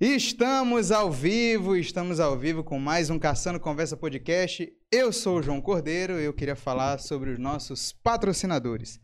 Estamos 0.00 0.90
ao 0.90 1.12
vivo, 1.12 1.76
estamos 1.76 2.20
ao 2.20 2.34
vivo 2.34 2.64
com 2.64 2.78
mais 2.78 3.10
um 3.10 3.18
Caçando 3.18 3.60
Conversa 3.60 3.98
Podcast. 3.98 4.72
Eu 4.90 5.12
sou 5.12 5.38
o 5.38 5.42
João 5.42 5.60
Cordeiro 5.60 6.18
e 6.18 6.24
eu 6.24 6.32
queria 6.32 6.56
falar 6.56 6.98
sobre 6.98 7.28
os 7.28 7.38
nossos 7.38 7.92
patrocinadores. 7.92 8.98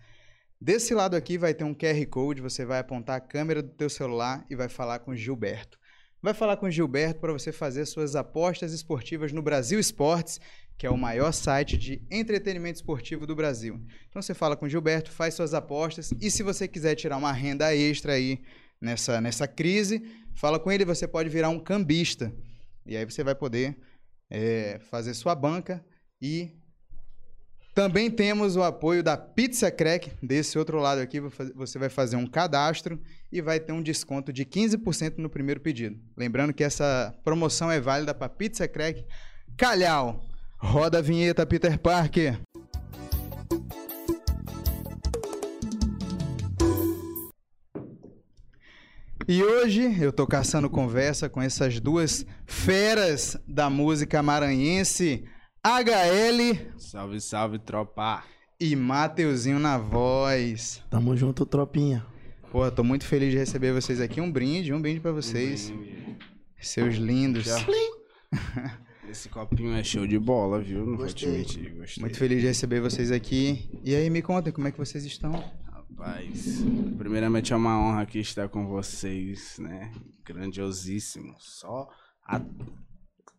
Desse 0.58 0.94
lado 0.94 1.14
aqui 1.14 1.36
vai 1.36 1.52
ter 1.52 1.64
um 1.64 1.74
QR 1.74 2.02
Code, 2.08 2.40
você 2.40 2.64
vai 2.64 2.79
apontar 2.79 3.16
a 3.16 3.20
câmera 3.20 3.62
do 3.62 3.68
teu 3.68 3.90
celular 3.90 4.46
e 4.48 4.56
vai 4.56 4.70
falar 4.70 5.00
com 5.00 5.14
Gilberto. 5.14 5.79
Vai 6.22 6.32
falar 6.32 6.56
com 6.56 6.70
Gilberto 6.70 7.20
para 7.20 7.34
você 7.34 7.52
fazer 7.52 7.84
suas 7.84 8.16
apostas 8.16 8.72
esportivas 8.72 9.32
no 9.32 9.42
Brasil 9.42 9.78
Esportes, 9.78 10.40
que 10.79 10.86
é 10.86 10.90
o 10.90 10.96
maior 10.96 11.30
site 11.32 11.76
de 11.76 12.02
entretenimento 12.10 12.76
esportivo 12.76 13.26
do 13.26 13.36
Brasil. 13.36 13.79
Então 14.08 14.22
você 14.22 14.32
fala 14.32 14.57
com 14.57 14.66
Gilberto, 14.66 15.13
faz 15.13 15.35
suas 15.35 15.52
apostas 15.52 16.10
e 16.22 16.30
se 16.30 16.43
você 16.43 16.66
quiser 16.66 16.94
tirar 16.94 17.18
uma 17.18 17.32
renda 17.32 17.76
extra 17.76 18.14
aí 18.14 18.40
nessa, 18.80 19.21
nessa 19.21 19.46
crise, 19.46 20.03
fala 20.35 20.58
com 20.58 20.71
ele, 20.71 20.85
você 20.85 21.07
pode 21.07 21.29
virar 21.29 21.48
um 21.48 21.58
cambista. 21.58 22.32
E 22.85 22.96
aí 22.96 23.04
você 23.04 23.25
vai 23.25 23.35
poder 23.35 23.76
é, 24.30 24.79
fazer 24.90 25.14
sua 25.14 25.35
banca 25.35 25.85
e 26.21 26.52
também 27.76 28.11
temos 28.11 28.57
o 28.57 28.62
apoio 28.62 29.02
da 29.02 29.18
Pizza 29.18 29.71
Crack. 29.71 30.11
Desse 30.22 30.58
outro 30.58 30.79
lado 30.79 30.99
aqui, 31.02 31.21
você 31.21 31.79
vai 31.79 31.90
fazer 31.90 32.16
um 32.16 32.27
cadastro 32.27 32.98
e 33.30 33.42
vai 33.42 33.61
ter 33.61 33.72
um 33.72 33.83
desconto 33.83 34.33
de 34.33 34.47
15% 34.47 35.19
no 35.19 35.28
primeiro 35.28 35.61
pedido. 35.61 36.00
Lembrando 36.16 36.55
que 36.55 36.64
essa 36.64 37.14
promoção 37.22 37.70
é 37.70 37.78
válida 37.78 38.14
para 38.14 38.30
Pizza 38.30 38.66
Crack 38.66 39.05
Calhau. 39.58 40.24
Roda 40.56 40.98
a 40.98 41.02
vinheta, 41.02 41.44
Peter 41.44 41.78
Parker. 41.78 42.41
E 49.28 49.42
hoje 49.42 50.00
eu 50.00 50.12
tô 50.12 50.24
caçando 50.24 50.70
conversa 50.70 51.28
com 51.28 51.42
essas 51.42 51.80
duas 51.80 52.24
feras 52.46 53.36
da 53.44 53.69
música 53.69 54.22
maranhense, 54.22 55.24
HL. 55.64 56.78
Salve, 56.78 57.20
salve, 57.20 57.58
tropa. 57.58 58.22
E 58.60 58.77
Mateuzinho 58.77 59.58
na 59.58 59.78
voz. 59.78 60.80
Tamo 60.88 61.16
junto, 61.16 61.44
tropinha. 61.44 62.06
Pô, 62.52 62.70
tô 62.70 62.84
muito 62.84 63.04
feliz 63.04 63.32
de 63.32 63.38
receber 63.38 63.72
vocês 63.72 64.00
aqui. 64.00 64.20
Um 64.20 64.30
brinde, 64.30 64.72
um 64.72 64.80
brinde 64.80 65.00
para 65.00 65.10
vocês. 65.10 65.70
Um 65.70 65.77
brinde. 65.77 66.19
Seus 66.60 66.94
lindos. 66.94 67.48
Esse 69.10 69.28
copinho 69.28 69.74
é 69.74 69.82
show 69.82 70.06
de 70.06 70.20
bola, 70.20 70.60
viu? 70.60 70.86
Não 70.86 70.97
gostei. 70.97 71.28
vou 71.28 71.44
te 71.44 71.58
mentir. 71.58 71.74
Gostei. 71.74 72.00
Muito 72.00 72.16
feliz 72.16 72.41
de 72.41 72.47
receber 72.47 72.80
vocês 72.80 73.10
aqui. 73.10 73.69
E 73.82 73.92
aí, 73.92 74.08
me 74.08 74.22
contem 74.22 74.52
como 74.52 74.69
é 74.69 74.70
que 74.70 74.78
vocês 74.78 75.04
estão. 75.04 75.42
Rapaz, 75.97 76.62
primeiramente 76.98 77.55
é 77.55 77.56
uma 77.56 77.80
honra 77.80 78.02
aqui 78.02 78.19
estar 78.19 78.50
com 78.50 78.66
vocês, 78.66 79.56
né? 79.58 79.91
Grandiosíssimo. 80.27 81.34
Só 81.38 81.88
a, 82.22 82.38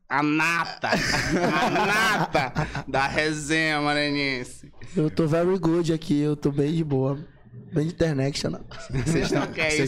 a 0.09 0.23
nata, 0.23 0.89
a 0.89 1.69
nata 1.69 2.53
da 2.87 3.07
resenha 3.07 3.79
maranhense. 3.79 4.73
Eu 4.95 5.11
tô 5.11 5.27
very 5.27 5.59
good 5.59 5.93
aqui, 5.93 6.19
eu 6.19 6.35
tô 6.35 6.51
bem 6.51 6.73
de 6.73 6.83
boa. 6.83 7.23
Bem 7.71 7.89
international. 7.89 8.65
Vocês 9.05 9.31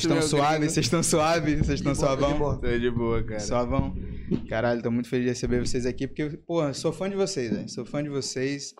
estão 0.03 0.17
é 0.17 0.21
suaves? 0.21 0.71
Vocês 0.71 0.85
estão 0.85 1.01
suaves? 1.01 1.57
Vocês 1.57 1.79
estão 1.79 1.95
suavão? 1.95 2.59
Tô 2.59 2.77
de 2.77 2.91
boa, 2.91 3.23
cara. 3.23 3.39
Suavão. 3.39 3.95
Caralho, 4.47 4.83
tô 4.83 4.91
muito 4.91 5.09
feliz 5.09 5.23
de 5.25 5.29
receber 5.29 5.65
vocês 5.65 5.87
aqui, 5.87 6.05
porque, 6.05 6.37
pô, 6.45 6.71
sou 6.73 6.93
fã 6.93 7.09
de 7.09 7.15
vocês, 7.15 7.49
velho. 7.49 7.69
Sou 7.69 7.83
fã 7.83 8.03
de 8.03 8.09
vocês 8.09 8.75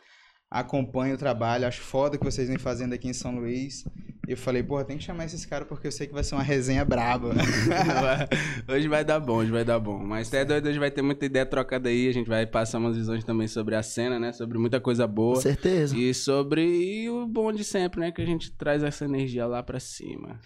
acompanho 0.49 1.15
o 1.15 1.17
trabalho, 1.17 1.67
acho 1.67 1.81
foda 1.81 2.15
o 2.15 2.19
que 2.19 2.25
vocês 2.25 2.47
vêm 2.47 2.57
fazendo 2.57 2.93
aqui 2.93 3.07
em 3.07 3.13
São 3.13 3.35
Luís. 3.35 3.85
E 4.27 4.31
eu 4.31 4.37
falei, 4.37 4.61
porra, 4.61 4.83
tem 4.83 4.97
que 4.97 5.03
chamar 5.03 5.25
esses 5.25 5.43
caras 5.43 5.67
porque 5.67 5.87
eu 5.87 5.91
sei 5.91 6.05
que 6.05 6.13
vai 6.13 6.23
ser 6.23 6.35
uma 6.35 6.43
resenha 6.43 6.85
braba. 6.85 7.31
hoje 8.69 8.87
vai 8.87 9.03
dar 9.03 9.19
bom, 9.19 9.37
hoje 9.37 9.51
vai 9.51 9.65
dar 9.65 9.79
bom. 9.79 9.97
Mas 9.97 10.27
até 10.27 10.45
doido, 10.45 10.69
hoje 10.69 10.77
vai 10.77 10.91
ter 10.91 11.01
muita 11.01 11.25
ideia 11.25 11.45
trocada 11.45 11.89
aí. 11.89 12.07
A 12.07 12.11
gente 12.11 12.27
vai 12.27 12.45
passar 12.45 12.77
umas 12.77 12.95
visões 12.95 13.23
também 13.23 13.47
sobre 13.47 13.75
a 13.75 13.81
cena, 13.81 14.19
né? 14.19 14.31
Sobre 14.31 14.59
muita 14.59 14.79
coisa 14.79 15.07
boa. 15.07 15.35
Com 15.35 15.41
certeza. 15.41 15.97
E 15.97 16.13
sobre 16.13 16.61
e 16.63 17.09
o 17.09 17.25
bom 17.25 17.51
de 17.51 17.63
sempre, 17.63 18.01
né? 18.01 18.11
Que 18.11 18.21
a 18.21 18.25
gente 18.25 18.51
traz 18.51 18.83
essa 18.83 19.03
energia 19.05 19.47
lá 19.47 19.63
pra 19.63 19.79
cima. 19.79 20.39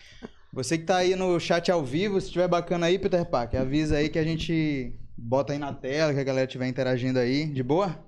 Você 0.54 0.78
que 0.78 0.86
tá 0.86 0.98
aí 0.98 1.14
no 1.16 1.38
chat 1.38 1.70
ao 1.70 1.84
vivo, 1.84 2.22
se 2.22 2.32
tiver 2.32 2.48
bacana 2.48 2.86
aí, 2.86 2.98
Peter 2.98 3.26
Parker, 3.26 3.60
avisa 3.60 3.98
aí 3.98 4.08
que 4.08 4.20
a 4.20 4.24
gente 4.24 4.94
bota 5.18 5.52
aí 5.52 5.60
na 5.60 5.74
tela, 5.74 6.14
que 6.14 6.20
a 6.20 6.24
galera 6.24 6.46
estiver 6.46 6.68
interagindo 6.68 7.20
aí. 7.20 7.48
De 7.48 7.64
boa? 7.64 8.00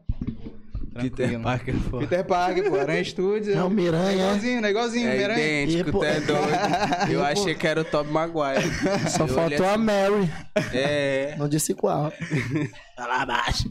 Peter 1.01 1.41
Parker, 1.41 1.75
pô. 1.89 1.99
Peter 1.99 2.25
Parker, 2.25 2.69
pô. 2.69 2.79
Aranha 2.79 3.03
Studios. 3.03 3.55
É 3.55 3.61
o 3.61 3.69
Miranha. 3.69 4.11
É 4.11 4.13
igualzinho, 4.13 4.65
é 4.65 4.69
igualzinho. 4.69 5.09
É 5.09 5.17
Miranha. 5.17 5.63
idêntico, 5.63 5.91
tu 5.91 6.03
é 6.03 6.21
doido. 6.21 7.11
Eu 7.11 7.23
achei 7.23 7.53
que 7.53 7.67
era 7.67 7.81
o 7.81 7.85
Tobey 7.85 8.13
Maguire. 8.13 8.63
Só 9.09 9.25
eu 9.25 9.27
faltou 9.27 9.65
a 9.65 9.73
assim. 9.73 9.83
Mary. 9.83 10.29
É. 10.73 11.35
Não 11.37 11.49
disse 11.49 11.73
qual. 11.73 12.11
tá 12.95 13.07
lá 13.07 13.21
abaixo. 13.23 13.69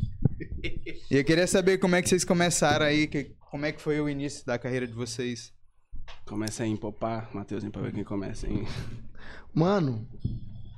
E 1.10 1.16
eu 1.16 1.24
queria 1.24 1.46
saber 1.46 1.78
como 1.78 1.96
é 1.96 2.02
que 2.02 2.08
vocês 2.08 2.24
começaram 2.24 2.84
aí, 2.84 3.06
que, 3.06 3.34
como 3.50 3.64
é 3.64 3.72
que 3.72 3.80
foi 3.80 4.00
o 4.00 4.08
início 4.08 4.44
da 4.44 4.58
carreira 4.58 4.86
de 4.86 4.92
vocês. 4.92 5.52
Começa 6.26 6.62
aí 6.62 6.70
em 6.70 6.76
popar, 6.76 7.30
Matheusinho, 7.34 7.72
pra 7.72 7.82
ver 7.82 7.92
quem 7.92 8.04
começa 8.04 8.46
aí. 8.46 8.66
Mano, 9.54 10.06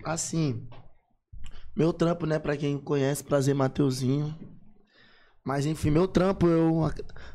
assim, 0.05 0.69
meu 1.75 1.93
trampo, 1.93 2.25
né, 2.25 2.39
pra 2.39 2.57
quem 2.57 2.79
conhece, 2.79 3.25
prazer 3.25 3.55
Mateuzinho. 3.55 4.35
Mas 5.47 5.65
enfim, 5.65 5.93
meu 5.93 6.09
trampo, 6.09 6.49
eu 6.49 6.91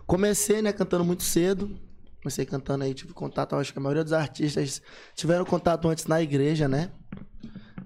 comecei, 0.05 0.61
né, 0.61 0.73
cantando 0.73 1.05
muito 1.05 1.23
cedo. 1.23 1.79
Comecei 2.21 2.45
cantando 2.45 2.83
aí, 2.83 2.93
tive 2.93 3.13
contato, 3.13 3.55
acho 3.55 3.71
que 3.71 3.79
a 3.79 3.81
maioria 3.81 4.03
dos 4.03 4.11
artistas 4.11 4.81
tiveram 5.15 5.45
contato 5.45 5.87
antes 5.87 6.05
na 6.05 6.21
igreja, 6.21 6.67
né? 6.67 6.91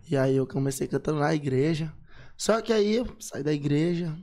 E 0.09 0.18
aí 0.18 0.36
eu 0.36 0.47
comecei 0.47 0.88
cantando 0.88 1.19
na 1.19 1.34
igreja. 1.36 1.94
Só 2.36 2.59
que 2.59 2.74
aí 2.74 2.96
eu 2.96 3.08
saí 3.19 3.44
da 3.44 3.53
igreja, 3.53 4.18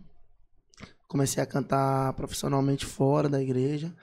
comecei 1.07 1.41
a 1.41 1.47
cantar 1.47 2.13
profissionalmente 2.15 2.85
fora 2.85 3.29
da 3.29 3.41
igreja. 3.41 3.95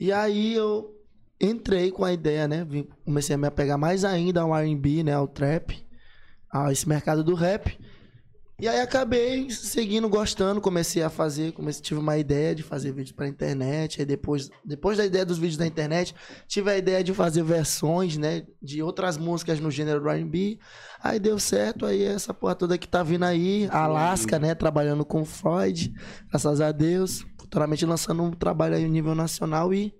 E 0.00 0.10
aí 0.10 0.54
eu 0.54 0.90
entrei 1.38 1.92
com 1.92 2.02
a 2.02 2.14
ideia, 2.14 2.48
né? 2.48 2.66
Comecei 3.04 3.34
a 3.34 3.38
me 3.38 3.46
apegar 3.46 3.76
mais 3.76 4.06
ainda 4.06 4.40
ao 4.40 4.56
R&B, 4.56 5.02
né, 5.02 5.12
ao 5.12 5.28
trap, 5.28 5.86
a 6.50 6.72
esse 6.72 6.88
mercado 6.88 7.22
do 7.22 7.34
rap. 7.34 7.78
E 8.62 8.68
aí 8.68 8.78
acabei 8.78 9.50
seguindo, 9.50 10.08
gostando, 10.08 10.60
comecei 10.60 11.02
a 11.02 11.10
fazer, 11.10 11.50
comecei, 11.50 11.82
tive 11.82 11.98
uma 11.98 12.16
ideia 12.16 12.54
de 12.54 12.62
fazer 12.62 12.92
vídeos 12.92 13.10
pra 13.10 13.26
internet, 13.26 13.98
aí 13.98 14.06
depois, 14.06 14.50
depois 14.64 14.96
da 14.96 15.04
ideia 15.04 15.26
dos 15.26 15.36
vídeos 15.36 15.56
da 15.56 15.66
internet, 15.66 16.14
tive 16.46 16.70
a 16.70 16.78
ideia 16.78 17.02
de 17.02 17.12
fazer 17.12 17.42
versões, 17.42 18.16
né, 18.16 18.46
de 18.62 18.80
outras 18.80 19.18
músicas 19.18 19.58
no 19.58 19.68
gênero 19.68 20.08
R&B, 20.08 20.60
aí 21.02 21.18
deu 21.18 21.40
certo, 21.40 21.84
aí 21.84 22.04
essa 22.04 22.32
porra 22.32 22.54
toda 22.54 22.78
que 22.78 22.86
tá 22.86 23.02
vindo 23.02 23.24
aí, 23.24 23.68
Alaska, 23.68 24.38
né, 24.38 24.54
trabalhando 24.54 25.04
com 25.04 25.24
Freud, 25.24 25.92
graças 26.30 26.60
a 26.60 26.70
Deus, 26.70 27.26
futuramente 27.40 27.84
lançando 27.84 28.22
um 28.22 28.30
trabalho 28.30 28.76
aí 28.76 28.84
no 28.84 28.92
nível 28.92 29.16
nacional 29.16 29.74
e 29.74 29.92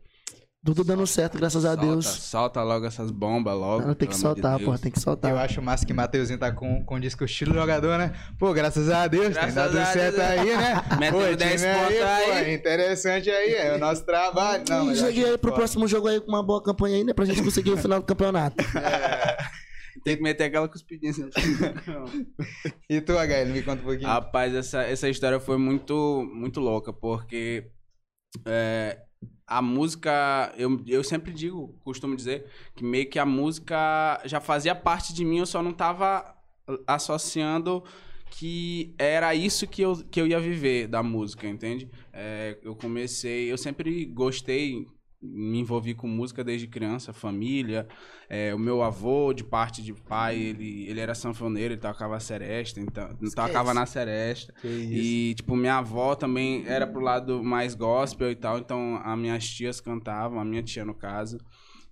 tudo 0.65 0.85
dando 0.85 1.05
certo, 1.09 1.39
graças 1.39 1.63
solta, 1.63 1.81
a 1.81 1.85
Deus. 1.85 2.07
Solta 2.07 2.63
logo 2.63 2.87
essas 2.87 3.11
bombas 3.11 3.55
logo. 3.55 3.85
Não, 3.85 3.95
tem 3.95 4.09
que 4.09 4.17
soltar, 4.17 4.59
de 4.59 4.65
porra, 4.65 4.79
tem 4.79 4.93
que 4.93 5.01
soltar. 5.01 5.33
Eu 5.33 5.39
acho 5.39 5.61
massa 5.61 5.85
que 5.85 5.93
Mateuzinho 5.93 6.39
tá 6.39 6.53
com, 6.53 6.85
com 6.85 7.01
disco 7.01 7.25
estilo 7.25 7.53
jogador, 7.53 7.99
né? 7.99 8.13
Pô, 8.39 8.53
graças 8.53 8.89
a 8.89 9.09
Deus, 9.09 9.31
graças 9.31 9.55
tem 9.55 9.55
dado 9.55 9.93
certo 9.93 10.17
Deus. 10.17 10.29
aí, 10.29 10.57
né? 10.57 10.83
Metendo 11.01 11.37
10 11.37 11.63
pontos 11.63 11.97
aí. 11.97 12.03
aí. 12.03 12.45
Pô, 12.45 12.51
interessante 12.51 13.29
aí, 13.29 13.55
é 13.55 13.75
o 13.75 13.79
nosso 13.79 14.07
trabalho. 14.07 14.63
Não, 14.69 14.93
e 14.93 14.97
cheguei 14.97 15.25
aí 15.25 15.39
pro 15.39 15.51
foda. 15.51 15.55
próximo 15.55 15.89
jogo 15.89 16.07
aí 16.07 16.21
com 16.21 16.29
uma 16.29 16.45
boa 16.45 16.63
campanha 16.63 16.97
aí, 16.97 17.05
né? 17.05 17.13
Pra 17.13 17.25
gente 17.25 17.43
conseguir 17.43 17.73
o 17.73 17.77
final 17.77 17.99
do 18.01 18.07
campeonato. 18.07 18.57
É. 18.83 19.37
Tem 20.05 20.17
que 20.17 20.23
meter 20.23 20.45
aquela 20.45 20.69
cuspidinha 20.69 21.13
assim. 21.13 21.23
e 22.91 23.01
tu, 23.01 23.13
HL, 23.13 23.53
me 23.53 23.63
conta 23.63 23.83
um 23.83 23.85
pouquinho. 23.85 24.09
Rapaz, 24.09 24.53
essa, 24.53 24.83
essa 24.83 25.09
história 25.09 25.39
foi 25.39 25.57
muito, 25.59 26.29
muito 26.35 26.59
louca, 26.59 26.93
porque... 26.93 27.71
É, 28.47 28.99
a 29.47 29.61
música, 29.61 30.53
eu, 30.57 30.83
eu 30.87 31.05
sempre 31.05 31.33
digo, 31.33 31.75
costumo 31.85 32.17
dizer, 32.17 32.47
que 32.75 32.85
meio 32.85 33.09
que 33.09 33.19
a 33.19 33.27
música 33.27 34.21
já 34.25 34.41
fazia 34.41 34.75
parte 34.75 35.13
de 35.13 35.25
mim, 35.25 35.39
eu 35.39 35.47
só 35.47 35.63
não 35.63 35.73
tava 35.73 36.35
associando 36.87 37.83
que 38.31 38.95
era 38.99 39.35
isso 39.35 39.67
que 39.67 39.83
eu, 39.83 39.97
que 40.11 40.21
eu 40.21 40.27
ia 40.27 40.41
viver 40.41 40.89
da 40.89 41.03
música, 41.03 41.47
entende? 41.47 41.91
É, 42.13 42.59
eu 42.63 42.75
comecei, 42.75 43.53
eu 43.53 43.59
sempre 43.59 44.07
gostei 44.07 44.87
me 45.23 45.61
envolvi 45.61 45.95
com 45.95 46.09
música 46.09 46.43
desde 46.43 46.67
criança, 46.67 47.13
família. 47.13 47.87
É, 48.29 48.55
o 48.55 48.59
meu 48.59 48.83
avô, 48.83 49.33
de 49.33 49.45
parte 49.45 49.83
de 49.83 49.93
pai, 49.93 50.39
ele, 50.39 50.87
ele 50.89 51.01
era 51.01 51.15
sanfoneiro, 51.15 51.75
ele 51.75 51.81
tocava 51.81 52.19
seresta, 52.19 52.81
então 52.81 53.05
Esquece. 53.23 53.37
tocava 53.37 53.73
na 53.73 53.87
seresta. 53.87 54.53
E, 54.65 55.35
tipo, 55.35 55.55
minha 55.55 55.79
avó 55.79 56.15
também 56.15 56.65
era 56.67 56.87
pro 56.87 57.01
lado 57.01 57.43
mais 57.45 57.75
gospel 57.75 58.31
e 58.31 58.35
tal, 58.35 58.59
então 58.59 59.01
as 59.05 59.19
minhas 59.19 59.49
tias 59.49 59.81
cantavam, 59.81 60.41
a 60.41 60.45
minha 60.45 60.63
tia 60.63 60.85
no 60.85 60.95
caso. 60.95 61.39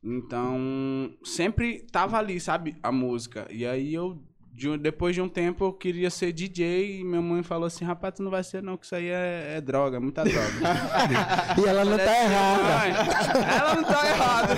Então, 0.03 1.15
sempre 1.23 1.87
tava 1.93 2.19
ali, 2.19 2.41
sabe, 2.41 2.77
a 2.83 2.91
música. 2.91 3.47
E 3.51 3.67
aí 3.67 3.93
eu 3.93 4.23
de, 4.61 4.77
depois 4.77 5.15
de 5.15 5.23
um 5.23 5.29
tempo 5.29 5.65
eu 5.65 5.73
queria 5.73 6.11
ser 6.11 6.33
DJ 6.33 7.01
e 7.01 7.05
minha 7.05 7.23
mãe 7.23 7.43
falou 7.43 7.67
assim, 7.67 7.83
rapaz, 7.83 8.15
tu 8.15 8.23
não 8.23 8.31
vai 8.31 8.45
ser 8.45 8.63
não, 8.63 8.77
que 8.77 8.85
isso 8.85 8.95
aí 8.95 9.09
é, 9.09 9.55
é 9.57 9.61
droga, 9.61 9.99
muita 9.99 10.23
droga. 10.23 10.53
e 11.57 11.67
ela 11.67 11.83
não 11.83 11.97
tá 11.97 12.23
errada. 12.23 13.43
ela 13.59 13.75
não 13.75 13.85
tá 13.85 14.07
errada. 14.07 14.55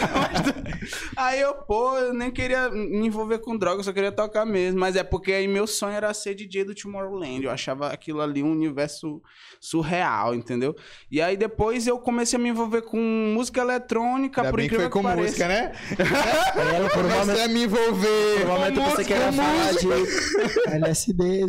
Aí 1.17 1.41
eu, 1.41 1.55
pô, 1.55 1.97
eu 1.97 2.13
nem 2.13 2.33
queria 2.33 2.69
me 2.69 3.07
envolver 3.07 3.39
com 3.39 3.57
droga, 3.57 3.79
eu 3.79 3.85
só 3.85 3.93
queria 3.93 4.11
tocar 4.11 4.45
mesmo. 4.45 4.81
Mas 4.81 4.97
é 4.97 5.05
porque 5.05 5.33
aí 5.33 5.47
meu 5.47 5.69
sonho 5.69 5.95
era 5.95 6.13
ser 6.13 6.35
DJ 6.35 6.65
do 6.65 6.75
Tomorrowland. 6.75 7.45
Eu 7.45 7.51
achava 7.53 7.89
aquilo 7.89 8.21
ali 8.21 8.43
um 8.43 8.51
universo 8.51 9.23
surreal, 9.61 10.35
entendeu? 10.35 10.75
E 11.11 11.23
aí 11.23 11.37
depois 11.37 11.87
eu 11.87 11.97
comecei 11.99 12.37
a 12.37 12.43
me 12.43 12.49
envolver 12.49 12.83
com 12.83 12.99
música 12.99 13.61
eletrônica, 13.61 14.41
Ainda 14.41 14.51
por 14.51 14.57
bem 14.57 14.69
que 14.69 14.75
incrível 14.75 14.91
foi 14.91 15.01
que, 15.01 15.07
com 15.07 15.09
pareça. 15.09 15.29
música, 15.29 15.49
né? 15.49 15.73
Ela, 16.75 16.91
por 16.91 17.05
um 17.05 17.09
momento, 17.09 17.41
a 17.41 17.49
me 17.49 17.63
envolver. 17.63 18.41
por 18.41 18.51
um 18.51 18.55
momento 18.55 19.05
que 19.07 19.13
era 19.13 19.27
com 19.27 19.33
falar 19.33 19.73
de 19.73 19.92
LSD. 20.67 21.47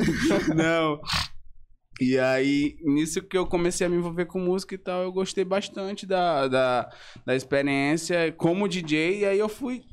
Não. 0.55 0.99
E 2.01 2.17
aí, 2.17 2.75
nisso 2.81 3.21
que 3.21 3.37
eu 3.37 3.45
comecei 3.45 3.85
a 3.85 3.89
me 3.89 3.97
envolver 3.97 4.25
com 4.25 4.39
música 4.39 4.73
e 4.73 4.77
tal, 4.77 5.03
eu 5.03 5.11
gostei 5.11 5.45
bastante 5.45 6.05
da, 6.05 6.47
da, 6.47 6.89
da 7.25 7.35
experiência 7.35 8.31
como 8.33 8.67
DJ. 8.67 9.19
E 9.19 9.25
aí 9.25 9.39
eu 9.39 9.47
fui, 9.47 9.83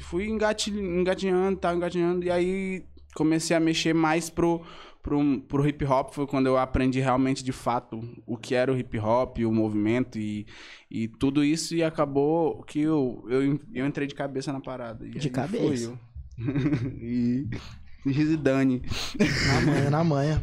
fui 0.00 0.26
engatinhando, 0.26 1.58
tá, 1.58 1.74
engatinhando. 1.74 2.24
E 2.24 2.30
aí 2.30 2.84
comecei 3.14 3.56
a 3.56 3.60
mexer 3.60 3.92
mais 3.92 4.30
pro, 4.30 4.62
pro, 5.02 5.40
pro 5.42 5.66
hip 5.66 5.84
hop. 5.84 6.14
Foi 6.14 6.26
quando 6.26 6.46
eu 6.46 6.56
aprendi 6.56 7.00
realmente, 7.00 7.42
de 7.42 7.52
fato, 7.52 8.00
o 8.24 8.36
que 8.36 8.54
era 8.54 8.72
o 8.72 8.78
hip 8.78 8.96
hop, 8.98 9.38
o 9.38 9.52
movimento 9.52 10.18
e, 10.18 10.46
e 10.88 11.08
tudo 11.08 11.44
isso. 11.44 11.74
E 11.74 11.82
acabou 11.82 12.62
que 12.62 12.80
eu, 12.80 13.24
eu, 13.28 13.60
eu 13.74 13.86
entrei 13.86 14.06
de 14.06 14.14
cabeça 14.14 14.52
na 14.52 14.60
parada. 14.60 15.06
De 15.08 15.28
cabeça? 15.28 15.98
e... 17.02 17.48
e 18.04 18.36
Dani. 18.36 18.82
Na 19.46 19.60
manhã, 19.60 19.90
na 19.90 20.04
manhã. 20.04 20.42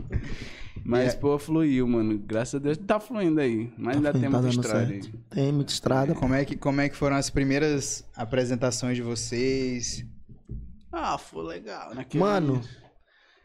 Mas, 0.84 1.14
É. 1.14 1.18
pô, 1.18 1.38
fluiu, 1.38 1.88
mano. 1.88 2.18
Graças 2.18 2.56
a 2.56 2.60
Deus 2.60 2.78
tá 2.78 3.00
fluindo 3.00 3.40
aí. 3.40 3.72
Mas 3.78 3.98
ainda 3.98 4.12
tem 4.14 4.22
Tá 4.24 4.30
muita 4.30 4.48
estrada 4.50 4.88
certo. 4.88 5.06
aí. 5.08 5.14
Tem 5.30 5.52
muita 5.52 5.72
estrada. 5.72 6.16
Como 6.16 6.34
é, 6.34 6.46
que, 6.46 6.56
como 6.56 6.82
é 6.82 6.90
que 6.90 6.96
foram 6.96 7.16
as 7.18 7.30
primeiras 7.30 8.04
apresentações 8.16 8.96
de 8.96 9.04
vocês? 9.04 10.06
Ah, 10.92 11.18
foi 11.18 11.46
legal. 11.46 11.94
Naquele... 11.94 12.24
Mano, 12.24 12.62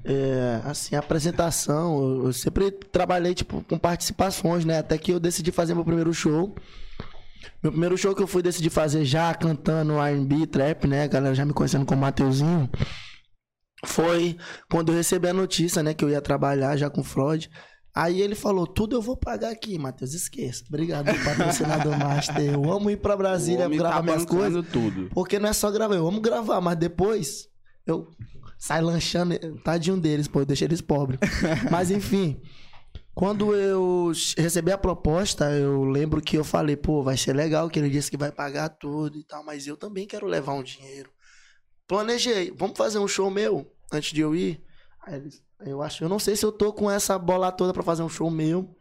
é, 0.04 0.60
assim, 0.64 0.94
a 0.96 1.00
apresentação, 1.00 1.98
eu- 2.18 2.26
eu 2.26 2.32
sempre 2.32 2.70
trabalhei, 2.70 3.34
tipo, 3.34 3.62
com 3.68 3.76
participações, 3.78 4.64
né? 4.64 4.78
Até 4.78 4.96
que 4.96 5.12
eu 5.12 5.20
decidi 5.20 5.50
fazer 5.50 5.74
meu 5.74 5.84
primeiro 5.84 6.14
show. 6.14 6.54
Meu 7.62 7.72
primeiro 7.72 7.98
show 7.98 8.14
que 8.14 8.22
eu 8.22 8.26
fui 8.26 8.42
decidir 8.42 8.70
fazer 8.70 9.04
já 9.04 9.34
cantando 9.34 9.98
R&B, 10.00 10.46
trap, 10.46 10.86
né? 10.86 11.02
A 11.04 11.06
galera 11.08 11.34
já 11.34 11.44
me 11.44 11.52
conhecendo 11.52 11.84
como 11.84 12.00
Mateuzinho. 12.00 12.70
Foi 13.84 14.36
quando 14.70 14.92
eu 14.92 14.96
recebi 14.96 15.28
a 15.28 15.32
notícia, 15.32 15.82
né? 15.82 15.94
Que 15.94 16.04
eu 16.04 16.10
ia 16.10 16.20
trabalhar 16.20 16.76
já 16.76 16.90
com 16.90 17.00
o 17.00 17.04
Freud. 17.04 17.50
Aí 17.94 18.20
ele 18.20 18.34
falou, 18.34 18.66
tudo 18.66 18.96
eu 18.96 19.00
vou 19.00 19.16
pagar 19.16 19.50
aqui, 19.50 19.78
Matheus, 19.78 20.14
esqueça. 20.14 20.64
Obrigado, 20.68 21.06
patrocinador 21.24 21.96
Master. 21.96 22.54
Eu 22.54 22.72
amo 22.72 22.90
ir 22.90 22.96
pra 22.96 23.16
Brasília 23.16 23.68
gravar 23.68 23.96
tá 23.96 24.02
minhas 24.02 24.24
coisas. 24.24 24.66
tudo. 24.72 25.10
Porque 25.14 25.38
não 25.38 25.48
é 25.48 25.52
só 25.52 25.70
gravar, 25.70 25.94
eu 25.94 26.06
amo 26.06 26.20
gravar, 26.20 26.60
mas 26.60 26.76
depois 26.76 27.48
eu 27.86 28.08
saio 28.58 28.86
lanchando. 28.86 29.38
Tadinho 29.62 29.96
deles, 29.96 30.26
pô, 30.26 30.40
eu 30.40 30.44
deixei 30.44 30.66
eles 30.66 30.80
pobres. 30.80 31.20
mas 31.70 31.92
enfim, 31.92 32.42
quando 33.14 33.54
eu 33.54 34.10
recebi 34.36 34.72
a 34.72 34.78
proposta, 34.78 35.52
eu 35.52 35.84
lembro 35.84 36.20
que 36.20 36.36
eu 36.36 36.42
falei, 36.42 36.76
pô, 36.76 37.00
vai 37.00 37.16
ser 37.16 37.32
legal, 37.32 37.70
que 37.70 37.78
ele 37.78 37.90
disse 37.90 38.10
que 38.10 38.16
vai 38.16 38.32
pagar 38.32 38.70
tudo 38.70 39.16
e 39.16 39.22
tal, 39.22 39.44
mas 39.44 39.68
eu 39.68 39.76
também 39.76 40.04
quero 40.04 40.26
levar 40.26 40.54
um 40.54 40.64
dinheiro. 40.64 41.10
Planejei, 41.86 42.52
vamos 42.56 42.76
fazer 42.76 42.98
um 42.98 43.06
show 43.06 43.30
meu 43.30 43.72
antes 43.92 44.12
de 44.12 44.20
eu 44.20 44.34
ir. 44.34 44.62
Eu 45.64 45.82
acho, 45.82 46.04
eu 46.04 46.08
não 46.08 46.18
sei 46.18 46.36
se 46.36 46.44
eu 46.44 46.52
tô 46.52 46.72
com 46.72 46.90
essa 46.90 47.18
bola 47.18 47.52
toda 47.52 47.72
pra 47.72 47.82
fazer 47.82 48.02
um 48.02 48.08
show 48.08 48.30
meu. 48.30 48.74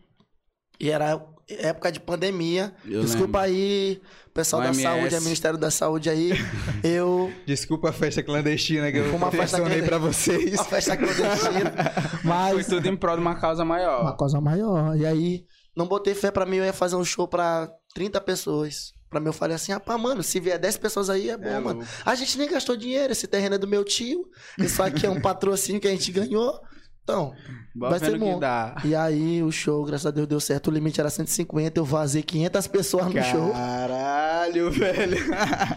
E 0.80 0.90
era 0.90 1.24
época 1.48 1.92
de 1.92 2.00
pandemia. 2.00 2.74
Eu 2.86 3.02
Desculpa 3.02 3.42
aí, 3.42 4.02
pessoal 4.34 4.62
da 4.62 4.70
OMS. 4.70 4.82
saúde, 4.82 5.16
é 5.16 5.20
Ministério 5.20 5.58
da 5.58 5.70
Saúde 5.70 6.10
aí. 6.10 6.32
Eu. 6.84 7.32
Desculpa 7.46 7.90
a 7.90 7.94
festa 7.94 8.24
clandestina 8.24 8.92
que 8.92 8.98
eu 8.98 9.06
Foi 9.06 9.16
uma 9.16 9.32
festa 9.32 9.58
tensionei 9.58 9.82
pra 9.84 9.98
vocês. 9.98 10.54
Uma 10.56 10.64
festa 10.64 10.98
clandestina. 10.98 11.72
Foi 12.22 12.24
Mas. 12.24 12.68
tudo 12.68 12.88
em 12.88 12.96
prol 12.98 13.16
de 13.16 13.22
uma 13.22 13.36
causa 13.40 13.64
maior. 13.64 14.02
Uma 14.02 14.18
coisa 14.18 14.42
maior. 14.42 14.98
E 14.98 15.06
aí, 15.06 15.46
não 15.76 15.88
botei 15.88 16.14
fé 16.16 16.32
pra 16.32 16.46
mim, 16.46 16.58
eu 16.58 16.66
ia 16.66 16.74
fazer 16.74 16.96
um 16.96 17.06
show 17.06 17.28
pra 17.28 17.70
30 17.94 18.20
pessoas. 18.22 18.92
Pra 19.14 19.20
mim, 19.20 19.28
eu 19.28 19.34
falei 19.34 19.56
assim, 19.56 19.72
rapaz, 19.72 20.02
mano, 20.02 20.24
se 20.24 20.40
vier 20.40 20.58
10 20.58 20.78
pessoas 20.78 21.08
aí, 21.08 21.30
é 21.30 21.38
bom, 21.38 21.46
É, 21.48 21.60
mano. 21.60 21.86
A 22.04 22.16
gente 22.16 22.36
nem 22.36 22.50
gastou 22.50 22.76
dinheiro, 22.76 23.14
esse 23.14 23.28
terreno 23.28 23.54
é 23.54 23.58
do 23.60 23.68
meu 23.68 23.84
tio. 23.84 24.26
Isso 24.58 24.82
aqui 24.82 25.06
é 25.06 25.10
um 25.10 25.22
patrocínio 25.22 25.80
que 25.80 25.88
a 25.88 25.92
gente 25.92 26.12
ganhou. 26.12 26.60
Então, 27.04 27.32
Bora 27.76 27.92
vai 27.92 28.00
ser 28.00 28.18
bom. 28.18 28.40
e 28.84 28.96
aí 28.96 29.44
o 29.44 29.52
show, 29.52 29.84
graças 29.86 30.08
a 30.08 30.10
Deus, 30.12 30.26
deu 30.28 30.40
certo. 30.40 30.70
O 30.70 30.72
limite 30.72 31.00
era 31.00 31.10
150, 31.12 31.80
eu 31.80 31.86
vazei 31.86 32.24
500 32.24 32.66
pessoas 32.68 33.06
no 33.14 33.24
show. 33.24 33.52
Caralho, 33.52 34.72
velho. 34.72 35.18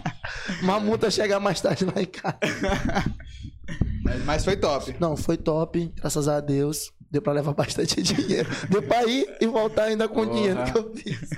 Uma 0.63 0.81
multa 0.81 1.11
chegar 1.11 1.39
mais 1.41 1.61
tarde 1.61 1.85
lá 1.85 2.01
em 2.01 2.07
casa. 2.07 2.39
Mas 4.25 4.45
foi 4.45 4.57
top. 4.57 4.97
Não, 4.99 5.15
foi 5.17 5.37
top, 5.37 5.93
graças 5.97 6.27
a 6.27 6.41
Deus. 6.41 6.91
Deu 7.11 7.21
pra 7.21 7.33
levar 7.33 7.53
bastante 7.55 8.01
dinheiro. 8.03 8.49
Deu 8.71 8.83
pra 8.83 9.05
ir 9.05 9.27
e 9.41 9.47
voltar 9.47 9.85
ainda 9.85 10.09
com 10.09 10.23
o 10.23 10.27
dinheiro 10.27 10.65
que 10.65 10.79
eu 10.79 10.95
fiz. 10.95 11.29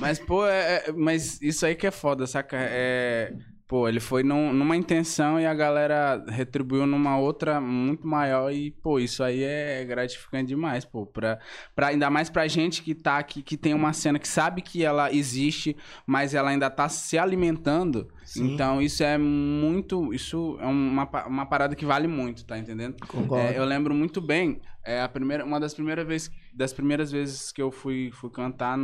Mas, 0.00 0.18
pô, 0.18 0.46
é, 0.46 0.84
é- 0.86 0.92
mas 0.92 1.40
isso 1.42 1.66
aí 1.66 1.74
que 1.74 1.86
é 1.86 1.90
foda, 1.90 2.26
saca? 2.26 2.56
É, 2.58 3.32
pô, 3.68 3.86
ele 3.88 4.00
foi 4.00 4.22
num- 4.22 4.52
numa 4.52 4.74
intenção 4.76 5.38
e 5.38 5.44
a 5.46 5.52
galera 5.54 6.24
retribuiu 6.28 6.86
numa 6.86 7.18
outra 7.18 7.60
muito 7.60 8.06
maior 8.06 8.50
e, 8.52 8.70
pô, 8.70 8.98
isso 8.98 9.22
aí 9.22 9.42
é 9.42 9.84
gratificante 9.84 10.48
demais, 10.48 10.84
pô. 10.84 11.06
Pra, 11.06 11.38
pra, 11.76 11.88
ainda 11.88 12.08
mais 12.10 12.30
pra 12.30 12.48
gente 12.48 12.82
que 12.82 12.94
tá 12.94 13.18
aqui, 13.18 13.42
que 13.42 13.56
tem 13.56 13.74
uma 13.74 13.92
cena 13.92 14.18
que 14.18 14.26
sabe 14.26 14.62
que 14.62 14.82
ela 14.84 15.12
existe, 15.12 15.76
mas 16.06 16.34
ela 16.34 16.50
ainda 16.50 16.70
tá 16.70 16.88
se 16.88 17.18
alimentando. 17.18 18.08
Sim. 18.24 18.54
Então, 18.54 18.80
isso 18.80 19.02
é 19.04 19.18
muito... 19.18 20.14
Isso 20.14 20.56
é 20.60 20.66
uma, 20.66 21.04
uma 21.26 21.46
parada 21.46 21.76
que 21.76 21.84
vale 21.84 22.08
muito, 22.08 22.44
tá 22.46 22.58
entendendo? 22.58 22.96
Concordo. 23.06 23.36
É, 23.52 23.58
eu 23.58 23.64
lembro 23.64 23.94
muito 23.94 24.20
bem, 24.20 24.60
é 24.84 25.02
a 25.02 25.08
primeira, 25.08 25.44
uma 25.44 25.60
das 25.60 25.74
primeiras 25.74 26.06
vezes, 26.06 26.30
das 26.54 26.72
primeiras 26.72 27.12
vezes 27.12 27.52
que 27.52 27.60
eu 27.60 27.70
fui, 27.70 28.10
fui 28.12 28.30
cantar, 28.30 28.78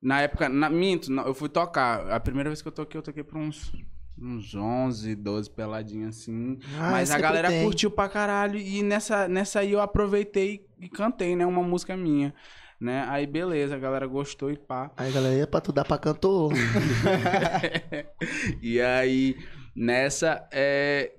na 0.00 0.22
época, 0.22 0.48
na, 0.48 0.70
minto, 0.70 1.12
eu 1.12 1.34
fui 1.34 1.48
tocar, 1.48 2.08
a 2.10 2.20
primeira 2.20 2.48
vez 2.50 2.62
que 2.62 2.68
eu 2.68 2.72
toquei, 2.72 2.98
eu 2.98 3.02
toquei 3.02 3.24
pra 3.24 3.38
uns, 3.38 3.72
uns 4.20 4.54
11, 4.54 5.14
12 5.16 5.50
peladinhos 5.50 6.16
assim, 6.18 6.58
Ah, 6.78 6.90
mas 6.92 7.10
a 7.10 7.14
sempre 7.14 7.22
galera 7.22 7.48
tem. 7.48 7.64
curtiu 7.64 7.90
pra 7.90 8.08
caralho, 8.08 8.58
e 8.58 8.82
nessa, 8.82 9.26
nessa 9.28 9.60
aí 9.60 9.72
eu 9.72 9.80
aproveitei 9.80 10.66
e 10.80 10.88
cantei, 10.88 11.34
né, 11.34 11.44
uma 11.44 11.62
música 11.62 11.96
minha, 11.96 12.32
né, 12.80 13.04
aí 13.08 13.26
beleza, 13.26 13.74
a 13.74 13.78
galera 13.78 14.06
gostou 14.06 14.52
e 14.52 14.56
pá. 14.56 14.90
Aí, 14.96 15.10
galera, 15.12 15.34
ia 15.34 15.46
pra 15.48 15.60
tu 15.60 15.72
dar 15.72 15.84
pra 15.84 15.98
cantor. 15.98 16.52
e 18.62 18.80
aí, 18.80 19.36
nessa, 19.74 20.48
é, 20.52 21.12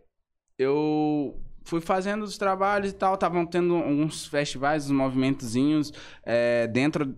eu 0.57 1.37
fui 1.65 1.81
fazendo 1.81 2.23
os 2.23 2.37
trabalhos 2.37 2.91
e 2.91 2.95
tal, 2.95 3.15
estavam 3.15 3.45
tendo 3.45 3.75
alguns 3.75 4.25
festivais, 4.25 4.85
uns 4.85 4.91
movimentozinhos 4.91 5.91
é, 6.23 6.65
dentro 6.67 7.13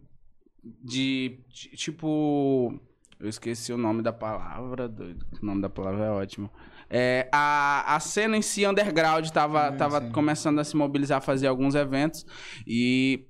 de, 0.64 1.40
de, 1.50 1.70
tipo... 1.76 2.80
Eu 3.20 3.30
esqueci 3.30 3.72
o 3.72 3.78
nome 3.78 4.02
da 4.02 4.12
palavra, 4.12 4.88
doido. 4.88 5.26
O 5.42 5.46
nome 5.46 5.62
da 5.62 5.70
palavra 5.70 6.06
é 6.06 6.10
ótimo. 6.10 6.50
É, 6.90 7.30
a, 7.32 7.96
a 7.96 8.00
cena 8.00 8.36
em 8.36 8.42
si, 8.42 8.66
underground, 8.66 9.30
tava, 9.30 9.72
Sim, 9.72 9.78
tava 9.78 10.02
sim. 10.02 10.12
começando 10.12 10.60
a 10.60 10.64
se 10.64 10.76
mobilizar, 10.76 11.20
a 11.20 11.22
fazer 11.22 11.48
alguns 11.48 11.76
eventos. 11.76 12.26
E 12.66 13.28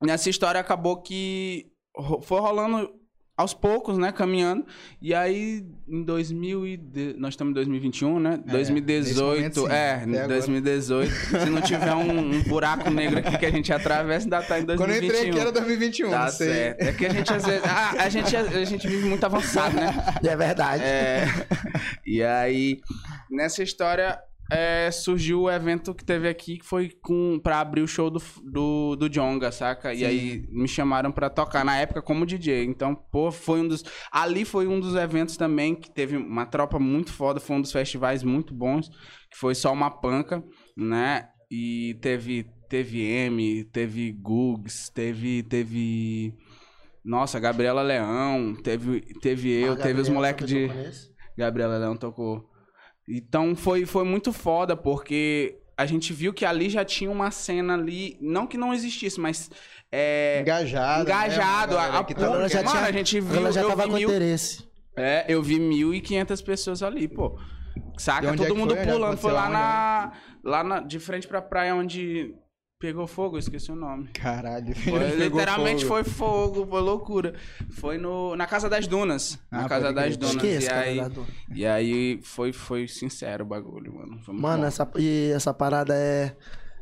nessa 0.00 0.30
história 0.30 0.60
acabou 0.60 1.02
que 1.02 1.70
foi 2.22 2.40
rolando 2.40 2.90
aos 3.36 3.52
poucos, 3.52 3.98
né, 3.98 4.12
caminhando. 4.12 4.64
E 5.02 5.12
aí, 5.12 5.64
em 5.88 6.02
2000 6.04 6.66
e 6.66 6.76
de- 6.76 7.14
nós 7.18 7.34
estamos 7.34 7.50
em 7.50 7.54
2021, 7.54 8.20
né? 8.20 8.40
É, 8.46 8.50
2018, 8.52 9.08
nesse 9.08 9.20
momento, 9.22 9.60
sim. 9.66 9.72
é, 9.74 9.92
Até 9.94 10.04
em 10.06 10.08
agora. 10.14 10.28
2018. 10.28 11.12
se 11.12 11.50
não 11.50 11.60
tiver 11.60 11.94
um, 11.94 12.18
um 12.30 12.42
buraco 12.44 12.90
negro 12.90 13.18
aqui 13.18 13.36
que 13.36 13.46
a 13.46 13.50
gente 13.50 13.72
atravessa, 13.72 14.26
ainda 14.26 14.40
tá 14.42 14.60
em 14.60 14.64
2021. 14.64 14.76
Quando 14.76 14.90
eu 14.90 15.04
entrei 15.04 15.30
aqui 15.30 15.38
era 15.40 15.52
2021, 15.52 16.10
Tá 16.10 16.18
não 16.24 16.28
sei. 16.30 16.48
certo. 16.48 16.80
É 16.82 16.92
que 16.92 17.06
a 17.06 17.10
gente 17.12 17.32
às 17.32 17.44
vezes. 17.44 17.62
Ah, 17.64 17.90
a 17.98 18.08
gente, 18.08 18.36
a 18.36 18.64
gente 18.64 18.86
vive 18.86 19.08
muito 19.08 19.24
avançado, 19.24 19.74
né? 19.76 19.92
é 20.22 20.36
verdade. 20.36 20.82
É, 20.84 21.24
e 22.06 22.22
aí, 22.22 22.80
nessa 23.30 23.62
história, 23.64 24.16
é, 24.50 24.90
surgiu 24.90 25.42
o 25.42 25.50
evento 25.50 25.94
que 25.94 26.04
teve 26.04 26.28
aqui, 26.28 26.58
que 26.58 26.64
foi 26.64 26.90
com, 27.02 27.40
pra 27.42 27.60
abrir 27.60 27.82
o 27.82 27.88
show 27.88 28.10
do, 28.10 28.22
do, 28.42 28.96
do 28.96 29.08
Jonga, 29.08 29.50
saca? 29.50 29.94
E 29.94 30.04
aí 30.04 30.46
me 30.50 30.68
chamaram 30.68 31.10
pra 31.10 31.30
tocar 31.30 31.64
na 31.64 31.76
época 31.76 32.02
como 32.02 32.26
DJ. 32.26 32.64
Então, 32.64 32.94
pô, 32.94 33.32
foi 33.32 33.60
um 33.60 33.68
dos. 33.68 33.82
Ali 34.12 34.44
foi 34.44 34.66
um 34.66 34.78
dos 34.78 34.94
eventos 34.94 35.36
também 35.36 35.74
que 35.74 35.90
teve 35.90 36.16
uma 36.16 36.46
tropa 36.46 36.78
muito 36.78 37.12
foda, 37.12 37.40
foi 37.40 37.56
um 37.56 37.60
dos 37.60 37.72
festivais 37.72 38.22
muito 38.22 38.54
bons, 38.54 38.88
que 39.30 39.38
foi 39.38 39.54
só 39.54 39.72
uma 39.72 39.90
panca, 39.90 40.44
né? 40.76 41.28
E 41.50 41.94
teve, 42.00 42.46
teve 42.68 43.00
M, 43.02 43.64
teve 43.64 44.12
Gugs, 44.12 44.90
teve. 44.90 45.42
teve 45.42 46.34
nossa, 47.04 47.38
Gabriela 47.38 47.82
Leão, 47.82 48.54
teve, 48.54 49.00
teve 49.20 49.50
eu, 49.50 49.74
Ah, 49.74 49.76
teve 49.76 50.00
os 50.00 50.08
moleques 50.08 50.46
de. 50.46 50.68
Gabriela 51.36 51.76
Leão 51.76 51.96
tocou. 51.96 52.53
Então 53.08 53.54
foi, 53.54 53.84
foi 53.84 54.04
muito 54.04 54.32
foda, 54.32 54.76
porque 54.76 55.58
a 55.76 55.84
gente 55.86 56.12
viu 56.12 56.32
que 56.32 56.44
ali 56.44 56.70
já 56.70 56.84
tinha 56.84 57.10
uma 57.10 57.30
cena 57.30 57.74
ali, 57.74 58.16
não 58.20 58.46
que 58.46 58.56
não 58.56 58.72
existisse, 58.72 59.20
mas 59.20 59.50
é, 59.92 60.40
Engajado. 60.40 61.02
engajado. 61.02 61.74
Né? 61.74 61.80
Uma 61.88 61.96
a, 61.96 62.00
a 62.00 62.04
tá- 62.04 62.24
Ela 62.24 62.48
já 62.48 62.62
mano, 62.62 62.70
tinha- 62.70 62.82
a 62.88 62.92
gente 62.92 63.20
viu, 63.20 63.36
Ela 63.36 63.52
já 63.52 63.60
eu 63.62 63.68
tava 63.68 63.82
vi 63.84 63.88
com 63.90 63.96
mil, 63.96 64.08
interesse. 64.08 64.64
É, 64.96 65.24
eu 65.28 65.42
vi 65.42 65.58
1.500 65.58 66.40
pessoas 66.44 66.82
ali, 66.82 67.08
pô. 67.08 67.38
Saca? 67.98 68.28
é 68.28 68.32
Todo 68.36 68.46
que 68.46 68.52
mundo 68.52 68.74
foi? 68.76 68.86
Pulando. 68.86 69.16
Foi 69.18 69.32
lá 69.32 69.48
na, 69.48 70.12
lá 70.44 70.62
na. 70.64 70.80
De 70.80 70.98
frente 71.00 71.26
pra 71.26 71.42
praia 71.42 71.74
onde 71.74 72.34
pegou 72.84 73.06
fogo, 73.06 73.36
eu 73.36 73.40
esqueci 73.40 73.72
o 73.72 73.74
nome. 73.74 74.08
Caralho. 74.12 74.74
Foi, 74.76 75.16
literalmente 75.16 75.86
fogo. 75.86 76.04
foi 76.04 76.12
fogo, 76.12 76.66
foi 76.66 76.80
loucura. 76.82 77.34
Foi 77.70 77.96
no, 77.96 78.36
na 78.36 78.46
Casa 78.46 78.68
das 78.68 78.86
Dunas. 78.86 79.38
Na 79.50 79.64
Ah, 79.64 79.68
Casa 79.70 79.84
pode 79.86 79.94
das. 79.94 80.16
Dunas. 80.18 80.34
Esqueça, 80.34 80.70
E 80.70 81.00
aí, 81.00 81.00
e 81.54 81.66
aí 81.66 82.20
foi, 82.22 82.52
foi 82.52 82.86
sincero 82.86 83.42
o 83.44 83.46
bagulho, 83.46 83.94
mano. 83.94 84.18
Foi 84.22 84.34
Mano, 84.34 84.62
bom. 84.62 84.68
essa, 84.68 84.90
e 84.98 85.30
essa 85.34 85.54
parada 85.54 85.94
é, 85.94 86.36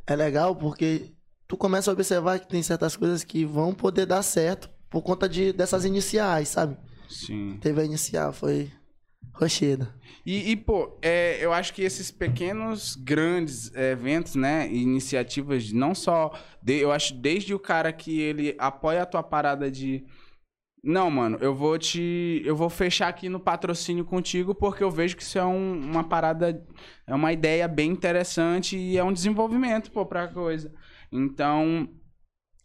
é 0.09 0.17
legal 0.17 0.57
porque 0.57 1.13
tu 1.47 1.57
começa 1.57 1.89
a 1.91 1.95
observar 1.95 2.41
que 2.41 2.49
tem 2.49 2.63
certas 2.65 2.97
coisas 2.97 3.23
que 3.23 3.45
vão 3.45 3.73
poder 3.73 4.05
dar 4.07 4.23
certo 4.23 4.69
por 4.91 5.03
conta 5.03 5.29
de, 5.29 5.53
dessas 5.53 5.85
iniciais, 5.85 6.49
sabe? 6.49 6.77
Sim. 7.09 7.59
Teve 7.61 7.81
a 7.81 7.85
inicial, 7.85 8.33
foi 8.33 8.73
rocheda. 9.35 9.95
E, 10.25 10.53
e, 10.53 10.57
pô, 10.57 10.99
é, 11.03 11.39
eu 11.45 11.53
acho 11.53 11.75
que 11.75 11.83
esses 11.83 12.11
pequenos, 12.11 12.95
grandes 12.95 13.75
é, 13.75 13.93
eventos, 13.93 14.35
né? 14.37 14.69
Iniciativas, 14.73 15.73
não 15.73 15.95
só. 15.95 16.31
de- 16.63 16.79
eu 16.79 16.93
acho 16.93 17.15
desde 17.15 17.53
o 17.55 17.59
cara 17.59 17.93
que 17.93 18.21
ele 18.21 18.55
apoia 18.59 19.03
a 19.03 19.07
tua 19.07 19.23
parada 19.23 19.71
de. 19.71 20.05
Não, 20.85 21.11
mano, 21.11 21.39
eu 21.41 21.55
vou 21.55 21.79
te. 21.79 22.43
Eu 22.45 22.55
vou 22.57 22.69
fechar 22.71 23.09
aqui 23.09 23.29
no 23.29 23.41
patrocínio 23.41 24.05
contigo 24.05 24.55
porque 24.55 24.83
eu 24.83 24.91
vejo 24.91 25.17
que 25.17 25.23
isso 25.23 25.39
é 25.39 25.45
um- 25.45 25.79
uma 25.81 26.05
parada. 26.05 26.65
É 27.07 27.15
uma 27.15 27.33
ideia 27.33 27.67
bem 27.69 27.91
interessante 27.91 28.77
e 28.77 28.97
é 28.99 29.05
um 29.05 29.13
desenvolvimento, 29.13 29.91
pô, 29.91 30.05
pra 30.07 30.29
coisa. 30.29 30.73
Então. 31.11 31.89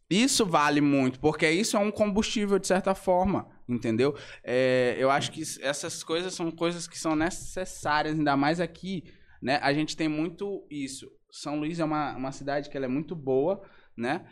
Isso 0.09 0.45
vale 0.45 0.79
muito, 0.79 1.19
porque 1.19 1.49
isso 1.49 1.75
é 1.75 1.79
um 1.81 1.91
combustível 1.91 2.57
de 2.57 2.65
certa 2.65 2.95
forma, 2.95 3.45
entendeu? 3.67 4.15
É, 4.43 4.95
eu 4.97 5.09
acho 5.11 5.31
que 5.31 5.41
essas 5.61 6.03
coisas 6.03 6.33
são 6.33 6.49
coisas 6.51 6.87
que 6.87 6.97
são 6.97 7.15
necessárias, 7.15 8.17
ainda 8.17 8.35
mais 8.37 8.59
aqui, 8.59 9.03
né? 9.41 9.59
A 9.61 9.73
gente 9.73 9.95
tem 9.97 10.07
muito 10.07 10.65
isso. 10.69 11.07
São 11.31 11.59
Luís 11.59 11.79
é 11.79 11.83
uma, 11.85 12.15
uma 12.15 12.31
cidade 12.31 12.69
que 12.69 12.77
ela 12.77 12.85
é 12.85 12.89
muito 12.89 13.15
boa, 13.15 13.61
né? 13.95 14.25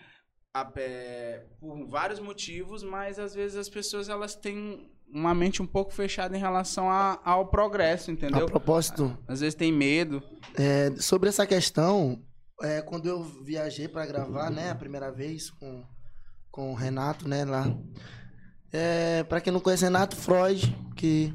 A- 0.53 0.71
é, 0.77 1.45
por 1.59 1.87
vários 1.89 2.19
motivos, 2.19 2.81
mas 2.83 3.19
às 3.19 3.35
vezes 3.35 3.57
as 3.57 3.67
pessoas 3.69 4.07
elas 4.09 4.35
têm 4.35 4.89
uma 5.07 5.35
mente 5.35 5.61
um 5.61 5.67
pouco 5.67 5.93
fechada 5.93 6.35
em 6.35 6.39
relação 6.39 6.89
a- 6.89 7.19
ao 7.23 7.47
progresso, 7.49 8.09
A 8.09 8.13
entendeu? 8.13 8.45
propósito, 8.47 9.15
Às 9.27 9.41
vezes 9.41 9.53
tem 9.53 9.71
medo. 9.71 10.23
é, 10.57 10.89
sobre 10.97 11.27
essa 11.29 11.45
questão, 11.45 12.23
é, 12.61 12.81
quando 12.81 13.05
eu 13.07 13.21
viajei 13.21 13.87
pra 13.87 14.05
gravar, 14.05 14.49
né, 14.49 14.71
a 14.71 14.75
primeira 14.75 15.11
vez 15.11 15.51
com, 15.51 15.83
com 16.49 16.71
o 16.71 16.75
Renato, 16.75 17.27
né, 17.27 17.43
lá. 17.45 17.65
É, 18.71 19.23
pra 19.23 19.39
quem 19.41 19.53
não 19.53 19.59
conhece, 19.59 19.83
Renato 19.83 20.15
Freud, 20.15 20.75
que 20.95 21.33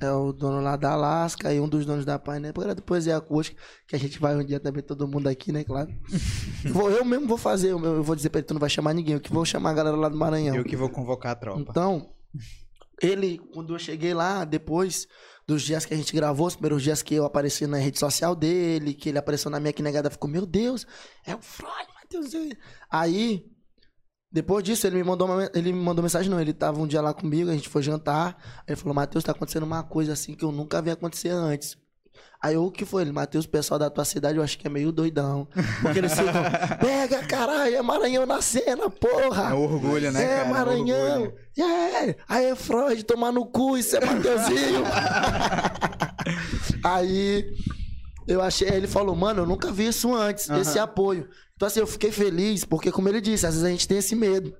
é 0.00 0.10
o 0.12 0.32
dono 0.32 0.60
lá 0.60 0.76
da 0.76 0.92
Alaska 0.92 1.52
e 1.52 1.60
um 1.60 1.68
dos 1.68 1.84
donos 1.84 2.04
da 2.04 2.18
Pai, 2.18 2.38
né, 2.38 2.52
programa 2.52 2.76
de 2.76 2.82
poesia 2.82 3.16
acústica, 3.16 3.60
que 3.86 3.96
a 3.96 3.98
gente 3.98 4.18
vai 4.18 4.34
um 4.36 4.44
dia 4.44 4.60
também, 4.60 4.82
todo 4.82 5.08
mundo 5.08 5.26
aqui, 5.28 5.50
né, 5.52 5.64
claro. 5.64 5.90
Vou- 6.72 6.90
eu 6.90 7.04
mesmo 7.04 7.26
vou 7.26 7.36
fazer, 7.36 7.70
eu, 7.72 7.84
eu 7.84 8.02
vou 8.02 8.14
dizer 8.16 8.30
pra 8.30 8.38
ele, 8.38 8.46
tu 8.46 8.54
não 8.54 8.60
vai 8.60 8.70
chamar 8.70 8.94
ninguém, 8.94 9.14
eu 9.14 9.20
que 9.20 9.32
vou 9.32 9.44
chamar 9.44 9.70
a 9.70 9.74
galera 9.74 9.96
lá 9.96 10.08
do 10.08 10.16
Maranhão. 10.16 10.54
Eu 10.56 10.64
que 10.64 10.76
vou 10.76 10.88
convocar 10.88 11.32
a 11.32 11.34
tropa. 11.36 11.60
Então, 11.68 12.10
ele, 13.02 13.38
quando 13.52 13.74
eu 13.74 13.78
cheguei 13.78 14.14
lá, 14.14 14.44
depois 14.44 15.06
dos 15.46 15.62
dias 15.62 15.84
que 15.84 15.94
a 15.94 15.96
gente 15.96 16.14
gravou, 16.14 16.46
os 16.46 16.54
primeiros 16.54 16.82
dias 16.82 17.02
que 17.02 17.14
eu 17.14 17.24
apareci 17.24 17.66
na 17.66 17.78
rede 17.78 17.98
social 17.98 18.34
dele, 18.36 18.94
que 18.94 19.08
ele 19.08 19.18
apareceu 19.18 19.50
na 19.50 19.58
minha 19.60 19.72
que 19.72 19.82
negada, 19.82 20.10
ficou, 20.10 20.28
meu 20.30 20.44
Deus, 20.46 20.86
é 21.26 21.34
o 21.34 21.40
Freud, 21.40 21.86
Matheus. 21.94 22.32
Aí, 22.90 23.44
depois 24.30 24.62
disso, 24.62 24.86
ele 24.86 24.96
me 24.96 25.04
mandou 25.04 25.26
uma, 25.26 25.50
ele 25.54 25.72
me 25.72 25.80
mandou 25.80 26.02
mensagem, 26.02 26.30
não, 26.30 26.40
ele 26.40 26.52
tava 26.52 26.80
um 26.80 26.86
dia 26.86 27.00
lá 27.00 27.14
comigo, 27.14 27.50
a 27.50 27.54
gente 27.54 27.68
foi 27.68 27.82
jantar, 27.82 28.36
aí 28.58 28.64
ele 28.68 28.76
falou, 28.76 28.94
Matheus, 28.94 29.24
tá 29.24 29.32
acontecendo 29.32 29.62
uma 29.64 29.82
coisa 29.82 30.12
assim 30.12 30.34
que 30.34 30.44
eu 30.44 30.52
nunca 30.52 30.82
vi 30.82 30.90
acontecer 30.90 31.30
antes. 31.30 31.76
Aí 32.40 32.54
eu, 32.54 32.64
o 32.64 32.70
que 32.70 32.84
foi? 32.84 33.02
Ele, 33.02 33.10
Matheus, 33.12 33.46
o 33.46 33.48
pessoal 33.48 33.78
da 33.80 33.90
tua 33.90 34.04
cidade 34.04 34.38
eu 34.38 34.44
acho 34.44 34.56
que 34.58 34.66
é 34.66 34.70
meio 34.70 34.92
doidão. 34.92 35.48
Porque 35.82 35.98
eles 35.98 36.12
ficam, 36.12 36.32
pega, 36.78 37.24
caralho, 37.26 37.74
é 37.74 37.82
Maranhão 37.82 38.26
na 38.26 38.40
cena, 38.40 38.88
porra. 38.90 39.50
É 39.50 39.54
orgulho, 39.54 40.12
né, 40.12 40.22
É, 40.22 40.26
cara? 40.28 40.48
É 40.48 40.52
Maranhão. 40.52 41.22
orgulho. 41.22 41.34
É, 41.58 42.16
aí 42.28 42.44
é 42.46 42.54
Freud, 42.54 43.02
tomar 43.04 43.32
no 43.32 43.44
cu, 43.46 43.76
isso 43.76 43.96
é 43.96 44.04
Mateuzinho. 44.04 44.84
aí 46.84 47.44
eu 48.28 48.42
achei, 48.42 48.68
ele 48.68 48.86
falou, 48.86 49.16
mano, 49.16 49.42
eu 49.42 49.46
nunca 49.46 49.72
vi 49.72 49.88
isso 49.88 50.14
antes, 50.14 50.48
Aham. 50.50 50.60
esse 50.60 50.78
apoio. 50.78 51.28
Então 51.56 51.66
assim, 51.66 51.80
eu 51.80 51.86
fiquei 51.86 52.12
feliz, 52.12 52.64
porque 52.64 52.92
como 52.92 53.08
ele 53.08 53.20
disse, 53.20 53.46
às 53.46 53.54
vezes 53.54 53.66
a 53.66 53.70
gente 53.70 53.88
tem 53.88 53.98
esse 53.98 54.14
medo. 54.14 54.54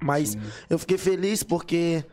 Mas 0.00 0.36
eu 0.70 0.78
fiquei 0.78 0.96
feliz 0.96 1.42
porque 1.42 2.04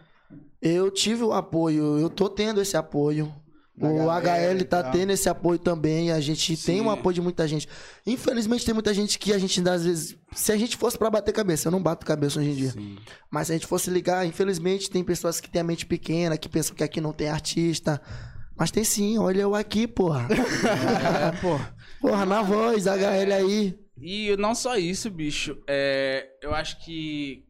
eu 0.61 0.91
tive 0.91 1.23
o 1.23 1.33
apoio, 1.33 1.97
eu 1.99 2.09
tô 2.09 2.29
tendo 2.29 2.61
esse 2.61 2.75
apoio. 2.75 3.33
O 3.81 4.09
HL 4.09 4.61
tá 4.67 4.83
tendo 4.83 5.11
esse 5.11 5.29
apoio 5.29 5.57
também. 5.57 6.11
A 6.11 6.19
gente 6.19 6.47
tem 6.57 6.79
Sim. 6.79 6.81
um 6.81 6.91
apoio 6.91 7.13
de 7.13 7.21
muita 7.21 7.47
gente. 7.47 7.65
Infelizmente, 8.05 8.65
tem 8.65 8.73
muita 8.73 8.93
gente 8.93 9.17
que 9.17 9.31
a 9.31 9.37
gente, 9.37 9.67
às 9.69 9.85
vezes. 9.85 10.17
Se 10.33 10.51
a 10.51 10.57
gente 10.57 10.75
fosse 10.75 10.97
pra 10.97 11.09
bater 11.09 11.31
cabeça, 11.31 11.69
eu 11.69 11.71
não 11.71 11.81
bato 11.81 12.05
cabeça 12.05 12.41
hoje 12.41 12.49
em 12.49 12.55
dia. 12.55 12.71
Sim. 12.71 12.97
Mas 13.31 13.47
se 13.47 13.53
a 13.53 13.55
gente 13.55 13.67
fosse 13.67 13.89
ligar, 13.89 14.25
infelizmente 14.25 14.89
tem 14.89 15.01
pessoas 15.01 15.39
que 15.39 15.49
têm 15.49 15.61
a 15.61 15.63
mente 15.63 15.85
pequena, 15.85 16.37
que 16.37 16.49
pensam 16.49 16.75
que 16.75 16.83
aqui 16.83 16.99
não 16.99 17.13
tem 17.13 17.29
artista. 17.29 18.01
Mas 18.59 18.71
tem 18.71 18.83
sim, 18.83 19.17
olha 19.17 19.41
eu 19.41 19.55
aqui, 19.55 19.87
porra. 19.87 20.27
É, 20.29 21.31
pô. 21.41 21.57
porra, 22.01 22.25
na 22.25 22.41
voz, 22.41 22.85
HL 22.87 23.31
aí. 23.33 23.79
E 24.01 24.35
não 24.37 24.53
só 24.53 24.75
isso, 24.77 25.09
bicho. 25.09 25.57
É, 25.67 26.27
eu 26.41 26.53
acho 26.53 26.83
que 26.83 27.45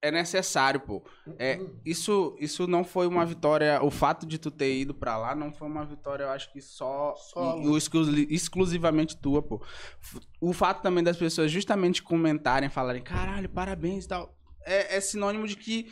é 0.00 0.10
necessário, 0.10 0.80
pô. 0.80 1.02
É, 1.38 1.58
isso, 1.84 2.36
isso 2.40 2.66
não 2.66 2.84
foi 2.84 3.06
uma 3.06 3.26
vitória. 3.26 3.82
O 3.82 3.90
fato 3.90 4.24
de 4.26 4.38
tu 4.38 4.50
ter 4.50 4.74
ido 4.78 4.94
pra 4.94 5.16
lá 5.18 5.34
não 5.34 5.52
foi 5.52 5.66
uma 5.68 5.84
vitória, 5.84 6.24
eu 6.24 6.30
acho 6.30 6.52
que 6.52 6.60
só. 6.60 7.14
Só- 7.16 7.58
e- 7.58 7.76
exclu- 7.76 8.08
exclusivamente 8.30 9.16
tua, 9.20 9.42
pô. 9.42 9.62
O 10.40 10.52
fato 10.52 10.82
também 10.82 11.02
das 11.04 11.16
pessoas 11.16 11.50
justamente 11.50 12.02
comentarem, 12.02 12.68
falarem, 12.68 13.02
caralho, 13.02 13.48
parabéns 13.48 14.04
e 14.04 14.08
tal. 14.08 14.34
É, 14.64 14.96
é 14.96 15.00
sinônimo 15.00 15.46
de 15.46 15.56
que 15.56 15.90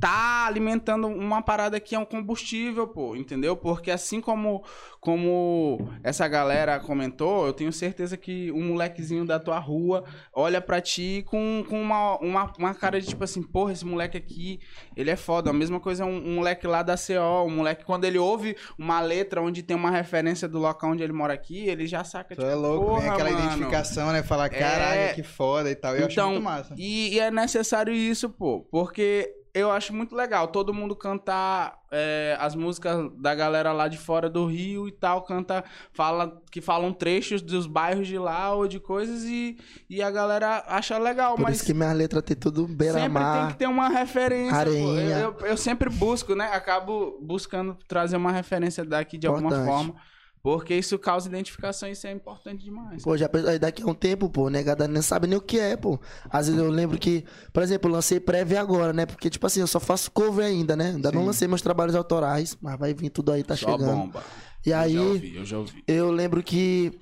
tá 0.00 0.46
alimentando 0.46 1.06
uma 1.06 1.40
parada 1.42 1.78
que 1.78 1.94
é 1.94 1.98
um 1.98 2.04
combustível, 2.04 2.88
pô, 2.88 3.14
entendeu? 3.14 3.56
Porque 3.56 3.90
assim 3.90 4.20
como 4.20 4.64
como 5.00 5.88
essa 6.04 6.28
galera 6.28 6.78
comentou, 6.78 7.44
eu 7.46 7.52
tenho 7.52 7.72
certeza 7.72 8.16
que 8.16 8.52
um 8.52 8.62
molequezinho 8.68 9.24
da 9.26 9.38
tua 9.40 9.58
rua 9.58 10.04
olha 10.32 10.60
pra 10.60 10.80
ti 10.80 11.24
com, 11.26 11.64
com 11.68 11.80
uma, 11.82 12.16
uma, 12.20 12.52
uma 12.56 12.74
cara 12.74 13.00
de 13.00 13.08
tipo 13.08 13.24
assim, 13.24 13.42
porra, 13.42 13.72
esse 13.72 13.84
moleque 13.84 14.16
aqui, 14.16 14.60
ele 14.96 15.10
é 15.10 15.16
foda. 15.16 15.50
A 15.50 15.52
mesma 15.52 15.80
coisa 15.80 16.04
um, 16.04 16.16
um 16.28 16.34
moleque 16.36 16.66
lá 16.68 16.82
da 16.84 16.94
CO, 16.96 17.46
um 17.46 17.50
moleque 17.50 17.84
quando 17.84 18.04
ele 18.04 18.16
ouve 18.18 18.56
uma 18.78 19.00
letra 19.00 19.42
onde 19.42 19.62
tem 19.62 19.76
uma 19.76 19.90
referência 19.90 20.48
do 20.48 20.58
local 20.60 20.90
onde 20.92 21.02
ele 21.02 21.12
mora 21.12 21.34
aqui, 21.34 21.66
ele 21.66 21.86
já 21.86 22.04
saca, 22.04 22.36
Tu 22.36 22.42
é 22.42 22.54
louco, 22.54 23.00
vem 23.00 23.08
aquela 23.08 23.30
mano. 23.30 23.44
identificação, 23.44 24.12
né? 24.12 24.22
Falar, 24.22 24.48
caralho, 24.50 25.00
É. 25.00 25.12
que 25.14 25.22
foda 25.24 25.68
e 25.68 25.74
tal. 25.74 25.96
Eu 25.96 26.06
acho 26.06 26.12
Então, 26.14 26.30
muito 26.30 26.44
massa. 26.44 26.74
E, 26.78 27.14
e 27.14 27.18
é 27.18 27.28
necessário 27.30 27.92
isso, 27.92 28.30
pô, 28.30 28.60
porque 28.70 29.32
eu 29.54 29.70
acho 29.70 29.92
muito 29.92 30.14
legal 30.14 30.48
todo 30.48 30.72
mundo 30.72 30.96
cantar 30.96 31.78
é, 31.90 32.36
as 32.40 32.54
músicas 32.54 33.10
da 33.18 33.34
galera 33.34 33.70
lá 33.72 33.86
de 33.86 33.98
fora 33.98 34.30
do 34.30 34.46
Rio 34.46 34.88
e 34.88 34.92
tal, 34.92 35.22
canta, 35.22 35.62
fala, 35.92 36.40
que 36.50 36.60
falam 36.62 36.92
trechos 36.92 37.42
dos 37.42 37.66
bairros 37.66 38.06
de 38.08 38.18
lá 38.18 38.54
ou 38.54 38.66
de 38.66 38.80
coisas 38.80 39.24
e, 39.24 39.58
e 39.90 40.00
a 40.02 40.10
galera 40.10 40.64
acha 40.66 40.96
legal, 40.98 41.36
Por 41.36 41.42
mas 41.42 41.56
isso 41.56 41.66
que 41.66 41.74
minha 41.74 41.92
letra 41.92 42.22
tem 42.22 42.34
tudo 42.36 42.62
sempre 42.62 42.76
tem 42.78 42.92
beira-mar. 42.94 43.52
que 43.52 43.58
ter 43.58 43.66
uma 43.66 43.88
referência. 43.90 44.56
Areinha. 44.56 45.18
Eu, 45.18 45.36
eu, 45.40 45.46
eu 45.48 45.56
sempre 45.56 45.90
busco, 45.90 46.34
né? 46.34 46.46
Acabo 46.52 47.18
buscando 47.20 47.76
trazer 47.86 48.16
uma 48.16 48.32
referência 48.32 48.84
daqui 48.84 49.18
de 49.18 49.26
alguma 49.26 49.48
Importante. 49.48 49.68
forma, 49.68 49.94
porque 50.42 50.74
isso 50.74 50.98
causa 50.98 51.28
identificação 51.28 51.88
e 51.88 51.92
isso 51.92 52.06
é 52.06 52.12
importante 52.12 52.64
demais. 52.64 53.02
Pô, 53.02 53.16
já 53.16 53.28
daqui 53.60 53.82
a 53.82 53.86
um 53.86 53.94
tempo, 53.94 54.28
pô, 54.28 54.50
negada 54.50 54.88
nem 54.88 55.00
sabe 55.00 55.26
nem 55.26 55.38
o 55.38 55.40
que 55.40 55.58
é, 55.58 55.76
pô. 55.76 56.00
Às 56.28 56.48
vezes 56.48 56.60
eu 56.60 56.70
lembro 56.70 56.98
que, 56.98 57.24
por 57.52 57.62
exemplo, 57.62 57.88
eu 57.88 57.94
lancei 57.94 58.18
prévia 58.18 58.60
agora, 58.60 58.92
né? 58.92 59.06
Porque, 59.06 59.30
tipo 59.30 59.46
assim, 59.46 59.60
eu 59.60 59.66
só 59.66 59.78
faço 59.78 60.10
cover 60.10 60.44
ainda, 60.44 60.74
né? 60.74 60.88
Ainda 60.90 61.12
não 61.12 61.20
Sim. 61.20 61.26
lancei 61.26 61.48
meus 61.48 61.62
trabalhos 61.62 61.94
autorais, 61.94 62.56
mas 62.60 62.78
vai 62.78 62.92
vir 62.92 63.10
tudo 63.10 63.30
aí, 63.32 63.42
tá 63.44 63.54
Só 63.56 63.70
chegando. 63.72 63.96
bomba. 63.96 64.22
E 64.66 64.70
Eu 64.70 64.78
aí, 64.78 64.94
já 64.94 65.02
ouvi, 65.02 65.36
eu 65.36 65.44
já 65.44 65.58
ouvi. 65.58 65.84
eu 65.88 66.10
lembro 66.10 66.42
que 66.42 66.92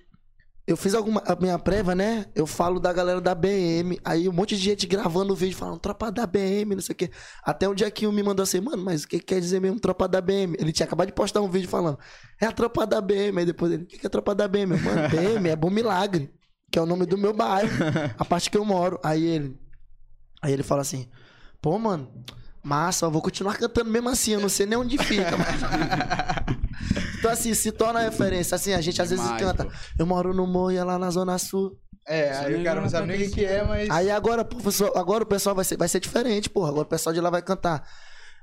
eu 0.73 0.77
fiz 0.77 0.95
alguma 0.95 1.23
a 1.27 1.35
minha 1.35 1.59
prévia, 1.59 1.95
né? 1.95 2.27
Eu 2.35 2.47
falo 2.47 2.79
da 2.79 2.93
galera 2.93 3.21
da 3.21 3.35
BM, 3.35 3.99
aí 4.05 4.29
um 4.29 4.33
monte 4.33 4.57
de 4.57 4.63
gente 4.63 4.87
gravando 4.87 5.33
o 5.33 5.37
vídeo 5.37 5.57
falando 5.57 5.81
tropa 5.81 6.13
da 6.13 6.27
BM, 6.27 6.75
não 6.75 6.81
sei 6.81 6.93
o 6.93 6.97
quê. 6.97 7.11
Até 7.43 7.69
um 7.69 7.75
dia 7.75 7.91
que 7.91 8.07
um 8.07 8.13
me 8.13 8.23
mandou 8.23 8.45
assim, 8.45 8.61
mano, 8.61 8.83
mas 8.83 9.03
o 9.03 9.09
que 9.09 9.19
quer 9.19 9.41
dizer 9.41 9.61
mesmo 9.61 9.81
tropa 9.81 10.07
da 10.07 10.21
BM? 10.21 10.57
Ele 10.59 10.73
tinha 10.73 10.87
acabado 10.87 11.09
de 11.09 11.13
postar 11.13 11.41
um 11.41 11.51
vídeo 11.51 11.69
falando, 11.69 11.99
é 12.41 12.47
a 12.47 12.53
tropa 12.53 12.87
da 12.87 13.01
BM. 13.01 13.39
Aí 13.39 13.47
depois 13.47 13.73
ele, 13.73 13.85
o 13.85 13.87
que 13.87 14.07
é 14.07 14.09
tropa 14.09 14.35
da 14.35 14.47
BM? 14.47 14.67
Mano, 14.67 15.09
BM 15.09 15.49
é 15.49 15.57
Bom 15.57 15.71
Milagre, 15.71 16.33
que 16.71 16.79
é 16.79 16.83
o 16.83 16.87
nome 16.87 17.05
do 17.05 17.19
meu 17.19 17.33
bairro, 17.33 17.71
a 18.19 18.25
parte 18.25 18.51
que 18.51 18.57
eu 18.57 18.65
moro. 18.65 18.99
Aí 19.03 19.25
ele, 19.25 19.59
aí 20.41 20.53
ele 20.53 20.63
fala 20.63 20.83
assim, 20.83 21.09
pô, 21.61 21.79
mano, 21.79 22.09
massa, 22.63 23.07
eu 23.07 23.11
vou 23.11 23.23
continuar 23.23 23.57
cantando 23.57 23.91
mesmo 23.91 24.09
assim, 24.09 24.33
eu 24.33 24.41
não 24.41 24.49
sei 24.49 24.67
nem 24.67 24.79
onde 24.79 24.99
fica, 24.99 25.37
mas... 25.37 26.60
Então, 27.19 27.31
assim, 27.31 27.53
se 27.55 27.71
torna 27.73 28.01
referência. 28.01 28.55
Assim, 28.55 28.73
a 28.73 28.81
gente 28.81 29.01
às 29.01 29.11
vezes 29.11 29.25
Demais, 29.25 29.43
canta. 29.43 29.65
pô. 29.65 29.73
Eu 29.99 30.07
moro 30.07 30.33
no 30.35 30.47
Moia 30.47 30.85
lá 30.85 30.99
na 30.99 31.11
Zona 31.11 31.39
Sul. 31.39 31.79
É, 32.07 32.31
aí 32.33 32.61
o 32.61 32.65
cara 32.65 32.81
não 32.81 32.89
sabe 32.89 33.07
nem 33.07 33.29
o 33.29 33.31
que 33.31 33.45
é, 33.45 33.63
mas. 33.63 33.91
Aí 33.91 34.11
agora, 34.11 34.45
professor, 34.45 34.91
agora 34.97 35.23
o 35.23 35.27
pessoal 35.27 35.55
vai 35.55 35.65
ser, 35.65 35.77
vai 35.77 35.89
ser 35.89 36.01
diferente, 36.01 36.49
porra. 36.49 36.71
Agora 36.71 36.87
o 36.87 36.91
pessoal 36.91 37.13
de 37.13 37.21
lá 37.21 37.31
vai 37.31 37.43
cantar. 37.43 37.87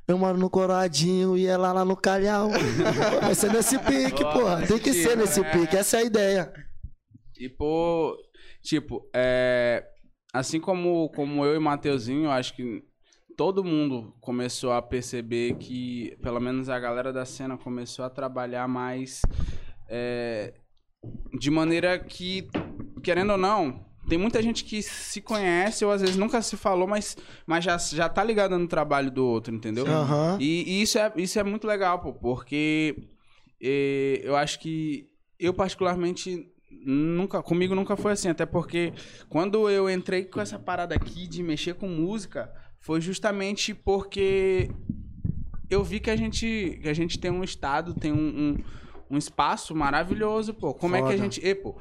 Eu 0.07 0.17
moro 0.17 0.37
no 0.37 0.49
Coroadinho 0.49 1.37
e 1.37 1.45
ela 1.45 1.73
lá 1.73 1.83
no 1.83 1.97
Calhau. 1.97 2.49
Vai 3.21 3.35
ser 3.35 3.51
nesse 3.51 3.77
pique, 3.77 4.23
Ó, 4.23 4.31
porra. 4.31 4.65
Tem 4.65 4.79
que 4.79 4.93
ser 4.93 5.17
nesse 5.17 5.41
é. 5.41 5.51
pique. 5.51 5.75
Essa 5.75 5.97
é 5.97 5.99
a 5.99 6.03
ideia. 6.03 6.53
E, 7.37 7.49
pô, 7.49 8.15
tipo, 8.63 9.09
é, 9.13 9.83
assim 10.33 10.61
como, 10.61 11.09
como 11.09 11.43
eu 11.43 11.57
e 11.57 11.59
Mateuzinho, 11.59 12.25
eu 12.25 12.31
acho 12.31 12.55
que 12.55 12.81
todo 13.37 13.63
mundo 13.63 14.15
começou 14.19 14.73
a 14.73 14.81
perceber 14.81 15.55
que, 15.57 16.17
pelo 16.23 16.39
menos 16.39 16.69
a 16.69 16.79
galera 16.79 17.13
da 17.13 17.23
cena 17.23 17.55
começou 17.55 18.03
a 18.03 18.09
trabalhar 18.09 18.67
mais 18.67 19.21
é, 19.87 20.55
de 21.37 21.51
maneira 21.51 21.99
que, 21.99 22.47
querendo 23.03 23.33
ou 23.33 23.37
não, 23.37 23.85
tem 24.09 24.17
muita 24.17 24.41
gente 24.41 24.63
que 24.63 24.81
se 24.81 25.21
conhece 25.21 25.85
ou 25.85 25.91
às 25.91 26.01
vezes 26.01 26.17
nunca 26.17 26.41
se 26.41 26.57
falou, 26.57 26.87
mas, 26.87 27.15
mas 27.45 27.63
já, 27.63 27.77
já 27.77 28.09
tá 28.09 28.23
ligada 28.23 28.57
no 28.57 28.67
trabalho 28.67 29.11
do 29.11 29.23
outro, 29.23 29.53
entendeu? 29.53 29.85
Aham. 29.85 30.37
E, 30.41 30.63
e 30.67 30.81
isso, 30.81 30.97
é, 30.97 31.13
isso 31.15 31.39
é 31.39 31.43
muito 31.43 31.67
legal, 31.67 31.99
pô, 31.99 32.13
porque 32.13 32.95
eh, 33.61 34.19
eu 34.23 34.35
acho 34.35 34.59
que 34.59 35.07
eu 35.37 35.53
particularmente 35.53 36.51
nunca 36.71 37.43
comigo 37.43 37.75
nunca 37.75 37.95
foi 37.95 38.13
assim, 38.13 38.29
até 38.29 38.45
porque 38.45 38.93
quando 39.29 39.69
eu 39.69 39.89
entrei 39.89 40.25
com 40.25 40.39
essa 40.39 40.57
parada 40.57 40.95
aqui 40.95 41.27
de 41.27 41.43
mexer 41.43 41.75
com 41.75 41.87
música, 41.87 42.51
foi 42.87 43.01
justamente 43.01 43.73
porque 43.73 44.71
eu 45.69 45.83
vi 45.83 45.99
que 45.99 46.09
a 46.09 46.15
gente 46.15 46.79
que 46.81 46.87
a 46.87 46.93
gente 46.93 47.19
tem 47.19 47.29
um 47.29 47.43
estado, 47.43 47.93
tem 47.93 48.13
um, 48.13 48.15
um, 48.17 48.57
um 49.11 49.17
espaço 49.17 49.75
maravilhoso, 49.75 50.53
pô. 50.53 50.73
Como 50.73 50.95
é 50.95 50.99
que 50.99 51.07
a 51.07 51.11
Foda. 51.11 51.17
gente, 51.17 51.45
e, 51.45 51.53
pô, 51.53 51.75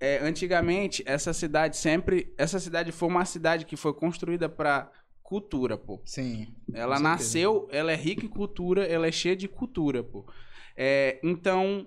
é, 0.00 0.18
antigamente 0.18 1.00
essa 1.06 1.32
cidade 1.32 1.76
sempre, 1.76 2.34
essa 2.36 2.58
cidade 2.58 2.90
foi 2.90 3.08
uma 3.08 3.24
cidade 3.24 3.64
que 3.64 3.76
foi 3.76 3.94
construída 3.94 4.48
pra 4.48 4.90
cultura, 5.22 5.78
pô. 5.78 6.00
Sim. 6.04 6.48
Ela 6.74 6.98
nasceu, 6.98 7.68
ela 7.70 7.92
é 7.92 7.96
rica 7.96 8.26
em 8.26 8.28
cultura, 8.28 8.84
ela 8.84 9.06
é 9.06 9.12
cheia 9.12 9.36
de 9.36 9.46
cultura, 9.46 10.02
pô. 10.02 10.26
É, 10.76 11.20
então, 11.22 11.86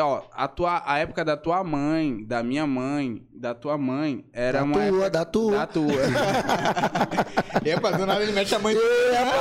ó, 0.00 0.22
a, 0.32 0.48
tua, 0.48 0.82
a 0.84 0.98
época 0.98 1.24
da 1.24 1.36
tua 1.36 1.62
mãe, 1.62 2.24
da 2.26 2.42
minha 2.42 2.66
mãe, 2.66 3.22
da 3.32 3.54
tua 3.54 3.78
mãe, 3.78 4.24
era 4.32 4.58
Da 4.58 4.64
uma 4.64 4.74
tua, 4.74 4.84
época 4.84 5.10
da 5.10 5.24
tua. 5.24 5.52
da 5.58 5.66
tua. 5.66 5.92
Epa, 7.64 7.92
do 7.92 8.06
nada 8.06 8.22
ele 8.22 8.32
mete 8.32 8.54
a 8.54 8.58
mãe. 8.58 8.74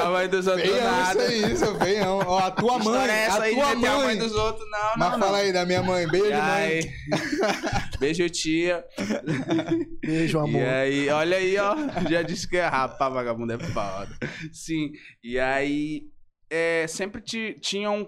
a 0.04 0.10
mãe 0.10 0.28
dos 0.30 0.48
outros 0.48 0.68
Feião 0.70 0.92
nada. 0.92 1.34
isso 1.34 1.66
aí, 1.66 1.80
feião. 1.80 2.20
Ó, 2.26 2.38
a 2.40 2.52
tua 2.52 2.80
mãe, 2.80 3.10
é 3.10 3.26
essa 3.26 3.40
a 3.40 3.44
aí 3.44 3.56
tua 3.56 3.76
meter 3.76 3.88
a 3.88 3.96
mãe 3.98 4.06
mãe. 4.08 4.18
dos 4.18 4.36
outros? 4.36 4.70
Não, 4.70 4.80
Mas 4.98 5.12
não, 5.12 5.20
fala 5.20 5.32
não. 5.32 5.36
aí 5.46 5.54
da 5.54 5.66
minha 5.66 5.84
mãe. 5.84 6.08
Beijo, 6.08 6.30
mãe. 6.30 6.42
aí? 6.42 6.92
Beijo, 8.00 8.30
tia. 8.30 8.84
Beijo, 10.06 10.40
amor. 10.40 10.62
E 10.62 10.66
aí, 10.66 11.10
olha 11.10 11.38
aí, 11.38 11.58
ó. 11.58 11.76
Já 12.10 12.22
disse 12.22 12.48
que 12.48 12.58
é 12.58 12.66
rapaz, 12.66 13.14
vagabundo 13.14 13.54
é 13.54 13.60
foda. 13.60 14.10
Sim. 14.52 14.92
E 15.24 15.40
aí, 15.40 16.02
é, 16.50 16.86
sempre 16.88 17.22
tinha 17.22 17.90
um- 17.92 18.08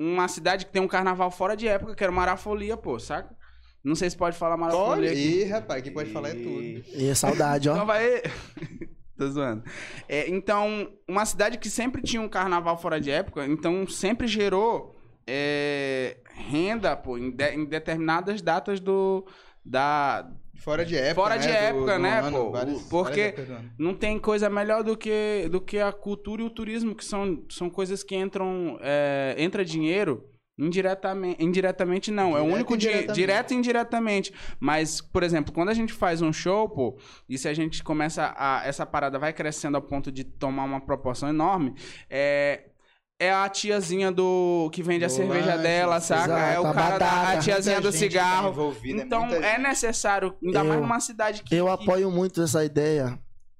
uma 0.00 0.26
cidade 0.28 0.64
que 0.64 0.72
tem 0.72 0.80
um 0.80 0.88
carnaval 0.88 1.30
fora 1.30 1.54
de 1.54 1.68
época, 1.68 1.94
que 1.94 2.02
era 2.02 2.10
Marafolia, 2.10 2.74
pô, 2.76 2.98
saca? 2.98 3.36
Não 3.84 3.94
sei 3.94 4.08
se 4.08 4.16
pode 4.16 4.36
falar 4.36 4.56
Marafolia 4.56 5.10
aqui. 5.10 5.42
aí, 5.42 5.44
rapaz, 5.44 5.82
que 5.82 5.90
pode 5.90 6.10
falar 6.10 6.30
é 6.30 6.34
tudo. 6.34 6.62
E 6.62 7.08
é 7.08 7.14
saudade, 7.14 7.68
ó. 7.68 7.74
Então 7.74 7.86
vai. 7.86 8.22
Tô 9.16 9.28
zoando. 9.28 9.62
É, 10.08 10.28
então, 10.30 10.90
uma 11.06 11.26
cidade 11.26 11.58
que 11.58 11.68
sempre 11.68 12.00
tinha 12.02 12.22
um 12.22 12.28
carnaval 12.28 12.78
fora 12.78 12.98
de 12.98 13.10
época, 13.10 13.44
então 13.46 13.86
sempre 13.86 14.26
gerou 14.26 14.96
é, 15.26 16.16
renda, 16.34 16.96
pô, 16.96 17.18
em, 17.18 17.30
de- 17.30 17.54
em 17.54 17.64
determinadas 17.66 18.40
datas 18.40 18.80
do. 18.80 19.26
Da, 19.62 20.26
Fora 20.60 20.84
de 20.84 20.96
época, 20.96 21.14
Fora 21.22 21.34
né? 21.36 21.40
de 21.40 21.48
do- 21.48 21.52
época, 21.54 21.92
do 21.96 22.02
né, 22.02 22.18
ano, 22.20 22.36
pô? 22.44 22.50
várias- 22.52 22.82
Porque- 22.82 23.34
várias 23.36 23.64
não 23.78 23.94
tem 23.94 24.18
coisa 24.18 24.48
melhor 24.50 24.82
do 24.84 24.96
que, 24.96 25.48
do 25.50 25.60
que 25.60 25.78
a 25.78 25.90
cultura 25.92 26.42
e 26.42 26.44
o 26.44 26.50
turismo, 26.50 26.94
que 26.94 27.04
são, 27.04 27.42
são 27.50 27.68
coisas 27.70 28.02
que 28.02 28.14
entram. 28.14 28.78
É, 28.82 29.34
entra 29.38 29.64
dinheiro 29.64 30.24
indiretamente. 30.58 31.42
Indiretamente 31.42 32.10
não. 32.10 32.36
é 32.36 32.40
o 32.40 32.44
Direto 32.44 32.54
único 32.54 32.76
di- 32.76 32.86
indiretamente. 32.86 33.14
direto 33.20 33.50
e 33.52 33.56
indiretamente. 33.56 34.34
Mas, 34.60 35.00
por 35.00 35.22
exemplo, 35.22 35.52
quando 35.52 35.70
a 35.70 35.74
gente 35.74 35.92
faz 35.92 36.20
um 36.20 36.32
show, 36.32 36.68
pô, 36.68 36.98
e 37.28 37.38
se 37.38 37.48
a 37.48 37.54
gente 37.54 37.82
começa 37.82 38.34
a. 38.36 38.62
Essa 38.66 38.84
parada 38.84 39.18
vai 39.18 39.32
crescendo 39.32 39.76
a 39.76 39.80
ponto 39.80 40.12
de 40.12 40.22
tomar 40.24 40.64
uma 40.64 40.80
proporção 40.80 41.28
enorme, 41.28 41.74
é. 42.08 42.64
É 43.22 43.30
a 43.30 43.46
tiazinha 43.50 44.10
do 44.10 44.70
que 44.72 44.82
vende 44.82 45.04
a 45.04 45.08
cerveja 45.10 45.50
lanche, 45.50 45.62
dela, 45.62 46.00
saca? 46.00 46.24
exato, 46.24 46.54
é 46.54 46.58
o 46.58 46.72
cara 46.72 46.98
da 46.98 47.28
a 47.32 47.36
tiazinha 47.38 47.78
do 47.78 47.92
tá 47.92 47.98
cigarro. 47.98 48.48
envolvida, 48.48 49.02
Então 49.02 49.26
é 49.26 49.56
gente. 49.56 49.60
necessário, 49.68 50.34
ainda 50.42 50.60
Eu- 50.60 50.64
mais 50.64 50.80
numa 50.80 51.00
cidade 51.00 51.42
que. 51.42 51.54
Eu 51.54 51.66
que- 51.66 51.70
apoio 51.84 52.10
muito 52.10 52.40
essa 52.42 52.64
ideia. 52.64 53.18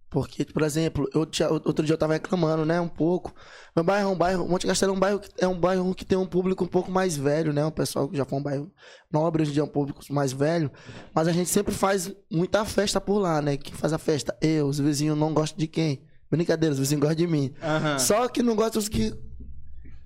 Porque, 0.09 0.45
por 0.47 0.63
exemplo, 0.63 1.09
eu 1.15 1.25
tinha- 1.25 1.49
outro 1.51 1.85
dia 1.85 1.93
eu 1.93 1.99
tava 1.99 2.15
reclamando, 2.15 2.65
né, 2.65 2.81
um 2.81 2.89
pouco. 2.89 3.33
Meu 3.77 3.85
bairro 3.85 4.09
é 4.09 4.13
um 4.13 4.17
bairro, 4.17 4.49
Monte 4.49 4.67
Castelo 4.67 4.93
é 4.93 4.97
um 4.97 4.99
bairro, 4.99 5.21
que- 5.21 5.29
é 5.39 5.47
um 5.47 5.57
bairro 5.61 5.95
que 5.95 6.05
tem 6.05 6.19
um 6.19 6.27
público 6.27 6.65
um 6.65 6.67
pouco 6.67 6.91
mais 6.91 7.17
velho, 7.17 7.53
né? 7.53 7.65
O 7.65 7.71
pessoal 7.71 8.09
que 8.09 8.17
já 8.17 8.25
foi 8.25 8.39
um 8.39 8.43
bairro 8.43 8.73
nobre, 9.13 9.43
hoje 9.43 9.53
em 9.53 9.55
dia 9.55 9.63
é 9.63 9.65
um 9.65 9.69
público 9.69 10.01
mais 10.11 10.33
velho. 10.33 10.69
Mas 11.15 11.29
a 11.29 11.33
gente 11.33 11.49
sempre 11.49 11.73
faz 11.73 12.11
muita 12.29 12.65
festa 12.65 13.01
por 13.01 13.19
lá, 13.21 13.41
né? 13.41 13.57
Quem 13.57 13.73
faz 13.75 13.93
a 13.93 13.99
festa? 13.99 14.37
Eu, 14.41 14.67
os 14.67 14.81
vizinhos 14.81 15.17
não 15.17 15.33
gostam 15.33 15.59
de 15.59 15.69
quem? 15.69 16.03
Brincadeira, 16.29 16.73
os 16.73 16.79
vizinhos 16.81 17.03
gostam 17.03 17.17
de 17.17 17.27
mim. 17.29 17.53
Aham. 17.63 17.99
Só 18.01 18.27
que 18.27 18.43
não 18.43 18.57
gostam 18.57 18.81
os 18.81 18.89
que 18.89 19.13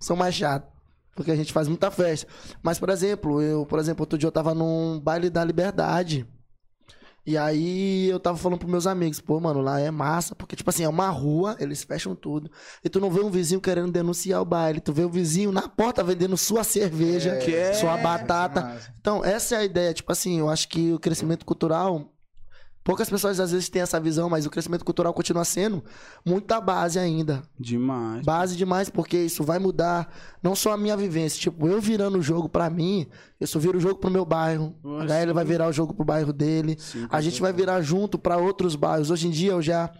são 0.05 0.17
mais 0.17 0.35
chatos. 0.35 0.69
Porque 1.17 1.31
a 1.31 1.37
gente 1.37 1.53
faz 1.53 1.69
muita 1.69 1.91
festa. 1.91 2.27
Mas, 2.63 2.79
por 2.79 2.89
exemplo, 2.91 3.41
eu, 3.41 3.65
por 3.67 3.79
exemplo, 3.79 4.03
outro 4.03 4.19
dia 4.19 4.27
eu 4.27 4.33
tava 4.33 4.53
num 4.53 4.99
baile 5.01 5.31
da 5.31 5.45
liberdade. 5.45 6.27
E 7.27 7.39
aí 7.39 8.07
eu 8.11 8.21
tava 8.21 8.37
falando 8.37 8.59
pros 8.59 8.71
meus 8.71 8.87
amigos, 8.87 9.19
pô, 9.19 9.41
mano, 9.41 9.63
lá 9.63 9.81
é 9.81 9.91
massa, 9.91 10.35
porque, 10.35 10.55
tipo 10.55 10.69
assim, 10.69 10.85
é 10.85 10.89
uma 10.89 11.09
rua, 11.09 11.57
eles 11.59 11.83
fecham 11.83 12.15
tudo. 12.15 12.51
E 12.85 12.89
tu 12.91 13.01
não 13.01 13.11
vê 13.11 13.21
um 13.21 13.31
vizinho 13.31 13.63
querendo 13.63 13.91
denunciar 13.91 14.43
o 14.43 14.45
baile, 14.45 14.79
tu 14.79 14.93
vê 14.93 15.05
o 15.05 15.09
vizinho 15.09 15.51
na 15.51 15.67
porta 15.67 16.05
vendendo 16.05 16.37
sua 16.37 16.63
cerveja, 16.65 17.37
Que 17.39 17.55
é- 17.55 17.73
sua 17.73 17.99
é 17.99 18.03
batata. 18.03 18.61
massa. 18.61 18.93
Então, 19.01 19.25
essa 19.25 19.55
é 19.55 19.59
a 19.59 19.65
ideia. 19.65 19.95
Tipo 19.95 20.13
assim, 20.13 20.39
eu 20.41 20.51
acho 20.51 20.69
que 20.69 20.93
o 20.93 20.99
crescimento 20.99 21.47
cultural. 21.47 22.11
Poucas 22.85 23.09
pessoas 23.09 23.41
às 23.41 23.51
vezes 23.51 23.71
têm 23.71 23.81
essa 23.81 23.99
visão, 23.99 24.29
mas 24.29 24.45
o 24.45 24.51
crescimento 24.51 24.85
cultural 24.85 25.15
continua 25.15 25.43
sendo 25.45 25.83
muita 26.25 26.61
base 26.61 26.99
ainda. 26.99 27.43
Demais. 27.59 28.23
Base 28.23 28.57
demais, 28.57 28.91
porque 28.91 29.17
isso 29.17 29.43
vai 29.43 29.59
mudar 29.59 30.13
não 30.43 30.55
só 30.55 30.73
a 30.73 30.77
minha 30.77 30.95
vivência. 30.95 31.41
Tipo, 31.41 31.67
eu 31.67 31.81
virando 31.81 32.19
o 32.19 32.23
jogo 32.23 32.47
pra 32.47 32.69
mim, 32.69 33.07
eu 33.41 33.47
só 33.47 33.59
viro 33.59 33.79
o 33.79 33.81
jogo 33.81 33.99
pro 33.99 34.11
meu 34.11 34.27
bairro. 34.27 34.77
Nossa. 34.85 35.05
A 35.05 35.07
Gael 35.07 35.33
vai 35.33 35.47
virar 35.47 35.67
o 35.67 35.73
jogo 35.73 35.95
pro 35.95 36.05
bairro 36.05 36.31
dele. 36.31 36.77
Sim, 36.79 37.07
A 37.11 37.23
gente 37.23 37.41
vai 37.41 37.55
virar 37.55 37.81
junto 37.81 38.19
pra 38.19 38.37
outros 38.37 38.77
bairros. 38.77 39.11
Hoje 39.11 39.29
em 39.29 39.31
dia 39.31 39.53
eu 39.53 39.63
já 39.63 39.91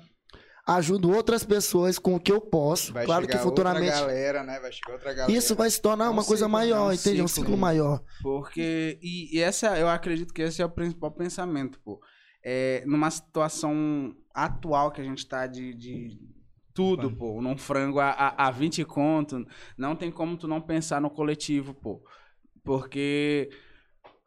ajudo 0.67 1.11
outras 1.11 1.43
pessoas 1.45 1.99
com 1.99 2.15
o 2.15 2.21
que 2.21 2.33
eu 2.33 2.41
posso. 2.41 2.93
Vai 2.93 3.07
claro 3.07 3.27
que 3.27 3.33
chegar 3.33 3.45
futuramente. 3.45 3.87
outra 3.93 4.01
galera, 4.07 4.43
né? 4.43 4.61
Vai 4.61 4.73
chegar 4.73 4.93
outra 4.93 5.15
galera. 5.15 5.33
Isso 5.33 5.55
vai 5.55 5.71
se 5.71 5.81
tornar 5.81 6.07
É 6.07 6.09
um 6.09 6.13
uma 6.13 6.25
coisa 6.25 6.45
ciclo, 6.45 6.53
maior, 6.53 6.77
é 6.77 6.91
um 6.91 6.93
entende? 6.93 7.21
É 7.21 7.25
um 7.25 7.29
ciclo. 7.29 7.45
ciclo 7.45 7.57
maior. 7.59 8.03
Porque. 8.23 8.99
E, 9.03 9.39
e 9.39 9.41
essa, 9.41 9.79
eu 9.79 9.89
acredito 9.89 10.33
que 10.35 10.43
esse 10.43 10.61
é 10.61 10.67
o 10.67 10.71
principal 10.71 11.11
pensamento, 11.11 11.79
pô. 11.85 11.99
É, 12.45 12.83
numa 12.87 13.11
situação 13.11 14.15
atual 14.35 14.91
que 14.91 15.01
a 15.01 15.05
gente 15.05 15.27
tá 15.27 15.47
de. 15.47 15.75
de 15.75 16.19
tudo, 16.75 17.11
pô. 17.11 17.41
Num 17.41 17.57
frango 17.57 18.01
a, 18.01 18.11
a, 18.11 18.49
a 18.49 18.51
20 18.51 18.85
conto. 18.85 19.47
Não 19.79 19.95
tem 19.97 20.11
como 20.11 20.37
tu 20.37 20.47
não 20.49 20.61
pensar 20.61 21.01
no 21.01 21.09
coletivo, 21.11 21.73
pô. 21.73 22.03
Porque. 22.63 23.49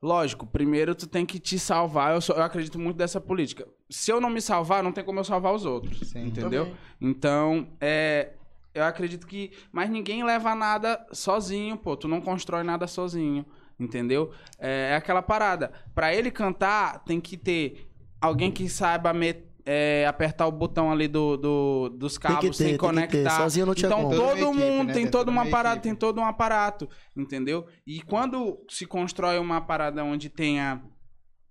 Lógico, 0.01 0.45
primeiro 0.45 0.93
tu 0.93 1.07
tem 1.07 1.25
que 1.25 1.39
te 1.39 1.57
salvar. 1.57 2.13
Eu, 2.13 2.21
sou- 2.21 2.35
eu 2.35 2.43
acredito 2.43 2.77
muito 2.77 2.97
dessa 2.97 3.19
política. 3.19 3.67
Se 3.89 4.11
eu 4.11 4.21
não 4.21 4.29
me 4.29 4.39
salvar, 4.39 4.83
não 4.83 4.91
tem 4.91 5.03
como 5.03 5.19
eu 5.19 5.23
salvar 5.23 5.53
os 5.53 5.65
outros. 5.65 6.09
Sim. 6.09 6.27
entendeu? 6.27 6.75
Então, 7.01 7.67
é. 7.81 8.33
Eu 8.73 8.83
acredito 8.83 9.25
que. 9.25 9.51
Mas 9.71 9.89
ninguém 9.89 10.23
leva 10.23 10.53
nada 10.53 11.03
sozinho, 11.11 11.75
pô. 11.77 11.97
Tu 11.97 12.07
não 12.07 12.21
constrói 12.21 12.63
nada 12.63 12.85
sozinho. 12.87 13.43
Entendeu? 13.79 14.31
É, 14.59 14.91
é 14.91 14.95
aquela 14.95 15.21
parada. 15.21 15.71
Pra 15.95 16.13
ele 16.13 16.29
cantar, 16.31 17.03
tem 17.03 17.19
que 17.19 17.35
ter 17.37 17.86
alguém 18.21 18.51
que 18.51 18.67
saiba 18.69 19.11
é, 19.65 20.05
apertar 20.07 20.47
o 20.47 20.51
botão 20.51 20.91
ali 20.91 21.07
do, 21.09 21.35
do- 21.35 21.89
dos 21.89 22.13
Tem 22.17 22.21
que 22.21 22.27
cabos 22.35 22.57
ter, 22.57 22.63
sem 22.63 22.67
tem 22.67 22.77
que 22.77 22.79
ter. 22.79 22.85
conectar. 22.87 23.37
Sozinho 23.37 23.65
não 23.65 23.75
tinha 23.75 23.87
então 23.87 24.03
como. 24.03 24.15
Todo 24.15 24.31
equipe, 24.37 24.45
mundo 24.57 24.87
né? 24.87 24.93
tem 24.93 25.03
Tem 25.03 25.11
todo 25.11 25.27
uma 25.29 25.45
parada, 25.45 25.75
equipe. 25.75 25.83
tem 25.89 25.95
todo 25.95 26.21
um 26.21 26.25
aparato, 26.25 26.87
entendeu? 27.15 27.65
E 27.85 28.01
quando 28.01 28.57
se 28.69 28.85
constrói 28.85 29.37
uma 29.39 29.59
parada 29.59 30.03
onde 30.05 30.29
tenha 30.29 30.81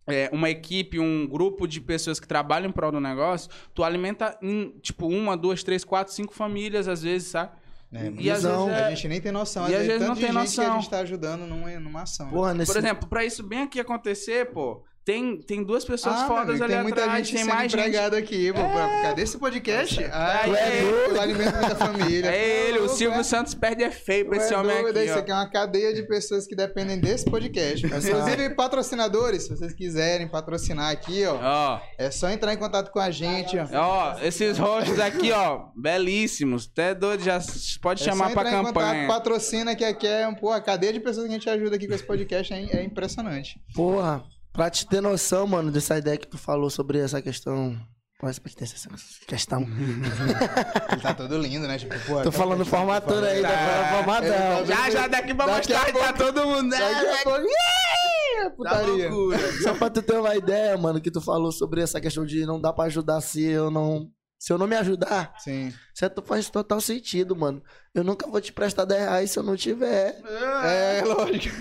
é, 0.09 0.31
uma 0.33 0.48
equipe, 0.48 0.98
um 0.98 1.26
grupo 1.26 1.66
de 1.68 1.81
pessoas 1.81 2.18
que 2.18 2.26
trabalham 2.26 2.68
em 2.70 2.72
prol 2.72 2.90
do 2.92 3.00
negócio, 3.00 3.50
tu 3.74 3.85
alimenta 3.85 4.38
em, 4.40 4.70
tipo, 4.81 5.07
uma, 5.09 5.37
duas, 5.37 5.62
três, 5.62 5.85
quatro, 5.85 6.12
cinco 6.14 6.33
famílias, 6.33 6.88
às 6.88 7.02
vezes, 7.02 7.29
sabe? 7.29 7.52
É, 7.92 8.11
e 8.18 8.31
às 8.31 8.38
visão. 8.38 8.66
vezes 8.66 8.81
é- 8.81 8.85
A 8.87 8.90
gente 8.90 9.09
nem 9.09 9.20
tem 9.20 9.33
noção. 9.33 9.68
E 9.68 9.74
às 9.74 9.87
vezes 9.87 10.07
não 10.09 10.14
tem 10.14 10.24
gente 10.24 10.33
que 10.33 10.38
a 10.38 10.40
noção. 10.40 10.81
gente 10.81 10.90
tá 10.90 10.98
ajudando 11.00 11.46
numa, 11.46 11.70
numa 11.81 12.02
ação. 12.02 12.26
né? 12.26 12.33
Porra, 12.33 12.55
nesse... 12.55 12.72
Por 12.72 12.79
exemplo, 12.79 13.09
pra 13.09 13.24
isso 13.24 13.42
bem 13.42 13.61
aqui 13.62 13.79
acontecer, 13.79 14.46
pô, 14.52 14.83
tem, 15.06 15.40
tem 15.40 15.62
duas 15.62 15.84
pessoas 15.84 16.16
Ah, 16.16 16.26
fodas 16.26 16.56
meu 16.56 16.64
ali 16.64 16.74
tem 16.74 16.82
muita 16.82 17.02
atrás, 17.02 17.18
gente 17.18 17.36
tem 17.36 17.44
sendo 17.44 17.54
mais 17.54 17.70
gente. 17.70 17.80
empregada 17.80 18.18
aqui, 18.18 18.52
pô. 18.52 18.58
pra- 18.58 19.02
Cadê 19.02 19.22
esse 19.22 19.38
podcast? 19.38 20.04
Ah, 20.12 20.40
Tu 20.44 20.54
é 20.56 20.78
é 20.78 20.82
doido? 20.82 21.14
o 21.16 21.20
alimento 21.20 21.52
da 21.60 21.74
família. 21.76 22.26
É 22.34 22.68
ele, 22.68 22.80
o 22.80 22.88
Silvio 22.88 23.20
é? 23.20 23.22
Santos 23.22 23.54
perde 23.54 23.84
é 23.84 23.90
feio 23.92 24.26
pra 24.26 24.36
Tu 24.38 24.42
esse 24.42 24.52
é 24.52 24.58
homem 24.58 24.82
doido, 24.82 24.96
aqui, 24.98 25.06
Isso 25.06 25.14
ó. 25.16 25.18
aqui 25.20 25.30
é 25.30 25.34
uma 25.34 25.48
cadeia 25.48 25.94
de 25.94 26.02
pessoas 26.02 26.44
que 26.46 26.56
dependem 26.56 26.98
desse 26.98 27.24
podcast. 27.24 27.86
Inclusive, 27.86 28.50
patrocinadores, 28.56 29.44
se 29.44 29.50
vocês 29.50 29.72
quiserem 29.72 30.26
patrocinar 30.28 30.90
aqui, 30.90 31.24
ó, 31.24 31.38
Ó, 31.40 31.80
é 31.96 32.10
só 32.10 32.28
entrar 32.28 32.52
em 32.52 32.56
contato 32.56 32.90
com 32.90 32.98
a 32.98 33.10
gente, 33.10 33.56
ó. 33.56 33.66
ó, 33.74 34.18
esses 34.20 34.58
rostos 34.58 34.98
aqui, 34.98 35.30
ó, 35.30 35.66
belíssimos. 35.76 36.68
Até 36.72 36.94
doido, 36.94 37.22
já 37.22 37.38
pode 37.80 38.02
É 38.02 38.04
chamar 38.04 38.28
só 38.28 38.34
pra 38.34 38.44
campanha. 38.50 38.72
contato, 38.72 39.06
patrocina, 39.06 39.76
que 39.76 39.84
aqui 39.84 40.06
é 40.06 40.26
um, 40.26 40.34
pô, 40.34 40.50
a 40.50 40.60
cadeia 40.60 40.92
de 40.92 40.98
pessoas 41.00 41.26
que 41.26 41.32
a 41.32 41.34
gente 41.36 41.48
ajuda 41.48 41.76
aqui 41.76 41.86
com 41.86 41.94
esse 41.94 42.04
podcast 42.04 42.52
é, 42.52 42.76
é 42.78 42.82
impressionante. 42.82 43.60
Porra, 43.74 44.24
pra 44.56 44.70
te 44.70 44.86
ter 44.86 45.00
noção, 45.00 45.46
mano, 45.46 45.70
dessa 45.70 45.96
ideia 45.98 46.16
que 46.16 46.26
tu 46.26 46.38
falou 46.38 46.70
sobre 46.70 46.98
essa 46.98 47.20
questão. 47.22 47.76
Pode 48.18 48.40
ter 48.40 48.64
essa 48.64 48.88
questão. 49.28 49.60
Ele 50.90 51.00
tá 51.02 51.12
todo 51.12 51.36
lindo, 51.36 51.68
né? 51.68 51.76
Tipo, 51.78 51.94
pô, 52.06 52.22
Tô 52.22 52.32
falando 52.32 52.64
formatura 52.64 53.28
aí, 53.28 53.42
tá 53.42 53.48
falando 53.50 53.88
formatão. 53.96 54.66
Já, 54.66 54.90
já, 54.90 55.06
daqui 55.06 55.34
pra 55.34 55.44
Daqui 55.46 55.72
a 55.74 55.78
mostrar, 55.84 55.92
tá 55.92 56.12
todo 56.14 56.46
mundo. 56.46 56.70
Daqui 56.70 56.82
a 56.82 57.02
né? 57.02 57.16
pouco- 57.22 57.40
Tá 58.36 58.50
Putaria. 58.56 59.10
loucura. 59.10 59.62
Só 59.62 59.74
pra 59.74 59.90
tu 59.90 60.02
ter 60.02 60.18
uma 60.18 60.34
ideia, 60.34 60.76
mano, 60.78 61.00
que 61.00 61.10
tu 61.10 61.20
falou 61.20 61.52
sobre 61.52 61.82
essa 61.82 62.00
questão 62.00 62.24
de 62.24 62.46
não 62.46 62.60
dá 62.60 62.72
pra 62.72 62.84
ajudar 62.84 63.20
se 63.20 63.42
eu 63.42 63.70
não. 63.70 64.08
Se 64.38 64.53
eu 64.53 64.59
não 64.59 64.66
me 64.66 64.77
ajudar, 64.77 65.35
Sim. 65.38 65.72
certo? 65.94 66.22
Faz 66.22 66.51
total 66.51 66.81
sentido, 66.81 67.35
mano. 67.35 67.62
Eu 67.94 68.05
nunca 68.05 68.27
vou 68.29 68.40
te 68.40 68.53
prestar 68.53 68.85
10 68.85 69.01
reais 69.01 69.31
se 69.31 69.38
eu 69.38 69.42
não 69.42 69.57
tiver. 69.57 70.20
É, 70.64 71.03
lógico. 71.05 71.57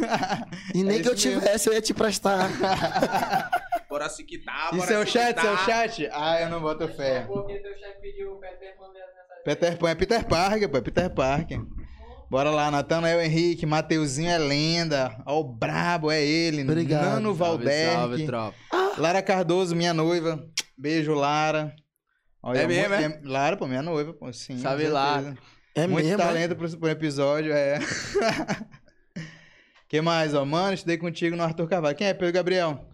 E 0.74 0.84
nem 0.84 1.00
É 1.00 1.02
que 1.02 1.08
eu 1.08 1.14
mesmo. 1.14 1.32
tivesse, 1.40 1.70
eu 1.70 1.74
ia 1.74 1.82
te 1.82 1.94
prestar. 1.94 2.50
Bora 3.90 4.10
se 4.10 4.24
quitar, 4.26 4.74
E 4.74 4.78
bora 4.78 4.88
seu 4.88 5.06
se 5.06 5.12
chat, 5.14 5.28
quitar. 5.36 5.44
seu 5.46 5.58
chat? 5.66 6.10
Ah, 6.12 6.42
eu 6.42 6.50
não 6.50 6.60
boto 6.60 6.86
fé. 6.90 7.22
Porque 7.22 7.58
teu 7.60 7.72
chefe 7.78 8.02
pediu 8.02 8.34
o 8.34 8.40
Peter 8.40 8.76
Pan 8.78 8.86
Peter 9.46 9.78
Pan 9.78 9.90
é 9.92 9.96
Peter 9.96 10.26
Parker, 10.26 10.70
pô, 10.70 10.78
é 10.78 10.82
Peter 10.82 11.10
Parker. 11.10 11.62
Bora 12.30 12.50
lá, 12.50 12.70
Natanael 12.72 13.22
Henrique, 13.22 13.66
Mateuzinho 13.66 14.30
é 14.30 14.38
lenda. 14.38 15.16
Ó, 15.26 15.40
o 15.40 15.44
brabo 15.44 16.12
é 16.12 16.22
ele. 16.22 16.64
Obrigado. 16.64 17.06
Nano 17.06 17.34
Valberg. 17.34 18.26
tropa. 18.26 18.58
Lara 18.98 19.22
Cardoso, 19.22 19.76
minha 19.76 19.94
noiva. 19.94 20.44
Beijo, 20.78 21.14
Lara. 21.14 21.74
Olha, 22.46 22.60
É 22.60 22.68
mesmo, 22.68 23.10
mu- 23.10 23.20
Lara, 23.32 23.58
pô, 23.58 23.66
minha 23.68 23.82
noiva, 23.82 24.14
pô, 24.14 24.32
sim. 24.32 24.62
Lara. 24.62 25.24
certeza. 25.24 25.38
É 25.74 25.88
Muito 25.88 26.06
mesmo. 26.06 26.22
é? 26.22 26.26
talento 26.26 26.56
pro, 26.56 26.78
pro 26.78 26.90
episódio, 26.90 27.52
é. 27.52 27.80
que 29.90 30.00
mais, 30.00 30.34
ó? 30.34 30.46
Mano, 30.46 30.74
estudei 30.74 30.98
contigo 30.98 31.36
no 31.36 31.44
Arthur 31.44 31.68
Carvalho. 31.68 31.96
Quem 31.96 32.08
é 32.08 32.14
Pedro 32.14 32.34
Gabriel? 32.34 32.86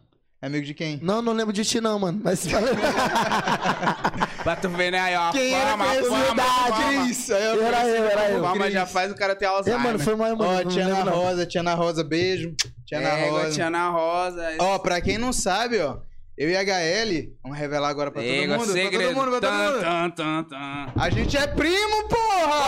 É 0.42 0.48
amigo 0.48 0.66
de 0.66 0.74
quem? 0.74 1.00
Não, 1.04 1.22
não 1.22 1.34
lembro 1.34 1.54
de 1.54 1.64
ti, 1.64 1.80
não, 1.80 2.00
mano. 2.00 2.20
Mas 2.24 2.48
Pra 4.44 4.56
tu 4.56 4.70
ver, 4.70 4.92
né? 4.92 5.00
Aí, 5.00 5.16
ó, 5.16 5.32
Quem 5.32 5.54
era 5.54 5.72
fama, 5.72 5.84
a 5.84 5.88
conhecido? 5.90 6.16
fama, 6.16 6.44
a 6.44 6.48
fama. 6.48 7.04
Cris. 7.06 7.30
Aí 7.30 7.44
eu 7.46 7.64
Era 7.64 7.88
eu, 7.88 8.06
era 8.06 8.30
eu. 8.32 8.42
fama 8.44 8.72
já 8.72 8.86
faz 8.88 9.12
o 9.12 9.16
cara 9.16 9.36
ter 9.36 9.46
É, 9.46 9.50
Alzheimer. 9.50 9.84
mano, 9.84 10.00
foi 10.00 10.16
mal, 10.16 10.36
mano. 10.36 10.52
Ó, 10.60 10.64
não 10.64 10.72
Tia 10.72 10.86
Ana 10.86 10.98
lembro, 10.98 11.12
não. 11.12 11.18
Rosa, 11.22 11.46
Tia 11.46 11.62
Ana 11.62 11.74
Rosa, 11.76 12.04
beijo. 12.04 12.56
Tia 12.88 12.98
Ana 12.98 13.10
É, 13.10 13.30
Rosa. 13.30 13.52
Tia 13.52 13.68
Ana 13.68 13.90
Rosa. 13.90 14.50
Ó, 14.60 14.80
pra 14.80 15.00
quem 15.00 15.20
não 15.20 15.32
sabe, 15.32 15.80
ó, 15.80 15.98
eu 16.38 16.50
e 16.50 16.56
a 16.56 16.62
HL, 16.64 17.34
vamos 17.44 17.58
revelar 17.58 17.90
agora 17.90 18.12
pra 18.12 18.22
todo 18.22 18.32
mundo, 18.48 18.66
segredo. 18.72 18.98
pra 18.98 19.14
todo 19.14 19.16
mundo, 19.16 19.40
pra 19.40 19.50
todo 19.50 19.52
Tan, 19.60 19.72
mundo. 19.74 19.82
tan, 19.82 20.10
tan, 20.12 20.44
tan. 20.46 20.94
A 21.02 21.10
gente 21.10 21.38
é 21.38 21.48
primo, 21.48 22.08
porra! 22.08 22.66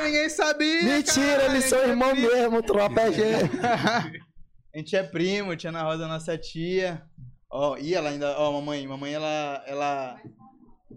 Ê, 0.00 0.04
Ninguém 0.06 0.28
sabia, 0.28 0.82
Mentira, 0.82 1.26
cara, 1.38 1.44
eles 1.46 1.64
são 1.64 1.80
é 1.80 1.88
irmãos 1.88 2.12
primo. 2.12 2.28
mesmo, 2.32 2.62
tropa 2.62 3.00
é 3.02 3.12
gente. 3.12 3.50
A 4.74 4.78
gente 4.78 4.94
é 4.94 5.02
primo, 5.02 5.56
Tia 5.56 5.70
Ana 5.70 5.82
Rosa 5.84 6.06
nossa 6.06 6.36
tia. 6.36 7.02
Ó, 7.50 7.78
e 7.78 7.94
ela 7.94 8.10
ainda, 8.10 8.38
ó, 8.38 8.52
mamãe, 8.52 8.86
mamãe, 8.86 9.14
ela, 9.14 9.64
ela, 9.66 10.20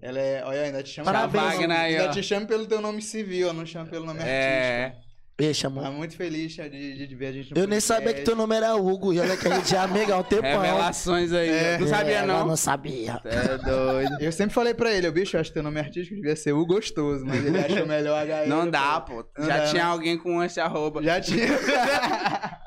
ela 0.02 0.20
é, 0.20 0.44
olha, 0.46 0.64
ainda 0.64 0.84
te 0.84 0.90
chama 0.90 1.12
Parabéns. 1.12 1.44
Wagner 1.46 1.72
ainda 1.80 2.06
ó. 2.08 2.12
te 2.12 2.22
chama 2.22 2.46
pelo 2.46 2.66
teu 2.66 2.82
nome 2.82 3.02
civil, 3.02 3.48
ó, 3.50 3.54
não 3.54 3.66
chama 3.66 3.86
pelo 3.90 4.06
nome 4.06 4.20
É. 4.22 4.84
artístico. 4.88 5.09
Deixa, 5.40 5.70
Tá 5.70 5.76
mano. 5.76 5.94
muito 5.94 6.16
feliz 6.18 6.54
de, 6.54 7.08
de 7.08 7.16
ver 7.16 7.28
a 7.28 7.32
gente 7.32 7.54
no 7.54 7.60
Eu 7.62 7.68
nem 7.68 7.80
sabia 7.80 8.14
que 8.14 8.22
teu 8.24 8.36
nome 8.36 8.56
era 8.56 8.76
Hugo. 8.76 9.14
E 9.14 9.20
olha 9.20 9.38
que 9.38 9.48
a 9.48 9.56
gente 9.56 9.70
já 9.72 9.78
é 9.78 9.84
amigo 9.86 10.12
há 10.12 10.18
um 10.18 10.24
tempão. 10.24 10.62
Revelações 10.62 11.32
aí. 11.32 11.50
É. 11.50 11.78
não 11.78 11.88
sabia, 11.88 12.14
É, 12.18 12.26
não. 12.26 12.48
Não 12.48 12.56
sabia. 12.58 13.22
É 13.26 13.58
doido. 13.58 14.18
Eu 14.20 14.32
sempre 14.32 14.54
falei 14.54 14.74
pra 14.74 14.92
ele, 14.94 15.08
eu, 15.08 15.12
bicho, 15.12 15.36
eu 15.38 15.42
acho 15.42 15.50
que 15.50 15.54
teu 15.54 15.64
nome 15.64 15.80
artístico 15.80 16.16
devia 16.16 16.36
ser 16.36 16.52
o 16.52 16.66
Gostoso, 16.66 17.26
mas 17.26 17.46
ele 17.46 17.58
achou 17.58 17.86
melhor 17.88 18.22
HL. 18.28 18.48
Não 18.50 18.70
dá, 18.70 19.00
pô. 19.02 19.26
Não 19.38 19.46
Já 19.48 19.58
dá, 19.60 19.66
tinha 19.68 19.86
alguém 19.86 20.18
com 20.18 20.44
esse 20.44 20.60
arroba. 20.60 21.02
Já 21.02 21.22
tinha. 21.22 21.48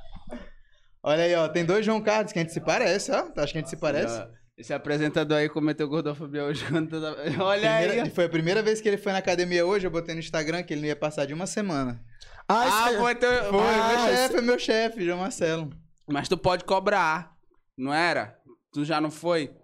Olha 1.04 1.24
aí, 1.24 1.34
ó, 1.34 1.48
tem 1.48 1.64
dois 1.64 1.84
João 1.84 2.00
Carlos 2.00 2.32
que 2.32 2.38
a 2.38 2.42
gente 2.42 2.52
se 2.52 2.60
parece, 2.60 3.10
ó. 3.10 3.22
Tu 3.22 3.40
acha 3.40 3.52
que 3.52 3.58
a 3.58 3.60
gente 3.60 3.70
se 3.70 3.76
parece? 3.76 4.22
Esse 4.56 4.72
apresentador 4.72 5.38
aí 5.38 5.48
cometeu 5.48 5.88
gordofobia 5.88 6.44
hoje. 6.44 6.64
Olha 7.40 7.76
Primeira- 7.78 8.02
aí. 8.04 8.10
foi 8.10 8.24
a 8.26 8.28
primeira 8.28 8.62
vez 8.62 8.80
que 8.80 8.88
ele 8.88 8.96
foi 8.98 9.10
na 9.10 9.18
academia 9.18 9.66
hoje, 9.66 9.86
eu 9.86 9.90
botei 9.90 10.14
no 10.14 10.20
Instagram 10.20 10.62
que 10.62 10.72
ele 10.72 10.82
não 10.82 10.88
ia 10.88 10.94
passar 10.96 11.26
de 11.26 11.34
uma 11.34 11.46
semana. 11.46 12.00
Ah, 12.52 12.86
Ah, 12.86 12.92
foi 12.98 13.14
teu... 13.14 13.30
Foi, 13.50 13.60
Ah, 13.60 13.88
meu 13.88 13.98
chefe, 14.16 14.36
é 14.36 14.40
meu 14.40 14.58
chefe, 14.58 15.04
João 15.04 15.18
Marcelo. 15.18 15.70
Mas 16.08 16.28
tu 16.28 16.36
pode 16.36 16.64
cobrar. 16.64 17.36
Não 17.76 17.92
era? 17.92 18.38
Tu 18.72 18.84
já 18.84 19.00
não 19.00 19.10
foi? 19.10 19.54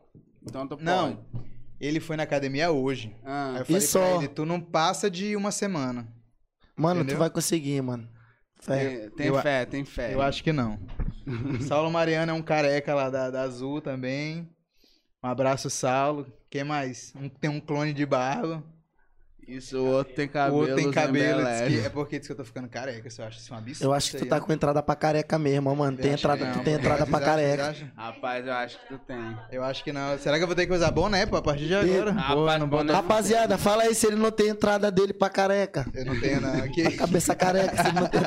Então 0.42 0.66
tu 0.66 0.70
pode. 0.76 0.84
Não, 0.84 1.24
ele 1.80 2.00
foi 2.00 2.16
na 2.16 2.22
academia 2.22 2.70
hoje. 2.70 3.14
Aí 3.24 3.30
Ah, 3.32 3.54
eu 3.58 3.64
falei 3.66 3.80
E 3.82 3.84
pra 3.84 3.90
só? 3.90 4.16
ele, 4.16 4.28
tu 4.28 4.44
não 4.46 4.60
passa 4.60 5.10
de 5.10 5.36
uma 5.36 5.50
semana. 5.50 6.08
Mano, 6.76 7.00
Entendeu? 7.00 7.16
tu 7.16 7.18
vai 7.18 7.30
conseguir, 7.30 7.80
mano. 7.82 8.08
Fé. 8.60 8.78
tem, 9.00 9.10
tem 9.10 9.26
eu- 9.28 9.40
fé, 9.42 9.64
tem 9.66 9.84
fé. 9.84 10.14
Eu 10.14 10.22
acho 10.22 10.42
que 10.42 10.52
não. 10.52 10.78
Saulo 11.68 11.90
Mariano 11.90 12.32
é 12.32 12.34
um 12.34 12.42
careca 12.42 12.94
lá 12.94 13.08
da, 13.10 13.30
da 13.30 13.42
Azul 13.42 13.80
também. 13.80 14.48
Um 15.22 15.28
abraço, 15.28 15.68
Saulo. 15.70 16.26
Quem 16.50 16.64
mais? 16.64 17.12
Um- 17.16 17.28
tem 17.28 17.50
um 17.50 17.60
clone 17.60 17.92
de 17.92 18.06
barba. 18.06 18.64
Isso, 19.48 19.78
o 19.78 19.86
outro 19.86 20.14
tem 20.14 20.26
o 20.26 20.28
cabelo. 20.28 20.56
outro 20.58 20.76
tem 20.76 20.90
cabelo. 20.92 21.42
diz 21.42 21.80
que- 21.80 21.86
é 21.86 21.88
porque 21.88 22.18
diz 22.18 22.28
que 22.28 22.32
eu 22.32 22.36
tô 22.36 22.44
ficando 22.44 22.68
careca. 22.68 23.08
Isso 23.08 23.22
eu 23.22 23.26
acho 23.26 23.38
isso 23.38 23.54
um 23.54 23.56
absurdo. 23.56 23.84
Eu 23.88 23.94
acho 23.94 24.10
que 24.10 24.18
tu 24.18 24.26
tá 24.26 24.36
ó. 24.36 24.40
com 24.40 24.52
entrada 24.52 24.82
pra 24.82 24.94
careca 24.94 25.38
mesmo, 25.38 25.70
ó, 25.70 25.74
mano. 25.74 25.96
Eu 25.96 26.02
Tem 26.02 26.12
entrada, 26.12 26.44
não, 26.44 26.52
tu 26.52 26.60
tem 26.64 26.74
entrada 26.74 27.06
pra 27.06 27.18
careca. 27.18 27.74
Rapaz, 27.96 28.46
eu 28.46 28.52
acho 28.52 28.78
que 28.78 28.88
tu 28.88 28.98
tem. 28.98 29.38
Eu 29.50 29.64
acho 29.64 29.82
que 29.82 29.90
não. 29.90 30.18
Será 30.18 30.36
que 30.36 30.42
eu 30.42 30.46
vou 30.46 30.54
ter 30.54 30.66
que 30.66 30.72
usar 30.74 30.90
boné, 30.90 31.24
pô, 31.24 31.36
a 31.36 31.42
partir 31.42 31.66
de 31.66 31.74
agora? 31.74 32.12
Rapaz, 32.12 32.60
não 32.60 32.68
boné-. 32.68 32.92
Rapaziada, 32.92 33.56
fala 33.56 33.84
aí 33.84 33.94
se 33.94 34.06
ele 34.06 34.16
não 34.16 34.30
tem 34.30 34.48
entrada 34.48 34.90
dele 34.90 35.14
pra 35.14 35.30
careca. 35.30 35.86
Eu 35.94 36.04
não 36.04 36.20
tenho, 36.20 36.40
não. 36.42 36.52
Aqui. 36.64 36.90
Cabeça 36.96 37.34
careca, 37.34 37.74
se 37.82 37.88
ele 37.88 38.00
não 38.00 38.06
tem. 38.06 38.20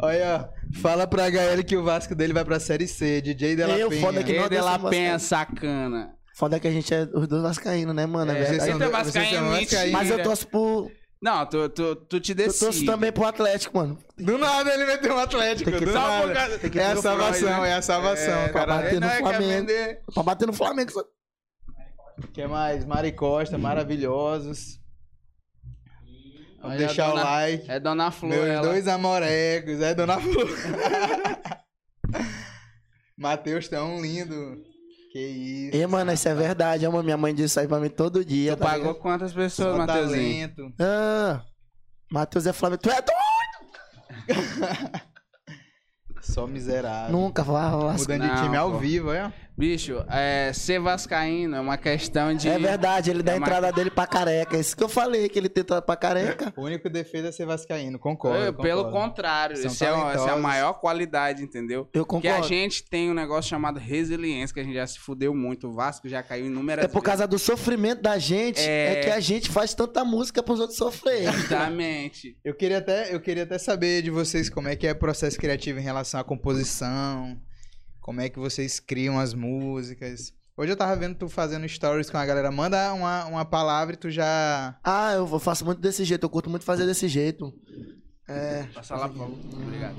Olha, 0.00 0.48
ó. 0.50 0.64
Fala 0.80 1.06
pra 1.06 1.26
HL 1.26 1.62
que 1.64 1.76
o 1.76 1.84
Vasco 1.84 2.14
dele 2.14 2.32
vai 2.32 2.44
pra 2.44 2.58
Série 2.58 2.86
C. 2.88 3.20
DJ 3.20 3.54
Della 3.54 3.78
Eu, 3.78 3.88
Penha. 3.88 4.00
foda 4.00 4.24
que 4.24 4.32
não- 4.32 4.48
Quem 4.48 4.58
de 4.58 4.64
lá 4.64 4.76
dessa 4.76 4.88
pensa, 4.90 5.18
sacana. 5.28 6.13
Foda 6.36 6.58
que 6.58 6.66
a 6.66 6.70
gente 6.70 6.92
é 6.92 7.02
os 7.14 7.28
dois 7.28 7.42
vascaínos, 7.42 7.94
né, 7.94 8.06
mano? 8.06 8.32
É, 8.32 8.38
É, 8.38 8.44
verdade. 8.44 8.70
São 8.78 8.90
vascaíno, 8.90 9.50
vascaínos. 9.50 9.92
Mas 9.92 10.10
eu 10.10 10.22
torço 10.22 10.46
pro. 10.48 10.90
Não, 11.22 11.46
tu, 11.46 11.68
tu, 11.70 11.96
tu 11.96 12.20
te 12.20 12.32
Eu 12.32 12.36
decide. 12.36 12.58
torço 12.64 12.84
também 12.84 13.10
pro 13.12 13.24
Atlético, 13.24 13.78
mano. 13.78 13.98
Do 14.18 14.36
nada 14.36 14.74
ele 14.74 14.84
meteu 14.84 15.14
um 15.14 15.18
Atlético. 15.18 15.70
Tem 15.70 15.78
que- 15.78 15.86
do 15.86 15.92
Só 15.92 15.98
nada. 16.00 16.26
por 16.26 16.34
causa- 16.34 16.52
É 16.52 16.56
a 16.56 16.58
Tem 16.58 16.70
que 16.70 17.02
salvação, 17.02 17.62
ter 17.62 17.68
é 17.68 17.72
a 17.74 17.82
salvação, 17.82 18.34
É, 18.40 18.48
cara. 18.50 18.66
bater 18.66 18.86
ele 18.88 18.94
no 18.96 19.06
não 19.06 19.08
é, 19.08 19.16
quer 19.16 19.22
Flamengo. 19.22 19.68
Pra 20.12 20.22
bater 20.22 20.46
no 20.46 20.52
Flamengo. 20.52 20.92
O 22.18 22.28
que 22.28 22.46
mais? 22.46 22.84
Mari 22.84 23.12
Costa, 23.12 23.56
maravilhosos. 23.56 24.78
Olha, 26.62 26.78
deixar 26.78 27.08
dona- 27.08 27.20
o 27.20 27.24
like. 27.24 27.70
É 27.70 27.80
Dona 27.80 28.10
Flor, 28.10 28.30
Meus 28.30 28.46
ela. 28.46 28.66
dois 28.68 28.88
amorecos, 28.88 29.80
é 29.80 29.94
Dona 29.94 30.20
Flor. 30.20 30.48
Matheus 33.16 33.68
tão 33.68 34.00
lindo. 34.00 34.62
Que 35.14 35.20
isso. 35.20 35.76
E, 35.76 35.86
mano, 35.86 36.12
isso 36.12 36.28
é 36.28 36.34
verdade. 36.34 36.84
Ama, 36.84 37.00
minha 37.00 37.16
mãe 37.16 37.32
diz 37.32 37.52
isso 37.52 37.60
aí 37.60 37.68
pra 37.68 37.78
mim 37.78 37.88
todo 37.88 38.24
dia. 38.24 38.56
Tu 38.56 38.58
tá 38.58 38.64
pagou 38.66 38.88
ligado? 38.88 39.00
quantas 39.00 39.32
pessoas, 39.32 39.76
Matheusinho? 39.76 40.52
Ah, 40.80 41.40
Matheus 42.10 42.48
é 42.48 42.52
Flamengo. 42.52 42.82
Tu 42.82 42.90
é 42.90 43.00
doido? 43.00 43.14
Só 46.20 46.48
miserável. 46.48 47.12
Nunca, 47.12 47.44
vá, 47.44 47.70
vá. 47.70 47.92
Mudando 47.92 48.22
de 48.22 48.26
Não, 48.26 48.42
time 48.42 48.56
ao 48.56 48.72
pô. 48.72 48.78
vivo, 48.78 49.12
é? 49.12 49.32
Bicho, 49.56 50.04
é, 50.10 50.50
ser 50.52 50.80
vascaíno 50.80 51.54
é 51.54 51.60
uma 51.60 51.76
questão 51.78 52.34
de... 52.34 52.48
É 52.48 52.58
verdade, 52.58 53.08
ele 53.10 53.22
dá 53.22 53.32
a 53.32 53.34
É 53.36 53.38
uma- 53.38 53.46
entrada 53.46 53.70
dele 53.72 53.88
pra 53.88 54.04
careca. 54.04 54.56
Isso 54.58 54.76
que 54.76 54.82
eu 54.82 54.88
falei, 54.88 55.28
que 55.28 55.38
ele 55.38 55.48
tem 55.48 55.62
entrada 55.62 55.80
pra 55.80 55.94
careca. 55.94 56.52
O 56.56 56.62
único 56.62 56.90
defeito 56.90 57.28
é 57.28 57.30
ser 57.32 57.46
vascaíno, 57.46 57.96
concordo. 57.96 58.44
Eu, 58.46 58.52
pelo 58.52 58.86
concordo. 58.86 59.06
contrário, 59.10 59.56
São 59.56 59.66
essa 59.70 59.84
é, 59.86 60.14
essa 60.16 60.28
é 60.30 60.32
a 60.32 60.36
maior 60.36 60.72
qualidade, 60.80 61.44
entendeu? 61.44 61.88
Eu 61.92 62.04
Porque 62.04 62.26
a 62.26 62.32
concordo. 62.32 62.48
gente 62.48 62.82
tem 62.82 63.08
um 63.08 63.14
negócio 63.14 63.48
chamado 63.48 63.78
resiliência, 63.78 64.52
que 64.52 64.58
a 64.58 64.64
gente 64.64 64.74
já 64.74 64.86
se 64.88 64.98
fudeu 64.98 65.32
muito. 65.32 65.68
O 65.68 65.72
Vasco 65.72 66.08
já 66.08 66.20
caiu 66.20 66.46
inúmeras 66.46 66.84
É 66.86 66.88
por 66.88 67.02
causa 67.02 67.24
do 67.24 67.38
sofrimento 67.38 68.02
da 68.02 68.18
gente, 68.18 68.60
é... 68.60 68.94
É. 68.98 69.00
que 69.04 69.10
a 69.10 69.20
gente 69.20 69.48
faz 69.50 69.72
tanta 69.72 70.04
música 70.04 70.42
pros 70.42 70.58
outros 70.58 70.76
sofrerem. 70.76 71.26
vezes. 71.30 71.44
Exatamente. 71.44 72.36
Eu 72.44 72.54
queria, 72.54 72.78
até, 72.78 73.14
eu 73.14 73.20
queria 73.20 73.44
até 73.44 73.56
saber 73.56 74.02
de 74.02 74.10
vocês 74.10 74.50
como 74.50 74.66
é 74.66 74.74
que 74.74 74.84
é 74.84 74.90
o 74.90 74.96
processo 74.98 75.38
criativo 75.38 75.78
em 75.78 75.82
relação 75.82 76.18
à 76.18 76.24
composição, 76.24 77.38
como 78.04 78.20
é 78.20 78.28
que 78.28 78.38
vocês 78.38 78.78
criam 78.78 79.18
as 79.18 79.32
músicas. 79.32 80.30
Hoje 80.58 80.70
eu 80.70 80.76
tava 80.76 80.94
vendo 80.94 81.16
tu 81.16 81.26
fazendo 81.26 81.66
stories 81.66 82.10
com 82.10 82.18
a 82.18 82.26
galera, 82.26 82.52
manda 82.52 82.92
uma, 82.92 83.24
uma 83.24 83.44
palavra 83.46 83.94
e 83.94 83.96
tu 83.96 84.10
já... 84.10 84.78
Ah, 84.84 85.14
eu 85.14 85.26
faço 85.40 85.64
muito 85.64 85.80
desse 85.80 86.04
jeito, 86.04 86.22
eu 86.22 86.28
curto 86.28 86.50
muito 86.50 86.66
fazer 86.66 86.84
desse 86.84 87.08
jeito. 87.08 87.50
É. 88.28 88.64
Passa 88.74 88.94
lá, 88.94 89.08
por 89.08 89.16
favor. 89.16 89.38
Obrigado. 89.54 89.96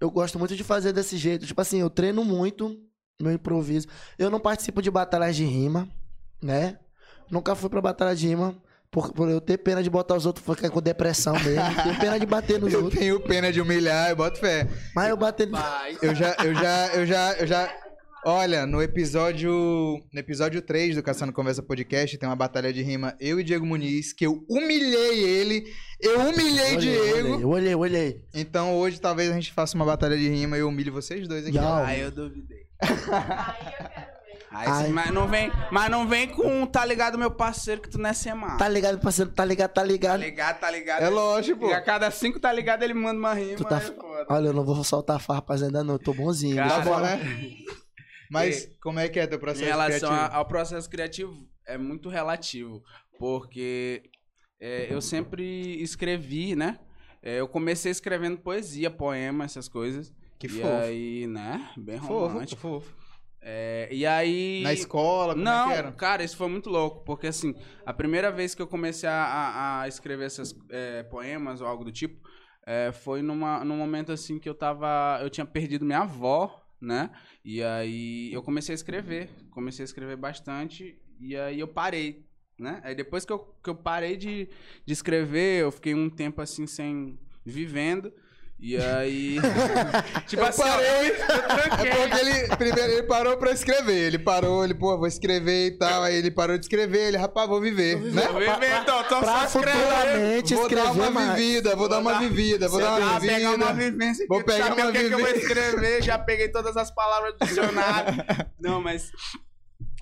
eu 0.00 0.08
gosto 0.12 0.38
muito 0.38 0.54
de 0.54 0.62
fazer 0.62 0.92
desse 0.92 1.16
jeito. 1.16 1.44
Tipo 1.44 1.60
assim, 1.60 1.80
eu 1.80 1.90
treino 1.90 2.24
muito 2.24 2.80
meu 3.20 3.32
improviso. 3.32 3.88
Eu 4.16 4.30
não 4.30 4.38
participo 4.38 4.80
de 4.80 4.88
batalhas 4.88 5.34
de 5.34 5.44
rima, 5.44 5.88
né? 6.40 6.78
Nunca 7.28 7.56
fui 7.56 7.68
pra 7.68 7.80
batalha 7.80 8.14
de 8.14 8.28
rima. 8.28 8.62
Por, 8.90 9.12
por 9.12 9.28
eu 9.28 9.40
ter 9.40 9.58
pena 9.58 9.82
de 9.82 9.90
botar 9.90 10.16
os 10.16 10.24
outros 10.24 10.44
ficar 10.56 10.70
com 10.70 10.80
depressão 10.80 11.34
mesmo. 11.34 11.62
Tenho 11.82 12.00
pena 12.00 12.18
de 12.18 12.26
bater 12.26 12.58
nos 12.58 12.72
Eu 12.72 12.84
outros. 12.84 12.98
tenho 12.98 13.20
pena 13.20 13.52
de 13.52 13.60
humilhar, 13.60 14.10
eu 14.10 14.16
boto 14.16 14.38
fé. 14.38 14.66
Mas 14.94 15.10
eu 15.10 15.16
bater. 15.16 15.48
Eu 16.00 16.14
já, 16.14 16.34
eu 16.42 16.54
já, 16.54 16.86
eu 16.94 17.06
já, 17.06 17.32
eu 17.34 17.46
já. 17.46 17.74
Olha, 18.24 18.66
no 18.66 18.82
episódio. 18.82 19.50
No 20.12 20.18
episódio 20.18 20.60
3 20.62 20.96
do 20.96 21.02
Caçando 21.02 21.32
Conversa 21.32 21.62
Podcast 21.62 22.16
tem 22.16 22.28
uma 22.28 22.34
batalha 22.34 22.72
de 22.72 22.82
rima, 22.82 23.14
eu 23.20 23.38
e 23.38 23.44
Diego 23.44 23.64
Muniz, 23.64 24.12
que 24.12 24.26
eu 24.26 24.44
humilhei 24.48 25.20
ele. 25.22 25.72
Eu 26.00 26.20
humilhei 26.20 26.74
Eu 26.74 26.76
olhei, 26.76 26.78
Diego. 26.78 27.40
Eu 27.40 27.48
olhei, 27.48 27.74
eu 27.74 27.78
olhei. 27.78 28.22
Então 28.34 28.74
hoje 28.76 29.00
talvez 29.00 29.30
a 29.30 29.34
gente 29.34 29.52
faça 29.52 29.76
uma 29.76 29.84
batalha 29.84 30.16
de 30.16 30.28
rima 30.28 30.56
e 30.56 30.60
eu 30.60 30.68
humilhe 30.68 30.90
vocês 30.90 31.28
dois 31.28 31.46
aqui. 31.46 31.58
Aí 31.58 32.00
eu 32.00 32.10
duvidei. 32.10 32.66
Aí 32.82 32.86
eu 32.88 33.76
quero. 33.86 34.17
Aí, 34.50 34.66
Ai. 34.68 34.88
mas 34.88 35.10
não 35.12 35.28
vem, 35.28 35.52
mas 35.70 35.90
não 35.90 36.08
vem 36.08 36.26
com 36.28 36.64
tá 36.66 36.84
ligado 36.84 37.18
meu 37.18 37.30
parceiro 37.30 37.82
que 37.82 37.88
tu 37.90 37.98
não 37.98 38.08
é 38.08 38.14
semana. 38.14 38.56
Tá 38.56 38.66
ligado, 38.68 38.98
parceiro? 38.98 39.30
Tá 39.30 39.44
ligado, 39.44 39.70
tá 39.72 39.82
Tá 39.82 39.86
ligado. 39.86 40.20
ligado, 40.20 40.58
tá 40.60 40.70
ligado. 40.70 41.02
É 41.02 41.08
lógico, 41.10 41.60
pô. 41.60 41.68
E 41.68 41.74
a 41.74 41.80
cada 41.82 42.10
cinco 42.10 42.40
tá 42.40 42.50
ligado 42.52 42.82
ele 42.82 42.94
manda 42.94 43.18
uma 43.18 43.34
rima. 43.34 43.56
Tu 43.56 43.64
tá... 43.64 43.76
aí 43.78 43.86
é 43.86 43.92
foda. 43.92 44.26
Olha, 44.30 44.46
eu 44.48 44.52
não 44.54 44.64
vou 44.64 44.82
soltar 44.82 45.20
farpa 45.20 45.54
ainda 45.54 45.84
não. 45.84 45.94
Eu 45.94 45.98
tô 45.98 46.14
bonzinho. 46.14 46.56
Cara, 46.56 46.68
Tá 46.70 46.80
bom, 46.80 46.98
né? 47.00 47.20
Mas 48.30 48.70
como 48.82 48.98
é 48.98 49.08
que 49.08 49.18
é 49.18 49.26
teu 49.26 49.38
processo 49.38 49.64
Em 49.64 49.68
relação 49.68 50.08
criativo? 50.10 50.34
a- 50.34 50.36
ao 50.36 50.44
processo 50.46 50.88
criativo, 50.90 51.48
é 51.66 51.76
muito 51.78 52.08
relativo, 52.08 52.82
porque 53.18 54.02
é, 54.60 54.86
eu 54.92 55.00
sempre 55.00 55.82
escrevi, 55.82 56.54
né? 56.54 56.78
É, 57.22 57.40
eu 57.40 57.48
comecei 57.48 57.90
escrevendo 57.90 58.38
poesia, 58.38 58.90
poema, 58.90 59.44
essas 59.44 59.68
coisas. 59.68 60.12
Que 60.38 60.46
e 60.46 60.50
fofo. 60.50 60.68
aí, 60.76 61.26
né? 61.26 61.68
Bem 61.76 61.98
Fofo, 61.98 62.26
romântico. 62.28 62.60
fofo. 62.60 62.94
É, 63.50 63.88
e 63.90 64.04
aí. 64.04 64.60
Na 64.62 64.74
escola, 64.74 65.32
como 65.32 65.42
Não, 65.44 65.70
é 65.72 65.90
cara, 65.92 66.22
isso 66.22 66.36
foi 66.36 66.48
muito 66.48 66.68
louco, 66.68 67.02
porque 67.04 67.26
assim, 67.28 67.54
a 67.86 67.94
primeira 67.94 68.30
vez 68.30 68.54
que 68.54 68.60
eu 68.60 68.66
comecei 68.66 69.08
a, 69.08 69.80
a- 69.80 69.88
escrever 69.88 70.26
esses 70.26 70.54
poemas 71.10 71.62
ou 71.62 71.66
algo 71.66 71.82
do 71.82 71.90
tipo, 71.90 72.20
é, 72.66 72.92
foi 72.92 73.22
numa, 73.22 73.64
num 73.64 73.76
momento 73.78 74.12
assim 74.12 74.38
que 74.38 74.48
eu 74.48 74.54
tava. 74.54 75.18
Eu 75.22 75.30
tinha 75.30 75.46
perdido 75.46 75.86
minha 75.86 76.00
avó, 76.00 76.62
né? 76.78 77.10
E 77.42 77.62
aí 77.62 78.30
eu 78.32 78.42
comecei 78.42 78.74
a 78.74 78.76
escrever. 78.76 79.30
Comecei 79.50 79.82
a 79.82 79.86
escrever 79.86 80.16
bastante. 80.16 81.00
E 81.18 81.34
aí 81.34 81.58
eu 81.58 81.68
parei, 81.68 82.26
né? 82.58 82.82
Aí 82.84 82.94
depois 82.94 83.24
que 83.24 83.32
eu, 83.32 83.38
que 83.64 83.70
eu 83.70 83.74
parei 83.74 84.16
de, 84.16 84.46
de 84.84 84.92
escrever, 84.92 85.62
eu 85.62 85.72
fiquei 85.72 85.94
um 85.94 86.10
tempo 86.10 86.42
assim 86.42 86.66
sem. 86.66 87.18
vivendo. 87.46 88.12
E 88.60 88.76
aí. 88.76 89.36
tipo 90.26 90.42
Eu 90.42 90.46
assim, 90.48 90.62
ó, 90.62 90.64
parei. 90.66 90.88
eu. 90.88 91.14
É 91.14 92.08
porque 92.08 92.20
ele, 92.20 92.56
primeiro, 92.56 92.92
ele 92.92 93.02
parou 93.04 93.36
pra 93.36 93.52
escrever. 93.52 94.06
Ele 94.08 94.18
parou, 94.18 94.64
ele, 94.64 94.74
pô, 94.74 94.98
vou 94.98 95.06
escrever 95.06 95.66
e 95.68 95.70
tal. 95.78 96.02
Aí 96.02 96.16
ele 96.16 96.30
parou 96.30 96.58
de 96.58 96.64
escrever, 96.64 97.06
ele, 97.08 97.16
rapaz, 97.16 97.48
vou 97.48 97.60
viver, 97.60 97.96
né? 98.00 98.22
Vou 98.26 98.40
viver, 98.40 98.80
então, 98.82 99.02
tô 99.04 99.20
Pra 99.20 99.46
só 99.48 99.60
escrevendo. 99.60 99.80
futuramente 99.84 100.54
Vou 100.54 100.68
dar 100.68 100.74
escrever 100.76 101.00
uma 101.00 101.10
mais. 101.10 101.38
vivida, 101.40 101.76
vou 101.76 101.88
dar 101.88 101.98
uma 101.98 102.12
dar- 102.14 102.18
vivida, 102.20 102.68
vou 102.68 102.80
dar 102.80 102.98
uma 103.00 103.18
vai 103.20 103.28
pegar 103.28 103.54
uma 103.54 103.72
vivida. 103.72 103.90
vivência 103.90 104.26
Vou 104.28 104.42
pegar 104.44 104.74
uma 104.74 104.86
o 104.88 104.92
que, 104.92 104.98
que 104.98 105.04
eu 105.04 105.10
vou 105.18 105.26
vivência. 105.26 105.46
escrever, 105.46 106.02
já 106.02 106.18
peguei 106.18 106.48
todas 106.48 106.76
as 106.76 106.90
palavras 106.90 107.34
do 107.38 107.46
dicionário. 107.46 108.24
Não, 108.60 108.82
mas... 108.82 109.10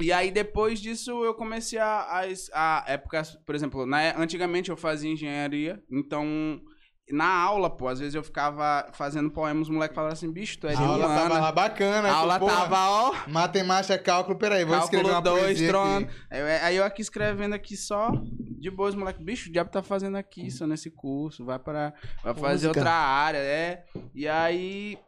E 0.01 0.11
aí, 0.13 0.31
depois 0.31 0.81
disso, 0.81 1.25
eu 1.25 1.35
comecei 1.35 1.79
a... 1.79 1.87
A, 1.87 2.23
a 2.55 2.85
época, 2.93 3.23
por 3.45 3.55
exemplo, 3.55 3.85
na, 3.87 4.19
antigamente 4.19 4.71
eu 4.71 4.77
fazia 4.79 5.11
engenharia, 5.13 5.79
então... 5.91 6.59
Na 7.09 7.29
aula, 7.29 7.71
pô, 7.71 7.87
às 7.87 8.01
vezes 8.01 8.17
eu 8.17 8.23
ficava 8.25 8.89
fazendo 8.93 9.31
poemas, 9.31 9.69
os 9.69 9.73
moleques 9.73 9.95
falavam 9.95 10.13
assim, 10.13 10.29
bicho, 10.33 10.59
tu 10.59 10.67
é 10.67 10.73
A 10.73 10.75
de 10.75 10.83
aula 10.83 11.07
tava 11.07 11.25
humana. 11.27 11.41
lá 11.41 11.53
bacana. 11.53 12.09
A 12.09 12.15
aula 12.15 12.39
pô, 12.41 12.47
tava, 12.47 12.77
ó... 12.91 13.15
Matemática, 13.29 13.97
cálculo, 13.97 14.37
peraí, 14.37 14.65
vou 14.65 14.77
escrever 14.79 15.09
Cálculo 15.11 15.15
uma 15.15 15.23
2, 15.23 15.45
poesia 15.45 15.69
trono. 15.69 16.09
Aí, 16.29 16.41
eu- 16.41 16.65
aí 16.65 16.77
eu 16.77 16.85
aqui 16.85 17.03
escrevendo 17.03 17.55
aqui 17.55 17.77
só, 17.77 18.11
de 18.59 18.71
boas, 18.73 18.97
moleque. 18.97 19.23
Bicho, 19.23 19.49
o 19.49 19.53
diabo 19.53 19.71
tá 19.71 19.83
fazendo 19.85 20.17
aqui, 20.17 20.51
só 20.51 20.67
nesse 20.67 20.91
curso. 20.91 21.45
Vai 21.45 21.61
para 21.61 21.95
Vai 22.25 22.35
fazer 22.35 22.67
Música. 22.67 22.81
outra 22.81 22.93
área, 22.93 23.39
é. 23.39 23.85
E 24.13 24.27
aí. 24.27 24.99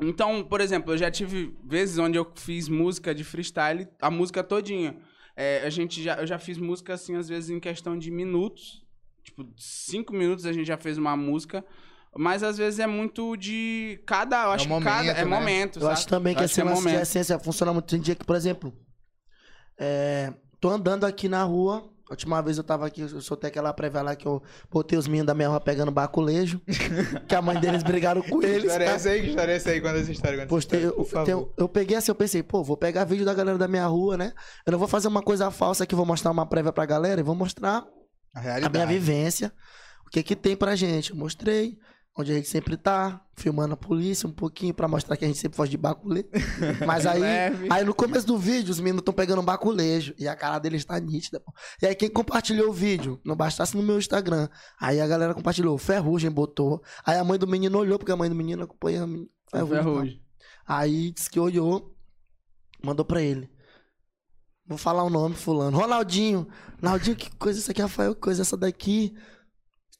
Então, 0.00 0.42
por 0.44 0.60
exemplo, 0.62 0.92
eu 0.94 0.98
já 0.98 1.10
tive 1.10 1.54
vezes 1.64 1.98
onde 1.98 2.16
eu 2.16 2.32
fiz 2.36 2.68
música 2.68 3.14
de 3.14 3.24
freestyle, 3.24 3.86
a 4.00 4.10
música 4.10 4.42
todinha. 4.42 4.96
É, 5.36 5.62
a 5.66 5.70
gente 5.70 6.02
já, 6.02 6.14
eu 6.16 6.26
já 6.26 6.38
fiz 6.38 6.56
música, 6.56 6.94
assim, 6.94 7.16
às 7.16 7.28
vezes 7.28 7.50
em 7.50 7.60
questão 7.60 7.98
de 7.98 8.10
minutos. 8.10 8.86
Tipo, 9.38 9.52
cinco 9.56 10.12
minutos 10.12 10.44
a 10.46 10.52
gente 10.52 10.66
já 10.66 10.76
fez 10.76 10.98
uma 10.98 11.16
música. 11.16 11.64
Mas 12.16 12.42
às 12.42 12.58
vezes 12.58 12.80
é 12.80 12.86
muito 12.86 13.36
de 13.36 14.02
cada. 14.06 14.44
Eu 14.44 14.50
acho 14.50 14.64
que 14.64 14.70
momento, 14.70 14.84
cada. 14.88 15.10
É 15.10 15.14
né? 15.14 15.24
momento. 15.24 15.76
Eu 15.76 15.82
sabe? 15.82 15.92
acho 15.92 16.08
também 16.08 16.34
que 16.34 16.40
Eu 16.40 16.46
esse 16.46 16.60
é 16.60 16.64
momento. 16.64 17.00
essência 17.00 17.38
funciona 17.38 17.72
muito. 17.72 17.86
Tem 17.86 18.00
dia 18.00 18.14
que, 18.14 18.24
por 18.24 18.34
exemplo, 18.34 18.72
é, 19.78 20.32
tô 20.60 20.68
andando 20.70 21.04
aqui 21.04 21.28
na 21.28 21.42
rua. 21.44 21.88
A 22.08 22.14
última 22.14 22.40
vez 22.40 22.56
eu 22.56 22.64
tava 22.64 22.86
aqui, 22.86 23.02
eu 23.02 23.20
soltei 23.20 23.48
aquela 23.48 23.70
prévia 23.70 24.00
lá 24.00 24.16
que 24.16 24.24
eu 24.24 24.42
botei 24.72 24.98
os 24.98 25.06
meninos 25.06 25.26
da 25.26 25.34
minha 25.34 25.48
rua 25.50 25.60
pegando 25.60 25.90
baculejo. 25.92 26.58
que 27.28 27.34
a 27.34 27.42
mãe 27.42 27.60
deles 27.60 27.82
brigaram 27.82 28.22
com 28.22 28.40
Que 28.40 28.46
eles. 28.46 28.64
história 28.64 28.84
é 28.84 28.88
tá? 28.88 28.94
essa 28.94 29.10
aí? 29.10 29.20
Que 29.20 29.28
história 29.28 29.52
é 29.52 29.56
essa 29.56 29.70
aí? 29.70 29.80
Conta 29.82 29.98
essa 29.98 30.10
história. 30.12 30.36
essa 30.38 30.46
Postei, 30.46 30.78
história, 30.80 30.98
eu, 30.98 31.04
por 31.04 31.10
favor. 31.10 31.26
tem- 31.26 31.52
eu 31.58 31.68
peguei 31.68 31.96
assim, 31.98 32.10
eu 32.10 32.14
pensei, 32.14 32.42
pô, 32.42 32.64
vou 32.64 32.78
pegar 32.78 33.04
vídeo 33.04 33.26
da 33.26 33.34
galera 33.34 33.58
da 33.58 33.68
minha 33.68 33.86
rua, 33.86 34.16
né? 34.16 34.32
Eu 34.66 34.72
não 34.72 34.78
vou 34.78 34.88
fazer 34.88 35.06
uma 35.06 35.20
coisa 35.22 35.50
falsa 35.50 35.84
aqui, 35.84 35.94
vou 35.94 36.06
mostrar 36.06 36.30
uma 36.30 36.46
prévia 36.46 36.72
pra 36.72 36.86
galera 36.86 37.20
e 37.20 37.22
vou 37.22 37.34
mostrar 37.34 37.84
A 38.34 38.66
a 38.66 38.68
minha 38.68 38.86
vivência, 38.86 39.52
o 40.06 40.10
que 40.10 40.22
que 40.22 40.36
tem 40.36 40.56
pra 40.56 40.76
gente. 40.76 41.10
Eu 41.10 41.16
mostrei 41.16 41.78
onde 42.16 42.32
a 42.32 42.34
gente 42.34 42.48
sempre 42.48 42.76
tá, 42.76 43.24
filmando 43.36 43.74
a 43.74 43.76
polícia 43.76 44.28
um 44.28 44.32
pouquinho 44.32 44.74
pra 44.74 44.88
mostrar 44.88 45.16
que 45.16 45.24
a 45.24 45.28
gente 45.28 45.38
sempre 45.38 45.56
foge 45.56 45.70
de 45.70 45.76
baculê. 45.76 46.26
Mas 46.84 47.06
aí, 47.06 47.20
Leve. 47.20 47.68
aí 47.70 47.84
no 47.84 47.94
começo 47.94 48.26
do 48.26 48.36
vídeo, 48.36 48.72
os 48.72 48.80
meninos 48.80 49.02
estão 49.02 49.14
pegando 49.14 49.40
um 49.40 49.44
baculejo 49.44 50.14
e 50.18 50.26
a 50.26 50.34
cara 50.34 50.58
deles 50.58 50.84
tá 50.84 50.98
nítida. 50.98 51.38
Pô. 51.38 51.52
E 51.80 51.86
aí 51.86 51.94
quem 51.94 52.10
compartilhou 52.10 52.70
o 52.70 52.72
vídeo, 52.72 53.20
não 53.24 53.36
bastasse 53.36 53.76
no 53.76 53.82
meu 53.84 53.98
Instagram, 53.98 54.48
aí 54.80 55.00
a 55.00 55.06
galera 55.06 55.32
compartilhou, 55.32 55.78
Ferrugem 55.78 56.28
botou. 56.30 56.82
Aí 57.06 57.16
a 57.16 57.22
mãe 57.22 57.38
do 57.38 57.46
menino 57.46 57.78
olhou, 57.78 57.98
porque 58.00 58.10
a 58.10 58.16
mãe 58.16 58.28
do 58.28 58.34
menino 58.34 58.64
acompanha 58.64 59.04
a 59.04 59.06
men- 59.06 59.28
Ferrugem. 59.50 59.74
tal. 59.76 59.84
Ferrugem. 59.84 60.22
Aí 60.66 61.12
disse 61.12 61.30
que 61.30 61.38
olhou, 61.38 61.96
mandou 62.82 63.04
pra 63.04 63.22
ele. 63.22 63.48
Vou 64.68 64.76
falar 64.78 65.02
o 65.02 65.10
nome, 65.10 65.34
fulano. 65.34 65.76
Ronaldinho. 65.78 66.46
Ronaldinho, 66.82 67.16
que 67.16 67.30
coisa 67.36 67.58
isso 67.58 67.70
aqui, 67.70 67.80
Rafael? 67.80 68.14
Que 68.14 68.20
coisa 68.20 68.42
essa 68.42 68.56
daqui? 68.56 69.14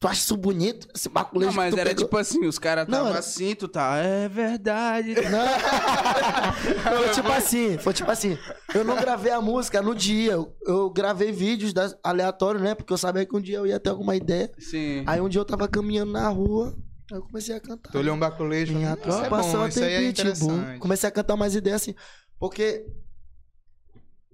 Tu 0.00 0.06
acha 0.06 0.20
isso 0.20 0.36
bonito? 0.36 0.86
Esse 0.94 1.08
baculejo 1.08 1.50
Não, 1.50 1.56
mas 1.56 1.70
que 1.70 1.76
tu 1.76 1.80
era 1.80 1.90
pegou? 1.90 2.04
tipo 2.04 2.16
assim, 2.18 2.46
os 2.46 2.56
caras 2.58 2.86
tava 2.86 3.08
era- 3.08 3.18
assim, 3.18 3.54
tu 3.56 3.66
tá, 3.66 3.96
é 3.96 4.28
verdade. 4.28 5.14
Não. 5.28 6.98
foi 6.98 7.08
tipo 7.10 7.32
assim, 7.32 7.78
foi 7.78 7.92
tipo 7.92 8.10
assim. 8.10 8.38
Eu 8.74 8.84
não 8.84 8.94
gravei 8.96 9.32
a 9.32 9.40
música 9.40 9.82
no 9.82 9.94
dia. 9.94 10.32
Eu, 10.32 10.54
eu 10.66 10.90
gravei 10.90 11.32
vídeos 11.32 11.72
das, 11.72 11.96
aleatórios, 12.04 12.62
né? 12.62 12.74
Porque 12.76 12.92
eu 12.92 12.98
sabia 12.98 13.26
que 13.26 13.34
um 13.36 13.40
dia 13.40 13.56
eu 13.58 13.66
ia 13.66 13.80
ter 13.80 13.90
alguma 13.90 14.14
ideia. 14.14 14.52
Sim. 14.58 15.02
Aí 15.06 15.20
um 15.20 15.28
dia 15.28 15.40
eu 15.40 15.44
tava 15.44 15.66
caminhando 15.66 16.12
na 16.12 16.28
rua, 16.28 16.76
aí 17.10 17.18
eu 17.18 17.22
comecei 17.22 17.56
a 17.56 17.60
cantar. 17.60 17.90
Tu 17.90 17.98
olhou 17.98 18.14
um 18.14 18.18
baculejo. 18.20 18.72
Minha 18.74 18.92
isso 18.92 18.98
é 19.00 19.02
tropa 19.02 19.36
bom, 19.42 19.50
só 19.50 19.66
isso 19.66 19.82
aí 19.82 19.92
é 19.94 20.12
pitbull. 20.12 20.52
interessante. 20.52 20.78
Comecei 20.78 21.08
a 21.08 21.12
cantar 21.12 21.34
umas 21.34 21.54
ideias 21.56 21.82
assim. 21.82 21.94
Porque 22.38 22.86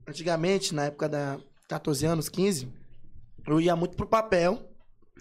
antigamente, 0.07 0.75
na 0.75 0.87
época 0.87 1.09
da 1.09 1.39
14 1.69 2.07
anos, 2.07 2.29
15, 2.29 2.69
eu 3.47 3.61
ia 3.61 3.77
muito 3.77 3.97
pro 3.97 4.07
papel. 4.07 4.71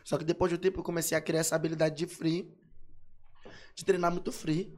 Só 0.03 0.17
que 0.17 0.25
depois 0.25 0.49
de 0.49 0.55
um 0.55 0.59
tempo 0.59 0.79
eu 0.79 0.83
comecei 0.83 1.17
a 1.17 1.21
criar 1.21 1.39
essa 1.39 1.55
habilidade 1.55 1.95
de 1.95 2.07
free. 2.07 2.53
De 3.75 3.85
treinar 3.85 4.11
muito 4.11 4.31
free. 4.31 4.73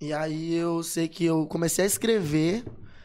E 0.00 0.12
aí 0.12 0.54
eu 0.54 0.82
sei 0.82 1.08
que 1.08 1.24
eu 1.24 1.46
comecei 1.46 1.84
a 1.84 1.86
escrever. 1.86 2.64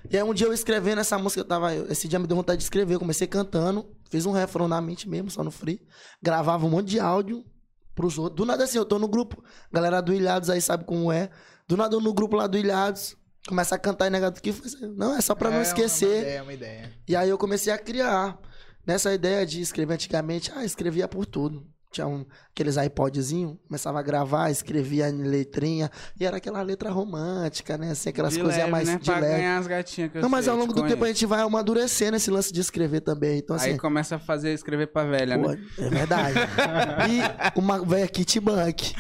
E 0.10 0.18
aí 0.18 0.24
um 0.24 0.34
dia 0.34 0.48
eu 0.48 0.54
escrevendo 0.54 1.00
essa 1.00 1.18
música, 1.18 1.42
eu 1.42 1.46
tava. 1.46 1.76
Esse 1.76 2.08
dia 2.08 2.18
me 2.18 2.28
deu 2.28 2.36
vontade 2.36 2.58
de 2.58 2.64
escrever. 2.64 2.96
Eu 2.96 3.00
comecei 3.00 3.28
cantando. 3.28 3.88
Fiz 4.10 4.26
um 4.26 4.32
refrão 4.32 4.68
na 4.68 4.82
mente 4.82 5.08
mesmo, 5.08 5.30
só 5.30 5.44
no 5.44 5.52
free. 5.52 5.86
Gravava 6.22 6.66
um 6.66 6.70
monte 6.70 6.88
de 6.88 7.00
áudio 7.00 7.46
pros 7.94 8.18
outros. 8.18 8.38
Do 8.38 8.46
nada 8.46 8.64
assim, 8.64 8.78
eu 8.78 8.86
tô 8.86 8.98
no 8.98 9.08
grupo. 9.08 9.44
Galera 9.72 10.02
do 10.02 10.14
Ilhados 10.14 10.50
aí 10.50 10.62
sabe 10.62 10.86
como 10.86 11.12
é. 11.12 11.30
Do 11.68 11.76
nada 11.76 11.96
eu 11.96 12.02
no 12.02 12.14
grupo 12.14 12.36
lá 12.36 12.48
do 12.48 12.58
Ilhados. 12.58 13.18
Começa 13.48 13.76
a 13.76 13.80
cantar 13.80 14.08
e 14.08 14.10
negado 14.10 14.42
que 14.42 14.54
Não, 14.96 15.16
é 15.18 15.22
só 15.22 15.34
pra 15.34 15.50
não 15.50 15.60
É, 15.60 15.62
esquecer. 15.64 16.08
Uma 16.08 16.18
ideia, 16.22 16.44
uma 16.44 16.54
ideia. 16.54 16.92
E 17.08 17.16
aí 17.16 17.30
eu 17.30 17.38
comecei 17.38 17.72
a 17.72 17.78
criar. 17.78 18.38
Nessa 18.86 19.14
ideia 19.14 19.46
de 19.46 19.60
escrever 19.62 19.94
antigamente, 19.96 20.52
ah, 20.56 20.64
escrevia 20.64 21.08
por 21.08 21.26
tudo. 21.26 21.66
Tinha 21.92 22.06
um, 22.06 22.26
aqueles 22.52 22.76
iPodzinho, 22.76 23.58
começava 23.66 23.98
a 24.00 24.02
gravar, 24.02 24.52
escrevia 24.52 25.10
em 25.10 25.24
letrinha. 25.24 25.90
E 26.20 26.26
era 26.26 26.38
aquela 26.38 26.62
letra 26.62 26.90
romântica, 26.92 27.78
né? 27.78 27.92
Assim, 27.92 28.10
aquelas 28.10 28.38
coisinhas 28.38 28.70
mais 28.70 28.88
né? 28.90 28.98
de 28.98 29.06
Pra 29.06 29.20
leve. 29.20 29.36
ganhar 29.38 29.58
as 29.58 29.68
gatinhas 29.68 30.12
que 30.12 30.18
eu 30.18 30.22
Não, 30.22 30.30
mas 30.30 30.44
sei, 30.46 30.52
ao 30.54 30.58
longo 30.60 30.74
do 30.74 30.82
tempo 30.82 30.96
a 30.96 30.98
conheço. 31.00 31.20
gente 31.20 31.26
vai 31.26 31.42
amadurecendo 31.42 32.18
esse 32.18 32.30
lance 32.30 32.52
de 32.52 32.60
escrever 32.60 33.00
também. 33.02 33.40
Então, 33.40 33.56
assim, 33.56 33.72
Aí 33.72 33.78
começa 33.78 34.18
a 34.18 34.20
fazer, 34.20 34.54
escrever 34.54 34.88
pra 34.88 35.06
velha, 35.06 35.40
pô, 35.40 35.50
né? 35.52 35.60
é 35.78 35.90
verdade. 35.90 36.36
e 37.56 37.60
uma 37.60 37.84
velha 37.86 38.08
kit 38.08 38.40
bank. 38.42 38.94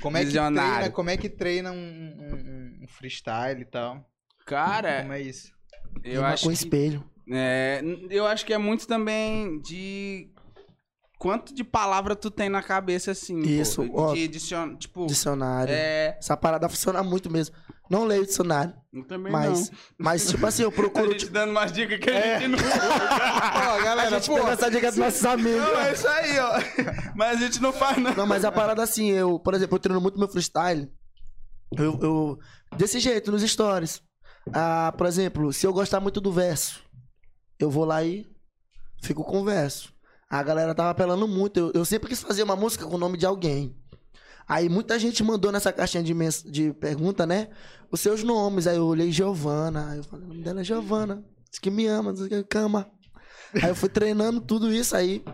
Como 0.00 0.16
é 0.16 0.24
que 0.24 0.30
treina, 0.32 0.90
como 0.90 1.10
é 1.10 1.16
que 1.16 1.28
treina 1.28 1.72
um, 1.72 1.76
um- 1.76 2.78
um 2.82 2.86
freestyle 2.88 3.60
e 3.62 3.64
tal? 3.64 4.04
Cara, 4.46 5.00
Como 5.02 5.12
é 5.14 5.20
isso? 5.22 5.52
eu 6.02 6.20
Rima 6.20 6.28
acho 6.28 6.42
com 6.44 6.48
que... 6.50 6.54
espelho. 6.54 7.04
É, 7.30 7.80
eu 8.10 8.26
acho 8.26 8.44
que 8.44 8.52
é 8.52 8.58
muito 8.58 8.86
também 8.86 9.58
de 9.62 10.28
quanto 11.18 11.54
de 11.54 11.64
palavra 11.64 12.14
tu 12.14 12.30
tem 12.30 12.50
na 12.50 12.62
cabeça, 12.62 13.12
assim. 13.12 13.40
pô, 13.40 13.48
Isso, 13.48 13.82
de, 13.84 13.90
ó. 13.94 14.12
de 14.12 14.28
dicion- 14.28 14.76
Tipo, 14.76 15.06
Dicionário. 15.06 15.72
é. 15.72 16.16
Essa 16.18 16.36
parada 16.36 16.68
funciona 16.68 17.02
muito 17.02 17.30
mesmo. 17.30 17.54
Não 17.90 18.04
leio 18.04 18.24
dicionário, 18.24 18.72
Eu 18.92 19.04
também 19.06 19.30
mas, 19.30 19.70
não. 19.70 19.78
mas 19.98 20.26
tipo 20.26 20.46
assim, 20.46 20.62
eu 20.62 20.70
A 20.70 20.72
procuro. 20.72 21.12
gente 21.12 21.28
dando 21.28 21.50
umas 21.50 21.70
dicas 21.70 21.98
que 21.98 22.08
a 22.10 22.38
gente 22.38 22.48
não. 22.48 22.58
Ó, 23.78 23.82
galera, 23.82 24.08
a 24.16 24.18
gente 24.20 24.26
pô. 24.30 24.36
pega 24.36 24.50
essa 24.52 24.70
dica 24.70 24.88
dos 24.90 24.98
nossos 24.98 25.24
amigos. 25.26 25.60
Não, 25.60 25.80
é 25.80 25.92
isso 25.92 26.08
aí, 26.08 26.38
ó. 26.38 26.52
Mas 27.14 27.36
a 27.36 27.40
gente 27.44 27.60
não 27.60 27.72
faz, 27.72 27.98
não. 27.98 28.14
Não, 28.14 28.26
mas 28.26 28.44
a 28.44 28.50
parada 28.50 28.82
assim, 28.82 29.10
eu, 29.10 29.38
por 29.38 29.52
exemplo, 29.54 29.76
eu 29.76 29.80
treino 29.80 30.00
muito 30.00 30.18
meu 30.18 30.28
freestyle. 30.28 30.90
Eu, 31.76 31.98
eu- 32.02 32.38
desse 32.76 32.98
jeito, 32.98 33.30
nos 33.30 33.42
stories. 33.42 34.00
Ah, 34.52 34.92
por 34.96 35.06
exemplo, 35.06 35.52
se 35.52 35.66
eu 35.66 35.72
gostar 35.72 36.00
muito 36.00 36.20
do 36.20 36.32
verso, 36.32 36.82
eu 37.58 37.70
vou 37.70 37.84
lá 37.84 38.02
e 38.02 38.26
fico 39.02 39.22
com 39.24 39.40
o 39.42 39.44
verso. 39.44 39.92
A 40.30 40.42
galera 40.42 40.74
tava 40.74 40.90
apelando 40.90 41.28
muito. 41.28 41.58
Eu, 41.60 41.72
eu 41.74 41.84
sempre 41.84 42.08
quis 42.08 42.20
fazer 42.22 42.42
uma 42.42 42.56
música 42.56 42.84
com 42.86 42.94
o 42.96 42.98
nome 42.98 43.16
de 43.18 43.26
alguém. 43.26 43.76
Aí 44.48 44.68
muita 44.68 44.98
gente 44.98 45.22
mandou 45.22 45.50
nessa 45.50 45.72
caixinha 45.72 46.02
de, 46.02 46.12
mens- 46.14 46.42
de 46.42 46.72
pergunta, 46.74 47.26
né? 47.26 47.48
Os 47.90 48.00
seus 48.00 48.22
nomes. 48.22 48.66
Aí 48.66 48.76
eu 48.76 48.86
olhei 48.86 49.10
Giovana. 49.10 49.90
Aí 49.90 49.98
eu 49.98 50.04
falei, 50.04 50.24
o 50.24 50.28
nome 50.28 50.42
dela 50.42 50.60
é 50.60 50.64
Giovana. 50.64 51.24
Diz 51.50 51.58
que 51.58 51.70
me 51.70 51.86
ama, 51.86 52.12
diz 52.12 52.26
que 52.28 52.42
cama. 52.44 52.86
Aí 53.54 53.68
eu 53.68 53.74
fui 53.74 53.88
treinando 53.88 54.40
tudo 54.40 54.72
isso 54.72 54.96
aí. 54.96 55.24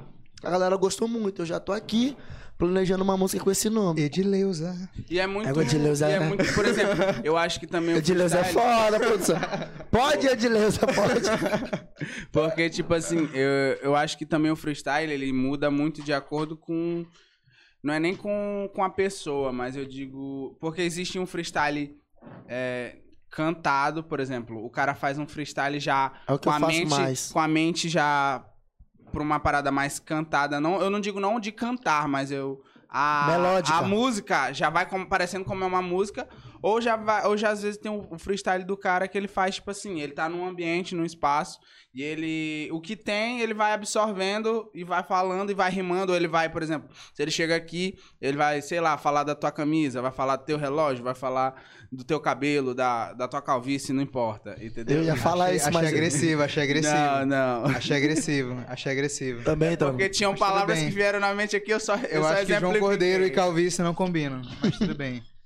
A 0.43 0.51
galera 0.51 0.77
gostou 0.77 1.09
muito. 1.09 1.43
Eu 1.43 1.47
já 1.47 1.59
tô 1.59 1.73
aqui 1.73 2.17
planejando 2.61 3.03
uma 3.03 3.17
música 3.17 3.43
com 3.43 3.51
esse 3.51 3.71
nome. 3.71 4.03
Edileuza. 4.03 4.77
E 5.09 5.19
é 5.19 5.27
muito. 5.27 5.65
De 5.65 5.79
Deus, 5.79 6.01
e 6.03 6.05
é 6.05 6.13
é. 6.13 6.21
muito, 6.21 6.53
por 6.53 6.67
exemplo, 6.67 6.95
eu 7.25 7.37
acho 7.37 7.59
que 7.59 7.67
também. 7.67 7.95
o 7.97 7.99
Edileuza 7.99 8.39
é 8.39 8.45
foda, 8.45 9.01
produção. 9.01 9.39
Pode, 9.91 10.27
Edileuza, 10.27 10.81
pode. 10.81 11.81
Porque, 12.31 12.69
tipo 12.69 12.93
assim, 12.93 13.29
eu, 13.33 13.79
eu 13.83 13.97
acho 13.97 14.19
que 14.19 14.27
também 14.27 14.51
o 14.51 14.57
freestyle, 14.57 15.11
ele 15.11 15.33
muda 15.33 15.71
muito 15.71 16.03
de 16.03 16.13
acordo 16.13 16.55
com... 16.57 17.07
Não 17.83 17.95
é 17.95 18.01
nem 18.01 18.15
com, 18.15 18.71
com 18.75 18.85
a 18.85 18.91
pessoa, 18.91 19.53
mas 19.53 19.77
eu 19.77 19.87
digo... 19.87 20.57
Porque 20.61 20.83
existe 20.83 21.19
um 21.19 21.27
freestyle 21.27 21.97
é, 22.47 22.97
cantado, 23.31 24.05
por 24.05 24.21
exemplo. 24.21 24.65
O 24.65 24.71
cara 24.71 24.95
faz 24.95 25.19
um 25.19 25.27
freestyle 25.27 25.81
já 25.81 26.13
É 26.27 26.33
o 26.33 26.39
que 26.39 26.49
com 26.49 26.51
eu 26.51 26.65
a 26.65 26.69
mente... 26.69 26.91
mais. 26.91 27.33
Com 27.33 27.41
a 27.41 27.49
mente 27.49 27.89
já 27.89 28.45
pra 29.11 29.23
uma 29.23 29.41
parada 29.41 29.71
mais 29.71 29.99
cantada. 29.99 30.61
Não, 30.61 30.81
eu 30.81 30.91
não 30.91 31.01
digo 31.01 31.19
não 31.21 31.41
de 31.41 31.53
cantar, 31.53 32.07
mas 32.07 32.31
eu... 32.31 32.63
A, 32.93 33.29
Melódica. 33.31 33.79
a 33.79 33.83
música 33.83 34.53
já 34.53 34.69
vai 34.69 34.85
como, 34.85 35.07
parecendo 35.07 35.45
como 35.45 35.63
é 35.63 35.67
uma 35.67 35.81
música, 35.81 36.29
ou 36.63 36.81
já 36.81 36.97
vai, 36.97 37.27
ou 37.27 37.37
já 37.37 37.51
às 37.51 37.63
vezes 37.63 37.79
tem 37.79 37.91
o, 37.91 38.07
o 38.11 38.19
freestyle 38.19 38.65
do 38.65 38.77
cara 38.77 39.09
que 39.09 39.17
ele 39.17 39.29
faz, 39.29 39.57
tipo 39.57 39.71
assim, 39.71 40.01
ele 40.01 40.13
tá 40.13 40.29
num 40.29 40.47
ambiente, 40.47 40.95
num 40.95 41.05
espaço, 41.05 41.59
e 41.93 42.03
ele. 42.03 42.69
O 42.73 42.81
que 42.81 42.95
tem, 42.95 43.41
ele 43.41 43.53
vai 43.53 43.73
absorvendo 43.73 44.71
e 44.73 44.85
vai 44.85 45.03
falando 45.03 45.51
e 45.51 45.55
vai 45.55 45.71
rimando. 45.71 46.13
Ou 46.13 46.17
ele 46.17 46.29
vai, 46.29 46.49
por 46.49 46.63
exemplo, 46.63 46.89
se 47.13 47.21
ele 47.21 47.33
chega 47.33 47.57
aqui, 47.57 47.99
ele 48.21 48.37
vai, 48.37 48.63
sei 48.63 48.81
lá, 48.81 48.97
falar 48.97 49.25
da 49.25 49.35
tua 49.35 49.51
camisa, 49.51 50.01
vai 50.01 50.13
falar 50.13 50.37
do 50.37 50.45
teu 50.45 50.57
relógio, 50.57 51.03
vai 51.03 51.15
falar 51.15 51.61
do 51.91 52.05
teu 52.05 52.21
cabelo, 52.21 52.75
da, 52.75 53.13
da 53.13 53.27
tua 53.27 53.43
calvície, 53.43 53.93
não 53.93 54.03
importa. 54.03 54.57
Entendeu? 54.61 54.99
Eu 54.99 55.05
ia 55.05 55.17
falar 55.17 55.47
achei, 55.47 55.57
isso, 55.57 55.69
achei 55.69 55.81
mas... 55.81 55.93
agressivo, 55.93 56.43
achei 56.43 56.63
agressivo. 56.63 56.95
Não, 56.95 57.27
não. 57.27 57.65
Achei 57.67 57.97
agressivo, 57.97 58.65
achei 58.69 58.93
agressivo. 58.93 59.43
Também, 59.43 59.77
também. 59.77 59.95
Porque 59.95 60.09
tinham 60.11 60.35
palavras 60.37 60.79
bem. 60.79 60.89
que 60.89 60.95
vieram 60.95 61.19
na 61.19 61.35
mente 61.35 61.57
aqui, 61.57 61.73
eu 61.73 61.81
só. 61.81 61.97
Eu, 61.97 62.21
Eu 62.21 62.23
só 62.23 62.35
acho 62.35 62.47
que 62.47 62.61
João. 62.61 62.79
Cordeiro 62.79 63.25
e 63.25 63.31
Calvície 63.31 63.83
não 63.83 63.95
combinam, 63.95 64.43
mas 64.63 64.79
tudo 64.79 64.95
bem. 64.95 65.23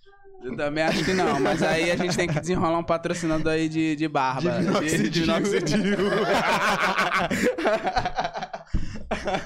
Eu 0.45 0.55
também 0.55 0.85
acho 0.85 1.03
que 1.03 1.15
não, 1.15 1.41
mas 1.41 1.63
aí 1.63 1.91
a 1.91 1.97
gente 1.97 2.15
tem 2.15 2.29
que 2.29 2.39
desenrolar 2.39 2.79
um 2.79 2.85
patrocinador 2.85 3.53
aí 3.53 3.67
de, 3.67 3.97
de 3.97 4.07
barba. 4.07 4.61
De, 4.81 5.09
de 5.09 5.21
minoxidil. 5.23 5.97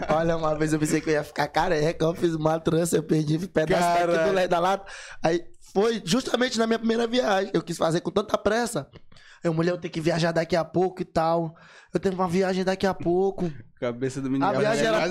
Olha, 0.08 0.36
uma 0.36 0.56
vez 0.56 0.72
eu 0.72 0.78
pensei 0.80 1.00
que 1.00 1.08
eu 1.08 1.14
ia 1.14 1.22
ficar 1.22 1.46
careca, 1.46 2.04
eu 2.04 2.16
fiz 2.16 2.34
uma 2.34 2.58
trança, 2.58 2.96
eu 2.96 3.02
perdi 3.04 3.36
um 3.36 3.46
pedaço 3.46 4.08
daqui 4.08 4.32
do 4.32 4.48
da 4.48 4.58
lata. 4.58 4.90
Aí 5.22 5.44
foi 5.72 6.02
justamente 6.04 6.58
na 6.58 6.66
minha 6.66 6.80
primeira 6.80 7.06
viagem. 7.06 7.52
Eu 7.54 7.62
quis 7.62 7.78
fazer 7.78 8.00
com 8.00 8.10
tanta 8.10 8.36
pressa. 8.36 8.88
Eu, 9.44 9.54
mulher, 9.54 9.70
eu 9.70 9.78
tenho 9.78 9.92
que 9.92 10.00
viajar 10.00 10.32
daqui 10.32 10.56
a 10.56 10.64
pouco 10.64 11.00
e 11.00 11.04
tal. 11.04 11.54
Eu 11.92 11.98
tenho 12.00 12.14
uma 12.14 12.28
viagem 12.28 12.64
daqui 12.64 12.86
a 12.86 12.92
pouco. 12.92 13.50
Cabeça 13.80 14.20
do 14.20 14.28
menino. 14.28 14.44
A 14.44 14.52
viagem 14.52 14.84
era- 14.86 14.98
a 15.02 15.06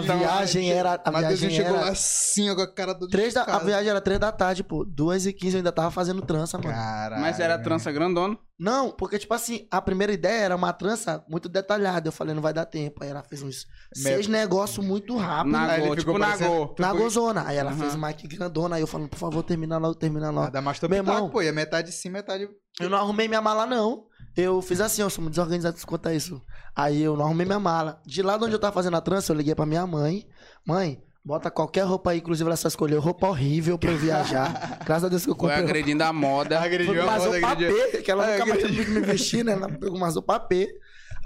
viagem 0.00 0.70
era- 0.72 1.00
a 1.04 1.10
viagem 1.10 1.50
chegou 1.50 1.76
era- 1.76 1.80
lá 1.86 1.90
assim, 1.92 2.50
ó, 2.50 2.54
com 2.54 2.60
a 2.62 2.74
cara 2.74 2.92
do. 2.92 3.08
Três 3.08 3.32
da, 3.34 3.42
a 3.44 3.58
viagem 3.58 3.88
era 3.90 4.00
três 4.00 4.18
da 4.18 4.32
tarde, 4.32 4.62
pô. 4.64 4.84
Duas 4.84 5.24
e 5.24 5.32
quinze 5.32 5.54
eu 5.56 5.58
ainda 5.58 5.72
tava 5.72 5.90
fazendo 5.90 6.20
trança, 6.22 6.58
mano. 6.58 6.70
Caralho. 6.70 7.22
Mas 7.22 7.38
era 7.40 7.56
trança 7.58 7.90
grandona. 7.92 8.36
Não, 8.58 8.90
porque, 8.90 9.18
tipo 9.18 9.32
assim, 9.32 9.68
a 9.70 9.80
primeira 9.80 10.12
ideia 10.12 10.40
era 10.42 10.56
uma 10.56 10.72
trança 10.72 11.24
muito 11.28 11.48
detalhada. 11.48 12.08
Eu 12.08 12.12
falei, 12.12 12.34
não 12.34 12.42
vai 12.42 12.52
dar 12.52 12.66
tempo. 12.66 13.04
Aí 13.04 13.10
ela 13.10 13.22
fez 13.22 13.40
uns 13.42 13.64
seis 13.94 14.26
negócios 14.26 14.84
muito 14.84 15.16
rápido. 15.16 15.52
Na 15.52 15.70
Aí 15.70 15.86
ele 15.86 15.96
tipo 15.96 16.18
na 16.18 16.26
parecendo- 16.26 16.50
Go. 16.50 16.66
Tu 16.74 16.82
Na 16.82 16.90
foi- 16.90 16.98
gozona. 16.98 17.44
Aí 17.46 17.56
ela 17.56 17.70
Aham. 17.70 17.78
fez 17.78 17.94
uma 17.94 18.08
aqui 18.08 18.26
grandona. 18.26 18.74
Aí 18.76 18.82
eu 18.82 18.86
falando, 18.88 19.08
por 19.08 19.18
favor, 19.18 19.42
termina 19.44 19.78
logo, 19.78 19.94
termina 19.94 20.30
logo. 20.30 20.50
Meu 20.52 20.72
Pitaco, 20.72 20.94
irmão. 20.94 21.30
pô, 21.30 21.40
e 21.40 21.48
a 21.48 21.52
metade 21.52 21.92
sim, 21.92 22.08
metade. 22.10 22.48
Eu 22.80 22.90
não 22.90 22.98
arrumei 22.98 23.28
minha 23.28 23.40
mala, 23.40 23.64
não. 23.64 24.07
Eu 24.40 24.62
fiz 24.62 24.80
assim, 24.80 25.02
eu 25.02 25.10
sou 25.10 25.20
muito 25.22 25.32
desorganizado 25.34 25.76
quanto 25.84 26.08
a 26.08 26.14
isso. 26.14 26.40
Aí 26.76 27.02
eu 27.02 27.16
não 27.16 27.24
arrumei 27.24 27.44
minha 27.44 27.58
mala. 27.58 28.00
De 28.06 28.22
lá 28.22 28.36
de 28.36 28.44
onde 28.44 28.54
eu 28.54 28.58
tava 28.60 28.72
fazendo 28.72 28.96
a 28.96 29.00
trança, 29.00 29.32
eu 29.32 29.36
liguei 29.36 29.52
pra 29.52 29.66
minha 29.66 29.84
mãe. 29.84 30.24
Mãe, 30.64 31.02
bota 31.24 31.50
qualquer 31.50 31.82
roupa 31.82 32.12
aí. 32.12 32.18
Inclusive, 32.18 32.46
ela 32.48 32.56
só 32.56 32.68
escolheu 32.68 33.00
roupa 33.00 33.26
horrível 33.26 33.76
pra 33.76 33.90
eu 33.90 33.98
viajar. 33.98 34.78
Graças 34.86 35.04
a 35.04 35.08
Deus 35.08 35.24
que 35.24 35.30
eu 35.30 35.34
Foi 35.34 35.48
comprei. 35.48 35.64
agredindo 35.64 36.04
a 36.04 36.12
moda. 36.12 36.60
Agrediu 36.62 36.86
Foi 36.94 37.00
a 37.00 37.06
mais 37.06 37.24
moda, 37.24 37.32
roupa 37.32 37.48
agrediu. 37.48 37.90
P, 37.90 37.98
que 38.02 38.10
ela 38.12 38.26
nunca 38.30 38.46
mais 38.46 38.64
agrediu. 38.64 38.90
me 38.94 39.00
vestir, 39.00 39.44
né? 39.44 39.52
Ela 39.54 39.68
pegou 39.68 39.96
umas 39.96 40.14
roupa 40.14 40.38
P. 40.38 40.68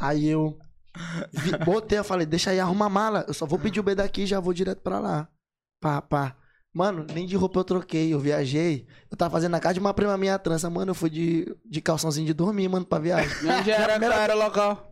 Aí 0.00 0.26
eu 0.28 0.56
vi- 1.34 1.58
botei, 1.66 1.98
eu 1.98 2.04
falei, 2.04 2.24
deixa 2.24 2.48
aí, 2.50 2.58
arruma 2.60 2.86
a 2.86 2.88
mala. 2.88 3.26
Eu 3.28 3.34
só 3.34 3.44
vou 3.44 3.58
pedir 3.58 3.80
o 3.80 3.82
B 3.82 3.94
daqui 3.94 4.22
e 4.22 4.26
já 4.26 4.40
vou 4.40 4.54
direto 4.54 4.80
pra 4.80 4.98
lá. 4.98 5.28
Pá, 5.82 6.00
pá. 6.00 6.34
Mano, 6.74 7.04
nem 7.12 7.26
de 7.26 7.36
roupa 7.36 7.60
eu 7.60 7.64
troquei, 7.64 8.14
eu 8.14 8.18
viajei. 8.18 8.86
Eu 9.10 9.16
tava 9.16 9.30
fazendo 9.30 9.52
na 9.52 9.60
casa 9.60 9.74
de 9.74 9.80
uma 9.80 9.92
prima 9.92 10.16
minha 10.16 10.38
trança, 10.38 10.70
mano. 10.70 10.90
Eu 10.92 10.94
fui 10.94 11.10
de, 11.10 11.54
de 11.68 11.80
calçãozinho 11.82 12.26
de 12.26 12.32
dormir, 12.32 12.66
mano, 12.68 12.86
pra 12.86 12.98
viagem. 12.98 13.28
Onde 13.46 13.70
era, 13.70 13.90
primeira- 13.90 14.14
era 14.14 14.34
o 14.34 14.38
local? 14.38 14.90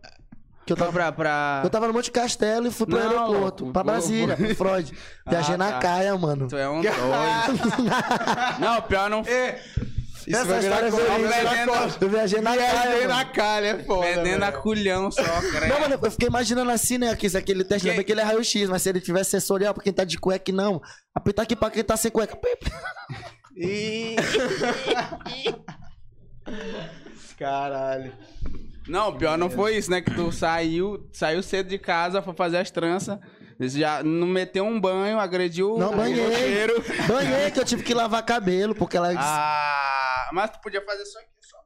Que 0.63 0.73
eu 0.73 0.77
tava, 0.77 0.91
pra... 0.91 1.11
pra... 1.11 1.61
eu 1.63 1.69
tava 1.71 1.87
no 1.87 1.93
Monte 1.93 2.11
Castelo 2.11 2.67
e 2.67 2.71
fui 2.71 2.85
pro 2.85 2.95
Não, 2.99 3.03
aeroporto, 3.09 3.63
louco. 3.63 3.73
pra 3.73 3.83
Brasília, 3.83 4.37
pro 4.37 4.55
Freud. 4.55 4.93
Viajei 5.27 5.55
Ah, 5.55 5.57
na 5.57 5.71
tá. 5.71 5.79
caia, 5.79 6.15
mano. 6.15 6.47
Tu 6.47 6.55
é 6.55 6.69
um 6.69 6.81
doido. 6.83 6.93
não, 8.59 8.81
pior 8.83 9.09
não... 9.09 9.23
Isso 10.27 10.35
Essa 10.37 10.45
vai 10.45 10.59
virar 10.61 10.87
história 10.87 11.25
é 11.25 11.27
verídica. 11.43 11.97
Eu 12.01 12.09
viajei 12.09 12.41
na 12.41 12.55
caia, 12.55 12.81
Viajei 12.81 13.07
na 13.07 13.25
calha, 13.25 13.65
é 13.67 13.83
foda. 13.83 14.07
Vendendo 14.07 14.43
a 14.43 14.51
culhão 14.51 15.11
só, 15.11 15.21
credo. 15.51 15.67
Não, 15.73 15.79
mano, 15.81 15.99
eu 16.01 16.11
fiquei 16.11 16.27
imaginando 16.27 16.71
assim, 16.71 16.97
né? 16.97 17.15
Que 17.15 17.27
isso, 17.27 17.37
aquele 17.37 17.63
teste, 17.63 17.89
Que- 17.89 18.03
que 18.03 18.11
ele 18.11 18.21
é 18.21 18.23
raio-x, 18.23 18.69
mas 18.69 18.81
se 18.81 18.89
ele 18.89 19.01
tivesse 19.01 19.31
sensorial 19.31 19.73
pra 19.73 19.83
quem 19.83 19.91
tá 19.93 20.03
de 20.03 20.17
cueca, 20.17 20.51
não. 20.51 20.81
Apertar 21.15 21.43
aqui 21.43 21.55
pra 21.55 21.69
quem 21.69 21.83
tá 21.83 21.97
sem 21.97 22.11
cueca. 22.11 22.37
Ih. 23.55 24.15
Caralho. 27.37 28.13
Não, 28.87 29.15
pior 29.17 29.37
não 29.37 29.49
foi 29.49 29.77
isso, 29.77 29.89
né? 29.91 30.01
Que 30.01 30.11
tu 30.13 30.31
saiu, 30.31 31.07
saiu 31.13 31.41
cedo 31.43 31.67
de 31.69 31.77
casa, 31.77 32.21
foi 32.21 32.33
fazer 32.33 32.57
as 32.57 32.71
tranças. 32.71 33.19
Já 33.69 34.01
não 34.03 34.27
meteu 34.27 34.65
um 34.65 34.79
banho, 34.79 35.19
agrediu 35.19 35.77
Não, 35.77 35.93
o 35.93 35.95
banhei. 35.95 36.23
roteiro. 36.23 36.83
Banhei 37.07 37.51
que 37.51 37.59
eu 37.59 37.65
tive 37.65 37.83
que 37.83 37.93
lavar 37.93 38.25
cabelo, 38.25 38.73
porque 38.75 38.97
ela. 38.97 39.11
Ah, 39.17 40.29
mas 40.33 40.49
tu 40.51 40.59
podia 40.61 40.83
fazer 40.85 41.05
só 41.05 41.19
aqui, 41.19 41.27
só 41.41 41.57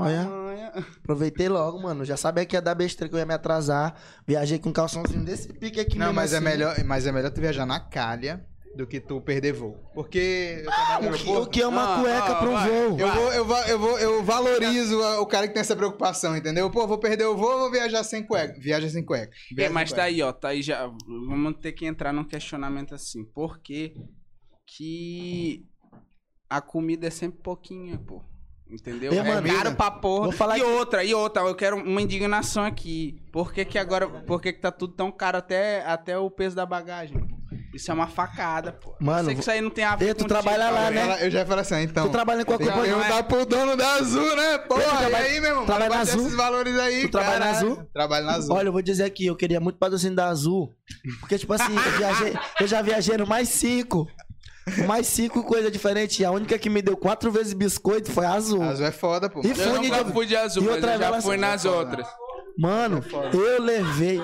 Olha, 0.00 0.24
manha. 0.24 0.72
aproveitei 1.02 1.48
logo, 1.48 1.80
mano. 1.82 2.04
Já 2.04 2.16
sabia 2.16 2.46
que 2.46 2.54
ia 2.56 2.62
dar 2.62 2.74
besteira, 2.74 3.08
que 3.08 3.14
eu 3.16 3.18
ia 3.18 3.26
me 3.26 3.34
atrasar. 3.34 3.94
Viajei 4.26 4.58
com 4.58 4.68
um 4.68 4.72
calçãozinho 4.72 5.24
desse 5.24 5.52
pique 5.52 5.80
aqui 5.80 5.98
Não, 5.98 6.06
mesmo 6.06 6.14
mas 6.14 6.32
é 6.32 6.36
assim. 6.36 6.44
melhor, 6.44 6.84
mas 6.84 7.06
é 7.06 7.10
melhor 7.12 7.30
tu 7.32 7.40
viajar 7.40 7.66
na 7.66 7.80
calha 7.80 8.46
do 8.76 8.86
que 8.86 9.00
tu 9.00 9.20
perder 9.20 9.52
voo. 9.52 9.76
Porque 9.94 10.64
no 11.02 11.08
O 11.08 11.12
que, 11.12 11.28
o 11.30 11.46
que 11.46 11.62
é 11.62 11.66
uma 11.66 11.96
Ah, 11.96 12.00
cueca 12.00 12.24
ah, 12.32 12.34
pra 12.36 12.48
um 12.48 12.52
vai. 12.52 12.68
voo? 12.70 12.98
Eu 12.98 13.12
vou, 13.12 13.32
eu 13.32 13.44
vou, 13.44 13.56
eu 13.64 13.78
vou, 13.78 13.98
eu 13.98 14.22
valorizo 14.24 15.00
o 15.20 15.26
cara 15.26 15.48
que 15.48 15.54
tem 15.54 15.60
essa 15.60 15.74
preocupação, 15.74 16.36
entendeu? 16.36 16.70
Pô, 16.70 16.86
vou 16.86 16.98
perder 16.98 17.24
o 17.26 17.36
voo, 17.36 17.58
vou 17.58 17.70
viajar 17.70 18.04
sem 18.04 18.22
cueca. 18.24 18.58
Viaja 18.60 18.88
sem 18.88 19.04
cueca. 19.04 19.32
É, 19.52 19.54
Viaja 19.54 19.72
mas 19.74 19.88
sem 19.90 19.96
tá 19.96 20.02
cueca. 20.04 20.14
aí, 20.14 20.22
ó. 20.22 20.32
Tá 20.32 20.48
aí 20.48 20.62
já. 20.62 20.86
Vamos 21.06 21.56
ter 21.60 21.72
que 21.72 21.86
entrar 21.86 22.12
num 22.12 22.24
questionamento 22.24 22.94
assim. 22.94 23.24
Por 23.24 23.58
que 23.60 23.94
que 24.66 25.66
a 26.48 26.60
comida 26.60 27.06
é 27.06 27.10
sempre 27.10 27.40
pouquinha, 27.42 27.98
pô? 27.98 28.22
Entendeu? 28.70 29.12
É 29.12 29.22
mano, 29.22 29.48
caro 29.48 29.74
pra 29.74 29.90
porra. 29.90 30.24
vou 30.24 30.32
falar 30.32 30.58
e 30.58 30.60
que- 30.60 30.66
outra, 30.66 31.02
e 31.02 31.14
outra, 31.14 31.42
eu 31.42 31.54
quero 31.54 31.76
uma 31.76 32.02
indignação 32.02 32.62
aqui. 32.64 33.18
Por 33.32 33.50
que 33.52 33.64
que 33.64 33.78
agora, 33.78 34.06
por 34.06 34.42
que 34.42 34.52
que 34.52 34.60
tá 34.60 34.70
tudo 34.70 34.94
tão 34.94 35.10
caro 35.10 35.38
até, 35.38 35.82
até 35.86 36.18
o 36.18 36.30
peso 36.30 36.54
da 36.54 36.66
bagagem? 36.66 37.16
Isso 37.74 37.90
é 37.90 37.94
uma 37.94 38.06
facada, 38.06 38.72
pô. 38.72 38.94
Mano, 38.98 39.20
eu 39.20 39.24
sei 39.26 39.34
que 39.34 39.40
isso 39.42 39.50
aí 39.50 39.60
não 39.60 39.68
tem 39.70 39.84
a 39.84 39.94
ver 39.94 40.14
tu 40.14 40.24
trabalha 40.24 40.70
lá, 40.70 40.86
Eu 40.86 40.90
né? 40.90 41.26
Eu 41.26 41.30
já 41.30 41.40
ia 41.40 41.46
falar 41.46 41.60
assim, 41.60 41.82
então. 41.82 42.06
Tu 42.08 42.12
trabalha 42.12 42.40
em 42.40 42.44
qual 42.44 42.58
companhia? 42.58 42.94
perguntar 42.94 43.22
pro 43.24 43.44
dono 43.44 43.76
da 43.76 43.94
Azul, 43.94 44.36
né? 44.36 44.58
Porra, 44.58 44.80
Tu 44.82 44.86
e 44.86 44.98
trabalha- 44.98 45.16
aí, 45.18 45.40
meu 45.40 45.50
irmão? 45.50 45.66
trabalha 45.66 45.88
na 45.90 46.00
Azul? 46.00 46.20
esses 46.22 46.34
valores 46.34 46.78
aí, 46.78 47.02
Tu 47.02 47.10
trabalha 47.10 47.38
na. 47.40 47.50
Azul? 47.50 47.84
Trabalho 47.92 48.26
na 48.26 48.32
Azul. 48.34 48.56
Olha, 48.56 48.68
eu 48.68 48.72
vou 48.72 48.80
dizer 48.82 49.04
aqui, 49.04 49.26
eu 49.26 49.36
queria 49.36 49.60
muito 49.60 49.78
patrocínio 49.78 50.16
da 50.16 50.28
Azul. 50.28 50.74
Porque, 51.20 51.36
tipo 51.38 51.52
assim, 51.52 51.74
eu, 51.74 51.92
viajei, 51.98 52.34
eu 52.60 52.66
já 52.66 52.80
viajei 52.80 53.16
no 53.18 53.26
mais 53.26 53.48
cinco. 53.50 54.06
Mais 54.86 55.06
cinco 55.06 55.42
coisas 55.44 55.70
diferentes. 55.72 56.18
E 56.20 56.24
a 56.24 56.30
única 56.30 56.58
que 56.58 56.68
me 56.68 56.82
deu 56.82 56.96
quatro 56.96 57.30
vezes 57.30 57.52
biscoito 57.54 58.10
foi 58.12 58.24
a 58.26 58.32
Azul. 58.32 58.62
Azul 58.62 58.86
é 58.86 58.92
foda, 58.92 59.28
pô. 59.28 59.40
E 59.44 59.50
Eu 59.50 59.54
fone 59.56 59.88
nunca 59.88 60.04
de- 60.04 60.12
fui 60.12 60.26
de 60.26 60.36
azul, 60.36 60.62
e 60.62 60.66
mas 60.66 60.74
outra 60.76 60.94
eu 60.94 60.98
já 60.98 61.22
fui 61.22 61.36
nas 61.38 61.64
outras. 61.64 62.06
Mano, 62.58 63.02
eu 63.32 63.62
levei. 63.62 64.20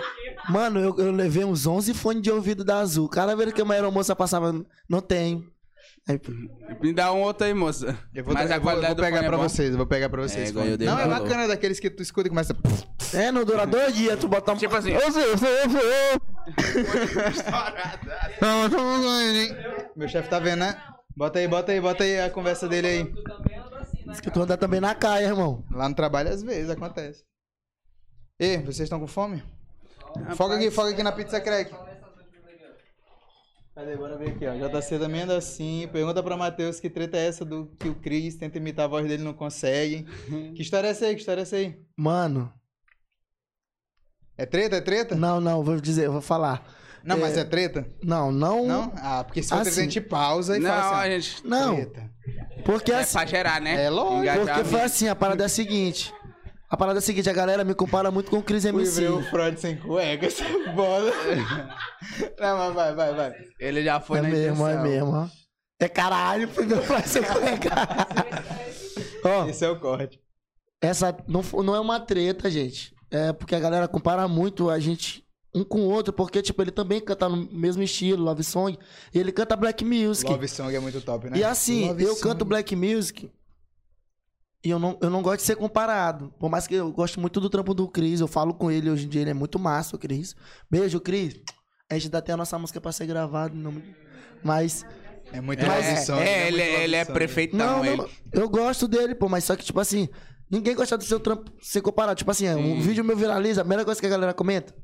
Mano, 0.49 0.81
eu, 0.81 0.97
eu 0.99 1.13
levei 1.13 1.45
uns 1.45 1.67
11 1.67 1.95
fones 1.95 2.21
de 2.23 2.31
ouvido 2.31 2.65
da 2.65 2.79
Azul. 2.81 3.09
Cada 3.09 3.37
vez 3.37 3.53
que 3.53 3.63
uma 3.63 3.75
aeromoça 3.75 4.15
passava, 4.17 4.53
não 4.89 5.01
tem. 5.01 5.47
Aí, 6.07 6.21
Me 6.83 6.93
dá 6.93 7.13
um 7.13 7.23
outro 7.23 7.47
aí, 7.47 7.55
moça. 7.55 7.97
Eu 8.15 8.25
vou, 8.25 8.35
Mas 8.35 8.51
a 8.51 8.57
eu 8.57 8.61
vou- 8.61 8.69
qualidade 8.71 8.95
vou 8.95 9.05
pegar 9.05 9.23
é 9.23 9.27
pra 9.27 9.37
bom. 9.39 9.49
vocês, 9.49 9.71
eu 9.71 9.77
vou 9.79 9.87
pegar 9.87 10.09
pra 10.11 10.21
vocês. 10.21 10.55
É, 10.55 10.59
eu 10.73 10.79
não, 10.79 10.99
é 10.99 11.07
valor. 11.07 11.21
bacana 11.23 11.49
daqueles 11.49 11.79
que 11.81 11.89
tu 11.89 12.03
escuta 12.03 12.27
e 12.27 12.31
começa. 12.31 12.55
é, 13.15 13.31
não 13.33 13.45
dura 13.45 13.67
dois 13.67 13.95
dias, 13.95 14.19
tu 14.19 14.29
bota... 14.29 14.55
Tipo 14.57 14.75
assim, 14.77 14.93
Meu 19.97 20.09
chefe 20.09 20.29
tá 20.29 20.39
vendo, 20.39 20.61
né? 20.61 20.77
Bota 21.17 21.39
aí, 21.39 21.47
bota 21.49 21.73
aí, 21.73 21.81
bota 21.81 22.03
aí 22.05 22.21
a 22.21 22.31
conversa 22.31 22.69
dele 22.69 22.87
aí. 22.89 23.13
Diz 24.11 24.21
que 24.21 24.31
tu 24.31 24.43
anda 24.43 24.57
também 24.57 24.81
na 24.81 24.95
caia, 24.95 25.27
irmão. 25.27 25.65
Lá 25.71 25.89
no 25.89 25.95
trabalho 25.95 26.29
às 26.31 26.43
vezes 26.43 26.69
acontece. 26.71 27.23
E, 28.39 28.59
vocês 28.59 28.81
estão 28.81 28.99
com 29.01 29.07
fome? 29.07 29.43
Foca 30.37 30.57
aqui, 30.57 30.71
foca 30.71 30.91
aqui 30.91 31.03
na 31.03 31.13
pizza 31.13 31.41
crack. 31.41 31.73
Cadê? 33.75 33.97
Bora 33.97 34.17
ver 34.17 34.31
aqui, 34.31 34.47
ó. 34.47 34.55
JC 34.55 34.99
também 34.99 35.23
anda 35.23 35.37
assim. 35.37 35.89
Pergunta 35.93 36.23
pra 36.23 36.37
Matheus 36.37 36.79
que 36.79 36.89
treta 36.89 37.17
é 37.17 37.27
essa 37.27 37.45
do 37.45 37.67
que 37.79 37.89
o 37.89 37.95
Cris 37.97 38.37
tenta 38.37 38.59
imitar 38.59 38.85
a 38.85 38.89
voz 38.89 39.07
dele 39.07 39.23
e 39.23 39.25
não 39.25 39.35
consegue. 39.35 40.05
Que 40.55 40.63
história 40.63 40.87
é 40.89 40.91
essa 40.91 41.07
aí? 41.07 41.15
Que 41.15 41.21
história 41.21 41.41
é 41.41 41.43
essa 41.43 41.57
aí? 41.57 41.77
Mano, 41.97 42.53
É 44.39 44.47
treta? 44.47 44.77
É 44.77 44.81
treta? 44.81 45.15
não, 45.17 45.41
não, 45.41 45.63
vou 45.65 45.81
dizer, 45.81 46.09
vou 46.09 46.21
falar. 46.21 46.65
Não, 47.03 47.19
mas 47.19 47.37
é 47.37 47.45
treta? 47.45 47.87
Não, 48.03 48.33
não. 48.33 48.65
Não? 48.67 48.93
Ah, 48.97 49.23
porque 49.25 49.43
se 49.43 49.49
for 49.51 49.57
Assim. 49.57 49.65
treta, 49.65 49.81
a 49.81 49.85
gente 49.85 50.01
pausa 50.01 50.57
e 50.57 50.61
não, 50.61 50.71
fala 50.71 50.97
a 50.97 51.01
assim. 51.03 51.21
gente. 51.21 51.47
Não, 51.47 51.75
Treta. 51.77 52.11
porque 52.65 52.93
É 52.93 53.01
assim. 53.01 53.13
pra 53.13 53.27
gerar, 53.27 53.61
né? 53.61 53.85
É 53.85 53.91
lógico, 53.91 54.47
Porque 54.47 54.65
foi 54.65 54.81
assim, 54.81 55.09
a 55.09 55.15
parada 55.15 55.43
é 55.43 55.47
a 55.47 55.49
seguinte. 55.49 56.13
A 56.75 56.77
parada 56.77 56.99
é 56.99 57.01
a 57.01 57.03
seguinte, 57.03 57.31
a 57.31 57.33
galera 57.33 57.63
me 57.63 57.73
compara 57.73 58.11
muito 58.11 58.29
com 58.29 58.39
o 58.39 58.43
Chris 58.43 58.65
O 58.65 58.69
MC. 58.71 59.05
Ivreu 59.05 59.23
Freud 59.31 59.61
sem 59.61 59.77
cueca, 59.77 60.27
essa 60.27 60.43
bola. 60.75 61.09
Não, 62.37 62.59
mas 62.59 62.75
vai, 62.75 62.95
vai, 62.97 63.15
vai. 63.15 63.33
Ele 63.61 63.85
já 63.85 64.01
foi 64.01 64.19
É 64.19 64.23
na 64.23 64.29
mesmo, 64.29 64.67
é 64.67 64.73
intenção. 64.73 64.83
mesmo. 64.83 65.11
ó. 65.13 65.29
É 65.79 65.89
caralho, 65.89 66.49
primeiro 66.49 66.83
vai 66.83 67.03
ser 67.05 67.23
Ó, 69.25 69.47
Esse 69.47 69.65
é 69.65 69.71
o 69.71 69.79
corte. 69.79 70.21
essa 70.83 71.17
não, 71.29 71.43
não 71.63 71.77
é 71.77 71.79
uma 71.81 72.01
treta, 72.01 72.51
gente. 72.51 72.93
É 73.09 73.33
porque 73.33 73.55
a 73.55 73.61
galera 73.61 73.87
compara 73.87 74.27
muito 74.27 74.69
a 74.69 74.81
gente 74.81 75.25
um 75.55 75.63
com 75.63 75.83
o 75.83 75.89
outro, 75.89 76.13
porque, 76.13 76.43
tipo, 76.43 76.61
ele 76.61 76.73
também 76.73 77.01
canta 77.01 77.29
no 77.29 77.37
mesmo 77.53 77.85
estilo, 77.85 78.25
Love 78.25 78.43
Song, 78.43 78.77
e 79.15 79.19
ele 79.21 79.31
canta 79.31 79.55
Black 79.55 79.85
Music. 79.85 80.29
Love 80.29 80.49
Song 80.49 80.75
é 80.75 80.81
muito 80.81 81.01
top, 81.01 81.31
né? 81.31 81.39
E 81.39 81.45
assim, 81.45 81.87
Love 81.87 82.03
eu 82.03 82.17
Song. 82.17 82.23
canto 82.23 82.45
Black 82.45 82.75
Music 82.75 83.31
e 84.65 84.71
eu 84.71 84.79
não, 84.79 84.99
eu 85.03 85.11
não 85.11 85.21
gosto 85.23 85.41
de 85.41 85.43
ser 85.47 85.57
comparado. 85.57 86.33
Por 86.39 86.49
mais 86.51 86.67
que 86.67 86.75
eu 86.75 86.91
gosto 86.91 87.21
muito 87.21 87.41
do 87.41 87.51
trampo 87.51 87.75
do 87.75 87.87
Cris, 87.89 88.21
eu 88.21 88.27
falo 88.29 88.55
com 88.55 88.71
ele 88.71 88.89
hoje 88.91 89.07
em 89.07 89.09
dia, 89.09 89.21
ele 89.21 89.31
é 89.31 89.35
muito 89.35 89.59
massa, 89.59 89.95
o 89.97 89.99
Cris. 89.99 90.35
Beijo, 90.71 91.01
Cris. 91.01 91.35
A 91.91 91.95
gente 91.95 92.09
dá 92.11 92.19
até 92.19 92.33
a 92.33 92.37
nossa 92.37 92.59
música 92.59 92.81
pra 92.81 92.91
ser 92.93 93.07
gravada, 93.07 93.55
não... 93.55 93.75
mas 94.43 94.85
É 95.33 95.41
muito 95.41 95.61
É, 95.65 95.69
Love 95.69 95.97
Song. 96.05 96.21
é, 96.23 96.49
ele, 96.49 96.57
Love 96.59 96.83
ele 96.85 96.97
é 96.97 97.05
Song. 97.05 97.15
prefeitão, 97.15 97.59
Não, 97.59 97.85
ele. 97.85 97.97
não, 97.97 98.09
eu 98.33 98.49
gosto 98.49 98.89
dele, 98.89 99.15
pô, 99.15 99.29
mas 99.29 99.45
só 99.45 99.55
que, 99.55 99.65
tipo 99.65 99.79
assim, 99.81 100.09
ninguém 100.51 100.75
gosta 100.75 100.97
do 100.97 101.05
seu 101.05 101.21
trampo 101.21 101.53
ser 101.61 101.81
comparado. 101.83 102.17
Tipo 102.17 102.31
assim, 102.31 102.49
um 102.49 102.77
Sim. 102.77 102.81
vídeo 102.81 103.05
meu 103.05 103.17
viraliza, 103.17 103.61
a 103.61 103.65
primeira 103.65 103.85
coisa 103.85 104.01
que 104.01 104.07
a 104.07 104.11
galera 104.11 104.33
comenta, 104.35 104.75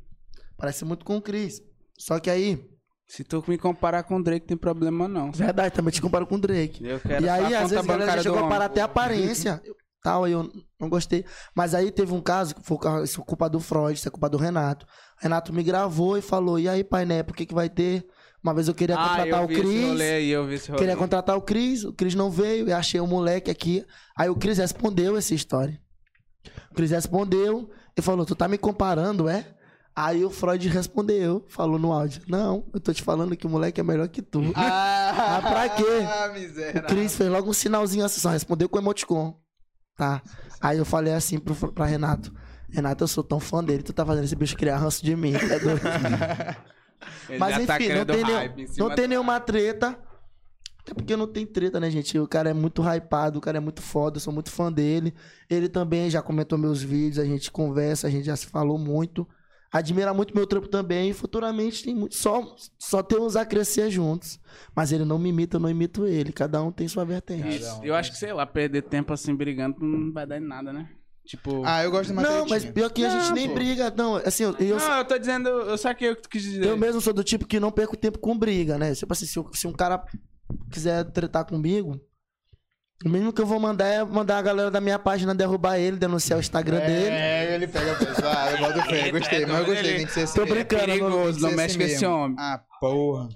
parece 0.56 0.84
muito 0.84 1.04
com 1.04 1.16
o 1.16 1.22
Chris. 1.22 1.62
Só 1.98 2.18
que 2.20 2.28
aí, 2.30 2.69
Se 3.10 3.24
tu 3.24 3.42
me 3.48 3.58
comparar 3.58 4.04
com 4.04 4.18
o 4.18 4.22
Drake, 4.22 4.46
tem 4.46 4.56
problema 4.56 5.08
não. 5.08 5.32
verdade, 5.32 5.74
também 5.74 5.92
te 5.92 6.00
comparo 6.00 6.24
com 6.28 6.36
o 6.36 6.40
Drake. 6.40 6.86
Eu 6.86 7.00
quero 7.00 7.24
E 7.24 7.28
aí, 7.28 7.54
a 7.54 7.62
às 7.62 7.70
vezes, 7.70 7.84
a 7.84 7.92
galera 7.92 8.12
já 8.12 8.22
chegou 8.22 8.38
a 8.38 8.42
comparar 8.42 8.66
até 8.66 8.80
a 8.80 8.84
aparência. 8.84 9.60
Tal, 10.00 10.22
aí 10.22 10.32
eu 10.32 10.48
não 10.80 10.88
gostei. 10.88 11.24
Mas 11.52 11.74
aí 11.74 11.90
teve 11.90 12.14
um 12.14 12.20
caso 12.20 12.54
que 12.54 12.62
foi 12.62 12.78
isso 13.02 13.20
é 13.20 13.24
culpa 13.24 13.50
do 13.50 13.58
Freud, 13.58 13.98
isso 13.98 14.06
é 14.06 14.10
culpa 14.12 14.30
do 14.30 14.38
Renato. 14.38 14.86
O 14.86 15.22
Renato 15.24 15.52
me 15.52 15.64
gravou 15.64 16.16
e 16.16 16.22
falou: 16.22 16.56
E 16.56 16.68
aí, 16.68 16.84
pai, 16.84 17.04
né? 17.04 17.24
Por 17.24 17.34
que, 17.34 17.44
que 17.44 17.52
vai 17.52 17.68
ter? 17.68 18.06
Uma 18.42 18.54
vez 18.54 18.68
eu 18.68 18.74
queria 18.74 18.94
Ah, 18.96 19.08
contratar 19.08 19.40
eu 19.40 19.44
o 19.44 19.48
Cris. 19.48 20.00
aí, 20.00 20.30
eu 20.30 20.46
vi 20.46 20.54
esse 20.54 20.70
rolê. 20.70 20.78
Queria 20.78 20.96
contratar 20.96 21.36
o 21.36 21.42
Cris, 21.42 21.84
o 21.84 21.92
Cris 21.92 22.14
não 22.14 22.30
veio, 22.30 22.70
eu 22.70 22.76
achei 22.76 23.00
o 23.00 23.06
moleque 23.08 23.50
aqui. 23.50 23.84
Aí 24.16 24.30
o 24.30 24.36
Cris 24.36 24.56
respondeu 24.56 25.16
essa 25.16 25.34
história. 25.34 25.78
O 26.70 26.74
Cris 26.74 26.92
respondeu 26.92 27.68
e 27.98 28.00
falou: 28.00 28.24
Tu 28.24 28.36
tá 28.36 28.46
me 28.46 28.56
comparando, 28.56 29.28
é? 29.28 29.44
Aí 29.94 30.24
o 30.24 30.30
Freud 30.30 30.66
respondeu, 30.68 31.44
falou 31.48 31.78
no 31.78 31.92
áudio: 31.92 32.22
Não, 32.28 32.64
eu 32.72 32.80
tô 32.80 32.92
te 32.92 33.02
falando 33.02 33.36
que 33.36 33.46
o 33.46 33.50
moleque 33.50 33.80
é 33.80 33.84
melhor 33.84 34.08
que 34.08 34.22
tu. 34.22 34.40
Ah, 34.56 35.36
Ah, 35.38 35.42
pra 35.42 35.68
quê? 35.68 35.84
Ah, 36.06 36.28
O 36.30 36.32
miséria. 36.34 36.82
Cris 36.82 37.16
fez 37.16 37.30
logo 37.30 37.50
um 37.50 37.52
sinalzinho 37.52 38.04
assim, 38.04 38.20
só 38.20 38.30
respondeu 38.30 38.68
com 38.68 38.78
emoticon. 38.78 39.36
Tá? 39.96 40.22
Aí 40.60 40.78
eu 40.78 40.84
falei 40.84 41.12
assim 41.12 41.38
pro, 41.38 41.54
pra 41.72 41.84
Renato: 41.86 42.32
Renato, 42.70 43.04
eu 43.04 43.08
sou 43.08 43.24
tão 43.24 43.40
fã 43.40 43.62
dele, 43.62 43.82
tu 43.82 43.92
tá 43.92 44.06
fazendo 44.06 44.24
esse 44.24 44.36
bicho 44.36 44.56
criar 44.56 44.78
ranço 44.78 45.04
de 45.04 45.14
mim. 45.16 45.34
É 45.34 45.58
doido. 45.58 45.80
Mas 47.38 47.54
tá 47.66 47.76
enfim, 47.76 47.88
não 47.94 48.04
querendo 48.04 48.12
tem, 48.12 48.24
nenhum- 48.24 48.66
não 48.78 48.94
tem 48.94 49.08
nenhuma 49.08 49.40
treta. 49.40 49.98
Até 50.82 50.94
porque 50.94 51.14
não 51.16 51.26
tem 51.26 51.44
treta, 51.46 51.78
né, 51.78 51.90
gente? 51.90 52.18
O 52.18 52.26
cara 52.26 52.50
é 52.50 52.54
muito 52.54 52.82
hypado, 52.82 53.38
o 53.38 53.40
cara 53.42 53.58
é 53.58 53.60
muito 53.60 53.82
foda, 53.82 54.16
eu 54.16 54.20
sou 54.20 54.32
muito 54.32 54.50
fã 54.50 54.72
dele. 54.72 55.14
Ele 55.48 55.68
também 55.68 56.08
já 56.10 56.22
comentou 56.22 56.56
meus 56.58 56.82
vídeos, 56.82 57.18
a 57.18 57.24
gente 57.24 57.50
conversa, 57.50 58.06
a 58.06 58.10
gente 58.10 58.24
já 58.24 58.34
se 58.36 58.46
falou 58.46 58.78
muito. 58.78 59.26
Admira 59.72 60.12
muito 60.12 60.34
meu 60.34 60.46
trampo 60.46 60.66
também 60.66 61.10
e 61.10 61.12
futuramente 61.12 61.84
tem 61.84 61.94
muito. 61.94 62.16
Só, 62.16 62.56
só 62.76 63.02
temos 63.04 63.36
a 63.36 63.44
crescer 63.46 63.88
juntos. 63.88 64.40
Mas 64.74 64.90
ele 64.90 65.04
não 65.04 65.16
me 65.18 65.28
imita, 65.28 65.56
eu 65.56 65.60
não 65.60 65.70
imito 65.70 66.06
ele. 66.06 66.32
Cada 66.32 66.60
um 66.60 66.72
tem 66.72 66.88
sua 66.88 67.04
vertente. 67.04 67.58
Isso. 67.60 67.80
Eu 67.84 67.94
acho 67.94 68.10
que, 68.10 68.18
sei 68.18 68.32
lá, 68.32 68.44
perder 68.44 68.82
tempo 68.82 69.12
assim 69.12 69.34
brigando 69.34 69.76
não 69.80 70.12
vai 70.12 70.26
dar 70.26 70.38
em 70.38 70.44
nada, 70.46 70.72
né? 70.72 70.88
Tipo. 71.24 71.62
Ah, 71.64 71.84
eu 71.84 71.90
gosto 71.92 72.06
de 72.06 72.12
uma 72.12 72.22
Não, 72.22 72.46
mas 72.48 72.64
pior 72.64 72.90
que 72.90 73.04
a 73.04 73.08
gente 73.10 73.28
Não, 73.28 73.34
nem 73.36 73.48
pô. 73.48 73.54
briga. 73.54 73.94
Não, 73.96 74.16
assim, 74.16 74.42
eu, 74.42 74.56
eu, 74.58 74.76
não, 74.76 74.98
eu 74.98 75.04
tô 75.04 75.16
dizendo, 75.16 75.48
eu 75.48 75.78
saquei 75.78 76.10
o 76.10 76.16
que 76.16 76.22
tu 76.22 76.28
quis 76.28 76.42
dizer. 76.42 76.64
Eu 76.64 76.76
mesmo 76.76 77.00
sou 77.00 77.12
do 77.12 77.22
tipo 77.22 77.46
que 77.46 77.60
não 77.60 77.70
perco 77.70 77.96
tempo 77.96 78.18
com 78.18 78.36
briga, 78.36 78.76
né? 78.76 78.92
Tipo 78.94 79.12
assim, 79.12 79.26
se, 79.26 79.38
eu- 79.38 79.48
se 79.52 79.68
um 79.68 79.72
cara 79.72 80.02
quiser 80.72 81.04
tretar 81.12 81.44
comigo, 81.44 82.00
o 83.04 83.08
mínimo 83.08 83.32
que 83.32 83.40
eu 83.40 83.46
vou 83.46 83.58
mandar 83.58 83.86
é 83.86 84.04
mandar 84.04 84.38
a 84.38 84.42
galera 84.42 84.70
da 84.70 84.80
minha 84.80 84.98
página 84.98 85.34
derrubar 85.34 85.78
ele, 85.78 85.96
denunciar 85.96 86.36
o 86.36 86.40
Instagram 86.40 86.80
dele. 86.80 87.08
É, 87.08 87.54
ele 87.54 87.66
pega 87.66 87.94
pesado. 87.94 88.28
Ah, 88.28 88.52
eu 88.52 88.58
boto 88.58 88.88
fé. 88.88 89.10
Gostei, 89.10 89.46
mas 89.46 89.58
eu 89.58 89.64
gostei. 89.64 89.96
Tem 89.96 90.06
que 90.06 90.12
ser 90.12 90.20
assim. 90.22 90.34
Tô 90.34 90.46
brincando, 90.46 90.84
que 90.84 90.90
perigoso, 90.90 91.40
não 91.40 91.52
mexe 91.52 91.78
com 91.78 91.84
esse 91.84 92.00
mesmo. 92.00 92.14
homem. 92.14 92.36
Ah, 92.38 92.60
porra. 92.78 93.28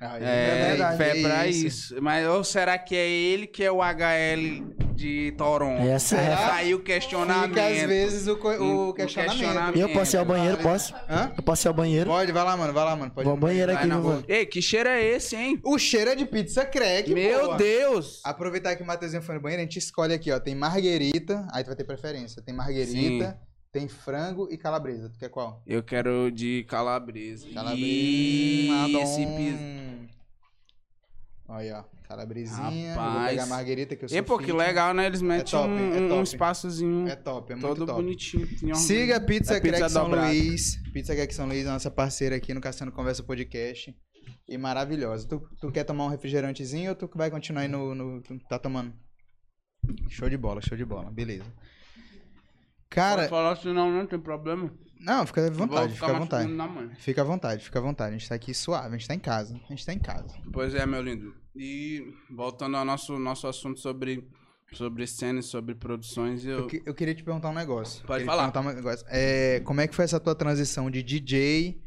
Aí, 0.00 0.22
É, 0.24 0.66
verdade, 0.70 0.96
fé 0.96 1.12
que 1.14 1.22
pra 1.22 1.46
isso. 1.46 2.02
Mas 2.02 2.26
ou 2.26 2.42
será 2.42 2.78
que 2.78 2.96
é 2.96 3.06
ele 3.06 3.46
que 3.46 3.62
é 3.62 3.70
o 3.70 3.80
HL 3.82 4.64
de 4.94 5.32
Toronto? 5.36 5.82
Essa 5.86 6.16
é. 6.16 6.34
Aí 6.52 6.74
o 6.74 6.80
questionamento. 6.80 7.50
Fica 7.50 7.66
às 7.66 7.82
vezes 7.82 8.26
o, 8.26 8.36
co- 8.36 8.48
o 8.50 8.88
O 8.88 8.94
questionamento. 8.94 9.38
questionamento. 9.38 9.76
E 9.76 9.80
eu 9.80 9.88
posso 9.90 10.16
ir 10.16 10.18
ao 10.18 10.24
banheiro? 10.24 10.56
Posso? 10.58 10.94
Hã? 11.08 11.32
Eu 11.36 11.42
posso 11.42 11.66
ir 11.66 11.68
ao 11.68 11.74
banheiro? 11.74 12.08
Pode, 12.08 12.32
vai 12.32 12.44
lá, 12.44 12.56
mano, 12.56 12.72
vai 12.72 12.84
lá, 12.84 12.96
mano. 12.96 13.10
Pode 13.10 13.24
Vou 13.24 13.32
ao 13.32 13.38
banheiro 13.38 13.72
aqui, 13.76 13.86
rua. 13.88 14.00
mano. 14.02 14.24
Ei, 14.26 14.46
que 14.46 14.62
cheiro 14.62 14.88
é 14.88 15.04
esse, 15.04 15.36
hein? 15.36 15.60
O 15.62 15.78
cheiro 15.78 16.10
é 16.10 16.14
de 16.16 16.24
pizza 16.24 16.64
crack, 16.64 17.12
Meu 17.12 17.40
porra. 17.46 17.58
Deus! 17.58 18.20
Aproveitar 18.24 18.76
que 18.76 18.82
o 18.82 18.86
Matheusinho 18.86 19.20
foi 19.22 19.34
no 19.34 19.40
banheiro, 19.42 19.60
a 19.60 19.64
gente 19.64 19.78
escolhe 19.78 20.14
aqui, 20.14 20.32
ó. 20.32 20.40
Tem 20.40 20.54
marguerita, 20.54 21.46
aí 21.52 21.62
tu 21.62 21.66
vai 21.66 21.76
ter 21.76 21.84
preferência. 21.84 22.40
Tem 22.42 22.54
marguerita, 22.54 23.38
tem 23.70 23.86
frango 23.86 24.48
e 24.50 24.56
calabresa. 24.56 25.10
Tu 25.10 25.18
quer 25.18 25.28
qual? 25.28 25.62
Eu 25.66 25.82
quero 25.82 26.30
de 26.32 26.64
calabresa. 26.68 27.46
Calabresa. 27.52 27.86
Ih, 27.86 28.96
esse 29.02 29.26
piso. 29.26 29.89
Olha, 31.52 31.80
ó. 31.80 32.00
Calabresinha. 32.06 32.90
Eu 32.90 32.94
vou 32.94 33.04
Rapaz. 33.04 33.30
pegar 33.30 33.42
a 33.42 33.46
marguerita 33.46 33.96
que 33.96 34.04
eu 34.04 34.08
sou 34.08 34.16
E 34.18 34.22
pô, 34.22 34.38
que 34.38 34.52
legal, 34.52 34.94
né? 34.94 35.06
Eles 35.06 35.20
metem 35.22 35.44
top, 35.50 35.68
um, 35.68 35.94
é 35.94 36.00
um 36.00 36.08
top. 36.08 36.22
espaçozinho 36.22 37.08
É 37.08 37.16
top, 37.16 37.52
é 37.52 37.56
muito 37.56 37.66
todo 37.68 37.86
top. 37.86 38.02
bonitinho. 38.02 38.48
um- 38.64 38.74
Siga 38.74 39.16
a 39.16 39.20
Pizza 39.20 39.56
É 39.56 39.60
Crack 39.60 39.90
São 39.90 40.04
dobrada. 40.04 40.28
Luís. 40.28 40.76
Pizza 40.92 41.14
Crack 41.14 41.34
São 41.34 41.46
Luís, 41.48 41.66
a 41.66 41.72
nossa 41.72 41.90
parceira 41.90 42.36
aqui 42.36 42.54
no 42.54 42.60
Cassiano 42.60 42.92
Conversa 42.92 43.22
Podcast. 43.24 43.94
E 44.48 44.58
maravilhosa. 44.58 45.26
Tu, 45.28 45.40
tu 45.60 45.72
quer 45.72 45.82
tomar 45.84 46.04
um 46.06 46.08
refrigerantezinho 46.08 46.90
ou 46.90 46.96
tu 46.96 47.10
vai 47.14 47.30
continuar 47.30 47.62
aí 47.62 47.68
no, 47.68 47.94
no. 47.94 48.22
Tá 48.48 48.58
tomando? 48.58 48.92
Show 50.08 50.28
de 50.28 50.36
bola, 50.36 50.60
show 50.60 50.76
de 50.76 50.84
bola. 50.84 51.10
Beleza. 51.10 51.44
Cara, 52.88 53.22
Pode 53.22 53.28
falar 53.30 53.52
assim, 53.52 53.72
não, 53.72 53.90
não 53.90 54.06
tem 54.06 54.18
problema. 54.18 54.72
Não, 55.00 55.26
fica 55.26 55.46
à 55.46 55.50
vontade, 55.50 55.94
fica 55.94 56.06
à 56.06 56.18
vontade. 56.18 56.52
Fica 56.98 57.20
à 57.22 57.24
vontade, 57.24 57.64
fica 57.64 57.78
à 57.78 57.82
vontade. 57.82 58.14
A 58.14 58.18
gente 58.18 58.28
tá 58.28 58.34
aqui 58.34 58.54
suave, 58.54 58.88
a 58.94 58.98
gente 58.98 59.08
tá 59.08 59.14
em 59.14 59.18
casa. 59.18 59.54
A 59.54 59.68
gente 59.72 59.84
tá 59.86 59.92
em 59.92 59.98
casa. 59.98 60.34
Pois 60.52 60.74
é, 60.74 60.84
meu 60.86 61.02
lindo. 61.02 61.34
E 61.56 62.12
voltando 62.30 62.76
ao 62.76 62.84
nosso, 62.84 63.18
nosso 63.18 63.46
assunto 63.48 63.80
sobre, 63.80 64.28
sobre 64.72 65.06
cenas, 65.06 65.46
sobre 65.46 65.74
produções, 65.74 66.44
eu. 66.44 66.58
Eu, 66.60 66.66
que- 66.66 66.82
eu 66.86 66.94
queria 66.94 67.14
te 67.14 67.24
perguntar 67.24 67.50
um 67.50 67.54
negócio. 67.54 68.06
Pode 68.06 68.24
falar. 68.24 68.50
perguntar 68.50 68.60
um 68.70 68.74
negócio. 68.74 69.04
É, 69.08 69.60
como 69.60 69.80
é 69.80 69.88
que 69.88 69.94
foi 69.94 70.04
essa 70.04 70.20
tua 70.20 70.34
transição 70.34 70.90
de 70.90 71.02
DJ 71.02 71.82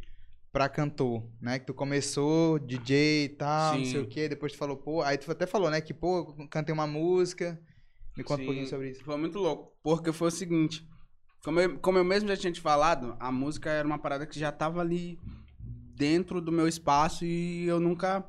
pra 0.51 0.67
cantor, 0.69 1.23
né? 1.41 1.57
Que 1.59 1.65
tu 1.65 1.73
começou 1.73 2.59
DJ 2.59 3.25
e 3.25 3.29
tal, 3.29 3.77
não 3.77 3.85
Sim. 3.85 3.91
sei 3.91 4.01
o 4.01 4.07
quê, 4.07 4.29
depois 4.29 4.51
tu 4.51 4.57
falou, 4.57 4.77
pô, 4.77 5.01
aí 5.01 5.17
tu 5.17 5.31
até 5.31 5.47
falou, 5.47 5.69
né, 5.71 5.81
que 5.81 5.93
pô, 5.93 6.33
cantei 6.49 6.71
uma 6.73 6.85
música. 6.85 7.59
Me 8.15 8.23
conta 8.23 8.35
um 8.35 8.37
Sim, 8.41 8.45
pouquinho 8.45 8.67
sobre 8.67 8.89
isso. 8.91 9.03
Foi 9.03 9.17
muito 9.17 9.39
louco. 9.39 9.71
Porque 9.81 10.11
foi 10.11 10.27
o 10.27 10.31
seguinte. 10.31 10.87
Como 11.43 11.59
eu, 11.59 11.77
como 11.79 11.97
eu 11.97 12.05
mesmo 12.05 12.29
já 12.29 12.37
tinha 12.37 12.53
te 12.53 12.61
falado, 12.61 13.17
a 13.19 13.29
música 13.29 13.69
era 13.69 13.85
uma 13.85 13.99
parada 13.99 14.25
que 14.25 14.39
já 14.39 14.49
tava 14.49 14.79
ali 14.79 15.19
dentro 15.93 16.39
do 16.39 16.53
meu 16.53 16.69
espaço 16.69 17.25
e 17.25 17.65
eu 17.65 17.81
nunca 17.81 18.23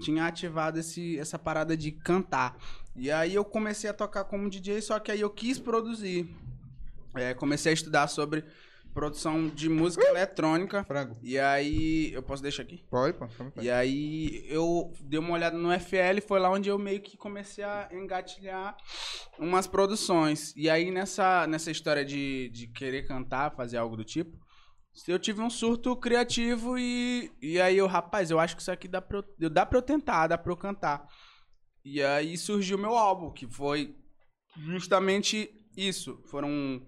tinha 0.00 0.26
ativado 0.26 0.78
esse, 0.80 1.16
essa 1.16 1.38
parada 1.38 1.76
de 1.76 1.92
cantar. 1.92 2.56
E 2.96 3.08
aí 3.08 3.34
eu 3.34 3.44
comecei 3.44 3.88
a 3.88 3.94
tocar 3.94 4.24
como 4.24 4.50
DJ, 4.50 4.82
só 4.82 4.98
que 4.98 5.12
aí 5.12 5.20
eu 5.20 5.30
quis 5.30 5.60
produzir. 5.60 6.28
É, 7.14 7.32
comecei 7.34 7.70
a 7.70 7.74
estudar 7.74 8.08
sobre 8.08 8.44
produção 8.96 9.46
de 9.48 9.68
música 9.68 10.02
eletrônica. 10.06 10.82
Frango. 10.84 11.18
E 11.22 11.38
aí, 11.38 12.10
eu 12.14 12.22
posso 12.22 12.42
deixar 12.42 12.62
aqui? 12.62 12.82
Pode, 12.90 13.18
vontade. 13.18 13.66
E 13.66 13.70
aí 13.70 14.42
eu 14.48 14.90
dei 15.02 15.20
uma 15.20 15.34
olhada 15.34 15.58
no 15.58 15.70
FL, 15.78 16.22
foi 16.26 16.40
lá 16.40 16.50
onde 16.50 16.70
eu 16.70 16.78
meio 16.78 17.02
que 17.02 17.14
comecei 17.14 17.62
a 17.62 17.90
engatilhar 17.92 18.74
umas 19.38 19.66
produções. 19.66 20.54
E 20.56 20.70
aí 20.70 20.90
nessa, 20.90 21.46
nessa 21.46 21.70
história 21.70 22.06
de, 22.06 22.48
de 22.48 22.68
querer 22.68 23.06
cantar, 23.06 23.54
fazer 23.54 23.76
algo 23.76 23.98
do 23.98 24.04
tipo, 24.04 24.34
eu 25.06 25.18
tive 25.18 25.42
um 25.42 25.50
surto 25.50 25.94
criativo 25.94 26.78
e, 26.78 27.30
e 27.42 27.60
aí 27.60 27.76
eu, 27.76 27.86
rapaz, 27.86 28.30
eu 28.30 28.40
acho 28.40 28.56
que 28.56 28.62
isso 28.62 28.72
aqui 28.72 28.88
dá 28.88 29.02
pra, 29.02 29.22
eu, 29.38 29.50
dá 29.50 29.66
pra 29.66 29.76
eu 29.76 29.82
tentar, 29.82 30.26
dá 30.26 30.38
pra 30.38 30.50
eu 30.50 30.56
cantar. 30.56 31.06
E 31.84 32.02
aí 32.02 32.38
surgiu 32.38 32.78
o 32.78 32.80
meu 32.80 32.96
álbum, 32.96 33.30
que 33.30 33.46
foi 33.46 33.94
justamente 34.56 35.50
isso. 35.76 36.18
Foram. 36.30 36.82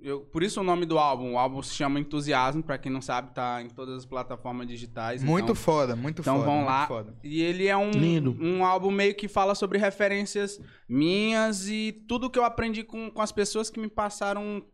Eu, 0.00 0.20
por 0.20 0.44
isso 0.44 0.60
o 0.60 0.64
nome 0.64 0.86
do 0.86 0.96
álbum. 0.98 1.32
O 1.34 1.38
álbum 1.38 1.60
se 1.62 1.74
chama 1.74 1.98
Entusiasmo, 1.98 2.62
pra 2.62 2.78
quem 2.78 2.90
não 2.92 3.00
sabe, 3.02 3.34
tá 3.34 3.60
em 3.60 3.68
todas 3.68 3.96
as 3.96 4.06
plataformas 4.06 4.68
digitais. 4.68 5.24
Muito 5.24 5.44
então- 5.44 5.54
foda, 5.56 5.96
muito 5.96 6.20
então 6.22 6.34
foda. 6.36 6.46
vão 6.46 6.54
muito 6.58 6.68
lá. 6.68 6.86
foda. 6.86 7.16
E 7.24 7.42
ele 7.42 7.66
é 7.66 7.76
um, 7.76 7.90
Lindo. 7.90 8.36
um 8.40 8.64
álbum 8.64 8.90
meio 8.92 9.14
que 9.14 9.26
fala 9.26 9.56
sobre 9.56 9.76
referências 9.76 10.60
minhas 10.88 11.68
e 11.68 11.92
tudo 12.08 12.30
que 12.30 12.38
eu 12.38 12.44
aprendi 12.44 12.84
com, 12.84 13.10
com 13.10 13.20
as 13.20 13.32
pessoas 13.32 13.68
que 13.70 13.80
me 13.80 13.88
passaram 13.88 14.64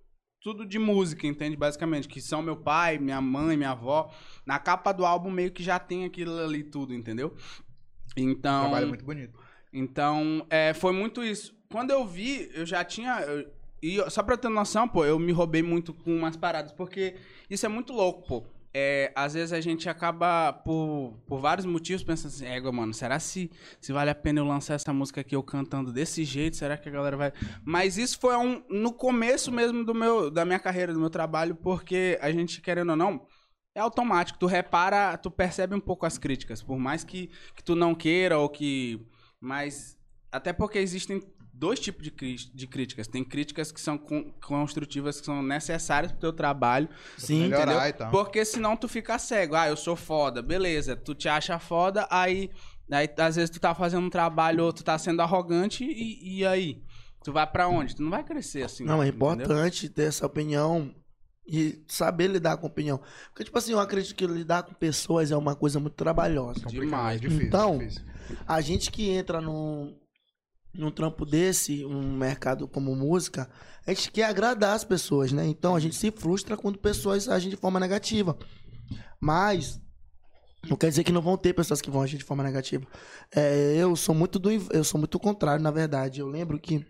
tudo 0.43 0.66
de 0.66 0.79
música, 0.79 1.27
entende? 1.27 1.57
Basicamente, 1.57 2.07
que 2.07 2.20
são 2.20 2.43
meu 2.43 2.57
pai, 2.57 2.99
minha 2.99 3.18
mãe, 3.20 3.57
minha 3.57 3.70
avó. 3.70 4.12
Na 4.45 4.59
capa 4.59 4.93
do 4.93 5.07
álbum 5.07 5.31
meio 5.31 5.51
que 5.51 5.62
já 5.62 5.79
tem 5.79 6.05
aquilo 6.05 6.39
ali 6.39 6.62
tudo, 6.62 6.93
entendeu? 6.93 7.35
Então, 8.16 8.61
Trabalho 8.64 8.89
muito 8.89 9.05
bonito. 9.05 9.39
então, 9.72 10.47
é, 10.51 10.75
foi 10.75 10.93
muito 10.93 11.25
isso. 11.25 11.55
Quando 11.70 11.91
eu 11.93 12.07
vi, 12.07 12.51
eu 12.55 12.66
já 12.66 12.85
tinha. 12.85 13.20
eu- 13.22 13.64
e 13.85 14.11
só 14.11 14.22
pra 14.22 14.35
ter 14.35 14.49
noção, 14.49 14.89
pô, 14.89 15.05
eu 15.05 15.18
me 15.18 15.30
roubei 15.30 15.62
muito 15.62 15.93
com 15.93 16.16
umas 16.16 16.39
paradas, 16.39 16.72
porque 16.72 17.16
isso 17.51 17.66
é 17.66 17.68
muito 17.68 17.93
louco, 17.93 18.26
pô. 18.26 18.47
É, 18.72 19.12
às 19.14 19.35
vezes 19.35 19.53
a 19.53 19.61
gente 19.61 19.91
acaba, 19.91 20.55
por, 20.55 21.12
por 21.26 21.39
vários 21.39 21.66
motivos, 21.66 22.03
pensando 22.03 22.32
assim, 22.32 22.47
égua, 22.47 22.72
mano, 22.72 22.95
será 22.95 23.20
se, 23.20 23.51
se 23.78 23.93
vale 23.93 24.09
a 24.09 24.14
pena 24.14 24.41
eu 24.41 24.47
lançar 24.47 24.72
essa 24.72 24.91
música 24.91 25.20
aqui 25.20 25.37
eu 25.37 25.43
cantando 25.43 25.93
desse 25.93 26.24
jeito? 26.24 26.57
Será 26.57 26.78
que 26.78 26.89
a 26.89 26.93
galera 26.93 27.14
vai. 27.14 27.32
Mas 27.62 27.99
isso 27.99 28.18
foi 28.18 28.35
um, 28.37 28.64
no 28.70 28.91
começo 28.91 29.53
mesmo 29.53 29.85
do 29.85 29.95
meu, 29.95 30.30
da 30.30 30.47
minha 30.47 30.59
carreira, 30.59 30.95
do 30.95 30.99
meu 30.99 31.11
trabalho, 31.11 31.55
porque 31.55 32.18
a 32.22 32.32
gente, 32.32 32.62
querendo 32.62 32.89
ou 32.91 32.97
não, 32.97 33.26
é 33.74 33.80
automático. 33.80 34.39
Tu 34.39 34.47
repara, 34.47 35.18
tu 35.18 35.30
percebe 35.30 35.74
um 35.74 35.80
pouco 35.80 36.07
as 36.07 36.16
críticas, 36.16 36.62
por 36.62 36.78
mais 36.78 37.05
que, 37.05 37.28
que 37.55 37.62
tu 37.62 37.76
não 37.76 37.95
queira 37.95 38.39
ou 38.39 38.49
que. 38.49 39.07
Mas. 39.39 39.95
Até 40.32 40.53
porque 40.53 40.78
existem 40.78 41.20
dois 41.57 41.79
tipos 41.79 42.03
de, 42.03 42.11
de 42.11 42.67
críticas. 42.67 43.07
Tem 43.07 43.23
críticas 43.25 43.71
que 43.71 43.81
são 43.81 43.97
con- 43.97 44.33
construtivas, 44.45 45.21
que 45.21 45.27
são 45.27 45.43
necessárias 45.43 46.11
pro 46.13 46.21
teu 46.21 46.33
trabalho. 46.33 46.89
Sim, 47.17 47.43
Melhorar 47.45 47.73
entendeu? 47.73 47.89
e 47.89 47.93
tal. 47.93 48.11
Porque 48.11 48.45
senão 48.45 48.77
tu 48.77 48.89
fica 48.89 49.19
cego. 49.19 49.55
Ah, 49.55 49.69
eu 49.69 49.77
sou 49.77 49.97
foda, 49.97 50.43
beleza. 50.43 50.97
Tu 50.97 51.15
te 51.15 51.29
acha 51.29 51.59
foda, 51.59 52.07
aí, 52.11 52.51
aí 52.91 53.09
às 53.19 53.37
vezes 53.37 53.51
tu 53.51 53.61
tá 53.61 53.75
fazendo 53.75 54.05
um 54.05 54.11
trabalho 54.11 54.65
ou 54.65 54.73
tu 54.73 54.83
tá 54.85 54.99
sendo 54.99 55.21
arrogante 55.23 55.85
e, 55.85 56.39
e 56.41 56.47
aí? 56.47 56.83
Tu 57.23 57.33
vai 57.33 57.47
pra 57.51 57.69
onde? 57.69 57.97
Tu 57.97 58.03
não 58.03 58.11
vai 58.11 58.23
crescer 58.25 58.65
assim. 58.65 58.85
Não, 58.85 59.03
é 59.03 59.09
entendeu? 59.09 59.31
importante 59.33 59.89
ter 59.89 60.03
essa 60.09 60.27
opinião 60.27 60.95
e 61.47 61.83
saber 61.89 62.27
lidar 62.29 62.57
com 62.59 62.67
opinião. 62.67 63.01
Porque, 63.29 63.45
tipo 63.45 63.57
assim, 63.57 63.73
eu 63.73 63.79
acredito 63.81 64.15
que 64.15 64.27
lidar 64.27 64.63
com 64.65 64.75
pessoas 64.75 65.31
é 65.31 65.37
uma 65.37 65.55
coisa 65.55 65.79
muito 65.81 65.95
trabalhosa. 65.95 66.61
Complicado, 66.61 66.81
demais. 66.87 67.21
difícil, 67.21 67.47
Então, 67.47 67.79
difícil. 67.79 68.03
A 68.47 68.61
gente 68.61 68.91
que 68.91 69.09
entra 69.11 69.41
num, 69.41 69.95
num 70.75 70.91
trampo 70.91 71.25
desse, 71.25 71.85
um 71.85 72.16
mercado 72.16 72.66
como 72.66 72.95
música, 72.95 73.49
a 73.87 73.93
gente 73.93 74.11
quer 74.11 74.25
agradar 74.25 74.75
as 74.75 74.85
pessoas, 74.85 75.33
né? 75.33 75.47
Então 75.47 75.77
a 75.77 75.81
gente 75.81 75.95
se 75.95 76.11
frustra 76.11 76.57
quando 76.57 76.79
pessoas 76.79 77.29
agem 77.29 77.51
de 77.51 77.57
forma 77.57 77.79
negativa. 77.79 78.37
Mas 79.20 79.81
não 80.68 80.77
quer 80.77 80.89
dizer 80.89 81.05
que 81.05 81.12
não 81.12 81.22
vão 81.22 81.37
ter 81.37 81.53
pessoas 81.53 81.81
que 81.81 81.91
vão 81.91 82.03
agir 82.03 82.18
de 82.18 82.25
forma 82.25 82.43
negativa. 82.43 82.87
É, 83.35 83.77
eu 83.77 83.95
sou 83.95 84.14
muito 84.14 84.39
do 84.39 84.51
eu 84.51 84.85
sou 84.85 84.99
muito 84.99 85.18
contrário, 85.18 85.62
na 85.62 85.70
verdade. 85.70 86.20
Eu 86.20 86.27
lembro 86.27 86.59
que 86.59 86.85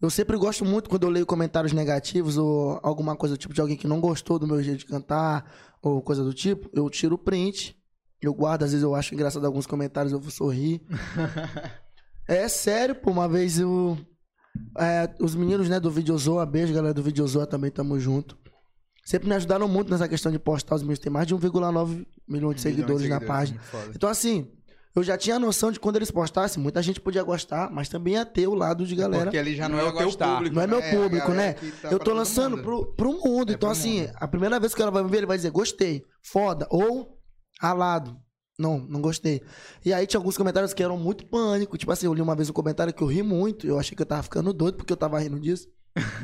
eu 0.00 0.10
sempre 0.10 0.36
gosto 0.36 0.64
muito 0.64 0.90
quando 0.90 1.04
eu 1.04 1.10
leio 1.10 1.26
comentários 1.26 1.72
negativos 1.72 2.36
ou 2.36 2.78
alguma 2.82 3.16
coisa 3.16 3.34
do 3.34 3.38
tipo 3.38 3.54
de 3.54 3.60
alguém 3.60 3.76
que 3.76 3.86
não 3.86 4.00
gostou 4.00 4.38
do 4.38 4.46
meu 4.46 4.62
jeito 4.62 4.80
de 4.80 4.86
cantar 4.86 5.50
ou 5.80 6.02
coisa 6.02 6.22
do 6.22 6.32
tipo, 6.32 6.68
eu 6.72 6.88
tiro 6.90 7.14
o 7.14 7.18
print, 7.18 7.76
eu 8.20 8.32
guardo, 8.34 8.64
às 8.64 8.70
vezes 8.70 8.82
eu 8.82 8.94
acho 8.94 9.14
engraçado 9.14 9.46
alguns 9.46 9.66
comentários, 9.66 10.12
eu 10.12 10.20
vou 10.20 10.30
sorrir. 10.30 10.82
é 12.28 12.48
sério, 12.48 12.94
pô, 12.94 13.10
uma 13.10 13.28
vez 13.28 13.58
eu 13.58 13.98
é, 14.78 15.10
os 15.20 15.34
meninos, 15.34 15.68
né, 15.68 15.80
do 15.80 15.90
Videozoa, 15.90 16.46
beijo, 16.46 16.72
galera 16.72 16.94
do 16.94 17.02
Videozoa, 17.02 17.46
também 17.46 17.70
tamo 17.70 17.98
junto. 17.98 18.36
Sempre 19.04 19.28
me 19.28 19.34
ajudaram 19.34 19.68
muito 19.68 19.90
nessa 19.90 20.08
questão 20.08 20.32
de 20.32 20.38
postar 20.38 20.76
os 20.76 20.82
meus. 20.82 20.98
Tem 20.98 21.12
mais 21.12 21.26
de 21.26 21.34
1,9 21.34 22.06
milhões 22.26 22.56
de 22.56 22.62
seguidores 22.62 23.08
na 23.08 23.20
página. 23.20 23.60
Então, 23.94 24.08
assim, 24.08 24.50
eu 24.96 25.02
já 25.02 25.18
tinha 25.18 25.36
a 25.36 25.38
noção 25.38 25.70
de 25.70 25.78
quando 25.78 25.96
eles 25.96 26.10
postassem, 26.10 26.62
muita 26.62 26.80
gente 26.80 27.00
podia 27.00 27.22
gostar, 27.22 27.70
mas 27.70 27.88
também 27.88 28.14
ia 28.14 28.24
ter 28.24 28.46
o 28.46 28.54
lado 28.54 28.86
de 28.86 28.96
galera. 28.96 29.24
Porque 29.24 29.36
ali 29.36 29.54
já 29.54 29.68
não, 29.68 29.76
Não 29.76 29.84
é 29.84 29.88
o 29.88 29.92
teu 29.92 30.06
gostar. 30.06 30.34
público. 30.34 30.56
Não 30.56 30.62
é 30.62 30.66
meu 30.66 30.80
né? 30.80 30.88
a 30.88 30.96
público, 30.96 31.30
né? 31.32 31.52
que 31.52 31.70
tá 31.72 31.88
eu 31.90 31.98
tô 31.98 32.14
lançando 32.14 32.56
mundo. 32.56 32.62
pro, 32.62 32.94
pro 32.94 33.12
mundo. 33.12 33.50
É 33.50 33.54
então, 33.54 33.68
pro 33.68 33.78
assim, 33.78 34.02
mundo. 34.02 34.12
a 34.14 34.28
primeira 34.28 34.58
vez 34.58 34.74
que 34.74 34.80
ela 34.80 34.90
vai 34.90 35.02
me 35.02 35.10
ver, 35.10 35.18
ele 35.18 35.26
vai 35.26 35.36
dizer, 35.36 35.50
gostei, 35.50 36.02
foda, 36.22 36.66
ou 36.70 37.18
ralado. 37.60 38.16
Não, 38.58 38.78
não 38.78 39.00
gostei. 39.00 39.42
E 39.84 39.92
aí 39.92 40.06
tinha 40.06 40.18
alguns 40.18 40.36
comentários 40.36 40.72
que 40.72 40.82
eram 40.82 40.96
muito 40.96 41.26
pânico. 41.26 41.76
Tipo 41.76 41.90
assim, 41.92 42.06
eu 42.06 42.14
li 42.14 42.22
uma 42.22 42.36
vez 42.36 42.48
um 42.48 42.52
comentário 42.52 42.92
que 42.92 43.02
eu 43.02 43.06
ri 43.08 43.22
muito. 43.22 43.66
Eu 43.66 43.78
achei 43.78 43.96
que 43.96 44.02
eu 44.02 44.06
tava 44.06 44.22
ficando 44.22 44.52
doido 44.52 44.76
porque 44.76 44.92
eu 44.92 44.96
tava 44.96 45.18
rindo 45.18 45.40
disso. 45.40 45.68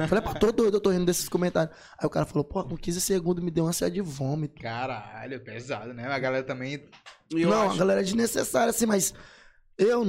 Falei, 0.08 0.22
pô, 0.22 0.34
tô 0.34 0.50
doido, 0.52 0.76
eu 0.76 0.80
tô 0.80 0.90
rindo 0.90 1.04
desses 1.06 1.28
comentários. 1.28 1.74
Aí 1.98 2.06
o 2.06 2.10
cara 2.10 2.26
falou, 2.26 2.44
pô, 2.44 2.62
com 2.64 2.76
15 2.76 3.00
segundos 3.00 3.42
me 3.42 3.50
deu 3.50 3.64
uma 3.64 3.70
ânsia 3.70 3.90
de 3.90 4.00
vômito. 4.00 4.60
Caralho, 4.62 5.40
pesado, 5.40 5.92
né? 5.92 6.06
A 6.06 6.18
galera 6.18 6.44
também. 6.44 6.88
Eu 7.30 7.48
não, 7.48 7.62
acho- 7.62 7.74
a 7.74 7.78
galera 7.78 8.00
é 8.00 8.04
desnecessária, 8.04 8.70
assim, 8.70 8.86
mas 8.86 9.14
eu, 9.78 10.04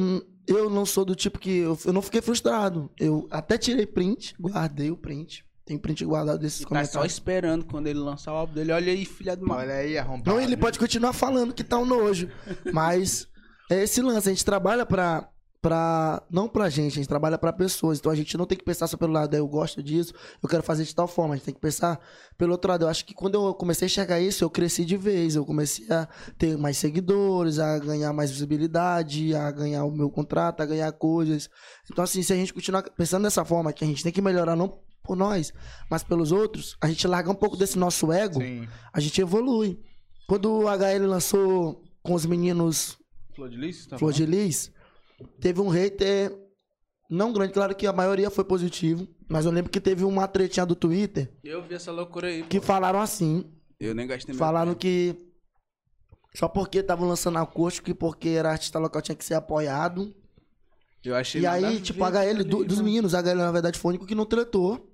eu 0.48 0.70
não 0.70 0.86
sou 0.86 1.06
do 1.06 1.16
tipo 1.16 1.38
que. 1.40 1.58
Eu, 1.58 1.78
eu 1.86 1.94
não 1.94 2.02
fiquei 2.02 2.22
frustrado. 2.22 2.92
Eu 3.00 3.28
até 3.32 3.58
tirei 3.58 3.86
print, 3.86 4.36
guardei 4.40 4.90
o 4.92 4.98
print. 4.98 5.46
Tem 5.72 5.78
print 5.78 6.04
guardado 6.04 6.38
desses 6.38 6.60
Tá 6.60 6.66
só 6.66 6.70
comentários. 6.70 7.14
esperando 7.14 7.64
quando 7.66 7.88
ele 7.88 8.00
lançar 8.00 8.34
o 8.34 8.36
álbum 8.36 8.54
dele. 8.54 8.74
Olha 8.74 8.92
aí, 8.92 9.06
filha 9.06 9.38
do 9.38 9.48
mal. 9.48 9.60
Olha 9.60 9.76
aí, 9.76 9.98
arrombado. 9.98 10.30
Não, 10.30 10.42
ele 10.44 10.58
pode 10.58 10.78
continuar 10.78 11.14
falando 11.14 11.54
que 11.54 11.64
tá 11.64 11.78
um 11.78 11.86
nojo. 11.86 12.30
Mas 12.74 13.26
é 13.70 13.84
esse 13.84 14.02
lance, 14.02 14.28
a 14.28 14.32
gente 14.34 14.44
trabalha 14.44 14.86
pra. 14.86 15.30
Pra, 15.62 16.24
não 16.32 16.50
pra 16.50 16.70
gente, 16.70 16.94
a 16.94 16.96
gente 16.96 17.08
trabalha 17.08 17.38
pra 17.38 17.54
pessoas. 17.54 18.00
Então 18.00 18.12
a 18.12 18.16
gente 18.16 18.36
não 18.36 18.48
tem 18.48 18.58
que 18.58 18.64
pensar 18.66 18.88
só 18.88 18.98
pelo 18.98 19.14
lado, 19.14 19.36
"Ah, 19.36 19.38
eu 19.38 19.48
gosto 19.48 19.84
disso, 19.84 20.12
eu 20.42 20.50
quero 20.50 20.64
fazer 20.64 20.84
de 20.84 20.96
tal 20.96 21.08
forma. 21.08 21.36
A 21.36 21.38
gente 21.38 21.46
tem 21.46 21.54
que 21.54 21.60
pensar 21.62 22.00
pelo 22.36 22.52
outro 22.54 22.72
lado. 22.72 22.84
Eu 22.86 22.90
acho 22.90 23.06
que 23.06 23.14
quando 23.14 23.36
eu 23.36 23.54
comecei 23.54 23.86
a 23.86 23.88
enxergar 23.88 24.20
isso, 24.20 24.44
eu 24.44 24.50
cresci 24.50 24.84
de 24.84 24.98
vez. 24.98 25.36
Eu 25.36 25.46
comecei 25.46 25.86
a 25.92 26.08
ter 26.38 26.58
mais 26.58 26.78
seguidores, 26.78 27.60
a 27.60 27.78
ganhar 27.78 28.12
mais 28.12 28.32
visibilidade, 28.32 29.36
a 29.36 29.52
ganhar 29.52 29.86
o 29.86 29.92
meu 29.92 30.10
contrato, 30.10 30.62
a 30.62 30.66
ganhar 30.66 30.92
coisas. 30.94 31.48
Então, 31.92 32.04
assim, 32.04 32.24
se 32.24 32.34
a 32.34 32.36
gente 32.36 32.52
continuar 32.56 32.82
pensando 32.98 33.22
dessa 33.24 33.46
forma, 33.46 33.72
que 33.72 33.84
a 33.84 33.88
gente 33.88 34.02
tem 34.04 34.12
que 34.12 34.20
melhorar 34.22 34.56
não 34.56 34.80
por 35.04 35.16
nós, 35.16 35.52
mas 35.90 36.04
pelos 36.04 36.32
outros, 36.32 36.78
a 36.82 36.88
gente 36.88 37.08
larga 37.08 37.30
um 37.32 37.36
pouco 37.36 37.58
desse 37.58 37.78
nosso 37.78 38.12
ego 38.12 38.40
Sim. 38.42 38.68
a 38.94 39.00
gente 39.00 39.20
evolui. 39.22 39.80
Quando 40.28 40.52
o 40.52 40.68
HL 40.70 41.06
lançou 41.08 41.84
com 42.04 42.14
os 42.14 42.26
meninos 42.26 42.98
Flor 43.36 43.50
de 43.50 43.58
Lis? 43.58 43.86
Tá 43.88 43.98
Flor 43.98 44.12
bom? 44.12 44.18
de 44.18 44.26
Lis, 44.26 44.72
teve 45.40 45.60
um 45.62 45.70
hater 45.70 46.38
não 47.10 47.34
grande, 47.34 47.52
claro 47.54 47.76
que 47.76 47.86
a 47.88 47.92
maioria 47.94 48.30
foi 48.30 48.44
positivo, 48.46 49.08
mas 49.28 49.46
eu 49.46 49.52
lembro 49.52 49.70
que 49.72 49.82
teve 49.82 50.04
uma 50.06 50.28
tretinha 50.28 50.66
do 50.66 50.76
Twitter 50.76 51.32
Eu 51.44 51.62
vi 51.64 51.76
essa 51.76 51.92
loucura 51.92 52.28
aí. 52.28 52.44
que 52.44 52.62
falaram 52.62 53.00
assim, 53.02 53.44
Eu 53.80 53.94
nem 53.96 54.08
gastei 54.08 54.34
falaram 54.36 54.74
que 54.76 55.16
só 56.34 56.48
porque 56.48 56.78
estavam 56.80 57.08
lançando 57.10 57.38
acústico 57.40 57.90
e 57.90 57.94
porque 57.94 58.30
era 58.30 58.52
artista 58.52 58.80
local 58.80 59.02
tinha 59.02 59.16
que 59.16 59.26
ser 59.26 59.34
apoiado. 59.34 60.16
Eu 61.04 61.16
achei 61.16 61.42
E 61.42 61.46
aí, 61.48 61.78
a 61.78 61.82
tipo, 61.82 62.04
HL, 62.06 62.44
do- 62.46 62.64
dos 62.64 62.80
meninos, 62.80 63.14
a 63.16 63.20
HL 63.22 63.36
na 63.38 63.52
verdade 63.52 63.78
foi 63.80 63.90
o 63.90 63.92
único 63.92 64.06
que 64.06 64.16
não 64.16 64.26
tretou. 64.26 64.91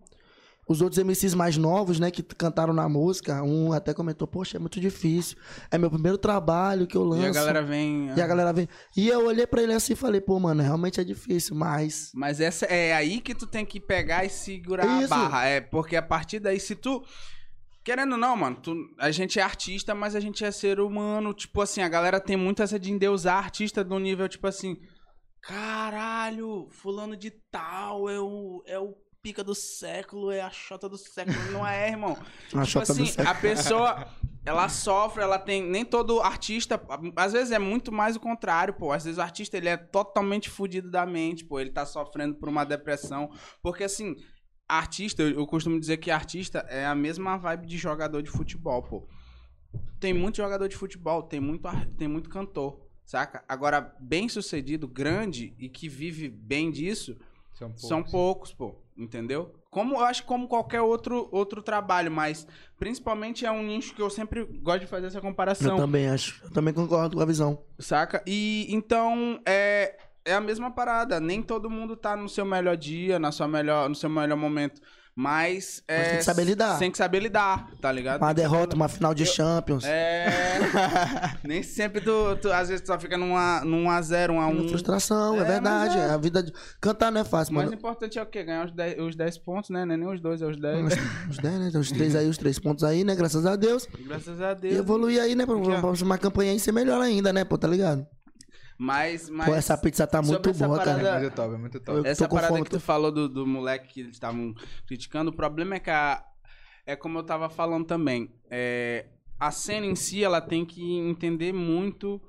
Os 0.67 0.81
outros 0.81 1.01
MCs 1.01 1.33
mais 1.33 1.55
novos, 1.55 1.97
né, 1.97 2.11
que 2.11 2.21
cantaram 2.21 2.73
na 2.73 2.89
música, 2.89 3.41
um 3.41 3.71
até 3.71 3.93
comentou, 3.93 4.27
poxa, 4.27 4.57
é 4.57 4.59
muito 4.59 4.79
difícil. 4.81 5.37
É 5.71 5.77
meu 5.77 5.89
primeiro 5.89 6.17
trabalho 6.17 6.85
que 6.85 6.97
eu 6.97 7.05
lanço. 7.05 7.23
E 7.23 7.27
a 7.27 7.31
galera 7.31 7.63
vem. 7.63 8.11
E 8.15 8.21
a 8.21 8.27
galera 8.27 8.51
vem. 8.51 8.67
E 8.95 9.07
eu 9.07 9.25
olhei 9.27 9.47
pra 9.47 9.63
ele 9.63 9.71
assim 9.73 9.93
e 9.93 9.95
falei, 9.95 10.19
pô, 10.19 10.37
mano, 10.39 10.61
realmente 10.61 10.99
é 10.99 11.03
difícil, 11.05 11.55
mas. 11.55 12.11
Mas 12.13 12.41
essa 12.41 12.65
é 12.65 12.93
aí 12.93 13.21
que 13.21 13.33
tu 13.33 13.47
tem 13.47 13.65
que 13.65 13.79
pegar 13.79 14.25
e 14.25 14.29
segurar 14.29 15.01
Isso. 15.01 15.13
a 15.13 15.17
barra. 15.17 15.45
É, 15.45 15.61
porque 15.61 15.95
a 15.95 16.01
partir 16.01 16.39
daí, 16.39 16.59
se 16.59 16.75
tu. 16.75 17.01
Querendo 17.85 18.11
ou 18.11 18.17
não, 18.17 18.35
mano, 18.35 18.57
tu- 18.61 18.75
a 18.99 19.09
gente 19.11 19.39
é 19.39 19.41
artista, 19.41 19.95
mas 19.95 20.13
a 20.13 20.19
gente 20.19 20.43
é 20.43 20.51
ser 20.51 20.81
humano. 20.81 21.33
Tipo 21.33 21.61
assim, 21.61 21.81
a 21.81 21.87
galera 21.87 22.19
tem 22.19 22.35
muito 22.35 22.61
essa 22.61 22.77
de 22.77 22.91
endeusar 22.91 23.37
artista 23.37 23.81
do 23.85 23.97
nível, 23.97 24.27
tipo 24.27 24.45
assim. 24.45 24.75
Caralho, 25.41 26.67
fulano 26.71 27.15
de 27.15 27.31
tal 27.49 28.09
é 28.09 28.19
o, 28.19 28.61
é 28.65 28.77
o 28.77 28.93
pica 29.21 29.43
do 29.43 29.55
século, 29.55 30.31
é 30.31 30.41
a 30.41 30.49
chota 30.49 30.87
do 30.87 30.97
século. 30.97 31.35
Não 31.51 31.65
é, 31.65 31.89
irmão. 31.89 32.17
A 32.55 32.63
tipo 32.63 32.79
assim, 32.79 33.05
século. 33.05 33.29
a 33.29 33.35
pessoa, 33.35 34.07
ela 34.45 34.69
sofre, 34.69 35.23
ela 35.23 35.37
tem. 35.37 35.61
Nem 35.61 35.83
todo 35.83 36.21
artista. 36.21 36.81
Às 37.15 37.33
vezes 37.33 37.51
é 37.51 37.59
muito 37.59 37.91
mais 37.91 38.15
o 38.15 38.19
contrário, 38.19 38.73
pô. 38.73 38.91
Às 38.91 39.03
vezes 39.03 39.17
o 39.17 39.21
artista 39.21 39.57
ele 39.57 39.69
é 39.69 39.77
totalmente 39.77 40.49
fudido 40.49 40.89
da 40.89 41.05
mente, 41.05 41.43
pô. 41.43 41.59
Ele 41.59 41.71
tá 41.71 41.85
sofrendo 41.85 42.35
por 42.35 42.49
uma 42.49 42.63
depressão. 42.63 43.29
Porque 43.61 43.83
assim. 43.83 44.15
artista, 44.67 45.23
eu, 45.23 45.45
costumo 45.45 45.79
dizer 45.79 45.97
que 45.97 46.11
artista 46.11 46.59
é 46.69 46.85
a 46.85 46.95
mesma 46.95 47.37
vibe 47.37 47.67
de 47.67 47.77
jogador 47.77 48.21
de 48.21 48.29
futebol, 48.29 48.81
pô. 48.83 49.07
Tem 49.99 50.13
muito 50.13 50.37
jogador 50.37 50.67
de 50.67 50.75
futebol, 50.75 51.23
tem 51.23 51.39
muito, 51.39 51.67
tem 51.97 52.07
muito 52.07 52.29
cantor, 52.29 52.79
saca? 53.03 53.43
Agora, 53.47 53.95
bem 53.99 54.29
sucedido, 54.29 54.87
grande 54.87 55.55
e 55.57 55.67
que 55.67 55.89
vive 55.89 56.29
bem 56.29 56.71
disso, 56.71 57.17
São 57.57 57.69
poucos. 57.69 57.87
são 57.87 58.03
poucos, 58.03 58.53
pô. 58.53 58.75
Entendeu? 58.95 59.53
Como 59.69 59.95
eu 59.95 59.99
acho 60.01 60.23
como 60.23 60.47
qualquer 60.47 60.81
outro, 60.81 61.27
outro 61.31 61.61
trabalho, 61.61 62.11
mas 62.11 62.47
principalmente 62.79 63.45
é 63.45 63.51
um 63.51 63.61
nicho 63.63 63.93
que 63.93 64.01
eu 64.01 64.09
sempre 64.09 64.43
gosto 64.43 64.81
de 64.81 64.87
fazer 64.87 65.07
essa 65.07 65.17
Eu 65.17 65.21
comparação. 65.21 65.75
também 65.77 66.07
acho. 66.07 66.43
Eu 66.43 66.51
também 66.51 66.73
concordo 66.73 67.15
com 67.17 67.21
a 67.21 67.25
visão. 67.25 67.61
Saca? 67.77 68.23
E 68.25 68.65
então 68.69 69.39
é, 69.45 69.95
é 70.25 70.33
a 70.33 70.41
mesma 70.41 70.71
parada. 70.71 71.19
Nem 71.19 71.41
todo 71.41 71.69
mundo 71.69 71.95
tá 71.95 72.15
no 72.15 72.27
seu 72.29 72.45
melhor 72.45 72.75
dia, 72.77 73.19
na 73.19 73.31
sua 73.31 73.47
melhor, 73.47 73.87
no 73.89 73.95
seu 73.95 74.09
melhor 74.09 74.37
momento. 74.37 74.81
Mas, 75.19 75.81
é, 75.87 75.97
Mas 75.97 76.07
tem 76.09 76.17
que 76.19 76.23
saber 76.25 76.43
lidar. 76.43 76.77
Tem 76.77 76.91
que 76.91 76.97
saber 76.99 77.19
lidar, 77.23 77.71
tá 77.81 77.91
ligado? 77.91 78.21
Uma 78.21 78.33
derrota, 78.35 78.75
uma 78.75 78.87
final 78.87 79.15
de 79.15 79.25
Champions. 79.25 79.83
É. 79.83 80.27
Nem 81.43 81.63
sempre 81.63 82.01
tu, 82.01 82.35
tu- 82.39 82.51
às 82.53 82.67
vezes 82.69 82.81
tu 82.83 82.87
só 82.87 82.99
fica 82.99 83.17
numa, 83.17 83.61
num 83.65 83.89
a 83.89 83.99
0 83.99 84.33
um 84.33 84.39
a 84.39 84.47
1 84.47 84.69
Frustração, 84.69 85.37
é, 85.37 85.39
É, 85.39 85.43
verdade. 85.43 85.97
é. 85.97 86.01
É. 86.01 86.09
A 86.11 86.17
vida 86.17 86.43
de... 86.43 86.53
Cantar 86.79 87.11
não 87.11 87.21
é 87.21 87.23
fácil, 87.23 87.51
O 87.51 87.55
mais 87.55 87.65
mano. 87.67 87.75
importante 87.79 88.19
é 88.19 88.21
o 88.21 88.27
quê? 88.27 88.43
Ganhar 88.43 88.65
os 88.67 88.71
10, 88.71 88.99
os 88.99 89.15
10 89.15 89.37
pontos, 89.39 89.71
né? 89.71 89.81
É 89.81 89.85
nem 89.87 90.07
os 90.07 90.21
dois, 90.21 90.39
é 90.39 90.45
os 90.45 90.55
10. 90.59 90.85
Os 91.31 91.37
10, 91.39 91.59
né? 91.73 91.79
Os 91.79 91.91
três 91.91 92.15
aí, 92.15 92.29
os 92.29 92.37
três 92.37 92.59
pontos 92.59 92.83
aí, 92.83 93.03
né? 93.03 93.15
Graças 93.15 93.43
a 93.47 93.55
Deus. 93.55 93.87
Graças 94.05 94.39
a 94.39 94.51
E 94.51 94.55
Deus. 94.55 94.75
evoluir 94.77 95.19
aí, 95.19 95.33
né? 95.33 95.47
Pra, 95.47 95.55
Aqui, 95.57 95.71
ó. 95.71 95.79
pra 95.81 95.89
uma 96.05 96.17
campanha 96.19 96.51
aí 96.51 96.59
ser 96.59 96.71
melhor 96.71 97.01
ainda, 97.01 97.33
né? 97.33 97.43
Pô, 97.43 97.57
tá 97.57 97.67
ligado? 97.67 98.05
Mas, 98.77 99.27
mas 99.29 99.47
Pô, 99.47 99.55
essa 99.55 99.75
pizza 99.75 100.05
tá 100.05 100.21
muito 100.21 100.53
boa, 100.53 100.77
parada- 100.77 101.01
cara. 101.01 101.17
É 101.17 101.19
muito 101.21 101.35
top, 101.35 101.53
é 101.53 101.57
muito 101.57 101.79
top. 101.79 102.07
Essa 102.07 102.29
parada 102.29 102.49
fome, 102.49 102.63
que 102.63 102.69
tu 102.69 102.79
falou 102.79 103.11
do, 103.11 103.27
do 103.27 103.47
moleque 103.47 103.93
que 103.93 103.99
eles 104.01 104.13
estavam 104.13 104.53
criticando, 104.85 105.31
o 105.31 105.33
problema 105.33 105.75
é 105.75 105.79
que 105.79 105.89
a, 105.89 106.23
é 106.85 106.95
como 106.95 107.17
eu 107.17 107.23
tava 107.23 107.49
falando 107.49 107.85
também. 107.85 108.31
É, 108.51 109.07
a 109.39 109.49
cena 109.49 109.85
em 109.85 109.95
si, 109.95 110.23
ela 110.23 110.39
tem 110.39 110.63
que 110.63 110.97
entender 110.99 111.51
muito, 111.53 112.21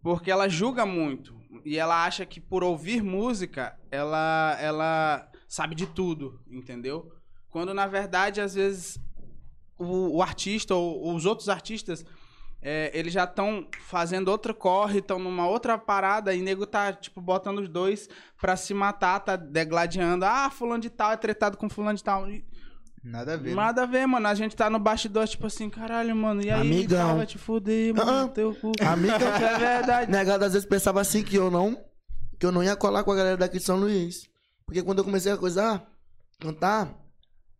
porque 0.00 0.30
ela 0.30 0.48
julga 0.48 0.86
muito. 0.86 1.34
E 1.64 1.76
ela 1.76 2.04
acha 2.04 2.24
que 2.24 2.40
por 2.40 2.62
ouvir 2.62 3.02
música, 3.02 3.76
ela, 3.90 4.56
ela 4.60 5.28
sabe 5.48 5.74
de 5.74 5.86
tudo, 5.86 6.40
entendeu? 6.48 7.12
Quando 7.50 7.74
na 7.74 7.86
verdade, 7.86 8.40
às 8.40 8.54
vezes, 8.54 8.98
o, 9.76 10.16
o 10.18 10.22
artista 10.22 10.74
ou 10.74 11.14
os 11.14 11.26
outros 11.26 11.48
artistas 11.48 12.04
é, 12.66 12.90
eles 12.98 13.12
já 13.12 13.24
estão 13.24 13.66
fazendo 13.82 14.28
outra 14.28 14.54
corre, 14.54 15.00
estão 15.00 15.18
numa 15.18 15.46
outra 15.46 15.76
parada 15.76 16.34
e 16.34 16.40
nego 16.40 16.64
tá, 16.64 16.94
tipo, 16.94 17.20
botando 17.20 17.58
os 17.58 17.68
dois 17.68 18.08
pra 18.40 18.56
se 18.56 18.72
matar, 18.72 19.20
tá 19.20 19.36
degladiando. 19.36 20.24
Ah, 20.24 20.48
fulano 20.48 20.80
de 20.80 20.88
tal 20.88 21.12
é 21.12 21.16
tretado 21.18 21.58
com 21.58 21.68
fulano 21.68 21.96
de 21.98 22.02
tal. 22.02 22.26
E 22.30 22.42
Nada 23.04 23.34
a 23.34 23.36
ver. 23.36 23.50
né? 23.50 23.54
Nada 23.54 23.82
a 23.82 23.86
ver, 23.86 24.06
mano. 24.06 24.26
A 24.26 24.34
gente 24.34 24.56
tá 24.56 24.70
no 24.70 24.78
bastidor, 24.78 25.28
tipo 25.28 25.46
assim, 25.46 25.68
caralho, 25.68 26.16
mano. 26.16 26.40
E 26.42 26.50
aí, 26.50 26.62
Amigão. 26.62 27.18
vai 27.18 27.26
te 27.26 27.36
fuder, 27.36 27.94
mano, 27.94 28.10
Ah, 28.10 28.28
teu 28.28 28.54
cu. 28.54 28.72
Amiga, 28.80 29.12
É 29.20 29.58
verdade. 29.58 30.10
Negado 30.10 30.42
às 30.46 30.54
vezes 30.54 30.66
pensava 30.66 31.02
assim 31.02 31.22
que 31.22 31.36
eu 31.36 31.50
não. 31.50 31.76
Que 32.40 32.46
eu 32.46 32.50
não 32.50 32.64
ia 32.64 32.74
colar 32.74 33.04
com 33.04 33.12
a 33.12 33.14
galera 33.14 33.36
daqui 33.36 33.58
de 33.58 33.64
São 33.64 33.76
Luís. 33.76 34.26
Porque 34.64 34.82
quando 34.82 35.00
eu 35.00 35.04
comecei 35.04 35.30
a 35.30 35.36
coisar, 35.36 35.86
cantar, 36.40 36.88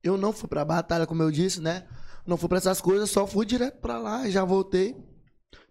eu 0.02 0.16
não 0.16 0.32
fui 0.32 0.48
pra 0.48 0.64
batalha, 0.64 1.06
como 1.06 1.22
eu 1.22 1.30
disse, 1.30 1.60
né? 1.60 1.84
Não 2.26 2.36
fui 2.36 2.48
pra 2.48 2.58
essas 2.58 2.80
coisas, 2.80 3.10
só 3.10 3.26
fui 3.26 3.44
direto 3.44 3.80
pra 3.80 3.98
lá 3.98 4.26
e 4.26 4.30
já 4.30 4.44
voltei. 4.44 4.96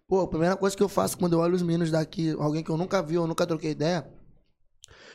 Pô, 0.06 0.20
a 0.20 0.28
primeira 0.28 0.56
coisa 0.56 0.76
que 0.76 0.82
eu 0.82 0.88
faço 0.88 1.16
quando 1.18 1.32
eu 1.32 1.40
olho 1.40 1.54
os 1.54 1.62
meninos 1.62 1.90
daqui, 1.90 2.30
alguém 2.38 2.62
que 2.62 2.70
eu 2.70 2.76
nunca 2.76 3.02
vi, 3.02 3.14
eu 3.14 3.26
nunca 3.26 3.46
troquei 3.46 3.70
ideia, 3.72 4.06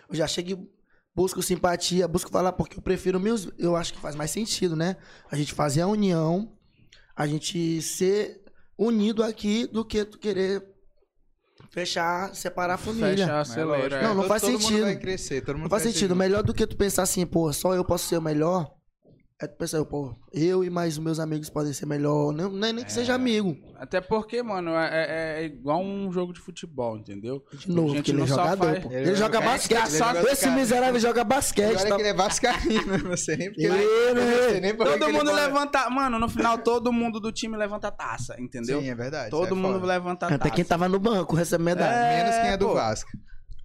eu 0.09 0.15
já 0.15 0.27
chego 0.27 0.49
e 0.51 0.69
busco 1.15 1.41
simpatia, 1.41 2.07
busco 2.07 2.31
falar, 2.31 2.51
porque 2.53 2.77
eu 2.77 2.81
prefiro 2.81 3.19
meus. 3.19 3.47
Eu 3.57 3.75
acho 3.75 3.93
que 3.93 3.99
faz 3.99 4.15
mais 4.15 4.31
sentido, 4.31 4.75
né? 4.75 4.97
A 5.31 5.35
gente 5.35 5.53
fazer 5.53 5.81
a 5.81 5.87
união, 5.87 6.57
a 7.15 7.27
gente 7.27 7.81
ser 7.81 8.41
unido 8.77 9.23
aqui 9.23 9.67
do 9.67 9.85
que 9.85 10.03
tu 10.03 10.17
querer 10.17 10.65
fechar, 11.71 12.33
separar 12.35 12.73
a 12.73 12.77
família. 12.77 13.09
Fecha 13.27 13.33
a 13.33 13.37
Mas 13.37 13.57
é 13.57 13.61
é. 13.61 14.01
Não, 14.03 14.09
não 14.09 14.15
todo- 14.23 14.27
faz 14.27 14.41
todo 14.41 14.51
mundo 14.53 14.61
sentido. 14.63 14.81
vai 14.81 14.95
crescer, 14.97 15.41
todo 15.41 15.55
mundo 15.55 15.63
Não 15.65 15.69
faz 15.69 15.83
sentido. 15.83 16.09
junto. 16.09 16.15
Melhor 16.17 16.41
do 16.43 16.53
que 16.53 16.65
tu 16.65 16.75
pensar 16.75 17.03
assim, 17.03 17.25
pô, 17.25 17.51
só 17.53 17.75
eu 17.75 17.85
posso 17.85 18.07
ser 18.07 18.17
o 18.17 18.21
melhor. 18.21 18.73
É 19.41 19.47
tu 19.47 19.55
pensar, 19.55 19.85
pô, 19.85 20.13
eu 20.33 20.65
e 20.65 20.69
mais 20.69 20.93
os 20.95 20.99
meus 20.99 21.17
amigos 21.17 21.49
podem 21.49 21.71
ser 21.71 21.85
melhor. 21.85 22.33
Não, 22.33 22.49
não 22.49 22.67
é 22.67 22.73
nem 22.73 22.83
que 22.83 22.91
seja 22.91 23.13
amigo. 23.13 23.55
Até 23.77 24.01
porque, 24.01 24.43
mano, 24.43 24.71
é, 24.71 24.89
é- 24.89 25.41
é 25.41 25.45
igual 25.45 25.81
um 25.81 26.11
jogo 26.11 26.33
de 26.33 26.41
futebol, 26.41 26.97
entendeu? 26.97 27.41
De 27.53 27.69
novo, 27.71 27.93
porque 27.95 28.11
ele 28.11 28.23
é 28.23 28.27
jogador, 28.27 28.65
faz- 28.67 28.83
pô. 28.83 28.89
Ele 28.91 28.97
Ele, 28.97 29.15
joga 29.15 29.35
joga- 29.37 29.41
basquete. 29.51 29.87
ele 29.87 29.97
joga 29.97 30.31
Esse 30.33 30.49
miserável 30.49 30.99
joga 30.99 31.23
basquete. 31.23 31.69
Agora 31.71 31.87
Tá... 31.87 31.95
que 31.95 32.01
ele 32.01 32.09
é 32.09 32.13
vascaíno, 32.13 32.97
não 32.97 33.15
sei 33.15 33.37
nem 33.37 33.47
porque... 33.49 33.65
Ele, 33.65 34.13
né? 34.13 34.59
nem 34.59 34.75
Todo 34.75 34.91
ele 35.05 35.11
mundo 35.13 35.27
fala- 35.29 35.45
levanta. 35.45 35.89
Mano, 35.89 36.19
no 36.19 36.27
final, 36.27 36.57
todo 36.57 36.91
mundo 36.91 37.21
do 37.21 37.31
time 37.31 37.55
levanta 37.55 37.87
a 37.87 37.91
taça, 37.91 38.35
entendeu? 38.41 38.81
Sim, 38.81 38.89
é 38.89 38.95
verdade. 38.95 39.29
todo 39.31 39.53
é 39.55 39.57
mundo 39.57 39.75
foda. 39.75 39.85
levanta 39.87 40.25
a 40.25 40.29
taça. 40.31 40.41
Até 40.41 40.49
quem 40.53 40.65
tava 40.65 40.89
no 40.89 40.99
banco 40.99 41.33
recebe 41.33 41.63
medalha. 41.63 41.95
É, 41.95 42.23
Menos 42.23 42.35
quem 42.41 42.49
é 42.49 42.57
do 42.57 42.67
pô. 42.67 42.73
Vasco. 42.73 43.09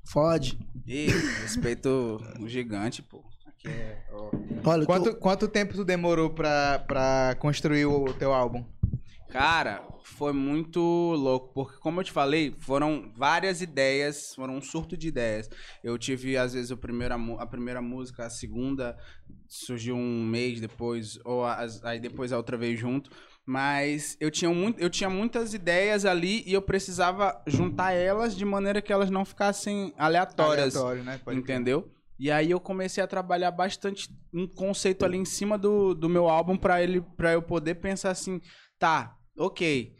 Fode. 0.06 0.56
Ih, 0.86 1.06
respeito 1.42 2.20
o 2.38 2.46
gigante, 2.46 3.02
pô. 3.02 3.24
Aqui 3.64 3.68
é. 3.76 3.98
ó. 4.12 4.30
Olha, 4.64 4.82
eu 4.82 4.86
tô- 4.86 4.92
Quanto, 4.92 5.16
quanto 5.16 5.48
tempo 5.48 5.74
tu 5.74 5.84
demorou 5.84 6.30
pra, 6.30 6.78
pra 6.86 7.36
construir 7.38 7.86
o 7.86 8.12
teu 8.14 8.32
álbum? 8.32 8.64
Cara, 9.28 9.82
foi 10.04 10.32
muito 10.32 10.78
louco, 10.80 11.52
porque 11.52 11.76
como 11.80 11.98
eu 12.00 12.04
te 12.04 12.12
falei, 12.12 12.54
foram 12.60 13.10
várias 13.16 13.60
ideias, 13.60 14.32
foram 14.34 14.56
um 14.58 14.62
surto 14.62 14.96
de 14.96 15.08
ideias. 15.08 15.50
Eu 15.82 15.98
tive, 15.98 16.36
às 16.36 16.52
vezes, 16.54 16.70
a 16.70 16.76
primeira, 16.76 17.16
a 17.16 17.46
primeira 17.46 17.82
música, 17.82 18.24
a 18.26 18.30
segunda 18.30 18.96
surgiu 19.48 19.96
um 19.96 20.22
mês 20.24 20.60
depois, 20.60 21.18
ou 21.24 21.44
as- 21.44 21.84
aí 21.84 21.98
depois 21.98 22.32
a 22.32 22.36
outra 22.36 22.56
veio 22.56 22.76
junto. 22.76 23.10
Mas 23.46 24.16
eu 24.20 24.30
tinha, 24.30 24.50
muito, 24.50 24.80
eu 24.80 24.88
tinha 24.88 25.10
muitas 25.10 25.52
ideias 25.52 26.06
ali 26.06 26.42
e 26.46 26.54
eu 26.54 26.62
precisava 26.62 27.42
juntar 27.46 27.92
elas 27.92 28.34
de 28.36 28.44
maneira 28.44 28.80
que 28.80 28.90
elas 28.92 29.10
não 29.10 29.24
ficassem 29.24 29.92
aleatórias. 29.98 30.74
Aleatório, 30.76 31.02
né? 31.04 31.20
Pode. 31.22 31.38
Entendeu? 31.38 31.90
E 32.18 32.30
aí 32.30 32.50
eu 32.50 32.60
comecei 32.60 33.02
a 33.02 33.06
trabalhar 33.06 33.50
bastante 33.50 34.08
um 34.32 34.46
conceito 34.46 35.04
ali 35.04 35.16
em 35.18 35.24
cima 35.24 35.58
do, 35.58 35.94
do 35.94 36.08
meu 36.08 36.28
álbum 36.28 36.56
pra 36.56 36.80
ele 36.82 37.00
para 37.16 37.32
eu 37.32 37.42
poder 37.42 37.74
pensar 37.76 38.10
assim, 38.10 38.40
tá, 38.78 39.16
ok. 39.36 39.92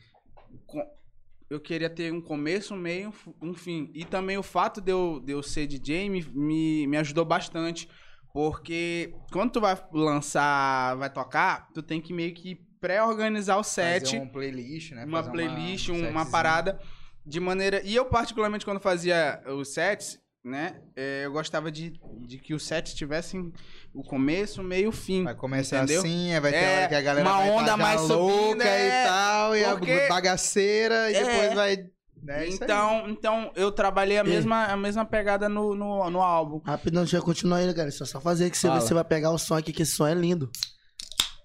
Eu 1.50 1.60
queria 1.60 1.90
ter 1.90 2.12
um 2.12 2.20
começo, 2.20 2.74
um 2.74 2.76
meio, 2.78 3.12
um 3.42 3.52
fim. 3.54 3.90
E 3.94 4.04
também 4.04 4.36
o 4.38 4.42
fato 4.42 4.80
de 4.80 4.90
eu, 4.90 5.20
de 5.24 5.32
eu 5.32 5.42
ser 5.42 5.66
DJ 5.66 6.08
me, 6.08 6.22
me, 6.32 6.86
me 6.86 6.96
ajudou 6.96 7.24
bastante. 7.24 7.88
Porque 8.32 9.14
quando 9.30 9.52
tu 9.52 9.60
vai 9.60 9.76
lançar, 9.92 10.96
vai 10.96 11.10
tocar, 11.12 11.68
tu 11.72 11.82
tem 11.82 12.00
que 12.00 12.12
meio 12.12 12.34
que 12.34 12.56
pré-organizar 12.80 13.56
o 13.58 13.62
set 13.62 14.04
Fazer 14.06 14.18
um 14.20 14.28
playlist, 14.28 14.92
né? 14.92 15.04
uma 15.04 15.18
Fazer 15.22 15.30
playlist, 15.32 15.88
um 15.90 15.94
um- 15.94 16.10
uma 16.10 16.26
parada 16.26 16.80
de 17.24 17.38
maneira. 17.38 17.80
E 17.84 17.94
eu, 17.94 18.04
particularmente, 18.06 18.64
quando 18.64 18.80
fazia 18.80 19.40
os 19.46 19.72
sets, 19.72 20.18
né? 20.44 20.76
é, 20.94 21.22
eu 21.24 21.32
gostava 21.32 21.72
de, 21.72 21.98
de 22.26 22.38
que 22.38 22.52
os 22.52 22.66
sets 22.66 22.92
tivessem 22.92 23.50
o 23.94 24.02
começo, 24.02 24.62
meio 24.62 24.90
e 24.90 24.92
fim. 24.92 25.24
Vai 25.24 25.34
começar 25.34 25.78
entendeu? 25.78 26.00
assim, 26.00 26.38
vai 26.38 26.52
ter 26.52 26.58
É, 26.58 26.76
hora 26.76 26.88
que 26.88 26.94
a 26.94 27.00
galera 27.00 27.28
uma 27.28 27.38
vai 27.38 27.50
onda 27.50 27.76
mais 27.76 28.00
louca 28.02 28.34
subindo, 28.34 28.62
é, 28.62 28.88
e 28.88 29.06
tal, 29.06 29.56
e 29.56 29.64
a 29.64 30.08
bagaceira, 30.08 31.10
e 31.10 31.14
É. 31.14 31.24
depois 31.24 31.54
vai... 31.54 31.86
É 32.26 32.46
isso 32.46 32.62
aí. 32.62 32.64
então, 32.64 33.08
então, 33.08 33.52
eu 33.54 33.70
trabalhei 33.70 34.16
a 34.16 34.24
mesma, 34.24 34.64
a 34.64 34.76
mesma 34.76 35.04
pegada 35.04 35.46
no, 35.46 35.74
no, 35.74 36.08
no 36.10 36.22
álbum. 36.22 36.60
Rapidão, 36.64 37.04
eu 37.10 37.22
continuar 37.22 37.58
aí, 37.58 37.74
cara. 37.74 37.90
Só, 37.90 38.06
só 38.06 38.18
fazer 38.18 38.48
que 38.50 38.56
você, 38.56 38.66
Fala. 38.66 38.80
você 38.80 38.94
vai 38.94 39.04
pegar 39.04 39.30
o 39.30 39.38
som 39.38 39.54
aqui, 39.54 39.74
que 39.74 39.82
esse 39.82 39.92
som 39.92 40.06
é 40.06 40.14
lindo. 40.14 40.50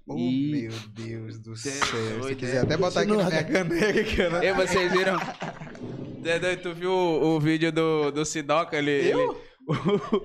Oh, 0.07 0.15
Ih. 0.17 0.51
meu 0.51 0.71
Deus 0.93 1.37
do 1.39 1.51
é 1.51 1.55
céu. 1.57 2.23
Se 2.23 2.35
quiser 2.35 2.55
é. 2.55 2.59
até 2.61 2.77
botar 2.77 3.01
aqui 3.01 3.11
na 3.11 3.25
minha 3.25 3.43
caneca. 3.43 4.39
E 4.41 4.53
vocês 4.53 4.91
viram? 4.91 5.19
Doido, 6.21 6.61
tu 6.61 6.73
viu 6.73 6.91
o, 6.91 7.35
o 7.35 7.39
vídeo 7.39 7.71
do, 7.71 8.11
do 8.11 8.25
Sidoca? 8.25 8.77
Ele, 8.77 8.91
ele, 8.91 9.35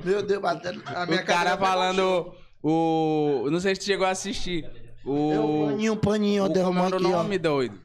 Meu 0.05 0.23
Deus, 0.23 0.41
batendo. 0.43 0.83
A 0.87 1.07
minha 1.07 1.23
o 1.23 1.25
cara 1.25 1.57
falando. 1.57 2.33
O. 2.63 3.47
Não 3.51 3.61
sei 3.61 3.75
se 3.75 3.81
tu 3.83 3.85
chegou 3.85 4.07
a 4.07 4.11
assistir. 4.11 4.65
O. 5.05 5.65
O 5.65 5.67
paninho, 5.67 5.97
paninho, 5.97 6.45
o 6.45 6.47
eu 6.47 6.53
era 6.53 6.97
aqui, 6.97 7.05
o 7.05 7.09
ó. 7.09 7.13
nome, 7.13 7.39
doido? 7.39 7.79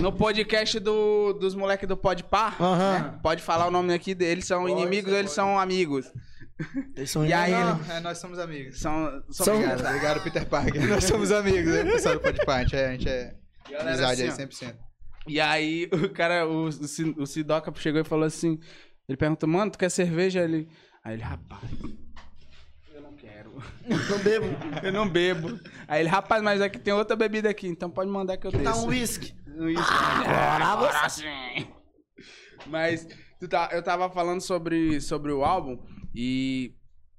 No 0.00 0.12
podcast 0.12 0.78
do, 0.78 1.32
dos 1.32 1.54
moleques 1.56 1.88
do 1.88 1.96
Pode 1.96 2.22
Par, 2.22 2.56
Aham. 2.62 2.92
né? 2.92 3.18
pode 3.22 3.42
falar 3.42 3.66
o 3.66 3.70
nome 3.70 3.92
aqui 3.92 4.14
deles, 4.14 4.46
são 4.46 4.68
inimigos 4.68 5.12
ou 5.12 5.18
eles 5.18 5.32
são 5.32 5.58
amigos? 5.58 6.06
Eles 6.96 7.10
são 7.10 7.26
E 7.26 7.32
aí. 7.32 7.50
Não, 7.50 7.80
é, 7.92 7.98
nós 8.00 8.18
somos 8.18 8.38
amigos. 8.38 8.78
São. 8.78 9.10
são, 9.28 9.44
São- 9.46 9.54
Obrigado, 9.56 9.86
obrigado, 9.86 10.22
Peter 10.22 10.46
Parker. 10.46 10.86
Nós 10.88 11.02
somos 11.04 11.32
amigos, 11.32 11.72
né? 11.72 11.82
Pessoal 11.84 12.14
do 12.14 12.20
Podpah, 12.20 12.54
a 12.58 12.62
gente 12.62 12.76
é, 12.76 12.86
a 12.86 12.90
gente 12.92 13.08
é 13.08 13.34
Galera, 13.68 13.88
amizade 13.90 14.22
aí, 14.22 14.28
assim, 14.28 14.42
ó. 14.44 14.46
100%. 14.46 14.74
E 15.26 15.40
aí 15.40 15.88
o 15.92 16.08
cara, 16.10 16.46
o, 16.46 16.66
o, 16.66 17.26
Sidoca 17.26 17.72
chegou 17.76 18.00
e 18.00 18.04
falou 18.04 18.24
assim: 18.24 18.58
ele 19.08 19.16
perguntou, 19.16 19.48
mano, 19.48 19.70
tu 19.70 19.78
quer 19.78 19.90
cerveja? 19.90 20.42
Ele. 20.42 20.68
Aí 21.02 21.14
ele, 21.14 21.22
rapaz. 21.22 21.62
Eu 22.92 23.02
não 23.02 23.12
quero. 23.14 23.52
Não 24.10 24.18
bebo. 24.18 24.46
Eu 24.82 24.92
não 24.92 25.08
bebo. 25.08 25.60
Aí 25.88 26.00
ele, 26.00 26.08
rapaz, 26.08 26.42
mas 26.42 26.60
aqui 26.60 26.78
tem 26.78 26.92
outra 26.94 27.16
bebida 27.16 27.48
aqui, 27.48 27.66
então 27.66 27.90
pode 27.90 28.10
mandar 28.10 28.36
que 28.36 28.46
eu 28.46 28.50
desço. 28.50 28.64
Tá 28.64 28.76
um 28.76 28.86
uísque. 28.86 29.34
Isso. 29.46 29.92
Agora 30.62 31.08
sim. 31.08 31.68
Mas 32.66 33.06
tu 33.38 33.48
tá, 33.48 33.68
eu 33.72 33.82
tava 33.82 34.08
falando 34.10 34.40
sobre, 34.40 35.00
sobre 35.00 35.30
o 35.32 35.44
álbum 35.44 35.78
e 36.14 36.74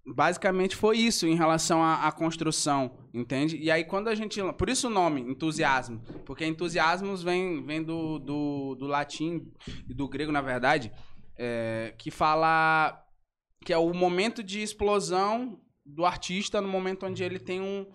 basicamente 0.06 0.76
foi 0.76 0.98
isso 0.98 1.26
em 1.26 1.36
relação 1.36 1.84
à, 1.84 2.08
à 2.08 2.12
construção, 2.12 2.98
entende? 3.14 3.58
E 3.58 3.72
aí 3.72 3.84
quando 3.84 4.08
a 4.08 4.16
gente. 4.16 4.42
Por 4.54 4.70
isso 4.70 4.88
o 4.88 4.92
nome, 4.92 5.22
entusiasmo. 5.22 6.02
Porque 6.26 6.46
entusiasmos 6.46 7.24
vem, 7.24 7.64
vem 7.64 7.84
do, 7.84 8.20
do, 8.20 8.76
do 8.76 8.86
latim 8.86 9.52
e 9.90 9.94
do 9.94 10.08
grego, 10.08 10.32
na 10.32 10.42
verdade, 10.42 10.92
é, 11.38 11.94
que 11.98 12.12
fala 12.12 13.02
que 13.64 13.74
é 13.74 13.78
o 13.78 13.94
momento 13.94 14.44
de 14.44 14.62
explosão 14.62 15.60
do 15.84 16.06
artista 16.06 16.62
no 16.62 16.68
momento 16.68 17.06
onde 17.06 17.24
ele 17.24 17.40
tem 17.40 17.62
um, 17.62 17.88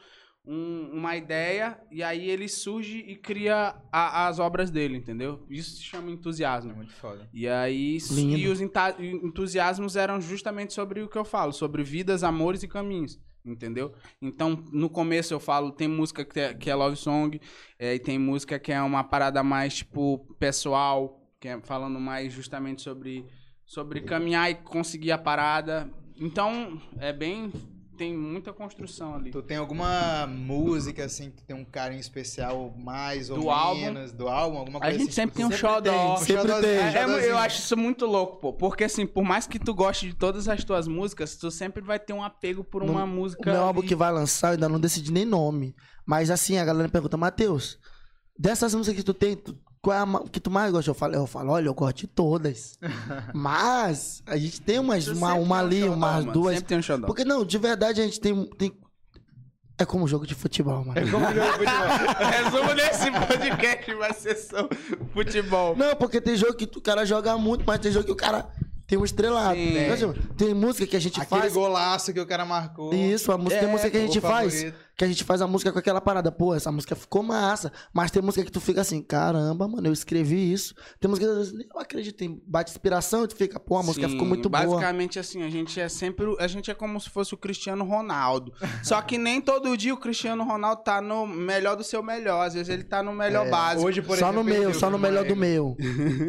um- 0.46 0.90
uma 0.92 1.16
ideia 1.16 1.78
e 1.90 2.02
aí 2.02 2.28
ele 2.28 2.48
surge 2.48 2.98
e 2.98 3.14
cria 3.16 3.74
a- 3.92 4.26
as 4.26 4.38
obras 4.38 4.70
dele, 4.70 4.96
entendeu? 4.96 5.44
Isso 5.50 5.76
se 5.76 5.82
chama 5.82 6.08
É 6.10 6.12
entusiasmo. 6.12 6.74
muito 6.74 6.92
foda. 6.94 7.28
E 7.32 7.46
aí, 7.46 7.98
Lindo. 8.10 8.36
e 8.38 8.48
os 8.48 8.60
entusiasmos 8.60 9.96
eram 9.96 10.20
justamente 10.20 10.72
sobre 10.72 11.02
o 11.02 11.08
que 11.08 11.18
eu 11.18 11.24
falo, 11.24 11.52
sobre 11.52 11.82
vidas, 11.82 12.24
amores 12.24 12.62
e 12.62 12.68
caminhos, 12.68 13.20
entendeu? 13.44 13.92
Então, 14.20 14.64
no 14.72 14.88
começo 14.88 15.32
eu 15.34 15.40
falo, 15.40 15.70
tem 15.72 15.88
música 15.88 16.24
que 16.24 16.40
é, 16.40 16.54
que 16.54 16.70
é 16.70 16.74
love 16.74 16.96
song, 16.96 17.40
é, 17.78 17.94
e 17.94 17.98
tem 17.98 18.18
música 18.18 18.58
que 18.58 18.72
é 18.72 18.80
uma 18.82 19.04
parada 19.04 19.42
mais, 19.42 19.76
tipo, 19.76 20.18
pessoal, 20.38 21.18
que 21.38 21.48
é 21.48 21.60
falando 21.60 21.98
mais 22.00 22.32
justamente 22.32 22.82
sobre, 22.82 23.24
sobre 23.64 24.00
caminhar 24.02 24.50
e 24.50 24.54
conseguir 24.56 25.12
a 25.12 25.18
parada. 25.18 25.90
Então, 26.18 26.80
é 26.98 27.12
bem... 27.12 27.52
tem 28.00 28.16
muita 28.16 28.50
construção 28.50 29.14
ali. 29.14 29.30
Tu 29.30 29.42
tem 29.42 29.58
alguma 29.58 30.26
música, 30.26 31.04
assim, 31.04 31.30
que 31.30 31.44
tem 31.44 31.54
um 31.54 31.66
carinho 31.66 32.00
especial 32.00 32.72
mais 32.78 33.28
ou 33.28 33.38
Do 33.38 33.50
álbum? 33.50 33.78
menos? 33.78 34.10
Do 34.10 34.26
álbum? 34.26 34.56
Alguma 34.56 34.78
A 34.78 34.80
coisa 34.80 34.96
gente 34.98 35.08
assim, 35.08 35.14
sempre 35.16 35.36
tipo, 35.42 35.48
tem 35.50 35.56
um 35.56 35.58
xodó. 35.60 36.14
Um 36.14 36.16
sempre 36.16 36.42
tem. 36.62 36.78
um 36.78 36.82
É, 36.82 37.26
é, 37.26 37.30
eu 37.30 37.36
acho 37.36 37.58
isso 37.58 37.76
muito 37.76 38.06
louco, 38.06 38.38
pô. 38.38 38.54
Porque 38.54 38.84
assim, 38.84 39.06
por 39.06 39.22
mais 39.22 39.46
que 39.46 39.58
tu 39.58 39.74
goste 39.74 40.06
de 40.08 40.14
todas 40.14 40.48
as 40.48 40.64
tuas 40.64 40.88
músicas, 40.88 41.36
tu 41.36 41.50
sempre 41.50 41.82
vai 41.82 41.98
ter 41.98 42.14
um 42.14 42.24
apego 42.24 42.64
por 42.64 42.82
No- 42.82 42.92
uma 42.92 43.04
O 43.04 43.06
música. 43.06 43.52
meu 43.52 43.60
álbum 43.62 43.82
e- 43.84 43.86
que 43.86 43.94
vai 43.94 44.10
lançar, 44.10 44.48
eu 44.48 44.52
ainda 44.52 44.68
não 44.68 44.80
decidi 44.80 45.12
nem 45.12 45.26
nome. 45.26 45.74
Mas 46.06 46.30
assim, 46.30 46.56
a 46.56 46.64
galera 46.64 46.88
pergunta, 46.88 47.18
Matheus, 47.18 47.78
dessas 48.38 48.74
músicas 48.74 48.96
que 48.98 49.04
tu 49.04 49.12
tem, 49.12 49.36
tu- 49.36 49.58
qual 49.82 49.96
é 49.96 50.00
a 50.00 50.28
que 50.30 50.40
tu 50.40 50.50
mais 50.50 50.70
gosta? 50.70 50.90
Eu 50.90 50.94
falo, 50.94 51.14
eu 51.14 51.26
falo, 51.26 51.52
olha, 51.52 51.66
eu 51.66 51.74
gosto 51.74 51.96
de 51.98 52.06
todas. 52.06 52.78
Mas 53.34 54.22
a 54.26 54.36
gente 54.36 54.60
tem 54.60 54.78
umas, 54.78 55.08
uma, 55.08 55.34
uma 55.34 55.34
tem 55.34 55.48
um 55.48 55.54
ali, 55.54 55.80
xodó, 55.80 55.92
umas 55.94 56.14
mano. 56.24 56.32
duas. 56.32 56.54
Sempre 56.54 56.68
tem 56.68 56.78
um 56.78 56.82
xodó. 56.82 57.06
Porque 57.06 57.24
não, 57.24 57.44
de 57.44 57.58
verdade 57.58 58.00
a 58.00 58.04
gente 58.04 58.20
tem. 58.20 58.46
tem... 58.58 58.72
É 59.78 59.84
como 59.86 60.06
jogo 60.06 60.26
de 60.26 60.34
futebol, 60.34 60.84
mano. 60.84 61.10
Como 61.10 61.24
jogo 61.24 61.32
de 61.32 61.52
futebol. 61.52 62.26
Resumo 62.30 62.74
desse 62.74 63.10
podcast 63.10 63.94
vai 63.94 64.12
ser 64.12 64.36
só 64.36 64.68
futebol. 65.14 65.74
Não, 65.74 65.96
porque 65.96 66.20
tem 66.20 66.36
jogo 66.36 66.54
que 66.54 66.64
o 66.78 66.82
cara 66.82 67.06
joga 67.06 67.36
muito, 67.38 67.64
mas 67.66 67.78
tem 67.78 67.90
jogo 67.90 68.04
que 68.04 68.12
o 68.12 68.16
cara 68.16 68.46
tem 68.86 68.98
um 68.98 69.04
estrelado. 69.04 69.56
Assim, 69.92 70.12
Tem 70.36 70.52
música 70.52 70.84
que 70.84 70.96
a 70.96 71.00
gente 71.00 71.20
Aquele 71.20 71.42
faz. 71.42 71.52
golaço 71.54 72.12
que 72.12 72.18
o 72.20 72.26
cara 72.26 72.44
marcou. 72.44 72.92
Isso, 72.92 73.30
a 73.30 73.38
música, 73.38 73.60
tem 73.60 73.68
É, 73.68 73.72
música 73.72 73.88
que 73.90 73.96
a 73.96 74.00
gente 74.00 74.20
faz. 74.20 74.52
favorito. 74.52 74.78
Que 75.00 75.04
a 75.04 75.08
gente 75.08 75.24
faz 75.24 75.40
a 75.40 75.46
música 75.46 75.72
com 75.72 75.78
aquela 75.78 75.98
parada. 75.98 76.30
Pô, 76.30 76.54
essa 76.54 76.70
música 76.70 76.94
ficou 76.94 77.22
massa. 77.22 77.72
Mas 77.90 78.10
tem 78.10 78.20
música 78.20 78.44
que 78.44 78.52
tu 78.52 78.60
fica 78.60 78.82
assim, 78.82 79.00
caramba, 79.00 79.66
mano, 79.66 79.86
eu 79.88 79.94
escrevi 79.94 80.52
isso. 80.52 80.74
Tem 81.00 81.08
música 81.08 81.26
que 81.26 81.32
às 81.32 81.38
vezes, 81.38 81.66
eu 81.74 81.80
acredito 81.80 82.20
em 82.22 82.38
bate 82.46 82.70
inspiração 82.70 83.24
e 83.24 83.28
tu 83.28 83.34
fica, 83.34 83.58
pô, 83.58 83.78
a 83.78 83.82
música 83.82 84.06
Sim, 84.06 84.12
ficou 84.12 84.28
muito 84.28 84.50
boa. 84.50 84.62
Basicamente, 84.66 85.18
assim, 85.18 85.42
a 85.42 85.48
gente 85.48 85.80
é 85.80 85.88
sempre. 85.88 86.26
o- 86.26 86.36
A 86.38 86.46
gente 86.46 86.70
é 86.70 86.74
como 86.74 87.00
se 87.00 87.08
fosse 87.08 87.32
o 87.32 87.38
Cristiano 87.38 87.82
Ronaldo. 87.82 88.52
Só 88.82 89.00
que 89.00 89.16
nem 89.16 89.40
todo 89.40 89.74
dia 89.74 89.94
o 89.94 89.96
Cristiano 89.96 90.44
Ronaldo 90.44 90.82
tá 90.82 91.00
no 91.00 91.26
melhor 91.26 91.76
do 91.76 91.82
seu 91.82 92.02
melhor. 92.02 92.46
Às 92.46 92.52
vezes 92.52 92.68
ele 92.68 92.84
tá 92.84 93.02
no 93.02 93.14
melhor 93.14 93.46
É, 93.46 93.50
básico. 93.50 93.86
Hoje, 93.86 94.02
por 94.02 94.18
só 94.18 94.26
exemplo, 94.26 94.44
no 94.44 94.44
meu, 94.44 94.62
eu 94.64 94.74
só 94.74 94.90
no 94.90 94.98
melhor 94.98 95.24
do 95.24 95.34
meu. 95.34 95.76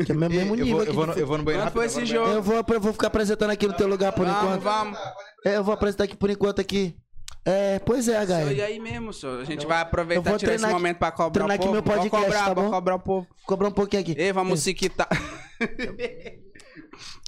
Que 0.05 0.13
é 0.13 0.15
o 0.15 0.17
mesmo 0.17 0.55
eu 0.55 0.63
nível 0.63 0.77
vou, 0.77 0.85
eu, 0.85 0.93
vou 0.93 1.07
no, 1.07 1.13
eu 1.13 1.27
vou 1.27 1.37
no 1.37 1.43
banheiro 1.43 1.69
foi 1.71 1.87
esse 1.87 2.05
jogo? 2.05 2.29
Eu 2.29 2.41
vou, 2.41 2.55
eu 2.65 2.79
vou 2.79 2.93
ficar 2.93 3.07
apresentando 3.07 3.49
aqui 3.49 3.67
no 3.67 3.73
teu 3.73 3.89
lugar 3.89 4.13
por 4.13 4.25
Vamos, 4.25 4.41
enquanto. 4.43 4.61
vamos. 4.61 4.97
É, 5.45 5.57
Eu 5.57 5.63
vou 5.65 5.73
apresentar 5.73 6.05
aqui 6.05 6.15
por 6.15 6.29
enquanto 6.29 6.61
aqui. 6.61 6.95
É, 7.43 7.79
pois 7.79 8.07
é, 8.07 8.25
Senhor, 8.25 8.51
E 8.51 8.61
aí 8.61 8.79
mesmo, 8.79 9.11
senhor. 9.11 9.41
A 9.41 9.43
gente 9.43 9.65
vai 9.65 9.81
aproveitar 9.81 10.21
e 10.21 10.23
tirar 10.23 10.35
esse 10.35 10.45
treinar 10.45 10.69
aqui- 10.69 10.73
momento 10.79 10.97
pra 10.97 11.11
cobrar 11.11 11.45
o 11.45 11.57
povo. 11.57 11.71
meu 11.71 11.83
podcast, 11.83 12.09
Vou 12.11 12.23
cobrar, 12.25 12.45
tá 12.45 12.53
bom? 12.55 12.69
cobrar 12.69 12.95
o 12.95 12.99
povo. 12.99 13.27
Cobrar 13.47 13.67
um 13.69 13.71
pouquinho 13.71 14.01
aqui. 14.03 14.15
Ei, 14.17 14.31
vamos 14.31 14.59
se 14.61 14.73
quitar. 14.73 15.07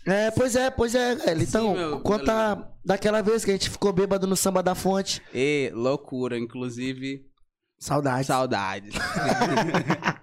É, 0.05 0.31
pois 0.31 0.55
é, 0.55 0.69
pois 0.69 0.93
é, 0.95 1.15
velho. 1.15 1.41
Então, 1.43 1.67
Sim, 1.73 1.77
meu- 1.79 1.99
conta 2.01 2.69
daquela 2.85 3.21
vez 3.21 3.43
que 3.45 3.51
a 3.51 3.53
gente 3.53 3.69
ficou 3.69 3.91
bêbado 3.93 4.27
no 4.27 4.35
samba 4.35 4.61
da 4.61 4.75
fonte. 4.75 5.21
Ei, 5.33 5.71
loucura. 5.73 6.37
Inclusive, 6.37 7.25
Saudades. 7.79 8.27
Saudades. 8.27 8.93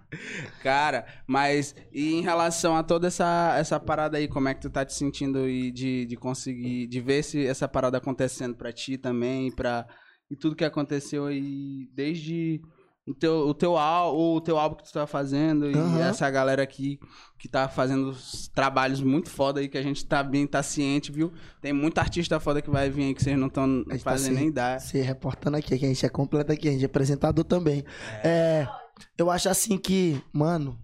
Cara, 0.62 1.07
mas 1.27 1.75
e 1.93 2.14
em 2.14 2.21
relação 2.23 2.77
a 2.77 2.83
toda 2.83 3.07
essa, 3.09 3.55
essa 3.59 3.79
parada 3.81 4.18
aí, 4.18 4.29
como 4.29 4.49
é 4.49 4.55
que 4.55 4.61
tu 4.61 4.71
tá 4.71 4.85
te 4.85 4.95
sentindo 4.95 5.49
e 5.49 5.71
de, 5.71 6.07
de 6.07 6.16
conseguir, 6.16 6.87
de 6.87 7.01
ver 7.01 7.18
esse, 7.21 7.47
essa 7.47 7.66
parada 7.68 7.99
acontecendo 7.99 8.55
pra 8.55 8.73
ti 8.73 8.97
também 8.99 9.51
pra, 9.51 9.87
e 10.31 10.37
tudo 10.37 10.57
que 10.57 10.64
aconteceu 10.64 11.27
aí 11.27 11.89
desde 11.95 12.61
o 13.07 13.14
teu, 13.14 13.33
o 13.49 13.55
teu, 13.55 13.73
o 13.75 14.41
teu 14.41 14.57
álbum 14.59 14.77
que 14.77 14.85
tu 14.85 14.93
tá 14.93 15.07
fazendo 15.07 15.68
e 15.71 15.75
Aham. 15.75 16.01
essa 16.09 16.31
galera 16.31 16.62
aqui 16.62 17.01
que 17.39 17.49
tá 17.49 17.66
fazendo 17.68 18.11
os 18.11 18.47
trabalhos 18.49 19.01
muito 19.01 19.31
foda 19.31 19.59
aí 19.59 19.68
que 19.68 19.79
a 19.79 19.83
gente 19.83 20.05
tá 20.05 20.23
bem, 20.23 20.47
tá 20.47 20.62
ciente, 20.62 21.11
viu? 21.11 21.33
Tem 21.61 21.73
muita 21.73 22.03
artista 22.03 22.39
foda 22.39 22.61
que 22.62 22.71
vai 22.71 22.89
vir 22.91 23.05
aí 23.05 23.14
que 23.14 23.23
vocês 23.23 23.37
não 23.39 23.49
estão 23.49 23.83
tá 23.85 23.99
fazendo 23.99 24.35
se- 24.35 24.39
nem 24.41 24.49
ideia. 24.49 24.79
Se 24.79 25.01
reportando 25.01 25.57
aqui, 25.57 25.77
que 25.79 25.85
a 25.85 25.89
gente 25.89 26.05
é 26.07 26.09
completo 26.11 26.53
aqui, 26.53 26.68
a 26.68 26.73
gente 26.73 26.83
é 26.83 26.87
apresentador 26.87 27.45
também. 27.45 27.83
É, 28.23 28.68
eu 29.16 29.30
acho 29.30 29.48
assim 29.48 29.76
que, 29.78 30.22
mano, 30.32 30.78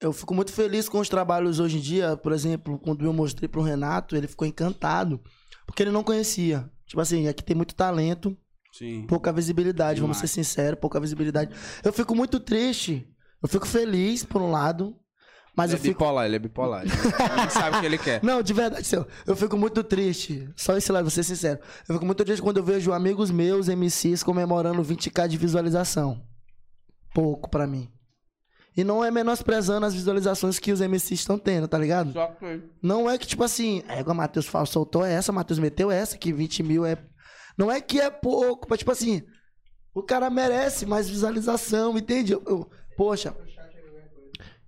eu 0.00 0.12
fico 0.12 0.34
muito 0.34 0.52
feliz 0.52 0.88
com 0.88 0.98
os 0.98 1.08
trabalhos 1.08 1.58
hoje 1.58 1.78
em 1.78 1.80
dia. 1.80 2.16
Por 2.16 2.32
exemplo, 2.32 2.78
quando 2.78 3.04
eu 3.04 3.12
mostrei 3.12 3.48
pro 3.48 3.62
Renato, 3.62 4.16
ele 4.16 4.26
ficou 4.26 4.46
encantado. 4.46 5.20
Porque 5.66 5.82
ele 5.82 5.90
não 5.90 6.04
conhecia. 6.04 6.70
Tipo 6.86 7.00
assim, 7.00 7.26
aqui 7.26 7.42
tem 7.42 7.56
muito 7.56 7.74
talento, 7.74 8.36
Sim. 8.72 9.06
pouca 9.08 9.32
visibilidade, 9.32 10.00
vamos 10.00 10.18
ser 10.18 10.26
Demais. 10.26 10.48
sinceros, 10.48 10.78
pouca 10.78 11.00
visibilidade. 11.00 11.54
Eu 11.82 11.92
fico 11.92 12.14
muito 12.14 12.38
triste. 12.38 13.08
Eu 13.42 13.48
fico 13.48 13.66
feliz, 13.66 14.24
por 14.24 14.40
um 14.40 14.50
lado. 14.50 14.96
Mas 15.56 15.70
ele 15.70 15.78
eu 15.78 15.80
é 15.80 15.82
fico. 15.82 15.94
bipolar, 15.98 16.26
ele 16.26 16.36
é 16.36 16.38
bipolar. 16.38 16.82
Ele 16.82 16.92
não 17.36 17.50
sabe 17.50 17.78
o 17.78 17.80
que 17.80 17.86
ele 17.86 17.98
quer. 17.98 18.20
Não, 18.24 18.42
de 18.42 18.52
verdade, 18.52 18.86
seu, 18.86 19.06
eu 19.26 19.34
fico 19.34 19.56
muito 19.56 19.82
triste. 19.82 20.46
Só 20.54 20.76
esse 20.76 20.92
lado, 20.92 21.04
vou 21.04 21.10
ser 21.10 21.22
sincero. 21.22 21.58
Eu 21.88 21.94
fico 21.94 22.04
muito 22.04 22.22
triste 22.22 22.42
quando 22.42 22.58
eu 22.58 22.62
vejo 22.62 22.92
amigos 22.92 23.30
meus, 23.30 23.66
MCs, 23.68 24.22
comemorando 24.22 24.82
20k 24.82 25.26
de 25.26 25.38
visualização. 25.38 26.22
Pouco 27.16 27.48
pra 27.48 27.66
mim. 27.66 27.88
E 28.76 28.84
não 28.84 29.02
é 29.02 29.10
menosprezando 29.10 29.86
as 29.86 29.94
visualizações 29.94 30.58
que 30.58 30.70
os 30.70 30.82
MCs 30.82 31.20
estão 31.20 31.38
tendo, 31.38 31.66
tá 31.66 31.78
ligado? 31.78 32.12
Só 32.12 32.26
que. 32.26 32.60
Não 32.82 33.08
é 33.08 33.16
que, 33.16 33.26
tipo 33.26 33.42
assim, 33.42 33.82
é 33.88 34.00
igual 34.00 34.12
o 34.12 34.18
Matheus 34.18 34.50
soltou 34.68 35.02
essa, 35.02 35.32
Matheus 35.32 35.58
meteu 35.58 35.90
essa, 35.90 36.18
que 36.18 36.30
20 36.30 36.62
mil 36.62 36.84
é. 36.84 36.98
Não 37.56 37.72
é 37.72 37.80
que 37.80 37.98
é 37.98 38.10
pouco, 38.10 38.66
mas 38.68 38.80
tipo 38.80 38.90
assim, 38.92 39.22
o 39.94 40.02
cara 40.02 40.28
merece 40.28 40.84
mais 40.84 41.08
visualização, 41.08 41.96
entende? 41.96 42.34
Eu- 42.34 42.42
eu- 42.46 42.70
poxa. 42.98 43.34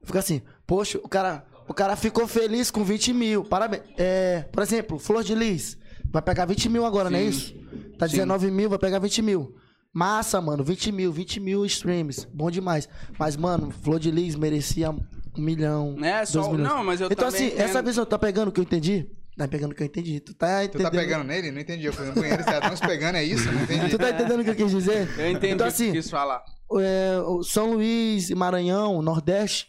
Fica 0.03 0.21
assim, 0.21 0.41
poxa, 0.67 0.99
o 1.05 1.09
cara, 1.09 1.45
o 1.69 1.75
cara 1.75 1.97
ficou 1.97 2.27
feliz 2.27 2.71
com 2.71 2.83
20 2.83 3.13
mil. 3.13 3.45
Parabéns. 3.45 3.83
É, 3.99 4.41
por 4.51 4.63
exemplo, 4.63 4.99
Flor 4.99 5.23
de 5.23 5.35
Lis. 5.35 5.77
Vai 6.11 6.23
pegar 6.23 6.47
20 6.47 6.71
mil 6.71 6.87
agora, 6.87 7.11
não 7.11 7.19
é 7.19 7.23
Sim. 7.25 7.29
isso? 7.29 7.55
Tá 7.99 8.07
Sim. 8.09 8.13
19 8.17 8.51
mil, 8.51 8.71
vai 8.71 8.79
pegar 8.79 8.99
20 9.01 9.21
mil. 9.21 9.55
Massa, 9.93 10.41
mano, 10.41 10.63
20 10.63 10.93
mil, 10.93 11.13
20 11.13 11.41
mil 11.41 11.65
streams. 11.67 12.27
Bom 12.33 12.51
demais. 12.51 12.89
Mas, 13.19 13.37
mano, 13.37 13.71
Flor 13.71 13.99
de 13.99 14.11
Lis 14.11 14.35
merecia 14.37 14.91
um 14.91 15.01
milhão. 15.37 15.97
É, 16.03 16.19
dois 16.19 16.29
só. 16.31 16.51
milhões. 16.53 16.69
Não, 16.69 16.85
mas 16.85 17.01
eu 17.01 17.09
Então, 17.11 17.29
assim, 17.29 17.49
essa 17.57 17.71
entendo. 17.79 17.87
visão, 17.87 18.07
tá 18.07 18.19
pegando 18.19 18.49
o 18.49 18.53
que 18.53 18.61
eu 18.61 18.65
entendi? 18.65 19.09
Tá 19.37 19.47
pegando 19.49 19.73
o 19.73 19.75
que 19.75 19.83
eu 19.83 19.87
entendi. 19.87 20.21
Tu 20.21 20.35
tá 20.35 20.59
Tu 20.61 20.65
entendendo? 20.77 20.83
tá 20.85 20.91
pegando 20.91 21.25
nele? 21.25 21.51
Não 21.51 21.61
entendi. 21.61 21.87
Eu 21.87 21.93
fui 21.93 22.05
no 22.07 22.13
banheiro, 22.13 22.43
você 22.43 22.61
tá 22.61 22.71
nos 22.71 22.81
pegando, 22.81 23.17
é 23.17 23.25
isso? 23.25 23.51
Não 23.51 23.63
entendi. 23.63 23.89
Tu 23.91 23.99
tá 23.99 24.11
entendendo 24.11 24.41
o 24.41 24.45
que 24.45 24.51
eu 24.51 24.55
quis 24.57 24.71
dizer? 24.71 25.09
Eu 25.19 25.31
entendi 25.31 25.55
Então, 25.55 25.67
o 25.67 25.71
que 25.71 25.75
assim, 25.75 25.89
tu 25.89 25.93
quis 25.93 26.11
falar. 26.11 26.43
é, 26.81 27.17
São 27.45 27.73
Luís 27.75 28.31
e 28.31 28.35
Maranhão, 28.35 29.01
Nordeste, 29.01 29.69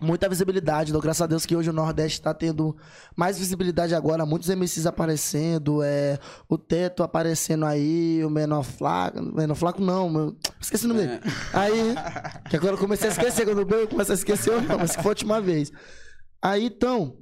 muita 0.00 0.28
visibilidade. 0.28 0.92
Dou 0.92 1.02
graças 1.02 1.22
a 1.22 1.26
Deus 1.26 1.44
que 1.44 1.56
hoje 1.56 1.70
o 1.70 1.72
Nordeste 1.72 2.20
tá 2.22 2.32
tendo 2.32 2.76
mais 3.16 3.38
visibilidade 3.38 3.94
agora. 3.94 4.24
Muitos 4.24 4.48
MCs 4.48 4.86
aparecendo, 4.86 5.82
é, 5.82 6.18
o 6.48 6.56
Teto 6.56 7.02
aparecendo 7.02 7.66
aí, 7.66 8.24
o 8.24 8.30
Menor 8.30 8.62
Flaco. 8.62 9.20
Menor 9.22 9.54
Flaco 9.54 9.82
não, 9.82 10.08
meu, 10.08 10.36
esqueci 10.60 10.84
o 10.84 10.88
nome 10.88 11.06
dele. 11.06 11.20
Aí, 11.52 11.94
que 12.48 12.56
agora 12.56 12.74
eu 12.74 12.78
comecei 12.78 13.08
a 13.08 13.12
esquecer, 13.12 13.44
quando 13.44 13.70
eu 13.72 13.88
comecei 13.88 14.14
a 14.14 14.18
esquecer, 14.18 14.52
eu 14.52 14.60
não, 14.62 14.78
mas 14.78 14.94
que 14.94 15.02
foi 15.02 15.10
a 15.10 15.12
última 15.12 15.40
vez. 15.40 15.72
Aí, 16.40 16.66
então, 16.66 17.16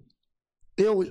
eu... 0.77 1.05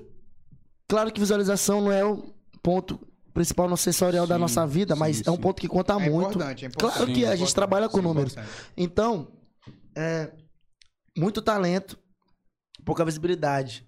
Claro 0.88 1.12
que 1.12 1.18
visualização 1.18 1.80
não 1.80 1.90
é 1.90 2.04
o 2.04 2.32
ponto 2.62 3.00
principal 3.34 3.68
no 3.68 3.76
sensorial 3.76 4.26
da 4.26 4.36
Sim, 4.36 4.40
nossa 4.40 4.66
vida, 4.66 4.94
mas 4.94 5.16
sim, 5.16 5.24
é 5.26 5.30
um 5.30 5.34
sim. 5.34 5.40
ponto 5.40 5.60
que 5.60 5.68
conta 5.68 5.94
É 5.94 6.08
muito. 6.10 6.30
importante, 6.30 6.64
é 6.64 6.68
importante. 6.68 6.96
Claro 6.96 7.12
que 7.12 7.24
é, 7.24 7.28
a 7.28 7.36
gente 7.36 7.54
trabalha 7.54 7.88
com 7.88 7.98
Sim, 7.98 8.02
números. 8.04 8.36
Então, 8.76 9.28
é, 9.96 10.30
muito 11.16 11.40
talento, 11.42 11.98
pouca 12.84 13.04
visibilidade. 13.04 13.84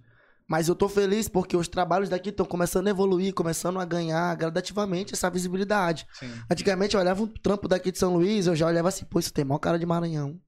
Mas 0.49 0.67
eu 0.67 0.75
tô 0.75 0.89
feliz 0.89 1.29
porque 1.29 1.55
os 1.57 1.69
trabalhos 1.69 2.09
daqui 2.09 2.31
estão 2.31 2.47
começando 2.47 2.87
a 2.87 2.91
evoluir, 2.91 3.35
começando 3.35 3.79
a 3.79 3.85
ganhar 3.85 4.35
gradativamente 4.35 5.13
essa 5.13 5.29
visibilidade. 5.29 6.07
Sim. 6.19 6.33
Antigamente 6.51 6.95
eu 6.95 7.01
olhava 7.01 7.23
um 7.23 7.27
trampo 7.27 7.69
daqui 7.69 7.93
de 7.93 7.99
São 7.99 8.15
Luís, 8.15 8.47
eu 8.47 8.57
já 8.57 8.67
olhava 8.67 8.89
assim, 8.89 9.05
pô, 9.05 9.19
isso 9.19 9.33
tem 9.33 9.45
maior 9.45 9.59
cara 9.59 9.79
de 9.79 9.85
Maranhão. 9.85 10.41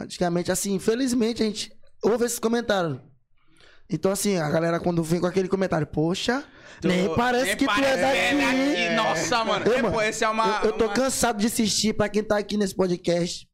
Antigamente, 0.00 0.50
assim, 0.50 0.74
infelizmente 0.74 1.40
a 1.40 1.46
gente 1.46 1.70
ouve 2.02 2.24
esses 2.24 2.40
comentários. 2.40 2.98
Então, 3.88 4.10
assim, 4.10 4.38
a 4.38 4.50
galera 4.50 4.80
quando 4.80 5.04
vem 5.04 5.20
com 5.20 5.26
aquele 5.26 5.46
comentário, 5.46 5.86
poxa, 5.86 6.42
nem 6.82 7.14
parece 7.14 7.44
nem 7.44 7.56
que 7.56 7.64
tu 7.66 7.70
é 7.70 7.74
parece 7.74 8.36
daqui. 8.36 8.94
Nossa, 8.96 9.44
mano. 9.44 9.66
Eu, 9.66 9.72
É, 9.74 9.82
mano, 9.82 9.94
pô, 9.94 10.02
esse 10.02 10.24
é 10.24 10.28
uma. 10.28 10.60
eu, 10.64 10.70
eu 10.70 10.72
tô 10.72 10.86
uma- 10.86 10.94
cansado 10.94 11.38
de 11.38 11.46
assistir, 11.46 11.92
pra 11.94 12.08
quem 12.08 12.24
tá 12.24 12.36
aqui 12.38 12.56
nesse 12.56 12.74
podcast. 12.74 13.46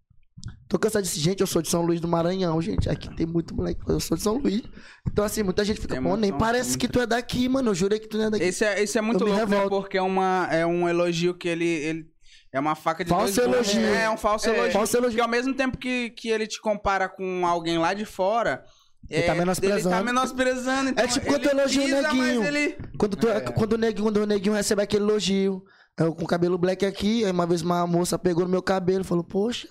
Tô 0.71 0.79
cansado 0.79 1.03
assistir. 1.03 1.21
Gente, 1.21 1.41
eu 1.41 1.49
sou 1.49 1.61
de 1.61 1.69
São 1.69 1.83
Luís 1.83 2.01
do 2.01 2.07
Maranhão, 2.07 2.63
gente. 2.63 2.89
Aqui 2.89 3.13
tem 3.17 3.27
muito 3.27 3.53
moleque. 3.57 3.81
Eu 3.89 3.99
sou 3.99 4.17
de 4.17 4.23
São 4.23 4.39
Luís. 4.39 4.63
Então, 5.11 5.25
assim, 5.25 5.43
muita 5.43 5.65
gente 5.65 5.81
fica, 5.81 5.95
Tem 5.95 6.03
pô, 6.03 6.17
nem 6.17 6.33
parece 6.33 6.79
que 6.79 6.87
tu 6.87 7.01
é 7.01 7.07
daqui, 7.09 7.49
mano. 7.49 7.71
Eu 7.71 7.75
jurei 7.75 7.99
que 7.99 8.07
tu 8.07 8.17
não 8.17 8.27
é 8.27 8.31
daqui. 8.31 8.45
Esse 8.45 8.65
é, 8.65 8.81
esse 8.81 8.97
é 8.97 9.01
muito 9.01 9.27
Eu 9.27 9.35
louco, 9.35 9.51
né? 9.51 9.69
Porque 9.69 9.99
é, 9.99 10.03
uma, 10.03 10.47
é 10.49 10.65
um 10.65 10.89
elogio 10.89 11.35
que 11.35 11.49
ele, 11.49 11.67
ele. 11.67 12.07
É 12.53 12.61
uma 12.61 12.77
faca 12.77 13.03
de 13.03 13.11
Falso 13.11 13.35
dois 13.35 13.47
elogio. 13.53 13.81
É, 13.85 14.09
um 14.09 14.17
falso 14.17 14.49
É, 14.49 14.55
elogio. 14.55 14.73
falso 14.73 14.97
elogio. 14.97 15.11
Porque 15.11 15.23
ao 15.23 15.29
mesmo 15.29 15.55
tempo 15.55 15.77
que, 15.77 16.11
que 16.11 16.29
ele 16.29 16.47
te 16.47 16.61
compara 16.61 17.09
com 17.09 17.45
alguém 17.45 17.77
lá 17.77 17.93
de 17.93 18.05
fora. 18.05 18.63
Ele 19.09 19.23
é, 19.25 19.27
tá 19.27 19.35
menosprezando. 19.35 19.81
Ele 19.89 19.89
tá 19.91 20.05
menosprezando. 20.05 20.91
Então 20.91 21.05
É 21.05 21.09
tipo 21.09 21.27
quando 21.27 21.47
elogia 21.47 21.83
o 21.83 22.03
neguinho. 22.03 22.45
Ele... 22.45 22.79
Quando, 22.97 23.17
tu, 23.17 23.29
É. 23.29 23.41
quando, 23.41 23.73
o 23.73 23.77
neguinho, 23.77 24.05
quando 24.05 24.19
o 24.19 24.27
neguinho 24.27 24.55
recebe 24.55 24.83
aquele 24.83 25.03
elogio, 25.03 25.65
eu 25.99 26.15
com 26.15 26.23
o 26.23 26.29
cabelo 26.29 26.57
black 26.57 26.87
aqui, 26.87 27.25
aí 27.25 27.31
uma 27.33 27.45
vez 27.45 27.61
uma 27.63 27.85
moça 27.89 28.17
pegou 28.17 28.45
no 28.45 28.51
meu 28.51 28.63
cabelo 28.63 29.01
e 29.01 29.05
falou, 29.05 29.25
poxa, 29.25 29.67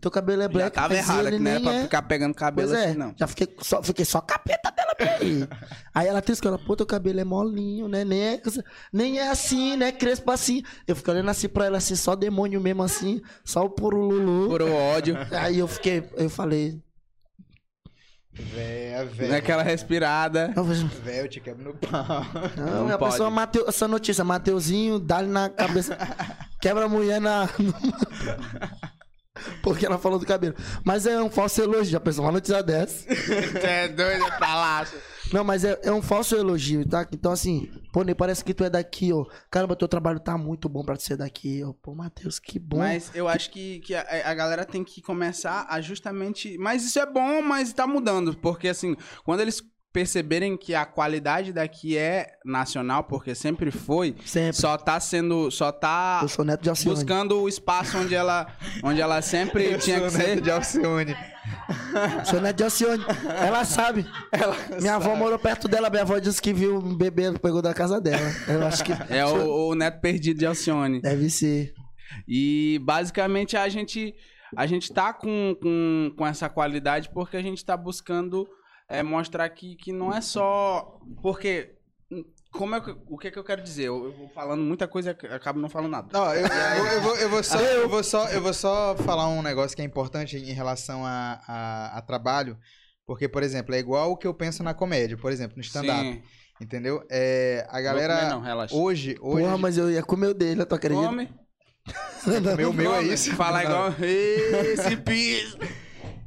teu 0.00 0.10
cabelo 0.10 0.42
é 0.42 0.44
Já 0.44 0.48
black. 0.48 0.74
tava 0.74 0.88
mas 0.94 0.98
errado 0.98 1.24
né? 1.30 1.38
nem 1.38 1.62
Pra 1.62 1.72
é. 1.74 1.82
ficar 1.82 2.02
pegando 2.02 2.34
cabelo 2.34 2.68
Pois 2.68 2.80
é, 2.80 2.88
assim, 2.88 2.98
não. 2.98 3.14
já 3.16 3.26
fiquei 3.26 3.56
só, 3.60 3.82
fiquei 3.82 4.04
só 4.04 4.20
capeta 4.20 4.70
dela 4.70 4.94
pra 4.94 5.06
aí. 5.16 5.48
aí 5.94 6.06
ela 6.08 6.20
disse 6.20 6.40
que 6.40 6.48
ela, 6.48 6.58
pô, 6.58 6.74
teu 6.76 6.86
cabelo 6.86 7.20
é 7.20 7.24
molinho, 7.24 7.88
né? 7.88 8.04
Nem 8.04 8.22
é, 8.22 8.42
nem 8.92 9.18
é 9.18 9.28
assim, 9.30 9.76
né? 9.76 9.92
Crespo 9.92 10.30
assim. 10.30 10.62
Eu 10.86 10.96
fiquei 10.96 11.14
olhando 11.14 11.30
assim 11.30 11.48
pra 11.48 11.66
ela, 11.66 11.78
assim, 11.78 11.94
só 11.96 12.14
demônio 12.16 12.60
mesmo 12.60 12.82
assim, 12.82 13.20
só 13.44 13.64
o 13.64 13.70
puro 13.70 13.96
Lulu. 14.00 14.48
Por 14.48 14.62
ódio. 14.62 15.16
Aí 15.30 15.58
eu 15.58 15.68
fiquei, 15.68 16.08
eu 16.16 16.28
falei, 16.30 16.80
Véia, 18.34 19.04
véia. 19.04 19.30
Naquela 19.32 19.62
respirada. 19.62 20.54
Véia, 21.04 21.20
eu 21.20 21.28
te 21.28 21.38
quebro 21.38 21.64
no 21.64 21.74
pau. 21.74 22.06
Não, 22.56 22.86
Não 22.86 22.94
a 22.94 22.96
pode. 22.96 23.12
pessoa 23.12 23.30
Mateu, 23.30 23.68
essa 23.68 23.86
notícia, 23.86 24.24
Mateuzinho, 24.24 24.98
dá-lhe 24.98 25.28
na 25.28 25.50
cabeça, 25.50 25.98
quebra 26.58 26.86
a 26.86 26.88
mulher 26.88 27.20
na. 27.20 27.46
Porque 29.62 29.86
ela 29.86 29.98
falou 29.98 30.18
do 30.18 30.26
cabelo. 30.26 30.54
Mas 30.84 31.06
é 31.06 31.20
um 31.22 31.30
falso 31.30 31.62
elogio, 31.62 31.92
já 31.92 32.00
pensou 32.00 32.24
uma 32.24 32.32
notícia 32.32 32.62
dessa? 32.62 33.06
Você 33.14 33.58
é 33.66 33.88
doido 33.88 34.24
pra 34.38 34.54
lá. 34.54 34.86
Não, 35.32 35.42
mas 35.42 35.64
é, 35.64 35.78
é 35.82 35.90
um 35.90 36.02
falso 36.02 36.36
elogio, 36.36 36.86
tá? 36.86 37.08
Então, 37.10 37.32
assim, 37.32 37.70
pô, 37.92 38.02
nem 38.02 38.14
parece 38.14 38.44
que 38.44 38.52
tu 38.52 38.62
é 38.62 38.68
daqui, 38.68 39.12
ó. 39.12 39.24
Caramba, 39.50 39.74
teu 39.74 39.88
trabalho 39.88 40.20
tá 40.20 40.36
muito 40.36 40.68
bom 40.68 40.84
pra 40.84 40.96
tu 40.96 41.02
ser 41.02 41.16
daqui, 41.16 41.64
ó. 41.64 41.72
Pô, 41.72 41.94
Matheus, 41.94 42.38
que 42.38 42.58
bom. 42.58 42.78
Mas 42.78 43.10
eu 43.14 43.26
acho 43.26 43.50
que, 43.50 43.80
que 43.80 43.94
a, 43.94 44.04
a 44.24 44.34
galera 44.34 44.66
tem 44.66 44.84
que 44.84 45.00
começar 45.00 45.66
a 45.68 45.80
justamente. 45.80 46.58
Mas 46.58 46.84
isso 46.84 46.98
é 46.98 47.06
bom, 47.06 47.40
mas 47.40 47.72
tá 47.72 47.86
mudando. 47.86 48.36
Porque 48.36 48.68
assim, 48.68 48.94
quando 49.24 49.40
eles 49.40 49.62
perceberem 49.92 50.56
que 50.56 50.74
a 50.74 50.86
qualidade 50.86 51.52
daqui 51.52 51.96
é 51.96 52.32
nacional, 52.44 53.04
porque 53.04 53.34
sempre 53.34 53.70
foi, 53.70 54.14
Sempre. 54.24 54.56
só 54.56 54.76
tá 54.78 54.98
sendo. 54.98 55.50
Só 55.50 55.70
tá 55.70 56.20
Eu 56.22 56.28
sou 56.28 56.44
neto 56.44 56.62
de 56.62 56.70
Alcione. 56.70 56.94
buscando 56.96 57.40
o 57.40 57.48
espaço 57.48 57.98
onde 57.98 58.14
ela, 58.14 58.46
onde 58.82 59.00
ela 59.00 59.20
sempre 59.20 59.76
tinha 59.78 60.00
que 60.00 60.10
ser. 60.10 60.40
de 60.40 60.50
Alcione. 60.50 61.14
Sou 62.24 62.40
neto 62.40 62.56
de 62.56 62.64
Alcione. 62.64 63.04
Ela 63.44 63.64
sabe. 63.64 64.06
minha 64.80 64.94
avó 64.94 65.14
morou 65.14 65.38
perto 65.38 65.68
dela. 65.68 65.90
Minha 65.90 66.02
avó 66.02 66.18
disse 66.18 66.40
que 66.40 66.52
viu 66.52 66.78
um 66.78 66.96
bebê, 66.96 67.32
pegou 67.32 67.60
da 67.60 67.74
casa 67.74 68.00
dela. 68.00 68.30
Eu 68.48 68.66
acho 68.66 68.84
que... 68.84 68.92
É 69.10 69.26
o, 69.26 69.68
o 69.70 69.74
neto 69.74 70.00
perdido 70.00 70.38
de 70.38 70.46
Alcione. 70.46 71.00
Deve 71.02 71.28
ser. 71.28 71.74
E 72.26 72.80
basicamente 72.82 73.56
a 73.56 73.68
gente 73.68 74.14
a 74.56 74.66
gente 74.66 74.92
tá 74.92 75.12
com, 75.14 75.56
com, 75.60 76.12
com 76.16 76.26
essa 76.26 76.48
qualidade 76.48 77.08
porque 77.12 77.36
a 77.36 77.42
gente 77.42 77.64
tá 77.64 77.74
buscando 77.76 78.46
é, 78.92 79.02
mostrar 79.02 79.48
que, 79.48 79.74
que 79.76 79.92
não 79.92 80.12
é 80.12 80.20
só. 80.20 80.98
Porque. 81.22 81.76
Como 82.52 82.74
é 82.74 82.80
que, 82.82 82.94
o 83.08 83.16
que, 83.16 83.28
é 83.28 83.30
que 83.30 83.38
eu 83.38 83.44
quero 83.44 83.62
dizer? 83.62 83.84
Eu, 83.84 84.04
eu 84.04 84.12
vou 84.12 84.28
falando 84.28 84.62
muita 84.62 84.86
coisa 84.86 85.16
e 85.22 85.26
acabo 85.28 85.58
não 85.58 85.70
falando 85.70 85.92
nada. 85.92 86.08
Não, 86.12 86.34
eu, 86.34 86.46
eu, 86.46 86.86
eu 86.86 87.00
vou, 87.00 87.16
eu, 87.16 87.30
vou 87.30 87.42
só, 87.42 87.58
eu, 87.58 87.88
vou 87.88 88.04
só, 88.04 88.28
eu 88.28 88.42
vou 88.42 88.52
só 88.52 88.94
falar 88.96 89.26
um 89.28 89.40
negócio 89.40 89.74
que 89.74 89.80
é 89.80 89.84
importante 89.86 90.36
em 90.36 90.52
relação 90.52 91.06
a, 91.06 91.40
a, 91.48 91.98
a 91.98 92.02
trabalho. 92.02 92.58
Porque, 93.06 93.26
por 93.26 93.42
exemplo, 93.42 93.74
é 93.74 93.78
igual 93.78 94.12
o 94.12 94.16
que 94.18 94.26
eu 94.26 94.34
penso 94.34 94.62
na 94.62 94.74
comédia, 94.74 95.16
por 95.16 95.32
exemplo, 95.32 95.56
no 95.56 95.62
stand-up. 95.62 96.22
Entendeu? 96.60 97.02
É, 97.10 97.66
a 97.70 97.80
galera. 97.80 98.16
comer 98.16 98.30
não, 98.30 98.40
relaxa. 98.40 98.76
Hoje, 98.76 99.16
hoje. 99.20 99.44
Porra, 99.44 99.58
mas 99.58 99.78
eu 99.78 99.90
ia 99.90 100.02
comer 100.02 100.28
o 100.28 100.34
dele, 100.34 100.64
tu 100.66 100.74
acredita? 100.74 101.06
Come. 101.06 101.28
Meu, 102.56 102.72
meu 102.72 102.94
é 102.94 103.02
isso. 103.02 103.34
Fala 103.34 103.64
Não. 103.64 103.88
igual. 103.88 103.94
Esse 104.00 104.96
piso. 104.98 105.58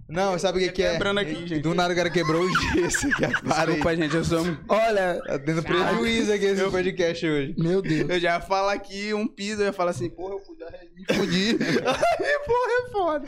Não, 0.08 0.38
sabe 0.38 0.60
o 0.60 0.62
que, 0.62 0.72
que 0.72 0.84
é? 0.84 0.92
Quebrando 0.94 1.20
aqui, 1.20 1.34
gente. 1.48 1.60
Do 1.62 1.74
nada 1.74 1.92
o 1.92 1.96
cara 1.96 2.12
quebrou 2.12 2.44
o 2.44 2.50
gesso 2.50 3.08
aqui. 3.08 3.42
Para 3.44 3.62
aí. 3.62 3.66
Desculpa, 3.68 3.96
gente, 3.96 4.16
eu 4.16 4.24
sou. 4.24 4.46
Olha, 4.70 5.20
Tá 5.26 5.40
tendo 5.40 5.64
prejuízo 5.64 6.32
aqui 6.32 6.46
esse 6.46 6.64
podcast 6.70 7.26
hoje. 7.26 7.56
meu 7.58 7.82
Deus. 7.82 8.08
Eu 8.10 8.20
já 8.20 8.40
falo 8.40 8.70
aqui 8.70 9.14
um 9.16 9.28
piso, 9.28 9.62
eu 9.62 9.66
ia 9.68 9.74
falar 9.74 9.92
assim, 9.92 10.10
porra, 10.10 10.36
eu 10.36 10.40
fui 10.40 10.56
dar- 10.58 10.72
me 10.94 11.06
fudi. 11.16 11.58
Aí, 11.60 12.40
porra, 12.46 12.72
é 12.72 12.92
foda. 12.92 13.26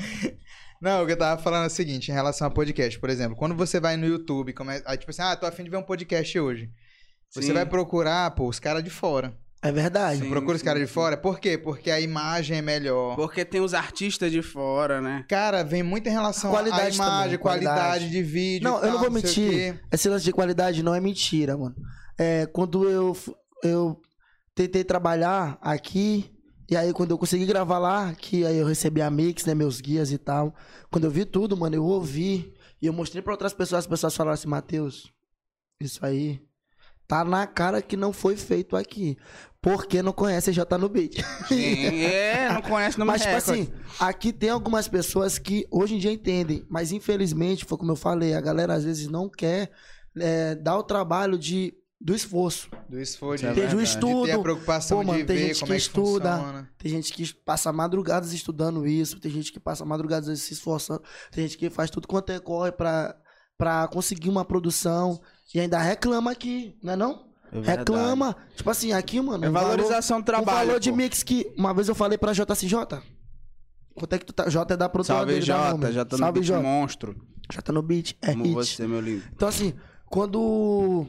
Não, 0.80 1.02
o 1.02 1.06
que 1.08 1.14
eu 1.14 1.18
tava 1.18 1.42
falando 1.42 1.64
é 1.64 1.68
o 1.68 1.72
seguinte, 1.72 2.12
em 2.12 2.14
relação 2.14 2.46
a 2.46 2.52
podcast, 2.52 3.00
por 3.00 3.10
exemplo, 3.10 3.36
quando 3.36 3.56
você 3.56 3.80
vai 3.80 3.98
no 3.98 4.06
YouTube, 4.06 4.54
come... 4.54 4.80
aí 4.86 4.98
tipo 4.98 5.10
assim, 5.10 5.24
ah, 5.24 5.36
tô 5.36 5.48
afim 5.48 5.64
de 5.64 5.72
ver 5.72 5.78
um 5.78 5.82
podcast 5.84 6.40
hoje. 6.40 6.70
Você 7.32 7.42
Sim. 7.48 7.54
vai 7.54 7.66
procurar, 7.66 8.30
pô, 8.36 8.48
os 8.48 8.60
caras 8.60 8.84
de 8.84 8.92
fora. 8.92 9.36
É 9.62 9.72
verdade. 9.72 10.22
Sim. 10.22 10.30
Procura 10.30 10.56
os 10.56 10.62
caras 10.62 10.82
de 10.82 10.88
fora. 10.88 11.18
Por 11.18 11.40
quê? 11.40 11.58
Porque 11.58 11.90
a 11.90 12.00
imagem 12.00 12.58
é 12.58 12.62
melhor. 12.62 13.16
Porque 13.16 13.44
tem 13.44 13.60
os 13.60 13.74
artistas 13.74 14.32
de 14.32 14.42
fora, 14.42 15.02
né? 15.02 15.26
Cara, 15.28 15.64
vem 15.64 15.82
muito 15.82 16.08
em 16.08 16.12
relação 16.12 16.52
Qualidade 16.52 16.82
à 16.82 16.90
imagem, 16.90 17.24
também, 17.24 17.38
qualidade, 17.40 17.76
qualidade. 17.76 18.10
de 18.12 18.24
vídeo. 18.24 18.64
Não, 18.64 18.76
e 18.76 18.82
eu 18.82 18.94
não 18.94 19.00
tal, 19.02 19.12
vou 19.12 19.22
sei 19.22 19.48
o 19.48 19.48
mentir. 19.52 19.84
Esse 19.92 20.10
lance 20.10 20.26
de 20.26 20.32
qualidade 20.32 20.84
não 20.84 20.94
é 20.94 21.00
mentira, 21.00 21.58
mano. 21.58 21.76
É, 22.20 22.46
quando 22.46 22.88
eu, 22.88 23.18
eu 23.64 24.00
tentei 24.54 24.84
trabalhar 24.84 25.58
aqui, 25.60 26.32
e 26.70 26.76
aí 26.76 26.94
quando 26.94 27.12
eu 27.12 27.18
consegui 27.18 27.46
gravar 27.46 27.80
lá, 27.80 28.14
que 28.14 28.46
aí 28.46 28.58
eu 28.58 28.66
recebi 28.66 29.02
a 29.02 29.10
mix, 29.10 29.46
né, 29.46 29.56
meus 29.56 29.82
guias 29.82 30.12
e 30.12 30.20
tal. 30.20 30.54
Quando 30.92 31.06
eu 31.06 31.12
vi 31.12 31.26
tudo, 31.26 31.58
mano, 31.58 31.76
eu 31.76 31.84
ouvi. 31.84 32.54
E 32.80 32.86
eu 32.86 32.94
mostrei 32.94 33.24
pra 33.24 33.34
outras 33.34 33.54
pessoas, 33.54 33.80
as 33.80 33.88
pessoas 33.88 34.16
falaram 34.16 34.36
assim, 34.36 34.48
Matheus, 34.48 35.12
isso 35.82 36.06
aí 36.06 36.47
tá 37.08 37.24
na 37.24 37.48
cara 37.48 37.82
que 37.82 37.96
não 37.96 38.12
foi 38.12 38.36
feito 38.36 38.76
aqui. 38.76 39.18
Porque 39.62 40.02
não 40.02 40.14
conhece 40.14 40.52
já 40.54 40.66
tá 40.66 40.78
no 40.78 40.88
beat. 40.88 41.16
Sim, 41.48 41.56
é, 42.06 42.54
não 42.54 42.62
conhece, 42.62 42.98
não 42.98 43.06
me 43.06 43.12
Mas, 43.12 43.22
tipo 43.24 43.36
assim, 43.36 43.70
aqui 44.00 44.32
tem 44.32 44.50
algumas 44.50 44.88
pessoas 44.88 45.38
que 45.38 45.66
hoje 45.72 45.96
em 45.96 45.98
dia 45.98 46.12
entendem, 46.12 46.66
mas 46.70 46.92
infelizmente, 46.92 47.66
foi 47.66 47.78
como 47.78 47.92
eu 47.92 47.96
falei, 47.96 48.34
a 48.34 48.42
galera 48.42 48.76
às 48.76 48.84
vezes 48.84 49.08
não 49.08 49.28
quer 49.28 49.72
é, 50.18 50.56
dar 50.56 50.78
o 50.78 50.84
trabalho 50.84 51.38
de, 51.38 51.74
do 52.00 52.14
esforço. 52.14 52.70
Do 52.88 53.00
esforço 53.00 53.46
É 53.46 53.54
Teve 53.54 53.66
o 53.66 53.70
de 53.70 53.76
ter 53.76 53.80
a 53.80 53.84
estudo, 53.84 54.42
preocupação 54.42 55.00
Pô, 55.00 55.04
mano, 55.04 55.20
de 55.20 55.26
tem 55.26 55.38
ver 55.38 55.48
gente 55.48 55.60
como 55.60 55.68
que 55.68 55.74
é 55.74 55.76
que 55.76 55.82
estuda, 55.82 56.38
funciona. 56.38 56.72
tem 56.78 56.92
gente 56.92 57.14
que 57.14 57.34
passa 57.34 57.74
madrugadas 57.74 58.34
estudando 58.34 58.88
isso, 58.88 59.20
tem 59.20 59.32
gente 59.32 59.52
que 59.52 59.60
passa 59.60 59.84
madrugadas 59.84 60.40
se 60.40 60.54
esforçando, 60.54 61.02
tem 61.32 61.46
gente 61.48 61.58
que 61.58 61.70
faz 61.70 61.90
tudo 61.90 62.08
quanto 62.08 62.32
é 62.32 62.40
corre 62.40 62.72
pra, 62.72 63.18
pra 63.58 63.88
conseguir 63.88 64.30
uma 64.30 64.46
produção 64.46 65.20
e 65.54 65.60
ainda 65.60 65.80
reclama 65.80 66.32
aqui, 66.32 66.76
não 66.84 66.94
é 66.94 66.96
não? 66.96 67.28
É 67.52 67.60
reclama. 67.60 68.36
Tipo 68.56 68.70
assim, 68.70 68.92
aqui, 68.92 69.20
mano. 69.22 69.46
É 69.46 69.50
um 69.50 69.54
valor- 69.54 69.70
valorização 69.78 70.20
do 70.20 70.26
trabalho. 70.26 70.68
valor 70.68 70.80
de 70.80 70.90
pô. 70.92 70.98
mix 70.98 71.24
que 71.24 71.52
uma 71.58 71.74
vez 71.74 71.88
eu 71.88 71.96
falei 71.96 72.18
pra 72.18 72.34
J 72.34 72.52
assim, 72.52 72.68
J, 72.68 73.02
quanto 73.96 74.14
é 74.14 74.20
que 74.20 74.26
tu 74.26 74.34
tá? 74.34 74.48
J 74.50 74.74
é 74.74 74.78
da 74.78 74.90
produtora 74.90 75.20
Salve, 75.20 75.34
dele, 75.34 75.46
Jota. 75.46 75.92
Já 75.92 76.06
tô 76.06 76.16
no 76.18 76.20
Salve, 76.20 76.40
beat 76.40 76.48
Jota. 76.48 76.62
monstro. 76.62 77.16
Já 77.52 77.62
tá 77.62 77.72
no 77.72 77.82
beat, 77.82 78.16
é 78.22 78.32
Como 78.34 78.44
hit. 78.44 78.54
você, 78.56 78.86
meu 78.86 79.00
lindo. 79.00 79.24
Então, 79.34 79.48
assim, 79.48 79.74
quando 80.08 81.08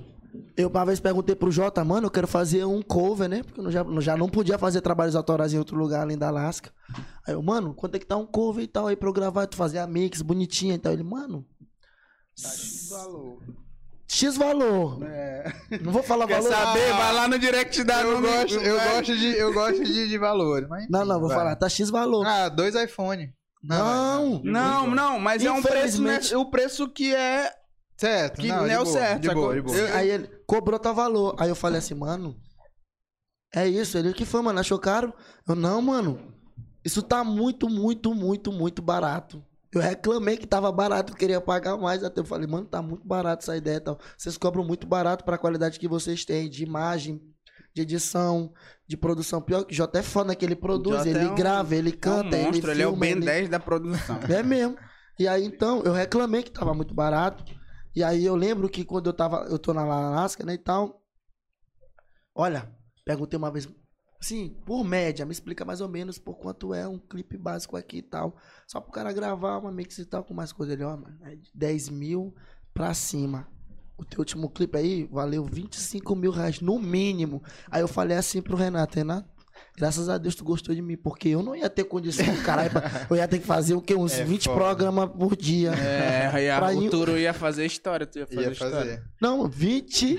eu 0.57 0.69
uma 0.69 0.87
vez 0.87 1.01
perguntei 1.01 1.35
pro 1.35 1.51
Jota, 1.51 1.85
mano, 1.85 2.07
eu 2.07 2.11
quero 2.11 2.29
fazer 2.29 2.65
um 2.65 2.81
cover, 2.81 3.29
né? 3.29 3.43
Porque 3.43 3.61
eu 3.61 3.71
já, 3.73 3.85
já 4.01 4.17
não 4.17 4.29
podia 4.29 4.57
fazer 4.57 4.81
trabalhos 4.81 5.17
autorais 5.17 5.53
em 5.53 5.59
outro 5.59 5.77
lugar 5.77 6.03
além 6.03 6.17
da 6.17 6.29
Alaska. 6.29 6.71
Aí 7.27 7.35
eu, 7.35 7.43
mano, 7.43 7.75
quanto 7.75 7.97
é 7.97 7.99
que 7.99 8.07
tá 8.07 8.17
um 8.17 8.25
cover 8.25 8.63
e 8.63 8.69
tal 8.69 8.87
aí 8.87 8.95
pra 8.95 9.09
eu 9.09 9.13
gravar, 9.13 9.49
tu 9.49 9.57
fazer 9.57 9.81
a 9.81 9.87
mix 9.89 10.23
bonitinha 10.23 10.77
e 10.77 10.79
tal. 10.79 10.93
Ele, 10.93 11.03
mano, 11.03 11.45
X 14.11 14.36
valor. 14.36 14.99
Não 15.82 15.93
vou 15.93 16.03
falar 16.03 16.26
Quer 16.26 16.41
valor. 16.41 16.51
saber? 16.57 16.93
Vai 16.93 17.12
lá 17.12 17.28
no 17.28 17.39
direct 17.39 17.84
da 17.84 18.01
Eu 18.03 18.20
gosto, 18.20 18.55
eu 18.55 18.76
vai. 18.76 18.89
gosto 18.97 19.16
de, 19.16 19.26
eu 19.36 19.53
gosto 19.53 19.84
de, 19.84 20.09
de 20.09 20.18
valores, 20.18 20.68
mas 20.68 20.86
Não, 20.89 21.05
não, 21.05 21.18
vou 21.20 21.28
vai. 21.28 21.36
falar, 21.36 21.57
tá 21.57 21.68
X 21.68 21.91
valor. 21.91 22.26
Ah, 22.26 22.49
dois 22.49 22.74
iPhone. 22.74 23.32
Não. 23.62 24.41
Não, 24.45 24.86
não, 24.95 25.18
mas 25.18 25.45
é 25.45 25.51
um 25.51 25.61
preço, 25.61 26.01
né? 26.03 26.20
O 26.36 26.49
preço 26.51 26.89
que 26.89 27.14
é. 27.14 27.53
Certo, 27.97 28.41
Que 28.41 28.47
não, 28.47 28.59
não 28.59 28.64
de 28.66 28.70
é 28.70 28.78
o 28.80 28.84
boa, 28.84 28.93
certo, 28.97 29.22
De 29.22 29.34
boa, 29.34 29.55
de 29.55 29.61
boa. 29.61 29.76
Eu- 29.76 29.95
Aí 29.97 30.09
ele 30.09 30.28
cobrou 30.47 30.78
tal 30.78 30.95
valor. 30.95 31.34
Aí 31.36 31.49
eu 31.49 31.57
falei 31.57 31.80
assim, 31.80 31.95
mano, 31.95 32.36
é 33.53 33.66
isso. 33.66 33.99
Ele, 33.99 34.11
o 34.11 34.14
que 34.14 34.24
foi, 34.24 34.41
mano? 34.41 34.61
Achou 34.61 34.78
caro? 34.78 35.12
Eu, 35.47 35.57
não, 35.57 35.82
mano. 35.82 36.32
Isso 36.84 37.03
tá 37.03 37.24
muito, 37.24 37.68
muito, 37.68 38.14
muito, 38.14 38.53
muito 38.53 38.80
barato. 38.80 39.45
Eu 39.79 39.83
reclamei 39.89 40.37
que 40.37 40.47
tava 40.47 40.70
barato, 40.72 41.14
queria 41.14 41.41
pagar 41.41 41.76
mais. 41.76 42.03
Até 42.05 42.20
eu 42.20 42.24
falei, 42.24 42.47
mano, 42.47 42.66
tá 42.66 42.81
muito 42.83 43.07
barato 43.07 43.43
essa 43.43 43.57
ideia 43.57 43.76
e 43.76 43.81
tal. 43.81 43.99
Vocês 44.16 44.37
cobram 44.37 44.64
muito 44.64 44.87
barato 44.87 45.24
pra 45.24 45.39
qualidade 45.39 45.79
que 45.79 45.89
vocês 45.89 46.24
têm 46.24 46.49
de 46.49 46.62
imagem, 46.62 47.20
de 47.74 47.83
edição, 47.83 48.53
de 48.87 48.97
produção. 48.97 49.41
Pior 49.41 49.64
que 49.64 49.72
o 49.72 49.76
Jota 49.76 49.99
é 49.99 50.03
foda, 50.03 50.35
que 50.35 50.45
ele 50.45 50.57
produz, 50.57 51.07
ele 51.07 51.18
é 51.18 51.29
um- 51.31 51.35
grava, 51.35 51.74
ele 51.74 51.91
É 51.91 51.95
um 51.95 51.99
canta, 51.99 52.37
ele 52.37 52.47
monstro, 52.47 52.70
ele 52.70 52.83
é 52.83 52.87
o 52.87 52.91
filma, 52.91 53.01
Ben 53.01 53.11
ele... 53.12 53.24
10 53.24 53.49
da 53.49 53.61
produção. 53.61 54.18
É 54.29 54.43
mesmo. 54.43 54.76
E 55.18 55.26
aí, 55.26 55.45
então, 55.45 55.83
eu 55.85 55.93
reclamei 55.93 56.43
que 56.43 56.51
tava 56.51 56.72
muito 56.74 56.95
barato. 56.95 57.45
E 57.97 58.03
aí 58.05 58.24
eu 58.24 58.37
lembro 58.37 58.68
que 58.68 58.85
quando 58.85 59.07
eu 59.09 59.12
tava, 59.12 59.47
eu 59.51 59.59
tô 59.59 59.74
na 59.74 59.83
Alasca, 59.83 60.45
né, 60.45 60.55
e 60.55 60.59
tal. 60.59 61.03
Olha, 62.35 62.70
perguntei 63.05 63.37
uma 63.37 63.51
vez, 63.51 63.68
assim, 64.21 64.57
por 64.64 64.85
média, 64.85 65.25
me 65.25 65.33
explica 65.33 65.64
mais 65.64 65.81
ou 65.81 65.89
menos 65.89 66.19
por 66.19 66.37
quanto 66.39 66.75
é 66.75 66.87
um 66.87 66.99
clipe 66.99 67.37
básico 67.37 67.77
aqui 67.77 67.99
e 67.99 68.03
tal. 68.03 68.37
Só 68.66 68.81
pro 68.81 68.93
cara 68.93 69.12
gravar 69.12 69.59
uma 69.59 69.73
mix 69.73 69.99
e 69.99 70.05
tal 70.05 70.25
com 70.25 70.35
mais 70.35 70.53
coisa. 70.53 70.73
Ele, 70.73 70.85
ó, 70.85 70.97
mano, 70.97 71.19
é 71.23 71.37
de 71.37 71.51
10 71.55 71.89
mil 71.91 72.35
pra 72.75 72.95
cima. 72.95 73.49
O 73.97 74.05
teu 74.05 74.21
último 74.21 74.49
clipe 74.49 74.79
aí 74.79 75.09
valeu 75.11 75.45
25 75.45 76.14
mil 76.14 76.31
reais, 76.31 76.61
no 76.61 76.79
mínimo. 76.79 77.43
Aí 77.71 77.81
eu 77.81 77.89
falei 77.89 78.16
assim 78.16 78.41
pro 78.41 78.57
Renato, 78.57 78.97
Renato, 78.97 79.29
graças 79.79 80.09
a 80.09 80.18
Deus 80.18 80.35
tu 80.35 80.45
gostou 80.45 80.74
de 80.74 80.83
mim, 80.83 80.97
porque 80.97 81.29
eu 81.29 81.43
não 81.43 81.55
ia 81.57 81.70
ter 81.70 81.85
condição, 81.85 82.24
caralho, 82.45 82.70
pra- 82.70 83.07
eu 83.09 83.16
ia 83.16 83.29
ter 83.29 83.39
que 83.39 83.47
fazer 83.47 83.74
o 83.74 83.81
quê? 83.81 83.95
Uns 83.95 84.12
É 84.18 84.24
20 84.24 84.45
foda. 84.45 84.57
programas 84.57 85.11
por 85.11 85.37
dia. 85.37 85.70
É, 85.70 86.31
aí 86.33 86.51
a, 86.51 86.59
Pra 86.59 86.68
o 86.76 86.83
ir- 86.83 86.91
Turo 86.91 87.16
ia 87.18 87.33
fazer 87.33 87.64
história, 87.64 88.07
tu 88.07 88.18
ia 88.18 88.26
fazer 88.26 88.41
Ia 88.43 88.51
história. 88.53 88.76
fazer. 88.76 89.03
Não, 89.20 89.49
20, 89.49 90.18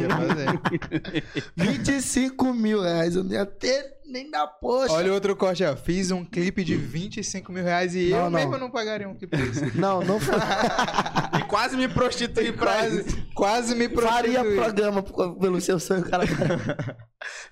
Ia 0.00 0.08
fazer. 0.16 1.24
25 1.56 2.52
mil 2.54 2.80
reais. 2.82 3.16
Eu 3.16 3.24
não 3.24 3.32
ia 3.32 3.46
ter 3.46 3.92
nem 4.12 4.28
na 4.30 4.46
poxa. 4.46 4.92
Olha 4.92 5.10
o 5.10 5.14
outro 5.14 5.34
corte, 5.34 5.64
ó. 5.64 5.74
Fiz 5.74 6.10
um 6.10 6.24
clipe 6.24 6.62
de 6.62 6.76
25 6.76 7.50
mil 7.50 7.64
reais 7.64 7.94
e 7.94 8.10
Não, 8.10 8.18
eu 8.18 8.22
não. 8.24 8.30
mesmo 8.30 8.58
não 8.58 8.70
pagaria 8.70 9.08
um 9.08 9.14
clipe 9.16 9.36
desse. 9.36 9.64
Não, 9.78 10.00
não 10.02 10.20
foi. 10.20 10.34
E 11.40 11.44
quase 11.48 11.76
me 11.76 11.88
prostituí 11.88 12.52
pra 12.52 12.86
isso. 12.86 13.04
quase, 13.04 13.26
quase 13.34 13.74
me 13.74 13.88
faria 13.88 14.34
prostituí. 14.40 14.56
programa 14.56 15.02
por- 15.02 15.38
pelo 15.38 15.60
seu 15.60 15.80
sonho, 15.80 16.04
cara. 16.08 16.24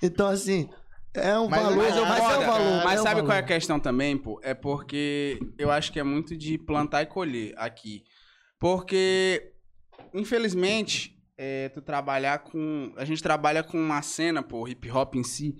Então, 0.03 0.29
assim, 0.29 0.69
é 1.15 1.39
um 1.39 1.49
Mas- 1.49 1.63
valor. 1.63 1.77
mas 1.79 1.97
eu 1.97 2.05
Mas, 2.07 2.19
é 2.21 2.23
um 2.39 2.47
valor. 2.47 2.85
Mas 2.85 2.99
é 2.99 3.01
um 3.01 3.03
sabe 3.05 3.15
valor. 3.17 3.27
qual 3.27 3.37
é 3.37 3.41
a 3.41 3.43
questão 3.43 3.81
também, 3.81 4.17
pô? 4.19 4.39
É 4.43 4.53
porque 4.55 5.39
eu 5.59 5.71
acho 5.71 5.91
que 5.93 5.99
é 5.99 6.03
muito 6.05 6.37
de 6.37 6.59
plantar 6.59 7.03
e 7.03 7.07
colher 7.07 7.55
aqui. 7.57 8.03
Porque, 8.59 9.53
infelizmente, 10.13 11.17
é, 11.39 11.69
tu 11.71 11.81
trabalhar 11.81 12.41
com. 12.41 12.93
A 12.97 13.05
gente 13.05 13.23
trabalha 13.23 13.63
com 13.63 13.79
uma 13.79 14.03
cena, 14.03 14.43
pô, 14.43 14.69
hip 14.69 14.91
hop 14.91 15.15
em 15.15 15.25
si, 15.25 15.55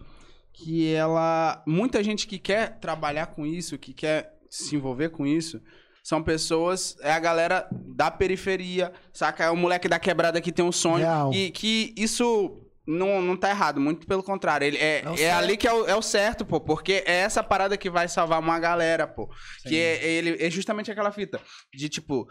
que 0.63 0.93
ela. 0.93 1.63
Muita 1.67 2.03
gente 2.03 2.27
que 2.27 2.39
quer 2.39 2.79
trabalhar 2.79 3.27
com 3.27 3.47
isso, 3.47 3.79
que 3.79 3.93
quer 3.93 4.35
se 4.49 4.77
envolver 4.77 5.11
com 5.11 5.27
isso. 5.27 5.61
São 6.03 6.23
pessoas, 6.23 6.97
é 7.01 7.13
a 7.13 7.19
galera 7.19 7.69
da 7.71 8.11
periferia, 8.11 8.93
saca? 9.13 9.45
É 9.45 9.51
o 9.51 9.57
moleque 9.57 9.89
da 9.89 9.99
quebrada 9.99 10.41
que 10.41 10.53
tem 10.53 10.65
um 10.65 10.73
sonho. 10.73 11.05
Real. 11.05 11.33
E 11.33 11.51
que 11.51 11.95
isso 11.97 12.57
não, 12.87 13.21
não 13.21 13.37
tá 13.37 13.51
errado, 13.51 13.81
muito 13.81 14.07
pelo 14.07 14.23
contrário. 14.23 14.67
Ele 14.67 14.79
é, 14.79 15.05
É 15.19 15.23
é 15.23 15.33
ali 15.33 15.57
que 15.57 15.69
é 15.69 15.73
o, 15.73 15.87
é 15.87 15.95
o 15.95 16.03
certo, 16.03 16.45
pô. 16.45 16.61
Porque 16.61 17.05
é 17.07 17.17
essa 17.21 17.43
parada 17.43 17.77
que 17.77 17.91
vai 17.91 18.09
salvar 18.09 18.41
uma 18.41 18.59
galera, 18.59 19.07
pô. 19.07 19.31
Que 19.63 19.77
é, 19.77 20.05
ele, 20.05 20.45
é 20.45 20.51
justamente 20.51 20.91
aquela 20.91 21.13
fita. 21.13 21.41
De 21.73 21.89
tipo, 21.89 22.27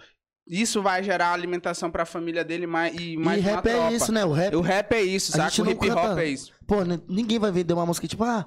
isso 0.49 0.81
vai 0.81 1.03
gerar 1.03 1.31
alimentação 1.33 1.91
pra 1.91 2.05
família 2.05 2.43
dele 2.43 2.65
mais, 2.65 2.93
e 2.99 3.15
mais 3.17 3.39
E 3.39 3.47
uma 3.47 3.55
rap 3.55 3.67
é 3.67 3.71
tropa. 3.75 3.93
isso, 3.93 4.11
né? 4.11 4.25
O 4.25 4.31
rap. 4.31 4.55
O 4.55 4.61
rap 4.61 4.91
é 4.93 5.01
isso, 5.03 5.31
gente 5.37 5.61
O 5.61 5.65
não 5.65 5.71
hip 5.71 5.89
hop 5.91 5.95
canta- 6.01 6.23
é 6.23 6.27
isso. 6.27 6.51
Pô, 6.67 6.77
ninguém 7.07 7.37
vai 7.39 7.51
vender 7.51 7.73
uma 7.73 7.85
música 7.85 8.07
tipo, 8.07 8.23
ah, 8.23 8.45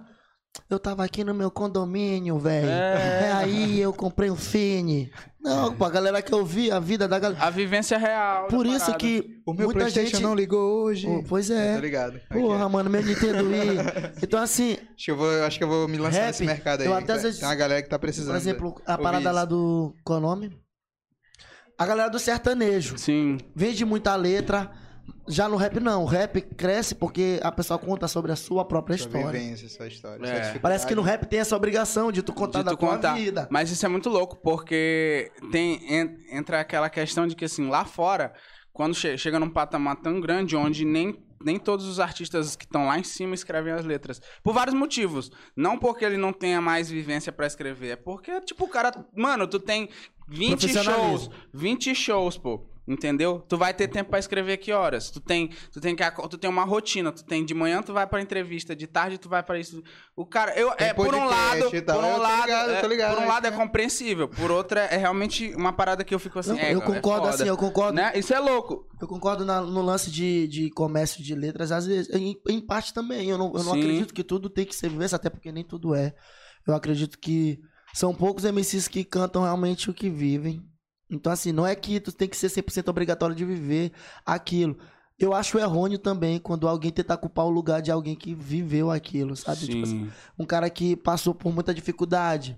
eu 0.68 0.78
tava 0.78 1.02
aqui 1.04 1.24
no 1.24 1.32
meu 1.32 1.50
condomínio, 1.50 2.38
velho. 2.38 2.68
É. 2.68 3.28
É. 3.28 3.32
Aí 3.40 3.80
eu 3.80 3.92
comprei 3.92 4.30
um 4.30 4.36
Fini. 4.36 5.10
Não, 5.40 5.74
pô, 5.74 5.84
a 5.84 5.90
galera 5.90 6.22
que 6.22 6.32
eu 6.32 6.44
vi, 6.44 6.70
a 6.70 6.78
vida 6.78 7.08
da 7.08 7.18
galera. 7.18 7.42
A 7.44 7.50
vivência 7.50 7.98
real. 7.98 8.46
Por 8.46 8.64
isso 8.66 8.78
parada. 8.86 8.98
que 8.98 9.40
O 9.46 9.52
meu 9.54 9.64
muita 9.66 9.80
Playstation 9.80 10.10
gente... 10.18 10.22
não 10.22 10.34
ligou 10.36 10.84
hoje. 10.84 11.06
Pô, 11.06 11.24
pois 11.28 11.50
é. 11.50 11.74
Tô 11.74 11.80
ligado. 11.80 12.20
Porra, 12.30 12.62
Aqui, 12.64 12.72
mano, 12.72 12.90
meu 12.90 13.02
Nintendo 13.02 13.44
Wii. 13.48 13.78
Então, 14.22 14.40
assim, 14.40 14.72
acho, 14.94 15.04
que 15.04 15.10
eu 15.10 15.16
vou, 15.16 15.42
acho 15.44 15.58
que 15.58 15.64
eu 15.64 15.68
vou 15.68 15.88
me 15.88 15.98
lançar 15.98 16.18
Rap, 16.20 16.26
nesse 16.28 16.44
mercado 16.44 16.82
aí. 16.82 16.86
eu 16.86 16.94
até 16.94 17.12
às 17.14 17.22
Tem 17.22 17.30
vezes- 17.30 17.42
uma 17.42 17.54
galera 17.56 17.82
que 17.82 17.88
tá 17.88 17.98
precisando. 17.98 18.34
por 18.34 18.40
exemplo, 18.40 18.74
a 18.86 18.96
parada 18.98 19.24
isso. 19.24 19.32
lá 19.34 19.44
do. 19.44 19.94
Qual 20.04 20.18
é 20.18 20.20
o 20.20 20.22
nome? 20.22 20.61
A 21.82 21.86
galera 21.86 22.08
do 22.10 22.18
sertanejo. 22.18 22.96
Sim. 22.98 23.38
Vende 23.54 23.84
muita 23.84 24.14
letra. 24.16 24.70
Já 25.28 25.48
no 25.48 25.56
rap, 25.56 25.80
não. 25.80 26.02
O 26.02 26.06
rap 26.06 26.40
cresce 26.40 26.94
porque 26.94 27.40
a 27.42 27.50
pessoa 27.50 27.78
conta 27.78 28.06
sobre 28.06 28.30
a 28.32 28.36
sua 28.36 28.64
própria 28.64 28.96
Sua 28.96 29.06
história. 29.06 29.40
vivência, 29.40 29.68
sua 29.68 29.86
história. 29.88 30.24
É. 30.26 30.50
sua. 30.52 30.60
Parece 30.60 30.86
que 30.86 30.94
no 30.94 31.02
rap 31.02 31.26
tem 31.26 31.40
essa 31.40 31.56
obrigação 31.56 32.12
de 32.12 32.22
tu 32.22 32.32
contar 32.32 32.60
de 32.60 32.64
da 32.66 32.70
tu 32.72 32.76
tua 32.76 32.90
contar. 32.94 33.14
vida. 33.14 33.48
Mas 33.50 33.70
isso 33.70 33.84
é 33.84 33.88
muito 33.88 34.08
louco, 34.08 34.36
porque 34.36 35.30
tem, 35.50 35.80
en- 35.92 36.16
entra 36.30 36.60
aquela 36.60 36.88
questão 36.88 37.26
de 37.26 37.34
que, 37.34 37.44
assim, 37.44 37.68
lá 37.68 37.84
fora, 37.84 38.32
quando 38.72 38.94
che- 38.94 39.16
chega 39.18 39.38
num 39.40 39.50
patamar 39.50 39.96
tão 39.96 40.20
grande, 40.20 40.54
onde 40.56 40.84
nem, 40.84 41.16
nem 41.44 41.58
todos 41.58 41.86
os 41.86 42.00
artistas 42.00 42.56
que 42.56 42.64
estão 42.64 42.86
lá 42.86 42.98
em 42.98 43.04
cima 43.04 43.34
escrevem 43.34 43.72
as 43.72 43.84
letras. 43.84 44.20
Por 44.42 44.52
vários 44.52 44.74
motivos. 44.74 45.30
Não 45.56 45.78
porque 45.78 46.04
ele 46.04 46.16
não 46.16 46.32
tenha 46.32 46.60
mais 46.60 46.90
vivência 46.90 47.32
pra 47.32 47.46
escrever, 47.46 47.90
é 47.90 47.96
porque, 47.96 48.40
tipo, 48.40 48.64
o 48.64 48.68
cara... 48.68 48.92
Mano, 49.14 49.46
tu 49.46 49.58
tem 49.58 49.88
20 50.28 50.48
shows, 50.48 50.72
Profissionalismo. 50.72 51.34
20 51.52 51.94
shows, 51.94 52.38
pô. 52.38 52.71
Entendeu? 52.86 53.38
Tu 53.48 53.56
vai 53.56 53.72
ter 53.72 53.86
tempo 53.86 54.10
pra 54.10 54.18
escrever 54.18 54.56
que 54.56 54.72
horas? 54.72 55.08
Tu 55.08 55.20
tem, 55.20 55.50
tu 55.70 55.80
tem 55.80 55.94
que 55.94 56.02
tu 56.28 56.36
tem 56.36 56.50
uma 56.50 56.64
rotina, 56.64 57.12
tu 57.12 57.24
tem 57.24 57.44
de 57.44 57.54
manhã 57.54 57.80
tu 57.80 57.92
vai 57.92 58.06
pra 58.08 58.20
entrevista, 58.20 58.74
de 58.74 58.88
tarde 58.88 59.18
tu 59.18 59.28
vai 59.28 59.40
pra 59.40 59.56
isso. 59.56 59.80
O 60.16 60.26
cara, 60.26 60.52
eu 60.58 60.72
Tem 60.72 60.88
é 60.88 60.92
por 60.94 61.14
um 61.14 61.24
lado, 61.24 61.70
tal. 61.82 62.00
por 62.00 62.08
Eu 62.08 62.14
um 62.14 62.18
lado, 62.18 62.40
ligado, 62.42 62.70
eu 62.70 62.74
é, 62.76 62.86
ligado, 62.88 63.14
por 63.14 63.20
um 63.20 63.24
é 63.24 63.28
lado 63.28 63.46
é 63.46 63.50
que- 63.52 63.56
compreensível, 63.56 64.28
por 64.28 64.50
outra 64.50 64.80
é 64.80 64.96
realmente 64.96 65.54
uma 65.54 65.72
parada 65.72 66.02
que 66.02 66.12
eu 66.12 66.18
fico 66.18 66.40
assim, 66.40 66.50
Não, 66.54 66.58
é, 66.58 66.74
eu 66.74 66.78
é 66.80 66.84
concordo 66.84 67.26
foda, 67.26 67.34
assim, 67.36 67.46
eu 67.46 67.56
concordo. 67.56 67.92
né? 67.94 68.10
Isso 68.16 68.34
é 68.34 68.40
louco. 68.40 68.88
Eu 69.00 69.06
concordo 69.06 69.44
na- 69.44 69.60
no 69.60 69.80
lance 69.80 70.10
de, 70.10 70.48
de 70.48 70.68
comércio 70.70 71.22
de 71.22 71.36
letras, 71.36 71.70
às 71.70 71.86
vezes, 71.86 72.12
em, 72.12 72.36
em 72.48 72.60
parte 72.60 72.92
também. 72.92 73.28
Eu 73.30 73.38
não, 73.38 73.46
eu 73.54 73.62
não 73.62 73.74
Sim. 73.74 73.80
acredito 73.80 74.12
que 74.12 74.24
tudo 74.24 74.50
tem 74.50 74.66
que 74.66 74.74
ser 74.74 74.88
vivência, 74.88 75.14
até 75.14 75.30
porque 75.30 75.52
nem 75.52 75.62
tudo 75.64 75.94
é. 75.94 76.12
Eu 76.66 76.74
acredito 76.74 77.16
que 77.16 77.60
são 77.94 78.12
poucos 78.12 78.44
MCs 78.44 78.88
que 78.88 79.04
cantam 79.04 79.42
realmente 79.44 79.88
o 79.88 79.94
que 79.94 80.10
vivem. 80.10 80.62
Então, 81.12 81.30
assim, 81.30 81.52
não 81.52 81.66
é 81.66 81.74
que 81.74 82.00
tu 82.00 82.10
tem 82.10 82.26
que 82.26 82.36
ser 82.36 82.48
100% 82.48 82.88
obrigatório 82.88 83.36
de 83.36 83.44
viver 83.44 83.92
aquilo. 84.24 84.78
Eu 85.18 85.34
acho 85.34 85.58
errôneo 85.58 85.98
também 85.98 86.38
quando 86.38 86.66
alguém 86.66 86.90
tentar 86.90 87.18
culpar 87.18 87.44
o 87.44 87.50
lugar 87.50 87.82
de 87.82 87.92
alguém 87.92 88.16
que 88.16 88.34
viveu 88.34 88.90
aquilo, 88.90 89.36
sabe? 89.36 89.66
Tipo 89.66 89.82
assim, 89.82 90.10
um 90.38 90.44
cara 90.44 90.68
que 90.70 90.96
passou 90.96 91.34
por 91.34 91.52
muita 91.52 91.74
dificuldade, 91.74 92.56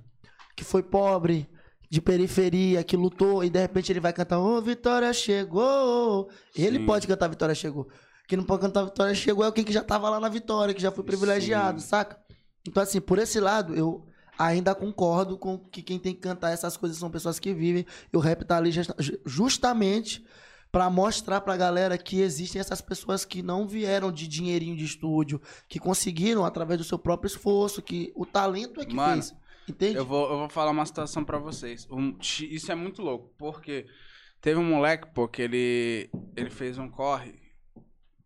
que 0.57 0.65
foi 0.65 0.83
pobre, 0.83 1.49
de 1.91 2.01
periferia, 2.01 2.83
que 2.83 2.97
lutou 2.97 3.45
e 3.45 3.51
de 3.51 3.61
repente 3.61 3.93
ele 3.93 4.01
vai 4.01 4.13
cantar 4.13 4.39
Ô 4.39 4.61
Vitória 4.63 5.13
chegou. 5.13 6.29
Ele 6.57 6.79
Sim. 6.79 6.87
pode 6.87 7.07
cantar 7.07 7.29
Vitória 7.29 7.55
chegou. 7.55 7.89
Quem 8.27 8.39
não 8.39 8.45
pode 8.45 8.63
cantar 8.63 8.85
Vitória 8.85 9.15
chegou 9.15 9.45
é 9.45 9.47
alguém 9.47 9.65
que 9.65 9.73
já 9.73 9.83
tava 9.83 10.09
lá 10.09 10.19
na 10.19 10.29
vitória, 10.29 10.73
que 10.73 10.81
já 10.81 10.91
foi 10.91 11.05
privilegiado, 11.05 11.81
Sim. 11.81 11.87
saca? 11.89 12.19
Então 12.67 12.83
assim, 12.83 13.01
por 13.01 13.19
esse 13.19 13.39
lado 13.41 13.75
eu 13.75 14.07
ainda 14.39 14.74
concordo 14.74 15.37
com 15.39 15.59
que 15.59 15.82
quem 15.82 15.99
tem 15.99 16.14
que 16.14 16.20
cantar 16.20 16.51
essas 16.51 16.76
coisas 16.76 16.99
são 16.99 17.11
pessoas 17.11 17.39
que 17.39 17.53
vivem. 17.55 17.87
E 18.12 18.16
o 18.16 18.20
rap 18.20 18.45
tá 18.45 18.57
ali 18.57 18.70
justa- 18.72 18.95
ju- 18.99 19.18
justamente 19.24 20.24
pra 20.72 20.91
mostrar 20.91 21.41
pra 21.41 21.57
galera 21.57 21.97
que 21.97 22.20
existem 22.20 22.59
essas 22.61 22.80
pessoas 22.80 23.24
que 23.24 23.43
não 23.43 23.66
vieram 23.68 24.11
de 24.11 24.26
dinheirinho 24.26 24.76
de 24.76 24.85
estúdio, 24.85 25.41
que 25.68 25.78
conseguiram 25.78 26.45
através 26.45 26.78
do 26.78 26.85
seu 26.85 26.99
próprio 26.99 27.28
esforço, 27.28 27.80
que 27.80 28.12
o 28.16 28.26
talento 28.26 28.80
é 28.80 28.85
que 28.85 28.95
Mano, 28.95 29.22
fez. 29.22 29.35
Entende? 29.68 29.97
Eu 29.97 30.05
vou, 30.05 30.30
eu 30.30 30.39
vou 30.39 30.49
falar 30.49 30.72
uma 30.72 30.85
situação 30.85 31.24
pra 31.24 31.39
vocês. 31.39 31.87
Um- 31.91 32.16
isso 32.20 32.70
é 32.72 32.74
muito 32.74 33.01
louco, 33.03 33.32
porque 33.39 33.87
teve 34.41 34.59
um 34.59 34.64
moleque, 34.64 35.07
pô, 35.14 35.28
que 35.28 35.43
ele, 35.43 36.11
ele 36.37 36.51
fez 36.51 36.76
um 36.76 36.89
corre 36.89 37.41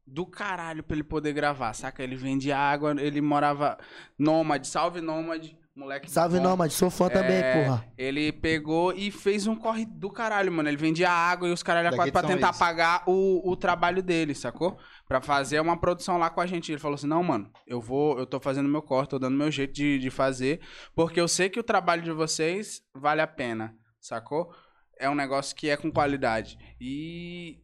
do 0.07 0.25
caralho 0.25 0.83
pra 0.83 0.97
ele 0.97 1.05
poder 1.05 1.35
gravar, 1.35 1.75
saca? 1.75 2.03
Ele 2.03 2.17
vendia 2.17 2.57
água, 2.57 2.97
ele 2.99 3.21
morava 3.21 3.77
nômade, 4.19 4.67
salve 4.67 5.03
nômade, 5.03 5.55
moleque. 5.79 6.11
Salve. 6.11 6.41
Nômade, 6.41 6.75
sou 6.75 6.91
fã 6.91 7.09
também, 7.09 7.37
É, 7.37 7.65
porra. 7.65 7.85
Ele 7.97 8.33
pegou 8.33 8.93
e 8.93 9.11
fez 9.11 9.47
um 9.47 9.57
corre 9.57 9.85
do 9.87 10.11
caralho, 10.11 10.53
mano. 10.53 10.69
Ele 10.69 10.77
vendia 10.77 11.11
água 11.11 11.49
e 11.49 11.53
os 11.53 11.63
caralho 11.63 11.89
a 11.89 11.93
quatro 11.93 12.13
pra 12.13 12.23
tentar 12.23 12.49
Luís. 12.49 12.59
pagar 12.59 13.03
o, 13.07 13.49
o 13.51 13.57
trabalho 13.57 14.03
dele, 14.03 14.35
sacou? 14.35 14.79
Pra 15.07 15.21
fazer 15.21 15.61
uma 15.61 15.77
produção 15.79 16.19
lá 16.19 16.29
com 16.29 16.41
a 16.41 16.47
gente. 16.47 16.71
Ele 16.73 16.81
falou 16.81 16.97
assim: 16.97 17.07
não, 17.07 17.23
mano, 17.23 17.51
eu 17.67 17.81
vou, 17.81 18.19
eu 18.19 18.27
tô 18.27 18.39
fazendo 18.41 18.69
meu 18.69 18.83
corre, 18.83 19.07
tô 19.07 19.19
dando 19.19 19.37
meu 19.37 19.51
jeito 19.51 19.73
de, 19.73 19.99
de 19.99 20.11
fazer, 20.11 20.61
porque 20.95 21.21
eu 21.21 21.29
sei 21.29 21.49
que 21.49 21.61
o 21.61 21.65
trabalho 21.65 22.03
de 22.03 22.13
vocês 22.13 22.83
vale 22.95 23.21
a 23.21 23.27
pena, 23.27 23.75
sacou? 24.01 24.53
É 24.99 25.09
um 25.09 25.15
negócio 25.15 25.55
que 25.55 25.71
é 25.71 25.77
com 25.77 25.91
qualidade. 25.91 26.59
E. 26.81 27.59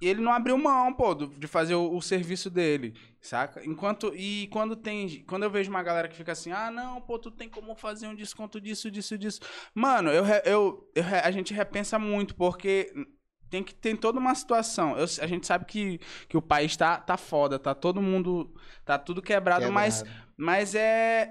e 0.00 0.08
ele 0.08 0.20
não 0.20 0.32
abriu 0.32 0.56
mão, 0.56 0.92
pô, 0.94 1.14
de 1.14 1.46
fazer 1.46 1.74
o, 1.74 1.94
o 1.94 2.00
serviço 2.00 2.48
dele, 2.48 2.94
saca? 3.20 3.64
Enquanto. 3.64 4.12
E 4.14 4.48
quando 4.52 4.74
tem. 4.74 5.22
Quando 5.24 5.42
eu 5.42 5.50
vejo 5.50 5.70
uma 5.70 5.82
galera 5.82 6.08
que 6.08 6.16
fica 6.16 6.32
assim, 6.32 6.52
ah, 6.52 6.70
não, 6.70 7.00
pô, 7.00 7.18
tu 7.18 7.30
tem 7.30 7.48
como 7.48 7.74
fazer 7.74 8.06
um 8.06 8.14
desconto 8.14 8.60
disso, 8.60 8.90
disso, 8.90 9.18
disso. 9.18 9.40
Mano, 9.74 10.10
eu, 10.10 10.24
eu, 10.44 10.90
eu 10.94 11.04
a 11.22 11.30
gente 11.30 11.52
repensa 11.52 11.98
muito, 11.98 12.34
porque 12.34 12.92
tem 13.50 13.62
que 13.62 13.74
tem 13.74 13.94
toda 13.96 14.18
uma 14.18 14.34
situação. 14.34 14.96
Eu- 14.96 15.04
a 15.20 15.26
gente 15.26 15.46
sabe 15.46 15.64
que, 15.66 15.98
que 16.28 16.36
o 16.36 16.42
país 16.42 16.76
tá, 16.76 16.96
tá 16.98 17.16
foda, 17.16 17.58
tá 17.58 17.74
todo 17.74 18.00
mundo. 18.00 18.54
Tá 18.84 18.98
tudo 18.98 19.20
quebrado, 19.20 19.70
mas, 19.70 20.02
Quebrado. 20.02 20.26
mas 20.36 20.74
é. 20.74 21.30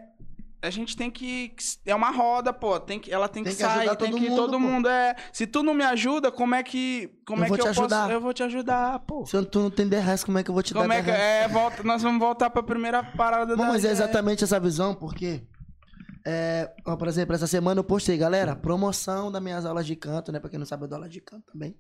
A 0.62 0.70
gente 0.70 0.98
tem 0.98 1.10
que. 1.10 1.54
É 1.86 1.96
uma 1.96 2.12
roda, 2.12 2.52
pô. 2.52 2.78
Tem 2.80 3.00
que, 3.00 3.10
ela 3.12 3.30
tem, 3.30 3.44
Tem 3.44 3.54
que, 3.54 3.58
que 3.58 3.64
sair, 3.64 3.96
tem 3.96 4.12
que 4.14 4.28
todo 4.36 4.52
pô. 4.52 4.60
mundo. 4.60 4.90
É. 4.90 5.16
Se 5.32 5.48
tu 5.48 5.64
não 5.64 5.74
me 5.74 5.84
ajuda, 5.86 6.32
como 6.32 6.54
é 6.54 6.62
que. 6.62 7.10
Como 7.26 7.42
Eu 7.42 7.46
é 7.46 7.48
vou 7.48 7.58
que 7.58 7.64
te 7.64 7.68
eu 7.68 7.72
ajudar. 7.72 8.02
posso. 8.02 8.12
Eu 8.12 8.20
vou 8.22 8.34
te 8.34 8.44
ajudar, 8.44 9.00
pô. 9.00 9.26
Se 9.26 9.42
tu 9.46 9.60
não 9.62 9.70
tem 9.70 9.88
10 9.88 10.04
reais, 10.04 10.24
como 10.24 10.38
é 10.38 10.44
que 10.44 10.50
eu 10.50 10.54
vou 10.54 10.62
te 10.62 10.74
Como 10.74 10.86
dar 10.88 10.96
é 10.96 11.02
10 11.02 11.16
que. 11.18 11.22
É, 11.24 11.48
volta, 11.48 11.82
nós 11.84 12.04
vamos 12.04 12.20
voltar 12.20 12.50
pra 12.50 12.62
primeira 12.62 13.02
parada 13.02 13.56
Bom, 13.56 13.64
da. 13.64 13.70
mas 13.70 13.86
é 13.86 13.88
é- 13.88 13.92
exatamente 13.92 14.44
essa 14.44 14.60
visão, 14.60 14.94
porque, 14.94 15.44
é, 16.28 16.70
por 16.84 17.08
exemplo, 17.08 17.34
essa 17.34 17.48
semana 17.48 17.80
eu 17.80 17.84
postei, 17.84 18.18
galera, 18.18 18.54
promoção 18.56 19.32
das 19.32 19.42
minhas 19.42 19.66
aulas 19.66 19.86
de 19.86 19.96
canto, 19.96 20.32
né? 20.32 20.40
Pra 20.42 20.50
quem 20.50 20.60
não 20.60 20.66
sabe, 20.66 20.84
eu 20.84 20.88
dou 20.90 20.98
aula 20.98 21.08
de 21.10 21.22
canto 21.22 21.52
também. 21.54 21.74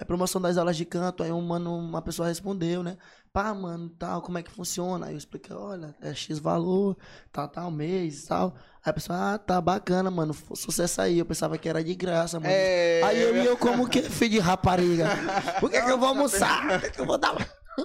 Aí 0.00 0.06
promoção 0.06 0.40
das 0.40 0.56
aulas 0.56 0.76
de 0.76 0.84
canto, 0.84 1.22
aí 1.24 1.32
um 1.32 1.40
mano, 1.42 1.76
uma 1.76 2.00
pessoa 2.00 2.28
respondeu, 2.28 2.82
né? 2.84 2.96
Pá, 3.32 3.54
mano, 3.54 3.88
tal, 3.90 4.22
como 4.22 4.38
é 4.38 4.42
que 4.42 4.50
funciona? 4.50 5.06
Aí 5.06 5.14
eu 5.14 5.18
expliquei, 5.18 5.54
olha, 5.54 5.94
é 6.00 6.14
X 6.14 6.38
valor, 6.38 6.96
tal, 7.32 7.48
tal 7.48 7.70
mês, 7.70 8.24
tal. 8.24 8.54
Aí 8.84 8.90
a 8.90 8.92
pessoa, 8.92 9.34
ah, 9.34 9.38
tá 9.38 9.60
bacana, 9.60 10.10
mano, 10.10 10.34
sucesso 10.54 11.00
aí. 11.00 11.18
Eu 11.18 11.26
pensava 11.26 11.58
que 11.58 11.68
era 11.68 11.82
de 11.84 11.94
graça, 11.94 12.40
mano. 12.40 12.52
É, 12.52 13.02
Aí 13.04 13.20
eu 13.22 13.34
eu 13.36 13.56
como 13.56 13.88
que 13.88 14.02
filho 14.02 14.30
de 14.32 14.38
rapariga. 14.38 15.06
Por 15.60 15.70
que, 15.70 15.80
que 15.80 15.90
eu 15.90 15.98
vou 15.98 16.08
almoçar? 16.08 16.66
Por 16.66 16.80
que, 16.80 16.90
que 16.90 17.00
eu 17.00 17.06
vou 17.06 17.18
dar 17.18 17.36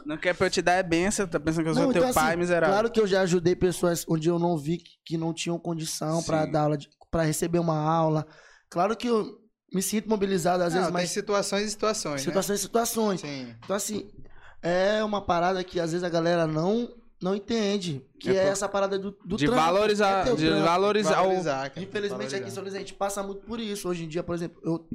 Não 0.06 0.18
quer 0.18 0.34
pra 0.34 0.48
eu 0.48 0.52
te 0.52 0.62
dar 0.62 0.74
é 0.74 0.84
benção, 0.84 1.28
tá 1.28 1.40
pensando 1.40 1.64
que 1.64 1.70
eu 1.70 1.74
sou 1.76 1.84
Não, 1.86 1.92
teu 1.92 2.02
então, 2.02 2.14
pai, 2.14 2.30
assim, 2.30 2.38
miserável. 2.40 2.74
Claro 2.74 2.92
que 2.92 3.00
eu 3.00 3.08
já 3.08 3.22
ajudei 3.22 3.56
pessoas 3.56 4.06
onde 4.08 4.28
eu 4.30 4.40
não 4.40 4.58
vi 4.58 4.80
que, 5.06 5.18
não 5.18 5.34
tinham 5.34 5.60
condição 5.60 6.24
pra 6.24 6.46
Sim. 6.46 6.52
dar 6.52 6.62
aula, 6.62 6.78
pra 7.12 7.24
receber 7.24 7.60
uma 7.60 7.78
aula. 7.78 8.26
Claro 8.70 8.96
que 8.98 9.08
eu 9.08 9.40
me 9.74 9.82
sinto 9.82 10.10
mobilizado 10.10 10.64
às 10.64 10.74
Não, 10.74 10.80
vezes, 10.82 10.94
mas 10.94 11.10
situações 11.12 11.68
e 11.68 11.70
situações, 11.72 12.22
situações 12.22 12.60
e 12.60 12.62
situações. 12.64 13.24
né? 13.24 13.30
Sim. 13.30 13.56
Então, 13.64 13.76
assim, 13.76 14.10
é 14.64 15.04
uma 15.04 15.22
parada 15.22 15.64
que 15.64 15.80
às 15.80 15.92
vezes 15.92 16.04
a 16.04 16.10
galera 16.10 16.48
não, 16.48 16.90
não 17.22 17.36
entende. 17.36 18.04
Que 18.20 18.30
É 18.30 18.36
é, 18.36 18.44
por- 18.46 18.52
essa 18.54 18.68
parada 18.70 18.98
do, 18.98 19.12
do 19.26 19.38
de 19.38 19.46
trampo, 19.46 19.62
valorizar, 19.62 20.28
é 20.28 20.34
de 20.36 20.50
valorizar. 20.50 21.16
Valorizar, 21.16 21.70
cara, 21.70 21.86
Infelizmente 21.86 22.14
aqui 22.14 22.26
em 22.26 22.30
valorizar. 22.30 22.52
São 22.56 22.64
Luís 22.64 22.74
a 22.76 22.80
gente 22.80 22.94
passa 22.94 23.22
muito 23.22 23.46
por 23.46 23.60
isso. 23.60 23.88
Hoje 23.88 24.06
em 24.06 24.08
dia, 24.08 24.24
por 24.24 24.34
exemplo, 24.34 24.60
eu, 24.64 24.88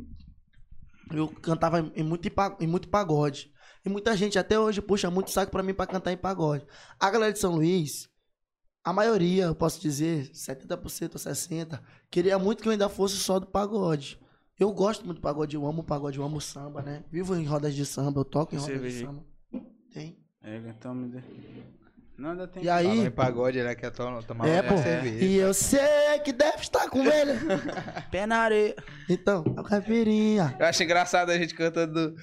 eu 1.13 1.29
cantava 1.29 1.81
em 1.95 2.03
muito, 2.03 2.29
em 2.61 2.67
muito 2.67 2.89
pagode. 2.89 3.53
E 3.85 3.89
muita 3.89 4.17
gente 4.17 4.39
até 4.39 4.59
hoje 4.59 4.83
puxa 4.83 5.11
muito 5.11 5.31
saco 5.31 5.53
pra 5.53 5.63
mim 5.63 5.73
pra 5.73 5.87
cantar 5.87 6.13
em 6.13 6.17
pagode. 6.17 6.67
A 6.99 7.11
galera 7.11 7.33
de 7.33 7.39
São 7.39 7.55
Luís, 7.55 8.09
a 8.85 8.93
maioria, 8.93 9.45
eu 9.45 9.55
posso 9.55 9.81
dizer, 9.81 10.31
70% 10.33 11.13
ou 11.15 11.21
60%, 11.21 11.81
queria 12.11 12.39
muito 12.39 12.63
que 12.63 12.69
eu 12.69 12.73
ainda 12.73 12.89
fosse 12.89 13.17
só 13.17 13.39
do 13.39 13.47
pagode. 13.47 14.19
Eu 14.59 14.73
gosto 14.73 15.05
muito 15.07 15.19
do 15.19 15.23
pagode, 15.23 15.55
eu 15.55 15.65
amo 15.65 15.83
o 15.83 15.85
pagode, 15.85 16.19
eu 16.19 16.25
amo 16.25 16.39
o 16.39 16.41
samba, 16.41 16.83
né? 16.83 17.05
Vivo 17.13 17.37
em 17.37 17.45
rodas 17.45 17.75
de 17.75 17.87
samba, 17.87 18.21
eu 18.21 18.25
toco 18.25 18.55
em 18.55 18.59
rodas 18.59 18.93
de 18.93 19.01
samba. 19.07 19.25
Tem. 19.93 20.19
É, 20.43 20.57
então 20.69 20.95
me 20.95 21.09
dê. 21.09 21.21
Não, 22.17 22.31
ainda 22.31 22.49
tem. 22.49 22.65
E 22.65 22.69
aí- 22.69 22.87
Falou 22.87 23.07
em 23.07 23.11
pagode, 23.11 23.59
to- 23.93 24.27
tomar 24.27 24.49
É, 24.49 24.61
uma 24.61 24.69
pô. 24.73 24.79
cerveja. 24.79 25.25
E 25.25 25.37
eu 25.37 25.55
sei 25.55 26.19
que 26.25 26.33
deve 26.33 26.59
estar 26.63 26.89
com 26.91 27.03
ele. 27.05 27.33
Pé 28.11 28.27
na 28.27 28.39
areia. 28.39 28.75
Então, 29.09 29.45
a 29.57 29.63
caipirinha. 29.63 30.57
Eu 30.59 30.67
acho 30.67 30.83
engraçado 30.83 31.31
a 31.31 31.39
gente 31.39 31.55
cantando. 31.55 32.17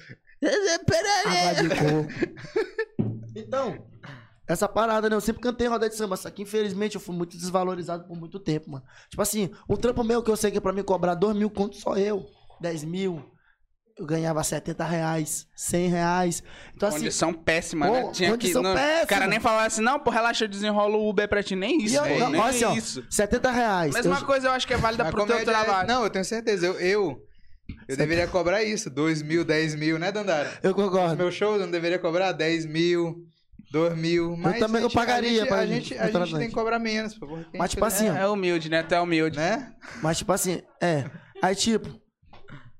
Água 1.48 1.68
coco. 1.76 3.16
Então, 3.34 3.86
essa 4.46 4.68
parada, 4.68 5.08
né? 5.08 5.16
Eu 5.16 5.20
sempre 5.20 5.42
cantei 5.42 5.66
em 5.66 5.70
roda 5.70 5.88
de 5.88 5.94
samba, 5.96 6.16
só 6.16 6.30
que 6.30 6.42
infelizmente 6.42 6.94
eu 6.94 7.00
fui 7.00 7.14
muito 7.16 7.36
desvalorizado 7.36 8.04
por 8.06 8.16
muito 8.18 8.38
tempo, 8.38 8.70
mano. 8.70 8.84
Tipo 9.08 9.22
assim, 9.22 9.50
um 9.68 9.76
trampo 9.76 10.04
meu 10.04 10.22
que 10.22 10.30
eu 10.30 10.36
sei 10.36 10.50
que 10.50 10.58
é 10.58 10.60
pra 10.60 10.72
mim 10.72 10.82
cobrar 10.82 11.14
2 11.14 11.34
mil 11.36 11.50
conto 11.50 11.76
só 11.76 11.96
eu, 11.96 12.26
10 12.60 12.84
mil, 12.84 13.22
eu 13.98 14.04
ganhava 14.06 14.42
70 14.44 14.84
reais, 14.84 15.46
100 15.56 15.88
reais. 15.88 16.42
Então 16.74 16.88
assim, 16.88 16.98
Condição 16.98 17.32
péssima, 17.32 17.86
pô, 17.86 17.92
né? 17.94 18.10
Tinha 18.12 18.30
condição 18.30 18.62
que. 18.62 18.68
Não, 18.68 18.74
péssima. 18.74 19.04
O 19.04 19.06
cara 19.06 19.26
nem 19.26 19.40
falava 19.40 19.66
assim, 19.66 19.80
não, 19.82 19.98
pô, 19.98 20.10
relaxa, 20.10 20.44
eu 20.44 20.48
desenrolo 20.48 20.98
o 20.98 21.08
Uber 21.08 21.28
pra 21.28 21.42
ti. 21.42 21.56
Nem 21.56 21.82
isso, 21.82 21.96
eu- 21.96 22.02
velho. 22.04 22.20
não, 22.20 22.30
Nem 22.30 22.40
olha 22.40 22.50
assim, 22.50 22.64
ó, 22.64 22.74
isso. 22.74 23.04
70 23.10 23.50
reais. 23.50 23.94
Mesma 23.94 24.16
eu, 24.18 24.26
coisa 24.26 24.48
eu 24.48 24.52
acho 24.52 24.66
que 24.66 24.74
é 24.74 24.76
válida 24.76 25.04
pro 25.10 25.24
teu 25.26 25.38
é- 25.38 25.44
trabalho. 25.44 25.88
Não, 25.88 26.04
eu 26.04 26.10
tenho 26.10 26.24
certeza. 26.24 26.66
Eu, 26.66 26.74
eu, 26.78 27.18
eu 27.88 27.96
deveria 27.96 28.26
cobrar 28.26 28.62
isso. 28.62 28.90
2 28.90 29.22
mil, 29.22 29.44
10 29.44 29.74
mil, 29.74 29.98
né, 29.98 30.12
Dandara? 30.12 30.52
eu 30.62 30.74
concordo. 30.74 31.16
meus 31.16 31.34
shows 31.34 31.58
eu 31.60 31.64
não 31.66 31.70
deveria 31.72 31.98
cobrar 31.98 32.32
10 32.32 32.66
mil, 32.66 33.16
2 33.72 33.96
mil. 33.96 34.36
Mas 34.36 34.58
também 34.58 34.78
a 34.78 34.82
não 34.82 34.88
gente- 34.90 34.94
pagaria 34.94 35.30
A 35.30 35.34
gente, 35.44 35.48
pra 35.48 35.56
a 35.58 35.66
gente, 35.66 35.88
gente, 35.88 35.98
a 35.98 36.24
gente 36.24 36.36
tem 36.38 36.48
que 36.48 36.54
cobrar 36.54 36.78
menos, 36.78 37.14
a 37.14 37.26
Mas, 37.26 37.38
gente- 37.54 37.70
tipo 37.70 37.84
assim, 37.86 38.10
ó, 38.10 38.14
É, 38.14 38.20
é 38.22 38.28
humilde, 38.28 38.68
né? 38.68 38.82
Tu 38.82 38.94
é 38.94 39.00
humilde. 39.00 39.38
Né? 39.38 39.72
Mas, 40.02 40.18
tipo 40.18 40.32
assim, 40.32 40.60
é. 40.82 41.04
Aí, 41.42 41.54
tipo, 41.56 41.88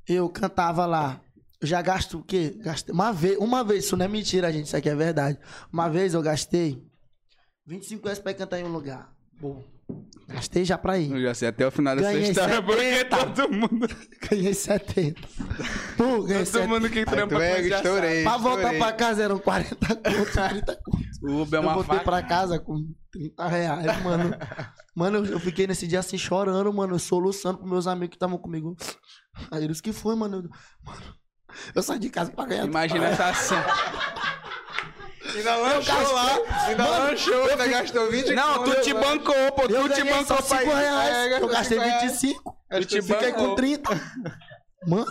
eu 0.08 0.28
cantava 0.28 0.86
lá. 0.86 1.20
Eu 1.60 1.66
já 1.66 1.80
gasto 1.82 2.18
o 2.18 2.22
quê? 2.22 2.54
Gastei. 2.62 2.94
Uma 2.94 3.12
vez, 3.12 3.38
uma 3.38 3.64
vez, 3.64 3.84
isso 3.84 3.96
não 3.96 4.04
é 4.04 4.08
mentira, 4.08 4.52
gente, 4.52 4.66
isso 4.66 4.76
aqui 4.76 4.88
é 4.88 4.94
verdade. 4.94 5.38
Uma 5.72 5.88
vez 5.88 6.12
eu 6.14 6.22
gastei 6.22 6.82
25 7.66 8.04
reais 8.04 8.18
pra 8.18 8.32
ir 8.32 8.34
cantar 8.34 8.60
em 8.60 8.64
um 8.64 8.68
lugar. 8.72 9.10
Pô, 9.40 9.62
gastei 10.28 10.64
já 10.64 10.76
pra 10.78 10.98
ir. 10.98 11.10
Eu 11.12 11.20
já 11.22 11.34
sei 11.34 11.48
até 11.48 11.66
o 11.66 11.70
final 11.70 11.96
dessa 11.96 12.12
Ganhei 12.12 12.30
história, 12.30 12.62
porque 12.62 12.80
70. 12.82 13.16
todo 13.16 13.52
mundo. 13.52 13.88
Ganhei 14.30 14.54
70. 14.54 15.20
Pô, 15.96 16.22
ganhei 16.22 16.44
Todo 16.44 16.46
70. 16.46 16.66
mundo 16.68 16.90
que 16.90 17.04
trampa 17.04 17.34
com 17.36 17.40
é, 17.42 17.62
já 17.64 17.76
estourei. 17.76 18.22
Pra 18.22 18.36
voltar 18.36 18.58
estourei. 18.60 18.78
pra 18.78 18.92
casa 18.92 19.22
eram 19.22 19.38
40 19.38 19.76
contos, 19.76 20.32
30 20.50 20.76
contos. 20.84 21.06
O 21.22 21.40
Uber 21.42 21.58
é 21.58 21.62
eu 21.62 21.66
uma 21.66 21.74
voltei 21.74 21.94
faca. 21.98 22.04
pra 22.04 22.22
casa 22.22 22.58
com 22.58 22.86
30 23.12 23.48
reais, 23.48 24.02
mano. 24.02 24.36
Mano, 24.94 25.18
eu, 25.18 25.24
eu 25.32 25.40
fiquei 25.40 25.66
nesse 25.66 25.86
dia 25.86 26.00
assim 26.00 26.18
chorando, 26.18 26.72
mano, 26.72 26.98
soluçando 26.98 27.58
pros 27.58 27.70
meus 27.70 27.86
amigos 27.86 28.10
que 28.10 28.16
estavam 28.16 28.38
comigo. 28.38 28.76
Aí 29.50 29.64
eles 29.64 29.80
que 29.80 29.92
foi, 29.92 30.14
mano. 30.16 30.36
Eu- 30.38 30.50
Mano, 30.84 31.14
eu 31.74 31.82
saí 31.82 31.98
de 31.98 32.10
casa 32.10 32.30
pra 32.30 32.44
ganhar. 32.46 32.64
Imagina 32.66 33.06
essa 33.08 33.26
ação. 33.28 33.62
Ainda 35.34 35.56
lanchou 35.56 36.12
lá, 36.12 36.38
ainda 36.66 36.88
lanchou, 36.88 37.50
ainda 37.50 37.66
gastou 37.66 38.10
20 38.10 38.32
Não, 38.34 38.64
tu 38.64 38.80
te 38.80 38.94
mano. 38.94 39.06
bancou, 39.06 39.52
pô. 39.52 39.62
Eu 39.64 39.88
Tu 39.88 39.94
te 39.94 40.04
bancou 40.04 40.36
pra 40.36 40.42
5 40.42 40.62
ir. 40.70 40.74
reais. 40.74 41.32
Eu 41.42 41.48
gastei 41.48 41.78
5 41.78 41.88
reais. 41.90 42.02
25. 42.12 42.56
Eu 42.70 42.84
te 42.84 43.02
Fiquei 43.02 43.32
com 43.32 43.40
bancou. 43.40 43.56
30. 43.56 43.90
Mano, 44.86 45.06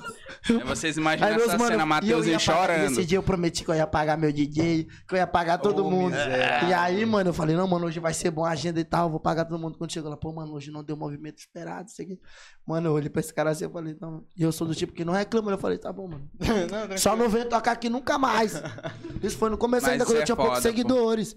Aí 0.47 0.59
Vocês 0.63 0.95
imaginam 0.95 1.27
aí 1.27 1.35
essa 1.35 1.57
mano, 1.57 1.71
cena, 1.71 1.83
e 2.03 2.07
ia 2.07 2.15
pagar- 2.17 2.39
chorando. 2.39 2.81
Nesse 2.89 3.05
dia 3.05 3.17
eu 3.17 3.23
prometi 3.23 3.63
que 3.63 3.71
eu 3.71 3.75
ia 3.75 3.87
pagar 3.87 4.15
meu 4.15 4.31
DJ, 4.31 4.87
que 5.07 5.13
eu 5.15 5.17
ia 5.17 5.25
pagar 5.25 5.57
todo 5.57 5.85
Ô, 5.85 5.89
mundo. 5.89 6.11
miséria. 6.11 6.69
E 6.69 6.73
aí, 6.73 7.03
mano, 7.05 7.31
eu 7.31 7.33
falei, 7.33 7.55
não, 7.55 7.67
mano, 7.67 7.87
hoje 7.87 7.99
vai 7.99 8.13
ser 8.13 8.29
bom 8.29 8.45
a 8.45 8.51
agenda 8.51 8.79
e 8.79 8.83
tal, 8.83 9.07
eu 9.07 9.11
vou 9.11 9.19
pagar 9.19 9.43
todo 9.45 9.59
mundo. 9.59 9.77
Quando 9.77 9.91
chegou 9.91 10.09
lá, 10.09 10.15
pô, 10.15 10.31
mano, 10.31 10.53
hoje 10.53 10.69
não 10.71 10.83
deu 10.83 10.95
movimento 10.95 11.39
esperado, 11.39 11.89
aqui. 11.99 12.19
Mano, 12.65 12.89
eu 12.89 12.93
olhei 12.93 13.09
pra 13.09 13.19
esse 13.19 13.33
cara 13.33 13.49
assim, 13.49 13.63
eu 13.63 13.71
falei, 13.71 13.97
não. 13.99 14.23
E 14.37 14.43
eu 14.43 14.51
sou 14.51 14.67
do 14.67 14.75
tipo 14.75 14.93
que 14.93 15.03
não 15.03 15.13
reclama, 15.13 15.51
eu 15.51 15.57
falei, 15.57 15.77
tá 15.79 15.91
bom, 15.91 16.07
mano. 16.09 16.29
Não. 16.89 16.97
Só 16.97 17.15
não 17.15 17.27
venho 17.27 17.49
tocar 17.49 17.71
aqui 17.71 17.89
nunca 17.89 18.17
mais. 18.17 18.53
Isso 19.21 19.37
foi 19.37 19.49
no 19.49 19.57
começo 19.57 19.83
Mas 19.85 19.93
ainda, 19.93 20.05
quando 20.05 20.09
isso 20.13 20.19
eu 20.19 20.21
é 20.21 20.25
tinha 20.25 20.35
poucos 20.35 20.57
foda, 20.57 20.69
pô. 20.83 21.35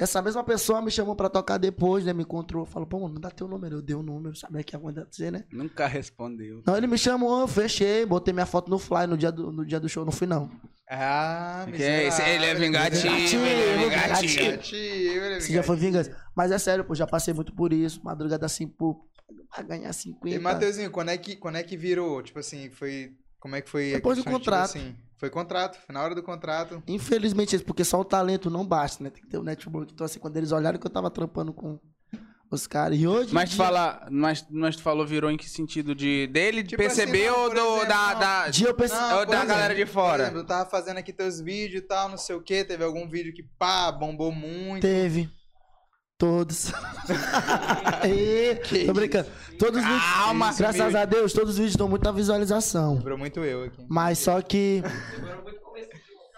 Essa 0.00 0.22
mesma 0.22 0.42
pessoa 0.42 0.80
me 0.80 0.90
chamou 0.90 1.14
pra 1.14 1.28
tocar 1.28 1.58
depois, 1.58 2.04
né? 2.04 2.12
Me 2.12 2.22
encontrou. 2.22 2.64
Falou, 2.64 2.88
pô, 2.88 2.98
mano, 3.00 3.20
dá 3.20 3.30
teu 3.30 3.46
número. 3.46 3.76
Eu 3.76 3.82
dei 3.82 3.94
o 3.94 4.02
número, 4.02 4.34
sabia 4.34 4.62
que 4.64 4.74
ia 4.74 4.78
acontecer, 4.78 5.30
né? 5.30 5.44
Nunca 5.52 5.86
respondeu. 5.86 6.62
Não, 6.66 6.76
ele 6.76 6.86
me 6.86 6.96
chamou, 6.96 7.40
eu 7.42 7.46
fechei, 7.48 8.06
botei 8.06 8.32
minha 8.32 8.46
foto 8.46 8.70
no 8.70 8.78
fly 8.78 9.06
no 9.06 9.16
dia 9.16 9.30
do, 9.30 9.52
no 9.52 9.64
dia 9.64 9.78
do 9.78 9.88
show, 9.88 10.04
não 10.04 10.12
fui 10.12 10.26
não. 10.26 10.50
Ah, 10.88 11.66
Que 11.72 11.82
é 11.82 12.06
esse- 12.08 12.22
ele 12.22 12.46
é 12.46 12.54
vingativo, 12.54 13.02
Vingativo, 13.14 13.44
ele 13.44 13.62
é 13.62 13.76
vingativo. 13.76 14.42
Vingativo, 14.44 15.24
ele 15.24 15.34
é 15.34 15.38
Esse 15.38 15.52
já 15.52 15.62
foi 15.62 15.76
vingativo. 15.76 16.04
vingança. 16.10 16.30
Mas 16.34 16.50
é 16.50 16.58
sério, 16.58 16.84
pô, 16.84 16.94
já 16.94 17.06
passei 17.06 17.32
muito 17.32 17.54
por 17.54 17.72
isso. 17.72 18.00
Madrugada 18.02 18.46
assim, 18.46 18.66
pô, 18.66 19.06
pra 19.54 19.62
ganhar 19.62 19.92
50. 19.92 20.34
E, 20.34 20.38
Mateuzinho, 20.40 20.90
quando 20.90 21.10
é, 21.10 21.16
que, 21.18 21.36
quando 21.36 21.56
é 21.56 21.62
que 21.62 21.76
virou? 21.76 22.22
Tipo 22.22 22.38
assim, 22.40 22.70
foi... 22.70 23.12
Como 23.38 23.54
é 23.56 23.60
que 23.62 23.70
foi 23.70 23.92
a 23.92 23.96
Depois 23.96 24.18
do 24.18 24.22
tipo 24.24 24.34
contrato. 24.34 24.64
assim, 24.76 24.94
foi 25.20 25.30
contrato, 25.30 25.78
foi 25.86 25.92
na 25.94 26.02
hora 26.02 26.14
do 26.14 26.22
contrato. 26.22 26.82
Infelizmente, 26.88 27.54
isso, 27.54 27.64
porque 27.64 27.84
só 27.84 28.00
o 28.00 28.04
talento 28.04 28.48
não 28.50 28.66
basta, 28.66 29.04
né? 29.04 29.10
Tem 29.10 29.22
que 29.22 29.28
ter 29.28 29.36
o 29.38 29.42
network. 29.42 29.92
Então, 29.92 30.04
assim, 30.04 30.18
quando 30.18 30.36
eles 30.38 30.50
olharam 30.50 30.78
que 30.78 30.86
eu 30.86 30.90
tava 30.90 31.10
trampando 31.10 31.52
com 31.52 31.78
os 32.50 32.66
caras. 32.66 32.98
E 32.98 33.06
hoje. 33.06 33.32
Mas 33.32 33.50
tu, 33.50 33.56
dia- 33.56 33.64
fala, 33.64 34.08
mas, 34.10 34.44
mas 34.50 34.76
tu 34.76 34.82
falou 34.82 35.06
virou 35.06 35.30
em 35.30 35.36
que 35.36 35.48
sentido? 35.48 35.94
De 35.94 36.26
dele 36.26 36.64
Tipo 36.64 36.82
perceber 36.82 37.28
assim, 37.28 37.36
não, 37.36 37.42
ou 37.44 37.50
do, 37.50 37.56
exemplo, 37.60 37.88
da, 37.88 38.12
não. 38.14 38.18
da, 38.20 38.48
Dia 38.48 38.66
eu 38.68 38.74
pensei. 38.74 38.96
Ou 38.98 39.08
por 39.18 39.26
da 39.26 39.32
exemplo, 39.36 39.46
galera 39.48 39.74
de 39.74 39.86
fora. 39.86 40.22
Exemplo, 40.24 40.40
eu 40.40 40.46
tava 40.46 40.68
fazendo 40.70 40.96
aqui 40.96 41.12
teus 41.12 41.38
vídeos 41.40 41.82
e 41.82 41.86
tal, 41.86 42.08
não 42.08 42.16
sei 42.16 42.34
o 42.34 42.42
que, 42.42 42.64
teve 42.64 42.82
algum 42.82 43.06
vídeo 43.08 43.32
que, 43.34 43.42
pá, 43.58 43.92
bombou 43.92 44.32
muito. 44.32 44.80
Teve. 44.82 45.30
Todos. 46.20 46.70
e, 48.06 48.84
tô 48.84 48.92
brincando. 48.92 49.26
Todos 49.58 49.80
os 49.80 49.86
vídeos. 49.86 50.02
Calma. 50.02 50.52
Graças 50.52 50.94
a 50.94 51.04
Deus, 51.06 51.32
todos 51.32 51.52
os 51.52 51.56
vídeos 51.56 51.76
dão 51.76 51.88
muita 51.88 52.12
visualização. 52.12 52.96
Lembrou 52.96 53.16
muito 53.16 53.40
eu 53.40 53.64
aqui. 53.64 53.82
Mas 53.88 54.18
só 54.18 54.42
que. 54.42 54.82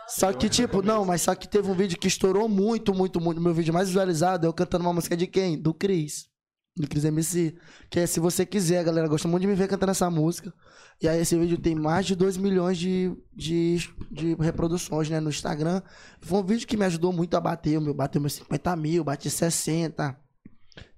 Só 0.07 0.33
que, 0.33 0.49
tipo, 0.49 0.83
não, 0.83 1.05
mas 1.05 1.23
só 1.23 1.35
que 1.35 1.49
teve 1.49 1.69
um 1.69 1.75
vídeo 1.75 1.99
que 1.99 2.07
estourou 2.07 2.49
muito, 2.49 2.95
muito, 2.95 3.21
muito. 3.21 3.41
Meu 3.41 3.53
vídeo 3.53 3.75
mais 3.75 3.89
visualizado 3.89 4.47
é 4.47 4.49
eu 4.49 4.53
cantando 4.53 4.85
uma 4.85 4.93
música 4.93 5.17
de 5.17 5.27
quem? 5.27 5.61
Do 5.61 5.75
Cris. 5.75 6.29
Do 6.77 6.87
Cris 6.87 7.05
MC. 7.05 7.57
Que 7.91 8.01
é 8.01 8.07
Se 8.07 8.21
Você 8.21 8.47
Quiser, 8.47 8.79
a 8.79 8.85
galera 8.85 9.09
gosta 9.09 9.27
muito 9.27 9.41
de 9.43 9.49
me 9.49 9.57
ver 9.57 9.67
cantando 9.67 9.91
essa 9.91 10.09
música. 10.09 10.55
E 11.03 11.09
aí 11.09 11.21
esse 11.21 11.37
vídeo 11.37 11.59
tem 11.59 11.75
mais 11.75 12.07
de 12.07 12.15
2 12.15 12.37
milhões 12.37 12.79
de, 12.79 13.13
de, 13.35 13.79
de 14.09 14.35
reproduções, 14.37 15.11
né, 15.11 15.19
no 15.19 15.31
Instagram. 15.31 15.83
Foi 16.21 16.39
um 16.39 16.45
vídeo 16.45 16.65
que 16.65 16.77
me 16.77 16.85
ajudou 16.85 17.13
muito 17.13 17.37
a 17.37 17.41
bater. 17.41 17.77
O 17.77 17.81
meu 17.81 17.93
bateu 17.93 18.21
meus 18.21 18.35
50 18.35 18.77
mil, 18.77 19.03
bati 19.03 19.29
60. 19.29 20.17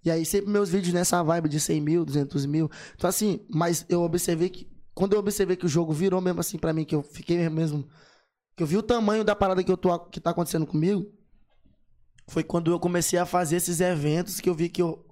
E 0.05 0.11
aí 0.11 0.27
sempre 0.27 0.51
meus 0.51 0.69
vídeos 0.69 0.93
nessa 0.93 1.23
vibe 1.23 1.49
de 1.49 1.59
100 1.59 1.81
mil, 1.81 2.05
200 2.05 2.45
mil. 2.45 2.71
Então 2.95 3.09
assim, 3.09 3.47
mas 3.49 3.87
eu 3.89 4.03
observei 4.03 4.51
que... 4.51 4.69
Quando 4.95 5.15
eu 5.15 5.19
observei 5.19 5.57
que 5.57 5.65
o 5.65 5.71
jogo 5.71 5.91
virou 5.91 6.21
mesmo 6.21 6.41
assim 6.41 6.59
pra 6.59 6.75
mim, 6.75 6.85
que 6.85 6.95
eu 6.95 7.03
fiquei 7.03 7.49
mesmo... 7.49 7.89
Que 8.55 8.63
eu 8.63 8.67
vi 8.67 8.77
o 8.77 8.83
tamanho 8.83 9.25
da 9.25 9.35
parada 9.35 9.65
que, 9.65 9.73
eu 9.73 9.77
tô, 9.77 9.99
que 9.99 10.21
tá 10.21 10.31
acontecendo 10.31 10.67
comigo. 10.67 11.11
Foi 12.29 12.45
quando 12.45 12.71
eu 12.71 12.79
comecei 12.79 13.19
a 13.19 13.25
fazer 13.25 13.57
esses 13.57 13.81
eventos 13.81 14.39
que 14.39 14.51
eu 14.51 14.55
vi 14.55 14.69
que 14.69 14.83
eu 14.83 15.04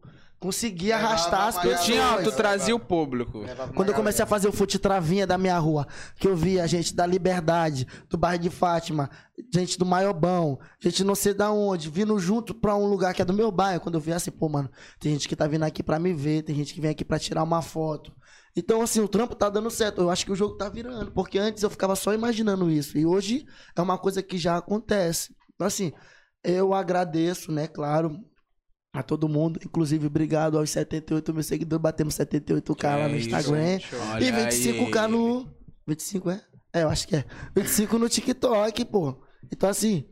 conseguia 0.42 0.96
Levava 0.96 1.14
arrastar 1.14 1.46
as 1.46 1.58
pessoas. 1.58 1.84
tinha, 1.84 2.22
tu 2.22 2.32
trazia 2.32 2.74
o 2.74 2.80
público. 2.80 3.44
Quando 3.74 3.90
eu 3.90 3.94
comecei 3.94 4.24
a 4.24 4.26
fazer 4.26 4.48
o 4.48 4.52
fute 4.52 4.78
travinha 4.78 5.26
da 5.26 5.38
minha 5.38 5.56
rua, 5.58 5.86
que 6.16 6.26
eu 6.26 6.34
via 6.34 6.66
gente 6.66 6.94
da 6.94 7.06
Liberdade, 7.06 7.86
do 8.10 8.18
bairro 8.18 8.42
de 8.42 8.50
Fátima, 8.50 9.08
gente 9.54 9.78
do 9.78 9.86
Maiobão, 9.86 10.58
gente 10.80 11.04
não 11.04 11.14
sei 11.14 11.32
da 11.32 11.52
onde, 11.52 11.88
vindo 11.88 12.18
junto 12.18 12.52
pra 12.52 12.74
um 12.74 12.86
lugar 12.86 13.14
que 13.14 13.22
é 13.22 13.24
do 13.24 13.32
meu 13.32 13.52
bairro. 13.52 13.80
Quando 13.80 13.94
eu 13.94 14.00
vi 14.00 14.12
assim, 14.12 14.32
pô, 14.32 14.48
mano, 14.48 14.68
tem 14.98 15.12
gente 15.12 15.28
que 15.28 15.36
tá 15.36 15.46
vindo 15.46 15.62
aqui 15.62 15.82
pra 15.82 15.98
me 15.98 16.12
ver, 16.12 16.42
tem 16.42 16.56
gente 16.56 16.74
que 16.74 16.80
vem 16.80 16.90
aqui 16.90 17.04
pra 17.04 17.18
tirar 17.18 17.44
uma 17.44 17.62
foto. 17.62 18.12
Então, 18.56 18.82
assim, 18.82 19.00
o 19.00 19.08
trampo 19.08 19.34
tá 19.34 19.48
dando 19.48 19.70
certo. 19.70 20.02
Eu 20.02 20.10
acho 20.10 20.26
que 20.26 20.32
o 20.32 20.36
jogo 20.36 20.56
tá 20.56 20.68
virando, 20.68 21.10
porque 21.12 21.38
antes 21.38 21.62
eu 21.62 21.70
ficava 21.70 21.96
só 21.96 22.12
imaginando 22.12 22.70
isso. 22.70 22.98
E 22.98 23.06
hoje 23.06 23.46
é 23.74 23.80
uma 23.80 23.96
coisa 23.96 24.22
que 24.22 24.36
já 24.36 24.58
acontece. 24.58 25.34
Então, 25.54 25.66
assim, 25.66 25.92
eu 26.44 26.74
agradeço, 26.74 27.52
né, 27.52 27.66
claro, 27.68 28.18
a 28.92 29.02
todo 29.02 29.28
mundo. 29.28 29.58
Inclusive, 29.64 30.06
obrigado 30.06 30.58
aos 30.58 30.70
78 30.70 31.32
mil 31.32 31.42
seguidores. 31.42 31.82
Batemos 31.82 32.14
78k 32.14 32.84
lá 32.84 33.08
no 33.08 33.16
isso, 33.16 33.28
Instagram. 33.28 33.78
E 34.20 34.30
25k 34.30 35.04
aí. 35.04 35.10
no. 35.10 35.48
25 35.86 36.30
é? 36.30 36.42
É, 36.72 36.82
eu 36.82 36.88
acho 36.88 37.08
que 37.08 37.16
é. 37.16 37.24
25 37.54 37.98
no 37.98 38.08
TikTok, 38.08 38.84
pô. 38.84 39.16
Então, 39.50 39.68
assim, 39.68 40.04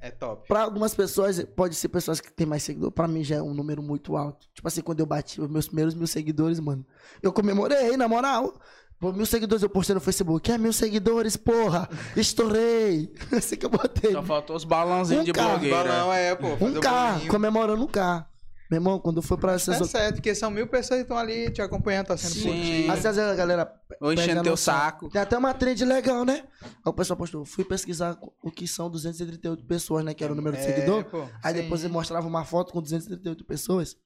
É 0.00 0.10
top. 0.10 0.46
pra 0.48 0.62
algumas 0.62 0.94
pessoas, 0.94 1.42
pode 1.56 1.74
ser 1.74 1.88
pessoas 1.88 2.20
que 2.20 2.32
têm 2.32 2.46
mais 2.46 2.62
seguidores. 2.62 2.94
Pra 2.94 3.06
mim 3.06 3.22
já 3.22 3.36
é 3.36 3.42
um 3.42 3.54
número 3.54 3.82
muito 3.82 4.16
alto. 4.16 4.46
Tipo 4.54 4.66
assim, 4.68 4.80
quando 4.82 5.00
eu 5.00 5.06
bati 5.06 5.40
os 5.40 5.48
meus 5.48 5.66
primeiros 5.66 5.94
mil 5.94 6.06
seguidores, 6.06 6.58
mano, 6.58 6.84
eu 7.22 7.32
comemorei, 7.32 7.96
na 7.96 8.08
moral. 8.08 8.58
Pô, 9.02 9.12
mil 9.12 9.26
seguidores 9.26 9.64
eu 9.64 9.68
postei 9.68 9.94
no 9.94 10.00
Facebook. 10.00 10.48
É, 10.52 10.56
mil 10.56 10.72
seguidores, 10.72 11.36
porra. 11.36 11.88
Estourei. 12.16 13.12
Assim 13.36 13.56
que 13.56 13.66
eu 13.66 13.70
botei. 13.70 14.12
Só 14.12 14.22
faltou 14.22 14.54
os 14.54 14.62
balãozinhos 14.62 15.22
Um 15.22 15.24
de 15.24 15.32
carro, 15.32 15.50
blogueira. 15.58 15.76
Balão 15.76 16.12
é, 16.12 16.34
pô. 16.36 16.46
Um 16.64 16.76
o 16.78 16.80
K, 16.80 17.12
bolinho. 17.14 17.28
comemorando 17.30 17.82
um 17.82 17.88
K. 17.88 18.28
Meu 18.70 18.78
irmão, 18.78 19.00
quando 19.00 19.20
foi 19.20 19.36
pra 19.36 19.54
essas. 19.54 19.76
Tá 19.76 19.84
certo, 19.84 20.14
porque 20.14 20.32
são 20.36 20.52
mil 20.52 20.68
pessoas 20.68 20.98
que 21.00 21.02
estão 21.02 21.18
ali 21.18 21.50
te 21.50 21.60
acompanhando, 21.60 22.06
tá 22.06 22.16
sendo 22.16 22.32
Sim. 22.34 22.42
curtido. 22.54 22.92
Às 22.92 23.02
vezes 23.02 23.18
a 23.18 23.34
galera. 23.34 23.74
Ou 24.00 24.12
enchendo 24.12 24.40
teu 24.44 24.56
saco. 24.56 25.08
Tem 25.10 25.20
até 25.20 25.36
uma 25.36 25.52
trend 25.52 25.84
legal, 25.84 26.24
né? 26.24 26.44
Aí 26.62 26.68
o 26.84 26.92
pessoal 26.92 27.16
postou, 27.16 27.44
fui 27.44 27.64
pesquisar 27.64 28.16
o 28.40 28.52
que 28.52 28.68
são 28.68 28.88
238 28.88 29.64
pessoas, 29.66 30.04
né? 30.04 30.14
Que 30.14 30.22
era 30.22 30.32
o 30.32 30.36
número 30.36 30.56
de 30.56 30.62
É, 30.62 30.66
seguidor. 30.74 31.04
pô, 31.06 31.24
Aí 31.42 31.52
sim. 31.56 31.62
depois 31.62 31.82
ele 31.82 31.92
mostrava 31.92 32.24
uma 32.28 32.44
foto 32.44 32.72
com 32.72 32.80
238 32.80 33.44
pessoas. 33.44 33.96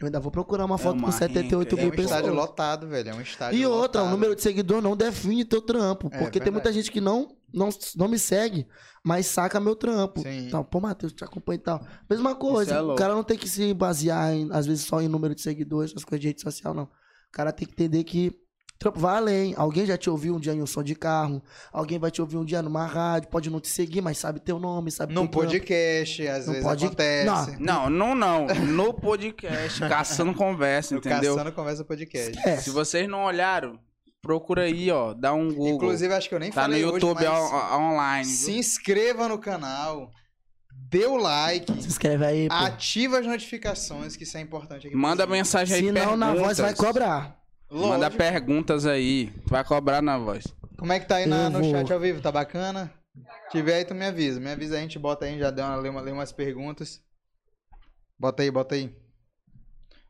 Eu 0.00 0.06
ainda 0.06 0.20
vou 0.20 0.30
procurar 0.30 0.64
uma 0.64 0.76
É 0.76 0.78
foto 0.78 0.96
uma 0.96 1.06
com 1.06 1.12
78 1.12 1.70
renca, 1.70 1.80
É 1.80 1.84
mil 1.84 1.92
um 1.92 1.96
pessoas. 1.96 2.10
estádio 2.16 2.34
lotado, 2.34 2.86
velho. 2.88 3.10
É 3.10 3.14
um 3.14 3.20
estádio 3.20 3.58
E 3.58 3.66
outra, 3.66 4.00
o 4.00 4.04
lotado. 4.04 4.10
número 4.10 4.36
de 4.36 4.42
seguidor 4.42 4.80
não 4.80 4.96
define 4.96 5.44
teu 5.44 5.60
trampo. 5.60 6.08
É, 6.12 6.18
porque 6.18 6.38
tem 6.38 6.52
muita 6.52 6.72
gente 6.72 6.90
que 6.92 7.00
não, 7.00 7.34
não, 7.52 7.68
não 7.96 8.06
me 8.06 8.18
segue, 8.18 8.66
mas 9.04 9.26
saca 9.26 9.58
meu 9.58 9.74
trampo. 9.74 10.20
Sim. 10.22 10.46
Então, 10.46 10.62
pô, 10.62 10.78
Matheus, 10.80 11.12
te 11.12 11.24
acompanho 11.24 11.56
e 11.56 11.62
tal. 11.62 11.84
Mesma 12.08 12.34
coisa. 12.36 12.74
é 12.76 12.80
o 12.80 12.94
cara 12.94 13.12
não 13.14 13.24
tem 13.24 13.36
que 13.36 13.48
se 13.48 13.74
basear, 13.74 14.32
em, 14.32 14.48
às 14.52 14.66
vezes, 14.66 14.84
só 14.84 15.00
em 15.00 15.08
número 15.08 15.34
de 15.34 15.40
seguidores, 15.42 15.90
essas 15.90 16.04
coisas 16.04 16.20
de 16.22 16.28
rede 16.28 16.42
social, 16.42 16.72
não. 16.72 16.84
O 16.84 17.32
cara 17.32 17.50
tem 17.52 17.66
que 17.66 17.72
entender 17.74 18.04
que 18.04 18.32
trampo 18.78 19.00
vai 19.00 19.16
além. 19.16 19.54
Alguém 19.56 19.84
já 19.84 19.96
te 19.96 20.08
ouviu 20.08 20.36
um 20.36 20.40
dia 20.40 20.52
em 20.52 20.62
um 20.62 20.66
som 20.66 20.82
de 20.82 20.94
carro, 20.94 21.42
alguém 21.72 21.98
vai 21.98 22.10
te 22.10 22.20
ouvir 22.20 22.36
um 22.36 22.44
dia 22.44 22.62
numa 22.62 22.86
rádio, 22.86 23.28
pode 23.28 23.50
não 23.50 23.60
te 23.60 23.68
seguir, 23.68 24.00
mas 24.00 24.18
sabe 24.18 24.38
teu 24.40 24.58
nome, 24.58 24.90
sabe 24.90 25.12
Num 25.12 25.26
teu 25.26 25.40
trampo. 25.40 25.46
podcast, 25.56 26.28
às 26.28 26.46
Não 26.46 26.52
vezes 26.52 26.68
pode- 26.68 26.86
acontece. 26.86 27.56
Não, 27.58 27.90
não, 27.90 28.14
não. 28.14 28.46
No 28.46 28.94
podcast, 28.94 29.80
caçando 29.80 30.32
conversa, 30.34 30.94
No 30.94 30.98
entendeu? 31.00 31.34
Caçando 31.34 31.52
Conversa 31.52 31.84
Podcast. 31.84 32.38
É. 32.48 32.56
Se 32.58 32.70
vocês 32.70 33.08
não 33.08 33.24
olharam, 33.24 33.78
procura 34.22 34.62
aí, 34.62 34.90
ó. 34.90 35.12
Dá 35.14 35.32
um 35.32 35.48
Google. 35.48 35.68
Inclusive, 35.74 36.14
acho 36.14 36.28
que 36.28 36.34
eu 36.34 36.38
nem 36.40 36.50
tá 36.50 36.62
no 36.68 36.74
falei 36.74 36.82
YouTube 36.82 37.18
hoje, 37.18 37.28
mas 37.28 37.52
on- 37.52 37.76
online. 37.82 38.24
viu? 38.28 38.36
se 38.36 38.52
inscreva 38.52 39.28
no 39.28 39.38
canal, 39.38 40.10
dê 40.90 41.04
o 41.06 41.16
like, 41.16 41.72
Se 41.82 41.88
inscreve 41.88 42.24
aí, 42.24 42.48
pô. 42.48 42.54
ativa 42.54 43.18
as 43.18 43.26
notificações, 43.26 44.14
que 44.16 44.22
isso 44.24 44.36
é 44.36 44.40
importante 44.40 44.86
aqui. 44.86 44.96
Manda 44.96 45.26
mensagem 45.26 45.76
aí. 45.76 45.84
Senão 45.84 46.16
na 46.16 46.32
voz 46.34 46.58
vai 46.58 46.74
perguntas. 46.74 47.37
Cobrar. 47.68 47.88
Manda 47.88 47.96
Lógico. 48.06 48.16
perguntas 48.18 48.86
aí. 48.86 49.30
Tu 49.46 49.50
vai 49.50 49.64
cobrar 49.64 50.02
na 50.02 50.18
voz. 50.18 50.44
Como 50.78 50.92
é 50.92 51.00
que 51.00 51.06
tá 51.06 51.16
aí 51.16 51.26
na- 51.26 51.50
no 51.50 51.62
chat 51.64 51.92
ao 51.92 52.00
vivo? 52.00 52.20
Tá 52.20 52.30
bacana? 52.32 52.92
Se 53.44 53.50
tiver 53.52 53.74
aí, 53.74 53.84
tu 53.84 53.94
me 53.94 54.06
avisa. 54.06 54.38
Me 54.40 54.50
avisa 54.50 54.74
aí, 54.74 54.80
a 54.80 54.82
gente 54.82 54.98
bota 54.98 55.24
aí, 55.24 55.38
já 55.38 55.50
deu 55.50 55.64
uma, 55.64 55.76
lê, 55.76 55.88
uma, 55.88 56.00
lê 56.00 56.12
umas 56.12 56.30
perguntas. 56.32 57.02
Bota 58.18 58.42
aí, 58.42 58.50
bota 58.50 58.74
aí. 58.74 58.94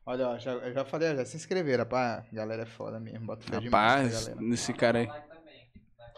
Olha, 0.05 0.29
ó, 0.29 0.37
já, 0.39 0.51
eu 0.53 0.73
já 0.73 0.83
falei, 0.85 1.15
já 1.15 1.25
se 1.25 1.37
inscreveram, 1.37 1.83
rapaz. 1.83 2.25
Galera 2.31 2.63
é 2.63 2.65
foda 2.65 2.99
mesmo. 2.99 3.25
Bota 3.27 3.45
fé 3.45 3.59
demais, 3.59 4.27
Rapaz, 4.27 4.39
nesse 4.41 4.73
cara 4.73 4.99
aí. 4.99 5.09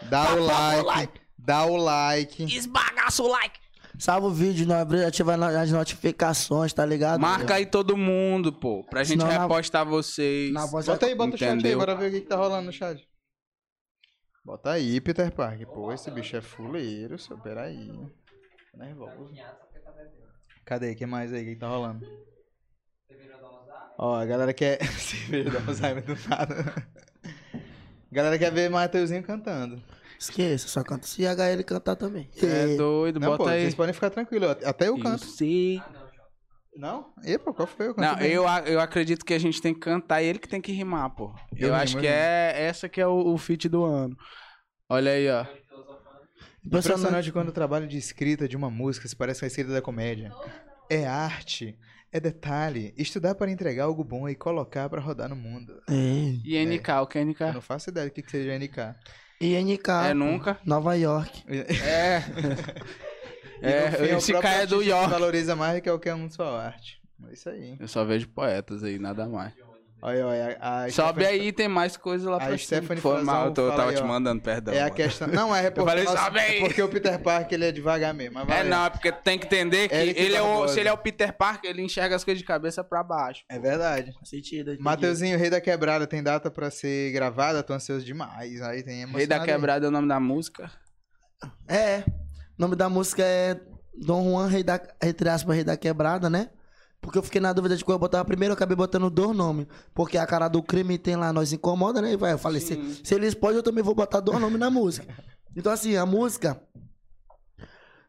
Dá 0.09 0.33
o 0.33 0.39
like, 0.83 1.21
dá 1.37 1.65
o 1.65 1.75
like. 1.77 2.43
Esbagaça 2.55 3.21
o 3.23 3.27
like. 3.27 3.59
Salva 4.01 4.25
o 4.25 4.31
vídeo, 4.31 4.65
não 4.65 4.77
abrir, 4.77 5.05
ativa 5.05 5.37
na- 5.37 5.61
as 5.61 5.71
notificações, 5.71 6.73
tá 6.73 6.83
ligado? 6.83 7.19
Marca 7.21 7.53
aí 7.53 7.67
todo 7.67 7.95
mundo, 7.95 8.51
pô. 8.51 8.83
Pra 8.89 9.03
gente 9.03 9.19
Senão 9.21 9.31
na- 9.31 9.43
repostar 9.43 9.85
vocês. 9.85 10.51
Na 10.51 10.65
voz 10.65 10.87
Bota 10.87 11.05
aí, 11.05 11.13
bota 11.13 11.35
o 11.35 11.37
chat 11.37 11.49
aí, 11.49 11.53
Entendeu? 11.59 11.77
bora 11.77 11.95
ver 11.95 12.07
o 12.09 12.11
que, 12.11 12.21
que 12.21 12.27
tá 12.27 12.35
rolando 12.35 12.65
no 12.65 12.71
chat. 12.73 13.07
Bota 14.43 14.71
aí, 14.71 14.99
Peter 14.99 15.31
Parker. 15.31 15.67
Pô, 15.67 15.93
esse 15.93 16.09
bicho 16.09 16.35
é 16.35 16.41
fuleiro, 16.41 17.19
seu. 17.19 17.37
Peraí. 17.37 17.91
Tô 18.71 18.77
nervoso. 18.79 19.35
Cadê? 20.65 20.93
O 20.93 20.95
que 20.95 21.05
mais 21.05 21.31
aí? 21.31 21.43
O 21.43 21.45
que, 21.45 21.53
que 21.53 21.59
tá 21.59 21.67
rolando? 21.67 22.03
Ó, 23.99 24.15
a 24.15 24.25
galera 24.25 24.51
quer. 24.51 24.79
Cerveja 24.97 25.51
da 25.51 25.59
Alzheimer 25.67 26.03
do 26.03 26.15
nada. 26.27 26.55
A 27.23 27.61
galera 28.11 28.39
quer 28.39 28.51
ver 28.51 28.67
Mateuzinho 28.67 29.21
cantando. 29.21 29.79
Esqueça, 30.21 30.67
só 30.67 30.83
canta 30.83 31.07
se 31.07 31.23
HL 31.25 31.63
cantar 31.65 31.95
também. 31.95 32.29
É 32.41 32.75
doido, 32.77 33.19
Não, 33.19 33.29
bota 33.29 33.43
pô, 33.43 33.49
aí. 33.49 33.61
vocês 33.61 33.73
podem 33.75 33.93
ficar 33.93 34.09
tranquilos. 34.11 34.51
Até 34.63 34.87
eu 34.87 34.95
Eu 34.97 35.03
canto. 35.03 35.25
sei. 35.25 35.81
Não? 36.75 37.11
E, 37.25 37.37
pô, 37.39 37.53
qual 37.53 37.67
foi? 37.67 37.87
Eu 37.87 37.95
canto 37.95 38.07
Não, 38.07 38.15
bem. 38.17 38.31
eu, 38.31 38.43
eu 38.65 38.79
acredito 38.79 39.25
que 39.25 39.33
a 39.33 39.39
gente 39.39 39.59
tem 39.61 39.73
que 39.73 39.79
cantar 39.79 40.21
e 40.21 40.27
ele 40.27 40.37
que 40.39 40.47
tem 40.47 40.61
que 40.61 40.71
rimar, 40.71 41.09
pô. 41.15 41.33
Eu, 41.57 41.69
Eu 41.69 41.75
acho 41.75 41.93
rimo, 41.93 42.01
que 42.01 42.07
eu 42.07 42.11
é 42.13 42.53
essa 42.67 42.87
que 42.87 43.01
é 43.01 43.07
o, 43.07 43.33
o 43.33 43.37
feat 43.37 43.67
do 43.67 43.83
ano. 43.83 44.15
Olha 44.87 45.11
aí, 45.11 45.27
ó. 45.29 45.45
Impressionante. 46.65 47.31
Quando 47.31 47.49
o 47.49 47.53
trabalho 47.53 47.87
de 47.87 47.97
escrita 47.97 48.47
de 48.47 48.55
uma 48.55 48.69
música 48.69 49.07
se 49.07 49.15
parece 49.15 49.39
com 49.39 49.45
a 49.45 49.47
escrita 49.47 49.71
da 49.71 49.81
comédia. 49.81 50.31
É 50.89 51.05
arte, 51.07 51.77
é 52.11 52.19
detalhe, 52.19 52.93
estudar 52.97 53.33
para 53.35 53.49
entregar 53.49 53.85
algo 53.85 54.03
bom 54.03 54.27
e 54.29 54.35
colocar 54.35 54.89
para 54.89 55.01
rodar 55.01 55.29
no 55.29 55.35
mundo. 55.35 55.81
É. 55.89 55.93
E 56.45 56.63
NK, 56.65 56.89
o 57.01 57.07
que 57.07 57.17
é 57.17 57.23
NK? 57.25 57.41
Eu 57.41 57.53
não 57.53 57.61
faço 57.61 57.89
ideia 57.89 58.07
do 58.07 58.11
que, 58.13 58.21
que 58.21 58.29
seja 58.31 58.57
NK. 58.57 58.95
E 59.41 59.55
NK. 59.59 59.89
É 60.09 60.13
nunca. 60.13 60.59
Nova 60.63 60.93
York. 60.95 61.43
É. 61.49 62.19
No 63.89 63.97
fim, 63.97 64.03
é, 64.03 64.13
esse 64.17 64.33
cara 64.33 64.63
é 64.63 64.65
do 64.67 64.83
York. 64.83 65.09
valoriza 65.09 65.55
mais 65.55 65.75
do 65.75 65.81
que 65.81 65.89
qualquer 65.89 66.13
um 66.13 66.27
de 66.27 66.35
sua 66.35 66.63
arte. 66.63 67.01
É 67.27 67.33
isso 67.33 67.49
aí. 67.49 67.75
Eu 67.79 67.87
só 67.87 68.05
vejo 68.05 68.27
poetas 68.29 68.83
aí, 68.83 68.99
nada 68.99 69.27
mais. 69.27 69.53
Olha, 70.03 70.25
olha, 70.25 70.57
a, 70.59 70.83
a 70.85 70.89
Sobe 70.91 71.21
Stephanie- 71.21 71.41
aí, 71.45 71.51
tem 71.51 71.67
mais 71.67 71.95
coisa 71.95 72.27
lá 72.29 72.37
A 72.37 72.39
pra 72.47 72.57
Stephanie 72.57 72.99
cima. 72.99 73.15
Foi 73.15 73.23
mal, 73.23 73.45
eu 73.47 73.53
tô- 73.53 73.67
eu 73.67 73.75
tava 73.75 73.91
te 73.93 73.97
aí, 73.99 74.03
ó. 74.03 74.07
mandando, 74.07 74.41
perdão. 74.41 74.73
É 74.73 74.81
a 74.81 74.89
questão. 74.89 75.27
Não, 75.27 75.55
é 75.55 75.69
porque, 75.71 75.87
falei, 75.87 76.03
nossa, 76.05 76.17
sobe 76.23 76.39
aí. 76.39 76.59
porque 76.59 76.81
o 76.81 76.89
Peter 76.89 77.19
Parker 77.19 77.53
ele 77.55 77.65
é 77.65 77.71
devagar 77.71 78.11
mesmo. 78.11 78.33
Mas 78.43 78.49
É, 78.49 78.63
não, 78.63 78.85
é 78.85 78.89
porque 78.89 79.11
tem 79.11 79.37
que 79.37 79.45
entender 79.45 79.89
que, 79.89 79.93
Eric 79.95 80.19
ele 80.19 80.35
é 80.35 80.41
o, 80.41 80.67
se 80.67 80.79
ele 80.79 80.89
é 80.89 80.91
o 80.93 80.97
Peter 80.97 81.31
Parker, 81.31 81.69
ele 81.69 81.83
enxerga 81.83 82.15
as 82.15 82.23
coisas 82.23 82.39
de 82.39 82.45
cabeça 82.47 82.83
pra 82.83 83.03
baixo. 83.03 83.43
É 83.47 83.59
verdade. 83.59 84.11
Faz 84.13 84.29
sentido. 84.29 84.75
Mateuzinho, 84.79 85.37
Rei 85.37 85.51
da 85.51 85.61
Quebrada, 85.61 86.07
tem 86.07 86.23
data 86.23 86.49
pra 86.49 86.71
ser 86.71 87.11
gravada? 87.11 87.61
Tô 87.61 87.73
ansioso 87.73 88.03
demais. 88.03 88.59
Aí 88.63 88.81
tem 88.81 89.05
Rei 89.05 89.27
da. 89.27 89.39
Quebrada 89.41 89.85
é 89.85 89.89
o 89.89 89.91
nome 89.91 90.07
da 90.07 90.19
música. 90.19 90.71
É. 91.67 91.99
O 92.57 92.61
nome 92.61 92.75
da 92.75 92.89
música 92.89 93.23
é 93.23 93.55
Dom 93.95 94.23
Juan, 94.31 94.47
Rei 94.47 94.63
da, 94.63 94.79
entre 95.03 95.29
aspas, 95.29 95.55
Rei 95.55 95.63
da 95.63 95.77
Quebrada, 95.77 96.27
né? 96.29 96.49
Porque 97.01 97.17
eu 97.17 97.23
fiquei 97.23 97.41
na 97.41 97.51
dúvida 97.51 97.75
de 97.75 97.83
qual 97.83 97.95
eu 97.95 97.99
botava 97.99 98.23
primeiro, 98.23 98.51
eu 98.51 98.55
acabei 98.55 98.77
botando 98.77 99.09
dois 99.09 99.35
nomes. 99.35 99.65
Porque 99.93 100.17
a 100.17 100.27
cara 100.27 100.47
do 100.47 100.61
crime 100.61 100.97
tem 100.99 101.15
lá, 101.15 101.33
nós 101.33 101.51
incomoda, 101.51 101.99
né? 102.01 102.13
E 102.13 102.17
vai, 102.17 102.33
eu 102.33 102.37
falei, 102.37 102.61
se, 102.61 103.01
se 103.03 103.15
eles 103.15 103.33
podem, 103.33 103.57
eu 103.57 103.63
também 103.63 103.83
vou 103.83 103.95
botar 103.95 104.19
dois 104.19 104.39
nomes 104.39 104.59
na 104.59 104.69
música. 104.69 105.07
Então, 105.55 105.71
assim, 105.71 105.97
a 105.97 106.05
música 106.05 106.61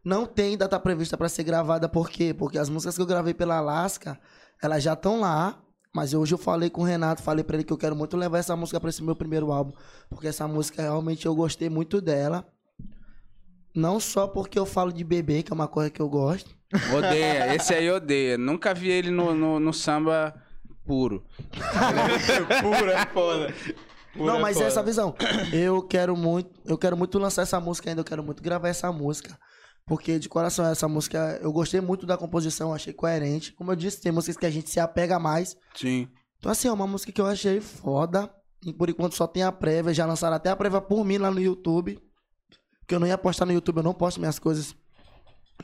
não 0.04 0.26
tem 0.26 0.58
data 0.58 0.78
prevista 0.78 1.16
pra 1.16 1.28
ser 1.28 1.42
gravada, 1.42 1.88
por 1.88 2.10
quê? 2.10 2.34
Porque 2.34 2.58
as 2.58 2.68
músicas 2.68 2.94
que 2.94 3.02
eu 3.02 3.06
gravei 3.06 3.32
pela 3.32 3.56
Alaska, 3.56 4.20
elas 4.62 4.82
já 4.82 4.92
estão 4.92 5.20
lá. 5.20 5.58
Mas 5.94 6.14
hoje 6.14 6.32
eu 6.32 6.38
falei 6.38 6.70
com 6.70 6.82
o 6.82 6.84
Renato, 6.84 7.22
falei 7.22 7.44
pra 7.44 7.56
ele 7.56 7.64
que 7.64 7.72
eu 7.72 7.76
quero 7.76 7.94
muito 7.94 8.16
levar 8.16 8.38
essa 8.38 8.56
música 8.56 8.80
pra 8.80 8.88
esse 8.88 9.02
meu 9.02 9.14
primeiro 9.14 9.52
álbum. 9.52 9.72
Porque 10.08 10.26
essa 10.26 10.48
música 10.48 10.80
realmente 10.80 11.26
eu 11.26 11.34
gostei 11.34 11.68
muito 11.68 12.00
dela. 12.00 12.46
Não 13.74 13.98
só 13.98 14.26
porque 14.26 14.58
eu 14.58 14.66
falo 14.66 14.92
de 14.92 15.02
bebê, 15.02 15.42
que 15.42 15.52
é 15.52 15.54
uma 15.54 15.68
coisa 15.68 15.90
que 15.90 16.00
eu 16.00 16.08
gosto. 16.08 16.54
Odeia, 16.96 17.54
esse 17.54 17.74
aí 17.74 17.90
odeia. 17.90 18.38
Nunca 18.38 18.72
vi 18.74 18.90
ele 18.90 19.10
no, 19.10 19.34
no, 19.34 19.60
no 19.60 19.72
samba 19.72 20.34
puro. 20.84 21.24
Pura 22.62 22.92
é 22.92 23.06
foda. 23.06 23.54
Pura 24.12 24.32
não, 24.32 24.40
mas 24.40 24.54
foda. 24.54 24.66
é 24.66 24.68
essa 24.68 24.82
visão. 24.82 25.14
Eu 25.52 25.82
quero 25.82 26.16
muito, 26.16 26.50
eu 26.64 26.76
quero 26.76 26.96
muito 26.96 27.18
lançar 27.18 27.42
essa 27.42 27.60
música 27.60 27.90
ainda, 27.90 28.00
eu 28.00 28.04
quero 28.04 28.22
muito 28.22 28.42
gravar 28.42 28.68
essa 28.68 28.90
música. 28.92 29.38
Porque 29.86 30.18
de 30.18 30.28
coração 30.28 30.64
essa 30.64 30.86
música, 30.86 31.38
eu 31.42 31.52
gostei 31.52 31.80
muito 31.80 32.06
da 32.06 32.16
composição, 32.16 32.72
achei 32.72 32.92
coerente. 32.92 33.52
Como 33.52 33.72
eu 33.72 33.76
disse, 33.76 34.00
tem 34.00 34.12
músicas 34.12 34.36
que 34.36 34.46
a 34.46 34.50
gente 34.50 34.70
se 34.70 34.78
apega 34.78 35.18
mais. 35.18 35.56
Sim. 35.74 36.08
Então 36.38 36.52
assim, 36.52 36.68
é 36.68 36.72
uma 36.72 36.86
música 36.86 37.12
que 37.12 37.20
eu 37.20 37.26
achei 37.26 37.60
foda. 37.60 38.30
E 38.64 38.72
por 38.72 38.88
enquanto 38.88 39.14
só 39.14 39.26
tem 39.26 39.42
a 39.42 39.50
prévia, 39.50 39.92
já 39.92 40.06
lançaram 40.06 40.36
até 40.36 40.50
a 40.50 40.56
prévia 40.56 40.80
por 40.80 41.04
mim 41.04 41.18
lá 41.18 41.30
no 41.30 41.40
YouTube. 41.40 41.98
Porque 42.82 42.94
eu 42.94 43.00
não 43.00 43.06
ia 43.06 43.16
postar 43.16 43.46
no 43.46 43.52
YouTube, 43.52 43.78
eu 43.78 43.82
não 43.82 43.94
posto 43.94 44.20
minhas 44.20 44.38
coisas 44.38 44.74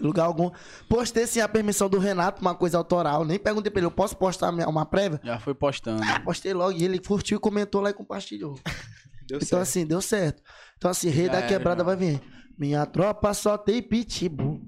Lugar 0.01 0.25
algum. 0.27 0.51
Postei 0.89 1.27
sem 1.27 1.43
a 1.43 1.49
permissão 1.49 1.89
do 1.89 1.99
Renato, 1.99 2.41
uma 2.41 2.55
coisa 2.55 2.79
autoral. 2.79 3.25
Nem 3.25 3.39
perguntei 3.39 3.71
pra 3.71 3.81
ele, 3.81 3.87
eu 3.87 3.91
posso 3.91 4.17
postar 4.17 4.51
uma 4.51 4.87
prévia? 4.87 5.21
Já 5.25 5.41
foi 5.41 5.55
postando. 5.55 6.03
Postei 6.25 6.55
logo 6.55 6.73
e 6.73 6.85
ele 6.85 6.99
curtiu, 6.99 7.41
comentou 7.41 7.81
lá 7.81 7.91
e 7.91 7.95
compartilhou. 7.95 8.59
Deu 9.27 9.37
Então, 9.37 9.47
certo. 9.47 9.63
assim, 9.63 9.85
deu 9.85 10.01
certo. 10.01 10.43
Então, 10.79 10.91
assim, 10.91 11.11
Rei 11.11 11.27
Já 11.27 11.33
da 11.33 11.39
era, 11.39 11.47
Quebrada 11.49 11.85
vai 11.85 11.97
vir. 11.97 12.19
Minha 12.57 12.87
tropa 12.87 13.35
só 13.35 13.59
tem 13.59 13.83
pitbull. 13.83 14.59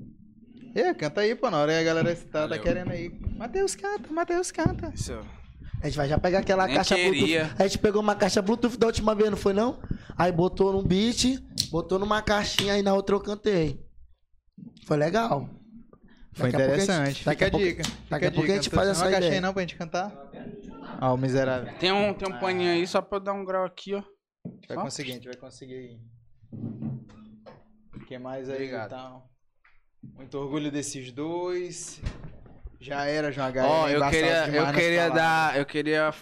É, 0.75 0.93
canta 0.93 1.23
aí, 1.23 1.35
pô, 1.35 1.51
na 1.51 1.59
hora 1.59 1.73
que 1.73 1.79
a 1.79 1.83
galera 1.83 2.15
tá, 2.31 2.47
tá 2.47 2.59
querendo 2.59 2.91
aí. 2.91 3.11
Matheus 3.39 3.75
canta, 3.75 4.13
Matheus 4.13 4.53
canta. 4.53 4.93
Isso. 4.95 5.19
A 5.83 5.87
gente 5.87 5.97
vai 5.97 6.07
já 6.09 6.19
pegar 6.19 6.41
aquela 6.41 6.67
Nem 6.67 6.77
caixa 6.77 6.95
queria. 6.95 7.45
Bluetooth. 7.45 7.63
A 7.63 7.67
gente 7.67 7.79
pegou 7.79 8.03
uma 8.03 8.15
caixa 8.15 8.43
Bluetooth 8.43 8.77
da 8.77 8.87
última 8.87 9.15
vez, 9.15 9.31
não 9.31 9.37
foi 9.39 9.55
não? 9.55 9.81
Aí 10.17 10.31
botou 10.31 10.75
num 10.75 10.83
beat, 10.87 11.43
botou 11.71 11.99
numa 11.99 12.21
caixinha 12.23 12.75
aí 12.75 12.83
na 12.83 12.95
outra 12.95 13.15
eu 13.15 13.21
cantei. 13.21 13.81
Foi 14.87 14.97
legal. 14.97 15.49
Foi 16.33 16.51
Daqui 16.53 16.63
a 16.63 16.67
pouco 16.67 16.75
a 16.75 16.79
gente- 16.79 16.85
interessante. 16.91 17.25
daqui 17.25 17.45
Fica 17.45 17.47
a 17.47 17.51
pouco- 17.51 17.67
dica. 17.67 17.83
daqui 18.09 18.27
a 18.27 18.31
pouco 18.31 18.41
a 18.45 18.47
dica. 18.47 18.55
gente 18.63 18.73
Não 18.73 18.77
faz 18.79 18.89
essa 18.91 19.05
uma 19.05 19.11
caixinha 19.11 19.27
ideia. 19.29 19.41
não 19.41 19.53
pra 19.53 19.63
gente 19.63 19.77
cantar? 19.77 20.31
Ah, 21.01 21.13
o 21.13 21.17
miserável. 21.17 21.73
Tem 21.79 21.93
um, 21.93 22.15
tem 22.15 22.29
um 22.33 22.39
paninho 22.39 22.71
aí 22.73 22.87
só 22.87 23.01
pra 23.03 23.17
eu 23.19 23.21
dar 23.23 23.33
um 23.33 23.45
grau 23.45 23.65
aqui, 23.65 23.95
ó. 23.95 23.99
A 24.45 24.49
gente 24.51 24.69
vai 24.69 24.77
Só? 24.77 24.83
conseguir, 24.85 25.11
a 25.11 25.15
gente 25.15 25.25
vai 25.29 25.37
conseguir 25.37 25.75
aí. 25.75 25.99
O 27.95 28.01
que 28.07 28.19
mais 28.19 28.49
aí 28.49 28.55
Obrigado. 28.57 28.93
então? 28.95 29.23
Muito 30.17 30.39
orgulho 30.39 30.71
desses 30.71 31.13
dois. 31.13 32.01
Já 32.81 33.05
era, 33.05 33.31
João 33.31 33.47
H. 33.49 33.67
Ó, 33.67 33.89
era 33.89 33.99
eu 33.99 34.11
queria, 34.11 34.49
eu 34.49 34.73
queria 34.73 35.09
dar, 35.11 35.59
eu 35.59 35.67
queria 35.67 36.15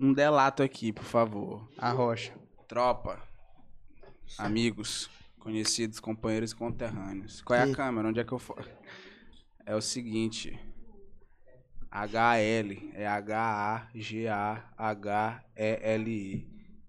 um 0.00 0.12
delato 0.12 0.62
aqui, 0.62 0.92
por 0.92 1.04
favor. 1.04 1.68
A 1.76 1.90
rocha. 1.90 2.32
Tropa, 2.68 3.20
amigos, 4.38 5.10
conhecidos, 5.38 6.00
companheiros 6.00 6.52
e 6.52 6.56
conterrâneos. 6.56 7.42
Qual 7.42 7.58
é 7.58 7.62
a 7.62 7.72
câmera? 7.72 8.08
Onde 8.08 8.20
é 8.20 8.24
que 8.24 8.32
eu 8.32 8.38
for? 8.38 8.68
É 9.66 9.74
o 9.74 9.80
seguinte. 9.80 10.58
HL 11.90 12.90
é 12.94 13.06
H-A-G-A-H-E-L-I. 13.06 13.94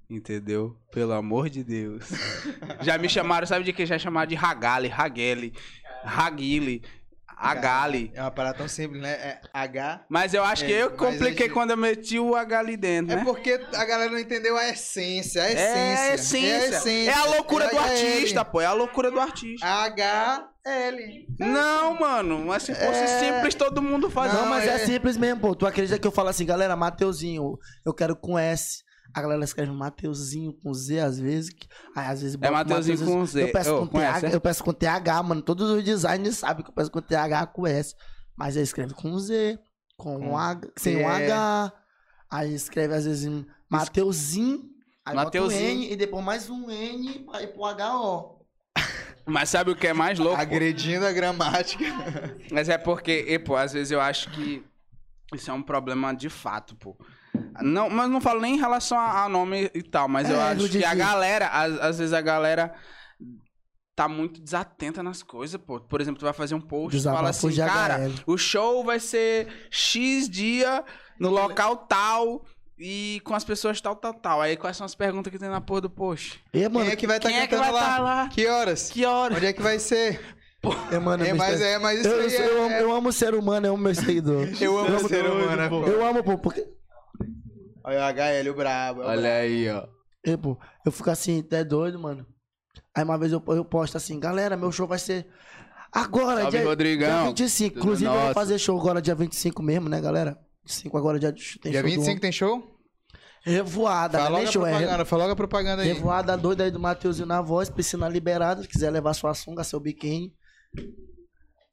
Entendeu? 0.09 0.77
Pelo 0.91 1.13
amor 1.13 1.49
de 1.49 1.63
Deus. 1.63 2.09
Já 2.81 2.97
me 2.97 3.07
chamaram, 3.09 3.47
sabe 3.47 3.63
de 3.65 3.73
que? 3.73 3.85
Já 3.85 3.97
chamaram 3.97 4.27
de 4.27 4.35
Hagali, 4.35 4.91
Hageli, 4.91 5.53
Hagali. 7.37 8.11
É 8.13 8.21
uma 8.21 8.31
parada 8.31 8.57
tão 8.57 8.67
simples, 8.67 9.01
né? 9.01 9.11
É 9.11 9.39
H. 9.53 10.05
Mas 10.09 10.33
eu 10.33 10.43
acho 10.43 10.65
que 10.65 10.73
É, 10.73 10.83
eu 10.83 10.89
mas 10.91 10.97
compliquei 10.99 11.45
a 11.45 11.47
gente- 11.47 11.53
quando 11.53 11.71
eu 11.71 11.77
meti 11.77 12.17
o 12.19 12.35
H 12.35 12.59
ali 12.59 12.77
dentro, 12.77 13.13
É 13.13 13.15
né? 13.17 13.23
porque 13.23 13.59
a 13.73 13.85
galera 13.85 14.11
não 14.11 14.19
entendeu 14.19 14.57
a 14.57 14.67
essência. 14.69 15.43
A 15.43 15.51
essência. 15.51 15.67
É 15.67 16.11
a 16.11 16.15
essência. 16.15 17.11
É 17.11 17.13
a 17.13 17.25
loucura 17.25 17.65
É 17.65 17.69
do 17.69 17.79
artista, 17.79 18.45
pô. 18.45 18.61
É 18.61 18.65
a 18.65 18.73
loucura 18.73 19.11
do 19.11 19.19
artista. 19.19 19.65
H-L. 19.65 21.27
Não, 21.39 21.99
mano. 21.99 22.45
Mas 22.45 22.63
se 22.63 22.73
fosse 22.73 22.99
É. 23.03 23.07
simples, 23.19 23.55
todo 23.55 23.81
mundo 23.81 24.09
fazia. 24.09 24.39
Não, 24.39 24.47
mas 24.47 24.65
é... 24.67 24.75
é- 24.75 24.79
simples 24.79 25.17
mesmo, 25.17 25.41
pô. 25.41 25.55
Tu 25.55 25.65
acredita 25.65 25.99
que 25.99 26.07
eu 26.07 26.11
falo 26.11 26.29
assim, 26.29 26.45
galera, 26.45 26.75
Mateuzinho, 26.75 27.57
eu 27.85 27.93
quero 27.93 28.15
com 28.15 28.37
S. 28.37 28.83
A 29.15 29.21
galera 29.21 29.43
escreve 29.45 29.71
Mateuzinho 29.71 30.51
com 30.51 30.73
Z 30.73 30.99
às 30.99 31.17
vezes. 31.17 31.49
que- 31.49 31.67
Aí 31.95 32.07
às 32.07 32.21
vezes 32.21 32.35
bota 32.35 32.51
Mateuzinho 32.51 32.97
com 33.05 33.25
Z. 33.25 33.43
Eu 33.43 33.51
peço, 33.53 33.73
Ô, 33.75 33.87
com 33.87 33.97
TH, 33.99 34.27
é? 34.27 34.35
eu 34.35 34.41
peço 34.41 34.63
com 34.63 34.73
TH, 34.73 35.23
mano. 35.23 35.41
Todos 35.41 35.71
os 35.71 35.83
designers 35.83 36.37
sabem 36.37 36.63
que 36.65 36.69
eu 36.69 36.75
peço 36.75 36.91
com 36.91 37.01
TH 37.01 37.47
com 37.47 37.65
S. 37.65 37.95
Mas 38.35 38.57
aí 38.57 38.63
escreve 38.63 38.93
com 38.93 39.17
Z, 39.17 39.57
com, 39.95 40.19
Com 40.19 40.27
um 40.31 40.37
H, 40.37 40.67
sem 40.77 40.97
um. 41.01 41.07
H. 41.07 41.71
Aí 42.29 42.53
escreve 42.53 42.93
às 42.93 43.05
vezes 43.05 43.23
em 43.23 43.45
Mateuzinho. 43.69 44.63
Aí 45.05 45.15
bota 45.15 45.37
um 45.39 45.43
Mateuzinho. 45.43 45.69
N 45.83 45.91
e 45.93 45.95
depois 45.95 46.25
mais 46.25 46.49
um 46.49 46.69
N 46.69 47.19
pra 47.19 47.41
ir 47.41 47.47
pro 47.53 47.63
HO. 47.63 48.35
Mas 49.25 49.49
sabe 49.49 49.71
o 49.71 49.75
que 49.75 49.87
é 49.87 49.93
mais 49.93 50.19
louco? 50.19 50.39
Agredindo 50.41 51.05
a 51.05 51.11
gramática. 51.13 51.85
Mas 52.51 52.67
é 52.67 52.77
porque, 52.77 53.25
e, 53.29 53.39
pô, 53.39 53.55
às 53.55 53.71
vezes 53.71 53.91
eu 53.91 54.01
acho 54.01 54.29
que 54.31 54.61
isso 55.33 55.49
é 55.49 55.53
um 55.53 55.61
problema 55.63 56.13
de 56.13 56.29
fato, 56.29 56.75
pô. 56.75 56.97
Não, 57.61 57.89
mas 57.89 58.09
não 58.09 58.19
falo 58.21 58.41
nem 58.41 58.55
em 58.55 58.59
relação 58.59 58.97
a, 58.97 59.23
a 59.23 59.29
nome 59.29 59.69
e 59.73 59.81
tal, 59.83 60.07
mas 60.07 60.29
eu 60.29 60.35
É, 60.39 60.51
acho 60.51 60.61
no 60.61 60.69
dia 60.69 60.81
que 60.81 60.87
a 60.87 60.95
galera, 60.95 61.47
às, 61.47 61.79
às 61.79 61.97
vezes 61.99 62.13
a 62.13 62.21
galera 62.21 62.73
tá 63.95 64.07
muito 64.09 64.41
desatenta 64.41 65.01
nas 65.01 65.23
coisas, 65.23 65.59
pô. 65.59 65.79
Por 65.79 66.01
exemplo, 66.01 66.19
tu 66.19 66.25
vai 66.25 66.33
fazer 66.33 66.53
um 66.55 66.61
post 66.61 66.97
e 66.97 67.01
fala 67.01 67.29
assim, 67.29 67.55
cara, 67.55 67.95
HL. 68.07 68.11
o 68.27 68.37
show 68.37 68.83
vai 68.83 68.99
ser 68.99 69.47
X 69.69 70.29
dia 70.29 70.83
no 71.19 71.29
local 71.29 71.77
tal 71.77 72.43
e 72.77 73.21
com 73.23 73.33
as 73.33 73.45
pessoas 73.45 73.79
tal, 73.79 73.95
tal, 73.95 74.13
tal. 74.13 74.41
Aí 74.41 74.57
quais 74.57 74.75
são 74.75 74.85
as 74.85 74.93
perguntas 74.95 75.31
que 75.31 75.39
tem 75.39 75.47
na 75.47 75.61
porra 75.61 75.81
do 75.81 75.89
post? 75.89 76.43
E, 76.53 76.67
mano, 76.67 76.85
Quem 76.85 76.91
é 76.91 76.95
que 76.97 77.07
vai 77.07 77.17
estar 77.17 77.29
Quem 77.29 77.37
é 77.39 77.47
que 77.47 77.55
cantando 77.55 77.71
vai 77.71 77.81
lá? 77.81 77.89
estar 77.89 78.03
lá? 78.03 78.27
Que 78.27 78.47
horas? 78.47 78.89
Que 78.89 79.05
hora? 79.05 79.35
Onde 79.35 79.45
é 79.45 79.53
que 79.53 79.61
vai 79.61 79.79
ser? 79.79 80.19
é, 80.91 80.99
mano, 80.99 81.23
É, 81.25 81.31
mas 81.33 81.61
é, 81.61 81.79
mas 81.79 81.99
isso 82.01 82.09
eu, 82.09 82.19
aí 82.19 82.33
eu, 82.33 82.41
é... 82.41 82.49
eu 82.49 82.63
amo, 82.65 82.75
eu 82.75 82.91
amo 82.95 83.11
ser 83.13 83.33
humano, 83.33 83.67
eu 83.67 83.73
amo 83.75 83.83
meu 83.83 83.95
seguidor. 83.95 84.49
Eu 84.59 84.77
amo 84.77 85.07
ser 85.07 85.25
humano, 85.25 85.69
pô. 85.69 85.85
Eu 85.87 86.05
amo, 86.05 86.21
pô, 86.21 86.37
porque. 86.37 86.67
Olha 87.85 87.99
o 87.99 88.13
HL, 88.13 88.49
o 88.49 88.53
brabo. 88.55 89.01
é 89.01 89.05
o 89.05 89.07
brabo. 89.07 89.27
aí, 89.27 89.69
ó. 89.69 89.87
Eu, 90.23 90.37
pô, 90.37 90.57
eu 90.85 90.91
fico 90.91 91.09
assim, 91.09 91.39
até 91.39 91.63
doido, 91.63 91.99
mano. 91.99 92.25
Aí 92.95 93.03
uma 93.03 93.17
vez 93.17 93.31
eu, 93.31 93.43
eu 93.47 93.63
posto 93.63 93.95
assim, 93.97 94.19
galera, 94.19 94.57
meu 94.57 94.71
show 94.71 94.87
vai 94.87 94.97
ser 94.97 95.27
agora, 95.91 96.41
Salve, 96.41 96.57
dia, 96.57 96.65
Rodrigão. 96.67 97.07
dia 97.33 97.45
25. 97.45 97.69
Tudo 97.73 97.79
Inclusive, 97.83 98.09
eu 98.11 98.21
vou 98.21 98.33
fazer 98.33 98.57
show 98.57 98.79
agora 98.79 99.01
dia 99.01 99.13
25 99.15 99.61
mesmo, 99.61 99.87
né, 99.87 100.01
galera? 100.01 100.37
5 100.65 100.97
agora 100.97 101.19
dia, 101.19 101.31
tem 101.61 101.71
Dia 101.71 101.81
show 101.81 101.89
do 101.89 101.95
25 101.95 102.21
tem 102.21 102.31
show? 102.31 102.75
Revoada, 103.43 104.17
Fala 104.17 104.23
né? 104.23 104.29
logo 104.31 104.39
Nem 104.41 104.47
a 104.47 104.51
show, 104.51 104.65
é 104.65 104.71
propaganda, 104.71 105.05
fala 105.05 105.23
logo 105.23 105.33
a 105.33 105.35
propaganda 105.35 105.81
aí. 105.83 105.87
revoada 105.89 106.35
doida 106.35 106.63
aí 106.63 106.71
do 106.71 106.79
Mateuzinho 106.79 107.27
na 107.27 107.41
voz, 107.43 107.69
piscina 107.69 108.09
liberada. 108.09 108.63
Se 108.63 108.67
quiser 108.67 108.89
levar 108.89 109.13
sua 109.13 109.35
sunga, 109.35 109.63
seu 109.63 109.79
biquíni. 109.79 110.33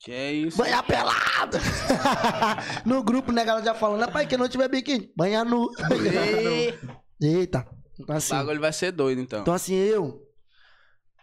Que 0.02 0.10
é 0.10 0.32
isso? 0.32 0.58
Banhar 0.58 0.84
pelado! 0.84 1.58
no 2.84 3.04
grupo, 3.04 3.30
né, 3.30 3.44
galera 3.44 3.64
já 3.64 3.72
falando, 3.72 4.00
rapaz, 4.00 4.26
que 4.26 4.36
não 4.36 4.48
tiver 4.48 4.68
biquíni, 4.68 5.12
banhar 5.16 5.44
nu. 5.44 5.70
Eita. 7.20 7.64
Então 8.00 8.14
O 8.14 8.18
assim, 8.18 8.34
bagulho 8.34 8.60
vai 8.60 8.72
ser 8.72 8.90
doido, 8.90 9.20
então. 9.20 9.42
então 9.42 9.54
assim, 9.54 9.74
eu. 9.74 10.20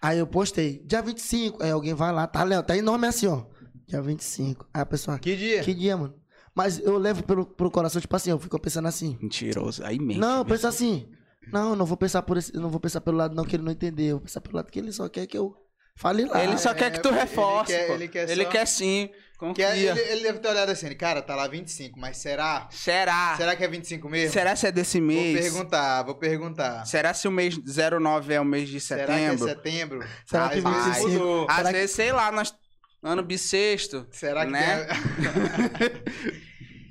Aí 0.02 0.18
eu 0.18 0.26
postei, 0.26 0.82
dia 0.86 1.02
25. 1.02 1.62
Aí 1.62 1.72
alguém 1.72 1.94
vai 1.94 2.14
lá, 2.14 2.26
tá, 2.26 2.42
Léo? 2.44 2.64
Tá 2.64 2.78
enorme 2.78 3.08
assim, 3.08 3.28
ó. 3.28 3.44
Dia 3.86 4.02
25. 4.02 4.66
Aí 4.74 4.82
a 4.82 4.86
pessoa, 4.86 5.20
Que 5.20 5.36
dia? 5.36 5.62
que 5.62 5.74
dia, 5.74 5.98
mano? 5.98 6.16
Mas 6.56 6.80
eu 6.80 6.98
levo 6.98 7.24
pelo, 7.24 7.46
pro 7.46 7.70
coração, 7.70 8.00
tipo 8.00 8.16
assim, 8.16 8.30
eu 8.32 8.40
fico 8.40 8.58
pensando 8.60 8.88
assim. 8.88 9.18
Mentiroso. 9.22 9.84
Aí 9.84 10.00
mente. 10.00 10.20
Não, 10.20 10.38
eu 10.38 10.46
penso 10.46 10.68
assim. 10.68 11.10
Não, 11.52 11.76
não 11.76 11.86
vou 11.86 11.98
pensar 11.98 12.22
por 12.22 12.38
esse, 12.38 12.54
não 12.56 12.70
vou 12.70 12.80
pensar 12.80 13.02
pelo 13.02 13.18
lado 13.18 13.36
não 13.36 13.44
que 13.44 13.56
ele 13.56 13.64
não 13.64 13.72
entendeu. 13.74 14.08
Eu 14.08 14.18
vou 14.18 14.26
pensar 14.26 14.40
pelo 14.40 14.56
lado 14.56 14.72
que 14.72 14.80
ele 14.80 14.92
só 14.94 15.10
quer 15.10 15.28
que 15.28 15.38
eu 15.38 15.54
fale 16.00 16.26
lá. 16.26 16.44
Ele 16.44 16.58
só 16.58 16.74
quer 16.74 16.92
que 16.92 17.00
tu 17.00 17.10
É, 17.10 17.12
ele 17.12 17.20
reforce. 17.20 17.74
quer- 17.74 17.88
pô. 17.88 17.94
ele 17.94 18.08
quer 18.08 18.30
Ele 18.30 18.44
só- 18.44 18.50
quer 18.50 18.66
sim. 18.68 19.10
Que 19.56 19.64
é- 19.64 19.78
ele, 19.78 20.00
ele 20.02 20.24
deve 20.24 20.40
ter 20.40 20.50
olhado 20.50 20.70
assim, 20.70 20.94
cara, 20.98 21.22
tá 21.22 21.34
lá 21.34 21.48
25, 21.48 21.98
mas 21.98 22.18
será? 22.18 22.68
Será? 22.72 23.36
Será 23.38 23.56
que 23.56 23.64
é 23.64 23.68
25 23.70 24.10
mesmo? 24.10 24.34
Será 24.34 24.54
se 24.54 24.68
é 24.68 24.72
desse 24.72 25.00
Vou 25.00 25.08
mês? 25.08 25.40
perguntar, 25.40 26.04
vou 26.04 26.16
perguntar. 26.16 26.86
Será 26.86 27.14
se 27.14 27.26
o 27.26 27.32
mês 27.32 27.58
09 27.64 28.34
é 28.34 28.42
o 28.42 28.44
mês 28.44 28.68
de 28.68 28.82
Será 28.82 29.06
que 29.06 29.12
é 29.14 29.16
setembro? 29.38 29.48
setembro? 29.48 30.08
Será 30.26 30.46
Às 30.48 30.54
que 30.56 30.60
vezes 30.62 30.86
25? 30.88 31.10
mudou. 31.10 31.48
Às 31.50 31.56
Será 31.56 31.70
que- 31.72 31.78
vezes, 31.80 31.96
sei 31.96 32.12
lá, 32.12 32.32
nós... 32.34 32.54
ano 33.02 33.24
bissexto. 33.24 34.06
Será 34.12 34.46
que 34.46 34.52
né? 34.52 34.88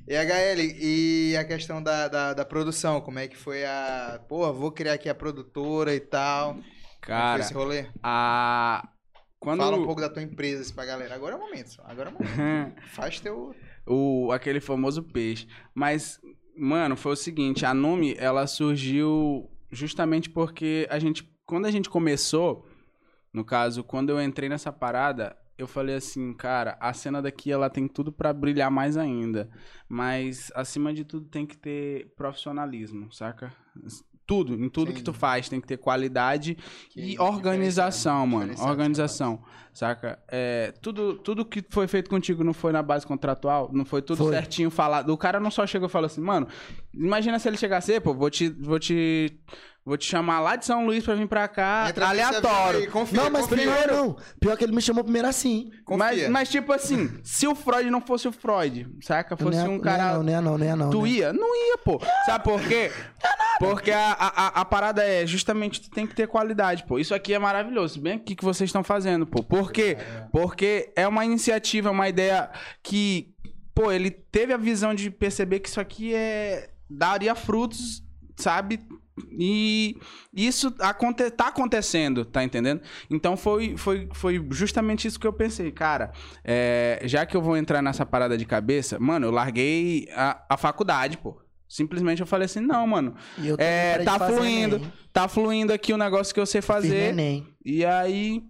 E 0.08 0.16
HL, 0.16 0.60
e 0.80 1.36
a 1.36 1.44
questão 1.44 1.82
da, 1.82 2.08
da, 2.08 2.32
da 2.32 2.44
produção, 2.46 2.98
como 3.02 3.18
é 3.18 3.28
que 3.28 3.36
foi 3.36 3.66
a... 3.66 4.18
Pô, 4.26 4.50
vou 4.54 4.72
criar 4.72 4.94
aqui 4.94 5.06
a 5.06 5.14
produtora 5.14 5.94
e 5.94 6.00
tal. 6.00 6.54
Como 6.54 6.60
é 6.60 6.62
que 6.62 7.06
foi 7.06 7.14
Cara, 7.14 7.40
esse 7.42 7.52
rolê? 7.52 7.86
a... 8.02 8.88
Quando... 9.40 9.60
Fala 9.60 9.76
um 9.76 9.84
pouco 9.84 10.00
da 10.00 10.08
tua 10.08 10.22
empresa 10.22 10.62
assim, 10.62 10.74
pra 10.74 10.84
galera. 10.84 11.14
Agora 11.14 11.34
é 11.34 11.36
o 11.36 11.40
momento, 11.40 11.80
agora 11.84 12.10
é 12.10 12.12
o 12.12 12.14
momento. 12.14 12.82
Faz 12.90 13.20
teu... 13.20 13.54
o, 13.86 14.32
aquele 14.32 14.60
famoso 14.60 15.02
peixe. 15.02 15.46
Mas, 15.74 16.20
mano, 16.56 16.96
foi 16.96 17.12
o 17.12 17.16
seguinte, 17.16 17.64
a 17.64 17.72
Numi, 17.72 18.14
ela 18.18 18.46
surgiu 18.46 19.48
justamente 19.70 20.28
porque 20.28 20.86
a 20.90 20.98
gente, 20.98 21.22
quando 21.46 21.66
a 21.66 21.70
gente 21.70 21.88
começou, 21.88 22.66
no 23.32 23.44
caso, 23.44 23.84
quando 23.84 24.10
eu 24.10 24.20
entrei 24.20 24.48
nessa 24.48 24.72
parada, 24.72 25.36
eu 25.58 25.66
falei 25.66 25.96
assim, 25.96 26.32
cara, 26.32 26.76
a 26.80 26.92
cena 26.92 27.20
daqui 27.20 27.50
ela 27.50 27.68
tem 27.68 27.88
tudo 27.88 28.12
pra 28.12 28.32
brilhar 28.32 28.70
mais 28.70 28.96
ainda, 28.96 29.50
mas 29.88 30.52
acima 30.54 30.94
de 30.94 31.04
tudo 31.04 31.28
tem 31.28 31.44
que 31.44 31.56
ter 31.56 32.14
profissionalismo, 32.16 33.12
saca? 33.12 33.52
Tudo, 34.28 34.52
em 34.62 34.68
tudo 34.68 34.88
Sim. 34.90 34.96
que 34.98 35.02
tu 35.02 35.12
faz 35.14 35.48
tem 35.48 35.58
que 35.58 35.66
ter 35.66 35.78
qualidade 35.78 36.54
Que 36.90 37.00
e 37.00 37.02
diferenciado, 37.12 37.34
organização, 37.34 38.26
mano. 38.26 38.40
diferenciado, 38.42 38.70
Organização, 38.70 39.42
saca? 39.72 40.18
É, 40.28 40.70
tudo, 40.82 41.14
tudo 41.14 41.46
que 41.46 41.64
foi 41.70 41.88
feito 41.88 42.10
contigo 42.10 42.44
não 42.44 42.52
foi 42.52 42.70
na 42.70 42.82
base 42.82 43.06
contratual, 43.06 43.70
não 43.72 43.86
foi 43.86 44.02
tudo 44.02 44.18
Foi. 44.24 44.32
certinho 44.34 44.70
falado. 44.70 45.08
O 45.14 45.16
cara 45.16 45.40
não 45.40 45.50
só 45.50 45.66
chegou 45.66 45.88
e 45.88 45.90
falou 45.90 46.04
assim, 46.06 46.20
mano, 46.20 46.46
imagina 46.92 47.38
se 47.38 47.48
ele 47.48 47.56
chegasse, 47.56 47.90
"Ei, 47.92 48.00
pô, 48.00 48.12
vou 48.12 48.28
te, 48.28 48.50
vou 48.50 48.78
te, 48.78 49.34
vou 49.82 49.96
te 49.96 50.04
chamar 50.04 50.40
lá 50.40 50.56
de 50.56 50.66
São 50.66 50.84
Luís 50.84 51.02
pra 51.02 51.14
vir 51.14 51.26
pra 51.26 51.48
cá, 51.48 51.86
Entra 51.88 52.08
aleatório. 52.08 52.80
aí, 52.80 52.86
Confia, 52.86 53.22
Não, 53.22 53.30
mas 53.30 53.46
confia. 53.46 53.64
pior 53.64 53.86
não. 53.88 54.16
Pior 54.38 54.58
que 54.58 54.64
ele 54.64 54.74
me 54.74 54.82
chamou 54.82 55.02
primeiro 55.04 55.26
assim. 55.26 55.70
Confia. 55.86 56.04
Mas, 56.04 56.28
mas, 56.28 56.48
tipo 56.50 56.70
assim, 56.70 57.18
se 57.24 57.46
o 57.48 57.54
Freud 57.54 57.88
não 57.88 58.02
fosse 58.02 58.28
o 58.28 58.32
Freud, 58.32 58.86
saca? 59.00 59.38
Fosse 59.38 59.56
Não 59.56 59.64
é- 59.64 59.68
um 59.70 59.80
cara. 59.80 60.18
Não 60.22 60.28
é 60.36 60.40
não, 60.42 60.58
não 60.58 60.66
é 60.66 60.76
não. 60.76 60.90
Tu 60.90 61.00
né? 61.02 61.08
ia? 61.08 61.32
Não 61.32 61.56
ia, 61.56 61.78
pô. 61.78 61.98
Sabe 62.26 62.44
por 62.44 62.60
quê? 62.60 62.90
Porque 63.58 63.90
a, 63.90 64.12
a, 64.12 64.46
a 64.60 64.64
parada 64.64 65.02
é 65.02 65.26
justamente 65.26 65.80
tu 65.80 65.90
tem 65.90 66.06
que 66.06 66.14
ter 66.14 66.28
qualidade, 66.28 66.84
pô. 66.84 66.98
Isso 66.98 67.14
aqui 67.14 67.34
é 67.34 67.38
maravilhoso. 67.38 68.00
Bem 68.00 68.14
aqui 68.14 68.34
que 68.34 68.44
vocês 68.44 68.68
estão 68.68 68.84
fazendo, 68.84 69.26
pô. 69.26 69.42
Por 69.42 69.72
quê? 69.72 69.96
Porque 70.30 70.92
é 70.94 71.06
uma 71.06 71.24
iniciativa, 71.24 71.90
uma 71.90 72.08
ideia 72.08 72.50
que, 72.82 73.34
pô, 73.74 73.90
ele 73.90 74.10
teve 74.10 74.52
a 74.52 74.56
visão 74.56 74.94
de 74.94 75.10
perceber 75.10 75.60
que 75.60 75.68
isso 75.68 75.80
aqui 75.80 76.14
é 76.14 76.70
daria 76.88 77.34
frutos, 77.34 78.02
sabe? 78.36 78.80
E 79.32 79.96
isso 80.32 80.72
aconte 80.78 81.28
tá 81.30 81.48
acontecendo, 81.48 82.24
tá 82.24 82.44
entendendo? 82.44 82.80
Então 83.10 83.36
foi, 83.36 83.76
foi, 83.76 84.08
foi 84.12 84.46
justamente 84.50 85.08
isso 85.08 85.18
que 85.18 85.26
eu 85.26 85.32
pensei, 85.32 85.72
cara. 85.72 86.12
é, 86.44 87.00
já 87.04 87.26
que 87.26 87.36
eu 87.36 87.42
vou 87.42 87.56
entrar 87.56 87.82
nessa 87.82 88.06
parada 88.06 88.38
de 88.38 88.44
cabeça, 88.44 88.98
mano, 88.98 89.26
eu 89.26 89.30
larguei 89.32 90.08
a, 90.14 90.44
a 90.48 90.56
faculdade, 90.56 91.18
pô. 91.18 91.40
Simplesmente 91.68 92.20
eu 92.20 92.26
falei 92.26 92.46
assim, 92.46 92.60
não, 92.60 92.86
mano. 92.86 93.14
E 93.36 93.50
É, 93.58 93.98
tá 94.04 94.18
fluindo, 94.18 94.76
Enem. 94.76 94.92
tá 95.12 95.28
fluindo 95.28 95.72
aqui 95.72 95.92
o 95.92 95.98
negócio 95.98 96.32
que 96.32 96.40
eu 96.40 96.46
sei 96.46 96.62
fazer. 96.62 97.10
E 97.64 97.84
aí, 97.84 98.42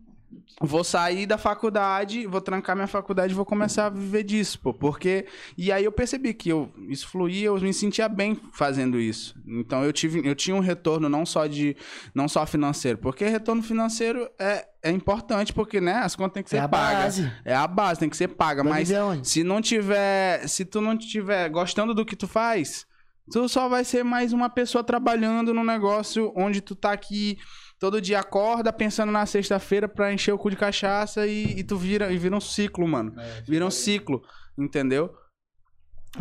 vou 0.61 0.85
sair 0.85 1.27
da 1.27 1.37
faculdade, 1.39 2.27
vou 2.27 2.41
trancar 2.41 2.77
minha 2.77 2.87
faculdade 2.87 3.33
e 3.33 3.35
vou 3.35 3.45
começar 3.45 3.87
a 3.87 3.91
viver 3.91 4.23
disso, 4.23 4.61
pô. 4.61 4.73
Porque. 4.73 5.27
E 5.57 5.73
aí 5.73 5.85
eu 5.85 5.91
percebi 5.91 6.33
que 6.33 6.49
eu, 6.51 6.73
isso 6.89 7.09
fluía, 7.09 7.47
eu 7.47 7.61
me 7.61 7.73
sentia 7.75 8.09
bem 8.09 8.39
fazendo 8.53 9.01
isso. 9.01 9.35
Então 9.47 9.83
eu 9.83 9.93
tive, 9.93 10.25
eu 10.27 10.35
tinha 10.37 10.55
um 10.55 10.61
retorno 10.61 11.09
não 11.09 11.27
só 11.27 11.47
de. 11.49 11.77
não 12.15 12.29
só 12.29 12.47
financeiro. 12.47 12.99
Porque 12.99 13.27
retorno 13.27 13.63
financeiro 13.63 14.29
é, 14.39 14.65
é 14.83 14.91
importante, 14.93 15.53
porque, 15.53 15.81
né, 15.81 15.95
as 15.95 16.15
contas 16.15 16.35
têm 16.35 16.43
que 16.45 16.51
ser 16.51 16.59
É 16.59 16.69
pagas. 16.69 17.19
base. 17.19 17.33
É 17.45 17.55
a 17.55 17.67
base, 17.67 17.99
tem 18.01 18.09
que 18.09 18.17
ser 18.17 18.29
paga. 18.29 18.63
Vai 18.63 18.73
mas 18.81 18.89
se 19.25 19.43
não 19.43 19.61
tiver. 19.61 20.47
Se 20.47 20.65
tu 20.65 20.81
não 20.81 20.97
tiver 20.97 21.49
gostando 21.49 21.93
do 21.95 22.05
que 22.05 22.15
tu 22.15 22.29
faz, 22.29 22.87
tu 23.31 23.49
só 23.49 23.69
vai 23.69 23.85
ser 23.85 24.05
mais 24.05 24.33
uma 24.33 24.49
pessoa 24.51 24.83
trabalhando 24.85 25.53
no 25.55 25.65
negócio 25.65 26.33
onde 26.37 26.61
tu 26.61 26.75
tá 26.75 26.93
aqui. 26.93 27.39
Todo 27.79 28.01
dia 28.01 28.19
acorda 28.19 28.73
pensando 28.73 29.13
na 29.13 29.25
sexta-feira 29.25 29.89
pra 29.89 30.13
encher 30.13 30.33
o 30.33 30.39
cu 30.39 30.51
de 30.51 30.57
cachaça 30.57 31.27
e, 31.27 31.61
e 31.61 31.63
tu 31.65 31.77
vira, 31.77 32.11
e 32.13 32.19
vira 32.19 32.35
um 32.37 32.41
ciclo, 32.41 32.87
mano. 32.89 33.15
É, 33.19 33.43
Vira 33.43 33.65
um 33.65 33.71
ciclo, 33.71 34.21
entendeu? 34.59 35.11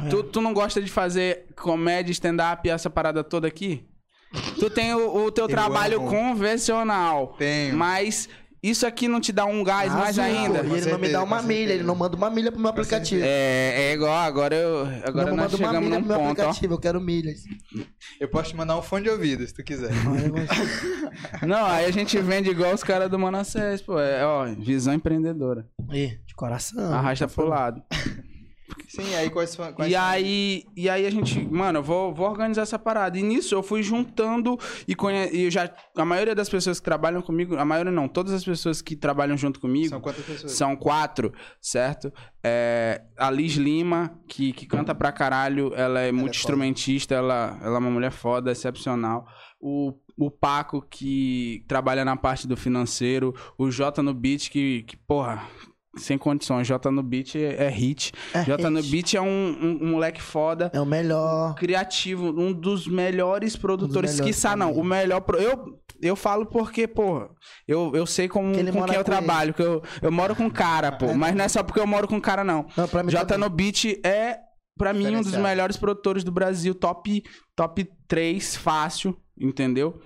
É. 0.05 0.09
Tu, 0.09 0.21
tu 0.23 0.41
não 0.41 0.53
gosta 0.53 0.81
de 0.81 0.91
fazer 0.91 1.47
comédia, 1.55 2.11
stand-up 2.11 2.67
e 2.67 2.71
essa 2.71 2.89
parada 2.89 3.23
toda 3.23 3.47
aqui? 3.47 3.87
Tu 4.59 4.69
tem 4.69 4.93
o, 4.93 5.25
o 5.25 5.31
teu 5.31 5.45
Eu 5.45 5.49
trabalho 5.49 5.99
amo. 5.99 6.09
convencional. 6.09 7.35
Tenho. 7.39 7.75
Mas 7.75 8.29
isso 8.61 8.87
aqui 8.87 9.07
não 9.07 9.21
te 9.21 9.31
dá 9.31 9.45
um 9.45 9.63
gás 9.63 9.93
mais 9.93 10.17
Azul, 10.17 10.23
ainda? 10.23 10.59
E 10.59 10.61
ele 10.61 10.67
não 10.67 10.75
me 10.75 10.81
certeza, 10.81 11.13
dá 11.13 11.23
uma 11.23 11.41
milha, 11.41 11.57
certeza. 11.57 11.73
ele 11.73 11.83
não 11.83 11.95
manda 11.95 12.15
uma 12.15 12.29
milha 12.29 12.51
pro 12.51 12.59
meu 12.59 12.69
aplicativo. 12.69 13.23
É, 13.23 13.89
é 13.89 13.93
igual, 13.93 14.13
agora 14.13 14.55
eu. 14.55 14.85
Agora 15.05 15.29
não 15.29 15.37
nós 15.37 15.51
manda 15.51 15.57
uma 15.57 15.67
chegamos 15.67 15.79
milha 15.81 15.99
num 15.99 16.05
pro 16.05 16.07
meu 16.07 16.17
ponto, 16.17 16.39
ó. 16.39 16.43
aplicativo, 16.43 16.73
eu 16.73 16.79
quero 16.79 17.01
milhas. 17.01 17.43
Eu 18.19 18.27
posso 18.27 18.49
te 18.49 18.55
mandar 18.55 18.77
um 18.77 18.81
fone 18.81 19.03
de 19.03 19.09
ouvido, 19.09 19.45
se 19.45 19.53
tu 19.53 19.63
quiser. 19.63 19.91
Não, 21.45 21.65
aí 21.67 21.85
a 21.85 21.91
gente 21.91 22.17
vende 22.19 22.49
igual 22.49 22.73
os 22.73 22.83
caras 22.83 23.09
do 23.09 23.19
Manassés, 23.19 23.81
pô. 23.81 23.99
É, 23.99 24.25
ó, 24.25 24.45
visão 24.45 24.93
empreendedora. 24.93 25.67
Ih, 25.91 26.19
de 26.25 26.33
coração. 26.35 26.93
Arrasta 26.93 27.27
pro 27.27 27.47
lado. 27.47 27.81
Sim, 28.87 29.15
aí 29.15 29.29
quais. 29.29 29.55
Quais 29.55 29.91
E 29.91 29.95
aí, 29.95 30.65
e 30.75 30.89
aí 30.89 31.05
a 31.05 31.09
gente, 31.09 31.39
mano, 31.45 31.79
eu 31.79 31.83
vou, 31.83 32.13
vou 32.13 32.27
organizar 32.27 32.63
essa 32.63 32.77
parada. 32.77 33.17
E 33.17 33.23
nisso 33.23 33.55
eu 33.55 33.63
fui 33.63 33.81
juntando 33.81 34.57
e, 34.87 34.95
conhe... 34.95 35.29
e 35.31 35.49
já. 35.49 35.69
A 35.95 36.05
maioria 36.05 36.35
das 36.35 36.49
pessoas 36.49 36.79
que 36.79 36.85
trabalham 36.85 37.21
comigo, 37.21 37.55
a 37.57 37.65
maioria 37.65 37.91
não, 37.91 38.07
todas 38.07 38.33
as 38.33 38.43
pessoas 38.43 38.81
que 38.81 38.95
trabalham 38.95 39.37
junto 39.37 39.59
comigo 39.59 39.89
São 39.89 40.01
quantas 40.01 40.25
pessoas? 40.25 40.51
são 40.51 40.75
quatro, 40.75 41.33
certo? 41.61 42.11
É, 42.43 43.01
a 43.17 43.31
Liz 43.31 43.53
Lima, 43.53 44.19
que, 44.27 44.51
que 44.51 44.65
canta 44.65 44.93
pra 44.93 45.11
caralho, 45.11 45.73
ela 45.75 46.01
é 46.01 46.11
multi-instrumentista, 46.11 47.15
ela, 47.15 47.57
ela 47.61 47.75
é 47.75 47.79
uma 47.79 47.91
mulher 47.91 48.11
foda, 48.11 48.51
excepcional. 48.51 49.27
O, 49.59 49.93
o 50.17 50.31
Paco, 50.31 50.81
que 50.81 51.63
trabalha 51.67 52.03
na 52.03 52.15
parte 52.17 52.47
do 52.47 52.57
financeiro. 52.57 53.35
O 53.57 53.69
Jota 53.69 54.01
no 54.01 54.13
beat, 54.13 54.49
que, 54.49 54.83
que 54.83 54.97
porra, 54.97 55.47
sem 55.97 56.17
condições. 56.17 56.67
Jota 56.67 56.89
no 56.91 57.01
beat 57.03 57.35
é, 57.35 57.65
é 57.65 57.69
hit. 57.69 58.11
É 58.33 58.69
no 58.69 58.79
hit. 58.79 58.89
beat 58.91 59.13
é 59.15 59.21
um, 59.21 59.25
um- 59.27 59.79
um 59.83 59.87
moleque 59.91 60.21
foda. 60.21 60.71
É 60.73 60.79
o 60.79 60.85
melhor. 60.85 61.55
Criativo, 61.55 62.27
um 62.29 62.53
dos 62.53 62.87
melhores 62.87 63.55
produtores, 63.55 64.11
melhores 64.13 64.35
quiçá 64.35 64.55
não, 64.55 64.71
o 64.73 64.83
melhor. 64.83 65.21
pro- 65.21 65.37
Eu, 65.39 65.79
eu 66.01 66.15
falo 66.15 66.45
porque, 66.45 66.87
porra, 66.87 67.29
eu, 67.67 67.91
eu 67.95 68.05
sei 68.05 68.27
como, 68.27 68.53
Que 68.53 68.63
com 68.63 68.71
quem 68.71 68.77
eu 68.79 68.85
com 68.85 68.91
ele. 68.93 69.03
trabalho, 69.03 69.53
que 69.53 69.61
eu, 69.61 69.81
eu 70.01 70.11
moro 70.11 70.35
com 70.35 70.49
cara, 70.49 70.91
pô. 70.91 71.13
Mas 71.13 71.35
não 71.35 71.43
é 71.45 71.47
só 71.47 71.63
porque 71.63 71.79
eu 71.79 71.87
moro 71.87 72.07
com 72.07 72.19
cara, 72.21 72.43
não. 72.43 72.65
Não, 72.75 72.87
pra 72.87 73.03
mim 73.03 73.11
Jota 73.11 73.25
também. 73.25 73.49
no 73.49 73.55
Beat 73.55 73.85
é, 74.05 74.37
pra 74.77 74.93
mim, 74.93 75.15
um 75.15 75.21
dos 75.21 75.35
melhores 75.35 75.75
produtores 75.77 76.23
do 76.23 76.31
Brasil. 76.31 76.75
Top, 76.75 77.23
top 77.55 77.87
3, 78.07 78.55
fácil, 78.55 79.17
entendeu? 79.39 79.99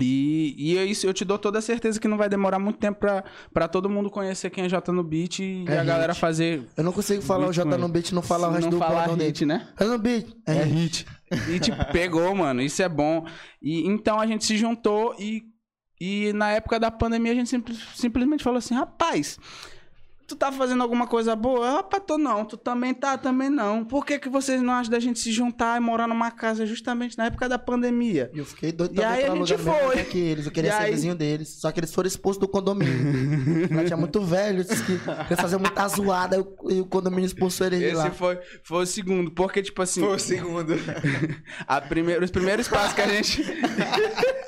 E, 0.00 0.54
e 0.58 0.76
é 0.76 0.84
isso, 0.84 1.06
eu 1.06 1.14
te 1.14 1.24
dou 1.24 1.38
toda 1.38 1.60
a 1.60 1.62
certeza 1.62 2.00
que 2.00 2.08
não 2.08 2.16
vai 2.16 2.28
demorar 2.28 2.58
muito 2.58 2.78
tempo 2.80 2.98
pra, 2.98 3.22
pra 3.52 3.68
todo 3.68 3.88
mundo 3.88 4.10
conhecer 4.10 4.50
quem 4.50 4.64
é 4.64 4.68
Jota 4.68 4.90
no 4.90 5.04
Beat 5.04 5.38
e 5.38 5.64
É 5.68 5.78
a 5.78 5.84
galera 5.84 6.12
hit. 6.12 6.20
fazer. 6.20 6.64
Eu 6.76 6.82
não 6.82 6.92
consigo 6.92 7.22
falar 7.22 7.46
o 7.46 7.52
J 7.52 7.78
no 7.78 7.88
beat 7.88 8.08
e 8.10 8.14
não 8.14 8.22
falar 8.22 8.48
o 8.48 8.50
resto 8.50 8.64
não 8.64 8.70
do 8.70 8.78
falar 8.78 8.94
bordão 9.00 9.16
dele. 9.16 9.28
hit, 9.28 9.46
né? 9.46 9.68
J 9.78 9.86
no 9.88 9.98
beat. 9.98 10.26
É, 10.46 10.56
É 10.56 10.62
hit. 10.64 11.06
hit. 11.32 11.50
E 11.52 11.60
tipo, 11.60 11.84
pegou, 11.92 12.34
mano. 12.34 12.60
Isso 12.60 12.82
é 12.82 12.88
bom. 12.88 13.24
E 13.62 13.86
então 13.86 14.18
a 14.18 14.26
gente 14.26 14.44
se 14.44 14.56
juntou 14.56 15.14
e, 15.18 15.44
e 16.00 16.32
na 16.32 16.50
época 16.50 16.80
da 16.80 16.90
pandemia 16.90 17.30
a 17.30 17.34
gente 17.36 17.48
simples- 17.50 17.78
simplesmente 17.94 18.42
falou 18.42 18.58
assim: 18.58 18.74
rapaz, 18.74 19.38
tu 20.26 20.34
tá 20.36 20.50
fazendo 20.50 20.82
alguma 20.82 21.06
coisa 21.06 21.34
boa? 21.36 21.72
Rapaz, 21.76 22.02
tô 22.06 22.16
não. 22.18 22.44
Tu 22.44 22.56
também 22.56 22.94
tá, 22.94 23.16
também 23.18 23.50
não. 23.50 23.84
Por 23.84 24.04
que, 24.06 24.18
que 24.18 24.28
vocês 24.28 24.60
não 24.62 24.72
acham 24.72 24.90
da 24.90 24.98
gente 25.00 25.18
se 25.18 25.30
juntar 25.32 25.76
e 25.76 25.80
morar 25.80 26.06
numa 26.08 26.30
casa 26.30 26.64
justamente 26.66 27.16
na 27.18 27.26
época 27.26 27.48
da 27.48 27.58
pandemia? 27.58 28.30
Eu 28.34 28.44
fiquei 28.44 28.72
doido 28.72 28.92
E 28.92 28.96
também 28.96 29.10
aí 29.10 29.24
a 29.26 29.34
gente 29.34 29.58
foi. 29.58 29.82
lugar 29.88 30.04
que 30.06 30.18
eles. 30.18 30.46
Eu 30.46 30.52
queria 30.52 30.70
E 30.70 30.72
ser 30.72 30.82
aí- 30.82 30.90
vizinho 30.92 31.14
deles. 31.14 31.48
Só 31.60 31.70
que 31.70 31.80
eles 31.80 31.92
foram 31.94 32.06
expulsos 32.08 32.40
do 32.40 32.48
condomínio. 32.48 33.68
Ela 33.70 33.84
tinha 33.84 33.96
muito 33.96 34.20
velho, 34.22 34.64
disse 34.64 34.82
que 34.84 34.92
ia 35.30 35.36
fazer 35.36 35.56
muita 35.58 35.86
zoada 35.88 36.36
e 36.68 36.80
o 36.80 36.86
condomínio 36.86 37.26
expulsou 37.26 37.66
eles 37.66 37.78
de 37.80 37.84
Esse 37.86 37.94
lá. 37.96 38.10
foi, 38.10 38.38
foi 38.62 38.82
o 38.82 38.86
segundo, 38.86 39.30
porque, 39.30 39.62
tipo 39.62 39.82
assim, 39.82 40.00
Foi 40.00 40.16
o 40.16 40.18
segundo. 40.18 40.74
a 41.66 41.80
primeira, 41.80 42.24
os 42.24 42.30
primeiros 42.30 42.68
passos 42.68 42.92
que 42.94 43.00
a 43.00 43.08
gente. 43.08 43.42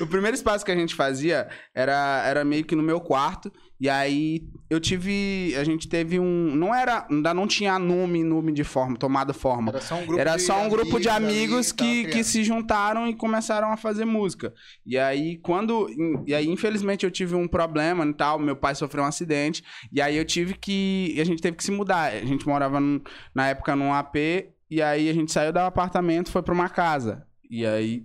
o 0.00 0.06
primeiro 0.06 0.34
espaço 0.34 0.64
que 0.64 0.70
a 0.72 0.76
gente 0.76 0.94
fazia 0.94 1.48
era, 1.74 2.22
era 2.26 2.44
meio 2.44 2.64
que 2.64 2.74
no 2.76 2.82
meu 2.82 3.00
quarto. 3.00 3.52
E 3.80 3.88
aí 3.88 4.42
eu 4.70 4.78
tive. 4.78 5.54
A 5.58 5.64
gente 5.64 5.88
teve 5.88 6.20
um. 6.20 6.54
Não 6.54 6.72
era. 6.72 7.04
Ainda 7.10 7.34
não 7.34 7.48
tinha 7.48 7.76
nome, 7.80 8.22
nome 8.22 8.52
de 8.52 8.62
forma, 8.62 8.96
tomada 8.96 9.32
forma. 9.32 9.70
Era 9.72 9.80
só 9.80 9.96
um 9.96 10.06
grupo 10.06 10.20
Era 10.20 10.36
de 10.36 10.42
só 10.42 10.62
um 10.62 10.68
grupo 10.68 11.00
de 11.00 11.08
amigos 11.08 11.72
que, 11.72 12.04
que 12.12 12.22
se 12.22 12.44
juntaram 12.44 13.08
e 13.08 13.14
começaram 13.16 13.72
a 13.72 13.76
fazer 13.76 14.04
música. 14.04 14.54
E 14.86 14.96
aí, 14.96 15.36
quando. 15.38 15.88
E 16.26 16.32
aí, 16.32 16.46
infelizmente, 16.48 17.04
eu 17.04 17.10
tive 17.10 17.34
um 17.34 17.48
problema 17.48 18.06
e 18.06 18.12
tal. 18.14 18.38
Meu 18.38 18.54
pai 18.54 18.74
sofreu 18.76 19.02
um 19.02 19.06
acidente. 19.08 19.64
E 19.92 20.00
aí 20.00 20.16
eu 20.16 20.24
tive 20.24 20.54
que. 20.54 21.16
A 21.20 21.24
gente 21.24 21.42
teve 21.42 21.56
que 21.56 21.64
se 21.64 21.72
mudar. 21.72 22.12
A 22.12 22.24
gente 22.24 22.46
morava 22.46 22.78
num- 22.78 23.00
na 23.34 23.48
época 23.48 23.74
num 23.74 23.92
AP. 23.92 24.16
E 24.70 24.80
aí 24.80 25.10
a 25.10 25.12
gente 25.12 25.32
saiu 25.32 25.52
do 25.52 25.58
apartamento 25.58 26.30
foi 26.30 26.40
pra 26.42 26.54
uma 26.54 26.68
casa. 26.68 27.26
E 27.50 27.66
aí. 27.66 28.04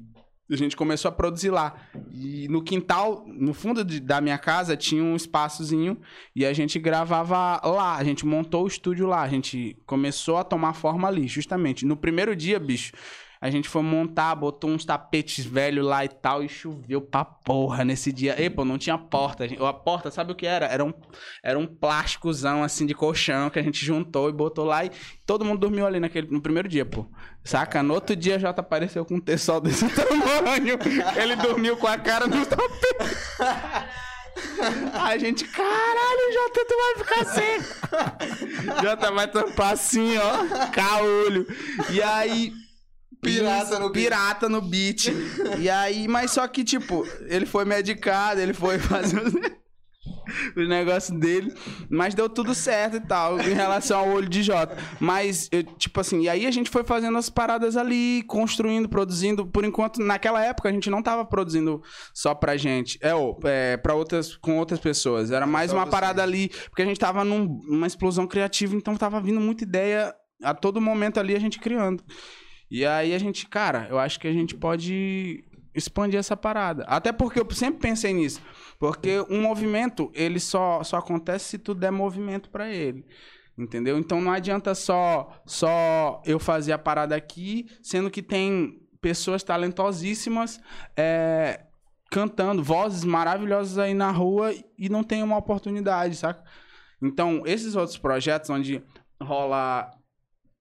A 0.49 0.55
gente 0.55 0.77
começou 0.77 1.09
a 1.09 1.11
produzir 1.11 1.49
lá. 1.49 1.75
E 2.11 2.47
no 2.47 2.61
quintal, 2.63 3.25
no 3.27 3.53
fundo 3.53 3.83
de- 3.83 3.99
da 3.99 4.21
minha 4.21 4.37
casa, 4.37 4.77
tinha 4.77 5.03
um 5.03 5.15
espaçozinho 5.15 5.97
e 6.35 6.45
a 6.45 6.53
gente 6.53 6.79
gravava 6.79 7.59
lá. 7.67 7.95
A 7.97 8.03
gente 8.03 8.25
montou 8.25 8.63
o 8.63 8.67
estúdio 8.67 9.07
lá. 9.07 9.21
A 9.21 9.27
gente 9.27 9.77
começou 9.85 10.37
a 10.37 10.43
tomar 10.45 10.73
forma 10.73 11.07
ali, 11.07 11.27
justamente. 11.27 11.85
No 11.85 11.97
primeiro 11.97 12.35
dia, 12.35 12.59
bicho, 12.59 12.93
a 13.39 13.49
gente 13.49 13.69
foi 13.69 13.81
montar, 13.81 14.33
botou 14.35 14.69
uns 14.69 14.83
tapetes 14.85 15.45
velhos 15.45 15.85
lá 15.85 16.03
e 16.03 16.09
tal, 16.09 16.43
e 16.43 16.49
choveu 16.49 17.01
pra 17.01 17.23
porra 17.25 17.83
nesse 17.85 18.11
dia. 18.11 18.39
E, 18.41 18.49
pô, 18.49 18.65
não 18.65 18.77
tinha 18.77 18.97
porta. 18.97 19.43
A, 19.43 19.47
gente- 19.47 19.63
a 19.63 19.73
porta, 19.73 20.09
sabe 20.11 20.31
o 20.31 20.35
que 20.35 20.45
era? 20.47 20.65
Era 20.65 20.83
um, 20.83 20.93
era 21.43 21.57
um 21.59 21.67
plásticozão, 21.67 22.63
assim, 22.63 22.85
de 22.85 22.93
colchão 22.93 23.49
que 23.49 23.59
a 23.59 23.63
gente 23.63 23.85
juntou 23.85 24.29
e 24.29 24.31
botou 24.33 24.65
lá 24.65 24.83
e 24.85 24.91
todo 25.25 25.45
mundo 25.45 25.59
dormiu 25.59 25.85
ali 25.85 25.99
naquele, 25.99 26.27
no 26.31 26.41
primeiro 26.41 26.67
dia, 26.67 26.85
pô. 26.85 27.05
Saca? 27.43 27.81
No 27.81 27.93
outro 27.93 28.15
dia, 28.15 28.37
Jota 28.39 28.61
apareceu 28.61 29.05
com 29.05 29.15
um 29.15 29.21
terçol 29.21 29.61
desse 29.61 29.85
tamanho. 29.93 30.77
Ele 31.21 31.35
dormiu 31.37 31.77
com 31.77 31.87
a 31.87 31.97
cara 31.97 32.27
no 32.27 32.45
tapete. 32.45 32.97
A 34.93 35.17
gente, 35.17 35.45
caralho, 35.45 36.33
Jota, 36.33 36.65
tu 36.67 36.75
vai 36.77 36.95
ficar 37.05 37.25
seco. 37.25 38.81
Jota 38.83 39.11
vai 39.11 39.27
tampar 39.27 39.73
assim, 39.73 40.15
ó, 40.17 40.67
caolho. 40.71 41.47
E 41.89 42.01
aí. 42.01 42.53
Pirata 43.21 43.79
no 43.79 43.89
beat. 43.89 44.03
Pirata 44.05 44.49
no 44.49 44.61
beat. 44.61 45.05
E 45.59 45.69
aí, 45.69 46.07
mas 46.07 46.31
só 46.31 46.47
que, 46.47 46.63
tipo, 46.63 47.05
ele 47.27 47.45
foi 47.45 47.65
medicado, 47.65 48.39
ele 48.39 48.53
foi 48.53 48.77
fazer 48.79 49.21
os, 49.21 49.33
os 50.55 50.69
negócios 50.69 51.17
dele. 51.19 51.53
Mas 51.89 52.13
deu 52.13 52.29
tudo 52.29 52.53
certo 52.53 52.97
e 52.97 52.99
tal, 53.01 53.39
em 53.39 53.53
relação 53.53 53.99
ao 53.99 54.09
olho 54.09 54.29
de 54.29 54.43
Jota. 54.43 54.77
Mas, 54.99 55.49
eu, 55.51 55.63
tipo 55.63 55.99
assim, 55.99 56.21
e 56.21 56.29
aí 56.29 56.45
a 56.45 56.51
gente 56.51 56.69
foi 56.69 56.83
fazendo 56.83 57.17
as 57.17 57.29
paradas 57.29 57.75
ali, 57.75 58.23
construindo, 58.27 58.87
produzindo. 58.87 59.47
Por 59.47 59.65
enquanto, 59.65 59.99
naquela 60.01 60.43
época, 60.43 60.69
a 60.69 60.71
gente 60.71 60.89
não 60.89 61.01
tava 61.01 61.25
produzindo 61.25 61.81
só 62.13 62.35
pra 62.35 62.55
gente. 62.55 62.97
É, 63.01 63.13
ou, 63.15 63.39
é 63.43 63.77
pra 63.77 63.95
outras, 63.95 64.35
com 64.35 64.57
outras 64.57 64.79
pessoas. 64.79 65.31
Era 65.31 65.47
mais 65.47 65.73
uma 65.73 65.87
parada 65.87 66.21
ali, 66.21 66.49
porque 66.69 66.83
a 66.83 66.85
gente 66.85 66.99
tava 66.99 67.23
num- 67.23 67.59
numa 67.67 67.87
explosão 67.87 68.27
criativa, 68.27 68.75
então 68.75 68.95
tava 68.95 69.19
vindo 69.19 69.39
muita 69.41 69.63
ideia 69.63 70.13
a 70.43 70.53
todo 70.53 70.79
momento 70.79 71.19
ali 71.19 71.35
a 71.35 71.39
gente 71.39 71.57
criando. 71.59 72.03
E 72.69 72.85
aí 72.85 73.13
a 73.13 73.17
gente, 73.17 73.47
cara, 73.47 73.87
eu 73.89 73.97
acho 73.97 74.19
que 74.19 74.27
a 74.27 74.33
gente 74.33 74.55
pode 74.55 75.43
expandir 75.73 76.19
essa 76.19 76.35
parada. 76.35 76.83
Até 76.83 77.11
porque 77.11 77.39
eu 77.39 77.49
sempre 77.51 77.79
pensei 77.79 78.13
nisso. 78.13 78.41
Porque 78.79 79.23
um 79.29 79.41
movimento, 79.41 80.11
ele 80.13 80.39
só, 80.39 80.83
só 80.83 80.97
acontece 80.97 81.45
se 81.45 81.57
tu 81.57 81.73
der 81.73 81.91
movimento 81.91 82.49
pra 82.49 82.69
ele. 82.69 83.05
Entendeu? 83.57 83.97
Então 83.97 84.21
não 84.21 84.31
adianta 84.31 84.75
só 84.75 85.41
só 85.45 86.21
eu 86.25 86.39
fazer 86.39 86.73
a 86.73 86.77
parada 86.77 87.15
aqui, 87.15 87.67
sendo 87.81 88.11
que 88.11 88.21
tem 88.21 88.79
pessoas 89.01 89.43
talentosíssimas 89.43 90.59
é, 90.95 91.61
cantando, 92.11 92.63
vozes 92.63 93.03
maravilhosas 93.03 93.77
aí 93.77 93.93
na 93.93 94.11
rua 94.11 94.53
e 94.77 94.89
não 94.89 95.03
tem 95.03 95.23
uma 95.23 95.37
oportunidade, 95.37 96.15
saca? 96.15 96.43
Então, 97.01 97.43
esses 97.45 97.75
outros 97.75 97.97
projetos 97.97 98.49
onde 98.49 98.83
rola 99.21 99.91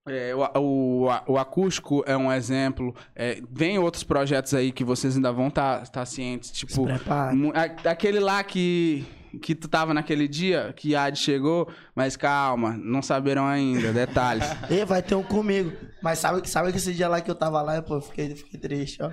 é, 0.07 0.33
o, 0.35 0.41
o, 0.59 1.05
o 1.27 1.37
acústico 1.37 2.03
é 2.05 2.15
um 2.15 2.31
exemplo. 2.31 2.95
É, 3.15 3.41
vem 3.51 3.77
outros 3.79 4.03
projetos 4.03 4.53
aí 4.53 4.71
que 4.71 4.83
vocês 4.83 5.15
ainda 5.15 5.31
vão 5.31 5.47
estar 5.47 5.79
tá, 5.81 5.85
tá 5.85 6.05
cientes. 6.05 6.51
Tipo, 6.51 6.85
a- 6.89 7.89
aquele 7.91 8.19
lá 8.19 8.43
que, 8.43 9.05
que 9.41 9.53
tu 9.55 9.67
tava 9.67 9.93
naquele 9.93 10.27
dia, 10.27 10.73
que 10.75 10.95
a 10.95 11.03
Ad 11.05 11.17
chegou, 11.19 11.67
mas 11.95 12.15
calma, 12.15 12.75
não 12.81 13.01
saberão 13.01 13.45
ainda, 13.45 13.91
detalhes. 13.93 14.45
E 14.69 14.83
vai 14.85 15.01
ter 15.01 15.15
um 15.15 15.23
comigo. 15.23 15.71
Mas 16.01 16.19
sabe, 16.19 16.41
que- 16.41 16.49
sabe 16.49 16.71
que 16.71 16.77
esse 16.77 16.93
dia 16.93 17.07
lá 17.07 17.21
que 17.21 17.29
eu 17.29 17.35
tava 17.35 17.61
lá, 17.61 17.81
pô, 17.81 17.95
eu 17.95 18.01
fiquei, 18.01 18.35
fiquei 18.35 18.59
triste, 18.59 19.01
ó. 19.01 19.11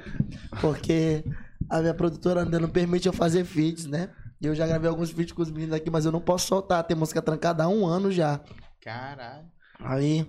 Porque 0.61 1.25
a 1.69 1.81
minha 1.81 1.95
produtora 1.95 2.43
ainda 2.43 2.59
não 2.61 2.69
permite 2.69 3.07
eu 3.07 3.13
fazer 3.13 3.45
feats, 3.45 3.87
né? 3.87 4.11
E 4.41 4.47
eu 4.47 4.55
já 4.55 4.67
gravei 4.67 4.89
alguns 4.91 5.11
feats 5.11 5.33
com 5.33 5.41
os 5.43 5.51
meninos 5.51 5.75
aqui, 5.75 5.91
mas 5.91 6.05
eu 6.05 6.13
não 6.13 6.21
posso 6.21 6.47
soltar. 6.47 6.83
Tem 6.85 6.97
música 6.97 7.23
trancada 7.23 7.65
há 7.65 7.69
um 7.69 7.87
ano 7.87 8.13
já. 8.13 8.41
Caralho. 8.83 9.47
Aí 9.81 10.27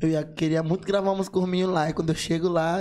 eu 0.00 0.10
ia, 0.10 0.22
queria 0.22 0.62
muito 0.62 0.86
gravar 0.86 1.10
umas 1.12 1.28
com 1.28 1.40
os 1.40 1.48
meninos 1.48 1.74
lá. 1.74 1.88
E 1.88 1.94
quando 1.94 2.10
eu 2.10 2.14
chego 2.14 2.48
lá, 2.48 2.80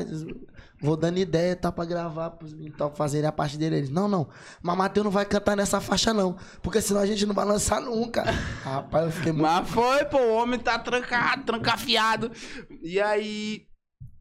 vou 0.81 0.97
dando 0.97 1.17
ideia, 1.17 1.55
tá 1.55 1.71
pra 1.71 1.85
gravar 1.85 2.31
pros 2.31 2.53
meninos 2.53 2.77
tá, 2.77 2.89
fazerem 2.89 3.27
a 3.27 3.31
parte 3.31 3.57
dele. 3.57 3.77
Eles, 3.77 3.89
não, 3.89 4.07
não, 4.07 4.27
mas 4.61 4.77
Matheus 4.77 5.05
não 5.05 5.11
vai 5.11 5.25
cantar 5.25 5.55
nessa 5.55 5.79
faixa, 5.79 6.13
não. 6.13 6.35
Porque 6.61 6.81
senão 6.81 6.99
a 6.99 7.05
gente 7.05 7.25
não 7.25 7.33
vai 7.33 7.45
lançar 7.45 7.79
nunca. 7.79 8.23
Rapaz, 8.63 9.05
eu 9.05 9.11
fiquei 9.11 9.31
muito. 9.31 9.43
Mas 9.43 9.69
foi, 9.69 10.03
pô, 10.05 10.17
o 10.17 10.33
homem 10.35 10.59
tá 10.59 10.77
trancado, 10.77 11.43
trancafiado. 11.43 12.31
E 12.83 12.99
aí. 12.99 13.65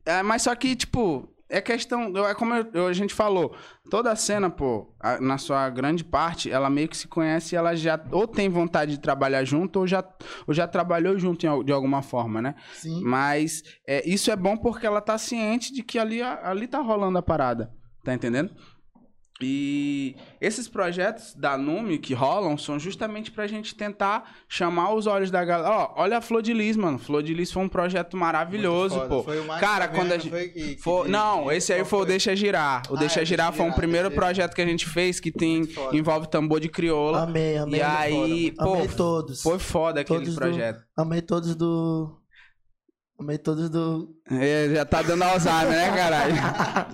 É, 0.07 0.23
mas 0.23 0.43
só 0.43 0.55
que, 0.55 0.77
tipo, 0.77 1.34
é 1.49 1.61
questão. 1.61 2.13
É 2.27 2.35
como 2.35 2.55
eu- 2.55 2.87
a 2.87 2.93
gente 2.93 3.13
falou, 3.15 3.55
toda 3.91 4.11
a 4.11 4.17
cena, 4.17 4.49
pô, 4.51 4.95
a- 5.01 5.21
na 5.21 5.39
sua 5.39 5.69
grande 5.71 6.03
parte, 6.05 6.51
ela 6.51 6.69
meio 6.71 6.89
que 6.89 6.97
se 6.97 7.07
conhece 7.09 7.55
e 7.55 7.57
ela 7.57 7.75
já 7.77 8.01
ou 8.11 8.27
tem 8.27 8.49
vontade 8.49 8.93
de 8.93 9.01
trabalhar 9.01 9.45
junto 9.45 9.81
ou 9.81 9.87
já, 9.87 10.03
ou 10.47 10.55
já 10.55 10.67
trabalhou 10.67 11.19
junto 11.19 11.47
em 11.47 11.65
de 11.65 11.73
alguma 11.73 12.03
forma, 12.03 12.41
né? 12.43 12.55
Sim. 12.75 13.03
Mas 13.05 13.63
é, 13.87 14.09
isso 14.09 14.31
é 14.31 14.37
bom 14.37 14.57
porque 14.57 14.87
ela 14.87 15.01
tá 15.01 15.17
ciente 15.19 15.73
de 15.73 15.83
que 15.83 15.99
ali, 15.99 16.21
ali 16.23 16.67
tá 16.67 16.79
rolando 16.81 17.19
a 17.19 17.23
parada. 17.23 17.71
Tá 18.03 18.13
entendendo? 18.13 18.55
E 19.47 20.17
esses 20.41 20.67
projetos 20.67 21.35
da 21.35 21.59
Nume 21.59 21.99
que 21.99 22.15
rolam 22.15 22.57
são 22.57 22.79
justamente 22.79 23.31
pra 23.31 23.47
gente 23.47 23.75
tentar 23.75 24.35
chamar 24.49 24.95
os 24.95 25.07
olhos 25.07 25.31
da 25.31 25.45
galera. 25.45 25.71
Ó, 25.71 25.93
olha 25.97 26.19
a 26.19 26.21
Flor 26.21 26.41
de 26.43 26.55
Lis, 26.55 26.77
mano. 26.77 26.99
Flor 26.99 27.23
de 27.23 27.35
Lis 27.35 27.53
foi 27.53 27.63
um 27.63 27.69
projeto 27.69 28.17
maravilhoso, 28.17 29.01
pô. 29.09 29.23
Foi 29.23 29.39
o 29.41 29.45
mais 29.47 29.61
Cara, 29.61 29.89
quando 29.89 30.13
a 30.13 30.17
não 30.17 30.21
gente. 30.21 30.31
foi 30.31 30.49
que- 30.49 30.75
que 30.77 30.83
foi- 30.83 31.09
Não, 31.09 31.53
esse 31.53 31.73
aí 31.73 31.85
foi 31.85 32.01
o? 32.01 32.05
Deixa 32.05 32.35
Girar. 32.35 32.83
O 32.91 32.97
Ah, 32.97 32.99
Deixa 32.99 33.21
é, 33.21 33.25
Girar 33.25 33.53
foi 33.53 33.63
um 33.63 33.69
Girar, 33.69 33.77
primeiro 33.79 34.11
projeto 34.11 34.55
que 34.55 34.63
a 34.63 34.67
gente 34.67 34.87
fez 34.87 35.21
que 35.21 35.31
tem 35.31 35.63
envolve 35.93 36.29
tambor 36.29 36.59
de 36.61 36.69
crioula. 36.69 37.23
Amei, 37.23 37.57
amei. 37.59 37.81
E 37.81 37.83
aí, 37.83 38.51
pô, 38.53 38.75
amei 38.75 38.89
todos. 38.89 39.43
foi 39.43 39.59
foda 39.59 40.01
aquele 40.01 40.21
Todos 40.21 40.35
do- 40.35 40.41
projeto. 40.41 40.81
Amei 40.97 41.21
todos 41.21 41.55
do. 41.55 42.17
Amei 43.19 43.39
todos 43.39 43.71
do. 43.71 44.13
É, 44.31 44.69
já 44.75 44.85
tá 44.85 45.01
dando 45.01 45.23
Alzheimer, 45.23 45.69
né, 45.71 45.97
caralho? 45.97 46.35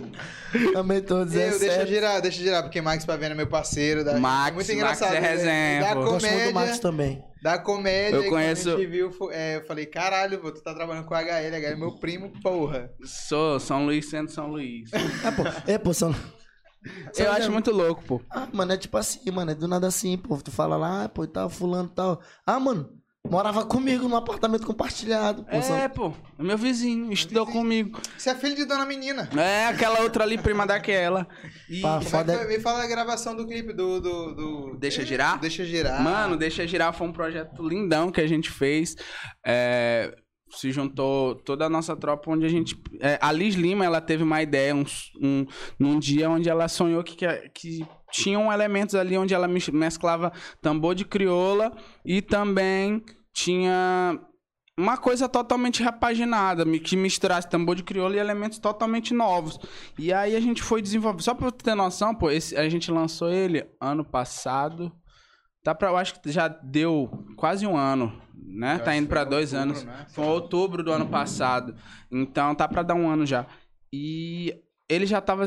Amei 0.76 1.01
todos, 1.01 1.34
é 1.34 1.47
Eu, 1.48 1.59
deixa 1.59 1.74
sério. 1.76 1.86
girar, 1.94 2.20
deixa 2.20 2.38
girar, 2.42 2.62
porque 2.62 2.80
Max 2.80 3.05
Pavena 3.06 3.34
é 3.34 3.36
meu 3.36 3.47
parceiro. 3.47 4.05
Da... 4.05 4.18
Max, 4.18 4.48
é 4.51 4.52
muito 4.52 4.66
Max 4.66 4.70
engraçado. 4.70 5.14
é 5.14 5.20
né? 5.20 5.28
resenha, 5.28 5.80
Da 5.80 5.94
pô. 5.94 6.05
Gosto 6.05 6.26
muito 6.28 6.44
do 6.48 6.52
Max 6.55 6.66
comédia, 6.66 6.80
também. 6.82 7.24
da 7.42 7.59
comédia. 7.59 8.16
Eu 8.16 8.28
conheço- 8.28 8.68
a 8.74 8.76
gente 8.76 8.86
viu, 8.86 9.10
é, 9.32 9.56
eu 9.56 9.64
falei, 9.64 9.86
caralho, 9.86 10.38
pô, 10.40 10.52
tu 10.52 10.60
tá 10.62 10.74
trabalhando 10.74 11.06
com 11.06 11.14
o 11.14 11.16
HL, 11.16 11.55
HL 11.56 11.64
é 11.72 11.76
meu 11.76 11.92
primo, 11.98 12.30
porra. 12.42 12.90
Sou 13.05 13.59
São 13.59 13.86
Luís 13.86 14.10
sendo 14.10 14.30
São 14.30 14.48
Luís. 14.48 14.90
É, 14.92 15.30
pô. 15.30 15.42
É, 15.72 15.78
pô, 15.78 15.94
são. 15.94 16.12
São- 16.12 17.26
Eu 17.26 17.32
acho 17.32 17.51
muito 17.51 17.70
louco, 17.70 18.02
pô. 18.05 18.20
Ah, 18.30 18.47
mano, 18.52 18.72
é 18.72 18.76
tipo 18.76 18.97
assim, 18.98 19.20
mano. 19.30 19.52
É 19.52 19.55
do 19.55 19.66
nada 19.68 19.86
assim, 19.86 20.18
pô. 20.18 20.36
Tu 20.36 20.51
fala 20.51 20.76
lá, 20.76 21.05
ah, 21.05 21.09
pô, 21.09 21.24
e 21.24 21.28
tal, 21.28 21.48
fulano 21.48 21.88
e 21.90 21.94
tal. 21.94 22.20
Ah, 22.47 22.59
mano, 22.60 22.90
morava 23.28 23.64
comigo 23.64 24.09
num 24.09 24.16
apartamento 24.16 24.66
compartilhado. 24.66 25.44
Pô, 25.44 25.62
são- 25.62 25.76
É, 25.76 25.88
pô. 25.88 26.12
É 26.38 26.42
meu 26.42 26.56
vizinho, 26.56 27.12
estudou 27.12 27.47
comigo. 27.47 28.01
Você 28.16 28.30
é 28.30 28.34
filho 28.34 28.56
de 28.56 28.64
Dona 28.64 28.86
Menina. 28.86 29.28
É, 29.36 29.66
aquela 29.66 30.01
outra 30.01 30.24
ali, 30.24 30.38
prima 30.38 30.66
daquela. 30.66 31.28
E. 31.68 31.80
Pá, 31.80 31.98
é 31.98 32.05
foda? 32.05 32.44
Me 32.47 32.59
fala 32.60 32.80
da 32.80 32.86
gravação 32.86 33.36
do 33.36 33.47
clipe 33.47 33.72
do... 33.72 34.01
do, 34.01 34.34
do- 34.34 34.76
Deixa 34.78 35.05
girar? 35.05 35.38
Deixa 35.38 35.64
girar. 35.64 36.02
Mano, 36.02 36.36
Deixa 36.36 36.66
Girar 36.66 36.92
foi 36.92 37.06
um 37.09 37.12
projeto 37.12 37.66
lindão 37.66 38.10
que 38.10 38.20
a 38.20 38.26
gente 38.26 38.51
fez. 38.51 38.97
É, 39.47 40.14
se 40.52 40.72
juntou 40.72 41.36
toda 41.36 41.66
a 41.66 41.68
nossa 41.68 41.94
tropa, 41.94 42.30
onde 42.30 42.44
a 42.44 42.48
gente. 42.48 42.74
é, 43.01 43.18
a 43.20 43.30
Liz 43.30 43.55
Lima, 43.55 43.84
ela 43.84 44.01
teve 44.01 44.22
uma 44.24 44.42
ideia 44.42 44.74
um, 44.74 44.84
um, 45.22 45.47
num 45.78 45.98
dia 45.98 46.28
onde 46.28 46.48
ela 46.48 46.66
sonhou 46.66 47.05
que, 47.05 47.14
que, 47.14 47.26
que 47.55 47.86
tinham 48.11 48.53
elementos 48.53 48.95
ali 48.95 49.16
onde 49.16 49.32
ela 49.35 49.47
mes- 49.49 49.69
mesclava 49.69 50.32
tambor 50.61 50.95
de 50.95 51.05
crioula 51.05 51.73
e 52.05 52.20
também 52.23 53.05
tinha. 53.32 54.20
Uma 54.78 54.97
coisa 54.97 55.28
totalmente 55.28 55.82
repaginada, 55.82 56.65
que 56.78 56.97
misturasse 56.97 57.47
tambor 57.51 57.77
de 57.77 57.82
crioula 57.82 58.16
e 58.16 58.19
elementos 58.19 58.59
totalmente 58.59 59.12
novos. 59.12 59.59
E 59.99 60.11
aí 60.11 60.35
a 60.35 60.41
gente 60.41 60.62
foi 60.62 60.81
desenvolver. 60.81 61.23
Só 61.23 61.35
pra 61.35 61.51
ter 61.51 61.74
noção, 61.74 62.15
pô, 62.15 62.31
esse, 62.31 62.57
a 62.57 62.66
gente 62.66 62.91
lançou 62.91 63.28
ele 63.31 63.66
ano 63.78 64.03
passado. 64.05 64.91
Tá 65.62 65.74
pra, 65.74 65.91
eu 65.91 65.99
acho 65.99 66.19
que 66.20 66.32
já 66.32 66.49
deu 66.49 67.11
quase 67.37 67.66
um 67.66 67.77
ano, 67.77 68.23
né? 68.35 68.77
Eu 68.77 68.85
tá 68.85 68.97
indo 68.97 69.07
foi 69.07 69.24
dois 69.27 69.53
outubro, 69.53 69.70
anos. 69.70 69.85
né? 69.85 70.07
Foi 70.09 70.24
outubro 70.24 70.82
do 70.82 70.91
ano 70.93 71.07
passado. 71.09 71.74
Então 72.11 72.55
tá 72.55 72.66
pra 72.66 72.82
dar 72.82 72.95
um 72.95 73.07
ano 73.11 73.27
já. 73.27 73.45
E 73.93 74.55
ele 74.89 75.05
já 75.05 75.20
tava 75.20 75.47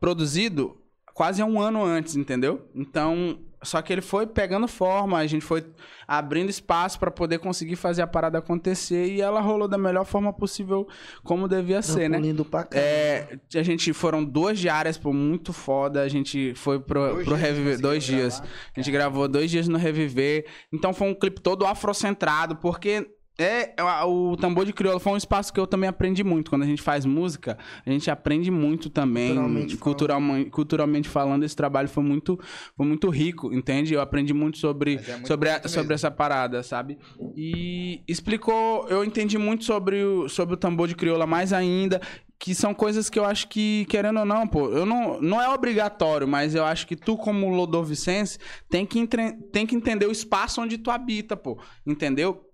produzido 0.00 0.81
quase 1.14 1.42
um 1.42 1.60
ano 1.60 1.84
antes, 1.84 2.16
entendeu? 2.16 2.66
Então, 2.74 3.38
só 3.62 3.80
que 3.80 3.92
ele 3.92 4.00
foi 4.02 4.26
pegando 4.26 4.66
forma, 4.66 5.18
a 5.18 5.26
gente 5.26 5.44
foi 5.44 5.64
abrindo 6.06 6.50
espaço 6.50 6.98
pra 6.98 7.10
poder 7.10 7.38
conseguir 7.38 7.76
fazer 7.76 8.02
a 8.02 8.06
parada 8.06 8.38
acontecer 8.38 9.06
e 9.06 9.20
ela 9.20 9.40
rolou 9.40 9.68
da 9.68 9.78
melhor 9.78 10.04
forma 10.04 10.32
possível, 10.32 10.86
como 11.22 11.46
devia 11.46 11.80
ser, 11.80 12.10
né? 12.10 12.18
Lindo 12.18 12.44
pra 12.44 12.64
cá. 12.64 12.78
É, 12.78 13.38
a 13.54 13.62
gente 13.62 13.92
foram 13.92 14.24
duas 14.24 14.58
diárias, 14.58 14.98
pô, 14.98 15.12
muito 15.12 15.52
foda. 15.52 16.02
A 16.02 16.08
gente 16.08 16.54
foi 16.54 16.80
pro, 16.80 17.12
Dois 17.14 17.24
pro 17.24 17.36
dias 17.36 17.48
Reviver, 17.48 17.80
dois 17.80 18.04
dias. 18.04 18.40
gravar? 18.40 18.52
A 18.76 18.80
gente 18.80 18.90
gravou 18.90 19.28
dois 19.28 19.50
dias 19.50 19.68
no 19.68 19.78
Reviver. 19.78 20.44
Então 20.72 20.92
foi 20.92 21.08
um 21.08 21.14
clipe 21.14 21.40
todo 21.40 21.64
afrocentrado, 21.64 22.56
porque 22.56 23.08
é 23.38 23.74
a- 23.78 24.06
o 24.06 24.36
tambor 24.36 24.64
de 24.64 24.72
crioula 24.72 25.00
foi 25.00 25.12
um 25.12 25.16
espaço 25.16 25.52
que 25.52 25.58
eu 25.58 25.66
também 25.66 25.88
aprendi 25.88 26.22
muito. 26.22 26.50
Quando 26.50 26.62
a 26.62 26.66
gente 26.66 26.82
faz 26.82 27.04
música, 27.06 27.56
a 27.84 27.90
gente 27.90 28.10
aprende 28.10 28.50
muito 28.50 28.88
também. 28.90 29.28
Culturalmente 29.34 29.76
Culturalmente, 29.76 30.50
culturalmente 30.50 31.08
falando, 31.08 31.42
esse 31.44 31.56
trabalho 31.56 31.88
foi 31.88 32.02
muito, 32.02 32.38
foi 32.76 32.86
muito 32.86 33.08
rico, 33.10 33.52
entende? 33.52 33.94
Eu 33.94 34.00
aprendi 34.00 34.32
muito 34.34 34.58
sobre, 34.58 34.94
é 35.06 35.12
muito 35.12 35.26
sobre, 35.28 35.48
a- 35.50 35.68
sobre 35.68 35.94
essa 35.94 36.10
parada, 36.10 36.62
sabe? 36.62 36.98
E 37.34 38.02
explicou, 38.06 38.86
eu 38.88 39.04
entendi 39.04 39.38
muito 39.38 39.64
sobre 39.64 40.02
o, 40.04 40.28
sobre 40.28 40.54
o 40.54 40.56
tambor 40.58 40.86
de 40.86 40.94
crioula 40.94 41.26
mais 41.26 41.52
ainda, 41.52 42.00
que 42.38 42.54
são 42.54 42.74
coisas 42.74 43.08
que 43.08 43.18
eu 43.18 43.24
acho 43.24 43.48
que, 43.48 43.86
querendo 43.88 44.18
ou 44.18 44.24
não, 44.26 44.46
pô, 44.48 44.68
eu 44.70 44.84
não, 44.84 45.20
não 45.20 45.40
é 45.40 45.48
obrigatório, 45.48 46.26
mas 46.26 46.54
eu 46.56 46.64
acho 46.64 46.86
que 46.86 46.96
tu, 46.96 47.16
como 47.16 47.48
lodovicense, 47.48 48.38
tem 48.68 48.84
que, 48.84 48.98
entre- 48.98 49.32
tem 49.52 49.64
que 49.66 49.74
entender 49.76 50.06
o 50.06 50.10
espaço 50.12 50.60
onde 50.60 50.76
tu 50.76 50.90
habita, 50.90 51.36
pô, 51.36 51.58
entendeu? 51.86 52.44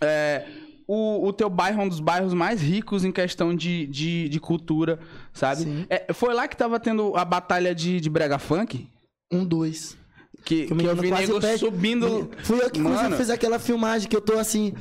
É, 0.00 0.46
o, 0.86 1.26
o 1.28 1.32
teu 1.32 1.48
bairro 1.48 1.80
é 1.80 1.84
um 1.84 1.88
dos 1.88 2.00
bairros 2.00 2.34
mais 2.34 2.60
ricos 2.60 3.04
em 3.04 3.12
questão 3.12 3.54
de, 3.54 3.86
de, 3.86 4.28
de 4.28 4.40
cultura, 4.40 4.98
sabe? 5.32 5.86
É, 5.88 6.12
foi 6.12 6.34
lá 6.34 6.48
que 6.48 6.56
tava 6.56 6.80
tendo 6.80 7.14
a 7.16 7.24
batalha 7.24 7.74
de, 7.74 8.00
de 8.00 8.10
brega 8.10 8.38
funk? 8.38 8.88
Um, 9.32 9.44
dois. 9.44 9.96
Que, 10.44 10.66
Que 10.66 10.74
que 10.74 10.84
eu 10.86 10.96
vi 10.96 11.10
nego 11.10 11.38
pede- 11.40 11.58
subindo... 11.58 12.30
Fui 12.42 12.58
eu 12.62 12.70
que 12.70 12.80
inclusive, 12.80 13.02
Mano. 13.04 13.16
fiz 13.16 13.28
aquela 13.30 13.58
filmagem 13.58 14.08
que 14.08 14.16
eu 14.16 14.22
tô 14.22 14.38
assim. 14.38 14.72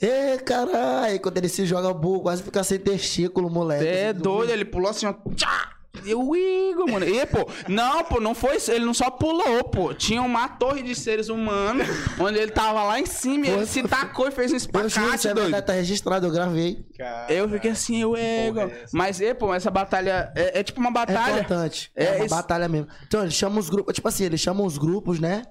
Ê, 0.00 0.36
caralho. 0.38 1.18
Quando 1.20 1.38
ele 1.38 1.48
se 1.48 1.64
joga 1.64 1.92
burro, 1.94 2.20
quase 2.20 2.42
fica 2.42 2.62
sem 2.62 2.78
testículo, 2.78 3.48
moleque. 3.50 3.86
É 3.86 4.10
Assim, 4.10 4.20
doido, 4.20 4.50
ele 4.50 4.64
pulou 4.64 4.90
assim, 4.90 5.06
ó. 5.06 5.14
Tchá! 5.34 5.70
Eu, 6.06 6.20
o 6.28 6.36
Igor, 6.36 6.90
mano. 6.90 7.06
E, 7.06 7.24
pô, 7.26 7.48
não, 7.68 8.04
pô, 8.04 8.20
não 8.20 8.34
foi 8.34 8.56
isso. 8.56 8.70
Ele 8.70 8.84
não 8.84 8.94
só 8.94 9.10
pulou, 9.10 9.64
pô. 9.64 9.92
Tinha 9.94 10.22
uma 10.22 10.48
torre 10.48 10.82
de 10.82 10.94
seres 10.94 11.28
humanos, 11.28 11.86
onde 12.18 12.38
ele 12.38 12.50
tava 12.52 12.82
lá 12.84 12.98
em 13.00 13.06
cima 13.06 13.46
e 13.46 13.50
ele 13.50 13.66
se 13.66 13.82
tacou 13.82 14.28
e 14.28 14.30
fez 14.30 14.52
um 14.52 14.56
Eu 14.56 14.60
juro, 14.60 14.86
espacate, 14.86 15.28
é 15.28 15.34
doido. 15.34 15.44
verdade, 15.46 15.66
tá 15.66 15.72
registrado, 15.72 16.26
eu 16.26 16.30
gravei. 16.30 16.84
Cara, 16.96 17.32
Eu 17.32 17.48
fiquei 17.48 17.70
assim, 17.70 18.00
eu, 18.02 18.14
Igor. 18.16 18.68
Porra, 18.68 18.76
é? 18.76 18.84
Mas, 18.92 19.20
e, 19.20 19.34
pô, 19.34 19.52
essa 19.54 19.70
batalha 19.70 20.32
é, 20.36 20.60
é 20.60 20.62
tipo 20.62 20.80
uma 20.80 20.90
É 20.90 20.92
batalha. 20.92 21.40
importante. 21.40 21.90
É, 21.94 22.04
É 22.04 22.16
uma 22.16 22.26
isso. 22.26 22.34
batalha 22.34 22.68
mesmo. 22.68 22.88
Então, 23.06 23.22
eles 23.22 23.34
chamam 23.34 23.58
os 23.58 23.68
grupos. 23.70 23.94
Tipo 23.94 24.08
assim, 24.08 24.24
eles 24.24 24.40
chamam 24.40 24.64
os 24.66 24.78
grupos, 24.78 25.18
né? 25.18 25.42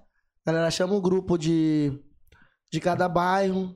A 0.45 0.51
galera 0.51 0.71
chama 0.71 0.93
o 0.95 1.01
grupo 1.01 1.38
de. 1.38 1.91
De 2.71 2.80
cada 2.80 3.07
bairro. 3.09 3.76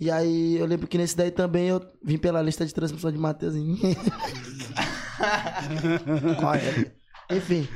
E 0.00 0.10
aí 0.12 0.56
eu 0.56 0.64
lembro 0.64 0.86
que 0.86 0.96
nesse 0.96 1.16
daí 1.16 1.30
também 1.32 1.66
eu 1.68 1.80
vim 2.04 2.16
pela 2.18 2.40
lista 2.40 2.64
de 2.64 2.72
transmissão 2.72 3.10
de 3.10 3.18
Mateuzinho. 3.18 3.76
Olha, 6.44 6.94
Enfim. 7.30 7.68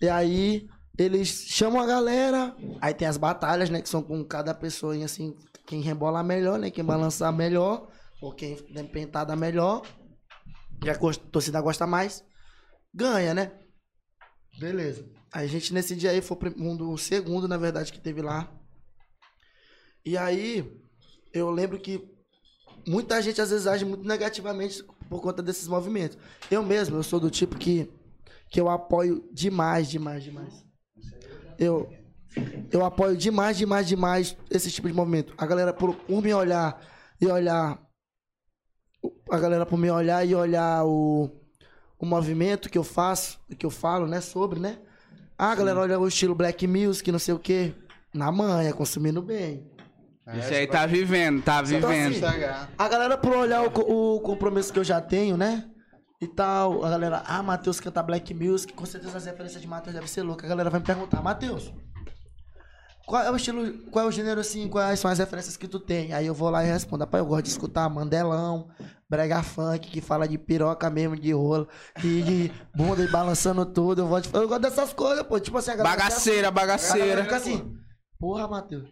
E 0.00 0.08
aí 0.08 0.68
eles 0.98 1.28
chamam 1.48 1.80
a 1.80 1.86
galera. 1.86 2.54
Aí 2.80 2.94
tem 2.94 3.08
as 3.08 3.16
batalhas, 3.16 3.70
né? 3.70 3.80
Que 3.80 3.88
são 3.88 4.02
com 4.02 4.24
cada 4.24 4.54
pessoa, 4.54 4.96
e 4.96 5.04
assim, 5.04 5.36
quem 5.66 5.80
rebolar 5.80 6.24
melhor, 6.24 6.58
né? 6.58 6.70
Quem 6.70 6.84
balançar 6.84 7.32
melhor. 7.32 7.88
Ou 8.20 8.32
quem 8.32 8.56
der 8.72 8.84
pentada 8.84 9.34
melhor. 9.34 9.82
Que 10.80 10.90
a 10.90 10.96
torcida 10.96 11.60
gosta 11.60 11.86
mais. 11.86 12.24
Ganha, 12.94 13.34
né? 13.34 13.52
Beleza. 14.58 15.08
A 15.32 15.46
gente 15.46 15.72
nesse 15.72 15.96
dia 15.96 16.10
aí 16.10 16.20
foi 16.20 16.36
um 16.56 16.76
do 16.76 16.96
segundo, 16.98 17.48
na 17.48 17.56
verdade, 17.56 17.92
que 17.92 18.00
teve 18.00 18.20
lá. 18.20 18.52
E 20.04 20.18
aí, 20.18 20.78
eu 21.32 21.50
lembro 21.50 21.78
que 21.78 22.06
muita 22.86 23.22
gente 23.22 23.40
às 23.40 23.50
vezes 23.50 23.66
age 23.66 23.84
muito 23.84 24.06
negativamente 24.06 24.84
por 25.12 25.20
conta 25.20 25.42
desses 25.42 25.68
movimentos. 25.68 26.16
Eu 26.50 26.62
mesmo, 26.62 26.96
eu 26.96 27.02
sou 27.02 27.20
do 27.20 27.30
tipo 27.30 27.58
que, 27.58 27.90
que 28.48 28.58
eu 28.58 28.70
apoio 28.70 29.22
demais, 29.30 29.90
demais, 29.90 30.24
demais. 30.24 30.64
Eu, 31.58 31.92
eu 32.70 32.82
apoio 32.82 33.14
demais, 33.14 33.58
demais, 33.58 33.86
demais 33.86 34.36
esse 34.50 34.70
tipo 34.70 34.88
de 34.88 34.94
movimento. 34.94 35.34
A 35.36 35.44
galera, 35.44 35.72
por, 35.72 35.94
por 35.94 36.22
me 36.22 36.32
olhar 36.32 36.82
e 37.20 37.26
olhar. 37.26 37.78
A 39.30 39.38
galera, 39.38 39.66
por 39.66 39.78
me 39.78 39.90
olhar 39.90 40.26
e 40.26 40.34
olhar 40.34 40.86
o, 40.86 41.30
o 41.98 42.06
movimento 42.06 42.70
que 42.70 42.78
eu 42.78 42.84
faço, 42.84 43.38
que 43.58 43.66
eu 43.66 43.70
falo, 43.70 44.06
né, 44.06 44.22
sobre, 44.22 44.58
né? 44.58 44.78
Ah, 45.36 45.52
a 45.52 45.54
galera 45.54 45.80
olha 45.80 45.98
o 45.98 46.08
estilo 46.08 46.34
black 46.34 46.66
music, 46.66 47.12
não 47.12 47.18
sei 47.18 47.34
o 47.34 47.38
quê. 47.38 47.74
Na 48.14 48.32
manha, 48.32 48.72
consumindo 48.72 49.20
bem. 49.20 49.70
Isso 50.38 50.54
aí 50.54 50.66
tá 50.66 50.86
vivendo, 50.86 51.42
tá 51.42 51.62
Então, 51.66 51.90
vivendo. 51.90 52.24
assim, 52.24 52.44
A 52.78 52.88
galera, 52.88 53.16
por 53.18 53.34
olhar 53.36 53.62
o, 53.62 54.14
o 54.16 54.20
compromisso 54.20 54.72
que 54.72 54.78
eu 54.78 54.84
já 54.84 55.00
tenho, 55.00 55.36
né? 55.36 55.64
E 56.20 56.28
tal, 56.28 56.84
a 56.84 56.90
galera, 56.90 57.22
ah, 57.26 57.42
Matheus 57.42 57.80
canta 57.80 58.00
black 58.02 58.32
music, 58.32 58.72
com 58.72 58.86
certeza 58.86 59.18
as 59.18 59.24
referências 59.26 59.60
de 59.60 59.66
Matheus 59.66 59.92
devem 59.94 60.08
ser 60.08 60.22
loucas. 60.22 60.44
A 60.44 60.48
galera 60.48 60.70
vai 60.70 60.78
me 60.78 60.86
perguntar, 60.86 61.20
Matheus, 61.20 61.72
qual 63.04 63.20
é 63.24 63.30
o 63.32 63.34
estilo, 63.36 63.72
qual 63.90 64.04
é 64.04 64.08
o 64.08 64.12
gênero 64.12 64.40
assim, 64.40 64.68
quais 64.68 65.00
são 65.00 65.10
as 65.10 65.18
referências 65.18 65.56
que 65.56 65.66
tu 65.66 65.80
tem? 65.80 66.12
Aí 66.14 66.24
eu 66.24 66.34
vou 66.34 66.48
lá 66.48 66.64
e 66.64 66.68
respondo, 66.68 67.02
rapaz, 67.02 67.20
eu 67.20 67.28
gosto 67.28 67.42
de 67.42 67.50
escutar 67.50 67.88
Mandelão, 67.90 68.68
brega 69.10 69.42
funk, 69.42 69.90
que 69.90 70.00
fala 70.00 70.28
de 70.28 70.38
piroca 70.38 70.88
mesmo, 70.88 71.16
de 71.16 71.32
rolo, 71.32 71.66
e 72.04 72.22
de 72.22 72.52
bunda 72.76 73.02
e 73.02 73.08
balançando 73.08 73.66
tudo. 73.66 74.02
Eu 74.02 74.06
gosto, 74.08 74.30
de- 74.30 74.36
eu 74.38 74.46
gosto 74.46 74.62
dessas 74.62 74.92
coisas, 74.92 75.24
pô. 75.26 75.40
Tipo 75.40 75.58
assim, 75.58 75.72
a 75.72 75.76
galera. 75.76 75.96
Bagaceira, 75.96 76.48
A 76.48 76.50
galera 76.52 76.66
bagaceira. 76.68 77.22
fica 77.24 77.36
assim, 77.36 77.74
porra, 78.20 78.46
Matheus. 78.46 78.88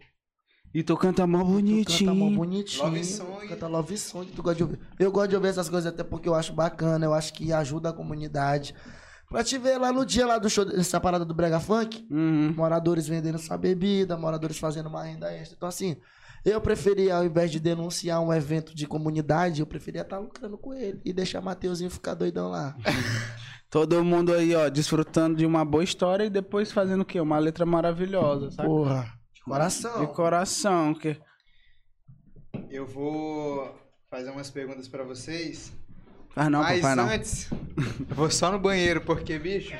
E 0.73 0.83
tu 0.83 0.95
canta 0.95 1.27
mó 1.27 1.39
Tu 1.39 1.45
canta 1.45 2.13
mó 2.13 2.25
bonitinho. 2.29 2.35
bonitinho. 2.35 2.83
Love 2.85 3.03
song. 3.03 3.47
Canta 3.47 3.67
love 3.67 3.97
song, 3.97 4.31
tu 4.33 4.41
gosta 4.41 4.55
de 4.57 4.63
ouvir. 4.63 4.79
Eu 4.97 5.11
gosto 5.11 5.29
de 5.29 5.35
ouvir 5.35 5.49
essas 5.49 5.67
coisas 5.69 5.91
até 5.91 6.03
porque 6.03 6.29
eu 6.29 6.33
acho 6.35 6.53
bacana, 6.53 7.05
eu 7.05 7.13
acho 7.13 7.33
que 7.33 7.51
ajuda 7.51 7.89
a 7.89 7.93
comunidade. 7.93 8.73
Pra 9.29 9.43
te 9.43 9.57
ver 9.57 9.77
lá 9.77 9.91
no 9.93 10.05
dia 10.05 10.25
lá 10.25 10.37
do 10.37 10.49
show, 10.49 10.65
dessa 10.65 10.99
parada 10.99 11.23
do 11.25 11.33
Brega 11.33 11.59
Funk, 11.59 12.05
Uhum. 12.11 12.53
moradores 12.55 13.07
vendendo 13.07 13.37
sua 13.37 13.57
bebida, 13.57 14.17
moradores 14.17 14.57
fazendo 14.57 14.87
uma 14.87 15.03
renda 15.03 15.31
extra. 15.33 15.55
Então, 15.55 15.69
assim, 15.69 15.95
eu 16.43 16.59
preferia, 16.59 17.15
ao 17.15 17.23
invés 17.25 17.49
de 17.51 17.59
denunciar 17.59 18.21
um 18.21 18.33
evento 18.33 18.75
de 18.75 18.85
comunidade, 18.87 19.61
eu 19.61 19.65
preferia 19.67 20.01
estar 20.01 20.19
lucrando 20.19 20.57
com 20.57 20.73
ele 20.73 20.99
e 21.05 21.13
deixar 21.13 21.39
Mateuzinho 21.41 21.89
ficar 21.89 22.13
doidão 22.13 22.49
lá. 22.49 22.75
Todo 23.69 24.03
mundo 24.03 24.33
aí, 24.33 24.53
ó, 24.53 24.67
desfrutando 24.69 25.37
de 25.37 25.45
uma 25.45 25.63
boa 25.63 25.83
história 25.83 26.25
e 26.25 26.29
depois 26.29 26.71
fazendo 26.73 27.01
o 27.01 27.05
quê? 27.05 27.21
Uma 27.21 27.39
letra 27.39 27.65
maravilhosa, 27.65 28.51
sabe? 28.51 28.67
Porra, 28.67 29.13
de 29.41 29.45
coração. 29.45 30.05
De 30.05 30.13
coração, 30.13 30.93
que... 30.93 31.19
Eu 32.69 32.85
vou 32.85 33.75
fazer 34.09 34.29
umas 34.31 34.49
perguntas 34.49 34.87
pra 34.87 35.03
vocês. 35.03 35.71
Faz 36.33 36.49
não, 36.49 36.61
Mas 36.61 36.81
papai, 36.81 36.95
não. 36.95 37.09
antes, 37.09 37.49
eu 37.51 38.15
vou 38.15 38.31
só 38.31 38.51
no 38.51 38.59
banheiro, 38.59 39.01
porque, 39.01 39.37
bicho, 39.37 39.75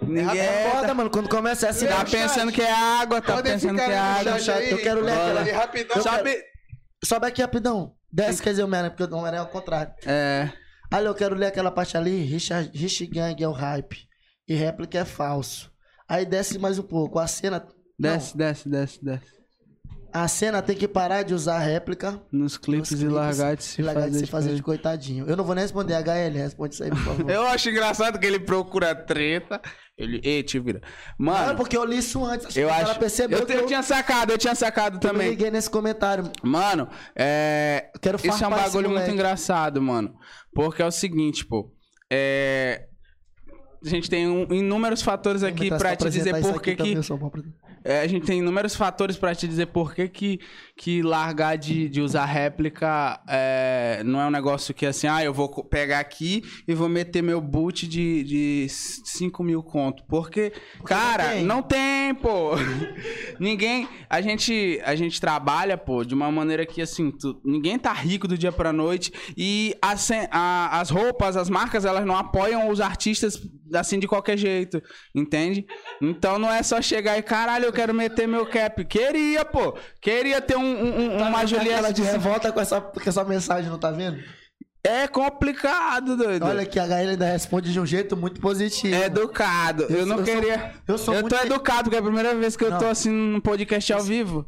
Ninguém 0.00 0.38
É 0.38 0.70
foda, 0.70 0.88
tá, 0.88 0.94
mano, 0.94 1.10
quando 1.10 1.28
começa 1.28 1.68
assim, 1.68 1.86
tá 1.86 1.98
chat. 1.98 2.10
pensando 2.10 2.50
que 2.52 2.60
é 2.60 2.72
água, 2.72 3.20
tá 3.22 3.34
podem 3.34 3.52
pensando 3.52 3.76
que 3.76 3.82
é 3.82 3.98
água. 3.98 4.38
chat 4.40 4.70
eu 4.70 4.78
quero 4.78 5.00
ler 5.00 5.12
aquela- 5.12 5.42
rapidão. 5.60 6.02
Sobe... 6.02 6.44
sobe 7.04 7.26
aqui 7.26 7.40
rapidão. 7.40 7.94
Desce, 8.12 8.42
quer 8.42 8.50
dizer, 8.50 8.62
o 8.62 8.66
Homem-Aranha, 8.66 8.90
porque 8.94 9.04
o 9.12 9.16
Homem-Aranha 9.16 9.42
é 9.42 9.44
ao 9.44 9.50
contrário. 9.50 9.92
É... 10.04 10.50
Ali 10.90 11.06
eu 11.06 11.14
quero 11.14 11.34
ler 11.34 11.46
aquela 11.46 11.70
parte 11.70 11.96
ali, 11.96 12.22
Richard, 12.24 12.70
Rich 12.76 13.06
Gang 13.06 13.42
é 13.42 13.48
o 13.48 13.52
hype 13.52 14.06
e 14.46 14.54
réplica 14.54 14.98
é 14.98 15.04
falso. 15.04 15.72
Aí 16.08 16.26
desce 16.26 16.58
mais 16.58 16.78
um 16.78 16.82
pouco, 16.82 17.18
a 17.18 17.26
cena... 17.26 17.66
Desce, 18.02 18.36
desce, 18.36 18.68
desce, 18.68 19.04
desce. 19.04 19.32
Não, 19.32 19.42
a 20.12 20.28
cena 20.28 20.60
tem 20.60 20.76
que 20.76 20.86
parar 20.86 21.22
de 21.22 21.32
usar 21.32 21.58
réplica 21.58 22.20
Nos 22.30 22.58
clipes 22.58 22.90
nos 22.90 23.00
e 23.00 23.08
largar 23.08 23.56
de 23.56 23.64
se 23.64 23.80
e 23.80 23.84
largar 23.84 24.02
fazer, 24.02 24.12
de 24.12 24.18
se 24.18 24.24
de 24.24 24.30
fazer 24.30 24.54
de 24.54 24.62
coitadinho. 24.62 25.26
Eu 25.26 25.36
não 25.36 25.44
vou 25.44 25.54
nem 25.54 25.62
responder 25.62 25.94
HL, 25.94 26.36
responde 26.36 26.74
isso 26.74 26.84
aí, 26.84 26.90
por 26.90 26.98
favor. 26.98 27.30
Eu 27.30 27.46
acho 27.46 27.70
engraçado 27.70 28.18
que 28.18 28.26
ele 28.26 28.38
procura 28.38 28.94
treta. 28.94 29.60
Ele. 29.96 30.20
Ei, 30.22 30.42
te 30.42 30.58
vira. 30.58 30.82
Não, 31.18 31.32
Mano, 31.32 31.56
porque 31.56 31.76
eu 31.76 31.84
li 31.84 31.98
isso 31.98 32.24
antes, 32.24 32.46
acho 32.46 32.58
eu 32.58 32.68
acho. 32.70 32.86
cara 32.86 32.98
percebeu 32.98 33.38
eu, 33.38 33.46
que 33.46 33.52
eu 33.52 33.60
eu, 33.60 33.66
tinha 33.66 33.82
sacado, 33.82 34.32
eu 34.32 34.38
tinha 34.38 34.54
sacado 34.54 34.96
eu 34.96 35.00
também. 35.00 35.30
liguei 35.30 35.50
nesse 35.50 35.70
comentário. 35.70 36.30
Mano, 36.42 36.88
é. 37.14 37.90
Eu 37.94 38.00
quero 38.00 38.16
Isso 38.16 38.44
é 38.44 38.46
um 38.46 38.50
bagulho 38.50 38.90
muito 38.90 39.10
engraçado, 39.10 39.80
mano. 39.80 40.14
Porque 40.54 40.82
é 40.82 40.86
o 40.86 40.90
seguinte, 40.90 41.46
pô. 41.46 41.72
É. 42.10 42.86
A 43.84 43.88
gente 43.88 44.08
tem 44.08 44.28
um- 44.28 44.46
inúmeros 44.52 45.02
fatores 45.02 45.42
aqui 45.42 45.68
pra 45.78 45.90
te 45.96 46.04
dizer 46.18 46.30
por 46.52 46.62
que 46.62 46.70
que. 46.84 46.94
É, 47.84 48.00
a 48.02 48.06
gente 48.06 48.24
tem 48.24 48.38
inúmeros 48.38 48.76
fatores 48.76 49.16
pra 49.16 49.34
te 49.34 49.48
dizer 49.48 49.66
por 49.66 49.92
que 49.92 50.06
que, 50.06 50.38
que 50.76 51.02
largar 51.02 51.58
de, 51.58 51.88
de 51.88 52.00
usar 52.00 52.24
réplica 52.26 53.20
é, 53.28 54.02
não 54.04 54.20
é 54.20 54.26
um 54.26 54.30
negócio 54.30 54.72
que 54.72 54.86
assim, 54.86 55.08
ah, 55.08 55.24
eu 55.24 55.34
vou 55.34 55.48
pegar 55.64 55.98
aqui 55.98 56.44
e 56.68 56.74
vou 56.74 56.88
meter 56.88 57.22
meu 57.22 57.40
boot 57.40 57.88
de, 57.88 58.22
de 58.22 58.66
5 58.68 59.42
mil 59.42 59.64
conto. 59.64 60.04
Porque, 60.08 60.52
cara, 60.84 61.30
tem. 61.30 61.44
não 61.44 61.60
tem, 61.60 62.14
pô. 62.14 62.52
ninguém. 63.40 63.88
A 64.08 64.20
gente, 64.20 64.80
a 64.84 64.94
gente 64.94 65.20
trabalha, 65.20 65.76
pô, 65.76 66.04
de 66.04 66.14
uma 66.14 66.30
maneira 66.30 66.64
que 66.64 66.80
assim, 66.82 67.10
tu- 67.10 67.40
ninguém 67.44 67.78
tá 67.78 67.92
rico 67.92 68.28
do 68.28 68.36
dia 68.38 68.52
pra 68.52 68.72
noite 68.72 69.12
e 69.36 69.74
as, 69.82 70.08
a- 70.30 70.78
as 70.80 70.90
roupas, 70.90 71.36
as 71.36 71.50
marcas, 71.50 71.84
elas 71.84 72.04
não 72.06 72.16
apoiam 72.16 72.68
os 72.68 72.80
artistas 72.80 73.40
assim 73.74 73.98
de 73.98 74.06
qualquer 74.06 74.36
jeito, 74.36 74.82
entende? 75.14 75.66
Então 76.00 76.38
não 76.38 76.50
é 76.50 76.62
só 76.62 76.80
chegar 76.82 77.18
e 77.18 77.22
caralho, 77.22 77.64
eu 77.66 77.72
quero 77.72 77.92
meter 77.94 78.26
meu 78.28 78.46
cap. 78.46 78.84
Queria, 78.84 79.44
pô. 79.44 79.76
Queria 80.00 80.40
ter 80.40 80.56
um, 80.56 80.60
um- 80.62 81.00
um- 81.00 81.16
uma 81.18 81.26
Aquela 81.42 81.46
Juliette 81.46 81.92
de 81.94 82.02
revolta 82.02 82.52
com 82.52 82.60
essa, 82.60 82.80
com 82.80 83.00
essa 83.08 83.24
mensagem, 83.24 83.70
não 83.70 83.78
tá 83.78 83.90
vendo? 83.90 84.18
É 84.84 85.06
complicado, 85.06 86.16
doido. 86.16 86.44
Olha 86.44 86.66
que 86.66 86.76
a 86.78 86.84
HL 86.84 87.10
ainda 87.10 87.26
responde 87.26 87.72
de 87.72 87.78
um 87.78 87.86
jeito 87.86 88.16
muito 88.16 88.40
positivo. 88.40 88.94
É 88.96 89.04
educado. 89.06 89.84
Eu, 89.84 89.98
Eu 90.00 90.06
não 90.06 90.16
sou- 90.16 90.24
eu 90.26 90.32
sou- 90.32 90.40
queria. 90.42 90.74
eu 90.88 90.98
sou 90.98 91.14
eu 91.14 91.20
muito- 91.20 91.36
tô 91.36 91.40
educado, 91.44 91.84
porque 91.84 91.96
é 91.96 92.00
a 92.00 92.02
primeira 92.02 92.34
vez 92.34 92.56
que 92.56 92.64
eu 92.64 92.70
Não. 92.70 92.78
tô 92.78 92.86
assim 92.86 93.08
num 93.10 93.40
podcast 93.40 93.92
ao 93.92 94.02
vivo. 94.02 94.44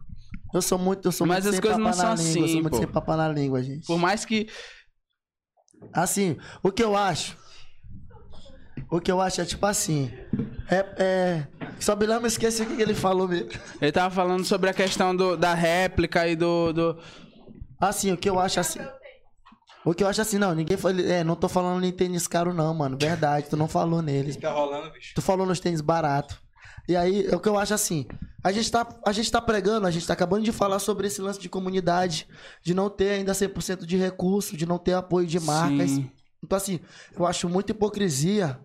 Eu 0.52 0.60
sou 0.60 0.76
muito, 0.78 1.06
eu 1.06 1.12
sou 1.12 1.24
Mas 1.26 1.44
muito 1.44 1.54
as 1.54 1.60
coisas 1.60 1.78
não 1.78 1.92
são 1.92 2.14
língua, 2.14 2.20
eu 2.20 2.24
assim, 2.24 2.32
sou 2.52 2.62
muito 2.62 2.70
pô. 2.70 2.76
sem 2.78 2.86
papo 2.86 3.14
na 3.16 3.28
língua, 3.28 3.62
gente. 3.62 3.86
Por 3.86 3.96
mais 3.98 4.24
que. 4.24 4.48
Assim, 5.92 6.36
o 6.62 6.72
que 6.72 6.82
eu 6.82 6.96
acho. 6.96 7.36
O 8.90 9.00
que 9.00 9.10
eu 9.10 9.20
acho 9.20 9.40
é 9.40 9.44
tipo 9.44 9.64
assim. 9.66 10.10
É. 10.70 10.86
é 10.98 11.46
só 11.80 11.96
me 11.96 12.06
lembro, 12.06 12.26
esqueci 12.26 12.62
o 12.62 12.66
que 12.66 12.80
ele 12.80 12.94
falou 12.94 13.28
mesmo. 13.28 13.50
Ele 13.80 13.92
tava 13.92 14.14
falando 14.14 14.44
sobre 14.44 14.70
a 14.70 14.74
questão 14.74 15.14
do, 15.14 15.36
da 15.36 15.54
réplica 15.54 16.26
e 16.28 16.36
do. 16.36 16.72
do... 16.72 16.98
Assim, 17.80 18.12
o 18.12 18.16
que 18.16 18.28
eu 18.28 18.38
acho 18.38 18.60
assim. 18.60 18.80
O 19.84 19.92
que 19.92 20.02
eu 20.02 20.08
acho 20.08 20.22
assim, 20.22 20.38
não, 20.38 20.54
ninguém 20.54 20.76
falou. 20.76 20.98
É, 21.00 21.22
não 21.22 21.36
tô 21.36 21.48
falando 21.48 21.80
nem 21.80 21.92
tênis 21.92 22.26
caro, 22.26 22.54
não, 22.54 22.72
mano. 22.72 22.96
Verdade, 22.98 23.48
tu 23.50 23.56
não 23.56 23.68
falou 23.68 24.00
neles. 24.00 24.36
Tá 24.36 24.50
rolando, 24.50 24.90
bicho. 24.92 25.14
Tu 25.14 25.20
falou 25.20 25.46
nos 25.46 25.60
tênis 25.60 25.82
barato. 25.82 26.42
E 26.88 26.96
aí, 26.96 27.26
é 27.26 27.36
o 27.36 27.40
que 27.40 27.48
eu 27.48 27.58
acho 27.58 27.74
assim. 27.74 28.06
A 28.42 28.52
gente, 28.52 28.70
tá, 28.70 28.86
a 29.06 29.12
gente 29.12 29.30
tá 29.30 29.40
pregando, 29.40 29.86
a 29.86 29.90
gente 29.90 30.06
tá 30.06 30.12
acabando 30.12 30.44
de 30.44 30.52
falar 30.52 30.78
sobre 30.78 31.06
esse 31.06 31.20
lance 31.20 31.40
de 31.40 31.48
comunidade, 31.48 32.26
de 32.62 32.74
não 32.74 32.90
ter 32.90 33.10
ainda 33.10 33.32
100% 33.32 33.84
de 33.86 33.96
recurso, 33.96 34.56
de 34.56 34.66
não 34.66 34.78
ter 34.78 34.94
apoio 34.94 35.26
de 35.26 35.40
marcas. 35.40 35.90
Sim. 35.90 36.10
Então, 36.42 36.56
assim, 36.56 36.80
eu 37.18 37.26
acho 37.26 37.48
muita 37.48 37.72
hipocrisia 37.72 38.58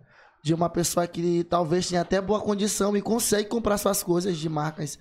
de 0.44 0.54
uma 0.54 0.70
pessoa 0.70 1.06
que 1.08 1.44
talvez 1.44 1.88
tenha 1.88 2.02
até 2.02 2.22
boa 2.22 2.40
condição 2.40 2.96
e 2.96 3.02
consegue 3.02 3.50
comprar 3.50 3.78
suas 3.78 4.02
coisas 4.02 4.38
de 4.38 4.48
marcas 4.48 4.98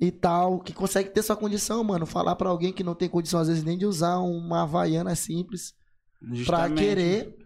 e 0.00 0.10
tal, 0.10 0.60
que 0.60 0.72
consegue 0.72 1.10
ter 1.10 1.22
sua 1.22 1.36
condição, 1.36 1.82
mano. 1.82 2.04
Falar 2.04 2.36
pra 2.36 2.48
alguém 2.48 2.72
que 2.72 2.84
não 2.84 2.94
tem 2.94 3.08
condição, 3.08 3.40
às 3.40 3.48
vezes, 3.48 3.64
nem 3.64 3.78
de 3.78 3.86
usar 3.86 4.18
uma 4.18 4.62
havaiana 4.62 5.14
simples 5.14 5.74
pra 6.20 6.34
Justamente. 6.34 6.78
querer 6.78 7.36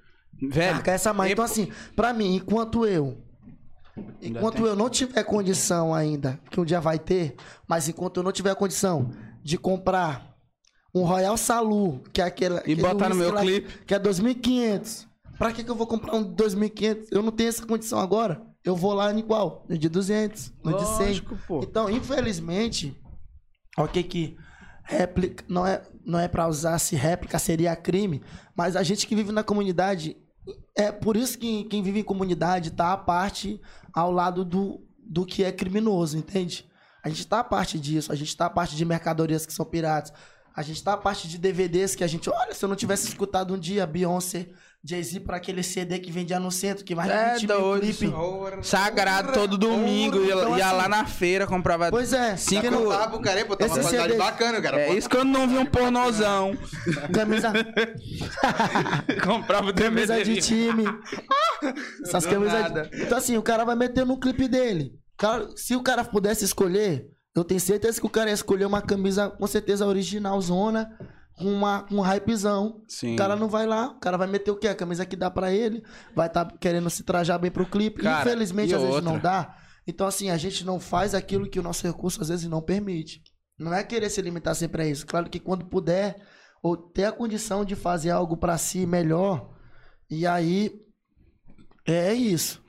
Velho, 0.41 0.75
marcar 0.75 0.93
essa 0.93 1.13
marca. 1.13 1.33
Então, 1.33 1.45
assim, 1.45 1.71
pra 1.95 2.13
mim, 2.13 2.37
enquanto 2.37 2.87
eu. 2.87 3.23
Enquanto 4.23 4.65
eu 4.65 4.77
não 4.77 4.89
tiver 4.89 5.25
condição 5.25 5.93
ainda, 5.93 6.41
que 6.51 6.61
um 6.61 6.65
dia 6.65 6.81
vai 6.81 7.01
ter, 7.01 7.35
mas 7.67 7.89
enquanto 7.89 8.19
eu 8.19 8.23
não 8.23 8.31
tiver 8.31 8.55
condição 8.55 9.11
de 9.43 9.59
comprar 9.59 10.37
um 10.95 11.03
Royal 11.03 11.37
Salu, 11.37 12.01
que 12.13 12.21
é 12.21 12.25
aquele. 12.25 12.57
aquele 12.59 12.81
botar 12.81 13.09
no 13.09 13.17
meu 13.17 13.33
lá 13.33 13.41
clipe. 13.41 13.85
Que 13.85 13.95
é 13.95 13.99
2.500. 13.99 15.08
Pra 15.39 15.53
que, 15.53 15.63
que 15.63 15.71
eu 15.71 15.77
vou 15.77 15.87
comprar 15.87 16.17
um 16.17 16.25
de 16.25 16.43
2.500? 16.43 17.07
Eu 17.13 17.23
não 17.23 17.31
tenho 17.31 17.49
essa 17.49 17.65
condição 17.65 18.01
agora. 18.01 18.43
Eu 18.65 18.75
vou 18.75 18.93
lá 18.93 19.13
em 19.13 19.19
igual, 19.19 19.65
no 19.69 19.79
de 19.79 19.89
200, 19.89 20.53
no 20.65 20.77
de 20.77 20.85
100. 20.85 21.07
Lógico, 21.07 21.39
pô. 21.47 21.61
Então, 21.63 21.89
infelizmente, 21.89 23.01
ok 23.79 24.03
que 24.03 24.37
réplica, 24.83 25.45
não 25.49 25.67
é, 25.67 25.83
não 26.05 26.19
é 26.19 26.27
para 26.27 26.49
usar 26.49 26.79
se 26.79 26.97
réplica 26.97 27.39
seria 27.39 27.77
crime, 27.77 28.23
mas 28.57 28.75
a 28.75 28.83
gente 28.83 29.07
que 29.07 29.15
vive 29.15 29.31
na 29.31 29.45
comunidade, 29.45 30.17
é 30.75 30.91
por 30.91 31.17
isso 31.17 31.39
que 31.39 31.65
quem 31.65 31.83
vive 31.83 32.01
em 32.01 32.05
comunidade 32.05 32.73
tá 32.73 32.93
a 32.93 32.97
parte 32.97 33.61
ao 33.93 34.11
lado 34.11 34.45
do, 34.45 34.85
do 34.99 35.25
que 35.25 35.45
é 35.45 35.53
criminoso, 35.53 36.19
entende? 36.19 36.69
A 37.03 37.09
gente 37.09 37.27
tá 37.27 37.41
a 37.41 37.45
parte 37.45 37.79
disso, 37.79 38.11
a 38.11 38.17
gente 38.17 38.37
tá 38.37 38.47
a 38.47 38.51
parte 38.51 38.75
de 38.75 38.85
mercadorias 38.85 39.47
que 39.47 39.53
são 39.53 39.65
piratas, 39.65 40.13
a 40.55 40.63
gente 40.63 40.83
tá 40.83 40.95
a 40.95 40.97
parte 40.97 41.29
de 41.29 41.39
DVDs 41.39 41.95
que 41.95 42.03
a 42.03 42.09
gente, 42.09 42.29
olha, 42.29 42.53
se 42.55 42.65
eu 42.65 42.69
não 42.69 42.77
tivesse 42.77 43.07
escutado 43.07 43.55
um 43.55 43.59
dia 43.59 43.87
Beyoncé, 43.87 44.49
Jay-Z 44.85 45.21
para 45.21 45.37
aquele 45.37 45.63
CD 45.63 45.99
que 45.99 46.11
vendia 46.11 46.39
no 46.39 46.51
centro, 46.53 46.85
que 46.85 46.95
mais 46.95 47.09
de 47.11 47.17
É 47.17 47.35
20 47.35 47.47
mil 47.49 47.81
clipe. 47.81 48.13
Sagrado 48.63 49.33
todo 49.33 49.59
domingo. 49.59 50.19
Ia, 50.23 50.35
Então, 50.37 50.57
ia 50.57 50.67
assim, 50.69 50.77
lá 50.77 50.89
na 50.89 51.05
feira, 51.05 51.47
comprava. 51.49 51.91
Pois 51.91 52.13
é, 52.13 52.37
Cinco- 52.37 52.63
porque 52.63 52.71
não- 52.77 52.89
cara, 52.89 53.45
pô, 53.45 53.57
tá 53.57 53.67
uma 53.67 53.75
qualidade 53.81 54.03
CD 54.13 54.17
bacana, 54.19 54.61
cara. 54.63 54.81
É 54.81 54.95
isso 54.95 55.09
que 55.09 55.17
eu 55.17 55.25
não 55.25 55.49
vi 55.49 55.59
um 55.59 55.67
pornozão. 55.67 56.57
camisa, 57.13 57.53
comprava 59.25 59.71
o 59.71 59.75
camisa 59.75 60.23
de 60.23 60.37
time. 60.41 60.85
Essas 62.05 62.25
camisas 62.27 62.73
de... 62.73 63.03
Então 63.03 63.19
assim, 63.19 63.37
o 63.37 63.43
cara 63.43 63.65
vai 63.65 63.75
meter 63.77 64.07
no 64.07 64.19
clipe 64.19 64.47
dele. 64.49 64.93
Cara, 65.17 65.49
se 65.57 65.75
o 65.75 65.83
cara 65.83 66.05
pudesse 66.05 66.45
escolher, 66.45 67.09
eu 67.35 67.43
tenho 67.45 67.61
certeza 67.61 68.01
que 68.01 68.07
o 68.07 68.11
cara 68.11 68.31
ia 68.31 68.35
escolher 68.35 68.65
uma 68.65 68.81
camisa 68.81 69.29
com 69.31 69.47
certeza 69.47 69.85
original 69.87 70.41
zona, 70.41 70.89
com 71.39 71.53
uma 71.53 71.83
com 71.83 71.97
um 71.97 72.01
hypezão. 72.03 72.83
Sim. 72.89 73.15
O 73.15 73.17
cara 73.17 73.37
não 73.37 73.49
vai 73.49 73.67
lá, 73.67 73.89
o 73.89 74.01
cara 74.01 74.17
vai 74.17 74.27
meter 74.27 74.51
o 74.51 74.57
quê? 74.57 74.69
A 74.69 74.75
camisa 74.75 75.07
que 75.07 75.17
dá 75.17 75.31
pra 75.31 75.53
ele, 75.53 75.83
vai 76.15 76.27
estar 76.27 76.45
querendo 76.59 76.91
se 76.91 77.03
trajar 77.05 77.39
bem 77.39 77.51
pro 77.51 77.67
clipe. 77.67 78.03
Cara, 78.03 78.21
Infelizmente, 78.21 78.75
às 78.75 78.81
vezes 78.81 78.97
outra? 78.97 79.11
não 79.11 79.19
dá. 79.19 79.57
Então, 79.87 80.07
assim, 80.07 80.29
a 80.29 80.37
gente 80.37 80.67
não 80.67 80.79
faz 80.79 81.15
aquilo 81.15 81.49
que 81.49 81.59
o 81.59 81.63
nosso 81.63 81.87
recurso 81.87 82.21
às 82.21 82.29
vezes 82.29 82.47
não 82.47 82.61
permite. 82.61 83.23
Não 83.59 83.73
é 83.73 83.83
querer 83.83 84.11
se 84.11 84.21
limitar 84.21 84.55
sempre 84.55 84.83
a 84.83 84.87
isso. 84.87 85.07
Claro 85.07 85.31
que 85.31 85.41
quando 85.41 85.65
puder, 85.65 86.17
ou 86.63 86.77
ter 86.77 87.05
a 87.05 87.13
condição 87.13 87.65
de 87.65 87.75
fazer 87.75 88.11
algo 88.11 88.37
pra 88.37 88.59
si 88.59 88.85
melhor, 88.85 89.51
e 90.11 90.27
aí 90.27 90.73
é 91.87 92.13
isso. 92.13 92.63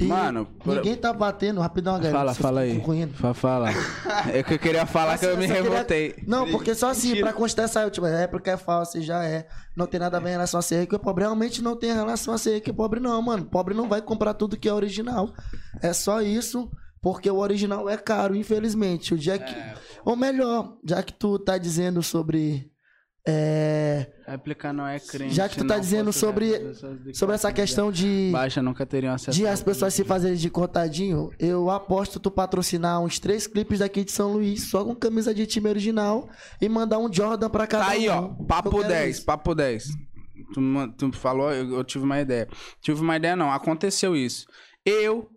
E 0.00 0.04
Mano, 0.06 0.48
ninguém 0.66 0.96
tá 0.96 1.12
batendo, 1.12 1.60
rapidão, 1.60 1.94
galera. 1.94 2.12
Fala, 2.18 2.34
fala 2.34 2.60
aí. 2.62 2.74
concluindo. 2.74 3.14
Fa- 3.14 3.32
Fala. 3.32 3.68
É 4.32 4.42
que 4.42 4.54
eu 4.54 4.58
queria 4.58 4.84
falar 4.86 5.16
que 5.18 5.24
eu 5.24 5.36
me 5.36 5.44
Assim, 5.44 5.54
só 5.54 5.54
queria- 5.54 5.70
revoltei. 5.70 6.14
Não, 6.26 6.50
porque 6.50 6.74
só 6.74 6.90
assim, 6.90 7.08
Mentira. 7.10 7.26
pra 7.28 7.32
constar 7.32 7.64
essa 7.66 7.84
última 7.84 8.08
réplica 8.08 8.50
é 8.50 8.56
falsa 8.56 8.98
e 8.98 9.02
já 9.02 9.22
é. 9.24 9.46
Não 9.76 9.86
tem 9.86 10.00
nada 10.00 10.16
a 10.16 10.20
ver 10.20 10.30
em 10.30 10.32
relação 10.32 10.58
a 10.58 10.62
ser 10.64 10.80
rico 10.80 10.96
e 10.96 10.98
pobre. 10.98 11.22
Realmente 11.22 11.62
não 11.62 11.76
tem 11.76 11.92
relação 11.94 12.34
a 12.34 12.38
ser 12.38 12.54
rico 12.54 12.70
e 12.70 12.72
pobre, 12.72 12.98
não, 12.98 13.22
mano. 13.22 13.44
Pobre 13.44 13.72
não 13.72 13.88
vai 13.88 14.02
comprar 14.02 14.34
tudo 14.34 14.56
que 14.56 14.68
é 14.68 14.72
original. 14.74 15.32
É 15.80 15.92
só 15.92 16.20
isso, 16.20 16.68
porque 17.00 17.30
o 17.30 17.36
original 17.38 17.88
é 17.88 17.96
caro, 17.96 18.34
infelizmente. 18.34 19.14
O 19.14 19.18
dia 19.18 19.38
que. 19.38 19.54
Ou 20.04 20.16
melhor, 20.16 20.76
já 20.84 21.04
que 21.04 21.12
tu 21.12 21.38
tá 21.38 21.56
dizendo 21.56 22.02
sobre. 22.02 22.68
É, 23.26 24.06
Réplica 24.26 24.70
não 24.72 24.86
é 24.86 25.00
crime. 25.00 25.30
Já 25.30 25.48
que 25.48 25.56
tu 25.56 25.66
tá 25.66 25.78
dizendo 25.78 26.12
sobre- 26.12 26.74
sobre 27.14 27.34
essa 27.34 27.50
questão 27.52 27.90
de. 27.90 28.28
Baixa 28.30 28.60
nunca 28.62 28.84
teriam 28.84 29.14
acesso. 29.14 29.36
De 29.38 29.46
as 29.46 29.62
pessoas 29.62 29.94
se 29.94 30.04
fazerem 30.04 30.36
de 30.36 30.50
contadinho, 30.50 31.30
eu 31.38 31.70
aposto 31.70 32.20
tu 32.20 32.30
patrocinar 32.30 33.00
uns 33.00 33.18
três 33.18 33.46
clipes 33.46 33.78
daqui 33.78 34.04
de 34.04 34.12
São 34.12 34.32
Luís, 34.34 34.64
só 34.68 34.84
com 34.84 34.94
camisa 34.94 35.34
de 35.34 35.46
time 35.46 35.68
original 35.70 36.28
e 36.60 36.68
mandar 36.68 36.98
um 36.98 37.10
Jordan 37.10 37.48
pra 37.48 37.66
cada 37.66 37.86
Tá 37.86 37.90
aí, 37.92 38.08
ó. 38.10 38.20
um. 38.26 38.44
Papo 38.44 38.70
quero 38.76 38.88
10, 38.88 39.16
isso. 39.16 39.24
papo 39.24 39.54
10. 39.54 39.84
Tu, 40.52 40.60
tu 40.98 41.12
falou, 41.16 41.50
eu, 41.50 41.76
eu 41.78 41.84
tive 41.84 42.04
uma 42.04 42.20
ideia. 42.20 42.46
Tive 42.82 43.00
uma 43.00 43.16
ideia, 43.16 43.34
não. 43.34 43.50
Aconteceu 43.50 44.14
isso. 44.14 44.46
Eu 44.84 45.30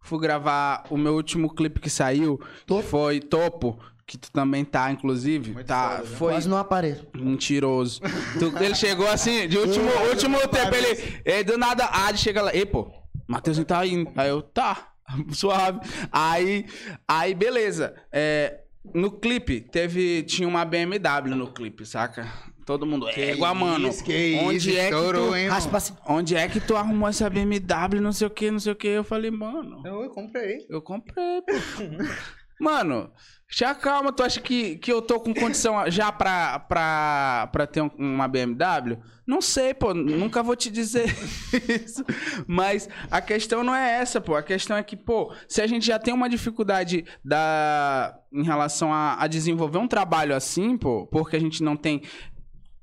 fui 0.00 0.18
gravar 0.18 0.84
o 0.90 0.96
meu 0.96 1.14
último 1.14 1.54
clipe 1.54 1.78
que 1.80 1.90
saiu, 1.90 2.40
Topo? 2.66 2.82
que 2.82 2.88
foi 2.88 3.20
Topo, 3.20 3.78
que 4.06 4.18
tu 4.18 4.30
também 4.30 4.64
tá, 4.64 4.90
inclusive. 4.90 5.52
Muito 5.52 5.66
tá, 5.66 5.98
né? 6.00 6.04
foi 6.04 6.32
Quase 6.32 6.48
não 6.48 6.58
apareço. 6.58 7.06
mentiroso. 7.14 8.00
Tu- 8.38 8.52
ele 8.62 8.74
chegou 8.74 9.08
assim, 9.08 9.48
de 9.48 9.56
último, 9.58 9.88
último 10.10 10.38
tempo, 10.48 10.74
ele, 10.74 11.20
ele 11.24 11.44
do 11.44 11.56
nada, 11.58 11.84
a 11.86 12.08
Adi 12.08 12.18
chega 12.18 12.42
lá, 12.42 12.54
ei, 12.54 12.66
pô, 12.66 12.90
Matheusinho 13.26 13.64
tá 13.66 13.84
indo. 13.86 14.10
Aí 14.16 14.28
eu, 14.28 14.42
tá, 14.42 14.92
suave. 15.32 15.80
Aí, 16.12 16.66
aí 17.08 17.34
beleza. 17.34 17.94
É, 18.12 18.60
no 18.94 19.10
clipe, 19.10 19.60
teve, 19.60 20.22
tinha 20.24 20.46
uma 20.46 20.64
BMW 20.64 21.34
no 21.34 21.50
clipe, 21.52 21.86
saca? 21.86 22.30
Todo 22.66 22.86
mundo, 22.86 23.06
égua, 23.10 23.52
mano. 23.52 23.88
Isso, 23.88 24.02
que 24.02 24.38
onde 24.42 24.56
isso, 24.56 24.70
é 24.70 24.88
que 24.88 24.94
estourou, 24.94 25.28
tu, 25.30 25.36
hein, 25.36 25.48
assim. 25.48 25.94
onde 26.06 26.34
é 26.34 26.48
que 26.48 26.60
tu 26.60 26.74
arrumou 26.76 27.06
essa 27.08 27.28
BMW, 27.28 28.00
não 28.00 28.10
sei 28.12 28.26
o 28.26 28.30
que, 28.30 28.50
não 28.50 28.58
sei 28.58 28.72
o 28.72 28.76
que. 28.76 28.88
Eu 28.88 29.04
falei, 29.04 29.30
mano, 29.30 29.82
Eu, 29.84 30.02
eu 30.02 30.08
comprei. 30.10 30.66
eu 30.70 30.80
comprei, 30.80 31.42
pô. 31.42 31.52
Mano, 32.60 33.10
já 33.50 33.74
calma, 33.74 34.12
tu 34.12 34.22
acha 34.22 34.40
que, 34.40 34.76
que 34.76 34.92
eu 34.92 35.02
tô 35.02 35.20
com 35.20 35.34
condição 35.34 35.88
já 35.90 36.10
pra, 36.10 36.58
pra, 36.60 37.48
pra 37.52 37.66
ter 37.66 37.82
um- 37.82 37.90
uma 37.98 38.26
BMW? 38.28 38.98
Não 39.26 39.40
sei, 39.40 39.72
pô, 39.72 39.94
nunca 39.94 40.42
vou 40.42 40.54
te 40.56 40.70
dizer 40.70 41.06
isso. 41.84 42.04
Mas 42.46 42.88
a 43.10 43.20
questão 43.20 43.62
não 43.64 43.74
é 43.74 44.00
essa, 44.00 44.20
pô. 44.20 44.34
A 44.34 44.42
questão 44.42 44.76
é 44.76 44.82
que, 44.82 44.96
pô, 44.96 45.32
se 45.48 45.62
a 45.62 45.66
gente 45.66 45.86
já 45.86 45.98
tem 45.98 46.12
uma 46.12 46.28
dificuldade 46.28 47.04
da, 47.24 48.18
em 48.32 48.42
relação 48.42 48.92
a, 48.92 49.16
a 49.22 49.26
desenvolver 49.26 49.78
um 49.78 49.88
trabalho 49.88 50.34
assim, 50.34 50.76
pô, 50.76 51.06
porque 51.06 51.36
a 51.36 51.40
gente 51.40 51.62
não 51.62 51.76
tem 51.76 52.02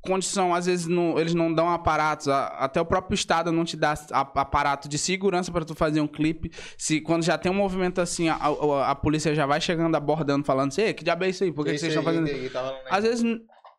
condição, 0.01 0.53
às 0.53 0.65
vezes 0.65 0.87
não- 0.87 1.17
eles 1.19 1.33
não 1.33 1.53
dão 1.53 1.69
aparatos, 1.69 2.27
a- 2.27 2.47
até 2.59 2.81
o 2.81 2.85
próprio 2.85 3.15
estado 3.15 3.51
não 3.51 3.63
te 3.63 3.77
dá 3.77 3.93
a- 4.11 4.21
aparato 4.21 4.89
de 4.89 4.97
segurança 4.97 5.51
pra 5.51 5.63
tu 5.63 5.75
fazer 5.75 6.01
um 6.01 6.07
clipe. 6.07 6.51
Se 6.77 6.99
quando 7.01 7.23
já 7.23 7.37
tem 7.37 7.51
um 7.51 7.55
movimento 7.55 8.01
assim, 8.01 8.27
a, 8.29 8.35
a- 8.35 8.95
polícia 8.95 9.33
já 9.35 9.45
vai 9.45 9.61
chegando 9.61 9.95
abordando, 9.95 10.43
falando 10.45 10.69
assim, 10.69 10.81
"Ei, 10.81 10.93
que 10.93 11.03
diabo 11.03 11.23
é 11.23 11.29
isso 11.29 11.43
aí? 11.43 11.51
Por 11.51 11.63
que, 11.65 11.71
que 11.73 11.77
vocês 11.77 11.93
estão 11.93 12.07
aí, 12.09 12.17
fazendo? 12.19 12.51
tava 12.51 12.67
lá, 12.71 12.73
né? 12.77 12.83
Às 12.89 13.03
vezes 13.03 13.23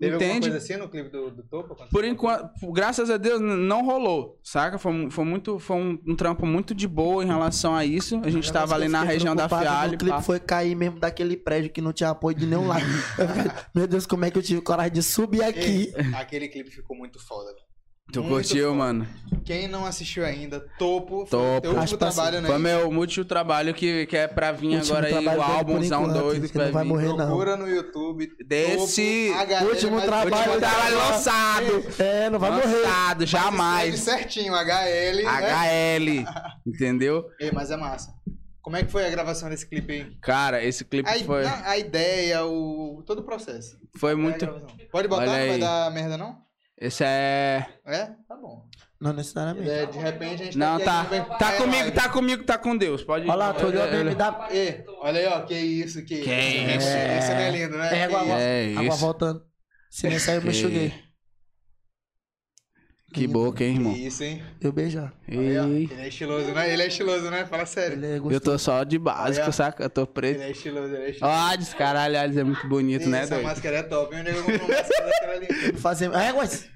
Teve 0.02 0.14
alguma 0.14 0.30
entende? 0.32 0.50
coisa 0.50 0.64
assim 0.64 0.76
no 0.76 0.88
clipe 0.88 1.10
do, 1.10 1.30
do 1.30 1.42
Topo? 1.44 1.76
Por 1.88 2.04
enquanto, 2.04 2.50
graças 2.72 3.08
a 3.08 3.16
Deus, 3.16 3.40
não 3.40 3.86
rolou, 3.86 4.36
saca? 4.42 4.76
Foi, 4.76 5.08
foi 5.08 5.24
muito, 5.24 5.60
foi 5.60 5.76
um, 5.76 5.96
um 6.08 6.16
trampo 6.16 6.44
muito 6.44 6.74
de 6.74 6.88
boa 6.88 7.22
em 7.22 7.26
relação 7.28 7.72
a 7.72 7.84
isso. 7.84 8.20
A 8.24 8.28
gente 8.28 8.52
tava 8.52 8.74
ali 8.74 8.88
na 8.88 9.04
região 9.04 9.36
da 9.36 9.48
Fialho. 9.48 9.94
O 9.94 9.98
clipe 9.98 10.16
pá. 10.16 10.20
foi 10.20 10.40
cair 10.40 10.74
mesmo 10.74 10.98
daquele 10.98 11.36
prédio 11.36 11.70
que 11.70 11.80
não 11.80 11.92
tinha 11.92 12.10
apoio 12.10 12.36
de 12.36 12.46
nenhum 12.46 12.66
lado. 12.66 12.84
Meu 13.72 13.86
Deus, 13.86 14.04
como 14.04 14.24
é 14.24 14.30
que 14.32 14.36
eu 14.36 14.42
tive 14.42 14.60
coragem 14.60 14.92
de 14.92 15.04
subir 15.04 15.44
aqui? 15.44 15.92
Ei, 15.96 16.14
aquele 16.14 16.48
clipe 16.48 16.70
ficou 16.70 16.96
muito 16.96 17.24
foda. 17.24 17.54
Tu 18.12 18.20
Muito 18.22 18.34
curtiu, 18.34 18.64
foda. 18.66 18.76
mano? 18.76 19.06
Quem 19.44 19.66
não 19.66 19.86
assistiu 19.86 20.24
ainda, 20.24 20.60
Topo. 20.78 21.26
Foi 21.26 21.30
Topo. 21.30 21.56
o 21.56 21.60
teu 21.62 21.70
último 21.70 21.82
assim. 21.82 21.96
trabalho, 21.96 22.40
né? 22.42 22.48
Foi 22.48 22.58
meu 22.58 22.88
último 22.90 23.24
trabalho 23.24 23.72
que, 23.74 24.06
que 24.06 24.16
é 24.16 24.28
pra 24.28 24.52
vir 24.52 24.76
Último 24.76 24.96
agora 24.98 25.18
aí, 25.18 25.26
o 25.38 25.42
álbumzão 25.42 26.12
doido 26.12 26.48
que 26.48 26.56
vai, 26.56 26.66
não 26.66 26.72
vai 26.72 26.82
vir. 26.84 26.88
morrer, 26.88 27.08
não. 27.08 27.16
Procura 27.16 27.56
no 27.56 27.66
YouTube. 27.68 28.28
Desse 28.46 29.32
Topo, 29.32 29.70
último 29.70 30.00
trabalho 30.02 30.34
Último 30.36 30.58
trabalho 30.60 30.96
lançado. 30.96 31.84
É, 31.98 32.30
não 32.30 32.38
vai 32.38 32.50
morrer. 32.50 32.66
Lançado, 32.66 33.18
mas 33.20 33.22
escreve 33.22 33.26
jamais. 33.26 34.00
certinho, 34.00 34.54
HL. 34.54 35.22
Né? 35.24 35.24
HL. 35.24 36.24
Entendeu? 36.66 37.24
Ei, 37.40 37.50
mas 37.50 37.70
é 37.70 37.76
massa. 37.76 38.12
Como 38.60 38.76
é 38.76 38.84
que 38.84 38.92
foi 38.92 39.04
a 39.06 39.10
gravação 39.10 39.48
desse 39.48 39.66
clipe 39.66 39.92
aí? 39.92 40.06
Cara, 40.22 40.62
esse 40.62 40.84
clipe 40.84 41.08
A, 41.10 41.18
foi, 41.24 41.44
a- 41.44 41.62
a 41.70 41.78
ideia, 41.78 42.44
o... 42.44 43.02
todo 43.04 43.20
o 43.20 43.24
processo. 43.24 43.76
foi 43.96 44.12
É 44.12 44.14
muito. 44.14 44.46
Pode 44.92 45.08
botar, 45.08 45.22
Olha 45.22 45.40
não 45.40 45.48
vai 45.48 45.58
dar 45.58 45.90
merda, 45.90 46.16
não? 46.16 46.36
Esse 46.82 47.04
é. 47.04 47.64
É? 47.86 48.06
Tá 48.28 48.34
bom. 48.36 48.64
Não 49.00 49.12
necessariamente. 49.12 49.68
É, 49.70 49.86
de 49.86 49.98
repente 49.98 50.42
a 50.42 50.44
gente 50.46 50.58
Não, 50.58 50.78
tá. 50.80 51.04
Tá 51.38 51.52
É, 51.54 51.56
comigo, 51.58 51.90
tá 51.92 52.08
comigo, 52.08 52.44
tá 52.44 52.58
com 52.58 52.76
Deus. 52.76 53.02
Pode 53.04 53.24
Olha 53.28 53.34
lá, 53.36 53.52
tu 53.52 53.66
olhou 53.66 53.82
a 53.82 53.86
Ele- 53.88 53.96
ele- 53.98 54.14
BMW. 54.14 54.46
Ei, 54.56 54.84
olha 55.00 55.20
aí, 55.20 55.26
ó, 55.26 55.40
que 55.42 55.54
isso, 55.54 56.04
que, 56.04 56.22
Que 56.22 56.30
isso. 56.34 56.76
isso? 56.78 56.88
Esse 56.88 57.30
não 57.34 57.40
é 57.40 57.50
lindo, 57.50 57.76
né? 57.78 57.98
É, 57.98 58.04
água, 58.04 58.22
isso. 58.22 58.32
É 58.32 58.72
água 58.76 58.84
isso. 58.88 58.96
voltando. 58.98 59.42
Silêncio 59.90 60.30
aí, 60.30 60.36
eu 60.38 60.42
me 60.42 60.48
enxuguei. 60.50 60.92
Que 63.12 63.26
boca, 63.26 63.62
hein, 63.62 63.74
Que 63.74 63.78
irmão? 63.80 63.96
isso, 63.96 64.24
hein? 64.24 64.42
Eu 64.60 64.72
beijar. 64.72 65.12
Aí, 65.28 65.58
ó. 65.58 65.64
Ele 65.66 65.90
é 65.98 66.08
estiloso, 66.08 66.52
né? 66.52 66.72
Ele 66.72 66.82
é 66.82 66.86
estiloso, 66.86 67.30
né? 67.30 67.44
Fala 67.46 67.66
sério. 67.66 67.96
Ele 67.98 68.06
é 68.06 68.34
Eu 68.34 68.40
tô 68.40 68.58
só 68.58 68.82
de 68.84 68.98
básico, 68.98 69.44
Olha. 69.44 69.52
saca? 69.52 69.84
Eu 69.84 69.90
tô 69.90 70.00
Ele 70.02 70.06
preto. 70.08 70.40
é 70.42 70.50
estiloso, 70.50 70.94
ele 70.94 71.04
é 71.04 71.10
estiloso. 71.10 71.34
Ó, 71.34 71.56
descaralho, 71.56 72.02
Aliás, 72.02 72.36
é 72.36 72.44
muito 72.44 72.66
bonito, 72.66 73.08
né, 73.08 73.20
Essa 73.20 73.34
doido? 73.34 73.44
máscara 73.44 73.76
é 73.76 73.82
top. 73.82 74.14
É 74.14 74.22
que 74.24 74.30
eu 74.30 74.42
compro 74.42 74.64
uma 74.66 74.68
máscara 74.76 75.04
daquela 75.06 75.32
ali? 75.34 75.72
Fazer... 75.78 76.04
É, 76.12 76.32
mas... 76.32 76.68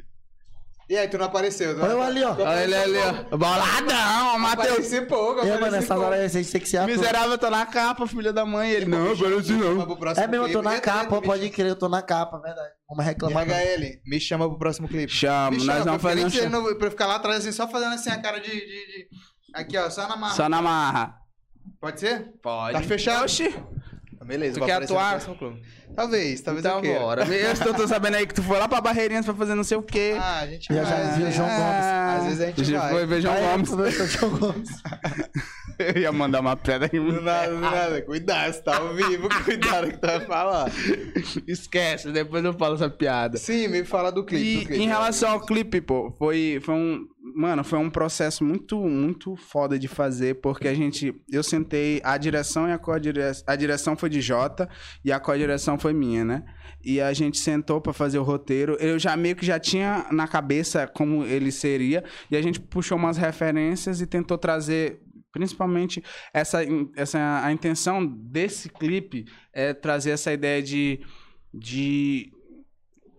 E 0.88 0.96
aí, 0.96 1.08
tu 1.08 1.18
não 1.18 1.26
apareceu? 1.26 1.74
Tu 1.74 1.82
Olha 1.82 1.90
eu 1.92 2.00
ali, 2.02 2.22
ó. 2.22 2.32
Olha 2.32 2.62
ele 2.62 2.74
ali, 2.76 2.96
ó. 2.98 3.36
Boladão, 3.36 4.38
Matheus. 4.38 4.70
Apareci 4.70 5.00
pouco, 5.02 5.40
É, 5.40 5.44
mano, 5.44 5.54
apareci 5.56 5.76
essas 5.78 5.88
pouco. 5.88 6.02
horas 6.04 6.18
aí, 6.20 6.24
a 6.26 6.28
gente 6.28 6.52
tem 6.52 6.60
que 6.60 6.68
ser 6.68 6.76
ator. 6.78 6.90
Miserável, 6.96 7.38
tô 7.38 7.50
na 7.50 7.66
capa, 7.66 8.06
filha 8.06 8.32
da 8.32 8.46
mãe. 8.46 8.70
Ele, 8.70 8.86
não, 8.86 9.12
apareci 9.12 9.48
chama 9.48 9.50
não. 9.52 9.82
É 10.16 10.26
mesmo, 10.28 10.46
eu 10.46 10.52
tô 10.52 10.62
na 10.62 10.76
Entra, 10.76 10.92
capa, 10.92 11.20
pode 11.20 11.50
crer, 11.50 11.66
eu 11.70 11.76
tô 11.76 11.88
na 11.88 12.02
capa, 12.02 12.38
verdade. 12.38 12.68
Vamos 12.88 13.04
chama. 13.04 13.10
reclamar. 13.10 13.44
HL, 13.48 14.00
me 14.06 14.20
chama 14.20 14.48
pro 14.48 14.58
próximo 14.58 14.86
clipe. 14.86 15.12
Chamo, 15.12 15.50
Me 15.58 15.64
nós 15.64 15.66
chama, 15.78 15.84
vamos 15.84 16.02
fazer 16.02 16.24
um 16.24 16.30
chama. 16.30 16.74
pra 16.76 16.86
eu 16.86 16.90
ficar 16.92 17.06
lá 17.08 17.16
atrás 17.16 17.38
assim, 17.40 17.50
só 17.50 17.66
fazendo 17.66 17.94
assim 17.94 18.10
a 18.10 18.22
cara 18.22 18.38
de... 18.38 18.50
de- 18.50 18.60
de- 18.60 19.08
Aqui, 19.54 19.76
ó, 19.78 19.90
só 19.90 20.06
na 20.06 20.16
marra. 20.16 20.34
Só 20.34 20.48
na 20.48 20.62
marra. 20.62 21.14
Pode 21.80 21.98
ser? 21.98 22.32
Pode. 22.42 22.74
Tá 22.74 22.82
fechado? 22.82 23.24
Oxi. 23.24 23.52
Beleza, 24.27 24.59
Tu 24.61 24.66
quer 24.66 24.82
atuar? 24.82 25.20
clube. 25.20 25.62
Talvez, 25.94 26.40
talvez 26.40 26.65
Então 26.65 26.78
eu 26.78 26.82
queira. 26.82 26.98
bora. 27.01 27.24
Eu 27.24 27.57
tô, 27.59 27.73
tô 27.74 27.86
sabendo 27.89 28.16
aí 28.16 28.27
que 28.27 28.35
tu 28.35 28.43
foi 28.43 28.59
lá 28.59 28.66
pra 28.69 28.81
Barreirinhas 28.81 29.24
pra 29.24 29.35
fazer 29.35 29.55
não 29.55 29.62
sei 29.65 29.77
o 29.77 29.82
quê. 29.82 30.16
Ah, 30.19 30.40
a 30.40 30.47
gente 30.47 30.66
Já- 30.74 30.85
já 30.85 30.97
vai. 30.97 31.19
viu 31.19 31.27
o 31.28 31.31
João 31.31 31.48
é, 31.48 31.57
Gomes. 31.57 31.86
Às 32.19 32.24
vezes 32.24 32.40
a 32.40 32.47
gente 32.47 32.65
Já 32.65 32.81
vai. 32.81 32.90
Foi 32.93 33.07
ver 33.07 33.20
João 33.20 33.35
Aí, 33.35 33.43
Gomes. 33.43 33.70
João 34.12 34.39
Gomes. 34.39 34.69
Eu 35.78 36.01
ia 36.03 36.11
mandar 36.11 36.40
uma 36.40 36.57
pedra 36.57 36.89
em 36.90 37.05
Do 37.05 37.20
nada, 37.20 37.48
do 37.55 37.61
nada. 37.61 38.01
Cuidado, 38.03 38.51
você 38.55 38.62
tá 38.62 38.78
ao 38.78 38.94
vivo, 38.94 39.28
cuidado 39.44 39.89
que 39.90 39.98
tu 39.98 40.07
vai 40.07 40.20
falar. 40.20 40.70
Esquece, 41.47 42.11
depois 42.11 42.43
eu 42.44 42.55
falo 42.55 42.77
essa 42.77 42.89
piada. 42.89 43.36
Sim, 43.36 43.69
me 43.69 43.85
fala 43.85 44.11
do 44.11 44.24
clipe. 44.24 44.43
E 44.44 44.57
do 44.61 44.66
clipe. 44.69 44.82
em 44.82 44.86
relação 44.89 45.31
ao 45.32 45.40
clipe, 45.44 45.81
pô, 45.82 46.11
foi, 46.19 46.61
foi 46.65 46.74
um. 46.74 47.07
Mano, 47.38 47.62
foi 47.62 47.78
um 47.78 47.90
processo 47.90 48.42
muito, 48.42 48.80
muito 48.88 49.36
foda 49.36 49.78
de 49.78 49.86
fazer, 49.86 50.40
porque 50.40 50.66
a 50.66 50.72
gente. 50.72 51.14
Eu 51.30 51.42
sentei. 51.42 52.00
A 52.02 52.16
direção 52.16 52.66
e 52.66 52.72
a 52.72 52.78
co-direção. 52.78 53.44
A 53.46 53.54
direção 53.54 53.94
foi 53.94 54.08
de 54.08 54.22
Jota 54.22 54.66
e 55.04 55.12
a 55.12 55.20
co-direção 55.20 55.78
foi 55.78 55.92
minha, 55.92 56.24
né? 56.24 56.44
E 56.82 56.98
a 56.98 57.12
gente 57.12 57.36
sentou 57.36 57.78
pra 57.78 57.92
fazer 57.92 58.18
o 58.18 58.22
roteiro. 58.22 58.78
Eu 58.80 58.98
já 58.98 59.14
meio 59.18 59.36
que 59.36 59.44
já 59.44 59.60
tinha 59.60 60.06
na 60.10 60.26
cabeça 60.26 60.86
como 60.86 61.24
ele 61.24 61.52
seria. 61.52 62.02
E 62.30 62.36
a 62.38 62.40
gente 62.40 62.58
puxou 62.58 62.96
umas 62.96 63.18
referências 63.18 64.00
e 64.00 64.06
tentou 64.06 64.38
trazer. 64.38 65.02
Principalmente 65.30 66.02
essa, 66.32 66.60
essa 66.96 67.44
a 67.44 67.52
intenção 67.52 68.06
desse 68.06 68.70
clipe 68.70 69.26
é 69.52 69.74
trazer 69.74 70.12
essa 70.12 70.32
ideia 70.32 70.62
de, 70.62 71.00
de 71.52 72.32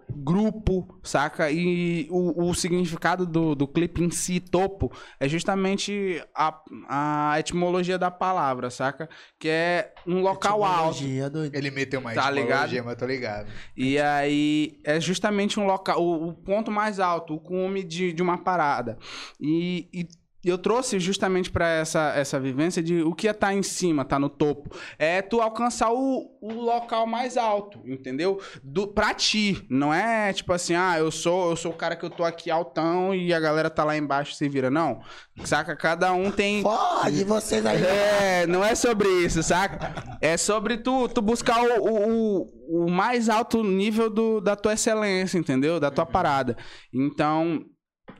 grupo, 0.09 0.99
saca? 1.03 1.51
E 1.51 2.07
o, 2.09 2.49
o 2.49 2.53
significado 2.53 3.25
do, 3.25 3.55
do 3.55 3.67
clipe 3.67 4.03
em 4.03 4.09
si, 4.09 4.39
topo, 4.39 4.91
é 5.19 5.27
justamente 5.27 6.23
a, 6.33 6.61
a 6.87 7.39
etimologia 7.39 7.97
da 7.97 8.09
palavra, 8.09 8.69
saca? 8.69 9.09
Que 9.39 9.49
é 9.49 9.93
um 10.05 10.21
local 10.21 10.63
alto. 10.63 10.99
Doido. 11.31 11.55
Ele 11.55 11.71
meteu 11.71 12.01
mais 12.01 12.15
Tá 12.15 12.29
ligado? 12.29 12.73
mas 12.83 12.95
tô 12.95 13.05
ligado. 13.05 13.47
E 13.75 13.99
aí 13.99 14.79
é 14.83 14.99
justamente 14.99 15.59
um 15.59 15.65
local, 15.65 16.01
o, 16.01 16.29
o 16.29 16.33
ponto 16.33 16.71
mais 16.71 16.99
alto, 16.99 17.35
o 17.35 17.39
cume 17.39 17.83
de, 17.83 18.13
de 18.13 18.21
uma 18.21 18.37
parada. 18.37 18.97
E, 19.39 19.89
e 19.93 20.07
eu 20.49 20.57
trouxe 20.57 20.99
justamente 20.99 21.49
pra 21.51 21.67
essa, 21.67 22.13
essa 22.15 22.39
vivência 22.39 22.81
de 22.81 23.01
o 23.01 23.13
que 23.13 23.27
é 23.27 23.31
estar 23.31 23.53
em 23.53 23.63
cima, 23.63 24.05
tá 24.05 24.17
no 24.19 24.29
topo. 24.29 24.75
É 24.97 25.21
tu 25.21 25.41
alcançar 25.41 25.91
o, 25.91 26.29
o 26.41 26.53
local 26.53 27.05
mais 27.07 27.37
alto, 27.37 27.79
entendeu? 27.85 28.39
Do, 28.63 28.87
pra 28.87 29.13
ti. 29.13 29.65
Não 29.69 29.93
é 29.93 30.31
tipo 30.33 30.53
assim, 30.53 30.75
ah, 30.75 30.95
eu 30.97 31.11
sou, 31.11 31.51
eu 31.51 31.55
sou 31.55 31.71
o 31.71 31.75
cara 31.75 31.95
que 31.95 32.05
eu 32.05 32.09
tô 32.09 32.23
aqui 32.23 32.49
altão 32.51 33.13
e 33.13 33.33
a 33.33 33.39
galera 33.39 33.69
tá 33.69 33.83
lá 33.83 33.97
embaixo 33.97 34.33
se 34.33 34.47
vira. 34.49 34.69
Não. 34.69 34.99
Saca? 35.45 35.75
Cada 35.75 36.11
um 36.13 36.31
tem. 36.31 36.61
Pode, 36.63 37.23
vocês 37.23 37.65
aí. 37.65 37.81
É, 37.83 38.47
não 38.47 38.63
é 38.63 38.75
sobre 38.75 39.07
isso, 39.23 39.41
saca? 39.43 39.93
É 40.21 40.37
sobre 40.37 40.77
tu, 40.77 41.07
tu 41.09 41.21
buscar 41.21 41.61
o, 41.61 41.83
o, 41.83 42.41
o- 42.41 42.57
o 42.85 42.89
mais 42.91 43.29
alto 43.29 43.63
nível 43.63 44.09
do, 44.09 44.41
da 44.41 44.55
tua 44.55 44.73
excelência, 44.73 45.37
entendeu? 45.37 45.79
Da 45.79 45.89
tua 45.89 46.05
parada. 46.05 46.57
Então, 46.93 47.63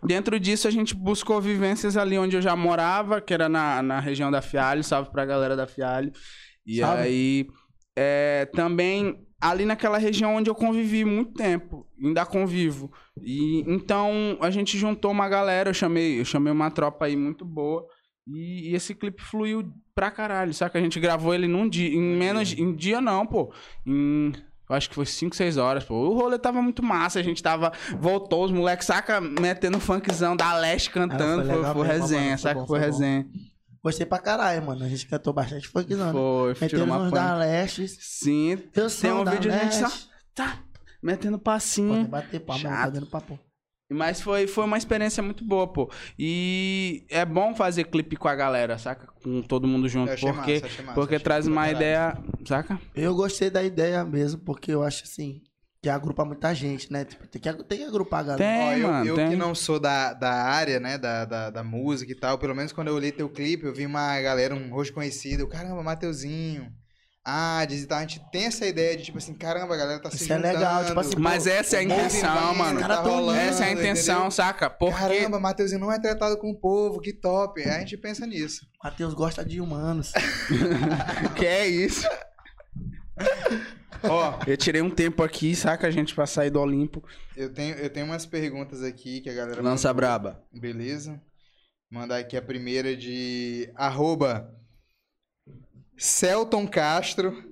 dentro 0.04 0.40
disso, 0.40 0.68
a 0.68 0.72
gente 0.72 0.96
buscou 0.96 1.42
vivências 1.42 1.98
ali 1.98 2.18
onde 2.18 2.36
eu 2.36 2.42
já 2.42 2.56
morava, 2.56 3.22
que 3.22 3.34
era 3.34 3.48
na, 3.50 3.82
na 3.82 4.00
região 4.00 4.32
da 4.32 4.42
Fialho. 4.42 4.84
Salve 4.84 5.12
pra 5.12 5.26
galera 5.26 5.56
da 5.56 5.68
Fialho. 5.68 6.12
E 6.66 6.80
Salve. 6.80 7.02
aí, 7.02 7.48
é, 7.96 8.46
também 8.54 9.26
ali 9.40 9.66
naquela 9.66 9.98
região 9.98 10.36
onde 10.36 10.50
eu 10.50 10.56
convivi 10.56 11.06
muito 11.06 11.34
tempo, 11.34 11.88
ainda 12.04 12.26
convivo. 12.26 12.92
E 13.22 13.64
então 13.68 14.38
a 14.42 14.50
gente 14.50 14.78
juntou 14.78 15.12
uma 15.12 15.30
galera, 15.30 15.70
eu 15.70 15.74
chamei, 15.74 16.20
eu 16.20 16.26
chamei 16.26 16.52
uma 16.52 16.72
tropa 16.72 17.06
aí 17.06 17.16
muito 17.16 17.46
boa. 17.46 17.86
E, 18.28 18.72
e 18.72 18.76
esse 18.76 18.94
clipe 18.94 19.22
fluiu 19.24 19.72
pra 19.96 20.12
caralho, 20.12 20.54
saca? 20.54 20.78
A 20.78 20.82
gente 20.82 21.00
gravou 21.00 21.34
ele 21.34 21.48
num 21.48 21.68
dia, 21.68 21.90
em 21.90 22.18
menos, 22.18 22.52
em 22.54 22.76
dia 22.76 23.00
não, 23.00 23.26
pô. 23.26 23.54
Em, 23.86 24.34
eu 24.69 24.76
acho 24.76 24.89
que 24.89 24.95
foi 24.95 25.06
5, 25.06 25.35
6 25.35 25.57
horas, 25.57 25.84
pô. 25.84 25.94
O 25.95 26.14
rolê 26.14 26.38
tava 26.38 26.61
muito 26.61 26.84
massa, 26.84 27.19
a 27.19 27.23
gente 27.23 27.41
tava, 27.41 27.72
voltou, 27.99 28.45
os 28.45 28.52
moleques, 28.52 28.85
saca, 28.88 29.19
metendo 29.22 29.80
funkzão 29.80 30.35
da 30.35 30.53
Leste 30.57 30.89
cantando, 30.89 31.41
Ah, 31.41 31.45
foi 31.45 31.45
foi, 31.45 31.56
legal 31.56 31.73
foi 31.73 31.88
mesmo, 31.88 32.02
resenha, 32.02 32.22
mano, 32.22 32.38
foi 32.38 32.38
saca? 32.49 32.60
bom, 32.60 32.68
foi, 32.68 32.80
foi 32.80 32.88
resenha. 32.88 33.27
Gostei 33.84 34.06
pra 34.06 34.19
caralho, 34.19 34.65
mano. 34.65 34.84
A 34.84 34.89
gente 34.89 35.07
cantou 35.07 35.31
bastante 35.31 35.68
funkzão, 35.68 36.07
né? 36.07 36.11
Foi, 36.11 36.53
tirou 36.68 36.85
Metendo 36.85 37.06
uma 37.07 37.11
da. 37.11 37.35
Leste. 37.38 37.88
Sim, 37.88 38.57
Eu 38.76 38.89
tem 38.89 39.11
um 39.14 39.23
da 39.23 39.31
vídeo 39.31 39.53
a 39.53 39.57
gente 39.57 39.76
só, 39.76 39.88
tá, 40.35 40.60
metendo 41.02 41.38
Pode 41.39 41.44
passinho. 41.44 42.06
bater 42.07 42.39
palma, 42.41 42.61
Chato. 42.61 42.84
tá 42.84 42.89
dando 42.89 43.06
papo. 43.06 43.39
Mas 43.90 44.20
foi, 44.20 44.48
foi 44.48 44.66
uma 44.66 44.78
experiência 44.78 45.24
muito 45.24 45.46
boa, 45.46 45.66
pô. 45.66 45.90
E 46.20 47.06
é 47.10 47.24
bom 47.24 47.56
fazer 47.56 47.86
clipe 47.86 48.18
com 48.18 48.28
a 48.28 48.36
galera, 48.36 48.78
saca? 48.78 49.08
Com 49.24 49.42
todo 49.42 49.66
mundo 49.68 49.88
junto, 49.88 50.10
Eu 50.10 50.14
achei 50.14 50.34
porque, 50.34 50.54
massa, 50.54 50.66
achei 50.66 50.86
massa, 50.86 50.96
porque 50.96 51.16
achei 51.16 51.24
traz 51.24 51.48
uma 51.48 51.62
caralho. 51.62 51.78
ideia, 51.78 52.18
saca? 52.46 52.82
Eu 52.94 53.16
gostei 53.16 53.50
da 53.50 53.64
ideia 53.64 54.04
mesmo, 54.04 54.42
porque 54.42 54.74
eu 54.74 54.84
acho 54.84 55.04
assim, 55.06 55.42
que 55.82 55.88
agrupa 55.88 56.26
muita 56.26 56.54
gente, 56.54 56.92
né? 56.92 57.06
Tipo, 57.06 57.28
tem 57.28 57.42
que, 57.42 57.64
tem 57.64 57.78
que 57.78 57.84
agrupar 57.86 58.20
a 58.20 58.24
galera. 58.24 58.44
Tem. 58.44 58.62
Ó, 58.62 58.74
eu, 58.74 58.88
mano, 58.92 59.06
eu 59.08 59.16
tem. 59.16 59.30
que 59.30 59.36
não 59.38 59.56
sou 59.56 59.80
da, 59.80 60.14
da 60.14 60.34
área, 60.34 60.82
né, 60.82 60.98
da, 60.98 61.24
da, 61.24 61.50
da 61.50 61.64
música 61.64 62.12
e 62.12 62.16
tal, 62.16 62.38
pelo 62.38 62.54
menos 62.54 62.74
quando 62.74 62.90
eu 62.90 62.96
olhei 62.96 63.14
teu 63.14 63.30
clipe, 63.30 63.66
eu 63.66 63.74
vi 63.74 63.86
uma 63.86 64.20
galera, 64.20 64.54
um 64.54 64.70
rosto 64.70 64.94
conhecido, 64.94 65.48
caramba, 65.48 65.82
Mateuzinho, 65.82 66.74
Hades 67.30 67.84
e 67.84 67.88
tal, 67.88 67.98
a 67.98 68.02
gente 68.02 68.22
tem 68.32 68.45
essa 68.45 68.66
ideia 68.66 68.95
de, 68.95 69.04
tipo 69.04 69.18
assim, 69.18 69.34
caramba, 69.34 69.74
a 69.74 69.78
galera 69.78 69.99
tá 70.02 70.10
se 70.10 70.16
Isso 70.16 70.32
é 70.32 70.38
juntando. 70.38 70.54
legal, 70.56 70.86
tipo 70.86 70.99
assim, 70.99 71.16
Mas 71.18 71.44
Pô, 71.44 71.49
essa 71.49 71.76
é 71.76 71.80
a 71.80 71.84
intenção, 71.84 72.34
movimento 72.36 72.58
mano. 72.58 72.80
Cara, 72.80 72.98
tão 73.04 73.12
rolando, 73.12 73.40
Essa 73.40 73.66
é 73.66 73.68
a 73.68 73.72
intenção, 73.74 74.16
entendeu? 74.16 74.32
saca? 74.32 74.70
Porque. 74.70 74.98
Caramba, 74.98 75.40
Mateuzinho 75.40 75.82
não 75.82 75.91
é 75.91 75.99
tratado 75.99 76.38
com 76.38 76.49
o 76.52 76.56
povo, 76.58 77.02
que 77.02 77.12
top. 77.12 77.62
Aí 77.62 77.70
a 77.70 77.80
gente 77.80 77.98
pensa 77.98 78.26
nisso. 78.26 78.66
Matheus 78.82 79.14
gosta 79.14 79.44
de 79.44 79.60
humanos. 79.60 80.14
que 81.36 81.45
é 81.45 81.68
isso? 81.68 82.08
Ó, 84.04 84.40
Eu 84.45 84.56
tirei 84.56 84.82
um 84.82 84.90
tempo 84.90 85.24
aqui, 85.24 85.56
saca, 85.56 85.91
gente, 85.91 86.14
pra 86.14 86.26
sair 86.26 86.49
do 86.49 86.60
Olimpo. 86.62 87.04
eu 87.36 87.52
tenho, 87.52 87.76
eu 87.76 87.90
tenho 87.90 88.06
umas 88.06 88.26
perguntas 88.26 88.84
aqui 88.84 89.22
que 89.22 89.30
a 89.30 89.34
galera 89.34 89.62
Lança 89.62 89.88
mandou. 89.90 89.95
braba. 90.02 90.44
Beleza. 90.54 91.20
Mandar 91.91 92.18
aqui 92.20 92.38
a 92.38 92.41
primeira 92.41 92.95
de 92.95 93.72
arroba 93.76 94.54
Celton 95.98 96.68
Castro. 96.68 97.44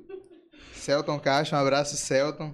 Celton 0.74 1.20
Castro, 1.20 1.58
um 1.58 1.62
abraço, 1.62 1.98
Celton. 1.98 2.54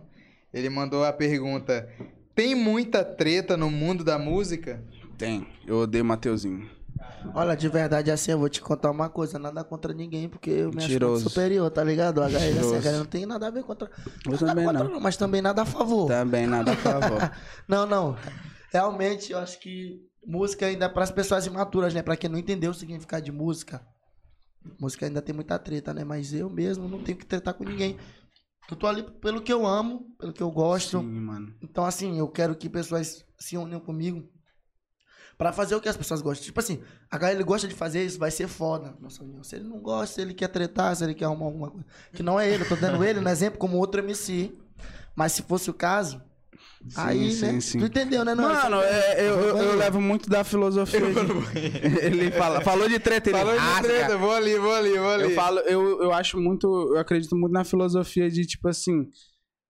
Ele 0.53 0.69
mandou 0.69 1.03
a 1.03 1.11
pergunta: 1.13 1.87
Tem 2.33 2.55
muita 2.55 3.03
treta 3.03 3.57
no 3.57 3.69
mundo 3.69 4.03
da 4.03 4.17
música? 4.17 4.83
Tem. 5.17 5.47
Eu 5.67 5.79
odeio 5.79 6.05
Mateuzinho. 6.05 6.69
Olha, 7.35 7.55
de 7.55 7.67
verdade, 7.69 8.09
assim, 8.09 8.31
eu 8.31 8.39
vou 8.39 8.49
te 8.49 8.61
contar 8.61 8.89
uma 8.89 9.07
coisa, 9.09 9.37
nada 9.37 9.63
contra 9.63 9.93
ninguém, 9.93 10.27
porque 10.27 10.49
eu 10.49 10.71
me 10.71 10.83
acho 10.83 11.19
superior, 11.19 11.69
tá 11.69 11.83
ligado? 11.83 12.21
A 12.21 12.27
galera, 12.27 12.37
assim, 12.39 12.51
a 12.51 12.53
Mentiroso. 12.61 12.83
galera 12.83 12.97
não 12.97 13.05
tem 13.05 13.25
nada 13.25 13.47
a 13.47 13.51
ver 13.51 13.63
contra. 13.63 13.89
Eu 14.25 14.31
nada 14.31 14.45
também 14.45 14.65
contra, 14.65 14.83
não. 14.85 14.99
Mas 14.99 15.17
também 15.17 15.41
nada 15.41 15.61
a 15.61 15.65
favor. 15.65 16.07
Também 16.07 16.47
nada 16.47 16.71
a 16.71 16.75
favor. 16.75 17.31
Não, 17.67 17.85
não. 17.85 18.17
Realmente, 18.71 19.31
eu 19.31 19.37
acho 19.39 19.59
que 19.59 20.01
música 20.25 20.65
ainda 20.65 20.85
é 20.85 20.89
para 20.89 21.03
as 21.03 21.11
pessoas 21.11 21.45
imaturas, 21.45 21.93
né? 21.93 22.01
Pra 22.01 22.17
quem 22.17 22.29
não 22.29 22.39
entendeu 22.39 22.71
o 22.71 22.73
significado 22.73 23.23
de 23.23 23.31
música. 23.31 23.81
Música 24.79 25.05
ainda 25.05 25.21
tem 25.21 25.33
muita 25.33 25.57
treta, 25.57 25.93
né? 25.93 26.03
Mas 26.03 26.33
eu 26.33 26.49
mesmo 26.49 26.87
não 26.87 27.03
tenho 27.03 27.17
que 27.17 27.25
tretar 27.25 27.53
com 27.53 27.63
ninguém. 27.63 27.97
Eu 28.69 28.77
tô 28.77 28.87
ali 28.87 29.03
pelo 29.03 29.41
que 29.41 29.51
eu 29.51 29.65
amo, 29.65 30.15
pelo 30.17 30.31
que 30.31 30.41
eu 30.41 30.51
gosto. 30.51 30.99
Sim, 30.99 31.19
mano. 31.19 31.53
Então, 31.61 31.83
assim, 31.83 32.17
eu 32.17 32.27
quero 32.27 32.55
que 32.55 32.69
pessoas 32.69 33.25
se 33.37 33.57
unam 33.57 33.79
comigo 33.79 34.29
pra 35.37 35.51
fazer 35.51 35.75
o 35.75 35.81
que 35.81 35.89
as 35.89 35.97
pessoas 35.97 36.21
gostam. 36.21 36.45
Tipo 36.45 36.59
assim, 36.59 36.81
a 37.09 37.17
galera 37.17 37.43
gosta 37.43 37.67
de 37.67 37.73
fazer 37.73 38.05
isso, 38.05 38.19
vai 38.19 38.29
ser 38.29 38.47
foda. 38.47 38.95
Nossa 38.99 39.23
união. 39.23 39.43
Se 39.43 39.55
ele 39.55 39.67
não 39.67 39.81
gosta, 39.81 40.15
se 40.15 40.21
ele 40.21 40.33
quer 40.33 40.47
tretar, 40.47 40.95
se 40.95 41.03
ele 41.03 41.15
quer 41.15 41.25
arrumar 41.25 41.45
alguma 41.45 41.71
coisa. 41.71 41.85
Que 42.13 42.21
não 42.23 42.39
é 42.39 42.49
ele, 42.49 42.63
eu 42.63 42.67
tô 42.67 42.75
dando 42.75 43.03
ele 43.03 43.19
no 43.19 43.27
exemplo 43.29 43.59
como 43.59 43.77
outro 43.77 44.01
MC. 44.01 44.55
Mas 45.15 45.33
se 45.33 45.41
fosse 45.41 45.69
o 45.69 45.73
caso, 45.73 46.21
Sim, 46.89 47.01
aí, 47.01 47.31
sim, 47.31 47.45
né? 47.53 47.59
sim. 47.61 47.79
Tu 47.79 47.85
entendeu, 47.85 48.25
né? 48.25 48.33
Não, 48.35 48.43
Mano, 48.43 48.81
é, 48.81 49.21
eu, 49.21 49.39
eu, 49.39 49.57
eu 49.57 49.75
levo 49.77 50.01
muito 50.01 50.29
da 50.29 50.43
filosofia. 50.43 50.99
de- 50.99 51.09
Ele 52.05 52.31
fala, 52.31 52.61
falou 52.61 52.89
de 52.89 52.99
treta, 52.99 53.29
ele 53.29 53.37
Falou 53.37 53.53
de 53.53 53.59
rasga. 53.59 53.87
treta, 53.87 54.17
vou 54.17 54.31
ali, 54.31 54.57
vou 54.57 54.73
ali, 54.73 54.97
vou 54.97 55.09
ali. 55.09 55.23
Eu 55.23 55.31
falo, 55.31 55.59
eu, 55.59 56.01
eu 56.03 56.11
acho 56.11 56.39
muito, 56.39 56.67
eu 56.93 56.97
acredito 56.97 57.35
muito 57.35 57.53
na 57.53 57.63
filosofia 57.63 58.29
de 58.29 58.45
tipo 58.45 58.67
assim, 58.67 59.07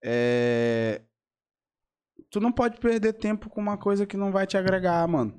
é... 0.03 1.01
tu 2.29 2.39
não 2.39 2.51
pode 2.51 2.79
perder 2.79 3.13
tempo 3.13 3.49
com 3.49 3.59
uma 3.61 3.77
coisa 3.77 4.05
que 4.05 4.15
não 4.17 4.31
vai 4.31 4.47
te 4.47 4.57
agregar, 4.57 5.05
mano. 5.07 5.33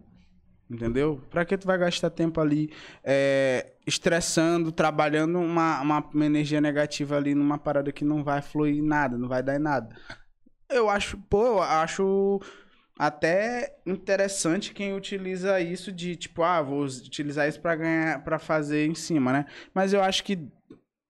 Entendeu? 0.70 1.20
Pra 1.30 1.44
que 1.44 1.58
tu 1.58 1.66
vai 1.66 1.76
gastar 1.76 2.08
tempo 2.08 2.40
ali 2.40 2.72
é, 3.04 3.74
estressando, 3.86 4.72
trabalhando 4.72 5.38
uma, 5.38 5.80
uma, 5.82 5.98
uma 6.14 6.24
energia 6.24 6.62
negativa 6.62 7.16
ali 7.16 7.34
numa 7.34 7.58
parada 7.58 7.92
que 7.92 8.06
não 8.06 8.24
vai 8.24 8.40
fluir 8.40 8.82
nada, 8.82 9.18
não 9.18 9.28
vai 9.28 9.42
dar 9.42 9.56
em 9.56 9.58
nada. 9.58 9.94
Eu 10.72 10.88
acho, 10.88 11.18
pô, 11.28 11.46
eu 11.46 11.62
acho 11.62 12.40
até 12.98 13.76
interessante 13.86 14.72
quem 14.72 14.94
utiliza 14.94 15.60
isso 15.60 15.90
de 15.90 16.14
tipo, 16.16 16.42
ah, 16.42 16.62
vou 16.62 16.84
utilizar 16.84 17.48
isso 17.48 17.60
pra 17.60 17.76
ganhar, 17.76 18.22
para 18.22 18.38
fazer 18.38 18.86
em 18.86 18.94
cima, 18.94 19.32
né? 19.32 19.46
Mas 19.74 19.92
eu 19.92 20.02
acho 20.02 20.22
que 20.24 20.38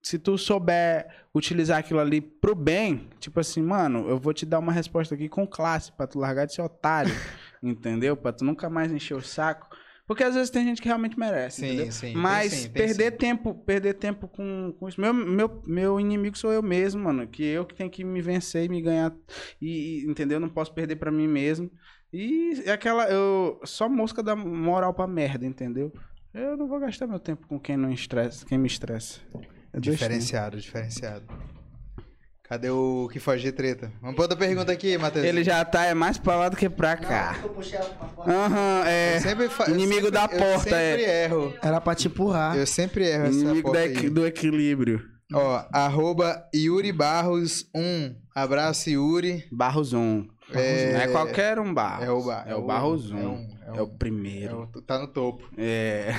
se 0.03 0.19
tu 0.19 0.37
souber 0.37 1.07
utilizar 1.35 1.79
aquilo 1.79 2.01
ali 2.01 2.21
pro 2.21 2.55
bem, 2.55 3.09
tipo 3.21 3.39
assim, 3.39 3.63
mano, 3.63 4.09
eu 4.09 4.19
vou 4.19 4.35
te 4.35 4.45
dar 4.45 4.59
uma 4.59 4.73
resposta 4.73 5.15
aqui 5.15 5.29
com 5.29 5.47
classe 5.47 5.93
pra 5.93 6.07
tu 6.07 6.19
largar 6.19 6.47
de 6.47 6.55
ser 6.55 6.63
otário, 6.63 7.15
entendeu? 7.63 8.17
Pra 8.17 8.33
tu 8.33 8.45
nunca 8.45 8.69
mais 8.69 8.91
encher 8.93 9.15
o 9.15 9.23
saco. 9.23 9.69
Porque 10.13 10.25
às 10.25 10.35
vezes 10.35 10.51
tem 10.51 10.63
gente 10.67 10.83
que 10.83 10.89
realmente 10.89 11.19
merece, 11.19 11.63
Sim, 11.63 11.67
entendeu? 11.69 11.93
sim, 11.93 12.01
tem 12.13 12.17
Mas 12.17 12.53
sim, 12.53 12.63
tem 12.65 12.87
perder 12.87 13.13
sim. 13.13 13.17
tempo, 13.17 13.55
perder 13.55 13.95
tempo 13.95 14.29
com, 14.29 14.75
com 14.79 14.87
isso. 14.87 15.01
Meu, 15.01 15.15
meu, 15.15 15.63
meu 15.67 15.99
inimigo 15.99 16.37
sou 16.37 16.53
eu 16.53 16.63
mesmo, 16.63 17.03
mano. 17.03 17.27
Que 17.27 17.43
eu 17.43 17.65
que 17.65 17.75
tenho 17.75 17.89
que 17.89 18.05
me 18.05 18.21
vencer 18.21 18.65
e 18.65 18.69
me 18.69 18.83
ganhar. 18.83 19.11
E, 19.59 20.05
entendeu? 20.07 20.39
Não 20.39 20.51
posso 20.51 20.75
perder 20.75 20.97
pra 20.97 21.11
mim 21.11 21.27
mesmo. 21.27 21.71
E 22.13 22.63
é 22.67 22.73
aquela. 22.73 23.09
Eu, 23.09 23.59
só 23.65 23.89
mosca 23.89 24.23
dá 24.23 24.37
moral 24.37 24.93
pra 24.93 25.07
merda, 25.07 25.47
entendeu? 25.47 25.91
Eu 26.35 26.59
não 26.59 26.69
vou 26.69 26.79
gastar 26.79 27.07
meu 27.07 27.19
tempo 27.19 27.47
com 27.47 27.59
quem 27.59 27.79
não 27.79 27.91
estressa, 27.91 28.45
quem 28.45 28.59
me 28.59 28.67
estressa. 28.67 29.19
Eu 29.73 29.81
deixo, 29.81 29.93
Diferenciado, 29.93 30.59
diferenciado. 30.59 31.25
Cadê 32.48 32.69
o 32.70 33.09
que 33.10 33.19
foge 33.19 33.43
de 33.44 33.52
treta? 33.52 33.90
Vamos 34.01 34.14
pra 34.14 34.24
outra 34.24 34.36
pergunta 34.36 34.70
aqui, 34.73 34.98
Matheus. 34.98 35.24
Ele 35.24 35.43
já 35.43 35.64
tá 35.64 35.86
é 35.86 35.94
mais 35.94 36.19
pra 36.19 36.36
lá 36.36 36.48
do 36.51 36.56
que 36.56 36.69
pra 36.69 36.97
cá. 36.97 37.39
Eu 37.43 37.48
puxei 37.51 37.78
ela 37.78 37.89
pra 37.90 38.09
fora. 38.09 38.31
Aham, 38.32 38.82
é. 38.86 39.16
Eu 39.16 39.20
sempre 39.20 39.48
fa- 39.48 39.64
eu 39.69 39.74
Inimigo 39.74 39.94
sempre- 40.06 40.10
da 40.10 40.23
Eu 40.24 40.28
porta, 40.39 40.59
sempre 40.64 41.05
é. 41.05 41.24
erro. 41.24 41.55
Era 41.62 41.81
pra 41.81 41.94
te 41.94 42.09
empurrar. 42.09 42.56
Eu 42.56 42.66
sempre 42.66 43.06
erro 43.09 43.24
essa 43.27 43.39
Inimigo 43.39 43.74
equi- 43.77 44.10
do 44.10 44.27
equilíbrio. 44.27 45.01
Ó, 45.32 45.64
arroba 45.73 46.44
Yuri 46.55 46.93
Barros 46.93 47.64
1. 47.74 48.14
Abraço, 48.35 48.90
Yuri. 48.90 49.44
Barros 49.51 49.94
1. 49.94 50.27
É- 50.52 50.93
Não 50.93 51.01
é 51.01 51.09
qualquer 51.09 51.59
um 51.59 51.73
barro. 51.73 52.05
É 52.05 52.10
o 52.10 52.23
Bar- 52.23 52.44
É 52.47 52.55
o 52.55 52.62
Barros 52.66 53.10
1. 53.10 53.16
é 53.19 53.23
um- 53.27 53.48
é 53.74 53.78
É 53.78 53.81
o 53.81 53.85
um- 53.86 53.94
É 53.94 53.98
primeiro. 53.98 54.70
o- 54.77 54.82
tá 54.82 54.98
no 54.98 55.06
topo. 55.06 55.48
É. 55.56 56.14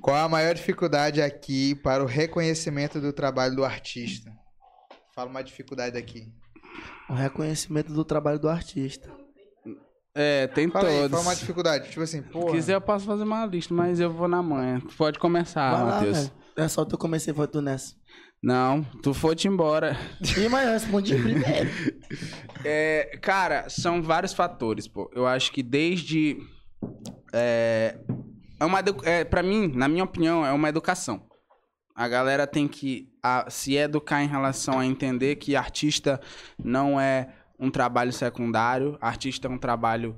Qual 0.00 0.16
a 0.16 0.28
maior 0.28 0.52
dificuldade 0.54 1.22
aqui 1.22 1.76
para 1.76 2.02
o 2.02 2.06
reconhecimento 2.06 3.00
do 3.00 3.12
trabalho 3.12 3.54
do 3.54 3.64
artista? 3.64 4.32
Fala 5.14 5.30
uma 5.30 5.42
dificuldade 5.42 5.96
aqui. 5.96 6.32
O 7.08 7.14
reconhecimento 7.14 7.92
do 7.92 8.04
trabalho 8.04 8.38
do 8.38 8.48
artista. 8.48 9.08
É, 10.16 10.46
tem 10.48 10.70
Fala 10.70 10.88
aí, 10.88 10.94
todos. 10.96 11.10
fala 11.10 11.22
uma 11.22 11.34
dificuldade. 11.36 11.88
Tipo 11.88 12.02
assim, 12.02 12.22
Se 12.22 12.28
porra. 12.28 12.52
quiser, 12.52 12.74
eu 12.74 12.80
posso 12.80 13.04
fazer 13.04 13.22
uma 13.24 13.46
lista, 13.46 13.74
mas 13.74 14.00
eu 14.00 14.10
vou 14.10 14.28
na 14.28 14.42
manhã. 14.42 14.80
Tu 14.80 14.94
Pode 14.96 15.18
começar, 15.18 15.70
Vai 15.70 15.84
Matheus. 15.84 16.32
É 16.56 16.68
só 16.68 16.82
eu 16.90 16.98
comecei, 16.98 17.34
foi 17.34 17.46
tu 17.48 17.60
nessa. 17.60 17.94
Não, 18.42 18.84
tu 19.02 19.14
foi-te 19.14 19.48
embora. 19.48 19.96
Ih, 20.36 20.48
mas 20.48 20.66
eu 20.66 20.72
respondi 20.72 21.16
primeiro. 21.20 21.70
É, 22.64 23.18
cara, 23.22 23.68
são 23.68 24.02
vários 24.02 24.32
fatores, 24.32 24.86
pô. 24.86 25.10
Eu 25.14 25.26
acho 25.26 25.50
que 25.50 25.62
desde. 25.62 26.36
É, 27.32 27.98
é 28.60 28.64
uma, 28.64 28.80
é, 29.04 29.24
pra 29.24 29.42
mim, 29.42 29.68
na 29.74 29.88
minha 29.88 30.04
opinião, 30.04 30.44
é 30.44 30.52
uma 30.52 30.68
educação. 30.68 31.26
A 31.94 32.08
galera 32.08 32.46
tem 32.46 32.66
que 32.66 33.08
a- 33.22 33.48
se 33.48 33.76
educar 33.76 34.22
em 34.22 34.26
relação 34.28 34.78
a 34.80 34.86
entender 34.86 35.36
que 35.36 35.54
artista 35.54 36.20
não 36.62 36.98
é 37.00 37.28
um 37.58 37.70
trabalho 37.70 38.12
secundário. 38.12 38.98
Artista 39.00 39.46
é 39.46 39.50
um 39.50 39.58
trabalho 39.58 40.16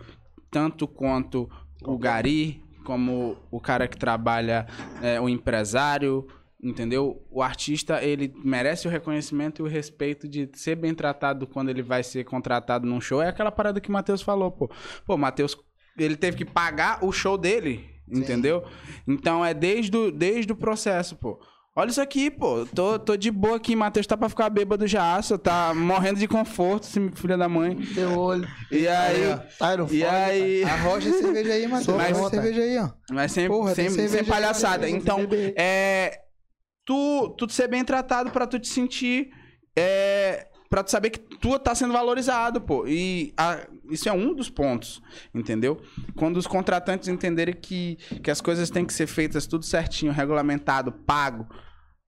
tanto 0.51 0.89
quanto 0.89 1.51
o 1.85 1.99
gari, 1.99 2.65
como 2.85 3.37
o 3.51 3.61
cara 3.61 3.87
que 3.87 3.97
trabalha, 3.99 4.67
é, 5.03 5.21
o 5.21 5.29
empresário, 5.29 6.27
entendeu? 6.63 7.23
O 7.31 7.43
artista, 7.43 8.03
ele 8.03 8.33
merece 8.43 8.89
o 8.89 8.91
reconhecimento 8.91 9.61
e 9.61 9.65
o 9.65 9.69
respeito 9.69 10.27
de 10.27 10.49
ser 10.55 10.77
bem 10.77 10.95
tratado 10.95 11.47
quando 11.47 11.69
ele 11.69 11.83
vai 11.83 12.03
ser 12.03 12.25
contratado 12.25 12.87
num 12.87 13.01
show. 13.01 13.21
É 13.21 13.29
aquela 13.29 13.53
parada 13.53 13.81
que 13.81 13.91
o 13.91 13.93
Matheus 13.93 14.23
falou, 14.23 14.51
pô. 14.51 14.71
Pô, 15.05 15.15
o 15.15 15.19
Matheus, 15.19 15.57
ele 15.99 16.17
teve 16.17 16.39
que 16.39 16.45
pagar 16.45 17.05
o 17.05 17.13
show 17.13 17.37
dele, 17.37 17.85
entendeu? 18.09 18.65
Então 19.07 19.45
é 19.45 19.53
desde 19.53 19.95
o, 19.95 20.11
desde 20.11 20.53
o 20.53 20.57
processo, 20.57 21.17
pô. 21.17 21.39
Olha 21.79 21.91
isso 21.91 22.01
aqui, 22.01 22.31
pô. 22.31 22.65
Tô, 22.75 22.99
tô 22.99 23.17
de 23.19 23.31
boa 23.31 23.57
aqui. 23.57 23.77
Matheus 23.77 24.07
tá 24.07 24.17
pra 24.17 24.31
ficar 24.31 24.49
bêbado 24.49 24.87
já. 24.87 25.21
Só 25.21 25.37
tá 25.37 25.75
morrendo 25.75 26.19
de 26.19 26.27
conforto, 26.27 26.87
filho 26.87 27.37
da 27.37 27.49
mãe. 27.51 27.77
Teu 27.95 28.19
olho. 28.19 28.49
E 28.73 28.89
aí. 28.89 29.39
Tyron, 29.59 29.87
E 29.91 30.01
foda, 30.01 30.17
aí. 30.17 30.65
Arrocha 30.65 31.11
a 31.11 31.13
cerveja 31.13 31.53
aí, 31.53 31.67
Matheus. 31.67 31.85
Sou 31.85 32.01
Arrocha 32.01 32.31
cerveja 32.31 32.63
aí, 32.63 32.79
ó. 32.79 32.89
Mas 33.13 33.33
sem, 33.33 33.47
Porra, 33.47 33.75
sem, 33.75 33.91
sem 33.91 34.21
aí, 34.21 34.25
palhaçada. 34.27 34.89
vou 34.89 34.97
Então, 34.97 35.21
é. 35.55 36.19
Tu, 36.87 37.35
tu 37.37 37.47
ser 37.53 37.69
bem 37.69 37.85
tratado 37.85 38.31
pra 38.31 38.47
tu 38.47 38.59
te 38.59 38.69
sentir. 38.69 39.29
É. 39.77 40.47
Pra 40.71 40.83
tu 40.83 40.91
saber 40.91 41.11
que 41.11 41.19
tu 41.19 41.57
tá 41.59 41.75
sendo 41.75 41.93
valorizado, 41.93 42.61
pô. 42.61 42.87
E 42.89 43.33
a- 43.37 43.61
isso 43.91 44.09
é 44.09 44.13
um 44.13 44.35
dos 44.35 44.49
pontos, 44.51 45.01
entendeu? 45.35 45.81
Quando 46.17 46.39
os 46.39 46.47
contratantes 46.47 47.07
entenderem 47.09 47.55
que, 47.55 47.97
que 48.23 48.31
as 48.31 48.41
coisas 48.41 48.69
têm 48.69 48.85
que 48.85 48.93
ser 48.93 49.07
feitas 49.07 49.47
tudo 49.47 49.65
certinho, 49.65 50.11
regulamentado, 50.11 50.91
pago, 50.91 51.47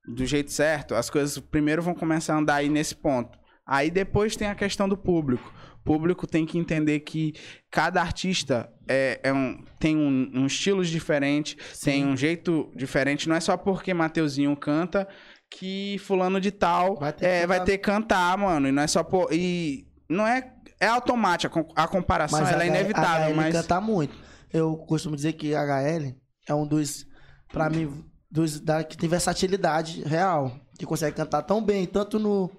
do 0.09 0.25
jeito 0.27 0.51
certo, 0.53 0.95
as 0.95 1.09
coisas 1.11 1.39
primeiro 1.39 1.83
vão 1.83 1.95
começar 1.95 2.35
a 2.35 2.39
andar 2.39 2.55
aí 2.57 2.69
nesse 2.69 2.95
ponto. 2.97 3.39
Aí 3.67 3.91
depois 3.91 4.35
tem 4.37 4.49
a 4.49 4.55
questão 4.55 4.89
do 4.89 4.97
público. 4.97 5.53
O 5.81 5.85
público 5.85 6.27
tem 6.27 6.45
que 6.47 6.59
entender 6.59 7.01
que 7.01 7.33
cada 7.71 8.01
artista 8.01 8.71
é, 8.89 9.21
é 9.23 9.33
um, 9.33 9.63
tem 9.79 9.97
um, 9.97 10.31
um 10.35 10.47
estilo 10.47 10.85
diferente, 10.85 11.57
tem 11.83 12.05
um 12.07 12.17
jeito 12.17 12.71
diferente. 12.77 13.29
Não 13.29 13.37
é 13.37 13.41
só 13.41 13.57
porque 13.57 13.93
Mateuzinho 13.95 14.55
canta 14.57 15.07
que 15.51 15.97
fulano 16.01 16.41
de 16.41 16.51
tal 16.51 16.97
Vai 16.97 17.13
ter 17.13 17.19
que 17.21 17.27
é, 17.27 17.47
vai 17.47 17.59
cantar. 17.59 17.65
ter 17.67 17.79
que 17.79 17.85
cantar, 17.85 18.39
mano. 18.39 18.69
E 18.69 18.73
não 18.73 18.83
é 18.83 18.87
só 18.87 19.03
por. 19.03 19.33
E 19.33 19.87
não 20.09 20.27
é. 20.27 20.53
É 20.81 20.87
automático, 20.87 21.59
a 21.59 21.65
com- 21.65 21.73
a 21.75 21.89
comparação 21.89 22.39
ela 22.47 22.63
é 22.65 22.69
H- 22.69 22.79
inevitável, 22.79 23.29
HL 23.31 23.37
mas. 23.37 23.53
canta 23.55 23.81
muito. 23.81 24.15
Eu 24.53 24.77
costumo 24.77 25.17
dizer 25.17 25.33
que 25.33 25.53
HL 25.55 26.15
é 26.49 26.55
um 26.55 26.67
dos, 26.67 27.05
pra 27.53 27.69
mim, 27.69 28.05
dos 28.31 28.61
da, 28.61 28.85
que 28.85 28.97
tem 28.97 29.09
versatilidade 29.09 30.03
real. 30.03 30.59
Que 30.79 30.87
consegue 30.87 31.17
cantar 31.17 31.43
tão 31.43 31.63
bem, 31.63 31.87
tanto 31.87 32.19
no, 32.19 32.51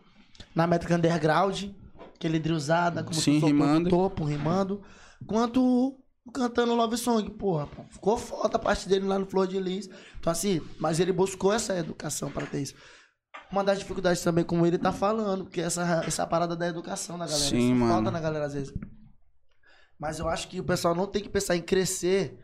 na 0.53 0.67
métrica 0.67 0.95
underground, 0.95 1.65
aquele 2.15 2.39
drillzada, 2.39 3.03
como 3.03 3.15
Sim, 3.15 3.39
rimando. 3.39 3.89
topo, 3.89 4.23
rimando, 4.25 4.81
quanto 5.25 5.95
cantando 6.33 6.75
Love 6.75 6.97
Song, 6.97 7.29
porra. 7.31 7.65
pô, 7.67 7.83
Ficou 7.89 8.17
foda 8.17 8.57
a 8.57 8.59
parte 8.59 8.87
dele 8.87 9.05
lá 9.05 9.17
no 9.17 9.25
Flor 9.25 9.47
de 9.47 9.59
Lis. 9.59 9.89
Então, 10.19 10.31
assim, 10.31 10.61
mas 10.79 10.99
ele 10.99 11.11
buscou 11.11 11.51
essa 11.53 11.77
educação 11.77 12.29
para 12.29 12.45
ter 12.45 12.61
isso. 12.61 12.75
Uma 13.51 13.63
das 13.63 13.79
dificuldades 13.79 14.21
também, 14.21 14.43
como 14.43 14.65
ele 14.65 14.77
tá 14.77 14.91
falando, 14.91 15.45
porque 15.45 15.61
essa, 15.61 16.03
essa 16.05 16.27
parada 16.27 16.55
da 16.55 16.67
educação 16.67 17.17
na 17.17 17.25
galera. 17.25 17.49
Sim, 17.49 17.71
isso 17.71 17.75
mano. 17.75 17.93
falta 17.93 18.11
na 18.11 18.19
galera 18.19 18.45
às 18.45 18.53
vezes. 18.53 18.73
Mas 19.99 20.19
eu 20.19 20.29
acho 20.29 20.47
que 20.49 20.59
o 20.59 20.63
pessoal 20.63 20.93
não 20.93 21.07
tem 21.07 21.21
que 21.21 21.29
pensar 21.29 21.55
em 21.55 21.61
crescer. 21.61 22.37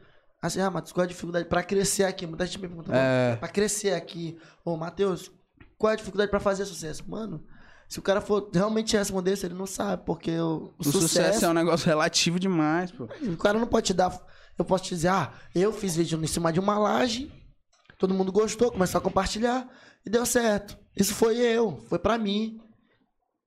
Assim, 0.46 0.62
ah, 0.62 0.70
Matheus, 0.70 0.92
qual 0.94 1.04
é 1.04 1.06
a 1.06 1.10
dificuldade 1.10 1.48
pra 1.48 1.64
crescer 1.64 2.04
aqui? 2.04 2.26
Muita 2.28 2.46
gente 2.46 2.60
me 2.60 2.68
pergunta, 2.68 2.92
É. 2.94 3.36
pra 3.38 3.48
crescer 3.48 3.94
aqui. 3.94 4.38
Ô, 4.64 4.76
Matheus, 4.78 5.32
qual 5.78 5.92
é 5.92 5.94
a 5.94 5.98
dificuldade 5.98 6.30
pra 6.32 6.40
fazer 6.40 6.66
sucesso? 6.66 7.04
Mano, 7.08 7.44
se 7.88 8.00
o 8.00 8.02
cara 8.02 8.22
for 8.22 8.50
realmente 8.54 8.96
responder 8.98 9.34
isso, 9.34 9.46
ele 9.46 9.54
não 9.54 9.66
sabe, 9.68 10.04
porque 10.06 10.32
o, 10.40 10.74
o 10.78 10.80
O 10.80 10.84
sucesso, 10.84 11.46
é 11.46 11.50
um 11.50 11.54
negócio 11.54 11.86
relativo 11.86 12.40
demais, 12.40 12.92
pô. 12.92 13.06
o 13.22 13.38
cara 13.38 13.60
não 13.60 13.68
pode 13.68 13.88
te 13.88 13.94
dar. 13.94 14.18
Eu 14.58 14.64
posso 14.66 14.86
te 14.86 14.90
dizer, 14.96 15.10
ah, 15.10 15.34
eu 15.54 15.74
fiz 15.74 15.96
vídeo 15.96 16.22
em 16.24 16.28
cima 16.28 16.52
de 16.54 16.60
uma 16.60 16.78
laje, 16.80 17.32
todo 18.00 18.14
mundo 18.14 18.32
gostou, 18.32 18.72
começou 18.72 19.00
a 19.00 19.02
compartilhar 19.02 19.68
e 20.06 20.10
deu 20.10 20.26
certo. 20.26 20.78
Isso 20.96 21.14
foi 21.14 21.38
eu, 21.38 21.78
foi 21.90 22.00
pra 22.00 22.18
mim. 22.18 22.60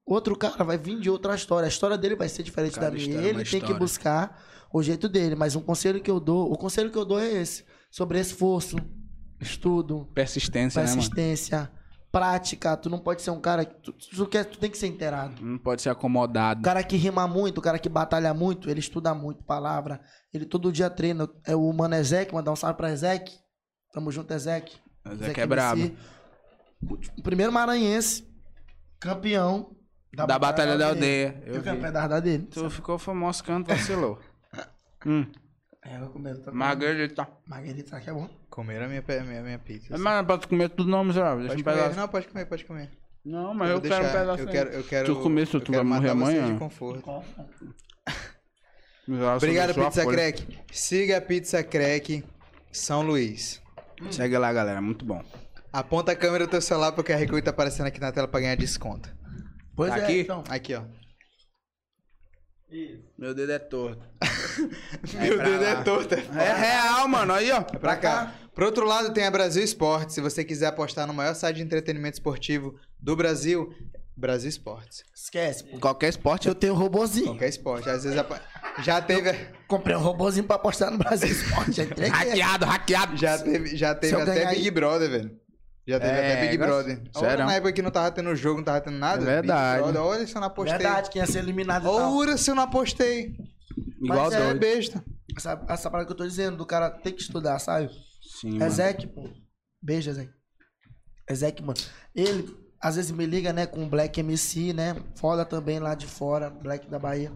Outro 0.07 0.37
cara 0.37 0.65
vai 0.65 0.79
vir 0.79 0.99
de 1.01 1.11
outra 1.11 1.35
história. 1.35 1.67
A 1.67 1.69
história 1.69 1.97
dele 1.99 2.15
vai 2.17 2.29
ser 2.29 2.43
diferente 2.43 2.75
Cada 2.75 2.91
da 2.91 2.97
minha. 2.97 3.19
é 3.21 3.25
Ele 3.29 3.33
tem 3.39 3.45
que 3.45 3.57
história. 3.57 3.79
buscar 3.79 4.43
o 4.73 4.83
jeito 4.83 5.09
dele. 5.09 5.35
Mas 5.35 5.57
um 5.57 5.61
conselho 5.61 6.01
que 6.01 6.11
eu 6.11 6.21
dou, 6.21 6.53
o 6.53 6.57
conselho 6.57 6.91
que 6.91 6.99
eu 6.99 7.05
dou 7.05 7.19
é 7.19 7.29
esse: 7.29 7.65
sobre 7.91 8.19
esforço, 8.19 8.77
estudo, 9.41 10.07
Persistência, 10.15 10.83
né, 10.83 10.87
persistência, 10.87 11.71
prática. 12.11 12.77
Tu 12.77 12.91
não 12.91 12.99
pode 12.99 13.23
ser 13.23 13.31
um 13.31 13.41
cara 13.41 13.65
que. 13.65 13.75
Tu, 13.83 13.93
tu, 13.93 14.27
quer, 14.27 14.45
tu 14.45 14.59
tem 14.59 14.71
que 14.71 14.79
ser 14.79 14.87
inteirado. 14.87 15.43
Não 15.45 15.59
pode 15.59 15.83
ser 15.83 15.91
acomodado. 15.91 16.61
O 16.61 16.65
cara 16.65 16.83
que 16.83 16.97
rima 16.97 17.27
muito, 17.27 17.59
o 17.59 17.63
cara 17.63 17.79
que 17.79 17.89
batalha 17.89 18.33
muito, 18.35 18.69
ele 18.71 18.81
estuda 18.81 19.15
muito 19.15 19.43
palavra. 19.45 20.01
Ele 20.33 20.45
todo 20.45 20.73
dia 20.73 20.91
treina. 20.91 21.29
É 21.45 21.55
o 21.55 21.73
Mano 21.73 21.95
Ezek, 21.95 22.33
mandar 22.35 22.53
um 22.53 22.57
salve 22.57 22.77
pra 22.77 22.91
Ezek. 22.91 23.33
Tamo 23.93 24.11
junto, 24.13 24.33
Ezek. 24.33 24.77
É 25.05 25.13
Ezek 25.13 25.41
é 25.41 25.47
brabo. 25.47 25.91
O 27.17 27.23
primeiro 27.23 27.53
maranhense, 27.53 28.25
campeão 29.01 29.75
Da, 30.15 30.39
Batalha 30.39 30.79
da 30.79 30.89
Aldeia. 30.89 31.43
Eu 31.45 31.57
Eu 31.57 31.63
vi. 31.63 31.77
pedaço 31.81 32.23
dele. 32.23 32.45
Tu 32.47 32.71
ficou 32.71 32.99
famoso 32.99 33.43
canto, 33.43 33.67
vacilou. 33.69 34.19
Hum. 35.09 35.27
É, 35.85 35.97
eu 36.01 36.09
comendo. 36.11 36.41
Tá 36.41 36.53
Margarita. 36.53 37.29
Margarita 37.47 37.97
aqui 37.97 38.11
é 38.11 38.13
bom. 38.13 38.29
Comeram 38.51 38.87
a 38.87 38.89
minha, 38.89 39.03
minha, 39.25 39.43
minha 39.43 39.59
pizza. 39.59 39.97
Mas 39.97 40.27
pra 40.27 40.37
tu 40.39 40.49
comer 40.49 40.69
tudo 40.71 40.91
não, 40.91 41.05
miserável. 41.05 41.39
Deixa 41.47 41.55
Pode 41.55 41.63
um 41.63 41.65
comer. 41.65 41.77
pedaço. 41.77 41.97
Não, 42.01 42.09
pode 42.09 42.29
comer, 42.29 42.45
pode 42.47 42.65
comer. 42.65 42.91
Não, 43.25 43.55
mas 43.55 43.69
Eu 43.71 43.77
eu, 43.77 43.81
vou 43.81 43.91
quero 43.91 44.05
um 44.07 44.13
pedaço. 44.13 44.43
Eu 44.43 44.47
quero, 44.49 44.71
eu 44.71 44.85
quero, 44.85 45.07
Tu 45.15 45.21
comer, 45.23 45.47
tu 45.47 45.57
eu 45.59 45.73
vai 45.73 45.83
morrer 45.85 46.11
amanhã. 46.11 46.53
de 46.53 46.59
conforto. 46.59 47.09
Obrigado, 49.37 49.75
Pizza 49.75 50.03
folha. 50.03 50.17
Crack. 50.17 50.59
Siga 50.71 51.17
a 51.19 51.21
Pizza 51.21 51.63
Crack 51.63 52.25
São 52.71 53.03
Luís. 53.03 53.63
Segue 54.11 54.37
lá, 54.37 54.53
galera. 54.53 54.81
Muito 54.81 55.05
bom. 55.05 55.23
Aponta 55.73 56.13
a 56.13 56.17
câmera 56.17 56.47
do 56.47 56.51
teu 56.51 56.61
celular 56.61 56.93
porque 56.93 57.13
a 57.13 57.19
QR 57.27 57.43
tá 57.43 57.51
aparecendo 57.51 57.87
aqui 57.87 58.01
na 58.01 58.13
tela 58.13 58.29
pra 58.29 58.41
ganhar 58.41 58.57
desconto. 58.57 59.09
Pois 59.75 59.91
Tá 59.91 59.99
é, 59.99 60.03
aqui? 60.05 60.21
então. 60.21 60.45
Aqui, 60.49 60.75
ó. 60.75 60.83
Meu 63.17 63.33
dedo 63.35 63.53
é 63.53 63.59
torto. 63.59 64.03
Meu 65.15 65.37
pra 65.37 65.45
dedo 65.45 65.63
lá. 65.63 65.69
é 65.71 65.83
torto. 65.83 66.15
É 66.15 66.53
real, 66.55 67.09
mano. 67.09 67.33
Aí, 67.33 67.51
ó. 67.51 67.63
Pra 67.63 67.97
cá. 67.97 68.35
Pro 68.55 68.67
outro 68.67 68.85
lado 68.87 69.13
tem 69.15 69.25
a 69.25 69.31
Brasil 69.31 69.63
Esportes. 69.63 70.15
Se 70.15 70.21
você 70.21 70.45
quiser 70.45 70.67
apostar 70.67 71.07
no 71.07 71.15
maior 71.15 71.35
site 71.35 71.57
de 71.57 71.63
entretenimento 71.63 72.15
esportivo 72.15 72.75
do 73.01 73.15
Brasil, 73.17 73.73
Brasil 74.17 74.49
Esportes. 74.49 75.03
Esquece. 75.15 75.65
pô. 75.65 75.79
Qualquer 75.79 76.09
esporte. 76.09 76.49
Eu 76.49 76.55
tenho 76.55 76.75
um 76.75 76.77
robozinho. 76.77 77.27
Qualquer 77.27 77.49
esporte. 77.49 77.89
Às 77.89 78.05
vezes 78.05 78.19
já 78.83 79.01
teve, 79.01 79.33
Comprei 79.67 79.97
um 79.97 80.01
robozinho 80.01 80.45
pra 80.47 80.57
apostar 80.57 80.91
no 80.91 80.99
Brasil 80.99 81.29
Esporte. 81.29 81.83
Hackeado, 82.11 82.67
hackeado. 82.67 83.17
já 83.17 83.39
teve, 83.39 83.77
já 83.77 83.95
teve 83.95 84.15
eu 84.15 84.21
até 84.21 84.47
Big 84.51 84.63
aí- 84.65 84.71
Brother, 84.71 85.09
velho. 85.11 85.31
Já 85.89 85.99
teve 85.99 86.13
É, 86.13 86.33
até 86.33 86.41
Big 86.43 86.59
Brother. 86.59 87.03
Olha 87.15 87.29
Sério? 87.29 87.47
na 87.47 87.55
época 87.55 87.73
que 87.73 87.81
não 87.81 87.91
tava 87.91 88.11
tendo 88.11 88.37
jogo, 88.37 88.59
não 88.59 88.65
tava 88.65 88.81
tendo 88.83 88.99
nada. 88.99 89.23
É 89.23 89.25
verdade. 89.25 89.83
Big 89.83 89.93
Brother, 89.93 90.03
olha 90.11 90.27
se 90.27 90.35
eu 90.37 90.41
não 90.41 90.49
apostei. 90.49 90.79
Verdade, 90.79 91.11
quem 91.11 91.21
ia 91.23 91.27
ser 91.27 91.39
eliminado 91.39 91.83
e 91.83 91.87
tal. 91.87 92.15
Olha 92.15 92.37
se 92.37 92.51
eu 92.51 92.55
não 92.55 92.63
apostei. 92.65 93.35
Igual 94.03 94.25
Mas 94.27 94.35
é 94.35 94.39
doido. 94.45 94.61
besta. 94.61 95.05
Essa, 95.35 95.65
essa 95.67 95.91
parada 95.91 96.07
que 96.07 96.13
eu 96.13 96.17
tô 96.17 96.25
dizendo, 96.27 96.59
do 96.59 96.67
cara 96.67 96.91
ter 96.91 97.13
que 97.13 97.23
estudar, 97.23 97.59
sabe? 97.59 97.89
Sim, 98.39 98.51
mano. 98.53 98.67
Ezek, 98.67 99.07
pô. 99.07 99.31
Beijo, 99.83 100.11
Ezek. 100.11 100.31
Ezek, 101.31 101.63
mano. 101.63 101.79
Ele, 102.15 102.55
às 102.83 102.97
vezes, 102.97 103.11
me 103.11 103.25
liga, 103.25 103.51
né, 103.55 103.65
com 103.67 103.83
o 103.85 103.89
Black 103.89 104.21
MC, 104.21 104.75
né? 104.75 104.95
Foda 105.17 105.43
também 105.45 105.79
lá 105.79 105.95
de 105.95 106.07
fora, 106.07 106.51
Black 106.51 106.87
da 106.91 106.99
Bahia. 106.99 107.33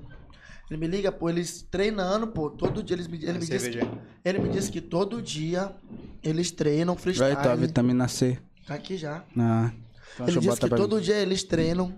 Ele 0.71 0.81
me 0.81 0.87
liga, 0.87 1.13
pô, 1.13 1.29
eles 1.29 1.63
treinando, 1.71 2.29
pô, 2.29 2.49
todo 2.51 2.83
dia 2.83 2.97
eles 2.97 3.07
me, 3.07 3.23
ele 3.23 3.39
me 3.39 3.47
disse 3.47 3.71
que, 3.71 3.79
ele 4.25 4.39
me 4.39 4.49
disse 4.49 4.73
que 4.73 4.81
todo 4.81 5.21
dia 5.21 5.75
eles 6.23 6.51
treinam 6.51 6.95
Vai 6.95 7.03
freestyle. 7.03 7.37
tua 7.37 7.57
vitamina 7.57 8.09
C. 8.09 8.39
Tá 8.67 8.75
aqui 8.75 8.97
já. 8.97 9.25
Ah, 9.37 9.73
então 10.15 10.29
ele 10.29 10.41
disse 10.41 10.61
que 10.61 10.69
todo 10.69 10.97
mim. 10.97 11.03
dia 11.03 11.17
eles 11.17 11.43
treinam, 11.43 11.95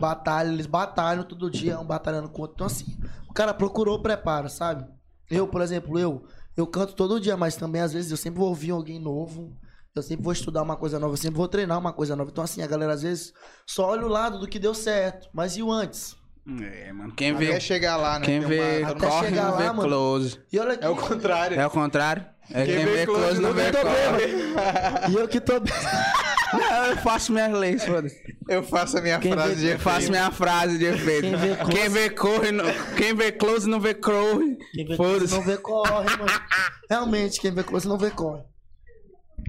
batalham, 0.00 0.52
eles 0.52 0.66
batalham 0.66 1.22
todo 1.22 1.50
dia, 1.50 1.78
um 1.78 1.84
batalhando 1.84 2.28
com 2.28 2.38
o 2.38 2.40
outro. 2.42 2.54
Então, 2.56 2.66
assim, 2.66 2.96
o 3.28 3.32
cara 3.32 3.52
procurou 3.54 3.98
o 3.98 4.02
preparo, 4.02 4.48
sabe? 4.48 4.84
Eu, 5.30 5.46
por 5.46 5.60
exemplo, 5.60 5.98
eu, 5.98 6.24
eu 6.56 6.66
canto 6.66 6.94
todo 6.94 7.20
dia, 7.20 7.36
mas 7.36 7.56
também, 7.56 7.82
às 7.82 7.92
vezes, 7.92 8.10
eu 8.10 8.16
sempre 8.16 8.38
vou 8.40 8.48
ouvir 8.48 8.70
alguém 8.70 8.98
novo. 8.98 9.54
Eu 9.94 10.02
sempre 10.02 10.22
vou 10.24 10.32
estudar 10.32 10.62
uma 10.62 10.76
coisa 10.76 10.98
nova, 10.98 11.12
eu 11.12 11.16
sempre 11.16 11.36
vou 11.36 11.48
treinar 11.48 11.78
uma 11.78 11.92
coisa 11.92 12.14
nova. 12.14 12.30
Então, 12.30 12.44
assim, 12.44 12.62
a 12.62 12.66
galera, 12.66 12.92
às 12.92 13.02
vezes, 13.02 13.32
só 13.66 13.88
olha 13.88 14.06
o 14.06 14.08
lado 14.08 14.38
do 14.38 14.46
que 14.46 14.58
deu 14.58 14.72
certo. 14.72 15.28
Mas 15.32 15.56
e 15.56 15.62
o 15.62 15.72
antes? 15.72 16.16
É, 16.62 16.92
mano. 16.92 17.12
Quem 17.14 17.30
Até 17.32 17.38
vê, 17.44 17.60
chegar 17.60 17.96
lá, 17.96 18.18
né? 18.18 18.24
quem 18.24 18.40
vê 18.40 18.80
uma- 18.82 18.94
corre 18.94 19.28
chegar 19.28 19.44
não 19.44 19.50
lá, 19.52 19.56
vê 19.58 19.66
mano. 19.66 19.82
close. 19.82 20.40
E 20.52 20.58
olha 20.58 20.72
aqui. 20.72 20.84
É 20.84 20.88
o 20.88 20.96
contrário. 20.96 21.60
É 21.60 21.66
o 21.66 21.70
contrário? 21.70 22.26
É 22.50 22.64
quem, 22.64 22.86
vê 22.86 23.04
close 23.04 23.40
não 23.40 23.52
vê 23.52 23.70
corre. 23.70 25.10
E 25.10 25.14
eu 25.14 25.28
que 25.28 25.40
tô. 25.40 25.54
Não, 25.60 26.86
eu 26.86 26.96
faço 26.96 27.30
minhas 27.30 27.52
leis, 27.52 27.84
foda-se. 27.84 28.16
Eu 28.48 28.62
faço 28.62 28.96
a 28.96 29.02
minha 29.02 29.18
Quem 29.18 29.32
frase 29.34 29.54
vê- 29.56 29.60
de 29.60 29.66
Eu 29.74 29.78
faço 29.78 29.96
efeito. 29.98 30.10
minha 30.12 30.30
frase 30.30 30.78
de 30.78 30.84
efeito. 30.86 31.20
Quem 31.20 31.36
vê 31.36 31.56
close- 31.56 31.72
Quem 31.76 31.88
vê 31.90 32.10
corre, 32.10 32.52
não- 32.52 32.64
quem 32.96 33.14
vê 33.14 33.32
close 33.32 33.68
não 33.68 33.78
vê 33.80 33.92
corre. 33.94 34.56
Quem 34.72 34.86
vê 34.86 34.96
close 34.96 35.30
não 35.30 35.42
vê 35.42 35.56
corre, 35.58 36.16
mano. 36.16 36.40
Realmente, 36.88 37.38
quem 37.38 37.52
vê 37.52 37.62
close 37.62 37.86
não 37.86 37.98
vê 37.98 38.10
corre. 38.10 38.42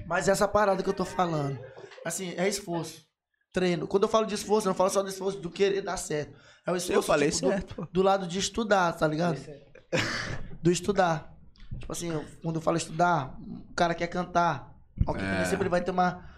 Mas 0.06 0.28
essa 0.28 0.46
parada 0.46 0.82
que 0.82 0.88
eu 0.90 0.92
tô 0.94 1.06
falando, 1.06 1.58
assim, 2.04 2.34
é 2.36 2.46
esforço. 2.46 3.00
Treino. 3.52 3.86
Quando 3.86 4.04
eu 4.04 4.08
falo 4.08 4.26
de 4.26 4.34
esforço, 4.34 4.66
eu 4.68 4.70
não 4.70 4.76
falo 4.76 4.90
só 4.90 5.02
do 5.02 5.08
esforço 5.08 5.38
do 5.38 5.50
querer 5.50 5.82
dar 5.82 5.96
certo. 5.96 6.32
É 6.66 6.70
o 6.72 6.76
esforço 6.76 6.98
Eu 6.98 7.02
falei 7.02 7.30
tipo, 7.30 7.46
do- 7.46 7.48
certo, 7.50 7.74
pô. 7.74 7.86
Do, 7.90 8.02
lado 8.02 8.26
de 8.26 8.38
estudar, 8.38 8.92
tá 8.92 9.06
ligado? 9.06 9.38
Do 10.62 10.70
estudar. 10.70 11.34
Tipo 11.78 11.90
assim, 11.92 12.10
eu- 12.10 12.24
quando 12.42 12.56
eu 12.56 12.60
falo 12.62 12.76
estudar, 12.76 13.36
o 13.70 13.74
cara 13.74 13.94
quer 13.94 14.06
cantar. 14.08 14.76
Nem 15.16 15.24
É. 15.24 15.44
sempre 15.46 15.68
vai 15.68 15.82
ter 15.82 15.90
uma, 15.90 16.28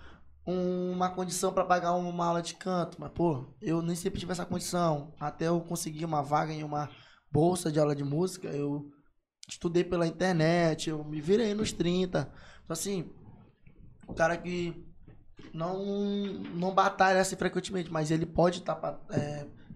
um- 0.47 0.93
uma 0.93 1.11
condição 1.11 1.53
pra 1.53 1.65
pagar 1.65 1.93
uma 1.95 2.25
aula 2.27 2.41
de 2.41 2.55
canto. 2.55 2.97
Mas, 3.01 3.11
pô, 3.13 3.53
eu 3.61 3.83
nem 3.83 3.97
sempre 3.97 4.21
tive 4.21 4.33
essa 4.33 4.47
condição. 4.47 5.13
Até 5.21 5.49
eu 5.49 5.61
conseguir 5.61 6.05
uma 6.05 6.23
vaga 6.23 6.53
em 6.53 6.63
uma 6.63 6.89
bolsa 7.31 7.71
de 7.73 7.81
aula 7.81 7.95
de 7.97 8.05
música, 8.05 8.49
eu 8.49 8.89
estudei 9.49 9.83
pela 9.85 10.07
internet, 10.07 10.89
eu 10.89 11.03
me 11.05 11.21
virei 11.21 11.53
nos 11.53 11.73
30. 11.73 12.31
Então, 12.65 12.73
assim, 12.75 13.11
o 14.07 14.15
cara 14.15 14.37
que 14.37 14.87
não, 15.52 15.85
não 16.55 16.73
batalha 16.74 17.20
assim 17.20 17.36
frequentemente, 17.36 17.90
mas 17.93 18.10
ele 18.10 18.27
pode 18.27 18.59
estar 18.60 18.74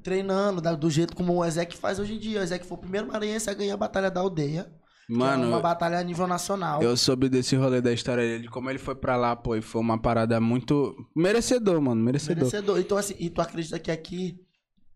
treinando 0.03 0.61
da- 0.61 0.75
do 0.75 0.89
jeito 0.91 1.15
como 1.17 1.35
o 1.35 1.45
Ezek 1.45 1.77
faz 1.77 1.99
hoje 1.99 2.15
em 2.15 2.19
dia. 2.19 2.41
O 2.41 2.43
Ezek 2.43 2.65
foi 2.67 2.77
o 2.77 2.81
primeiro 2.81 3.09
maranhense 3.09 3.51
a 3.51 3.55
ganhar 3.55 3.75
a 3.75 3.79
Batalha 3.79 4.11
da 4.11 4.21
Aldeia. 4.21 4.71
é 5.09 5.13
Mano, 5.15 5.47
uma 5.49 5.61
batalha 5.61 5.99
a 5.99 6.03
nível 6.03 6.27
nacional. 6.27 6.83
eu 6.83 6.97
soube 6.97 7.29
desse 7.29 7.55
rolê 7.55 7.81
da 7.81 7.93
história 7.93 8.25
dele, 8.25 8.43
de 8.43 8.49
como 8.49 8.69
ele 8.69 8.79
foi 8.81 8.95
pra 8.97 9.17
lá, 9.17 9.37
pô, 9.37 9.55
e 9.55 9.63
foi 9.63 9.81
uma 9.81 9.97
parada 10.01 10.41
muito 10.41 10.97
merecedor, 11.15 11.81
mano, 11.81 12.03
merecedor. 12.03 12.39
Merecedor. 12.45 12.81
Então, 12.81 12.99
assim, 12.99 13.15
e 13.19 13.31
tu 13.31 13.41
acredita 13.41 13.79
que 13.79 13.89
aqui, 13.93 14.37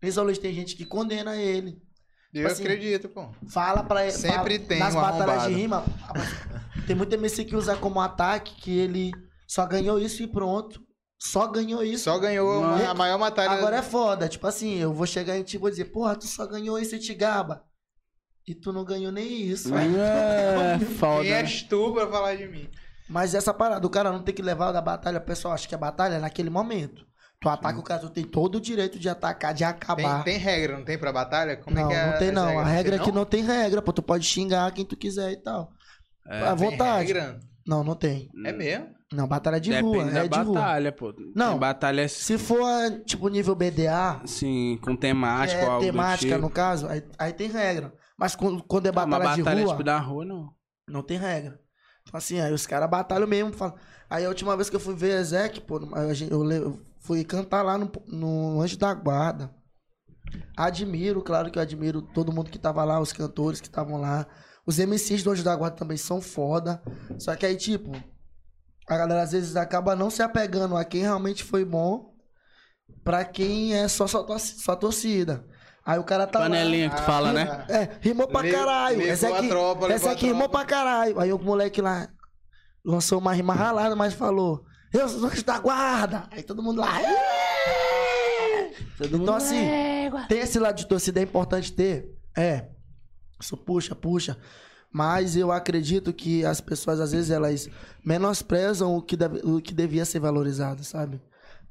principalmente 0.01 0.41
tem 0.41 0.53
gente 0.53 0.75
que 0.75 0.83
condena 0.83 1.37
ele. 1.37 1.77
Eu 2.33 2.47
assim, 2.47 2.61
acredito, 2.63 3.07
pô. 3.07 3.29
Fala 3.47 3.83
pra 3.83 4.03
ele. 4.03 4.11
Sempre 4.11 4.55
fala- 4.57 4.67
tem 4.67 4.79
Nas 4.79 4.93
um 4.95 4.99
batalhas 5.01 5.29
arrombado. 5.29 5.49
de 5.53 5.61
rima, 5.61 5.83
tem 6.87 6.95
muito 6.95 7.13
MC 7.13 7.45
que 7.45 7.55
usa 7.55 7.77
como 7.77 8.01
ataque 8.01 8.53
que 8.55 8.77
ele 8.79 9.11
só 9.51 9.65
ganhou 9.65 9.99
isso 9.99 10.23
e 10.23 10.27
pronto. 10.27 10.81
Só 11.19 11.45
ganhou 11.45 11.83
isso. 11.83 12.05
Só 12.05 12.17
ganhou 12.17 12.61
Mano, 12.61 12.89
a 12.89 12.93
maior 12.93 13.17
batalha. 13.17 13.51
Agora 13.51 13.75
é 13.75 13.81
foda. 13.81 14.29
Tipo 14.29 14.47
assim, 14.47 14.75
eu 14.77 14.93
vou 14.93 15.05
chegar 15.05 15.37
em 15.37 15.43
ti 15.43 15.57
e 15.57 15.59
vou 15.59 15.69
dizer, 15.69 15.91
porra, 15.91 16.15
tu 16.15 16.25
só 16.25 16.47
ganhou 16.47 16.79
isso 16.79 16.95
e 16.95 16.99
te 16.99 17.13
gaba. 17.13 17.65
E 18.47 18.55
tu 18.55 18.71
não 18.71 18.85
ganhou 18.85 19.11
nem 19.11 19.41
isso. 19.41 19.69
É, 19.75 20.79
foda. 20.97 21.23
Quem 21.23 21.33
és 21.33 21.63
tu 21.63 21.93
pra 21.93 22.07
falar 22.07 22.35
de 22.35 22.47
mim? 22.47 22.69
Mas 23.09 23.35
essa 23.35 23.53
parada, 23.53 23.85
o 23.85 23.89
cara 23.89 24.09
não 24.09 24.23
tem 24.23 24.33
que 24.33 24.41
levar 24.41 24.71
da 24.71 24.81
batalha, 24.81 25.17
o 25.17 25.25
pessoal 25.25 25.53
acha 25.53 25.67
que 25.67 25.75
a 25.75 25.77
batalha 25.77 26.13
é 26.15 26.19
naquele 26.19 26.49
momento. 26.49 27.05
Tu 27.41 27.49
ataca 27.49 27.77
o 27.77 27.83
cara, 27.83 27.99
tu 27.99 28.09
tem 28.09 28.23
todo 28.23 28.55
o 28.55 28.61
direito 28.61 28.97
de 28.97 29.09
atacar, 29.09 29.53
de 29.53 29.59
Tem, 29.59 29.67
acabar. 29.67 30.23
tem 30.23 30.37
regra, 30.37 30.77
não 30.77 30.85
tem 30.85 30.97
pra 30.97 31.11
batalha? 31.11 31.57
Como 31.57 31.75
não, 31.75 31.87
é 31.91 31.93
que 31.93 31.93
é 31.99 32.05
não 32.11 32.19
tem 32.19 32.31
não. 32.31 32.43
A 32.59 32.63
regras? 32.63 32.71
regra 32.73 32.95
é 32.95 32.99
Tem 32.99 33.05
que 33.07 33.11
não 33.11 33.25
tem 33.25 33.43
regra, 33.43 33.81
pô. 33.81 33.91
Tu 33.91 34.01
pode 34.01 34.23
xingar 34.25 34.71
quem 34.71 34.85
tu 34.85 34.95
quiser 34.95 35.31
e 35.31 35.37
tal. 35.37 35.71
à 36.25 36.55
Tem 36.55 36.69
vontade. 36.69 37.07
regra? 37.11 37.39
Não, 37.67 37.83
não 37.83 37.95
tem. 37.95 38.29
É 38.45 38.53
mesmo? 38.53 39.00
Não, 39.13 39.27
batalha 39.27 39.59
de 39.59 39.69
Depende 39.71 39.87
rua, 39.97 40.05
da 40.11 40.19
é 40.23 40.27
de 40.27 40.39
rua. 40.39 40.53
batalha, 40.55 40.91
pô. 40.91 41.13
Não. 41.35 41.49
Tem 41.51 41.59
batalha, 41.59 42.07
Se 42.07 42.37
for, 42.37 42.65
tipo, 43.05 43.27
nível 43.27 43.53
BDA, 43.55 44.21
assim, 44.23 44.79
com 44.81 44.95
temática 44.95 45.59
ou 45.63 45.67
é 45.67 45.71
algo 45.71 45.85
temática, 45.85 46.29
tipo. 46.35 46.41
no 46.41 46.49
caso, 46.49 46.87
aí, 46.87 47.03
aí 47.19 47.33
tem 47.33 47.49
regra. 47.49 47.93
Mas 48.17 48.35
quando, 48.35 48.63
quando 48.63 48.85
é 48.85 48.91
Não, 48.91 49.01
uma 49.01 49.05
batalha, 49.19 49.37
batalha 49.43 49.57
de 49.57 49.63
rua, 49.63 49.73
tipo 49.73 49.83
da 49.83 49.97
rua, 49.99 50.23
não. 50.23 50.49
não 50.87 51.03
tem 51.03 51.17
regra. 51.17 51.59
Então, 52.07 52.17
assim, 52.17 52.39
aí 52.39 52.53
os 52.53 52.65
caras 52.65 52.89
batalham 52.89 53.27
mesmo. 53.27 53.51
Falam. 53.51 53.75
Aí 54.09 54.23
a 54.25 54.29
última 54.29 54.55
vez 54.55 54.69
que 54.69 54.75
eu 54.75 54.79
fui 54.79 54.95
ver 54.95 55.19
Ezek, 55.19 55.59
pô, 55.61 55.77
a 55.93 56.03
eu, 56.29 56.43
le- 56.43 56.57
eu 56.57 56.79
fui 56.99 57.23
cantar 57.25 57.63
lá 57.63 57.77
no, 57.77 57.91
no 58.07 58.61
Anjo 58.61 58.77
da 58.77 58.93
Guarda. 58.93 59.53
Admiro, 60.55 61.21
claro 61.21 61.51
que 61.51 61.57
eu 61.57 61.61
admiro 61.61 62.01
todo 62.01 62.31
mundo 62.31 62.49
que 62.49 62.59
tava 62.59 62.83
lá, 62.83 62.99
os 62.99 63.11
cantores 63.11 63.59
que 63.59 63.67
estavam 63.67 63.99
lá. 63.99 64.25
Os 64.65 64.77
MCs 64.79 65.23
do 65.23 65.31
Anjo 65.31 65.43
da 65.43 65.55
Guarda 65.55 65.75
também 65.77 65.97
são 65.97 66.21
foda. 66.21 66.81
Só 67.17 67.35
que 67.35 67.45
aí, 67.45 67.55
tipo, 67.57 67.91
a 68.87 68.97
galera 68.97 69.21
às 69.21 69.31
vezes 69.31 69.55
acaba 69.55 69.95
não 69.95 70.09
se 70.09 70.21
apegando 70.21 70.75
a 70.75 70.83
quem 70.83 71.01
realmente 71.01 71.43
foi 71.43 71.63
bom 71.63 72.13
pra 73.03 73.23
quem 73.23 73.75
é 73.75 73.87
só 73.87 74.05
só 74.07 74.75
torcida. 74.75 75.45
Aí 75.85 75.97
o 75.97 76.03
cara 76.03 76.27
tá 76.27 76.39
lá. 76.39 76.45
Panelinha 76.45 76.89
que 76.89 76.95
tu 76.97 77.01
fala, 77.03 77.33
né? 77.33 77.65
É, 77.67 77.97
rimou 78.01 78.27
pra 78.27 78.49
caralho. 78.49 78.97
levou 78.97 79.13
Essa 79.13 79.29
a 79.29 79.37
aqui, 79.37 79.47
tropa, 79.47 79.91
essa 79.91 80.09
a 80.09 80.11
aqui 80.13 80.27
rimou 80.27 80.47
pra 80.47 80.63
caralho. 80.65 81.19
Aí 81.19 81.33
o 81.33 81.39
moleque 81.39 81.81
lá 81.81 82.07
lançou 82.85 83.19
uma 83.19 83.33
rima 83.33 83.53
ralada, 83.53 83.95
mas 83.95 84.13
falou: 84.13 84.63
Eu 84.93 85.09
sou 85.09 85.29
da 85.43 85.59
guarda. 85.59 86.27
Aí 86.31 86.43
todo 86.43 86.61
mundo 86.61 86.81
lá. 86.81 87.01
"É!" 87.01 88.71
Então, 89.03 89.35
assim, 89.35 89.67
tem 90.29 90.39
esse 90.39 90.59
lado 90.59 90.75
de 90.75 90.85
torcida, 90.85 91.19
é 91.19 91.23
importante 91.23 91.73
ter. 91.73 92.07
É. 92.37 92.67
Isso 93.39 93.57
puxa, 93.57 93.95
puxa. 93.95 94.37
Mas 94.93 95.35
eu 95.37 95.51
acredito 95.51 96.11
que 96.11 96.43
as 96.45 96.59
pessoas, 96.59 96.99
às 96.99 97.11
vezes, 97.13 97.29
elas 97.31 97.69
menosprezam 98.05 98.95
o 98.95 99.01
que, 99.01 99.15
deve- 99.15 99.39
o 99.43 99.61
que 99.61 99.73
devia 99.73 100.03
ser 100.05 100.19
valorizado, 100.19 100.83
sabe? 100.83 101.21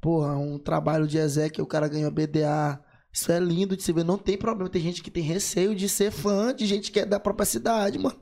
Porra, 0.01 0.35
um 0.35 0.57
trabalho 0.57 1.05
de 1.07 1.17
Ezequiel, 1.19 1.63
o 1.63 1.67
cara 1.67 1.87
ganhou 1.87 2.09
BDA. 2.09 2.79
Isso 3.13 3.31
é 3.31 3.39
lindo 3.39 3.77
de 3.77 3.83
se 3.83 3.93
ver. 3.93 4.03
Não 4.03 4.17
tem 4.17 4.37
problema. 4.37 4.69
Tem 4.69 4.81
gente 4.81 5.03
que 5.03 5.11
tem 5.11 5.21
receio 5.21 5.75
de 5.75 5.87
ser 5.87 6.09
fã 6.11 6.53
de 6.55 6.65
gente 6.65 6.91
que 6.91 6.99
é 7.01 7.05
da 7.05 7.19
própria 7.19 7.45
cidade, 7.45 7.99
mano. 7.99 8.17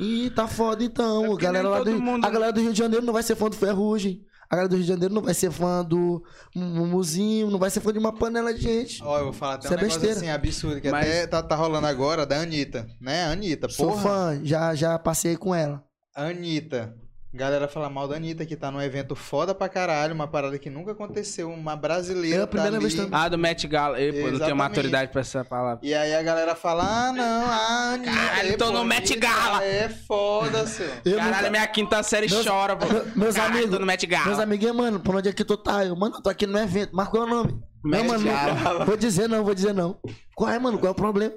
E 0.00 0.30
tá 0.30 0.48
foda 0.48 0.82
então. 0.82 1.24
É 1.26 1.32
a, 1.32 1.36
galera 1.36 1.68
lá 1.68 1.82
do, 1.84 2.00
mundo- 2.00 2.24
a 2.24 2.30
galera 2.30 2.52
do 2.52 2.60
Rio 2.60 2.72
de 2.72 2.78
Janeiro 2.78 3.04
não 3.06 3.12
vai 3.12 3.22
ser 3.22 3.36
fã 3.36 3.48
do 3.48 3.56
Ferrugem. 3.56 4.24
A 4.48 4.56
galera 4.56 4.68
do 4.68 4.76
Rio 4.76 4.82
de 4.84 4.88
Janeiro 4.88 5.12
não 5.14 5.22
vai 5.22 5.34
ser 5.34 5.50
fã 5.50 5.84
do 5.84 6.22
Mumuzinho, 6.54 7.50
não 7.50 7.58
vai 7.58 7.70
ser 7.70 7.80
fã 7.80 7.92
de 7.92 7.98
uma 7.98 8.12
panela 8.12 8.52
de 8.54 8.60
gente. 8.62 9.02
Ó, 9.02 9.18
eu 9.18 9.24
vou 9.24 9.32
falar 9.32 9.54
até 9.54 9.66
Isso 9.66 9.74
um 9.74 9.76
é 9.76 9.80
negócio 9.80 10.00
besteira. 10.00 10.20
assim 10.20 10.30
absurdo, 10.30 10.80
que 10.80 10.90
Mas- 10.90 11.06
até 11.08 11.26
tá, 11.26 11.42
tá 11.42 11.54
rolando 11.56 11.86
agora, 11.86 12.24
da 12.24 12.40
Anitta, 12.40 12.86
né? 13.00 13.24
Anitta, 13.26 13.68
Sou 13.68 13.90
porra. 13.90 14.02
fã, 14.02 14.40
já, 14.44 14.74
já 14.74 14.98
passei 14.98 15.36
com 15.36 15.54
ela. 15.54 15.82
Anitta. 16.14 16.94
Galera 17.34 17.68
fala 17.68 17.90
mal 17.90 18.08
da 18.08 18.16
Anitta, 18.16 18.46
que 18.46 18.56
tá 18.56 18.70
num 18.70 18.80
evento 18.80 19.14
foda 19.14 19.54
pra 19.54 19.68
caralho, 19.68 20.14
uma 20.14 20.26
parada 20.26 20.58
que 20.58 20.70
nunca 20.70 20.92
aconteceu, 20.92 21.50
uma 21.50 21.76
brasileira 21.76 22.38
É 22.38 22.42
a 22.44 22.46
primeira 22.46 22.72
tá 22.76 22.78
vez 22.80 22.94
ali. 22.94 23.02
também. 23.04 23.20
Ah, 23.20 23.28
do 23.28 23.36
Met 23.36 23.66
Gala. 23.68 24.00
Ei, 24.00 24.10
pô, 24.22 24.30
não 24.30 24.38
tenho 24.38 24.56
maturidade 24.56 25.12
pra 25.12 25.20
essa 25.20 25.44
palavra. 25.44 25.80
E 25.82 25.92
aí 25.92 26.14
a 26.14 26.22
galera 26.22 26.54
fala, 26.54 26.84
ah, 26.84 27.12
não, 27.12 27.46
a 27.50 27.92
Anitta... 27.92 28.10
Caralho, 28.14 28.48
é, 28.48 28.56
tô 28.56 28.66
pô, 28.66 28.72
no 28.72 28.84
Met 28.84 29.14
Gala. 29.18 29.62
É 29.64 29.88
foda, 29.90 30.66
seu. 30.66 30.86
Eu 31.04 31.16
Caralho, 31.18 31.36
nunca- 31.36 31.50
minha 31.50 31.66
quinta 31.66 32.02
série 32.02 32.30
Meus- 32.30 32.46
chora, 32.46 32.74
pô. 32.74 32.86
Meus 33.14 33.34
Caralho, 33.34 33.54
amigos, 33.56 33.70
tô 33.70 33.78
no 33.80 33.86
Met 33.86 34.06
Gala. 34.06 34.26
meus 34.26 34.38
amiguinhos, 34.38 34.76
mano, 34.76 35.00
por 35.00 35.14
onde 35.16 35.28
é 35.28 35.32
que 35.32 35.44
tu 35.44 35.58
tá? 35.58 35.84
Eu, 35.84 35.94
mano, 35.94 36.16
eu 36.16 36.22
tô 36.22 36.30
aqui 36.30 36.46
no 36.46 36.58
evento. 36.58 36.92
É 36.98 37.18
o 37.18 37.26
nome? 37.26 37.60
Met 37.84 38.02
não, 38.02 38.08
mano, 38.14 38.24
Gala. 38.24 38.78
não, 38.78 38.86
vou 38.86 38.96
dizer 38.96 39.28
não, 39.28 39.44
vou 39.44 39.54
dizer 39.54 39.74
não. 39.74 39.98
Qual 40.34 40.50
é, 40.50 40.58
mano? 40.58 40.78
Qual 40.78 40.88
é 40.88 40.90
o 40.90 40.94
problema? 40.94 41.34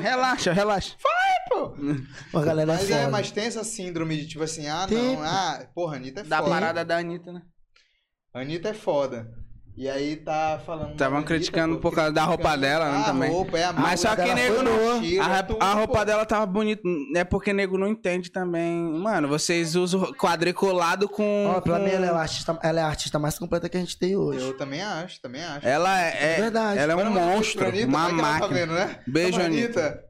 Relaxa, 0.00 0.52
relaxa. 0.52 0.96
A 2.34 2.40
galera 2.42 2.72
é 2.72 2.76
Mas 2.76 2.82
foda. 2.82 2.94
é, 2.94 3.06
mas 3.08 3.30
tem 3.30 3.44
essa 3.44 3.64
síndrome 3.64 4.16
de 4.16 4.28
tipo 4.28 4.44
assim, 4.44 4.66
ah, 4.68 4.86
não, 4.90 5.22
ah, 5.22 5.66
porra, 5.74 5.96
Anitta 5.96 6.20
é 6.20 6.24
Da 6.24 6.38
foda. 6.38 6.50
parada 6.50 6.84
da 6.84 6.98
Anitta, 6.98 7.32
né? 7.32 7.42
Anitta 8.34 8.68
é 8.68 8.74
foda. 8.74 9.28
E 9.80 9.88
aí 9.88 10.16
tá 10.16 10.60
falando. 10.66 10.90
Estavam 10.90 11.18
Anitta, 11.18 11.34
criticando 11.34 11.76
pô, 11.76 11.82
por 11.82 11.94
causa 11.94 12.10
da 12.12 12.24
roupa 12.24 12.56
dela, 12.56 12.90
né, 12.90 12.98
a 12.98 13.04
também. 13.04 13.30
roupa, 13.30 13.56
é 13.56 13.62
a 13.62 13.72
Mas 13.72 14.00
só 14.00 14.16
que 14.16 14.34
nego 14.34 14.60
não. 14.60 14.98
A, 15.22 15.36
é 15.38 15.42
tudo, 15.44 15.62
a 15.62 15.72
roupa 15.72 15.98
pô. 16.00 16.04
dela 16.04 16.26
tava 16.26 16.44
bonita. 16.46 16.82
É 17.14 17.22
porque 17.22 17.52
nego 17.52 17.78
não 17.78 17.86
entende 17.86 18.28
também. 18.28 18.74
Mano, 18.76 19.28
vocês 19.28 19.76
usam 19.76 20.12
quadriculado 20.14 21.08
com. 21.08 21.46
Ó, 21.46 21.60
pra 21.60 21.78
com- 21.78 21.84
mim, 21.84 21.90
ela 21.92 22.06
é, 22.06 22.10
a 22.10 22.16
artista, 22.18 22.58
ela 22.60 22.80
é 22.80 22.82
a 22.82 22.86
artista 22.88 23.18
mais 23.20 23.38
completa 23.38 23.68
que 23.68 23.76
a 23.76 23.80
gente 23.80 23.96
tem 23.96 24.16
hoje. 24.16 24.44
Eu 24.44 24.56
também 24.56 24.82
acho, 24.82 25.20
também 25.22 25.44
acho. 25.44 25.64
Ela 25.64 26.02
é, 26.02 26.34
é- 26.34 26.40
Verdade. 26.40 26.78
Ela 26.80 26.92
é 26.94 26.96
um 26.96 27.10
monstro, 27.10 27.68
Anitta, 27.68 27.86
uma 27.86 28.00
ela 28.08 28.16
tá 28.16 28.22
máquina. 28.22 28.48
vendo, 28.48 28.72
né? 28.72 28.98
Beijo, 29.06 29.32
Tamo, 29.38 29.44
Anitta. 29.44 30.07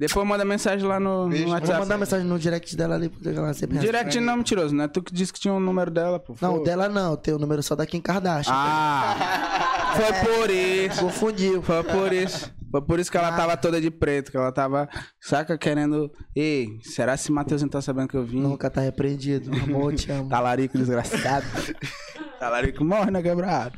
Depois 0.00 0.26
manda 0.26 0.46
mensagem 0.46 0.88
lá 0.88 0.98
no, 0.98 1.24
no 1.24 1.28
Beijo. 1.28 1.44
Vou 1.44 1.52
WhatsApp. 1.52 1.78
mandar 1.78 1.98
mensagem 1.98 2.26
no 2.26 2.38
direct 2.38 2.74
dela 2.74 2.94
ali, 2.94 3.10
porque 3.10 3.28
ela 3.28 3.52
sempre 3.52 3.78
Direct 3.78 4.18
não, 4.18 4.38
mentiroso, 4.38 4.74
né? 4.74 4.88
Tu 4.88 5.02
que 5.02 5.12
disse 5.12 5.30
que 5.30 5.38
tinha 5.38 5.52
o 5.52 5.60
número 5.60 5.90
dela, 5.90 6.18
pô. 6.18 6.34
Não, 6.40 6.56
Foi. 6.56 6.64
dela 6.64 6.88
não, 6.88 7.18
tem 7.18 7.34
o 7.34 7.38
número 7.38 7.62
só 7.62 7.76
da 7.76 7.84
Kim 7.84 8.00
Kardashian. 8.00 8.50
Ah! 8.50 9.92
Foi 9.94 10.12
por 10.24 10.50
isso. 10.50 11.02
Confundiu. 11.02 11.60
Foi 11.60 11.84
por 11.84 12.14
isso. 12.14 12.50
Foi 12.70 12.80
por 12.80 12.98
isso 12.98 13.10
que 13.10 13.18
ela 13.18 13.30
tava 13.32 13.58
toda 13.58 13.78
de 13.78 13.90
preto, 13.90 14.30
que 14.30 14.38
ela 14.38 14.50
tava, 14.50 14.88
saca, 15.20 15.58
querendo. 15.58 16.10
Ei, 16.34 16.78
será 16.82 17.14
se 17.18 17.30
Matheusinho 17.30 17.70
tá 17.70 17.82
sabendo 17.82 18.08
que 18.08 18.16
eu 18.16 18.24
vim? 18.24 18.40
Nunca 18.40 18.70
tá 18.70 18.80
repreendido. 18.80 19.50
Amor, 19.54 19.92
te 19.94 20.10
amo. 20.10 20.30
Talarico 20.30 20.78
desgraçado. 20.78 21.44
Talarico 22.40 22.82
morre, 22.82 23.10
né, 23.10 23.22
quebrado? 23.22 23.76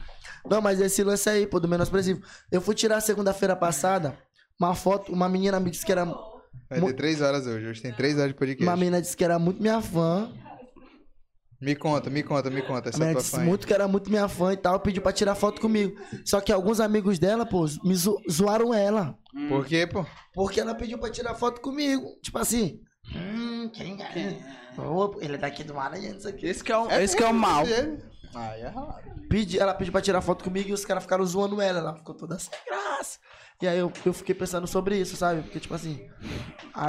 Não, 0.48 0.60
mas 0.60 0.80
esse 0.80 1.02
lance 1.02 1.28
aí, 1.28 1.48
pô, 1.48 1.58
do 1.58 1.66
menosprezível. 1.66 2.22
Eu 2.50 2.60
fui 2.60 2.76
tirar 2.76 3.00
segunda-feira 3.00 3.56
passada 3.56 4.16
uma 4.66 4.74
foto, 4.74 5.12
uma 5.12 5.28
menina 5.28 5.58
me 5.60 5.70
disse 5.70 5.84
que 5.84 5.92
era. 5.92 6.04
Vai 6.68 6.80
ter 6.80 6.92
três 6.94 7.20
horas 7.20 7.46
hoje. 7.46 7.66
Hoje 7.66 7.82
tem 7.82 7.92
três 7.92 8.16
horas 8.16 8.28
de 8.28 8.34
podcast. 8.34 8.62
Uma 8.64 8.76
menina 8.76 9.00
disse 9.00 9.16
que 9.16 9.24
era 9.24 9.38
muito 9.38 9.60
minha 9.60 9.80
fã. 9.80 10.30
Me 11.60 11.76
conta, 11.76 12.10
me 12.10 12.22
conta, 12.24 12.50
me 12.50 12.60
conta. 12.62 12.88
A 12.88 12.90
Essa 12.90 12.98
menina 12.98 13.12
tua 13.14 13.22
disse 13.22 13.36
fã 13.36 13.40
aí. 13.42 13.46
muito 13.48 13.66
que 13.66 13.72
era 13.72 13.86
muito 13.86 14.10
minha 14.10 14.26
fã 14.28 14.52
e 14.52 14.56
tal, 14.56 14.80
pediu 14.80 15.00
pra 15.00 15.12
tirar 15.12 15.34
foto 15.36 15.60
comigo. 15.60 15.94
Só 16.24 16.40
que 16.40 16.50
alguns 16.52 16.80
amigos 16.80 17.18
dela, 17.20 17.46
pô, 17.46 17.66
me 17.84 17.94
zo- 17.94 18.20
zoaram 18.28 18.74
ela. 18.74 19.16
Por 19.48 19.64
quê, 19.64 19.86
pô? 19.86 20.04
Porque 20.34 20.60
ela 20.60 20.74
pediu 20.74 20.98
pra 20.98 21.08
tirar 21.10 21.34
foto 21.34 21.60
comigo. 21.60 22.04
Tipo 22.20 22.38
assim. 22.38 22.80
Hum, 23.14 23.70
quem 23.72 23.96
é? 24.02 24.38
Ô, 24.80 25.18
ele 25.20 25.34
é 25.34 25.38
daqui 25.38 25.62
do 25.62 25.74
Maranhão, 25.74 26.16
isso 26.16 26.26
aqui. 26.28 26.46
Esse 26.46 26.64
que 26.64 26.72
é 26.72 26.76
o, 26.78 26.90
esse 26.90 27.16
que 27.16 27.22
é 27.22 27.28
o 27.28 27.34
mal. 27.34 27.64
Ah, 28.34 28.56
é 28.58 28.66
raro. 28.66 28.96
Pedi, 29.28 29.58
ela 29.60 29.74
pediu 29.74 29.92
pra 29.92 30.00
tirar 30.00 30.20
foto 30.20 30.42
comigo 30.42 30.68
e 30.70 30.72
os 30.72 30.84
caras 30.84 31.02
ficaram 31.04 31.24
zoando 31.24 31.60
ela. 31.60 31.78
Ela 31.78 31.94
ficou 31.96 32.14
toda 32.14 32.38
sem 32.40 32.50
graça. 32.66 33.18
E 33.62 33.68
aí 33.68 33.78
eu, 33.78 33.92
eu 34.04 34.12
fiquei 34.12 34.34
pensando 34.34 34.66
sobre 34.66 34.98
isso, 34.98 35.14
sabe? 35.16 35.42
Porque, 35.42 35.60
tipo 35.60 35.72
assim. 35.72 36.00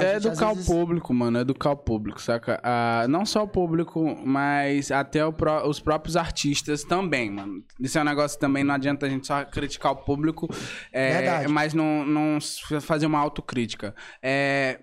É 0.00 0.14
gente, 0.14 0.26
educar 0.26 0.52
vezes- 0.54 0.68
o 0.68 0.72
público, 0.72 1.14
mano. 1.14 1.38
É 1.38 1.42
educar 1.42 1.70
o 1.70 1.76
público, 1.76 2.20
saca? 2.20 2.60
Ah, 2.64 3.06
não 3.08 3.24
só 3.24 3.44
o 3.44 3.48
público, 3.48 4.02
mas 4.26 4.90
até 4.90 5.24
o 5.24 5.32
pró- 5.32 5.68
os 5.68 5.78
próprios 5.78 6.16
artistas 6.16 6.82
também, 6.82 7.30
mano. 7.30 7.62
Isso 7.78 7.96
é 7.96 8.00
um 8.00 8.04
negócio 8.04 8.40
também 8.40 8.64
não 8.64 8.74
adianta 8.74 9.06
a 9.06 9.08
gente 9.08 9.24
só 9.24 9.44
criticar 9.44 9.92
o 9.92 9.96
público, 9.96 10.48
é, 10.92 11.12
Verdade. 11.18 11.48
mas 11.48 11.74
não, 11.74 12.04
não 12.04 12.38
fazer 12.80 13.06
uma 13.06 13.20
autocrítica. 13.20 13.94
É, 14.20 14.80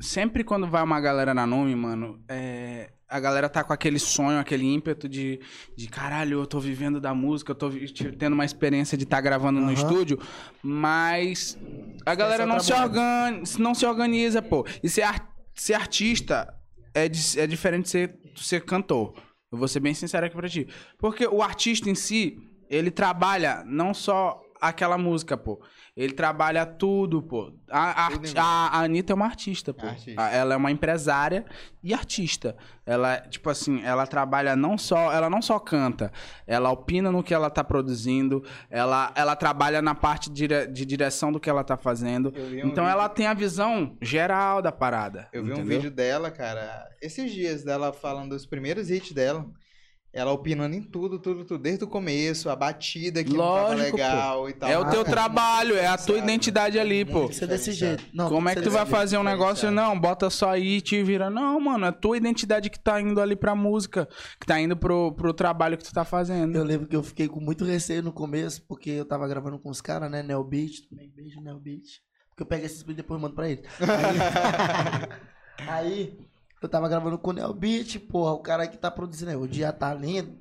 sempre 0.00 0.44
quando 0.44 0.66
vai 0.66 0.82
uma 0.82 1.00
galera 1.00 1.32
na 1.34 1.46
Nume, 1.46 1.74
mano, 1.74 2.22
é, 2.28 2.92
a 3.08 3.20
galera 3.20 3.48
tá 3.48 3.62
com 3.62 3.72
aquele 3.72 3.98
sonho, 3.98 4.38
aquele 4.38 4.64
ímpeto 4.64 5.08
de, 5.08 5.40
de 5.76 5.88
caralho, 5.88 6.40
eu 6.40 6.46
tô 6.46 6.58
vivendo 6.58 7.00
da 7.00 7.14
música, 7.14 7.52
eu 7.52 7.54
tô 7.54 7.70
tendo 8.18 8.32
uma 8.32 8.44
experiência 8.44 8.98
de 8.98 9.04
estar 9.04 9.20
gravando 9.20 9.60
no 9.60 9.66
Aham. 9.66 9.74
estúdio, 9.74 10.18
mas 10.62 11.58
a 12.04 12.14
galera 12.14 12.44
seu 12.44 12.46
não 12.46 12.60
se, 12.60 12.66
trabalho. 12.68 12.90
organ... 12.90 13.42
não 13.58 13.74
se 13.74 13.86
organiza, 13.86 14.42
pô. 14.42 14.66
E 14.82 14.88
ser, 14.88 15.02
ar- 15.02 15.28
ser 15.54 15.74
artista 15.74 16.52
é, 16.94 17.04
é 17.04 17.46
diferente 17.46 17.84
de 17.84 17.90
ser, 17.90 18.18
ser 18.36 18.64
cantor. 18.64 19.14
Eu 19.52 19.58
vou 19.58 19.68
ser 19.68 19.78
bem 19.78 19.94
sincero 19.94 20.26
aqui 20.26 20.34
pra 20.34 20.48
ti. 20.48 20.66
Porque 20.98 21.26
o 21.26 21.40
artista 21.40 21.88
em 21.88 21.94
si, 21.94 22.36
ele 22.68 22.90
trabalha 22.90 23.62
não 23.64 23.94
só 23.94 24.40
aquela 24.60 24.98
música, 24.98 25.36
pô. 25.36 25.62
Ele 25.96 26.12
trabalha 26.12 26.66
tudo, 26.66 27.22
pô. 27.22 27.52
A, 27.70 28.06
a, 28.06 28.08
a, 28.36 28.78
a 28.78 28.80
Anitta 28.80 29.12
é 29.12 29.14
uma 29.14 29.26
artista, 29.26 29.72
pô. 29.72 29.86
Artista. 29.86 30.20
Ela 30.22 30.54
é 30.54 30.56
uma 30.56 30.72
empresária 30.72 31.44
e 31.84 31.94
artista. 31.94 32.56
Ela, 32.84 33.20
tipo 33.20 33.48
assim, 33.48 33.80
ela 33.84 34.04
trabalha 34.04 34.56
não 34.56 34.76
só... 34.76 35.12
Ela 35.12 35.30
não 35.30 35.40
só 35.40 35.56
canta. 35.60 36.10
Ela 36.48 36.68
opina 36.72 37.12
no 37.12 37.22
que 37.22 37.32
ela 37.32 37.48
tá 37.48 37.62
produzindo. 37.62 38.44
Ela, 38.68 39.12
ela 39.14 39.36
trabalha 39.36 39.80
na 39.80 39.94
parte 39.94 40.30
de, 40.30 40.48
de 40.66 40.84
direção 40.84 41.30
do 41.30 41.38
que 41.38 41.48
ela 41.48 41.62
tá 41.62 41.76
fazendo. 41.76 42.30
Um 42.36 42.40
Então 42.68 42.84
vídeo- 42.84 42.88
ela 42.88 43.08
tem 43.08 43.28
a 43.28 43.34
visão 43.34 43.96
geral 44.02 44.60
da 44.60 44.72
parada. 44.72 45.28
Eu 45.32 45.44
vi 45.44 45.50
um 45.50 45.54
entendeu? 45.54 45.76
vídeo 45.76 45.90
dela, 45.92 46.28
cara, 46.28 46.88
esses 47.00 47.30
dias 47.32 47.62
dela 47.62 47.92
falando 47.92 48.30
dos 48.30 48.44
primeiros 48.44 48.90
hits 48.90 49.12
dela. 49.12 49.46
Ela 50.16 50.30
opinando 50.30 50.76
em 50.76 50.80
tudo, 50.80 51.18
tudo, 51.18 51.44
tudo, 51.44 51.60
desde 51.60 51.82
o 51.82 51.88
começo, 51.88 52.48
a 52.48 52.54
batida 52.54 53.24
que 53.24 53.32
não 53.32 53.38
tava 53.38 53.68
Lógico, 53.74 53.96
legal 53.96 54.48
e 54.48 54.52
tal. 54.52 54.70
É 54.70 54.78
o 54.78 54.88
teu 54.88 55.00
Ah, 55.00 55.04
trabalho, 55.04 55.76
é 55.76 55.86
a 55.88 55.98
tua 55.98 56.18
identidade 56.18 56.78
ali, 56.78 57.04
pô. 57.04 57.20
Tem 57.20 57.28
que 57.30 57.34
ser 57.34 57.48
desse 57.48 57.72
jeito. 57.72 58.04
Não, 58.14 58.28
Como 58.28 58.48
é 58.48 58.54
que 58.54 58.62
tu 58.62 58.70
vai 58.70 58.86
fazer 58.86 59.18
um 59.18 59.24
negócio? 59.24 59.72
Não, 59.72 59.98
bota 59.98 60.30
só 60.30 60.50
aí 60.50 60.76
e 60.76 60.80
te 60.80 61.02
vira. 61.02 61.28
Não, 61.28 61.58
mano, 61.58 61.86
é 61.86 61.88
a 61.88 61.92
tua 61.92 62.16
identidade 62.16 62.70
que 62.70 62.78
tá 62.78 63.00
indo 63.00 63.20
ali 63.20 63.34
pra 63.34 63.56
música, 63.56 64.08
que 64.40 64.46
tá 64.46 64.60
indo 64.60 64.76
pro, 64.76 65.10
pro 65.14 65.34
trabalho 65.34 65.76
que 65.76 65.82
tu 65.82 65.92
tá 65.92 66.04
fazendo. 66.04 66.54
Eu 66.54 66.62
lembro 66.62 66.86
que 66.86 66.94
eu 66.94 67.02
fiquei 67.02 67.26
com 67.26 67.40
muito 67.40 67.64
receio 67.64 68.00
no 68.00 68.12
começo, 68.12 68.62
porque 68.68 68.90
eu 68.90 69.04
tava 69.04 69.26
gravando 69.26 69.58
com 69.58 69.68
os 69.68 69.80
caras, 69.80 70.08
né? 70.08 70.22
Neo 70.22 70.44
Beat, 70.44 70.88
também 70.88 71.10
beijo 71.10 71.40
Neo 71.40 71.58
Beat. 71.58 71.82
Porque 72.30 72.42
eu 72.44 72.46
pego 72.46 72.64
esses 72.64 72.84
beats 72.84 72.94
e 72.94 73.02
depois 73.02 73.20
mando 73.20 73.34
pra 73.34 73.50
ele. 73.50 73.62
Aí, 75.66 75.68
aí, 75.68 76.18
eu 76.66 76.68
tava 76.70 76.88
gravando 76.88 77.18
com 77.18 77.30
o 77.30 77.32
Neo 77.32 77.52
Beat, 77.52 77.98
porra, 77.98 78.32
o 78.32 78.38
cara 78.38 78.66
que 78.66 78.76
tá 78.76 78.90
produzindo 78.90 79.30
aí, 79.30 79.36
o 79.36 79.46
dia 79.46 79.72
tá 79.72 79.92
lindo. 79.94 80.34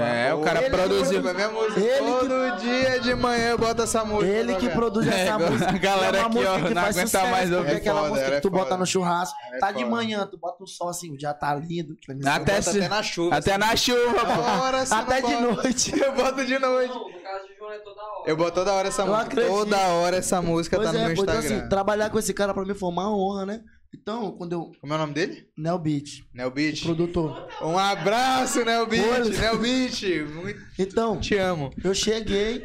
É, 0.00 0.32
o 0.34 0.40
cara 0.40 0.60
Ele 0.60 0.70
que 0.70 0.76
produziu. 0.76 1.22
Foi 1.22 1.32
minha 1.34 1.48
música. 1.50 1.80
Ele 1.80 2.06
Todo 2.06 2.56
dia 2.60 3.00
de 3.00 3.14
manhã 3.14 3.48
eu 3.50 3.58
boto 3.58 3.82
essa 3.82 4.04
música. 4.04 4.26
Ele 4.32 4.54
que 4.56 4.68
produz 4.70 5.06
essa 5.06 5.32
É, 5.42 5.50
música. 5.50 5.70
a 5.70 5.78
galera 5.78 6.18
é 6.18 6.20
aqui, 6.22 6.44
ó, 6.44 6.54
que 6.56 6.74
não 6.74 6.82
faz 6.82 6.96
aguenta 6.96 7.06
sucesso, 7.06 7.30
mais 7.30 7.52
ouvir. 7.52 7.70
É 7.72 7.76
aquela 7.76 7.98
É 7.98 8.02
foda, 8.02 8.10
música 8.14 8.30
é 8.30 8.34
que 8.36 8.40
tu 8.40 8.50
bota 8.50 8.64
foda. 8.64 8.76
no 8.78 8.86
churrasco. 8.86 9.36
É 9.52 9.58
tá 9.58 9.72
de 9.72 9.84
manhã, 9.84 10.26
tu 10.30 10.38
bota 10.38 10.62
o 10.64 10.66
som 10.66 10.88
assim, 10.88 11.12
o 11.12 11.16
dia 11.16 11.34
tá 11.34 11.54
lindo. 11.54 11.96
que 11.96 12.12
Até, 12.12 12.38
Bota 12.56 12.62
se- 12.62 12.78
até 12.78 12.88
na 12.88 13.02
chuva. 13.02 13.36
até 13.36 13.58
na 13.58 13.76
chuva, 13.76 14.20
pô. 14.24 14.86
Se 14.86 14.94
Até 14.94 15.16
de 15.16 15.22
bota- 15.22 15.40
noite. 15.40 15.92
Eu 16.00 16.12
boto 16.14 16.44
de 16.46 16.58
noite. 16.58 16.94
No 16.94 17.22
caso 17.22 17.46
do 17.48 17.54
João 17.58 17.72
é 17.72 17.78
toda 17.78 18.02
hora. 18.02 18.22
Eu 18.30 18.36
boto 18.36 18.52
toda 18.52 18.72
hora 18.72 18.88
essa 18.88 19.02
Eu 19.02 19.06
música. 19.06 19.24
acredito. 19.26 19.52
Toda 19.52 19.78
hora 19.88 20.16
essa 20.16 20.42
música 20.42 20.76
Pois 20.76 20.88
tá 20.88 20.92
no 20.92 20.98
é, 20.98 21.06
meu 21.08 21.16
pô, 21.16 21.22
então 21.22 21.34
Instagram. 21.36 21.58
assim, 21.60 21.68
trabalhar 21.68 22.10
com 22.10 22.18
esse 22.18 22.32
cara 22.34 22.54
pra 22.54 22.64
mim 22.64 22.74
foi 22.74 22.88
uma 22.88 23.10
honra, 23.14 23.46
né? 23.46 23.60
Então, 24.00 24.32
quando 24.32 24.52
eu. 24.52 24.72
Como 24.80 24.92
é 24.92 24.96
o 24.96 24.98
nome 24.98 25.14
dele? 25.14 25.48
Neo 25.56 25.78
Beat, 25.78 26.24
Nel 26.34 26.50
Beach. 26.50 26.82
produtor. 26.84 27.48
Um 27.62 27.78
abraço, 27.78 28.64
Nel 28.64 28.86
Beach. 28.86 29.08
Olha. 29.08 29.38
Nel 29.40 29.58
Beach. 29.58 30.22
Muito 30.34 30.60
Então, 30.78 31.18
te 31.18 31.36
amo. 31.36 31.70
eu 31.82 31.94
cheguei, 31.94 32.64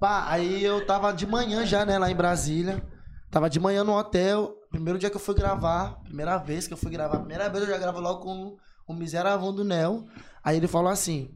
pá, 0.00 0.24
aí 0.28 0.64
eu 0.64 0.84
tava 0.86 1.12
de 1.12 1.26
manhã 1.26 1.64
já, 1.66 1.84
né, 1.84 1.98
lá 1.98 2.10
em 2.10 2.14
Brasília. 2.16 2.82
Tava 3.30 3.50
de 3.50 3.60
manhã 3.60 3.84
no 3.84 3.92
hotel. 3.96 4.54
Primeiro 4.70 4.98
dia 4.98 5.10
que 5.10 5.16
eu 5.16 5.20
fui 5.20 5.34
gravar, 5.34 6.00
primeira 6.04 6.36
vez 6.38 6.66
que 6.66 6.72
eu 6.72 6.76
fui 6.78 6.90
gravar, 6.90 7.18
primeira 7.18 7.48
vez 7.48 7.62
eu 7.64 7.70
já 7.70 7.78
gravo 7.78 8.00
logo 8.00 8.20
com 8.20 8.56
o 8.86 8.94
miserável 8.94 9.52
do 9.52 9.64
Nel. 9.64 10.04
Aí 10.42 10.56
ele 10.56 10.66
falou 10.66 10.90
assim: 10.90 11.30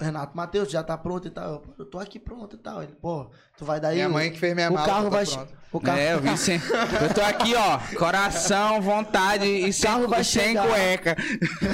Renato, 0.00 0.36
Matheus, 0.36 0.70
já 0.70 0.82
tá 0.82 0.96
pronto 0.98 1.28
e 1.28 1.30
tal. 1.30 1.50
Eu, 1.50 1.62
eu 1.80 1.84
tô 1.86 1.98
aqui 1.98 2.18
pronto 2.18 2.56
e 2.56 2.58
tal. 2.58 2.82
Ele, 2.82 2.92
pô, 3.00 3.30
tu 3.56 3.64
vai 3.64 3.80
daí. 3.80 3.96
Minha 3.96 4.08
mãe 4.08 4.30
que 4.32 4.38
fez 4.38 4.54
minha 4.54 4.70
o 4.70 4.74
mala. 4.74 4.86
carro 4.86 5.04
tá 5.04 5.10
vai. 5.10 5.26
pronto. 5.26 5.56
O 5.72 5.80
carro, 5.80 5.98
É, 5.98 6.14
eu 6.14 6.20
vi 6.20 6.36
sem. 6.38 6.56
Eu 7.02 7.14
tô 7.14 7.20
aqui, 7.20 7.54
ó. 7.54 7.78
Coração, 7.98 8.80
vontade 8.80 9.44
e 9.44 9.72
sem, 9.72 9.90
carro 9.90 10.08
vai 10.08 10.24
sem 10.24 10.42
chegar. 10.48 10.66
cueca. 10.68 11.16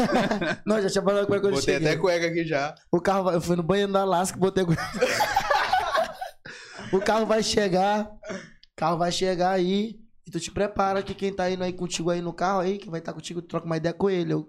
Não, 0.66 0.82
já 0.82 0.90
tinha 0.90 1.04
falado 1.04 1.26
com 1.26 1.34
ele 1.34 1.40
quando 1.42 1.54
Botei 1.54 1.74
cheguei. 1.74 1.88
até 1.90 1.98
cueca 2.00 2.26
aqui 2.26 2.44
já. 2.44 2.74
O 2.90 3.00
carro 3.00 3.24
vai... 3.24 3.34
Eu 3.36 3.40
fui 3.40 3.54
no 3.56 3.62
banheiro 3.62 3.92
da 3.92 4.00
Alaska 4.02 4.36
e 4.36 4.40
botei. 4.40 4.64
o 6.92 7.00
carro 7.00 7.26
vai 7.26 7.42
chegar. 7.42 8.04
O 8.04 8.76
carro 8.76 8.98
vai 8.98 9.12
chegar 9.12 9.50
aí. 9.50 10.00
E 10.26 10.30
tu 10.30 10.38
te 10.38 10.50
prepara 10.50 11.02
que 11.02 11.14
quem 11.14 11.32
tá 11.34 11.50
indo 11.50 11.64
aí 11.64 11.72
contigo 11.72 12.10
aí 12.10 12.20
no 12.20 12.32
carro 12.32 12.60
aí, 12.60 12.78
que 12.78 12.88
vai 12.90 13.00
estar 13.00 13.12
contigo, 13.12 13.42
tu 13.42 13.48
troca 13.48 13.66
uma 13.66 13.76
ideia 13.76 13.92
com 13.92 14.08
ele. 14.08 14.32
Eu, 14.32 14.48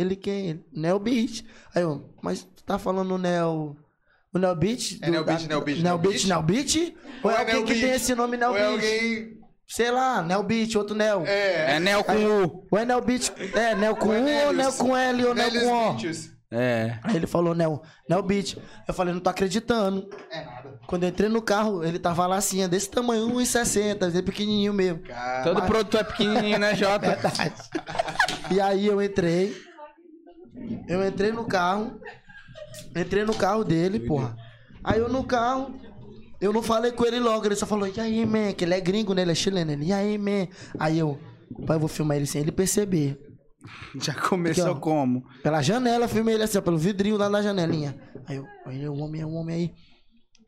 ele 0.00 0.16
quem? 0.16 0.64
Neo 0.72 0.98
Beat. 0.98 1.44
Aí 1.74 1.82
eu, 1.82 2.08
mas 2.22 2.42
tu 2.42 2.64
tá 2.64 2.78
falando 2.78 3.14
o 3.14 3.18
Neo. 3.18 3.76
O 4.32 4.38
Neo 4.38 4.54
Beat? 4.54 4.98
É 5.02 5.10
Neo 5.10 5.24
Beat, 5.24 5.46
Neo 5.48 5.60
Beat, 5.60 5.78
Neo 5.78 5.84
Neo 5.84 5.98
Beat, 5.98 6.12
Beat? 6.12 6.26
Neo 6.26 6.42
Beat? 6.42 6.94
Ou 7.22 7.30
é 7.30 7.34
é 7.34 7.38
alguém 7.38 7.54
Neo 7.56 7.64
que 7.64 7.74
tem 7.74 7.90
esse 7.90 8.14
nome 8.14 8.36
Neo 8.36 8.50
Ou 8.50 8.56
é 8.56 8.60
Beat? 8.60 8.72
alguém. 8.72 9.40
Sei 9.66 9.90
lá, 9.90 10.22
Neo 10.22 10.42
Beat, 10.42 10.74
outro 10.76 10.96
Neo. 10.96 11.24
É. 11.26 11.76
É 11.76 11.80
Nel 11.80 12.02
com 12.02 12.14
U. 12.14 12.66
Ou 12.70 12.78
é 12.78 12.84
Neo 12.84 13.00
Beat? 13.00 13.32
É, 13.54 13.74
Neo 13.74 13.94
com 13.96 14.12
é 14.12 14.44
U 14.44 14.46
ou 14.48 14.52
Neo 14.52 14.72
com 14.72 14.96
L 14.96 15.24
ou 15.26 15.34
Neo 15.34 15.50
com 15.50 15.90
O? 15.90 15.96
É. 16.52 16.98
Aí 17.04 17.14
ele 17.14 17.28
falou, 17.28 17.54
Nel, 17.54 17.80
Nel 18.08 18.22
Beat. 18.22 18.56
Eu 18.88 18.92
falei, 18.92 19.14
não 19.14 19.20
tô 19.20 19.30
acreditando. 19.30 20.08
É 20.30 20.44
nada. 20.44 20.80
Quando 20.86 21.04
eu 21.04 21.08
entrei 21.08 21.28
no 21.28 21.40
carro, 21.40 21.84
ele 21.84 22.00
tava 22.00 22.26
lá 22.26 22.36
assim, 22.36 22.62
é 22.62 22.66
desse 22.68 22.90
tamanho, 22.90 23.28
1,60, 23.28 24.08
ele 24.08 24.18
é 24.18 24.22
pequenininho 24.22 24.74
mesmo. 24.74 24.98
Cara, 25.02 25.44
Todo 25.44 25.62
produtor 25.62 26.00
é 26.00 26.04
pequenininho, 26.04 26.58
né, 26.58 26.74
Jota? 26.74 27.16
E 28.50 28.60
aí 28.60 28.86
eu 28.86 29.00
entrei, 29.00 29.56
eu 30.88 31.06
entrei 31.06 31.32
no 31.32 31.44
carro, 31.44 32.00
entrei 32.96 33.24
no 33.24 33.34
carro 33.34 33.64
dele, 33.64 34.00
porra. 34.00 34.36
Aí 34.82 34.98
eu 34.98 35.08
no 35.08 35.24
carro, 35.24 35.74
eu 36.40 36.52
não 36.52 36.62
falei 36.62 36.92
com 36.92 37.04
ele 37.04 37.20
logo, 37.20 37.46
ele 37.46 37.56
só 37.56 37.66
falou, 37.66 37.86
e 37.86 38.00
aí, 38.00 38.24
man, 38.24 38.52
que 38.52 38.64
ele 38.64 38.74
é 38.74 38.80
gringo, 38.80 39.12
né, 39.14 39.22
ele 39.22 39.32
é 39.32 39.34
chileno, 39.34 39.72
ele, 39.72 39.86
e 39.86 39.92
aí, 39.92 40.16
man. 40.16 40.48
Aí 40.78 40.98
eu, 40.98 41.18
pai, 41.66 41.76
eu 41.76 41.80
vou 41.80 41.88
filmar 41.88 42.16
ele 42.16 42.26
sem 42.26 42.40
ele 42.40 42.52
perceber. 42.52 43.18
Já 44.00 44.14
começou 44.14 44.64
Aqui, 44.64 44.76
ó. 44.76 44.80
como? 44.80 45.24
Pela 45.42 45.60
janela, 45.62 46.08
filmei 46.08 46.34
ele 46.34 46.44
assim, 46.44 46.58
ó, 46.58 46.62
pelo 46.62 46.78
vidrinho 46.78 47.16
lá 47.16 47.28
na 47.28 47.42
janelinha. 47.42 47.94
Aí 48.26 48.36
eu, 48.36 48.46
aí 48.64 48.88
o 48.88 48.94
homem, 48.96 49.20
é 49.20 49.26
um 49.26 49.34
homem 49.34 49.54
aí. 49.56 49.74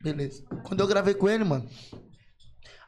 Beleza. 0.01 0.43
Quando 0.63 0.81
eu 0.81 0.87
gravei 0.87 1.13
com 1.13 1.29
ele, 1.29 1.43
mano. 1.43 1.67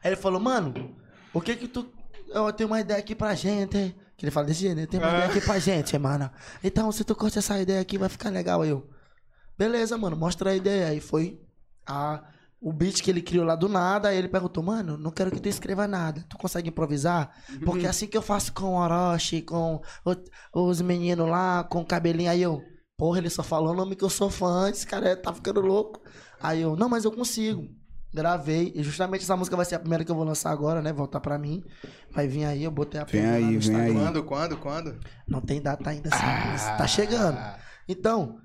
Aí 0.02 0.10
ele 0.10 0.16
falou, 0.16 0.40
mano, 0.40 0.94
por 1.32 1.42
que 1.44 1.56
que 1.56 1.68
tu. 1.68 1.86
Eu 2.28 2.52
tenho 2.52 2.68
uma 2.68 2.80
ideia 2.80 2.98
aqui 2.98 3.14
pra 3.14 3.34
gente, 3.34 3.78
hein? 3.78 3.94
Que 4.16 4.24
ele 4.24 4.30
fala 4.30 4.46
desse 4.46 4.60
jeito, 4.60 4.76
né? 4.76 4.86
Tem 4.86 4.98
uma 4.98 5.08
ideia 5.08 5.26
aqui 5.30 5.40
pra 5.40 5.58
gente, 5.58 5.98
mano. 5.98 6.30
Então, 6.64 6.90
se 6.90 7.04
tu 7.04 7.14
curte 7.14 7.38
essa 7.38 7.60
ideia 7.60 7.80
aqui, 7.80 7.98
vai 7.98 8.08
ficar 8.08 8.30
legal. 8.30 8.62
Aí 8.62 8.70
eu, 8.70 8.88
beleza, 9.58 9.96
mano, 9.98 10.16
mostra 10.16 10.50
a 10.50 10.54
ideia. 10.56 10.88
Aí 10.88 11.00
foi 11.00 11.40
a 11.86 12.22
o 12.58 12.72
beat 12.72 13.02
que 13.02 13.10
ele 13.10 13.20
criou 13.20 13.44
lá 13.44 13.54
do 13.54 13.68
nada, 13.68 14.08
aí 14.08 14.16
ele 14.16 14.28
perguntou, 14.28 14.62
mano, 14.62 14.96
não 14.96 15.10
quero 15.10 15.30
que 15.30 15.38
tu 15.38 15.46
escreva 15.48 15.86
nada. 15.86 16.24
Tu 16.28 16.38
consegue 16.38 16.70
improvisar? 16.70 17.30
Porque 17.64 17.84
é 17.86 17.88
assim 17.90 18.06
que 18.06 18.16
eu 18.16 18.22
faço 18.22 18.52
com 18.54 18.74
o 18.74 18.78
Orochi, 18.82 19.42
com 19.42 19.80
o- 20.04 20.66
os 20.68 20.80
meninos 20.80 21.28
lá, 21.28 21.62
com 21.64 21.82
o 21.82 21.86
cabelinho. 21.86 22.30
Aí 22.30 22.40
eu, 22.40 22.62
porra, 22.96 23.18
ele 23.18 23.28
só 23.28 23.42
falou 23.42 23.72
o 23.72 23.76
nome 23.76 23.94
que 23.94 24.02
eu 24.02 24.08
sou 24.08 24.30
fã, 24.30 24.70
esse 24.70 24.86
cara 24.86 25.10
é- 25.10 25.14
tá 25.14 25.32
ficando 25.34 25.60
louco. 25.60 26.00
Aí 26.40 26.62
eu, 26.62 26.74
não, 26.74 26.88
mas 26.88 27.04
eu 27.04 27.12
consigo. 27.12 27.68
Gravei, 28.16 28.72
e 28.74 28.82
justamente 28.82 29.22
essa 29.22 29.36
música 29.36 29.54
vai 29.56 29.64
ser 29.66 29.74
a 29.74 29.78
primeira 29.78 30.02
que 30.04 30.10
eu 30.10 30.16
vou 30.16 30.24
lançar 30.24 30.50
agora, 30.50 30.80
né? 30.80 30.92
Voltar 30.92 31.20
pra 31.20 31.38
mim. 31.38 31.62
Vai 32.10 32.26
vir 32.26 32.44
aí, 32.46 32.64
eu 32.64 32.70
botei 32.70 32.98
a 33.00 33.04
Vem 33.04 33.20
playlist 33.22 33.30
lá 33.30 33.36
aí, 33.36 33.42
no 33.42 33.48
vem 33.48 33.56
Instagram. 33.58 33.84
aí. 33.84 33.92
Quando, 33.94 34.22
quando, 34.24 34.56
quando? 34.56 34.98
Não 35.28 35.40
tem 35.40 35.60
data 35.60 35.90
ainda, 35.90 36.08
assim, 36.12 36.24
mas 36.24 36.62
tá 36.78 36.86
chegando. 36.86 37.36
Ah, 37.36 37.58
Então, 37.86 38.38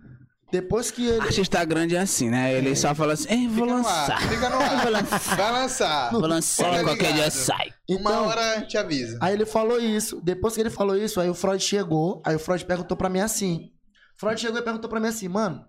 depois 0.52 0.92
que 0.92 1.08
ele. 1.08 1.22
Artista 1.22 1.64
grande 1.64 1.96
é 1.96 2.00
assim, 2.02 2.30
né? 2.30 2.54
Ele 2.54 2.76
só 2.76 2.94
fala 2.94 3.14
assim, 3.14 3.28
Ei, 3.30 3.48
vou 3.48 3.64
Fica 3.66 3.66
no 3.68 3.74
lançar. 3.78 4.12
ar, 4.12 4.22
fica 4.22 4.50
no 4.50 4.56
ar. 4.60 5.38
Vai 5.38 5.52
lançar. 5.54 6.12
Vou 6.12 6.22
lançar 6.28 6.66
Fica 6.72 6.82
e 6.82 6.84
qualquer 6.84 7.14
dia 7.14 7.32
sai. 7.32 7.70
Uma 7.90 8.00
Então- 8.12 8.26
hora 8.28 8.62
te 8.68 8.78
avisa. 8.78 9.18
Aí 9.22 9.34
ele 9.34 9.46
falou 9.46 9.80
isso. 9.80 10.20
Depois 10.22 10.54
que 10.54 10.60
ele 10.62 10.70
falou 10.70 10.98
isso, 10.98 11.20
aí 11.22 11.30
o 11.30 11.34
Freud 11.34 11.64
chegou. 11.64 12.22
Aí 12.26 12.36
o 12.36 12.40
Freud 12.40 12.66
perguntou 12.66 12.98
pra 12.98 13.08
mim 13.10 13.22
assim. 13.22 13.70
Freud 14.18 14.40
chegou 14.40 14.60
e 14.60 14.64
perguntou 14.64 14.90
pra 14.90 15.00
mim 15.00 15.08
assim, 15.08 15.28
mano. 15.30 15.66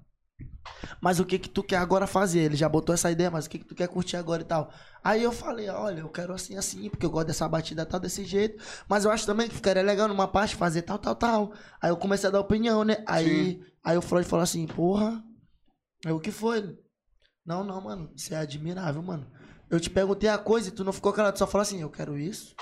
Mas 1.01 1.21
o 1.21 1.25
que 1.25 1.39
que 1.39 1.49
tu 1.49 1.63
quer 1.63 1.77
agora 1.77 2.07
fazer? 2.07 2.41
Ele 2.41 2.57
já 2.57 2.69
botou 2.69 2.95
essa 2.95 3.11
ideia, 3.11 3.31
mas 3.31 3.47
o 3.47 3.51
que 3.51 3.59
que 3.59 3.65
tu 3.65 3.75
quer 3.75 3.89
curtir 3.89 4.17
agora 4.17 4.43
e 4.43 4.45
tal? 4.45 4.73
Aí 5.03 5.23
eu 5.23 5.33
falei, 5.33 5.69
olha, 5.69 6.01
eu 6.01 6.09
quero 6.09 6.33
assim, 6.33 6.57
assim, 6.57 6.89
porque 6.89 7.05
eu 7.05 7.11
gosto 7.11 7.27
dessa 7.27 7.49
batida 7.49 7.85
tal, 7.85 8.01
desse 8.01 8.25
jeito. 8.25 8.63
Mas 8.89 9.05
eu 9.05 9.11
acho 9.11 9.27
também 9.27 9.49
que 9.49 9.55
ficaria 9.55 9.83
legal 9.83 10.09
numa 10.09 10.29
parte 10.29 10.57
fazer 10.57 10.83
tal, 10.83 10.99
tal, 10.99 11.15
tal. 11.15 11.53
Aí 11.81 11.91
eu 11.91 11.97
comecei 11.97 12.29
a 12.29 12.33
dar 12.33 12.41
opinião, 12.41 12.85
né? 12.85 13.03
Aí, 13.07 13.63
aí 13.85 13.97
o 13.97 14.03
Freud 14.03 14.29
falou 14.29 14.45
assim, 14.45 14.67
porra. 14.67 15.23
Aí 16.05 16.13
o 16.13 16.21
que 16.21 16.31
foi? 16.31 16.79
Não, 17.45 17.65
não, 17.65 17.81
mano. 17.81 18.13
Isso 18.15 18.33
é 18.33 18.37
admirável, 18.37 19.03
mano. 19.03 19.27
Eu 19.69 19.81
te 19.81 19.91
perguntei 19.91 20.29
a 20.29 20.39
coisa 20.39 20.69
e 20.69 20.73
tu 20.73 20.85
não 20.85 20.93
ficou 20.93 21.13
calado. 21.13 21.35
Tu 21.35 21.39
só 21.39 21.47
falou 21.47 21.63
assim, 21.63 21.81
eu 21.81 21.91
quero 21.91 22.19
isso, 22.19 22.55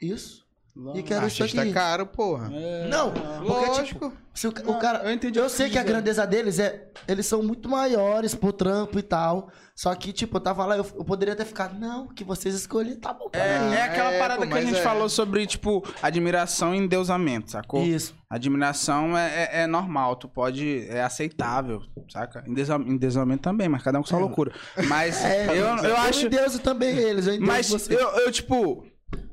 isso 0.00 0.47
e 0.94 1.02
quero 1.02 1.26
isso 1.26 1.42
Artista 1.42 1.62
aqui. 1.62 1.72
caro, 1.72 2.06
porra. 2.06 2.48
Não, 2.88 3.10
porque 3.12 3.82
tipo, 3.82 4.06
Lógico. 4.06 4.12
se 4.32 4.46
o, 4.46 4.50
o 4.66 4.78
cara, 4.78 5.00
eu 5.04 5.12
entendi 5.12 5.38
eu 5.38 5.44
o 5.44 5.48
que 5.48 5.52
sei 5.52 5.68
tu 5.68 5.72
que 5.72 5.78
a 5.78 5.82
grandeza 5.82 6.26
deles 6.26 6.58
é, 6.58 6.88
eles 7.06 7.26
são 7.26 7.42
muito 7.42 7.68
maiores 7.68 8.34
pro 8.34 8.52
trampo 8.52 8.98
e 8.98 9.02
tal. 9.02 9.50
Só 9.74 9.94
que 9.94 10.12
tipo, 10.12 10.36
eu 10.36 10.40
tava 10.40 10.66
lá, 10.66 10.76
eu, 10.76 10.84
eu 10.96 11.04
poderia 11.04 11.36
ter 11.36 11.44
ficado, 11.44 11.78
não, 11.78 12.08
que 12.08 12.24
vocês 12.24 12.52
escolheram, 12.54 12.98
tá 13.00 13.12
bom. 13.12 13.28
pra 13.30 13.40
É, 13.40 13.60
mim." 13.60 13.74
é 13.76 13.82
aquela 13.82 14.12
É, 14.12 14.18
parada 14.18 14.44
pô, 14.44 14.52
que 14.52 14.58
a 14.58 14.64
gente 14.64 14.78
é. 14.78 14.82
falou 14.82 15.08
sobre, 15.08 15.46
tipo, 15.46 15.84
admiração 16.02 16.74
e 16.74 16.78
endeusamento, 16.78 17.52
sacou? 17.52 17.82
Isso. 17.84 18.12
Admiração 18.28 19.16
é, 19.16 19.44
é, 19.52 19.62
é 19.62 19.66
normal, 19.68 20.16
tu 20.16 20.28
pode. 20.28 20.84
É 20.88 21.02
aceitável, 21.02 21.80
saca? 22.10 22.42
Endeusa- 22.46 22.74
Endeusamento 22.74 23.42
também, 23.42 23.68
mas 23.68 23.82
cada 23.82 23.98
um 23.98 24.02
com 24.02 24.08
sua 24.08 24.18
É. 24.18 24.22
loucura. 24.22 24.52
Mas 24.88 25.22
É, 25.24 25.46
eu, 25.50 25.64
eu 25.64 25.96
acho. 25.96 26.26
endeuso 26.26 26.58
também 26.58 26.96
eles, 26.96 27.26
eu 27.28 27.40
Mas 27.40 27.68
você. 27.70 27.94
eu, 27.94 28.00
eu, 28.18 28.32
tipo. 28.32 28.84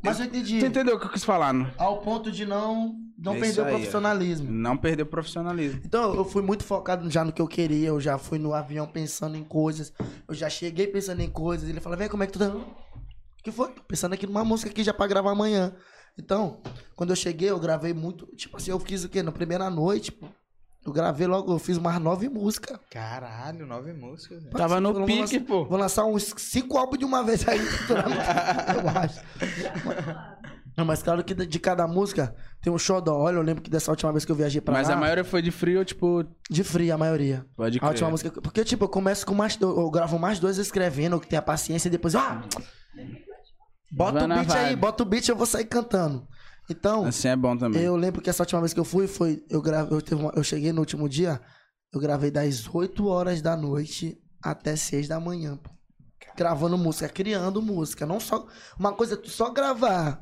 Mas 0.01 0.19
eu 0.19 0.25
entendi. 0.25 0.59
Tu 0.59 0.65
entendeu 0.65 0.95
o 0.95 0.99
que 0.99 1.05
eu 1.07 1.11
quis 1.11 1.23
falar? 1.23 1.53
Não, 1.53 1.69
Ao 1.77 1.99
ponto 1.99 2.31
de 2.31 2.45
não, 2.45 2.95
não 3.17 3.33
É 3.35 3.39
perder 3.39 3.61
o 3.61 3.65
profissionalismo. 3.65 4.51
não 4.51 4.77
perder 4.77 5.03
o 5.03 5.07
profissionalismo. 5.07 5.81
Então, 5.83 6.13
eu 6.13 6.23
fui 6.23 6.41
muito 6.43 6.63
focado 6.63 7.09
já 7.09 7.23
no 7.25 7.33
que 7.33 7.41
eu 7.41 7.47
queria. 7.47 7.87
Eu 7.89 7.99
já 7.99 8.17
fui 8.17 8.37
no 8.37 8.53
avião 8.53 8.85
pensando 8.87 9.35
em 9.35 9.43
coisas. 9.43 9.91
Eu 10.27 10.35
já 10.35 10.49
cheguei 10.49 10.87
pensando 10.87 11.21
em 11.21 11.29
coisas. 11.29 11.67
Ele 11.69 11.79
falou, 11.79 11.97
vem, 11.97 12.07
como 12.07 12.23
é 12.23 12.27
que 12.27 12.33
tu 12.33 12.39
tá? 12.39 12.49
O 12.49 12.63
que 13.43 13.51
foi? 13.51 13.69
Tô 13.71 13.81
pensando 13.83 14.13
aqui 14.13 14.25
numa 14.27 14.43
música 14.45 14.69
aqui 14.69 14.83
já 14.83 14.93
pra 14.93 15.07
gravar 15.07 15.31
amanhã. 15.31 15.75
Então, 16.17 16.61
quando 16.95 17.09
eu 17.09 17.15
cheguei, 17.15 17.49
eu 17.49 17.59
gravei 17.59 17.93
muito. 17.93 18.25
Tipo 18.35 18.57
assim, 18.57 18.71
eu 18.71 18.79
fiz 18.79 19.03
o 19.03 19.09
quê? 19.09 19.21
Na 19.23 19.31
primeira 19.31 19.69
noite, 19.69 20.11
pô. 20.11 20.27
Eu 20.85 20.91
gravei 20.93 21.25
logo, 21.25 21.51
eu 21.51 21.57
fiz 21.59 21.77
umas 21.77 21.99
nove 21.99 22.29
músicas. 22.29 22.77
Caralho, 22.91 23.65
nove 23.65 23.91
músicas. 23.91 24.43
velho. 24.43 24.55
Tava 24.55 24.79
no 24.79 24.89
Eu 24.99 25.05
pique, 25.05 25.19
lançar- 25.21 25.39
pô. 25.41 25.65
Vou 25.65 25.79
lançar 25.79 26.05
uns 26.05 26.31
cinco 26.37 26.77
álbuns 26.77 26.99
de 26.99 27.05
uma 27.05 27.23
vez 27.23 27.47
aí. 27.47 27.59
eu 27.59 28.89
acho. 29.01 29.19
Não, 30.77 30.83
mas 30.83 31.01
claro 31.01 31.23
que 31.23 31.33
de 31.33 31.57
cada 31.57 31.87
música 31.87 32.35
tem 32.61 32.71
um 32.71 32.77
xodó. 32.77 33.17
Olha, 33.17 33.37
eu 33.37 33.41
lembro 33.41 33.63
que 33.63 33.69
dessa 33.69 33.89
última 33.89 34.11
vez 34.11 34.25
que 34.25 34.31
eu 34.31 34.35
viajei 34.35 34.59
pra 34.59 34.73
Mas 34.73 34.89
lá... 34.89 34.93
a 34.93 34.97
maioria 34.97 35.23
foi 35.23 35.41
de 35.41 35.49
frio, 35.49 35.83
tipo. 35.85 36.25
De 36.49 36.63
frio, 36.65 36.93
a 36.93 36.97
maioria. 36.97 37.45
Pode 37.55 37.77
A 37.77 37.79
crer. 37.79 37.89
última 37.91 38.09
música. 38.09 38.41
Porque, 38.41 38.63
tipo, 38.65 38.83
eu 38.83 38.89
começo 38.89 39.25
com 39.25 39.33
mais. 39.33 39.57
Eu 39.59 39.89
gravo 39.89 40.19
mais 40.19 40.37
dois 40.37 40.57
escrevendo, 40.57 41.17
que 41.19 41.27
tem 41.27 41.39
a 41.39 41.41
paciência, 41.41 41.87
e 41.87 41.91
depois. 41.91 42.13
Ah! 42.13 42.41
Bota 43.91 44.27
Vai 44.27 44.37
o 44.37 44.41
beat 44.45 44.51
aí, 44.57 44.75
bota 44.75 45.03
o 45.03 45.05
beat 45.05 45.29
eu 45.29 45.35
vou 45.35 45.45
sair 45.45 45.63
cantando. 45.65 46.27
Então, 46.69 47.05
Assim 47.05 47.27
é 47.27 47.35
bom 47.35 47.55
também. 47.55 47.81
eu 47.81 47.95
lembro 47.95 48.21
que 48.21 48.29
essa 48.29 48.43
última 48.43 48.59
vez 48.61 48.73
que 48.73 48.79
eu 48.79 48.85
fui, 48.85 49.07
foi. 49.07 49.43
Eu, 49.49 49.61
grave, 49.61 49.93
eu, 49.93 50.01
teve 50.01 50.19
uma- 50.21 50.33
eu 50.35 50.43
cheguei 50.43 50.71
no 50.73 50.79
último 50.79 51.07
dia, 51.07 51.39
eu 51.93 51.99
gravei 51.99 52.31
das 52.31 52.67
8 52.73 53.07
horas 53.07 53.41
da 53.41 53.55
noite 53.55 54.17
até 54.41 54.75
6 54.75 55.07
da 55.07 55.19
manhã, 55.19 55.57
pô. 55.57 55.69
Gravando 56.35 56.77
música, 56.77 57.07
criando 57.07 57.61
música. 57.61 58.05
Não 58.05 58.19
só. 58.19 58.45
Uma 58.79 58.91
coisa 58.93 59.13
é 59.13 59.17
tu 59.17 59.29
só 59.29 59.51
gravar. 59.51 60.21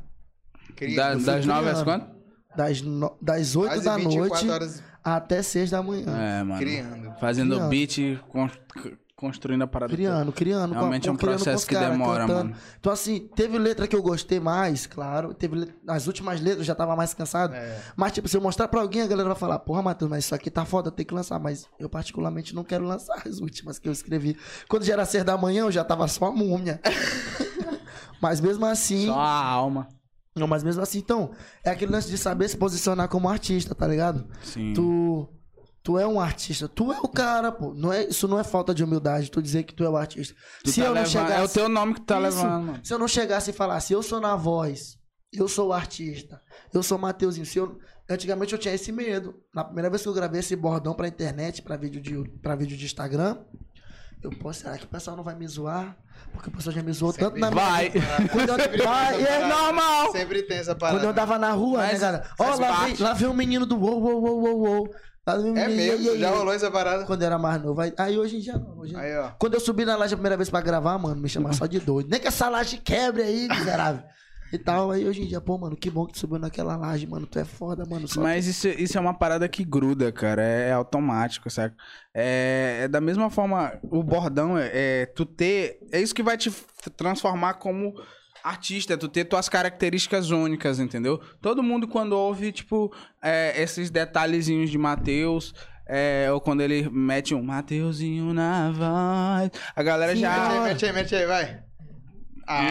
Da- 0.96 1.16
das 1.16 1.46
nove 1.46 1.70
às 1.70 1.82
criando. 1.82 1.86
quanto? 1.86 2.24
Das, 2.56 2.82
no, 2.82 3.18
das 3.22 3.56
8 3.56 3.70
Quase 3.72 3.86
da 3.86 3.96
24 3.98 4.20
noite 4.30 4.50
horas 4.50 4.84
até 5.04 5.42
6 5.42 5.72
da 5.72 5.82
manhã. 5.82 6.06
É, 6.16 6.44
mano. 6.44 6.60
criando. 6.60 7.20
Fazendo 7.20 7.56
Criando. 7.56 7.70
beat, 7.70 8.20
construindo 9.24 9.62
a 9.64 9.68
parada. 9.68 9.94
Criando, 9.94 10.32
criando. 10.32 10.70
com- 10.74 10.80
Realmente 10.80 11.08
é 11.08 11.12
um 11.12 11.16
com- 11.16 11.20
criando 11.20 11.38
com 11.40 11.44
processo 11.46 11.64
os 11.64 11.66
que 11.68 11.74
cara, 11.76 11.90
demora, 11.90 12.28
cantando. 12.28 12.50
mano. 12.50 12.56
Então, 12.80 12.92
assim, 12.92 13.30
teve 13.36 13.58
letra 13.58 13.88
que 13.88 13.96
eu 13.96 14.02
gostei 14.04 14.40
mais, 14.40 14.86
claro. 14.86 15.34
Teve 15.34 15.56
let- 15.56 15.76
As 15.88 16.08
últimas 16.08 16.40
letras 16.42 16.60
eu 16.60 16.64
já 16.66 16.76
tava 16.76 16.96
mais 16.96 17.14
cansado. 17.14 17.54
É. 17.56 17.80
Mas, 17.96 18.12
tipo, 18.12 18.28
se 18.28 18.36
eu 18.38 18.42
mostrar 18.42 18.68
pra 18.68 18.82
alguém, 18.82 19.02
a 19.02 19.08
galera 19.08 19.30
vai 19.30 19.38
falar, 19.38 19.60
porra, 19.60 19.82
Matheus, 19.82 20.10
mas 20.12 20.26
isso 20.26 20.36
aqui 20.36 20.52
tá 20.52 20.66
foda, 20.66 20.92
tem 20.92 21.06
que 21.06 21.14
lançar. 21.14 21.40
Mas 21.40 21.66
eu, 21.80 21.88
particularmente, 21.90 22.54
não 22.54 22.64
quero 22.64 22.84
lançar 22.86 23.16
as 23.26 23.40
últimas 23.40 23.80
que 23.80 23.88
eu 23.88 23.94
escrevi. 23.94 24.38
Quando 24.68 24.84
já 24.84 24.94
era 24.94 25.06
seis 25.06 25.24
da 25.24 25.38
manhã, 25.38 25.62
eu 25.62 25.72
já 25.72 25.84
tava 25.84 26.08
só 26.08 26.26
a 26.26 26.32
múmia. 26.32 26.80
mas 28.22 28.40
mesmo 28.40 28.66
assim. 28.66 29.08
Só 29.08 29.20
a 29.20 29.44
alma. 29.46 29.88
Não, 30.36 30.48
mas 30.48 30.64
mesmo 30.64 30.82
assim, 30.82 30.98
então, 30.98 31.30
é 31.64 31.70
aquele 31.70 31.92
lance 31.92 32.10
de 32.10 32.18
saber 32.18 32.48
se 32.50 32.58
posicionar 32.58 33.08
como 33.08 33.30
artista, 33.30 33.76
tá 33.76 33.88
ligado? 33.88 34.26
Sim. 34.42 34.74
Tu. 34.74 35.30
Tu 35.84 36.00
é 36.00 36.08
um 36.08 36.18
artista, 36.20 36.68
tu 36.70 36.94
é 36.94 37.00
o 37.02 37.10
cara, 37.10 37.52
pô. 37.52 37.74
Não 37.74 37.92
é, 37.92 38.06
isso 38.06 38.26
não 38.26 38.40
é 38.40 38.44
falta 38.44 38.74
de 38.74 38.82
humildade, 38.84 39.30
tu 39.30 39.42
dizer 39.42 39.64
que 39.64 39.74
tu 39.74 39.84
é 39.84 39.90
o 39.90 39.98
artista. 39.98 40.34
Tu 40.64 40.72
se 40.72 40.80
tá 40.80 40.88
eu 40.88 40.96
não 40.96 41.02
levando- 41.02 41.12
chegasse. 41.12 41.34
É 41.42 41.44
o 41.44 41.50
teu 41.50 41.68
nome 41.70 41.94
que 41.96 42.00
tu 42.02 42.06
tá 42.06 42.22
Isso. 42.22 42.38
levando, 42.38 42.66
mano. 42.66 42.80
Se 42.82 42.94
eu 42.94 42.98
não 43.00 43.08
chegasse 43.08 43.50
e 43.50 43.54
falasse, 43.54 43.92
eu 43.92 44.02
sou 44.02 44.22
na 44.22 44.36
voz, 44.38 44.98
eu 45.34 45.46
sou 45.48 45.70
o 45.70 45.74
artista, 45.74 46.40
eu 46.74 46.82
sou 46.82 46.98
o 46.98 47.02
Mateuzinho. 47.02 47.46
Se 47.46 47.58
eu... 47.58 47.78
Antigamente 48.10 48.54
eu 48.54 48.60
tinha 48.60 48.74
esse 48.74 48.92
medo. 48.92 49.34
Na 49.54 49.64
primeira 49.64 49.90
vez 49.90 50.02
que 50.02 50.08
eu 50.08 50.14
gravei 50.14 50.40
esse 50.40 50.56
bordão 50.56 50.94
pra 50.94 51.08
internet, 51.08 51.62
pra 51.62 51.76
vídeo 51.78 52.02
de, 52.02 52.30
pra 52.42 52.56
vídeo 52.56 52.78
de 52.78 52.86
Instagram, 52.86 53.38
eu, 54.22 54.30
pô, 54.30 54.52
será 54.54 54.78
que 54.78 54.86
o 54.86 54.88
pessoal 54.90 55.18
não 55.18 55.24
vai 55.24 55.36
me 55.36 55.46
zoar? 55.48 55.98
Porque 56.32 56.50
o 56.50 56.52
pessoal 56.52 56.74
já 56.76 56.82
me 56.84 56.92
zoou 56.94 57.12
Sempre 57.12 57.26
tanto 57.26 57.40
na 57.40 57.50
vai. 57.50 57.90
minha. 57.90 58.30
Quando 58.30 58.50
eu, 58.50 58.56
Sempre 58.60 58.84
vai, 58.84 59.22
essa 59.22 59.30
é 59.32 59.48
normal. 59.48 60.12
Sempre 60.14 60.44
tem 60.44 60.58
essa 60.58 60.76
parada. 60.76 60.98
Quando 60.98 61.04
eu 61.06 61.10
andava 61.12 61.38
na 61.40 61.52
rua, 61.52 61.80
Mas 61.80 61.94
né, 61.94 62.00
cara? 62.00 62.30
Ó, 62.40 62.44
faz 62.46 62.60
lá 62.60 62.88
lá 63.08 63.14
vem 63.14 63.28
um 63.28 63.34
menino 63.34 63.66
do 63.66 63.78
uou, 63.78 64.02
uou, 64.02 64.22
uou, 64.22 64.42
uou, 64.42 64.60
uou. 64.68 64.90
Um 65.26 65.56
É 65.56 65.70
mesmo, 65.70 66.06
e 66.06 66.10
aí, 66.10 66.20
já 66.20 66.32
rolou 66.32 66.54
essa 66.54 66.70
parada. 66.70 67.06
Quando 67.06 67.22
eu 67.22 67.28
era 67.28 67.38
mais 67.38 67.62
novo. 67.62 67.80
Aí, 67.80 67.94
aí 67.98 68.18
hoje 68.18 68.38
em 68.38 68.40
dia 68.40 68.58
não. 68.58 68.80
Hoje... 68.80 68.96
Aí, 68.96 69.18
ó. 69.18 69.32
Quando 69.40 69.54
eu 69.54 69.60
subi 69.60 69.86
na 69.86 69.96
laje 69.96 70.14
a 70.14 70.18
primeira 70.18 70.36
vez 70.36 70.50
pra 70.50 70.60
gravar, 70.60 70.98
mano, 70.98 71.22
me 71.22 71.30
chamaram 71.30 71.56
só 71.56 71.66
de 71.66 71.80
doido. 71.80 72.10
Nem 72.10 72.20
que 72.20 72.28
essa 72.28 72.50
laje 72.50 72.78
quebre 72.78 73.24
aí, 73.24 73.48
miserável. 73.48 74.04
E 74.52 74.58
tal, 74.60 74.92
aí 74.92 75.08
hoje 75.08 75.24
em 75.24 75.26
dia, 75.26 75.42
pô, 75.42 75.58
mano, 75.58 75.76
que 75.76 75.90
bom 75.90 76.06
que 76.06 76.14
tu 76.14 76.20
subiu 76.20 76.38
naquela 76.38 76.76
laje, 76.76 77.08
mano. 77.08 77.26
Tu 77.26 77.40
é 77.40 77.46
foda, 77.46 77.86
mano. 77.86 78.08
Só 78.08 78.22
Mas 78.22 78.46
isso, 78.46 78.68
isso 78.68 78.96
é 78.98 79.02
uma 79.02 79.14
parada 79.14 79.48
que 79.48 79.64
gruda, 79.64 80.12
cara. 80.12 80.44
É, 80.44 80.72
automático, 80.74 81.50
sabe? 81.50 81.74
É, 82.14 82.82
é 82.84 82.88
da 82.88 83.02
mesma 83.02 83.32
forma, 83.32 83.80
o 83.90 84.04
bordão 84.04 84.56
é, 84.56 84.70
é 84.74 85.06
tu 85.08 85.26
ter. 85.26 85.80
É 85.92 86.00
isso 86.00 86.14
que 86.14 86.22
vai 86.22 86.38
te 86.38 86.52
transformar 86.96 87.56
como 87.56 87.96
artista, 88.44 88.94
é 88.94 88.98
tu 88.98 89.08
ter 89.08 89.26
tuas 89.26 89.48
características 89.48 90.30
únicas, 90.32 90.78
entendeu? 90.80 91.20
Todo 91.42 91.64
mundo, 91.64 91.88
quando 91.88 92.12
ouve, 92.14 92.52
tipo, 92.52 92.94
é, 93.22 93.54
esses 93.62 93.90
detalhezinhos 93.90 94.70
de 94.70 94.78
Matheus. 94.78 95.54
é, 95.86 96.30
ou 96.32 96.40
quando 96.40 96.62
ele 96.62 96.90
mete 96.90 97.36
um 97.36 97.44
Mateuzinho 97.44 98.34
na 98.34 98.72
voz, 98.72 99.52
a 99.76 99.84
galera 99.84 100.16
Sim, 100.16 100.22
já. 100.22 100.30
Mete 100.32 100.46
aí, 100.52 100.58
Ah. 100.58 100.62
mete 100.64 100.86
aí, 100.86 100.94
mete 100.94 101.16
aí, 101.16 101.26
vai. 101.26 101.60
Ah, 102.48 102.64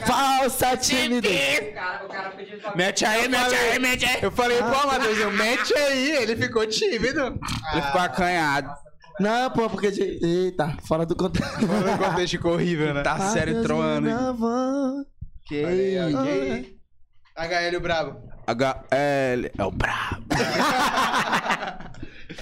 Falsa 0.06 0.76
timidez. 0.76 1.60
O 1.70 1.74
cara, 1.74 2.04
o 2.04 2.08
cara 2.08 2.30
pediu 2.30 2.58
pra 2.58 2.74
Mete 2.74 3.04
aí, 3.04 3.28
mete 3.28 3.54
aí, 3.54 3.78
mete 3.78 4.04
aí. 4.06 4.18
eu 4.22 4.30
falei, 4.32 4.58
pô, 4.58 4.86
Matheusinho, 4.86 5.30
mete 5.32 5.74
aí. 5.74 6.10
Ele 6.16 6.36
ficou 6.36 6.66
tímido. 6.66 7.38
Ele 7.72 7.82
ficou 7.82 8.00
acanhado. 8.00 8.70
Não, 9.20 9.50
pô, 9.50 9.68
porque. 9.68 9.90
De... 9.90 10.18
Eita, 10.24 10.76
fora 10.86 11.04
do 11.04 11.14
contexto. 11.14 11.60
Fora 11.66 11.96
do 11.96 12.04
contexto 12.04 12.30
ficou 12.32 12.52
horrível, 12.54 12.94
né? 12.94 13.02
Tá 13.02 13.18
sério 13.30 13.62
troando. 13.62 14.08
Que 15.46 15.64
aí. 15.64 16.80
HL 17.36 17.76
o 17.76 17.80
Brabo. 17.80 18.30
HL 18.46 19.50
é 19.56 19.64
o 19.64 19.70
brabo. 19.70 20.26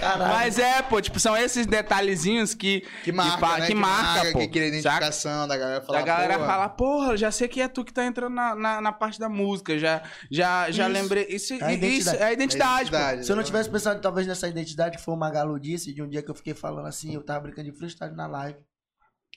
Caralho. 0.01 0.33
Mas 0.33 0.59
é, 0.59 0.81
pô, 0.83 1.01
tipo, 1.01 1.19
são 1.19 1.37
esses 1.37 1.67
detalhezinhos 1.67 2.55
que, 2.55 2.83
Que 3.05 3.11
marca, 3.13 3.39
fa- 3.47 3.59
né? 3.59 3.67
que 3.67 3.75
marca, 3.75 4.33
pô. 4.33 4.39
Que 4.39 4.49
cria 4.49 4.63
saca? 4.65 4.77
identificação 5.07 5.49
da 5.49 5.57
galera 5.57 5.81
falar, 5.85 5.99
Da 6.01 6.05
galera 6.07 6.39
"Pô, 6.39 6.45
fala, 6.47 6.69
porra, 6.69 7.17
já 7.17 7.31
sei 7.31 7.49
que 7.49 7.61
é 7.61 7.69
tu 7.69 7.85
que 7.85 7.93
tá 7.93 8.05
entrando 8.05 8.35
na, 8.35 8.55
na, 8.55 8.81
na 8.81 8.93
parte 8.93 9.19
da 9.19 9.29
música, 9.29 9.79
já, 9.79 10.03
já, 10.31 10.71
já 10.71 10.85
Isso. 10.89 10.93
lembrei. 10.93 11.27
Isso, 11.29 11.53
É 11.55 11.57
a 11.57 11.73
isso 11.73 11.85
identidade. 11.85 12.17
é 12.19 12.25
a 12.25 12.33
identidade, 12.33 12.91
pô. 12.91 12.97
identidade, 12.97 13.27
Se 13.27 13.33
eu 13.33 13.37
não 13.37 13.43
exatamente. 13.43 13.47
tivesse 13.47 13.71
pensado 13.71 14.01
talvez 14.01 14.27
nessa 14.27 14.49
identidade 14.49 14.97
que 14.97 15.03
foi 15.03 15.15
o 15.15 15.17
Magalu 15.17 15.59
disse, 15.59 15.93
de 15.93 16.03
um 16.03 16.09
dia 16.09 16.23
que 16.23 16.31
eu 16.31 16.35
fiquei 16.35 16.55
falando 16.55 16.87
assim, 16.87 17.15
eu 17.15 17.23
tava 17.23 17.41
brincando 17.41 17.71
de 17.71 17.77
freestyle 17.77 18.15
na 18.15 18.27
live. 18.27 18.59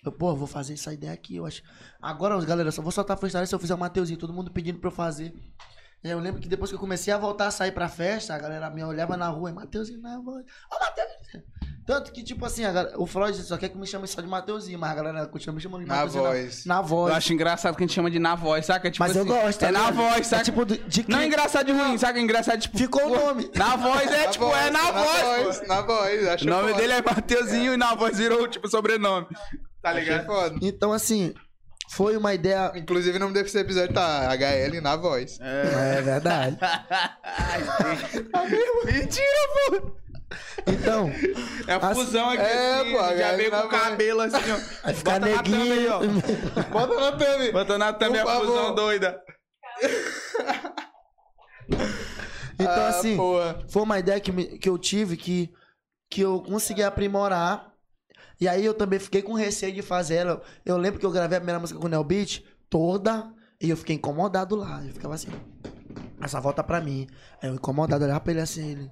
Eu, 0.04 0.12
pô, 0.12 0.36
vou 0.36 0.48
fazer 0.48 0.74
essa 0.74 0.92
ideia 0.92 1.14
aqui, 1.14 1.36
eu 1.36 1.46
acho. 1.46 1.62
Agora, 2.02 2.40
galera, 2.44 2.72
só 2.72 2.82
vou 2.82 2.92
soltar 2.92 3.18
freestyle 3.18 3.46
se 3.46 3.54
eu 3.54 3.60
fizer 3.60 3.76
o 3.76 3.78
Mateuzinho, 3.78 4.18
todo 4.18 4.34
mundo 4.34 4.52
pedindo 4.52 4.80
pra 4.80 4.88
eu 4.88 4.92
fazer. 4.96 5.32
E 6.04 6.08
aí 6.08 6.14
eu 6.14 6.20
lembro 6.20 6.42
que 6.42 6.48
depois 6.48 6.72
que 6.72 6.76
eu 6.76 6.80
comecei 6.80 7.14
a 7.14 7.18
voltar 7.18 7.48
a 7.48 7.52
sair 7.52 7.72
pra 7.72 7.88
festa, 7.88 8.34
a 8.34 8.40
galera 8.40 8.70
me 8.70 8.84
olhava 8.84 9.16
na 9.16 9.28
rua 9.30 9.52
e 9.52 9.54
Mateuzinho 9.54 10.02
na 10.02 10.20
voz. 10.20 10.44
Ô, 10.72 10.80
Mateuzinho! 10.80 11.44
Tanto 11.86 12.12
que, 12.12 12.24
tipo 12.24 12.46
assim, 12.46 12.62
galera- 12.62 12.94
o 12.96 13.06
Floyd 13.08 13.36
só 13.42 13.58
quer 13.58 13.70
que 13.70 13.78
me 13.78 13.86
chame 13.88 14.08
só 14.08 14.22
de 14.22 14.28
Mateuzinho, 14.28 14.78
mas 14.80 14.92
a 14.92 14.96
galera 14.96 15.28
continua 15.28 15.56
me 15.56 15.62
chamando 15.62 15.82
de 15.82 15.88
Na 15.88 15.96
Mateuzinho. 15.96 16.24
voz. 16.24 16.66
Na, 16.66 16.82
voz. 16.82 17.12
Eu 17.12 17.18
acho 17.18 17.34
engraçado 17.34 17.76
que 17.76 17.84
a 17.84 17.88
gente 17.88 17.94
chama 17.96 18.10
de 18.10 18.20
na 18.20 18.36
voz, 18.36 18.66
saca? 18.68 18.90
Tipo 18.90 19.04
mas 19.04 19.16
eu 19.16 19.24
assim, 19.24 19.32
gosto. 19.32 19.64
É 19.66 19.72
na 19.72 19.92
voz, 19.92 20.28
saca? 20.28 20.42
É 20.42 20.46
tipo 20.46 20.66
de 20.66 21.04
que 21.04 21.12
Não 21.12 21.20
é 21.20 21.26
engraçado 21.26 21.66
de 21.66 21.72
ruim, 21.72 21.98
saca? 21.98 22.20
Engraçado, 22.20 22.60
tipo. 22.62 22.78
ficou 22.78 23.06
o 23.08 23.10
nome. 23.10 23.52
Na 23.56 23.76
voz 23.76 24.12
é, 24.12 24.28
tipo, 24.28 24.46
é 24.56 24.70
na, 24.70 24.92
voz, 24.92 25.60
pô. 25.60 25.68
Na 25.68 25.82
voz, 25.82 26.28
acho 26.28 26.46
O 26.46 26.50
nome 26.50 26.70
foda. 26.70 26.82
dele 26.82 26.94
é 26.94 27.02
Mateuzinho 27.02 27.74
e 27.74 27.78
na 27.78 27.94
voz 27.96 28.18
virou, 28.18 28.48
tipo, 28.48 28.68
sobrenome. 28.70 29.28
Tá 29.82 29.92
ligado? 29.94 30.26
foda. 30.28 30.56
Então, 30.62 30.94
assim, 30.94 31.34
foi 31.92 32.16
uma 32.18 32.34
ideia. 32.34 32.72
Inclusive, 32.76 33.18
o 33.18 33.20
nome 33.20 33.34
desse 33.34 33.58
episódio 33.58 33.94
tá 33.94 34.30
HL 34.34 34.80
na 34.82 34.96
voz. 34.96 35.38
É 35.42 36.02
verdade. 36.02 36.58
Mentira, 38.86 39.48
pô. 39.70 39.92
Então, 40.66 41.12
É 41.68 41.74
a 41.74 41.94
fusão 41.94 42.30
aqui, 42.30 42.42
É, 42.42 42.76
assim, 42.80 42.92
pô, 42.94 43.18
já 43.18 43.36
veio 43.36 43.52
com 43.52 43.58
o 43.58 43.68
cabelo 43.70 44.22
assim, 44.22 44.52
ó. 44.52 44.58
vai 44.86 44.94
ficar 44.94 45.20
Bota 45.20 45.32
na 45.36 45.44
thumb 45.44 45.62
aí, 45.62 45.70
neguinho. 45.70 45.94
ó. 45.94 46.00
Bota 46.72 46.96
na 47.00 47.12
thumb. 47.12 47.52
Bota 47.52 47.78
na 47.78 47.94
thumb 47.94 48.18
a 48.20 48.24
Por 48.24 48.32
favor. 48.32 48.46
fusão 48.48 48.76
doida. 48.76 49.22
Então, 52.60 52.84
Ah, 52.84 52.88
assim, 52.90 53.18
porra. 53.18 53.60
foi 53.70 53.82
uma 53.82 54.00
ideia 54.00 54.20
que, 54.20 54.32
me- 54.32 54.58
que 54.58 54.70
eu 54.70 54.78
tive 54.78 55.18
que, 55.18 55.52
que 56.10 56.22
eu 56.22 56.42
consegui 56.42 56.84
aprimorar. 56.84 57.71
E 58.42 58.48
aí 58.48 58.66
eu 58.66 58.74
também 58.74 58.98
fiquei 58.98 59.22
com 59.22 59.34
receio 59.34 59.72
de 59.72 59.84
fazer 59.84 60.16
ela. 60.16 60.42
Eu 60.66 60.76
lembro 60.76 61.00
que 61.00 61.06
eu 61.06 61.12
gravei 61.12 61.38
a 61.38 61.40
primeira 61.40 61.60
música 61.60 61.80
com 61.80 61.86
o 61.86 61.90
Neo 61.90 62.04
Beat 62.04 62.44
toda 62.68 63.32
e 63.62 63.70
eu 63.70 63.78
fiquei 63.78 63.96
incomodado 63.96 64.56
lá. 64.56 64.84
Eu 64.84 64.92
ficava 64.92 65.14
assim, 65.14 65.30
essa 66.20 66.40
volta 66.42 66.64
pra 66.64 66.82
mim. 66.82 67.08
Aí 67.40 67.50
eu 67.50 67.54
incomodado, 67.54 68.04
olhava 68.04 68.20
pra 68.20 68.32
ele 68.32 68.42
assim, 68.42 68.72
ele. 68.72 68.92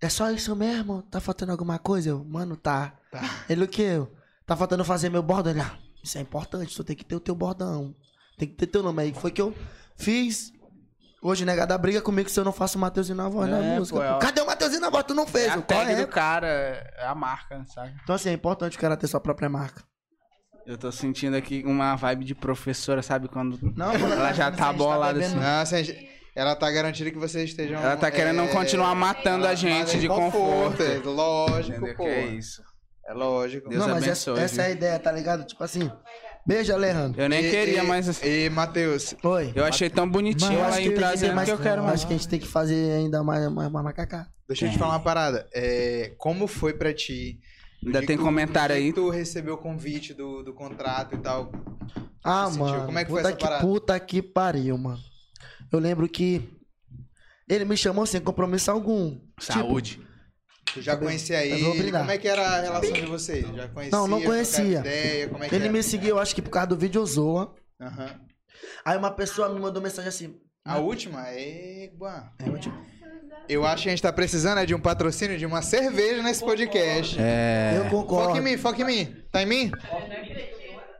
É 0.00 0.08
só 0.08 0.28
isso 0.32 0.56
mesmo? 0.56 1.02
Tá 1.02 1.20
faltando 1.20 1.52
alguma 1.52 1.78
coisa? 1.78 2.08
Eu, 2.08 2.24
mano, 2.24 2.56
tá. 2.56 2.98
Ele 3.48 3.62
o 3.62 3.68
que? 3.68 4.04
Tá 4.44 4.56
faltando 4.56 4.84
fazer 4.84 5.08
meu 5.08 5.22
bordão? 5.22 5.52
Ele, 5.52 5.60
ah, 5.60 5.78
isso 6.02 6.18
é 6.18 6.20
importante, 6.20 6.74
tu 6.74 6.82
tem 6.82 6.96
que 6.96 7.04
ter 7.04 7.14
o 7.14 7.20
teu 7.20 7.36
bordão. 7.36 7.94
Tem 8.36 8.48
que 8.48 8.56
ter 8.56 8.66
teu 8.66 8.82
nome. 8.82 9.00
Aí 9.00 9.14
foi 9.14 9.30
que 9.30 9.40
eu 9.40 9.54
fiz. 9.94 10.52
Hoje, 11.22 11.44
negada 11.44 11.78
briga 11.78 12.00
comigo 12.02 12.28
se 12.28 12.38
eu 12.40 12.44
não 12.44 12.52
faço 12.52 12.76
o 12.76 12.80
Mateuzinho 12.80 13.16
na 13.16 13.28
voz 13.28 13.48
na 13.48 13.58
É, 13.58 13.78
música. 13.78 13.96
pô, 13.98 14.04
é 14.04 14.10
pô. 14.10 14.16
o- 14.16 14.18
Cadê 14.18 14.40
o 14.40 14.46
Mateuzinho 14.46 14.80
na 14.80 14.90
voz? 14.90 15.04
Tu 15.04 15.14
não 15.14 15.26
fez. 15.26 15.46
É 15.46 15.50
a 15.50 15.62
tag 15.62 15.92
é? 15.92 15.96
do 15.96 16.06
cara, 16.08 16.46
é 16.48 17.06
a 17.06 17.14
marca, 17.14 17.64
sabe? 17.72 17.94
Então, 18.02 18.14
assim, 18.16 18.30
é 18.30 18.32
importante 18.32 18.76
o 18.76 18.80
cara 18.80 18.96
ter 18.96 19.06
sua 19.06 19.20
própria 19.20 19.48
marca. 19.48 19.84
Eu 20.66 20.76
tô 20.76 20.90
sentindo 20.90 21.36
aqui 21.36 21.62
uma 21.64 21.94
vibe 21.96 22.24
de 22.24 22.34
professora, 22.34 23.02
sabe? 23.02 23.28
Quando 23.28 23.58
Não, 23.76 23.92
ela 23.92 24.32
já 24.32 24.50
tá 24.50 24.72
bolada 24.72 25.18
assim. 25.20 25.36
Nossa, 25.36 25.82
gente, 25.82 26.08
ela 26.36 26.56
tá 26.56 26.70
garantindo 26.70 27.10
que 27.12 27.18
vocês 27.18 27.50
estejam. 27.50 27.80
Ela 27.80 27.96
tá 27.96 28.10
querendo 28.10 28.42
é, 28.42 28.48
continuar 28.48 28.94
matando 28.94 29.46
a 29.46 29.54
gente 29.54 29.96
em 29.96 30.00
de 30.00 30.08
conforto. 30.08 30.82
é 30.82 30.98
Lógico, 31.04 31.76
Entendeu? 31.78 31.96
pô. 31.96 32.02
Que 32.04 32.08
é 32.10 32.26
isso. 32.26 32.62
É 33.06 33.12
lógico. 33.12 33.68
Deus 33.68 33.80
não, 33.84 33.94
mas 33.94 34.04
abençoe, 34.04 34.34
essa, 34.34 34.44
essa 34.44 34.62
é 34.62 34.66
a 34.66 34.70
ideia, 34.70 34.98
tá 34.98 35.10
ligado? 35.10 35.44
Tipo 35.44 35.62
assim, 35.64 35.90
beijo, 36.46 36.72
Alejandro. 36.72 37.20
Eu 37.20 37.28
nem 37.28 37.44
E- 37.44 37.50
queria, 37.50 37.82
e- 37.82 37.86
mas 37.86 38.22
E, 38.22 38.50
Matheus, 38.50 39.14
Oi. 39.22 39.52
eu 39.54 39.64
achei 39.64 39.88
tão 39.90 40.08
bonitinho 40.08 40.50
que, 40.72 40.80
em 40.80 40.94
trazendo 40.94 41.34
mais, 41.34 41.48
que 41.48 41.54
eu 41.54 41.58
quero 41.58 41.82
mais. 41.82 41.94
acho 41.94 42.06
que 42.06 42.14
a 42.14 42.16
gente 42.16 42.28
tem 42.28 42.40
que 42.40 42.46
fazer 42.48 42.92
ainda 42.92 43.22
mais, 43.22 43.50
mais, 43.52 43.70
mais 43.70 43.84
macacá. 43.84 44.26
deixa 44.48 44.66
eu 44.66 44.68
te 44.68 44.72
Tem. 44.72 44.78
falar 44.78 44.94
uma 44.94 45.00
parada. 45.02 45.48
É, 45.54 46.14
como 46.18 46.46
foi 46.46 46.72
pra 46.74 46.92
ti? 46.92 47.38
Ainda 47.84 47.98
tem 48.00 48.16
que 48.16 48.22
tu- 48.22 48.22
comentário 48.24 48.74
aí? 48.76 48.86
que 48.88 48.92
Tu 48.92 49.08
recebeu 49.10 49.54
o 49.54 49.58
convite 49.58 50.14
do, 50.14 50.42
do 50.42 50.52
contrato 50.54 51.14
e 51.14 51.18
tal. 51.18 51.50
Ah, 52.24 52.46
sentiu? 52.46 52.64
mano. 52.66 52.86
Como 52.86 52.98
é 52.98 53.04
que 53.04 53.10
foi 53.10 53.20
essa 53.20 53.32
que, 53.32 53.42
parada? 53.44 53.62
puta 53.66 53.98
que 53.98 54.22
pariu, 54.22 54.78
mano. 54.78 55.00
Eu 55.72 55.78
lembro 55.80 56.08
que 56.08 56.48
ele 57.48 57.64
me 57.64 57.76
chamou 57.76 58.06
sem 58.06 58.20
compromisso 58.20 58.70
algum. 58.70 59.18
Saúde. 59.40 60.00
Tu 60.74 60.80
já 60.82 60.96
conhecia 60.96 61.44
Eu 61.46 61.58
vou 61.64 61.74
ele? 61.74 61.92
Como 61.92 62.10
é 62.10 62.18
que 62.18 62.26
era 62.28 62.42
a 62.46 62.60
relação 62.60 62.92
de 62.92 63.02
vocês? 63.06 63.46
Já 63.54 63.68
conhecia? 63.68 63.98
Não, 63.98 64.06
não 64.08 64.22
conhecia. 64.22 64.78
Ideia, 64.80 65.28
como 65.28 65.44
é 65.44 65.48
que 65.48 65.54
Ele 65.54 65.64
era? 65.64 65.72
me 65.72 65.82
seguiu, 65.82 66.10
eu 66.10 66.18
acho 66.18 66.34
que 66.34 66.40
por 66.42 66.50
causa 66.50 66.68
do 66.68 66.76
vídeo 66.76 67.04
Zoa. 67.04 67.54
Aham. 67.80 68.20
Aí 68.84 68.96
uma 68.96 69.10
pessoa 69.10 69.48
me 69.48 69.60
mandou 69.60 69.82
mensagem 69.82 70.08
assim. 70.08 70.36
A 70.64 70.78
última? 70.78 71.28
Égua. 71.28 72.30
É, 72.38 72.48
eu 72.48 72.58
te- 72.58 72.72
Eu 73.48 73.66
acho 73.66 73.82
que 73.82 73.88
a 73.88 73.92
gente 73.92 74.02
tá 74.02 74.12
precisando 74.12 74.58
é 74.58 74.66
de 74.66 74.74
um 74.74 74.80
patrocínio 74.80 75.36
de 75.36 75.44
uma 75.44 75.60
cerveja 75.62 76.22
nesse 76.22 76.40
podcast. 76.44 77.16
É. 77.20 77.74
Eu 77.76 77.90
concordo. 77.90 78.28
Foca 78.28 78.38
em 78.38 78.42
mim, 78.42 78.56
foca 78.56 78.80
em 78.80 78.84
mim. 78.84 79.16
Tá 79.32 79.42
em 79.42 79.46
mim? 79.46 79.72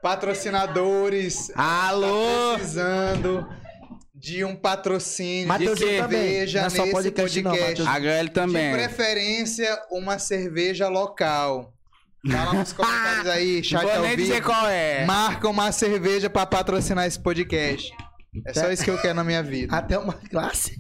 Patrocinadores. 0.03 1.51
Alô? 1.55 2.53
Tá 2.53 2.55
precisando 2.59 3.49
de 4.23 4.45
um 4.45 4.55
patrocínio 4.55 5.49
Mateuzinho 5.49 5.91
de 5.91 5.97
também. 5.99 6.21
cerveja 6.21 6.61
Não 6.61 6.67
é 6.67 6.71
só 6.71 6.83
nesse 6.83 6.93
podcast, 6.93 7.43
não, 7.43 7.51
podcast. 7.51 7.83
HL 7.83 8.25
de 8.25 8.31
também. 8.31 8.73
preferência, 8.73 9.83
uma 9.91 10.17
cerveja 10.21 10.89
local. 10.89 11.75
Fala 12.31 12.53
nos 12.55 12.71
comentários 12.73 13.27
aí, 13.27 13.57
Não 13.57 13.63
chat 13.65 13.83
vou 13.83 13.91
ao 13.91 14.03
nem 14.03 14.17
dizer 14.17 14.41
qual 14.45 14.69
é. 14.69 15.05
Marca 15.05 15.49
uma 15.49 15.73
cerveja 15.73 16.31
pra 16.31 16.47
patrocinar 16.47 17.05
esse 17.05 17.19
podcast. 17.19 17.93
É 18.47 18.55
só 18.55 18.71
isso 18.71 18.85
que 18.85 18.91
eu 18.91 18.99
quero 19.01 19.15
na 19.15 19.25
minha 19.25 19.43
vida. 19.43 19.75
Até 19.77 19.99
uma 19.99 20.13
classe. 20.15 20.77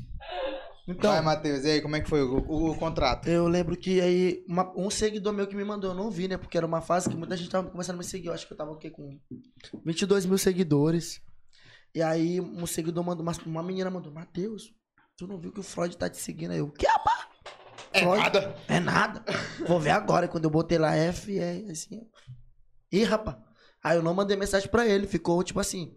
Então, 0.89 1.10
Vai, 1.12 1.20
Matheus, 1.20 1.64
e 1.64 1.70
aí, 1.70 1.81
como 1.81 1.94
é 1.97 2.01
que 2.01 2.09
foi 2.09 2.23
o, 2.23 2.39
o- 2.48 2.70
o 2.70 2.77
contrato? 2.77 3.28
eu 3.28 3.47
lembro 3.48 3.77
que 3.77 4.01
aí 4.01 4.44
uma- 4.48 4.73
um 4.77 4.89
seguidor 4.90 5.32
meu 5.32 5.47
que 5.47 5.55
me 5.56 5.64
mandou, 5.64 5.90
eu 5.90 5.97
não 5.97 6.10
vi, 6.10 6.27
né? 6.28 6.36
Porque 6.36 6.56
era 6.56 6.66
uma 6.66 6.81
fase 6.81 7.09
que 7.09 7.16
muita 7.16 7.36
gente 7.36 7.51
tava 7.51 7.69
começando 7.70 7.94
a 7.97 7.98
me 7.98 8.05
seguir. 8.05 8.28
Eu 8.28 8.35
acho 8.35 8.47
que 8.47 8.52
eu 8.52 8.56
tava 8.56 8.70
o 8.73 8.77
quê? 8.78 8.90
Com 8.90 9.19
22 9.85 10.27
mil 10.27 10.39
seguidores. 10.39 11.20
E 11.94 12.02
aí 12.02 12.40
um 12.40 12.66
seguidor 12.66 13.05
mandou, 13.05 13.23
uma, 13.23 13.32
uma 13.47 13.62
menina 13.62 13.90
mandou, 13.90 14.12
Matheus, 14.12 14.73
tu 15.16 15.27
não 15.27 15.39
viu 15.39 15.52
que 15.52 15.60
o 15.60 15.62
Freud 15.62 15.97
tá 15.97 16.09
te 16.09 16.16
seguindo? 16.16 16.52
Aí 16.52 16.59
eu, 16.59 16.70
que 16.70 16.86
rapaz? 16.86 17.27
É 17.93 18.01
Freud? 18.01 18.19
nada. 18.23 18.56
É 18.69 18.81
nada. 18.81 19.24
Vou 19.66 19.78
ver 19.78 19.90
agora. 19.90 20.27
Quando 20.28 20.44
eu 20.44 20.51
botei 20.51 20.78
lá 20.78 20.94
F, 20.97 21.39
é 21.39 21.64
assim. 21.70 22.01
Ih, 22.90 23.05
rapaz. 23.05 23.36
Aí 23.85 23.97
eu 23.98 24.02
não 24.02 24.14
mandei 24.14 24.36
mensagem 24.36 24.69
pra 24.70 24.86
ele. 24.86 25.06
Ficou 25.06 25.43
tipo 25.43 25.60
assim. 25.60 25.94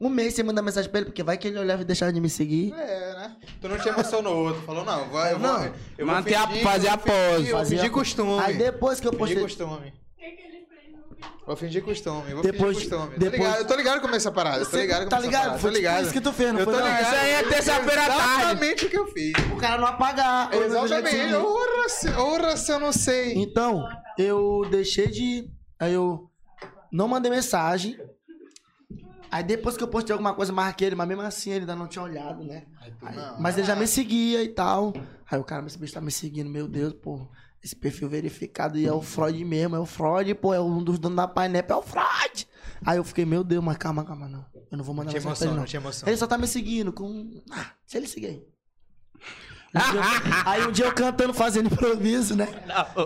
Um 0.00 0.08
mês 0.08 0.34
sem 0.34 0.44
mandar 0.44 0.62
mensagem 0.62 0.88
pra 0.88 1.00
ele, 1.00 1.06
porque 1.06 1.24
vai 1.24 1.36
que 1.36 1.48
ele 1.48 1.58
olhava 1.58 1.82
e 1.82 1.84
deixava 1.84 2.12
de 2.12 2.20
me 2.20 2.28
seguir. 2.30 2.72
É, 2.72 3.14
né? 3.14 3.36
Tu 3.60 3.68
não 3.68 3.76
te 3.78 3.88
emocionou 3.88 4.44
outro. 4.46 4.62
Falou, 4.62 4.84
não, 4.84 5.08
vai, 5.08 5.32
eu 5.32 5.38
Não. 5.40 5.58
vou. 5.58 5.74
Eu 5.98 6.06
vou 6.06 6.14
Manter 6.14 6.34
a- 6.36 6.46
fingir, 6.46 6.62
fazer 6.62 6.88
a 6.88 6.94
vou 6.96 7.04
fingir, 7.06 7.16
pose. 7.30 7.46
Eu 7.48 7.50
vou 7.50 7.58
Fazer 7.58 7.80
a- 7.80 7.90
costume. 7.90 8.38
Aí 8.40 8.56
depois 8.58 9.00
que 9.00 9.08
eu 9.08 9.12
Fingir 9.12 9.40
postei. 9.40 9.42
costume. 9.42 9.88
O 9.88 10.16
que, 10.20 10.30
que 10.30 10.42
ele? 10.42 10.57
Vou 11.46 11.56
fingir 11.56 11.82
costume. 11.82 12.34
Vou 12.34 12.42
Depois- 12.42 12.76
fingir 12.76 12.90
costume. 12.90 13.14
Tô 13.14 13.18
depois- 13.20 13.40
ligado, 13.42 13.58
eu 13.58 13.66
tô 13.66 13.74
ligado 13.74 14.00
como 14.02 14.14
é 14.14 14.16
essa 14.18 14.30
parada. 14.30 14.58
Tô 14.64 14.70
Você 14.70 14.80
ligado 14.82 14.98
como 14.98 15.10
tá 15.10 15.16
essa 15.16 15.26
ligado? 15.26 15.42
parada. 15.42 15.58
Foi 15.58 15.70
Tô 15.70 15.76
tipo 15.76 15.86
ligado. 15.88 16.02
isso 16.04 16.12
que 16.12 16.20
tu 16.20 16.32
fez, 16.32 16.52
não 16.52 16.58
Eu 16.60 16.64
foi 16.64 16.74
tô 16.74 16.80
não? 16.80 16.86
ligado. 16.86 17.02
Isso 17.02 17.14
aí 17.14 17.30
é 17.30 17.42
terça-feira 17.42 18.02
à 18.02 18.06
tarde. 18.06 18.22
Exatamente 18.42 18.84
o 18.86 18.90
que 18.90 18.98
eu 18.98 19.06
fiz. 19.08 19.32
O 19.52 19.56
cara 19.56 19.78
não 19.80 19.86
apagar. 19.86 20.54
Exatamente. 20.54 21.34
Ora 21.34 21.88
se, 21.88 22.08
ora 22.10 22.56
se 22.56 22.70
eu 22.72 22.78
não 22.78 22.92
sei. 22.92 23.34
Então, 23.34 23.88
eu 24.18 24.66
deixei 24.70 25.08
de. 25.08 25.50
Aí 25.80 25.92
eu 25.94 26.30
não 26.92 27.08
mandei 27.08 27.30
mensagem. 27.30 27.98
Aí 29.30 29.42
depois 29.42 29.76
que 29.76 29.82
eu 29.82 29.88
postei 29.88 30.12
alguma 30.12 30.34
coisa, 30.34 30.52
marquei 30.52 30.86
ele, 30.86 30.96
mas 30.96 31.06
mesmo 31.06 31.22
assim 31.22 31.50
ele 31.50 31.60
ainda 31.60 31.76
não 31.76 31.86
tinha 31.86 32.02
olhado, 32.02 32.42
né? 32.44 32.64
Aí- 33.02 33.14
não. 33.16 33.38
mas 33.40 33.58
ele 33.58 33.66
já 33.66 33.76
me 33.76 33.86
seguia 33.86 34.42
e 34.42 34.48
tal. 34.48 34.92
Aí 35.30 35.38
o 35.38 35.44
cara, 35.44 35.66
esse 35.66 35.78
bicho 35.78 35.92
tá 35.92 36.00
me 36.00 36.10
seguindo, 36.10 36.48
meu 36.48 36.66
Deus, 36.66 36.94
pô. 36.94 37.28
Esse 37.62 37.74
perfil 37.74 38.08
verificado 38.08 38.78
e 38.78 38.86
é 38.86 38.92
o 38.92 39.02
Freud 39.02 39.44
mesmo, 39.44 39.74
é 39.74 39.80
o 39.80 39.86
Freud, 39.86 40.32
pô, 40.36 40.54
é 40.54 40.60
um 40.60 40.82
dos 40.82 40.98
donos 40.98 41.16
da 41.16 41.26
Painep, 41.26 41.70
é 41.70 41.74
o 41.74 41.82
Freud. 41.82 42.46
Aí 42.86 42.96
eu 42.98 43.04
fiquei, 43.04 43.24
meu 43.24 43.42
Deus, 43.42 43.62
mas 43.64 43.76
calma, 43.76 44.04
calma, 44.04 44.28
não. 44.28 44.44
Eu 44.70 44.78
não 44.78 44.84
vou 44.84 44.94
mandar 44.94 45.10
Tinha 45.10 45.20
mensagem 45.20 45.42
ele, 45.42 45.46
emoção, 45.46 45.54
não. 45.54 45.56
não 45.62 45.66
tinha 45.66 45.80
emoção. 45.80 46.08
Ele 46.08 46.16
só 46.16 46.26
tá 46.26 46.38
me 46.38 46.46
seguindo 46.46 46.92
com. 46.92 47.42
Ah, 47.50 47.72
se 47.86 47.96
ele 47.96 48.06
seguir 48.06 48.26
aí. 48.26 48.42
Um 49.74 49.78
dia 49.90 50.00
eu- 50.00 50.42
aí 50.46 50.66
um 50.66 50.72
dia 50.72 50.84
eu 50.86 50.94
cantando, 50.94 51.34
fazendo 51.34 51.66
improviso, 51.66 52.36
né? 52.36 52.46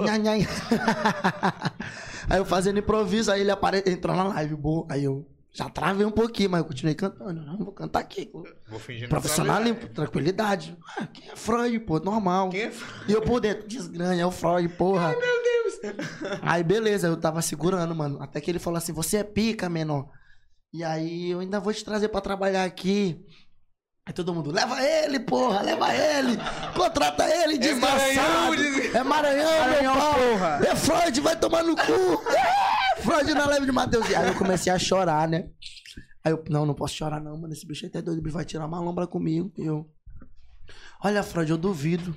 Nha, 0.04 0.18
nha, 0.18 0.36
nha. 0.36 0.48
aí 2.28 2.38
eu 2.38 2.44
fazendo 2.44 2.78
improviso, 2.78 3.32
aí 3.32 3.40
ele 3.40 3.50
apare... 3.50 3.82
entrou 3.86 4.14
na 4.14 4.24
live, 4.24 4.54
boa. 4.54 4.86
Aí 4.90 5.02
eu 5.04 5.26
já 5.54 5.68
travei 5.68 6.06
um 6.06 6.10
pouquinho, 6.10 6.50
mas 6.50 6.60
eu 6.60 6.64
continuei 6.64 6.94
cantando. 6.94 7.34
Não, 7.44 7.58
vou 7.58 7.72
cantar 7.72 7.98
aqui. 8.00 8.30
Vou 8.68 8.78
fingir 8.78 9.08
Profissionalismo, 9.08 9.88
tranquilidade. 9.90 10.76
Ah, 10.98 11.06
quem 11.06 11.30
é 11.30 11.36
Freud, 11.36 11.78
pô? 11.80 11.98
Normal. 12.00 12.48
Quem 12.48 12.62
é 12.62 12.72
E 13.08 13.12
eu 13.12 13.20
por 13.22 13.38
dentro, 13.40 13.68
desgranha, 13.68 14.22
é 14.22 14.26
o 14.26 14.30
Freud, 14.30 14.68
porra. 14.70 15.08
Ai, 15.08 15.16
meu 15.16 15.42
Deus. 15.42 15.62
Aí 16.42 16.62
beleza, 16.62 17.06
eu 17.08 17.16
tava 17.16 17.42
segurando, 17.42 17.94
mano. 17.94 18.22
Até 18.22 18.40
que 18.40 18.50
ele 18.50 18.58
falou 18.58 18.78
assim: 18.78 18.92
você 18.92 19.18
é 19.18 19.24
pica, 19.24 19.68
menor. 19.68 20.08
E 20.72 20.82
aí 20.82 21.30
eu 21.30 21.40
ainda 21.40 21.60
vou 21.60 21.72
te 21.74 21.84
trazer 21.84 22.08
pra 22.08 22.20
trabalhar 22.22 22.64
aqui. 22.64 23.20
Aí 24.06 24.12
todo 24.12 24.34
mundo, 24.34 24.50
leva 24.50 24.82
ele, 24.82 25.20
porra, 25.20 25.62
leva 25.62 25.94
ele! 25.94 26.36
Contrata 26.74 27.24
ele, 27.28 27.56
desgraçado! 27.56 28.16
Maranhão, 28.16 28.56
diz- 28.56 28.94
É 28.96 29.04
Maranhão, 29.04 29.58
Maranhão, 29.60 29.94
meu 29.94 30.02
pau! 30.02 30.14
porra. 30.14 30.60
É 30.66 30.74
Freud, 30.74 31.20
vai 31.20 31.36
tomar 31.36 31.62
no 31.62 31.76
cu! 31.76 31.82
Freud 33.02 33.34
na 33.34 33.46
leve 33.46 33.66
de 33.66 33.72
Matheus. 33.72 34.06
Aí 34.14 34.28
eu 34.28 34.34
comecei 34.34 34.72
a 34.72 34.78
chorar, 34.78 35.28
né? 35.28 35.48
Aí 36.24 36.32
eu, 36.32 36.42
não, 36.48 36.64
não 36.64 36.74
posso 36.74 36.94
chorar 36.94 37.20
não, 37.20 37.36
mano. 37.36 37.52
Esse 37.52 37.66
bicho 37.66 37.84
é 37.84 37.88
até 37.88 38.00
doido, 38.00 38.18
o 38.18 38.22
bicho 38.22 38.34
vai 38.34 38.44
tirar 38.44 38.66
uma 38.66 38.80
lombra 38.80 39.06
comigo. 39.06 39.52
E 39.58 39.66
eu, 39.66 39.90
olha, 41.02 41.22
Freud, 41.22 41.50
eu 41.50 41.58
duvido. 41.58 42.14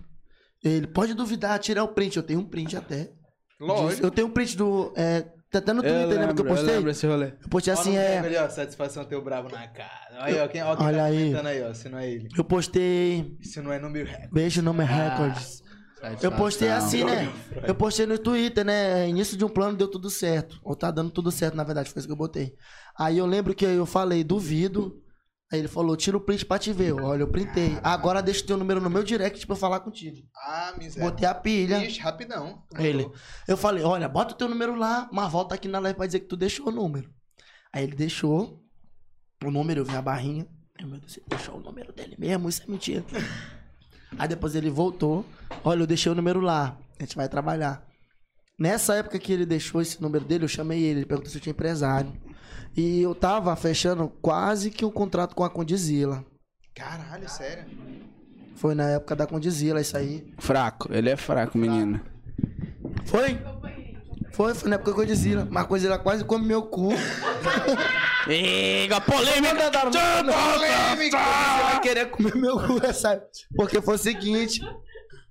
Ele, 0.63 0.87
pode 0.87 1.13
duvidar, 1.13 1.59
tirar 1.59 1.83
o 1.83 1.89
print. 1.89 2.17
Eu 2.17 2.23
tenho 2.23 2.39
um 2.39 2.45
print 2.45 2.77
até. 2.77 3.11
Lógico. 3.59 4.05
Eu 4.05 4.11
tenho 4.11 4.27
um 4.27 4.31
print 4.31 4.57
do... 4.57 4.93
É, 4.95 5.21
tá 5.49 5.59
até 5.59 5.73
no 5.73 5.81
Twitter, 5.81 6.07
lembra 6.07 6.33
que 6.33 6.41
eu 6.41 6.45
postei? 6.45 6.77
Eu, 6.77 6.89
esse 6.89 7.07
rolê. 7.07 7.31
postei 7.49 7.73
assim, 7.73 7.95
é... 7.95 8.19
Ali, 8.19 8.35
ó, 8.35 8.49
satisfação 8.49 9.05
ter 9.05 9.15
o 9.15 9.21
brabo 9.21 9.49
na 9.49 9.67
cara. 9.67 9.89
Aí, 10.19 10.39
ó, 10.39 10.47
quem, 10.47 10.61
ó, 10.61 10.75
quem 10.75 10.85
Olha 10.85 10.97
tá 10.97 11.03
aí. 11.05 11.17
comentando 11.17 11.47
aí, 11.47 11.63
ó, 11.63 11.73
se 11.73 11.87
não 11.87 11.99
é 11.99 12.09
ele. 12.09 12.29
Eu 12.35 12.43
postei... 12.43 13.37
Se 13.41 13.61
não 13.61 13.71
é 13.71 13.79
número 13.79 14.07
recorde. 14.07 14.33
Beijo, 14.33 14.61
nome 14.61 14.83
é 14.83 14.87
Records. 14.87 15.63
Eu 16.21 16.31
postei 16.31 16.69
assim, 16.69 17.03
né? 17.03 17.31
Eu 17.67 17.75
postei 17.75 18.05
no 18.05 18.17
Twitter, 18.17 18.65
né? 18.65 19.07
Início 19.07 19.37
de 19.37 19.45
um 19.45 19.49
plano 19.49 19.77
deu 19.77 19.87
tudo 19.87 20.09
certo. 20.09 20.59
Ou 20.63 20.75
tá 20.75 20.91
dando 20.91 21.11
tudo 21.11 21.31
certo, 21.31 21.55
na 21.55 21.63
verdade, 21.63 21.89
foi 21.89 21.99
isso 21.99 22.07
que 22.07 22.11
eu 22.11 22.17
botei. 22.17 22.55
Aí 22.97 23.17
eu 23.17 23.25
lembro 23.25 23.53
que 23.53 23.65
eu 23.65 23.85
falei, 23.85 24.23
duvido. 24.23 25.01
Aí 25.51 25.59
ele 25.59 25.67
falou, 25.67 25.95
tira 25.95 26.17
o 26.17 26.19
print 26.19 26.45
pra 26.45 26.57
te 26.57 26.73
ver. 26.73 26.93
Olha, 26.93 27.21
eu 27.21 27.27
printei. 27.27 27.77
Agora 27.83 28.21
deixa 28.21 28.43
o 28.43 28.47
teu 28.47 28.57
número 28.57 28.81
no 28.81 28.89
meu 28.89 29.03
direct 29.03 29.45
pra 29.45 29.55
eu 29.55 29.59
falar 29.59 29.79
contigo. 29.79 30.17
Ah, 30.35 30.73
miséria. 30.77 31.09
Botei 31.09 31.27
a 31.27 31.35
pilha. 31.35 31.85
Ixi, 31.85 31.99
rapidão. 31.99 32.63
Ele. 32.77 33.09
Eu 33.47 33.55
falei, 33.55 33.83
olha, 33.83 34.09
bota 34.09 34.33
o 34.33 34.37
teu 34.37 34.49
número 34.49 34.75
lá, 34.75 35.07
mas 35.11 35.31
volta 35.31 35.53
aqui 35.53 35.67
na 35.67 35.79
live 35.79 35.95
pra 35.95 36.07
dizer 36.07 36.21
que 36.21 36.27
tu 36.27 36.35
deixou 36.35 36.69
o 36.69 36.71
número. 36.71 37.13
Aí 37.71 37.83
ele 37.83 37.95
deixou 37.95 38.63
o 39.43 39.51
número, 39.51 39.81
eu 39.81 39.85
vi 39.85 39.95
a 39.95 40.01
barrinha. 40.01 40.47
Meu 40.81 40.99
Deus, 40.99 41.17
ele 41.17 41.25
deixou 41.29 41.57
o 41.57 41.59
número 41.59 41.93
dele 41.93 42.15
mesmo, 42.17 42.49
isso 42.49 42.63
é 42.63 42.65
mentira. 42.67 43.05
Aí 44.17 44.27
depois 44.27 44.55
ele 44.55 44.69
voltou. 44.69 45.25
Olha, 45.63 45.83
eu 45.83 45.87
deixei 45.87 46.11
o 46.11 46.15
número 46.15 46.39
lá. 46.39 46.77
A 46.99 47.03
gente 47.03 47.15
vai 47.15 47.27
trabalhar. 47.27 47.85
Nessa 48.57 48.95
época 48.95 49.19
que 49.19 49.33
ele 49.33 49.45
deixou 49.45 49.81
esse 49.81 50.01
número 50.01 50.23
dele, 50.23 50.45
eu 50.45 50.49
chamei 50.49 50.81
ele, 50.81 50.99
ele 50.99 51.05
perguntou 51.05 51.29
se 51.29 51.37
eu 51.37 51.41
tinha 51.41 51.51
empresário. 51.51 52.11
E 52.75 53.01
eu 53.01 53.13
tava 53.13 53.55
fechando 53.55 54.07
quase 54.21 54.69
que 54.69 54.85
um 54.85 54.91
contrato 54.91 55.35
com 55.35 55.43
a 55.43 55.49
Condizila. 55.49 56.25
Caralho, 56.73 57.29
sério. 57.29 57.65
Foi 58.55 58.73
na 58.73 58.89
época 58.89 59.15
da 59.15 59.27
Condizila, 59.27 59.81
isso 59.81 59.97
aí. 59.97 60.33
Fraco, 60.37 60.89
ele 60.93 61.09
é 61.09 61.17
fraco, 61.17 61.57
menino. 61.57 61.99
Foi? 63.05 63.39
Foi, 64.31 64.53
foi 64.53 64.69
na 64.69 64.75
época 64.75 64.91
da 64.91 64.97
Condizila. 64.97 65.47
Mas 65.49 65.63
a 65.63 65.67
Condizila 65.67 65.99
quase 65.99 66.23
come 66.23 66.45
meu 66.45 66.63
cu. 66.63 66.89
Eita, 68.27 68.99
polêmica! 69.01 69.69
Polêmica! 69.81 71.17
Você 71.17 71.63
vai 71.63 71.79
querer 71.81 72.09
comer 72.09 72.35
meu 72.35 72.57
cu, 72.59 72.83
essa... 72.85 73.21
Porque 73.55 73.81
foi 73.81 73.95
o 73.95 73.99
seguinte. 73.99 74.61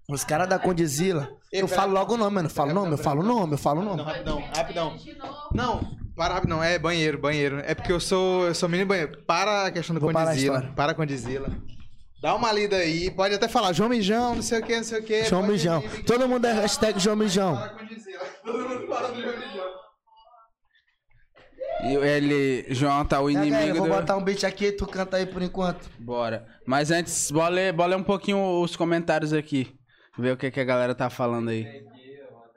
Os 0.09 0.23
caras 0.23 0.47
da 0.49 0.59
Condizila, 0.59 1.29
eu 1.51 1.67
falo 1.67 1.93
logo 1.95 2.15
o 2.15 2.17
nome, 2.19 2.35
mano. 2.35 2.47
Eu 2.49 2.53
falo 2.53 2.71
o 2.71 2.75
nome, 2.75 2.93
eu 2.93 2.99
falo 2.99 3.21
o 3.21 3.25
nome, 3.25 3.53
eu 3.55 3.59
falo 3.59 3.81
o 3.81 3.85
Não, 3.85 3.97
nome. 3.97 4.11
rapidão, 4.11 4.41
rapidão. 4.55 4.97
Não, 5.55 5.81
para 6.15 6.35
rapidão. 6.35 6.63
É 6.63 6.79
banheiro, 6.79 7.19
banheiro. 7.19 7.59
É 7.65 7.75
porque 7.75 7.91
eu 7.91 7.99
sou, 7.99 8.45
eu 8.47 8.55
sou 8.55 8.69
mini 8.69 8.85
banheiro. 8.85 9.23
Para 9.27 9.67
a 9.67 9.71
questão 9.71 9.95
do 9.95 10.01
Vou 10.01 10.11
a 10.11 10.13
Condizila. 10.13 10.57
história. 10.57 10.73
Para 10.77 10.93
a 10.93 10.95
Condizila. 10.95 11.49
Dá 12.21 12.35
uma 12.35 12.53
lida 12.53 12.77
aí. 12.77 13.11
Pode 13.11 13.35
até 13.35 13.49
falar 13.49 13.73
João 13.73 13.89
Mijão, 13.89 14.35
não 14.35 14.43
sei 14.43 14.61
o 14.61 14.63
que, 14.63 14.77
não 14.77 14.85
sei 14.85 15.01
o 15.01 15.03
que. 15.03 15.25
João 15.25 15.43
Mijão. 15.43 15.83
Todo 16.07 16.29
mundo 16.29 16.45
é 16.47 16.53
hashtag 16.53 16.99
João 17.01 17.17
Mijão. 17.17 17.57
Para. 17.57 17.77
Todo 18.45 18.69
mundo 18.69 18.87
fala 18.87 19.09
do 19.09 19.21
João 19.23 19.37
Mijão. 19.39 19.84
E 21.83 21.95
ele, 21.97 22.67
João, 22.71 23.05
tá 23.05 23.21
o 23.21 23.29
É, 23.29 23.35
galera, 23.35 23.55
eu 23.57 23.59
inimigo 23.61 23.79
vou 23.79 23.89
do... 23.89 23.95
botar 24.01 24.17
um 24.17 24.23
beat 24.23 24.45
aqui 24.45 24.67
e 24.67 24.73
tu 24.73 24.87
canta 24.87 25.17
aí 25.17 25.27
por 25.27 25.43
enquanto. 25.43 25.91
Bora. 25.99 26.47
Mas 26.67 26.91
antes, 26.91 27.31
bora 27.31 27.49
ler, 27.51 27.73
bora 27.73 27.91
ler 27.91 27.97
um 27.97 28.03
pouquinho 28.03 28.61
os 28.63 28.75
comentários 28.77 29.33
aqui. 29.33 29.75
Ver 30.19 30.33
o 30.33 30.37
que, 30.37 30.51
que 30.51 30.61
a 30.61 30.65
galera 30.65 30.95
tá 30.95 31.11
falando 31.11 31.49
aí. 31.51 31.67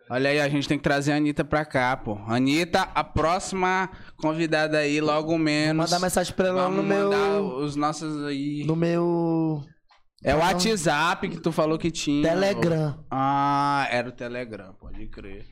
Olha 0.10 0.30
aí, 0.30 0.40
a 0.40 0.48
gente 0.48 0.68
tem 0.70 0.78
que 0.78 0.84
trazer 0.84 1.12
a 1.12 1.18
Anitta 1.18 1.44
pra 1.44 1.66
cá, 1.66 1.98
pô. 1.98 2.18
Anitta, 2.28 2.84
a 2.96 3.04
próxima 3.04 3.90
convidada 4.16 4.78
aí, 4.78 5.02
logo 5.02 5.38
menos. 5.38 5.92
Mandar 5.92 6.00
mensagem 6.00 6.34
pra 6.34 6.48
ela 6.48 6.64
Vamos 6.64 6.78
no 6.78 6.84
meu. 6.84 7.10
os 7.58 7.76
nossos 7.76 8.24
aí. 8.24 8.64
No 8.66 8.76
meu. 8.76 9.62
É 10.24 10.34
o 10.34 10.40
WhatsApp 10.40 11.28
que 11.28 11.38
tu 11.42 11.52
falou 11.52 11.78
que 11.78 11.92
tinha. 11.92 12.28
Telegram. 12.28 13.04
Ah, 13.12 13.86
era 13.92 14.08
o 14.08 14.12
Telegram, 14.14 14.74
pode 14.80 15.06
crer. 15.08 15.46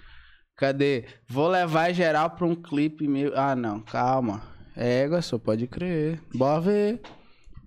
Cadê? 0.57 1.05
Vou 1.27 1.47
levar 1.49 1.91
geral 1.93 2.29
pra 2.29 2.45
um 2.45 2.55
clipe 2.55 3.07
meu. 3.07 3.37
Ah, 3.37 3.55
não, 3.55 3.81
calma. 3.81 4.41
Égua, 4.75 5.21
só 5.21 5.37
pode 5.37 5.67
crer. 5.67 6.21
Bora 6.33 6.61
ver. 6.61 7.01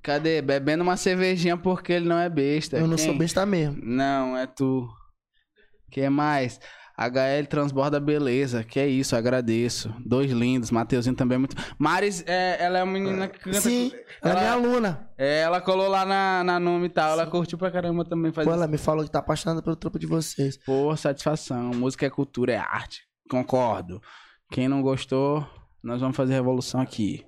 Cadê? 0.03 0.41
Bebendo 0.41 0.83
uma 0.83 0.97
cervejinha 0.97 1.57
porque 1.57 1.93
ele 1.93 2.09
não 2.09 2.19
é 2.19 2.29
besta. 2.29 2.79
Eu 2.79 2.87
não 2.87 2.97
Quem? 2.97 3.05
sou 3.05 3.17
besta 3.17 3.45
mesmo. 3.45 3.79
Não, 3.83 4.37
é 4.37 4.47
tu. 4.47 4.89
que 5.91 6.09
mais? 6.09 6.59
HL 6.99 7.47
Transborda 7.49 8.01
Beleza, 8.01 8.65
que 8.65 8.81
é 8.81 8.89
isso, 8.89 9.15
agradeço. 9.15 9.95
Dois 10.05 10.33
lindos, 10.33 10.73
Mateuzinho 10.73 11.15
também 11.15 11.37
é 11.37 11.39
muito. 11.39 11.55
Maris, 11.79 12.25
é, 12.27 12.57
ela 12.59 12.81
é 12.81 12.83
uma 12.83 12.93
menina 12.93 13.29
que 13.29 13.39
canta. 13.39 13.61
Sim, 13.61 13.93
ela 14.21 14.35
é 14.35 14.41
minha 14.41 14.53
aluna. 14.53 15.09
É, 15.17 15.41
ela 15.43 15.61
colou 15.61 15.89
lá 15.89 16.05
na, 16.05 16.43
na 16.43 16.59
nome 16.59 16.87
e 16.87 16.89
tal. 16.89 17.13
Ela 17.13 17.25
curtiu 17.29 17.57
pra 17.57 17.71
caramba 17.71 18.05
também. 18.05 18.33
Faz 18.33 18.45
Pô, 18.45 18.53
ela 18.53 18.67
me 18.67 18.77
falou 18.77 19.05
que 19.05 19.11
tá 19.13 19.21
apaixonada 19.21 19.63
pelo 19.63 19.77
trampo 19.77 19.97
de 19.97 20.07
vocês. 20.07 20.57
Pô, 20.57 20.95
satisfação. 20.97 21.71
Música 21.71 22.05
é 22.05 22.11
cultura, 22.11 22.53
é 22.53 22.57
arte. 22.57 23.03
Concordo. 23.31 24.03
Quem 24.51 24.67
não 24.67 24.83
gostou, 24.83 25.47
nós 25.81 26.01
vamos 26.01 26.17
fazer 26.17 26.35
revolução 26.35 26.81
aqui. 26.81 27.25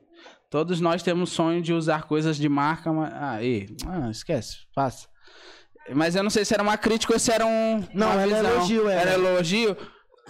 Todos 0.51 0.81
nós 0.81 1.01
temos 1.01 1.31
sonho 1.31 1.63
de 1.63 1.73
usar 1.73 2.09
coisas 2.09 2.37
de 2.37 2.49
marca, 2.49 2.93
mas. 2.93 3.13
Ah, 3.15 3.41
e, 3.41 3.69
ah 3.87 4.11
esquece, 4.11 4.67
passa. 4.75 5.10
Mas 5.95 6.15
eu 6.17 6.23
não 6.23 6.31
sei 6.31 6.45
se 6.45 6.55
era 6.55 6.63
uma 6.63 6.77
crítica 6.77 7.13
ou 7.13 7.19
se 7.19 7.33
era 7.33 7.47
um. 7.47 7.85
Não, 7.93 8.19
é 8.19 8.27
visão. 8.27 8.39
elogio, 8.39 8.89
ela. 8.89 9.01
Era 9.01 9.15
elogio? 9.15 9.77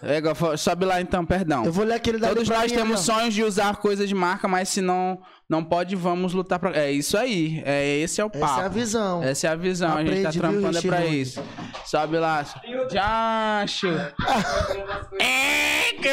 É, 0.03 0.57
sobe 0.57 0.87
lá 0.87 1.01
então, 1.01 1.27
perdão. 1.27 1.65
Eu 1.65 1.73
vou 1.73 1.85
ler 1.85 1.95
aquele 1.95 2.19
dali 2.19 2.35
Todos 2.35 2.49
pra 2.49 2.61
nós 2.61 2.73
mim, 2.73 2.79
temos 2.79 3.09
ó. 3.09 3.15
sonhos 3.15 3.35
de 3.35 3.45
usar 3.45 3.77
coisas 3.77 4.09
de 4.09 4.15
marca, 4.15 4.49
mas 4.49 4.71
se 4.71 4.81
não, 4.81 5.21
não 5.47 5.63
pode, 5.63 5.95
vamos 5.95 6.33
lutar 6.33 6.59
pra. 6.59 6.75
É 6.75 6.91
isso 6.91 7.19
aí. 7.19 7.63
É, 7.67 7.99
esse 7.99 8.19
é 8.19 8.25
o 8.25 8.31
papo. 8.31 8.45
Essa 8.47 8.61
é 8.63 8.65
a 8.65 8.69
visão. 8.69 9.23
Essa 9.23 9.47
é 9.47 9.51
a 9.51 9.57
visão, 9.57 9.97
a 9.99 10.05
gente 10.05 10.23
tá 10.23 10.29
Aprende, 10.31 10.39
viu, 10.39 10.41
trampando 10.41 10.79
é 10.79 10.83
pra 10.83 11.07
isso. 11.07 11.45
Sobe 11.85 12.19
lá. 12.19 12.45
Jacho. 12.91 13.89
É, 15.21 15.93
que... 16.01 16.09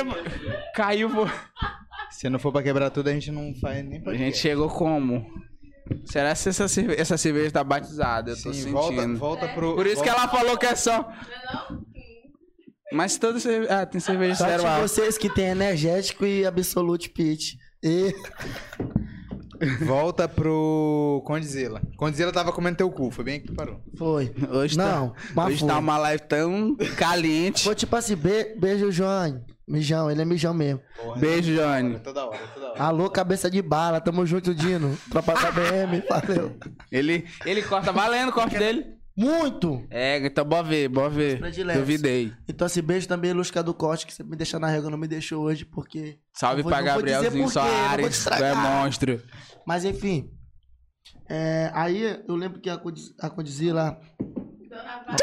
Caiu. 0.75 1.09
Se 2.09 2.29
não 2.29 2.39
for 2.39 2.51
pra 2.51 2.63
quebrar 2.63 2.89
tudo, 2.89 3.07
a 3.09 3.13
gente 3.13 3.31
não 3.31 3.53
faz 3.55 3.85
nem 3.85 4.01
A 4.05 4.13
gente 4.15 4.37
chegou 4.37 4.67
como? 4.69 5.25
Será 6.05 6.33
que 6.35 6.49
essa 6.49 6.67
cerveja, 6.67 7.01
essa 7.01 7.17
cerveja 7.17 7.51
tá 7.51 7.63
batizada? 7.63 8.31
Eu 8.31 8.35
tô 8.35 8.53
Sim, 8.53 8.59
sentindo. 8.61 8.73
volta, 8.73 9.07
volta 9.17 9.47
pro. 9.49 9.75
Por 9.75 9.85
isso 9.85 10.01
que 10.01 10.09
volta- 10.09 10.21
ela 10.23 10.27
falou 10.31 10.57
que 10.57 10.65
é 10.65 10.75
só. 10.75 11.01
Não 11.01 11.09
é 11.11 11.53
não? 11.71 11.87
Mas 12.93 13.17
toda 13.17 13.39
cerveja. 13.39 13.81
Ah, 13.81 13.85
tem 13.85 13.99
cerveja 13.99 14.35
Só 14.35 14.45
zero 14.45 14.61
de 14.61 14.67
álcool. 14.67 14.87
vocês 14.87 15.17
que 15.17 15.29
tem 15.29 15.45
energético 15.47 16.25
e 16.25 16.45
absolute 16.45 17.09
pitch. 17.09 17.55
E 17.83 18.15
Volta 19.85 20.27
pro 20.27 21.21
Condzilla. 21.25 21.81
Condzilla 21.97 22.31
tava 22.31 22.51
comendo 22.51 22.77
teu 22.77 22.91
cu, 22.91 23.09
foi 23.09 23.23
bem 23.25 23.39
que 23.41 23.47
tu 23.47 23.53
parou. 23.55 23.81
foi. 23.97 24.31
Hoje 24.51 24.77
Não, 24.77 25.09
tá, 25.09 25.15
mas 25.33 25.47
hoje 25.47 25.59
foi. 25.59 25.67
tá 25.67 25.79
uma 25.79 25.97
live 25.97 26.23
tão 26.27 26.75
caliente. 26.95 27.63
Foi 27.63 27.73
tipo 27.75 27.95
assim, 27.95 28.15
be- 28.15 28.55
beijo, 28.59 28.91
João. 28.91 29.43
Mijão, 29.67 30.09
ele 30.09 30.21
é 30.21 30.25
mijão 30.25 30.53
mesmo. 30.53 30.81
Porra, 30.95 31.19
Beijo, 31.19 31.53
Johnny. 31.53 31.99
Toda 31.99 32.25
hora, 32.25 32.39
toda 32.53 32.69
hora. 32.71 32.81
Alô, 32.83 33.09
cabeça 33.09 33.49
de 33.51 33.61
bala, 33.61 33.99
tamo 33.99 34.25
junto, 34.25 34.55
Dino. 34.55 34.97
Tropa 35.09 35.33
da 35.33 35.51
BM, 35.51 36.01
valeu. 36.09 36.57
Ele, 36.91 37.27
ele 37.45 37.61
corta 37.61 37.91
valendo 37.91 38.29
o 38.29 38.33
corte 38.33 38.57
dele. 38.57 38.95
Muito! 39.15 39.83
É, 39.89 40.17
então 40.25 40.45
bora 40.45 40.63
ver, 40.63 40.87
bora 40.87 41.09
ver. 41.09 41.41
Duvidei. 41.73 42.31
Então, 42.47 42.65
assim, 42.67 42.81
beijo 42.83 43.07
também, 43.07 43.33
Lusca 43.33 43.63
do 43.63 43.73
Corte, 43.73 44.05
que 44.05 44.13
você 44.13 44.23
me 44.23 44.35
deixa 44.37 44.59
na 44.59 44.67
régua, 44.67 44.91
não 44.91 44.97
me 44.97 45.07
deixou 45.07 45.43
hoje, 45.43 45.65
porque. 45.65 46.19
Salve 46.33 46.61
vou- 46.61 46.71
pra 46.71 46.81
Gabrielzinho 46.83 47.49
Soares. 47.49 48.23
Tu 48.25 48.33
é 48.43 48.53
monstro. 48.53 49.21
Mas, 49.65 49.83
enfim. 49.83 50.29
É, 51.27 51.71
aí, 51.73 52.23
eu 52.27 52.35
lembro 52.35 52.61
que 52.61 52.69
a 52.69 52.77
Condiz- 52.77 53.13
a 53.19 53.27
Condizila. 53.29 53.99
Dona 54.69 55.03
Vai. 55.07 55.17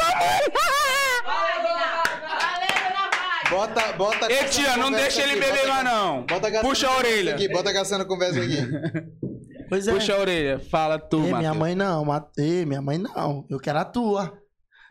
Vai, 1.25 1.63
Dona 1.63 2.03
Valeu, 2.29 2.75
Dona 2.83 3.11
Vai. 3.11 3.44
Bota, 3.55 3.93
bota. 3.93 4.33
Ei, 4.33 4.45
tia, 4.45 4.77
não 4.77 4.91
deixa 4.91 5.23
ele 5.23 5.33
aqui, 5.33 5.41
beber 5.41 5.67
bota- 5.67 5.69
mais, 5.69 5.85
não. 5.85 6.27
Puxa 6.63 6.89
a 6.89 6.97
orelha. 6.97 7.35
Aqui, 7.35 7.49
bota 7.49 7.73
caçando 7.73 8.07
conversa 8.07 8.41
aqui. 8.41 8.57
Pois 9.67 9.89
é. 9.89 9.95
Puxa 9.95 10.15
a 10.15 10.19
orelha. 10.21 10.61
Fala 10.71 10.99
tu, 10.99 11.25
Ei, 11.25 11.33
minha 11.33 11.55
mãe 11.55 11.75
não, 11.75 12.05
Ei, 12.37 12.67
minha 12.67 12.83
mãe 12.83 12.99
não. 12.99 13.47
Eu 13.49 13.59
quero 13.59 13.79
a 13.79 13.85
tua. 13.85 14.39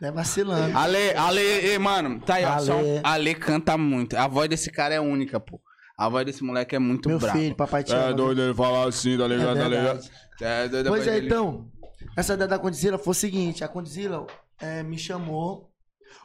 Não 0.00 0.08
é 0.08 0.12
vacilando. 0.12 0.76
Ale, 0.76 1.10
Ale, 1.16 1.40
ei, 1.40 1.78
mano, 1.78 2.20
tá 2.20 2.34
aí, 2.34 2.44
ó. 2.44 2.48
Ale. 2.54 2.66
só 2.66 2.74
Ale 3.04 3.34
canta 3.36 3.78
muito. 3.78 4.16
A 4.16 4.26
voz 4.26 4.48
desse 4.48 4.70
cara 4.72 4.92
é 4.92 5.00
única, 5.00 5.38
pô. 5.38 5.60
A 5.96 6.08
voz 6.08 6.26
desse 6.26 6.42
moleque 6.42 6.74
é 6.74 6.80
muito 6.80 7.08
Meu 7.08 7.20
brava. 7.20 7.38
filho, 7.38 7.54
papai 7.54 7.84
te 7.84 7.92
ama. 7.94 8.08
É 8.10 8.12
doido 8.12 8.42
ele 8.42 8.52
falar 8.52 8.88
assim, 8.88 9.16
tá 9.16 9.28
ligado? 9.28 9.56
É 9.58 9.62
tá 9.62 9.68
ligado? 9.68 10.00
É 10.42 10.68
doido 10.68 10.88
Pois 10.88 11.06
é, 11.06 11.12
dele. 11.12 11.26
então. 11.26 11.68
Essa 12.16 12.34
ideia 12.34 12.48
da 12.48 12.58
Condzilla 12.58 12.98
foi 12.98 13.12
o 13.12 13.14
seguinte: 13.14 13.62
a 13.62 13.68
Condzilla 13.68 14.26
é, 14.60 14.82
me 14.82 14.98
chamou. 14.98 15.70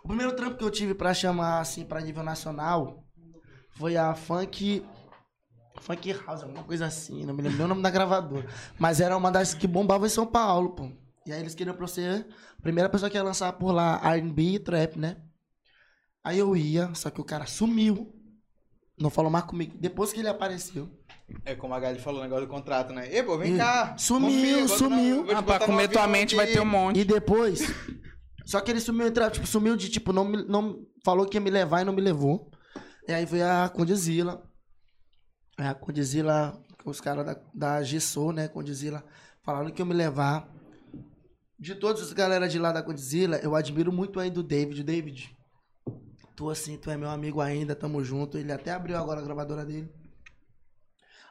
O 0.04 0.08
primeiro 0.08 0.36
trampo 0.36 0.58
que 0.58 0.64
eu 0.64 0.72
tive 0.72 0.94
pra 0.94 1.14
chamar, 1.14 1.60
assim, 1.60 1.86
pra 1.86 2.02
nível 2.02 2.24
nacional 2.24 3.04
foi 3.72 3.96
a 3.98 4.14
Funk. 4.16 4.86
Funk 5.82 6.12
House, 6.26 6.44
alguma 6.44 6.64
coisa 6.64 6.86
assim, 6.88 7.26
não 7.26 7.34
me 7.34 7.42
lembro 7.42 7.58
nem 7.58 7.66
o 7.66 7.70
nome 7.70 7.82
da 7.82 7.90
gravadora. 7.90 8.48
Mas 8.78 9.00
era 9.00 9.16
uma 9.16 9.32
das 9.32 9.54
que 9.54 9.66
bombava 9.68 10.06
em 10.06 10.10
São 10.10 10.26
Paulo, 10.26 10.72
pô. 10.72 10.92
E 11.26 11.32
aí 11.32 11.40
eles 11.40 11.56
queriam 11.56 11.76
pra 11.76 11.88
ser 11.88 12.26
a 12.58 12.62
primeira 12.62 12.90
pessoa 12.90 13.10
que 13.10 13.16
ia 13.18 13.24
lançar 13.24 13.54
por 13.54 13.72
lá 13.72 14.00
R&B 14.04 14.42
e 14.56 14.60
trap, 14.60 14.98
né? 14.98 15.18
Aí 16.24 16.38
eu 16.40 16.56
ia, 16.56 16.94
só 16.96 17.10
que 17.10 17.22
o 17.22 17.24
cara 17.24 17.46
sumiu. 17.46 18.14
Não 19.00 19.10
falou 19.10 19.32
mais 19.32 19.46
comigo. 19.46 19.78
Depois 19.80 20.12
que 20.12 20.20
ele 20.20 20.28
apareceu. 20.28 20.90
É 21.46 21.56
como 21.56 21.74
a 21.74 21.80
Gali 21.80 22.00
falou 22.00 22.20
o 22.20 22.24
negócio 22.24 22.46
do 22.46 22.52
contrato, 22.52 22.92
né? 22.92 23.08
Ei, 23.16 23.24
pô, 23.24 23.38
vem 23.38 23.54
Ih, 23.54 23.58
cá. 23.58 23.96
sumiu, 23.98 24.30
confia, 24.30 24.68
sumiu. 24.68 25.26
te 25.26 25.34
Ah, 25.34 25.42
pra 25.44 25.60
comer 25.60 25.88
tua 25.88 26.08
mente 26.08 26.36
aqui. 26.36 26.46
vai 26.46 26.48
ter 26.48 26.60
um 26.60 26.66
monte. 26.66 27.00
E 27.00 27.06
depois. 27.06 27.62
Só 28.50 28.60
que 28.62 28.72
ele 28.72 28.80
sumiu, 28.80 29.06
entre- 29.06 29.30
tipo, 29.30 29.46
sumiu 29.46 29.78
de, 29.78 29.90
tipo, 29.90 30.12
não, 30.12 30.26
me- 30.26 30.44
não 30.46 30.84
falou 31.06 31.28
que 31.28 31.38
ia 31.38 31.42
me 31.42 31.52
levar 31.52 31.82
e 31.82 31.86
não 31.86 31.94
me 31.94 32.02
levou. 32.02 32.50
E 33.08 33.14
aí 33.14 33.24
veio 33.24 33.46
a 33.48 33.70
Condizila. 33.70 34.44
Aí 35.56 35.68
A 35.68 35.76
Condizila, 35.76 36.60
os 36.84 37.00
caras 37.00 37.24
da, 37.28 37.40
da 37.54 37.82
né? 38.34 38.48
Condizila, 38.48 39.06
falaram 39.44 39.70
que 39.70 39.80
ia 39.80 39.86
me 39.86 39.94
levar. 39.94 40.50
De 41.60 41.76
todos 41.76 42.02
os 42.02 42.12
galera 42.12 42.50
de 42.50 42.58
lá 42.58 42.72
da 42.72 42.82
Condizila, 42.82 43.38
eu 43.38 43.54
admiro 43.56 43.92
muito 43.92 44.20
ainda 44.20 44.40
o 44.40 44.44
David. 44.44 44.82
O 44.82 44.84
David, 44.84 45.30
tu 46.36 46.50
assim, 46.50 46.76
tu 46.76 46.90
é 46.90 46.98
meu 46.98 47.12
amigo 47.12 47.42
ainda, 47.42 47.76
tamo 47.76 48.04
junto. 48.04 48.36
Ele 48.36 48.52
até 48.52 48.72
abriu 48.72 48.98
agora 48.98 49.20
a 49.20 49.24
gravadora 49.24 49.64
dele. 49.64 49.92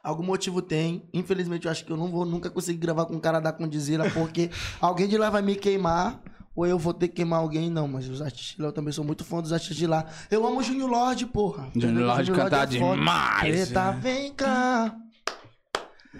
Algum 0.04 0.22
motivo 0.22 0.62
tem. 0.62 1.08
Infelizmente, 1.12 1.64
eu 1.66 1.72
acho 1.72 1.84
que 1.84 1.90
eu 1.90 1.96
não 1.96 2.12
vou 2.12 2.24
nunca 2.24 2.48
conseguir 2.48 2.78
gravar 2.78 3.06
com 3.06 3.14
um 3.16 3.20
cara 3.20 3.40
da 3.40 3.52
Condizila, 3.52 4.08
porque 4.10 4.50
alguém 4.80 5.08
de 5.08 5.18
lá 5.18 5.30
vai 5.30 5.42
me 5.42 5.56
queimar, 5.56 6.22
ou 6.58 6.66
eu 6.66 6.78
vou 6.78 6.92
ter 6.92 7.08
que 7.08 7.14
queimar 7.14 7.40
alguém. 7.40 7.70
Não, 7.70 7.86
mas 7.86 8.08
os 8.08 8.20
artistas 8.20 8.56
de 8.56 8.62
lá, 8.62 8.68
eu 8.68 8.72
também 8.72 8.92
sou 8.92 9.04
muito 9.04 9.24
fã 9.24 9.40
dos 9.40 9.52
artistas 9.52 9.76
de 9.76 9.86
lá. 9.86 10.04
Eu 10.30 10.46
amo 10.46 10.58
o 10.58 10.62
Junior 10.62 10.88
Lorde, 10.90 11.26
porra. 11.26 11.68
Junior 11.74 12.04
Lorde 12.06 12.32
canta 12.32 12.62
é 12.62 12.66
demais, 12.66 13.40
Preta, 13.66 13.92
né? 13.92 13.98
vem 14.02 14.32
cá. 14.34 14.94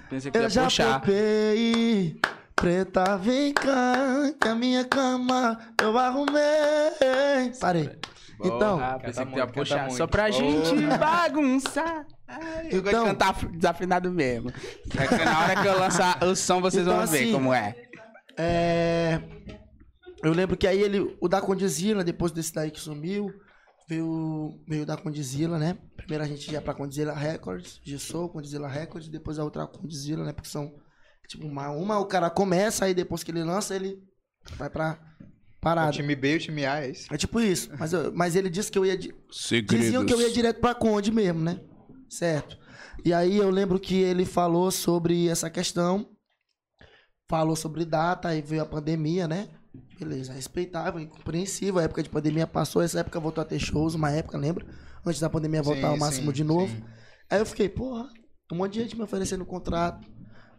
Pensei 0.08 0.30
que 0.30 0.38
Eu 0.38 0.42
ia 0.42 0.48
já 0.48 0.64
puxar. 0.64 1.02
Preta, 2.54 3.16
vem 3.18 3.52
cá, 3.52 3.94
que 4.40 4.48
a 4.48 4.54
minha 4.54 4.84
cama 4.84 5.58
eu 5.80 5.96
arrumei. 5.98 7.52
Parei. 7.60 7.90
Então, 8.44 8.78
Porra, 8.78 8.98
pensei 9.00 9.26
que 9.26 9.36
ia 9.36 9.46
puxar. 9.46 9.80
muito. 9.82 9.96
Só 9.96 10.06
pra 10.06 10.30
gente 10.30 10.74
bagunçar. 10.98 12.06
Ai, 12.26 12.68
eu 12.70 12.82
gosto 12.82 12.88
Então- 12.88 13.04
de 13.04 13.10
cantar 13.10 13.34
desafinado 13.48 14.10
mesmo. 14.12 14.50
É 14.96 15.24
na 15.24 15.40
hora 15.40 15.56
que 15.62 15.68
eu 15.68 15.78
lançar 15.78 16.22
o 16.24 16.34
som, 16.36 16.60
vocês 16.60 16.84
Então, 16.86 16.96
vão 16.98 17.06
ver 17.06 17.18
assim, 17.22 17.32
como 17.32 17.52
é. 17.52 17.74
É. 18.36 19.20
Eu 20.22 20.32
lembro 20.32 20.56
que 20.56 20.66
aí 20.66 20.80
ele, 20.80 21.16
o 21.20 21.28
da 21.28 21.40
Condizila, 21.40 22.02
depois 22.02 22.32
desse 22.32 22.52
daí 22.52 22.70
que 22.70 22.80
sumiu, 22.80 23.30
veio, 23.88 24.60
veio 24.68 24.84
da 24.84 24.96
Condizila, 24.96 25.58
né? 25.58 25.78
Primeiro 25.96 26.24
a 26.24 26.26
gente 26.26 26.50
ia 26.50 26.60
pra 26.60 26.74
Condizila 26.74 27.14
Records, 27.14 27.80
Gissou, 27.84 28.28
Condizila 28.28 28.68
Records, 28.68 29.08
depois 29.08 29.38
a 29.38 29.44
outra 29.44 29.66
Condizila, 29.66 30.24
né? 30.24 30.32
Porque 30.32 30.48
são, 30.48 30.72
tipo, 31.28 31.46
uma, 31.46 31.70
uma 31.70 31.98
o 31.98 32.06
cara 32.06 32.28
começa, 32.30 32.84
aí 32.84 32.94
depois 32.94 33.22
que 33.22 33.30
ele 33.30 33.44
lança, 33.44 33.76
ele 33.76 34.02
vai 34.56 34.68
pra 34.68 34.98
O 35.20 35.60
parada. 35.60 35.92
time 35.92 36.16
B 36.16 36.32
e 36.34 36.36
o 36.36 36.40
time 36.40 36.64
A, 36.66 36.80
é 36.84 36.90
isso? 36.90 37.06
É 37.12 37.16
tipo 37.16 37.40
isso. 37.40 37.70
Mas, 37.78 37.92
eu- 37.92 38.12
mas 38.12 38.34
ele 38.34 38.50
disse 38.50 38.70
que 38.72 38.78
eu 38.78 38.84
ia. 38.86 38.96
di- 38.96 39.14
Segredos. 39.30 39.84
Diziam 39.86 40.04
que 40.04 40.12
eu 40.12 40.20
ia 40.20 40.32
direto 40.32 40.60
pra 40.60 40.74
Conde 40.74 41.12
mesmo, 41.12 41.40
né? 41.40 41.60
Certo. 42.08 42.58
E 43.04 43.12
aí 43.12 43.36
eu 43.36 43.50
lembro 43.50 43.78
que 43.78 43.94
ele 44.00 44.24
falou 44.24 44.70
sobre 44.72 45.28
essa 45.28 45.48
questão. 45.48 46.10
Falou 47.28 47.54
sobre 47.54 47.84
data, 47.84 48.28
aí 48.28 48.40
veio 48.40 48.62
a 48.62 48.66
pandemia, 48.66 49.28
né? 49.28 49.48
Beleza, 49.98 50.32
respeitável, 50.32 51.00
incompreensível. 51.00 51.80
A 51.80 51.82
época 51.82 52.02
de 52.02 52.08
pandemia 52.08 52.46
passou, 52.46 52.82
essa 52.82 53.00
época 53.00 53.18
voltou 53.18 53.42
a 53.42 53.44
ter 53.44 53.58
shows, 53.58 53.94
uma 53.94 54.10
época, 54.10 54.38
lembra? 54.38 54.64
Antes 55.04 55.20
da 55.20 55.28
pandemia 55.28 55.62
voltar 55.62 55.80
Sim, 55.80 55.86
ao 55.88 55.96
máximo 55.96 56.26
sim, 56.26 56.32
de 56.32 56.44
novo. 56.44 56.68
sim. 56.68 56.84
Aí 57.28 57.38
eu 57.40 57.46
fiquei, 57.46 57.68
porra, 57.68 58.08
um 58.52 58.56
monte 58.56 58.74
de 58.74 58.82
gente 58.82 58.96
me 58.96 59.02
oferecendo 59.02 59.44
contrato, 59.44 60.08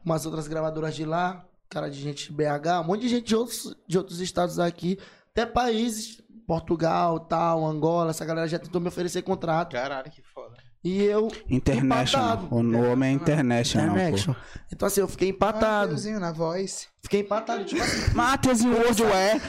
umas 0.03 0.26
outras 0.26 0.48
gravadoras 0.48 0.95
de 0.95 1.06
lá, 1.06 1.45
cara 1.70 1.90
de 1.90 1.99
gente 1.99 2.28
de 2.28 2.34
BH, 2.34 2.82
um 2.82 2.88
monte 2.88 3.02
de 3.02 3.10
gente 3.10 3.28
de 3.28 3.36
outros, 3.36 3.76
de 3.88 3.98
outros 3.98 4.20
estados 4.20 4.60
aqui, 4.60 4.99
até 5.32 5.45
países, 5.45 6.22
Portugal, 6.45 7.20
tal, 7.22 7.66
Angola, 7.66 8.11
essa 8.11 8.26
galera 8.26 8.48
já 8.48 8.60
tentou 8.60 8.82
me 8.82 8.88
oferecer 8.88 9.22
contrato. 9.22 9.74
Caralho, 9.74 10.11
que 10.11 10.22
foda. 10.22 10.57
E 10.84 11.04
eu. 11.04 11.30
International. 11.50 12.36
Empatado. 12.36 12.56
O 12.56 12.64
nome 12.64 13.06
é 13.06 13.12
International. 13.12 13.90
Connection. 13.90 14.34
Então 14.72 14.88
assim, 14.88 15.02
eu 15.02 15.08
fiquei 15.08 15.30
empatado. 15.30 15.92
Mateuzinho 15.92 16.20
na 16.20 16.32
voz. 16.32 16.88
Fiquei 17.02 17.22
empatado, 17.22 17.66
tipo 17.66 17.82
assim. 17.82 18.12
Matheus 18.16 18.62
em 18.62 18.70
Worldware. 18.70 19.42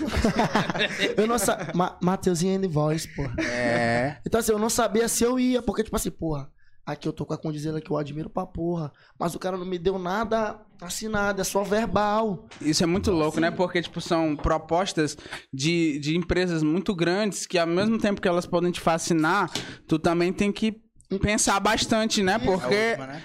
Eu 1.17 1.27
não 1.27 1.39
sabia. 1.39 1.73
Ma 1.75 1.97
Mateuzinho 2.03 2.59
and 2.59 2.69
Voice, 2.69 3.09
porra. 3.15 3.35
É. 3.39 4.17
Então 4.27 4.41
assim, 4.41 4.53
eu 4.53 4.59
não 4.59 4.71
sabia 4.71 5.09
se 5.09 5.23
eu 5.23 5.39
ia, 5.39 5.63
porque, 5.63 5.85
tipo 5.85 5.95
assim, 5.95 6.11
porra, 6.11 6.51
aqui 6.85 7.07
eu 7.07 7.13
tô 7.13 7.25
com 7.25 7.35
a 7.35 7.39
condizela 7.39 7.81
que 7.81 7.91
eu 7.91 7.97
admiro 7.97 8.29
pra 8.29 8.45
porra. 8.45 8.93
Mas 9.19 9.35
o 9.35 9.39
cara 9.39 9.57
não 9.57 9.65
me 9.65 9.79
deu 9.79 9.99
nada 9.99 10.61
assinado, 10.81 11.41
é 11.41 11.45
só 11.45 11.63
verbal. 11.63 12.49
Isso 12.61 12.83
é 12.83 12.87
muito 12.87 13.13
louco, 13.13 13.39
né? 13.39 13.53
Porque, 13.53 13.83
tipo, 13.83 14.01
são 14.01 14.35
propostas 14.35 15.17
de, 15.53 15.99
de 16.01 16.17
empresas 16.17 16.63
muito 16.63 16.95
grandes 16.95 17.47
que, 17.47 17.59
ao 17.59 17.67
mesmo 17.67 17.99
tempo 17.99 18.21
que 18.21 18.29
elas 18.29 18.47
podem 18.47 18.73
te 18.73 18.81
fascinar, 18.81 19.51
tu 19.87 19.99
também 19.99 20.33
tem 20.33 20.51
que 20.51 20.81
pensar 21.19 21.59
bastante, 21.61 22.23
né? 22.23 22.33
É 22.33 22.35
a 22.37 22.39
Porque, 22.39 22.75
última, 22.91 23.07
né? 23.07 23.23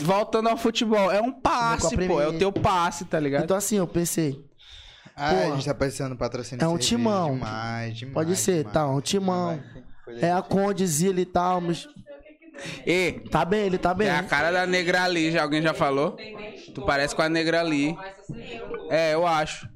voltando 0.00 0.48
ao 0.48 0.56
futebol, 0.56 1.10
é 1.10 1.20
um 1.20 1.32
passe, 1.32 1.96
pô. 2.06 2.20
É 2.20 2.28
o 2.28 2.38
teu 2.38 2.52
passe, 2.52 3.04
tá 3.04 3.18
ligado? 3.20 3.44
Então 3.44 3.56
assim, 3.56 3.76
eu 3.76 3.86
pensei, 3.86 4.44
Ah, 5.16 5.30
a 5.30 5.50
gente 5.56 5.66
tá 5.66 5.74
precisando 5.74 6.12
de 6.12 6.18
patrocínio. 6.18 6.62
É 6.62 6.66
um 6.66 6.70
cerveja. 6.72 6.88
timão. 6.88 7.34
Demais, 7.34 7.96
demais. 7.98 8.14
pode 8.14 8.36
ser, 8.36 8.58
demais. 8.58 8.72
tá, 8.74 8.86
um 8.88 9.00
timão. 9.00 9.60
É 10.20 10.32
a 10.32 10.42
condizila 10.42 11.20
e 11.20 11.26
tal, 11.26 11.60
mas. 11.60 11.86
E 12.86 13.12
Tá 13.30 13.44
bem, 13.44 13.60
ele 13.66 13.78
tá 13.78 13.94
bem. 13.94 14.08
é 14.08 14.18
a 14.18 14.22
cara 14.22 14.50
da 14.50 14.66
negra 14.66 15.04
ali, 15.04 15.30
já, 15.32 15.42
alguém 15.42 15.62
já 15.62 15.72
falou? 15.72 16.16
Tu 16.74 16.82
parece 16.82 17.14
com 17.16 17.22
a 17.22 17.28
negra 17.28 17.60
ali. 17.60 17.96
É, 18.90 19.14
eu 19.14 19.26
acho. 19.26 19.68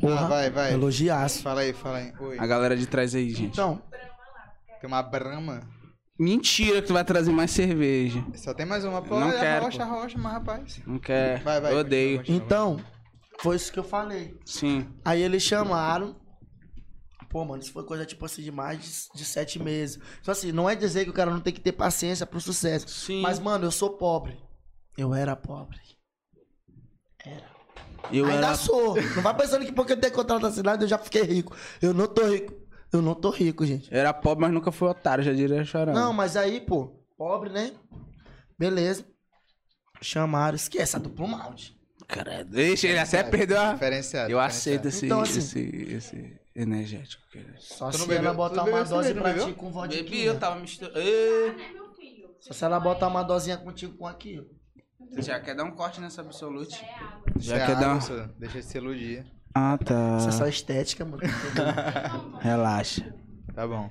Porra, 0.00 0.20
Ah, 0.20 0.28
vai, 0.28 0.50
vai. 0.50 0.72
Elogiaço. 0.72 1.42
Fala 1.42 1.62
aí, 1.62 1.72
fala 1.72 1.98
aí. 1.98 2.12
Oi. 2.18 2.36
A 2.38 2.46
galera 2.46 2.76
de 2.76 2.86
trás 2.86 3.14
aí, 3.14 3.28
gente. 3.30 3.44
Então, 3.52 3.80
Tem 4.80 4.88
uma 4.88 5.02
brama. 5.02 5.62
Mentira 6.18 6.80
que 6.80 6.86
tu 6.86 6.92
vai 6.92 7.04
trazer 7.04 7.32
mais 7.32 7.50
cerveja. 7.50 8.24
Só 8.36 8.54
tem 8.54 8.64
mais 8.64 8.84
uma. 8.84 9.02
Pô, 9.02 9.18
Não 9.18 9.30
é 9.30 9.40
quero, 9.40 9.64
rocha, 9.64 9.84
pô. 9.86 9.92
rocha, 9.92 10.18
mas 10.18 10.32
rapaz. 10.32 10.80
Não 10.86 10.98
quer. 10.98 11.42
Vai, 11.42 11.60
vai. 11.60 11.72
eu 11.72 11.78
odeio. 11.78 12.18
continua, 12.18 12.36
então, 12.44 12.80
foi 13.40 13.56
isso 13.56 13.72
que 13.72 13.78
eu 13.80 13.84
falei. 13.84 14.38
Sim. 14.44 14.86
Aí 15.04 15.20
eles 15.20 15.42
chamaram. 15.42 16.14
Pô, 17.28 17.44
mano, 17.44 17.60
isso 17.60 17.72
foi 17.72 17.82
coisa 17.84 18.06
tipo 18.06 18.24
assim 18.24 18.42
de 18.42 18.52
mais 18.52 19.10
de, 19.12 19.18
de 19.18 19.24
sete 19.24 19.58
meses. 19.58 19.98
Então, 20.20 20.30
assim, 20.30 20.52
não 20.52 20.70
é 20.70 20.76
dizer 20.76 21.02
que 21.04 21.10
o 21.10 21.14
cara 21.14 21.32
não 21.32 21.40
tem 21.40 21.52
que 21.52 21.60
ter 21.60 21.72
paciência 21.72 22.24
pro 22.24 22.40
sucesso. 22.40 22.86
Sim. 22.88 23.20
Mas, 23.20 23.40
mano, 23.40 23.64
eu 23.64 23.72
sou 23.72 23.90
pobre. 23.98 24.38
Eu 24.96 25.12
era 25.12 25.34
pobre. 25.34 25.80
eu 28.12 28.26
Ainda 28.26 28.46
era. 28.48 28.54
sou. 28.54 28.94
Não 29.16 29.22
vai 29.22 29.34
pensando 29.36 29.64
que 29.66 29.72
porque 29.72 29.94
eu 29.94 30.00
tenho 30.00 30.12
contrato 30.12 30.46
assinado 30.46 30.84
eu 30.84 30.88
já 30.88 30.96
fiquei 30.98 31.22
rico. 31.22 31.56
Eu 31.82 31.92
não 31.92 32.06
tô 32.06 32.24
rico. 32.28 32.54
Eu 32.96 33.02
não 33.02 33.14
tô 33.14 33.30
rico, 33.30 33.66
gente. 33.66 33.92
Era 33.92 34.12
pobre, 34.12 34.42
mas 34.42 34.52
nunca 34.52 34.70
fui 34.70 34.88
otário, 34.88 35.24
já 35.24 35.32
diria 35.32 35.64
chorando. 35.64 35.94
Não, 35.96 36.12
mas 36.12 36.36
aí, 36.36 36.60
pô, 36.60 36.92
pobre, 37.16 37.50
né? 37.50 37.72
Beleza. 38.58 39.04
Chamaram, 40.00 40.54
esquece 40.54 40.96
a 40.96 40.98
duplo 40.98 41.26
malte. 41.26 41.76
Credo. 42.06 42.50
Deixa, 42.50 42.86
ele 42.86 42.98
até 42.98 43.22
perdeu 43.22 43.60
a. 43.60 43.72
Diferenciado. 43.72 44.30
Eu 44.30 44.38
aceito 44.38 44.86
esse, 44.88 45.06
Então, 45.06 45.22
assim- 45.22 45.38
esse, 45.38 45.60
esse 45.92 46.40
energético. 46.54 47.22
cara. 47.32 47.54
Só 47.58 47.88
Tu 47.90 47.94
não 47.98 48.00
se 48.04 48.08
bebeu? 48.08 48.24
ela 48.26 48.34
botar 48.34 48.64
uma 48.64 48.84
dose 48.84 49.14
pra 49.14 49.34
ti 49.34 49.52
com 49.54 49.70
vodka. 49.72 49.96
Bebi, 49.96 50.22
eu 50.24 50.38
tava 50.38 50.60
misturando. 50.60 50.98
Só 52.40 52.52
se 52.52 52.64
ela 52.64 52.78
botar 52.78 53.08
uma 53.08 53.22
dosinha 53.22 53.56
contigo 53.56 53.96
com 53.96 54.06
aqui. 54.06 54.46
Você 55.10 55.22
já 55.22 55.40
quer 55.40 55.54
dar 55.54 55.64
um 55.64 55.70
corte 55.72 56.00
nessa 56.00 56.20
Absolute? 56.20 56.84
Isso 57.36 57.48
Já 57.48 57.56
é 57.56 57.66
quer 57.66 57.76
dar 57.76 57.92
água, 57.96 58.14
um. 58.34 58.38
Deixa 58.38 58.58
de 58.58 58.64
se 58.66 58.76
iludir. 58.78 59.24
Ah, 59.54 59.78
tá. 59.78 60.16
Isso 60.18 60.28
é 60.28 60.32
só 60.32 60.46
estética, 60.48 61.04
mano. 61.04 61.22
Relaxa. 62.40 63.14
Tá 63.54 63.66
bom. 63.66 63.88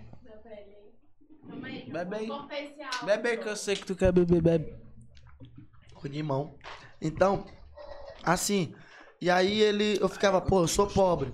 Bebe 1.92 2.16
aí. 2.16 2.30
Bebe 3.06 3.30
aí 3.30 3.38
que 3.38 3.48
eu 3.48 3.56
sei 3.56 3.76
que 3.76 3.86
tu 3.86 3.96
quer 3.96 4.12
beber, 4.12 4.42
bebe. 4.42 4.76
com 5.96 6.08
limão. 6.08 6.56
Então, 7.02 7.46
assim, 8.24 8.74
e 9.22 9.30
aí 9.30 9.62
ele, 9.62 9.98
eu 10.02 10.10
ficava, 10.10 10.42
pô, 10.42 10.62
eu 10.64 10.68
sou 10.68 10.88
pobre. 10.88 11.34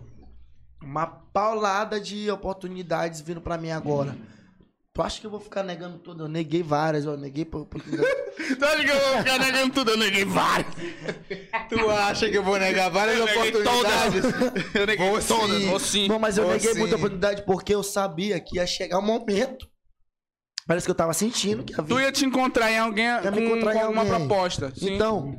Uma 0.81 1.07
paulada 1.07 1.99
de 1.99 2.29
oportunidades 2.29 3.21
vindo 3.21 3.41
pra 3.41 3.57
mim 3.57 3.71
agora. 3.71 4.15
Tu 4.99 5.03
acha 5.03 5.21
que 5.21 5.27
eu 5.27 5.31
vou 5.31 5.39
ficar 5.39 5.63
negando 5.63 5.97
tudo? 5.97 6.25
Eu 6.25 6.27
neguei 6.27 6.61
várias, 6.61 7.05
eu 7.05 7.15
neguei 7.15 7.45
por 7.45 7.61
oportunidade. 7.61 8.09
Tu 8.59 8.65
acha 8.65 8.83
que 8.83 8.89
eu 8.91 8.99
vou 8.99 9.17
ficar 9.19 9.39
negando 9.39 9.73
tudo? 9.73 9.91
Eu 9.91 9.97
neguei 9.97 10.25
vários. 10.25 10.75
Tu 11.69 11.89
acha 11.89 12.29
que 12.29 12.37
eu 12.37 12.43
vou 12.43 12.59
negar 12.59 12.89
várias 12.89 13.17
Eu 13.17 13.23
oportunidades? 13.23 14.23
Eu 14.75 14.85
neguei 14.85 15.09
Vou 15.09 15.21
todas. 15.21 15.55
sim. 15.61 15.67
Vou 15.69 15.79
sim. 15.79 16.07
Não, 16.09 16.19
mas 16.19 16.37
eu 16.37 16.45
Ô, 16.45 16.51
neguei 16.51 16.73
sim. 16.73 16.79
muita 16.79 16.97
oportunidade 16.97 17.43
porque 17.45 17.73
eu 17.73 17.81
sabia 17.81 18.37
que 18.41 18.57
ia 18.57 18.67
chegar 18.67 18.99
um 18.99 19.01
momento. 19.05 19.65
Parece 20.67 20.85
que 20.85 20.91
eu 20.91 20.95
tava 20.95 21.13
sentindo 21.13 21.63
que 21.63 21.73
Tu 21.73 21.79
havia. 21.79 22.01
ia 22.01 22.11
te 22.11 22.25
encontrar 22.25 22.69
em 22.69 22.77
alguém 22.79 23.05
Ia 23.05 23.31
me 23.31 23.37
com, 23.37 23.39
encontrar 23.55 23.75
em 23.75 23.79
com 23.79 23.91
uma 23.93 24.01
alguém. 24.01 24.17
proposta. 24.27 24.73
Sim. 24.75 24.95
Então, 24.95 25.33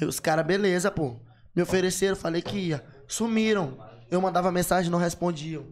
aí 0.00 0.06
os 0.06 0.20
caras, 0.20 0.46
beleza, 0.46 0.92
pô. 0.92 1.20
Me 1.56 1.62
ofereceram, 1.62 2.14
falei 2.14 2.40
que 2.40 2.56
ia. 2.56 2.84
Sumiram. 3.08 3.76
Eu 4.08 4.20
mandava 4.20 4.52
mensagem, 4.52 4.92
não 4.92 4.98
respondiam. 5.00 5.66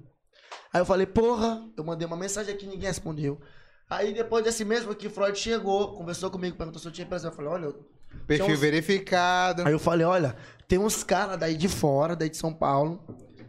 Aí 0.72 0.80
eu 0.80 0.84
falei, 0.86 1.06
porra, 1.06 1.62
eu 1.76 1.84
mandei 1.84 2.06
uma 2.06 2.16
mensagem 2.16 2.52
aqui, 2.54 2.66
ninguém 2.66 2.88
respondeu. 2.88 3.40
Aí 3.88 4.12
depois 4.12 4.44
desse 4.44 4.64
mesmo 4.64 4.92
aqui, 4.92 5.08
Freud 5.08 5.38
chegou, 5.38 5.94
conversou 5.96 6.30
comigo, 6.30 6.56
perguntou 6.56 6.80
se 6.80 6.86
eu 6.86 6.92
tinha 6.92 7.06
empresa. 7.06 7.28
Eu 7.28 7.32
falei, 7.32 7.50
olha, 7.50 7.64
eu 7.66 7.86
Perfil 8.26 8.46
Então, 8.46 8.56
verificado. 8.60 9.62
Aí 9.66 9.72
eu 9.72 9.78
falei, 9.78 10.06
olha, 10.06 10.36
tem 10.66 10.78
uns 10.78 11.02
caras 11.04 11.38
daí 11.38 11.56
de 11.56 11.68
fora, 11.68 12.14
daí 12.16 12.28
de 12.28 12.36
São 12.36 12.52
Paulo, 12.52 13.02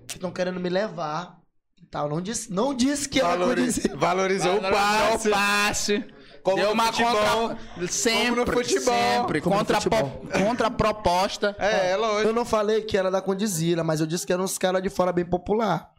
que 0.07 0.15
estão 0.15 0.31
querendo 0.31 0.59
me 0.59 0.69
levar 0.69 1.39
e 1.81 1.85
tal. 1.85 2.07
Não 2.09 2.21
disse, 2.21 2.51
não 2.51 2.73
disse 2.73 3.07
que 3.09 3.19
era 3.19 3.29
Valoriz- 3.29 3.73
conhecido. 3.75 3.97
Valorizou 3.97 4.55
o 4.57 4.61
passe. 4.61 5.27
o 5.27 5.31
passe. 5.31 6.05
Como 6.41 6.55
Deu 6.55 6.67
no 6.67 6.73
uma 6.73 6.85
futebol. 6.85 7.49
contra... 7.49 7.87
Sempre, 7.89 8.27
Como 8.29 8.35
no 8.37 8.45
futebol. 8.53 8.93
sempre. 8.93 9.41
Como 9.41 9.55
no 9.55 9.59
contra, 9.59 9.81
futebol. 9.81 10.21
contra 10.45 10.71
proposta. 10.71 11.53
É, 11.59 11.91
é 11.91 11.97
lógico. 11.97 12.29
Eu 12.29 12.33
não 12.33 12.45
falei 12.45 12.81
que 12.81 12.97
era 12.97 13.11
da 13.11 13.21
Condizila, 13.21 13.83
mas 13.83 13.99
eu 13.99 14.07
disse 14.07 14.25
que 14.25 14.31
eram 14.31 14.45
uns 14.45 14.57
caras 14.57 14.81
de 14.81 14.89
fora 14.89 15.11
bem 15.11 15.25
popular. 15.25 15.91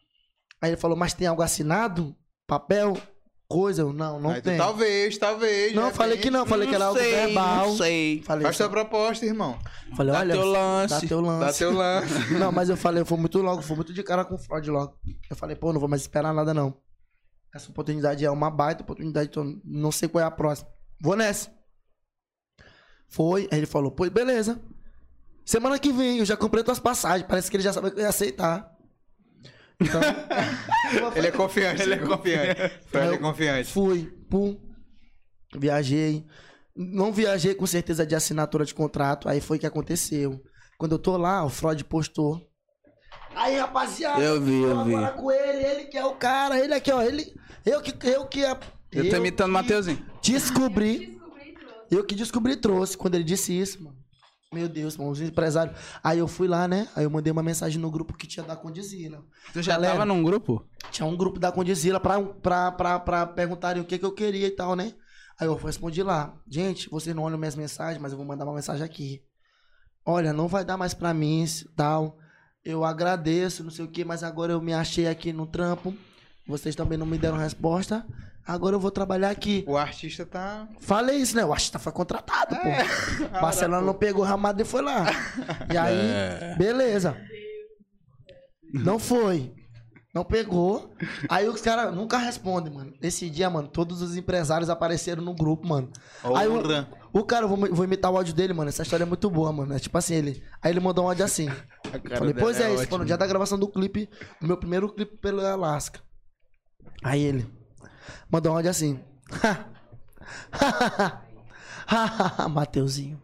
Aí 0.61 0.71
ele 0.71 0.77
falou, 0.77 0.97
mas 0.97 1.15
tem 1.15 1.27
algo 1.27 1.43
assinado? 1.43 2.15
Papel? 2.47 2.97
Coisa? 3.49 3.83
Eu, 3.83 3.93
não, 3.93 4.21
não 4.21 4.31
Aí 4.31 4.41
tu, 4.41 4.45
tem. 4.45 4.57
Talvez, 4.57 5.19
talvez. 5.19 5.75
Não, 5.75 5.91
falei 5.91 6.19
que 6.19 6.31
não, 6.31 6.47
falei 6.47 6.69
que 6.69 6.75
era 6.75 6.85
algo 6.85 6.99
sei, 7.01 7.15
verbal. 7.15 7.67
Não 7.67 7.77
sei. 7.77 8.23
Falei, 8.23 8.45
Faz 8.45 8.57
tua 8.57 8.69
proposta, 8.69 9.27
irmão. 9.27 9.59
falei 9.97 10.13
Dá 10.13 10.21
olha, 10.21 10.35
teu 10.35 10.45
lance. 10.45 10.95
dá 10.95 11.01
teu 11.09 11.21
lance. 11.21 11.47
Dá 11.47 11.53
teu 11.53 11.73
lance. 11.73 12.35
Não, 12.39 12.53
mas 12.53 12.69
eu 12.69 12.77
falei, 12.77 13.03
eu 13.03 13.07
fui 13.07 13.19
muito 13.19 13.43
logo, 13.43 13.61
fui 13.61 13.75
muito 13.75 13.93
de 13.93 14.05
cara 14.05 14.25
com 14.25 14.37
o 14.37 14.39
Freud 14.39 14.71
logo. 14.71 14.95
Eu 15.29 15.35
falei, 15.35 15.57
pô, 15.57 15.73
não 15.73 15.81
vou 15.81 15.89
mais 15.89 16.03
esperar 16.03 16.33
nada 16.33 16.55
não. 16.55 16.77
Essa 17.53 17.71
oportunidade 17.71 18.25
é 18.25 18.31
uma 18.31 18.51
baita 18.51 18.85
oportunidade, 18.85 19.31
então 19.31 19.61
não 19.65 19.91
sei 19.91 20.09
qual 20.09 20.23
é 20.23 20.27
a 20.27 20.31
próxima. 20.31 20.69
Vou 21.01 21.17
nessa. 21.17 21.51
Foi, 23.09 23.49
aí 23.51 23.59
ele 23.59 23.67
falou, 23.67 23.91
pô, 23.91 24.09
beleza. 24.09 24.61
Semana 25.45 25.77
que 25.77 25.93
vem, 25.93 26.19
eu 26.19 26.25
já 26.25 26.37
comprei 26.37 26.63
tuas 26.63 26.79
passagens, 26.79 27.27
parece 27.27 27.51
que 27.51 27.57
ele 27.57 27.65
já 27.65 27.73
sabia 27.73 27.91
que 27.91 27.99
eu 27.99 28.03
ia 28.03 28.09
aceitar. 28.09 28.73
Então, 29.81 30.01
Ele 31.17 31.27
é 31.29 31.31
confiante, 31.31 31.83
ele 31.83 31.95
é 31.95 31.99
confiante. 31.99 32.61
Fred 32.87 33.09
é 33.13 33.15
Eu- 33.15 33.19
confiante. 33.21 33.73
fui, 33.73 34.05
pum, 34.29 34.59
viajei. 35.57 36.25
Não 36.77 37.13
viajei 37.13 37.55
com 37.55 37.67
certeza 37.67 38.07
de 38.07 38.15
assinatura 38.15 38.65
de 38.65 38.75
contrato, 38.75 39.29
aí 39.29 39.41
foi 39.41 39.57
o 39.57 39.61
que 39.61 39.67
aconteceu. 39.67 40.41
Quando 40.79 40.93
eu 40.93 40.99
tô 40.99 41.17
lá, 41.17 41.45
o 41.45 41.49
Freud 41.51 41.83
postou. 41.85 42.41
Aí, 43.35 43.57
rapaziada, 43.59 44.21
Eu 44.21 44.41
vi, 44.41 44.61
eu 44.63 44.75
tô 44.75 44.85
vi. 44.85 45.13
com 45.17 45.31
ele, 45.31 45.65
ele 45.65 45.85
que 45.85 45.97
é 45.97 46.05
o 46.05 46.15
cara, 46.15 46.59
ele 46.59 46.75
aqui, 46.75 46.91
ó, 46.91 47.01
ele, 47.03 47.33
eu 47.65 47.81
que, 47.81 47.95
eu 48.09 48.27
que 48.27 48.45
é, 48.45 48.59
Eu 48.93 49.09
tô 49.09 49.17
imitando 49.17 49.51
o 49.51 49.53
Mateuzinho. 49.53 50.05
Descobri, 50.23 51.19
eu 51.91 52.05
que 52.05 52.15
descobri 52.15 52.53
e 52.55 52.57
trouxe 52.57 52.97
quando 52.97 53.15
ele 53.15 53.25
disse 53.25 53.57
isso, 53.59 53.83
mano. 53.85 53.97
Meu 54.53 54.69
Deus, 54.69 54.97
mano, 54.97 55.13
os 55.13 55.21
empresários. 55.21 55.79
Aí 56.03 56.19
eu 56.19 56.27
fui 56.27 56.49
lá, 56.49 56.67
né? 56.67 56.89
Aí 56.97 57.05
eu 57.05 57.11
mandei 57.11 57.31
uma 57.33 57.43
mensagem 57.43 57.81
no 57.81 57.89
grupo 57.89 58.17
que 58.17 58.27
tinha 58.27 58.45
da 58.45 58.57
Condizila. 58.57 59.25
Tu 59.53 59.63
já 59.63 59.75
Galera, 59.75 59.93
tava 59.93 60.05
num 60.05 60.25
grupo? 60.25 60.67
tinha 60.91 61.07
um 61.07 61.17
grupo 61.17 61.39
da 61.39 61.53
Condizila 61.53 62.01
pra, 62.01 62.21
pra, 62.21 62.73
pra, 62.73 62.99
pra 62.99 63.27
perguntarem 63.29 63.81
o 63.81 63.85
que, 63.87 63.97
que 63.97 64.05
eu 64.05 64.11
queria 64.13 64.49
e 64.49 64.51
tal, 64.51 64.75
né? 64.75 64.93
Aí 65.39 65.47
eu 65.47 65.55
respondi 65.55 66.03
lá, 66.03 66.35
gente, 66.49 66.91
vocês 66.91 67.15
não 67.15 67.23
olham 67.23 67.39
minhas 67.39 67.55
mensagens, 67.55 68.03
mas 68.03 68.11
eu 68.11 68.19
vou 68.19 68.27
mandar 68.27 68.45
uma 68.45 68.55
mensagem 68.55 68.85
aqui. 68.85 69.23
Olha, 70.05 70.33
não 70.33 70.49
vai 70.49 70.65
dar 70.65 70.77
mais 70.77 70.95
pra 70.95 71.15
mim 71.15 71.45
e 71.45 71.69
tal. 71.77 72.19
Eu 72.65 72.85
agradeço, 72.85 73.63
não 73.63 73.71
sei 73.71 73.85
o 73.85 73.89
que, 73.89 74.05
mas 74.05 74.25
agora 74.25 74.53
eu 74.53 74.61
me 74.61 74.75
achei 74.75 75.07
aqui 75.07 75.33
no 75.33 75.47
trampo. 75.47 75.95
Vocês 76.45 76.75
também 76.75 76.99
não 76.99 77.07
me 77.07 77.17
deram 77.17 77.37
resposta. 77.39 78.05
Agora 78.47 78.75
eu 78.75 78.81
vou 78.81 78.91
trabalhar 78.91 79.31
aqui. 79.31 79.65
O 79.67 79.77
artista 79.77 80.27
tá. 80.27 80.69
Falei 80.81 81.19
isso, 81.19 81.37
né? 81.37 81.45
O 81.45 81.53
artista 81.53 81.79
foi 81.79 81.93
contratado, 81.93 82.57
pô. 82.57 82.69
Ah, 83.33 83.41
Barcelona 83.43 83.85
não 83.85 83.95
pegou 83.95 84.25
ramada 84.25 84.61
e 84.61 84.65
foi 84.65 84.83
lá. 84.83 85.07
E 85.73 85.77
aí, 85.77 85.95
É. 85.97 86.55
beleza. 86.59 87.17
Não 88.73 88.99
foi. 88.99 89.53
Não 90.13 90.25
pegou. 90.25 90.93
Aí 91.29 91.49
os 91.49 91.61
caras 91.61 91.95
nunca 91.95 92.19
respondem, 92.19 92.73
mano. 92.73 92.93
Esse 93.01 93.31
dia, 93.31 93.49
mano, 93.49 93.69
todos 93.69 94.03
os 94.03 94.17
empresários 94.17 94.69
apareceram 94.69 95.23
no 95.23 95.35
grupo, 95.35 95.69
mano. 95.69 95.89
Aí 96.35 96.49
o, 96.49 96.61
o 97.13 97.25
cara, 97.25 97.45
eu 97.45 97.49
vou, 97.49 97.57
vou 97.73 97.85
imitar 97.85 98.11
o 98.11 98.17
áudio 98.17 98.35
dele, 98.35 98.53
mano. 98.53 98.69
Essa 98.69 98.83
história 98.83 99.05
é 99.05 99.07
muito 99.07 99.31
boa, 99.31 99.53
mano. 99.53 99.73
É 99.75 99.79
tipo 99.79 99.97
assim, 99.97 100.15
ele. 100.15 100.43
Aí 100.61 100.73
ele 100.73 100.81
mandou 100.81 101.05
um 101.05 101.09
áudio 101.09 101.25
assim. 101.25 101.49
Falei, 102.19 102.35
pois 102.35 102.59
é, 102.61 102.75
isso 102.75 102.89
foi 102.89 102.99
no 102.99 103.05
dia 103.05 103.17
da 103.17 103.27
gravação 103.27 103.57
do 103.57 103.69
clipe, 103.69 104.09
do 104.41 104.49
meu 104.49 104.57
primeiro 104.57 104.93
clipe 104.93 105.17
pelo 105.19 105.47
Alaska. 105.47 106.01
Aí 107.05 107.23
ele 107.23 107.60
mandou 108.29 108.53
um 108.53 108.57
áudio 108.57 108.71
assim. 108.71 109.01
Mateuzinho. 112.51 113.23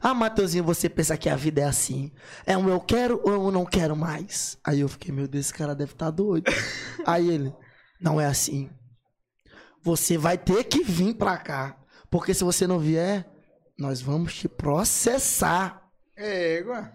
Ah, 0.00 0.14
Mateuzinho, 0.14 0.62
você 0.62 0.88
pensa 0.88 1.16
que 1.16 1.28
a 1.28 1.36
vida 1.36 1.62
é 1.62 1.64
assim? 1.64 2.12
É 2.44 2.56
um 2.56 2.68
eu 2.68 2.80
quero 2.80 3.20
ou 3.24 3.32
eu 3.32 3.50
não 3.50 3.64
quero 3.64 3.96
mais? 3.96 4.56
Aí 4.64 4.80
eu 4.80 4.88
fiquei, 4.88 5.12
meu 5.12 5.26
Deus, 5.26 5.46
esse 5.46 5.54
cara 5.54 5.74
deve 5.74 5.92
estar 5.92 6.10
doido. 6.10 6.44
Aí 7.04 7.28
ele, 7.28 7.52
não 8.00 8.20
é 8.20 8.26
assim. 8.26 8.70
Você 9.82 10.18
vai 10.18 10.38
ter 10.38 10.64
que 10.64 10.82
vir 10.82 11.14
pra 11.14 11.36
cá. 11.38 11.76
Porque 12.10 12.34
se 12.34 12.44
você 12.44 12.66
não 12.66 12.78
vier, 12.78 13.28
nós 13.78 14.00
vamos 14.00 14.34
te 14.34 14.48
processar. 14.48 15.82
É, 16.16 16.60
igual. 16.60 16.88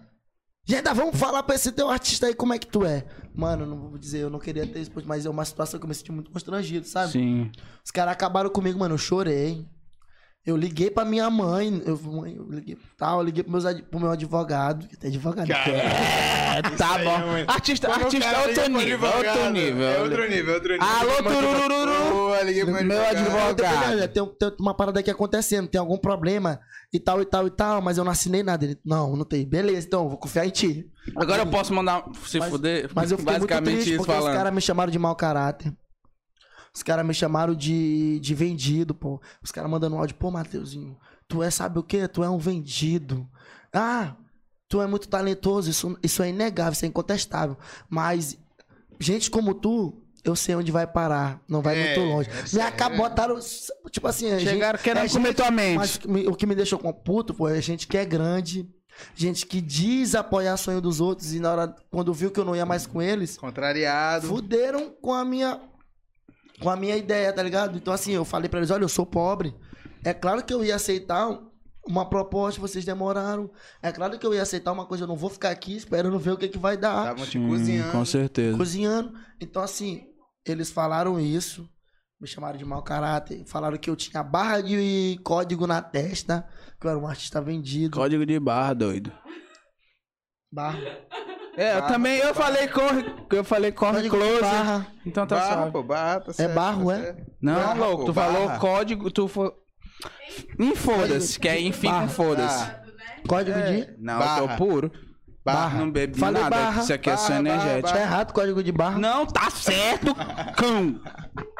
E 0.68 0.76
ainda 0.76 0.94
vamos 0.94 1.18
falar 1.18 1.42
pra 1.42 1.56
esse 1.56 1.72
teu 1.72 1.90
artista 1.90 2.26
aí 2.26 2.34
como 2.34 2.54
é 2.54 2.58
que 2.58 2.68
tu 2.68 2.84
é. 2.84 3.04
Mano, 3.34 3.66
não 3.66 3.88
vou 3.88 3.98
dizer, 3.98 4.20
eu 4.20 4.30
não 4.30 4.38
queria 4.38 4.66
ter 4.66 4.80
isso, 4.80 4.92
mas 5.04 5.26
é 5.26 5.30
uma 5.30 5.44
situação 5.44 5.78
que 5.80 5.84
eu 5.84 5.88
me 5.88 5.94
senti 5.94 6.12
muito 6.12 6.30
constrangido, 6.30 6.86
sabe? 6.86 7.12
Sim. 7.12 7.50
Os 7.84 7.90
caras 7.90 8.12
acabaram 8.12 8.48
comigo, 8.48 8.78
mano, 8.78 8.94
eu 8.94 8.98
chorei. 8.98 9.66
Eu 10.44 10.56
liguei 10.56 10.90
pra 10.90 11.04
minha 11.04 11.30
mãe, 11.30 11.80
eu, 11.86 11.96
mãe, 12.02 12.34
eu 12.36 12.44
liguei 12.50 12.76
tal, 12.98 13.20
eu 13.20 13.24
liguei 13.24 13.44
pro, 13.44 13.52
meus, 13.52 13.64
pro 13.82 14.00
meu 14.00 14.10
advogado, 14.10 14.88
que 14.88 14.96
tem 14.96 15.08
advogado. 15.08 15.48
É, 15.52 16.60
tá 16.76 16.96
aí 16.96 17.04
bom. 17.04 17.14
é 17.14 17.24
muito- 17.26 17.50
Artista, 17.50 17.86
Quando 17.86 18.02
artista 18.02 18.24
cara 18.28 18.38
é 18.42 18.48
outro 18.48 18.68
nível, 18.72 19.08
outro 19.08 19.50
nível. 19.50 19.84
É 19.88 20.00
outro 20.02 20.28
nível, 20.28 20.54
outro 20.54 20.72
nível. 20.72 20.86
Alô, 20.88 21.22
turururu. 21.22 22.44
Liguei 22.44 22.64
pro 22.64 22.84
Meu 22.84 23.04
advogado. 23.04 23.98
Tem, 23.98 24.08
tem, 24.08 24.34
tem 24.34 24.56
uma 24.58 24.74
parada 24.74 24.98
aqui 24.98 25.10
acontecendo, 25.12 25.68
tem 25.68 25.80
algum 25.80 25.96
problema 25.96 26.58
e 26.92 26.98
tal, 26.98 27.22
e 27.22 27.24
tal, 27.24 27.46
e 27.46 27.50
tal, 27.50 27.80
mas 27.80 27.96
eu 27.96 28.02
não 28.04 28.10
assinei 28.10 28.42
nada. 28.42 28.64
Ele, 28.64 28.76
não, 28.84 29.14
não 29.16 29.24
tem. 29.24 29.46
Beleza, 29.46 29.86
então, 29.86 30.08
vou 30.08 30.18
confiar 30.18 30.44
em 30.44 30.50
ti. 30.50 30.86
Agora 31.16 31.42
eu 31.42 31.46
posso 31.46 31.72
mandar 31.72 32.04
se 32.26 32.38
Mas- 32.40 32.50
fuder? 32.50 32.90
Mas 32.94 33.12
eu 33.12 33.18
fiquei 33.18 33.32
muito 33.38 33.46
Basicamente 33.48 33.74
triste 33.74 33.88
isso 33.90 33.98
porque 33.98 34.12
os 34.12 34.18
falando. 34.18 34.36
caras 34.36 34.52
me 34.52 34.60
chamaram 34.60 34.90
de 34.90 34.98
mau 34.98 35.14
caráter. 35.14 35.72
Os 36.74 36.82
caras 36.82 37.04
me 37.04 37.12
chamaram 37.12 37.54
de, 37.54 38.18
de 38.20 38.34
vendido, 38.34 38.94
pô. 38.94 39.20
Os 39.42 39.50
caras 39.52 39.70
mandando 39.70 39.94
um 39.96 39.98
áudio, 39.98 40.16
pô, 40.16 40.30
Mateuzinho, 40.30 40.96
tu 41.28 41.42
é, 41.42 41.50
sabe 41.50 41.78
o 41.78 41.82
quê? 41.82 42.08
Tu 42.08 42.24
é 42.24 42.30
um 42.30 42.38
vendido. 42.38 43.28
Ah, 43.72 44.14
tu 44.68 44.80
é 44.80 44.86
muito 44.86 45.06
talentoso, 45.08 45.68
isso, 45.70 45.98
isso 46.02 46.22
é 46.22 46.30
inegável, 46.30 46.72
isso 46.72 46.84
é 46.84 46.88
incontestável. 46.88 47.56
Mas 47.90 48.38
gente 48.98 49.30
como 49.30 49.52
tu, 49.54 50.02
eu 50.24 50.34
sei 50.34 50.54
onde 50.54 50.72
vai 50.72 50.86
parar, 50.86 51.42
não 51.48 51.60
vai 51.60 51.78
É, 51.78 51.84
muito 51.96 52.08
longe. 52.08 52.30
é 52.30 52.88
Me 52.88 52.94
é. 52.94 52.96
botaram, 52.96 53.38
tipo 53.90 54.06
assim... 54.08 54.30
a 54.32 54.38
Chegaram 54.38 54.78
gente- 54.78 54.84
querendo 54.84 55.04
é 55.06 55.08
comer 55.10 55.28
gente- 55.28 55.36
tua 55.36 55.50
mente. 55.50 55.76
Mas 55.76 56.00
o 56.26 56.34
que 56.34 56.46
me 56.46 56.54
deixou 56.54 56.78
com 56.78 56.90
puto, 56.92 57.34
pô, 57.34 57.48
é 57.48 57.60
gente 57.60 57.86
que 57.86 57.98
é 57.98 58.04
grande, 58.04 58.66
gente 59.14 59.44
que 59.44 59.60
diz 59.60 60.14
apoiar 60.14 60.56
sonho 60.56 60.80
dos 60.80 61.00
outros 61.00 61.34
e 61.34 61.40
na 61.40 61.50
hora, 61.52 61.76
quando 61.90 62.14
viu 62.14 62.30
que 62.30 62.38
eu 62.40 62.44
não 62.44 62.56
ia 62.56 62.64
mais 62.64 62.86
com 62.86 63.02
eles, 63.02 63.36
Contrariado. 63.36 64.26
fuderam 64.28 64.90
com 65.02 65.12
a 65.12 65.24
minha 65.24 65.60
com 66.62 66.70
a 66.70 66.76
minha 66.76 66.96
ideia, 66.96 67.32
tá 67.32 67.42
ligado? 67.42 67.76
Então 67.76 67.92
assim, 67.92 68.12
eu 68.12 68.24
falei 68.24 68.48
pra 68.48 68.60
eles, 68.60 68.70
olha, 68.70 68.84
eu 68.84 68.88
sou 68.88 69.04
pobre. 69.06 69.54
É 70.04 70.12
claro 70.14 70.44
que 70.44 70.52
eu 70.52 70.64
ia 70.64 70.76
aceitar 70.76 71.38
uma 71.86 72.08
proposta, 72.08 72.60
vocês 72.60 72.84
demoraram. 72.84 73.50
É 73.82 73.90
claro 73.90 74.18
que 74.18 74.26
eu 74.26 74.34
ia 74.34 74.42
aceitar 74.42 74.72
uma 74.72 74.86
coisa, 74.86 75.04
eu 75.04 75.08
não 75.08 75.16
vou 75.16 75.30
ficar 75.30 75.50
aqui 75.50 75.76
esperando 75.76 76.18
ver 76.18 76.32
o 76.32 76.36
que 76.36 76.48
que 76.48 76.58
vai 76.58 76.76
dar, 76.76 77.12
Estavam 77.12 77.26
te 77.26 77.38
cozinhando. 77.38 77.92
Com 77.92 78.04
certeza. 78.04 78.56
cozinhando. 78.56 79.12
Então 79.40 79.62
assim, 79.62 80.06
eles 80.46 80.70
falaram 80.70 81.18
isso, 81.20 81.68
me 82.20 82.26
chamaram 82.28 82.56
de 82.56 82.64
mau 82.64 82.82
caráter, 82.82 83.44
falaram 83.46 83.76
que 83.76 83.90
eu 83.90 83.96
tinha 83.96 84.22
barra 84.22 84.60
de 84.60 85.18
código 85.24 85.66
na 85.66 85.82
testa, 85.82 86.48
que 86.80 86.86
eu 86.86 86.90
era 86.90 86.98
um 86.98 87.06
artista 87.06 87.40
vendido. 87.40 87.96
Código 87.96 88.24
de 88.24 88.38
barra, 88.38 88.74
doido. 88.74 89.12
Barra. 90.52 90.78
É, 91.56 91.72
eu 91.76 91.80
Barra, 91.82 91.92
também, 91.92 92.16
eu 92.18 92.34
falei 92.34 92.68
corre, 92.68 93.04
eu 93.30 93.44
falei 93.44 93.72
corre 93.72 93.92
Código 93.96 94.16
de 94.16 94.22
close. 94.24 94.40
barra. 94.40 94.86
Então 95.04 95.26
tá 95.26 95.36
Barra, 95.36 95.70
pô, 95.70 95.82
barra, 95.82 96.20
tá 96.20 96.32
certo, 96.32 96.54
barro, 96.54 96.86
tá 96.86 96.96
é? 96.96 97.16
Não, 97.42 97.54
Barra, 97.54 97.74
louco, 97.74 97.96
pô, 97.98 98.04
tu 98.06 98.12
barra. 98.14 98.32
falou 98.32 98.50
código, 98.58 99.10
tu 99.10 99.28
foi... 99.28 99.52
Infoda-se, 100.58 101.38
que 101.38 101.48
é 101.48 101.60
enfim 101.60 101.88
Barra. 101.88 102.02
com 102.02 102.08
foda-se. 102.08 102.64
Né? 102.64 102.76
Código 103.28 103.58
de 103.60 103.94
Não, 103.98 104.18
Barra. 104.18 104.40
eu 104.40 104.48
tô 104.48 104.56
puro. 104.56 104.92
Barra. 105.44 105.78
Não 105.80 105.90
bebi 105.90 106.18
Falei 106.18 106.40
nada, 106.42 106.56
barra. 106.56 106.82
isso 106.82 106.92
aqui 106.92 107.10
é 107.10 107.16
só 107.16 107.28
Barra, 107.28 107.42
barra, 107.42 107.54
energético. 107.56 107.92
Tá 107.92 108.00
errado 108.00 108.32
código 108.32 108.62
de 108.62 108.72
barra? 108.72 108.98
Não, 108.98 109.26
tá 109.26 109.50
certo, 109.50 110.14
cão. 110.56 111.00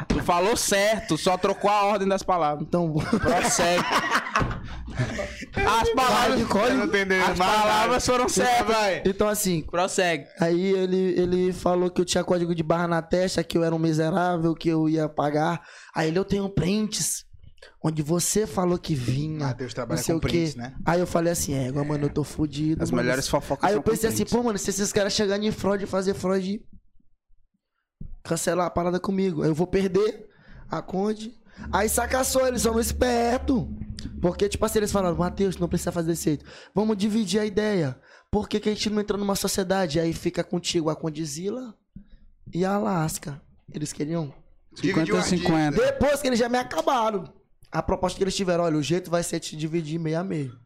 Tu 0.07 0.23
falou 0.23 0.55
certo, 0.57 1.17
só 1.17 1.37
trocou 1.37 1.69
a 1.69 1.83
ordem 1.83 2.07
das 2.07 2.23
palavras. 2.23 2.65
Então, 2.67 2.93
Prossegue. 2.93 3.83
As 5.55 5.89
palavras, 5.89 6.39
de 6.39 6.45
código. 6.45 6.77
Não 6.77 7.23
as 7.31 7.37
palavras 7.37 8.05
foram 8.05 8.29
certas. 8.29 8.67
Vai. 8.67 9.01
então 9.05 9.27
assim, 9.27 9.61
Prossegue. 9.61 10.25
Aí 10.39 10.73
ele, 10.73 11.19
ele 11.19 11.53
falou 11.53 11.89
que 11.89 12.01
eu 12.01 12.05
tinha 12.05 12.23
código 12.23 12.53
de 12.55 12.63
barra 12.63 12.87
na 12.87 13.01
testa, 13.01 13.43
que 13.43 13.57
eu 13.57 13.63
era 13.63 13.73
um 13.73 13.79
miserável, 13.79 14.53
que 14.53 14.69
eu 14.69 14.87
ia 14.89 15.07
pagar. 15.07 15.61
Aí 15.95 16.07
ele, 16.07 16.19
eu 16.19 16.25
tenho 16.25 16.49
prints, 16.49 17.25
onde 17.83 18.01
você 18.01 18.47
falou 18.47 18.77
que 18.77 18.95
vinha. 18.95 19.47
Matheus 19.47 19.71
não 19.71 19.75
trabalha 19.75 20.01
sei 20.01 20.13
com 20.13 20.19
o 20.19 20.21
quê. 20.21 20.27
prints, 20.27 20.55
né? 20.55 20.75
Aí 20.85 20.99
eu 20.99 21.07
falei 21.07 21.33
assim, 21.33 21.53
é, 21.53 21.67
agora, 21.67 21.85
mano, 21.85 22.05
eu 22.05 22.09
tô 22.09 22.23
fudido. 22.23 22.81
As 22.81 22.91
mano. 22.91 23.03
melhores 23.03 23.27
fofocas 23.27 23.69
Aí 23.69 23.75
eu 23.75 23.81
pensei 23.83 24.09
assim, 24.09 24.23
prints. 24.23 24.33
pô, 24.33 24.43
mano, 24.43 24.57
se 24.57 24.69
esses 24.69 24.91
caras 24.91 25.13
chegarem 25.13 25.47
em 25.47 25.51
Freud 25.51 25.83
e 25.83 25.87
fazer 25.87 26.13
Freud 26.13 26.61
cancelar 28.23 28.67
a 28.67 28.69
parada 28.69 28.99
comigo, 28.99 29.43
aí 29.43 29.49
eu 29.49 29.55
vou 29.55 29.67
perder 29.67 30.27
a 30.69 30.81
Conde, 30.81 31.33
Aí 31.71 31.87
sacaçou, 31.89 32.47
eles 32.47 32.61
são 32.61 32.79
esperto. 32.79 33.69
Porque, 34.21 34.49
tipo 34.49 34.65
assim, 34.65 34.79
eles 34.79 34.91
falaram, 34.91 35.15
Matheus, 35.15 35.57
não 35.57 35.67
precisa 35.67 35.91
fazer 35.91 36.09
desse 36.09 36.25
jeito. 36.25 36.45
Vamos 36.73 36.97
dividir 36.97 37.39
a 37.39 37.45
ideia. 37.45 37.97
Por 38.31 38.49
que, 38.49 38.59
que 38.59 38.69
a 38.69 38.73
gente 38.73 38.89
não 38.89 38.99
entra 39.01 39.17
numa 39.17 39.35
sociedade? 39.35 39.99
Aí 39.99 40.13
fica 40.13 40.43
contigo 40.43 40.89
a 40.89 40.95
Condizila 40.95 41.73
e 42.53 42.65
a 42.65 42.73
Alaska. 42.75 43.41
Eles 43.73 43.93
queriam. 43.93 44.33
Dividiu 44.73 45.15
50 45.15 45.17
a 45.17 45.19
a 45.19 45.23
50. 45.23 45.85
Depois 45.85 46.21
que 46.21 46.27
eles 46.27 46.39
já 46.39 46.49
me 46.49 46.57
acabaram. 46.57 47.31
A 47.71 47.81
proposta 47.81 48.17
que 48.17 48.23
eles 48.23 48.35
tiveram, 48.35 48.63
olha, 48.63 48.77
o 48.77 48.83
jeito 48.83 49.09
vai 49.09 49.23
ser 49.23 49.39
te 49.39 49.55
dividir 49.55 49.99
meio 49.99 50.19
a 50.19 50.23
meio. 50.23 50.57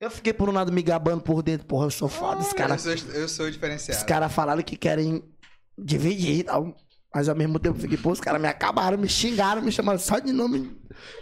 Eu 0.00 0.10
fiquei 0.10 0.32
por 0.32 0.48
um 0.48 0.52
lado 0.52 0.70
me 0.72 0.82
gabando 0.82 1.22
por 1.22 1.42
dentro, 1.42 1.66
porra, 1.66 1.86
eu 1.86 1.90
sou 1.90 2.08
foda. 2.08 2.40
Os 2.40 2.48
Eu 2.48 2.54
caras 2.54 2.82
sou, 2.82 2.92
eu 2.92 3.28
sou 3.28 3.50
diferenciado. 3.50 3.98
os 3.98 4.04
caras 4.06 4.32
falaram 4.32 4.62
que 4.62 4.76
querem 4.76 5.22
dividir 5.78 6.40
e 6.40 6.42
tal. 6.44 6.76
Mas 7.14 7.28
ao 7.28 7.36
mesmo 7.36 7.58
tempo 7.58 7.76
eu 7.76 7.80
fiquei, 7.80 7.96
pô, 7.96 8.10
os 8.10 8.20
caras 8.20 8.40
me 8.40 8.48
acabaram, 8.48 8.98
me 8.98 9.08
xingaram, 9.08 9.62
me 9.62 9.70
chamaram 9.70 9.98
só 9.98 10.18
de 10.18 10.32
nome 10.32 10.76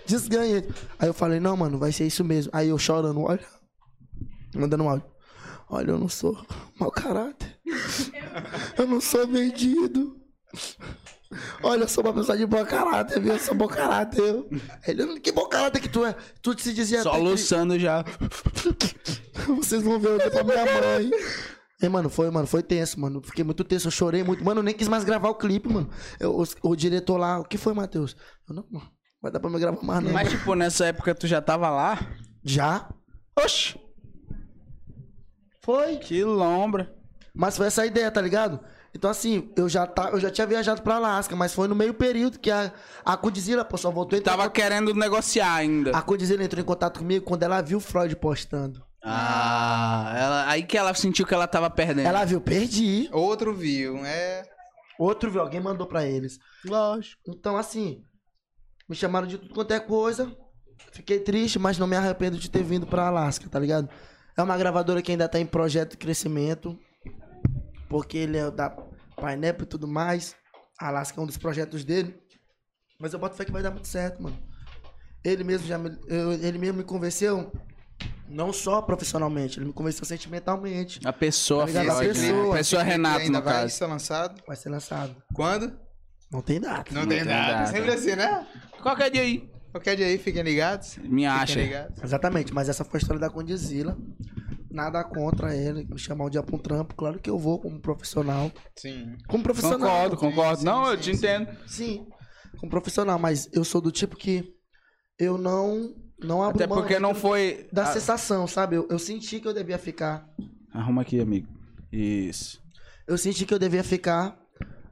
desganha. 0.06 0.64
Aí 0.98 1.08
eu 1.08 1.14
falei, 1.14 1.40
não, 1.40 1.56
mano, 1.56 1.78
vai 1.78 1.92
ser 1.92 2.06
isso 2.06 2.24
mesmo. 2.24 2.50
Aí 2.54 2.68
eu 2.68 2.78
chorando, 2.78 3.20
olha, 3.20 3.44
mandando 4.54 4.84
um 4.84 4.88
áudio. 4.88 5.06
Olha, 5.68 5.90
eu 5.92 5.98
não 5.98 6.08
sou 6.08 6.38
mau 6.78 6.90
caráter. 6.90 7.58
Eu 8.76 8.86
não 8.86 9.00
sou 9.00 9.26
vendido. 9.26 10.20
Olha, 11.62 11.84
eu 11.84 11.88
sou 11.88 12.04
uma 12.04 12.12
pessoa 12.12 12.36
de 12.36 12.44
bom 12.44 12.62
caráter, 12.64 13.20
viu? 13.20 13.32
Eu 13.32 13.38
sou 13.38 13.54
bom 13.54 13.66
caráter. 13.66 14.20
Eu. 14.20 14.50
Ele, 14.86 15.18
que 15.20 15.32
bom 15.32 15.48
caráter 15.48 15.80
que 15.80 15.88
tu 15.88 16.04
é. 16.04 16.14
Tu 16.42 16.58
se 16.60 16.74
dizia 16.74 17.00
até 17.00 17.10
que- 17.18 17.78
já. 17.78 18.04
vocês 19.56 19.82
vão 19.82 19.98
ver 19.98 20.08
eu 20.08 20.14
olhei 20.14 20.30
pra 20.30 20.44
minha 20.44 20.64
mãe. 20.64 21.10
Mano, 21.88 22.08
foi, 22.08 22.30
mano, 22.30 22.46
foi 22.46 22.62
tenso, 22.62 22.98
mano. 23.00 23.20
Fiquei 23.22 23.44
muito 23.44 23.64
tenso, 23.64 23.88
eu 23.88 23.92
chorei 23.92 24.22
muito. 24.22 24.44
Mano, 24.44 24.60
eu 24.60 24.64
nem 24.64 24.74
quis 24.74 24.88
mais 24.88 25.04
gravar 25.04 25.28
o 25.30 25.34
clipe, 25.34 25.68
mano. 25.68 25.88
Eu- 26.20 26.36
os- 26.36 26.54
o, 26.62 26.74
diretor 26.76 27.16
lá, 27.16 27.40
o 27.40 27.44
que 27.44 27.58
foi, 27.58 27.74
Matheus? 27.74 28.16
Eu 28.48 28.54
não, 28.54 28.64
mano, 28.70 28.88
vai 29.20 29.30
dar 29.32 29.40
pra 29.40 29.50
me 29.50 29.58
gravar 29.58 29.82
mais, 29.82 30.02
não. 30.04 30.12
Mas, 30.12 30.28
tipo, 30.30 30.54
nessa 30.54 30.86
época 30.86 31.14
tu 31.14 31.26
já 31.26 31.40
tava 31.42 31.68
lá? 31.70 31.98
Já? 32.44 32.88
Oxi, 33.38 33.78
Foi. 35.64 35.96
que 35.96 36.22
lombra. 36.24 36.92
Mas 37.34 37.56
foi 37.56 37.66
essa 37.66 37.82
a 37.82 37.86
ideia, 37.86 38.10
tá 38.10 38.20
ligado? 38.20 38.60
Então, 38.94 39.10
assim, 39.10 39.50
eu 39.56 39.68
já, 39.70 39.86
tá, 39.86 40.10
eu 40.10 40.20
já 40.20 40.30
tinha 40.30 40.46
viajado 40.46 40.82
pra 40.82 40.96
Alasca, 40.96 41.34
mas 41.34 41.54
foi 41.54 41.66
no 41.66 41.74
meio 41.74 41.94
período 41.94 42.38
que 42.38 42.50
a, 42.50 42.70
a 43.02 43.16
Codizila, 43.16 43.64
pô, 43.64 43.78
só 43.78 43.90
voltou 43.90 44.18
e 44.18 44.22
Tava 44.22 44.50
querendo 44.50 44.92
negociar 44.94 45.54
ainda. 45.54 45.96
A 45.96 46.02
Codizila 46.02 46.44
entrou 46.44 46.60
em 46.60 46.64
contato 46.66 46.98
comigo 46.98 47.24
quando 47.24 47.42
ela 47.42 47.62
viu 47.62 47.78
o 47.78 47.80
Freud 47.80 48.14
postando. 48.16 48.84
Ah, 49.04 50.12
ela- 50.16 50.48
aí 50.48 50.62
que 50.62 50.76
ela 50.78 50.94
sentiu 50.94 51.26
que 51.26 51.34
ela 51.34 51.46
tava 51.46 51.68
perdendo. 51.68 52.06
Ela 52.06 52.24
viu, 52.24 52.40
perdi. 52.40 53.08
Outro 53.12 53.54
viu, 53.54 54.04
é. 54.04 54.44
Outro 54.98 55.30
viu, 55.30 55.40
alguém 55.40 55.60
mandou 55.60 55.86
pra 55.86 56.06
eles. 56.06 56.38
Lógico. 56.64 57.20
Então, 57.26 57.56
assim, 57.56 58.04
me 58.88 58.94
chamaram 58.94 59.26
de 59.26 59.38
tudo 59.38 59.54
quanto 59.54 59.72
é 59.72 59.80
coisa. 59.80 60.30
Fiquei 60.92 61.18
triste, 61.20 61.58
mas 61.58 61.78
não 61.78 61.86
me 61.86 61.96
arrependo 61.96 62.38
de 62.38 62.50
ter 62.50 62.62
vindo 62.62 62.86
pra 62.86 63.06
Alasca, 63.08 63.48
tá 63.48 63.58
ligado? 63.58 63.88
É 64.36 64.42
uma 64.42 64.56
gravadora 64.56 65.02
que 65.02 65.10
ainda 65.10 65.28
tá 65.28 65.38
em 65.40 65.46
projeto 65.46 65.92
de 65.92 65.96
crescimento. 65.96 66.78
Porque 67.88 68.16
ele 68.18 68.38
é 68.38 68.50
da 68.50 68.70
Pineapple 68.70 69.64
e 69.64 69.68
tudo 69.68 69.86
mais. 69.88 70.34
A 70.80 70.88
Alasca 70.88 71.20
é 71.20 71.22
um 71.22 71.26
dos 71.26 71.36
projetos 71.36 71.84
dele. 71.84 72.18
Mas 72.98 73.12
eu 73.12 73.18
boto 73.18 73.34
fé 73.36 73.44
que 73.44 73.52
vai 73.52 73.62
dar 73.62 73.70
muito 73.70 73.88
certo, 73.88 74.22
mano. 74.22 74.38
Ele 75.24 75.44
mesmo 75.44 75.66
já 75.66 75.78
me, 75.78 75.90
eu- 76.08 76.32
ele 76.32 76.58
mesmo 76.58 76.78
me 76.78 76.84
convenceu, 76.84 77.52
não 78.32 78.52
só 78.52 78.80
profissionalmente, 78.82 79.58
ele 79.58 79.66
me 79.66 79.72
convenceu 79.72 80.04
sentimentalmente. 80.04 81.00
A 81.04 81.12
pessoa, 81.12 81.66
Tá 81.66 81.82
ligado? 81.82 81.98
A 81.98 82.02
né? 82.02 82.08
pessoa. 82.08 82.54
A 82.54 82.58
pessoa 82.58 82.82
Renato, 82.82 83.20
ainda 83.20 83.38
no 83.38 83.44
vai 83.44 83.54
caso. 83.54 83.74
ser 83.76 83.86
lançado. 83.86 84.42
Vai 84.46 84.56
ser 84.56 84.68
lançado. 84.70 85.14
Quando? 85.34 85.78
Não 86.30 86.40
tem 86.40 86.60
data. 86.60 86.92
Não, 86.94 87.02
Não 87.02 87.08
tem, 87.08 87.18
tem 87.18 87.26
data. 87.28 87.52
data. 87.52 87.70
Sempre 87.72 87.90
assim, 87.92 88.16
né? 88.16 88.46
Qualquer 88.82 89.10
dia 89.10 89.22
aí. 89.22 89.50
Qualquer 89.70 89.96
dia 89.96 90.06
aí, 90.06 90.18
fiquem 90.18 90.42
ligados. 90.42 90.96
Me 90.98 91.24
acha. 91.26 91.60
Ligados. 91.60 92.02
Exatamente, 92.02 92.52
mas 92.52 92.68
essa 92.68 92.84
foi 92.84 92.98
a 92.98 93.00
história 93.00 93.20
da 93.20 93.30
Condizila. 93.30 93.96
Nada 94.70 95.02
contra 95.04 95.54
ele, 95.54 95.84
me 95.84 95.98
chamar 95.98 96.24
um 96.26 96.30
dia 96.30 96.42
pra 96.42 96.56
um 96.56 96.58
trampo. 96.58 96.94
Claro 96.94 97.18
que 97.18 97.28
eu 97.28 97.38
vou 97.38 97.58
como 97.60 97.78
profissional. 97.80 98.50
Sim. 98.76 99.16
Como 99.28 99.42
profissional. 99.42 99.78
Concordo, 100.10 100.16
concordo. 100.16 100.58
sim, 100.60 100.64
Não, 100.64 100.86
eu 100.90 100.96
sim, 100.96 101.02
te 101.02 101.04
sim. 101.04 101.12
entendo. 101.12 101.48
Sim, 101.66 102.06
como 102.58 102.70
profissional, 102.70 103.18
mas 103.18 103.48
eu 103.52 103.64
sou 103.64 103.80
do 103.82 103.90
tipo 103.92 104.16
que 104.16 104.54
eu 105.18 105.36
não, 105.36 105.94
não 106.22 106.42
abro 106.42 106.56
Até 106.56 106.66
mão 106.66 106.78
porque 106.78 106.98
não 106.98 107.14
foi. 107.14 107.68
Da 107.72 107.82
Ah, 107.84 107.92
sensação, 107.92 108.46
sabe? 108.46 108.76
Eu, 108.76 108.86
eu 108.90 108.98
senti 108.98 109.40
que 109.40 109.46
eu 109.48 109.54
devia 109.54 109.78
ficar. 109.78 110.28
Arruma 110.72 111.02
aqui, 111.02 111.20
amigo. 111.20 111.48
Isso. 111.90 112.60
Eu 113.06 113.18
senti 113.18 113.44
que 113.44 113.52
eu 113.52 113.58
devia 113.58 113.84
ficar 113.84 114.38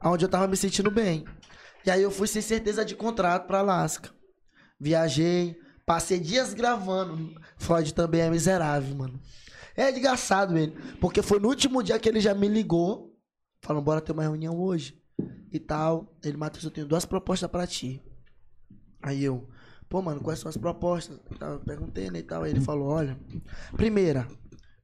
onde 0.03 0.25
eu 0.25 0.29
tava 0.29 0.47
me 0.47 0.57
sentindo 0.57 0.91
bem. 0.91 1.25
E 1.85 1.89
aí 1.89 2.01
eu 2.03 2.11
fui 2.11 2.27
sem 2.27 2.41
certeza 2.41 2.85
de 2.85 2.95
contrato 2.95 3.47
pra 3.47 3.59
Alasca. 3.59 4.09
Viajei, 4.79 5.55
passei 5.85 6.19
dias 6.19 6.53
gravando. 6.53 7.33
Freud 7.57 7.93
também 7.93 8.21
é 8.21 8.29
miserável, 8.29 8.95
mano. 8.95 9.19
É 9.75 9.91
desgraçado 9.91 10.57
ele. 10.57 10.75
Porque 10.99 11.21
foi 11.21 11.39
no 11.39 11.47
último 11.47 11.81
dia 11.81 11.97
que 11.99 12.09
ele 12.09 12.19
já 12.19 12.33
me 12.33 12.47
ligou. 12.47 13.15
Falando, 13.63 13.83
bora 13.83 14.01
ter 14.01 14.11
uma 14.11 14.23
reunião 14.23 14.59
hoje. 14.59 14.99
E 15.51 15.59
tal. 15.59 16.13
Ele, 16.23 16.37
Matheus, 16.37 16.63
eu 16.65 16.71
tenho 16.71 16.87
duas 16.87 17.05
propostas 17.05 17.49
pra 17.49 17.65
ti. 17.67 18.01
Aí 19.01 19.23
eu, 19.23 19.47
pô, 19.91 20.01
mano, 20.01 20.21
quais 20.21 20.39
são 20.39 20.47
as 20.47 20.55
propostas? 20.55 21.19
Eu 21.41 21.59
perguntei, 21.59 22.09
né, 22.09 22.19
e 22.19 22.23
tal. 22.23 22.43
Aí 22.43 22.51
ele 22.51 22.61
falou, 22.61 22.87
olha, 22.87 23.19
primeira, 23.75 24.25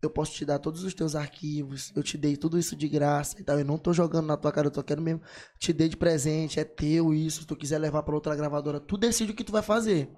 eu 0.02 0.10
posso 0.10 0.34
te 0.34 0.44
dar 0.44 0.60
todos 0.60 0.84
os 0.84 0.94
teus 0.94 1.16
arquivos, 1.16 1.94
eu 1.96 2.04
te 2.04 2.18
dei 2.18 2.36
tudo 2.36 2.60
isso 2.60 2.76
de 2.76 2.90
graça 2.90 3.40
e 3.40 3.44
tal. 3.44 3.58
Eu 3.58 3.64
não 3.64 3.78
tô 3.78 3.94
jogando 3.94 4.28
na 4.28 4.36
tua 4.36 4.52
cara, 4.52 4.68
eu 4.68 4.72
tô 4.72 4.84
querendo 4.84 5.06
mesmo. 5.06 5.22
Te 5.58 5.72
dei 5.72 5.88
de 5.88 5.96
presente, 5.96 6.60
é 6.60 6.66
teu 6.66 7.14
isso. 7.14 7.42
Se 7.42 7.48
tu 7.48 7.56
quiser 7.56 7.80
levar 7.80 8.04
pra 8.04 8.14
outra 8.14 8.36
gravadora, 8.36 8.82
tu 8.82 8.98
decide 8.98 9.32
o 9.32 9.36
que 9.36 9.46
tu 9.46 9.52
vai 9.54 9.62
fazer. 9.62 10.12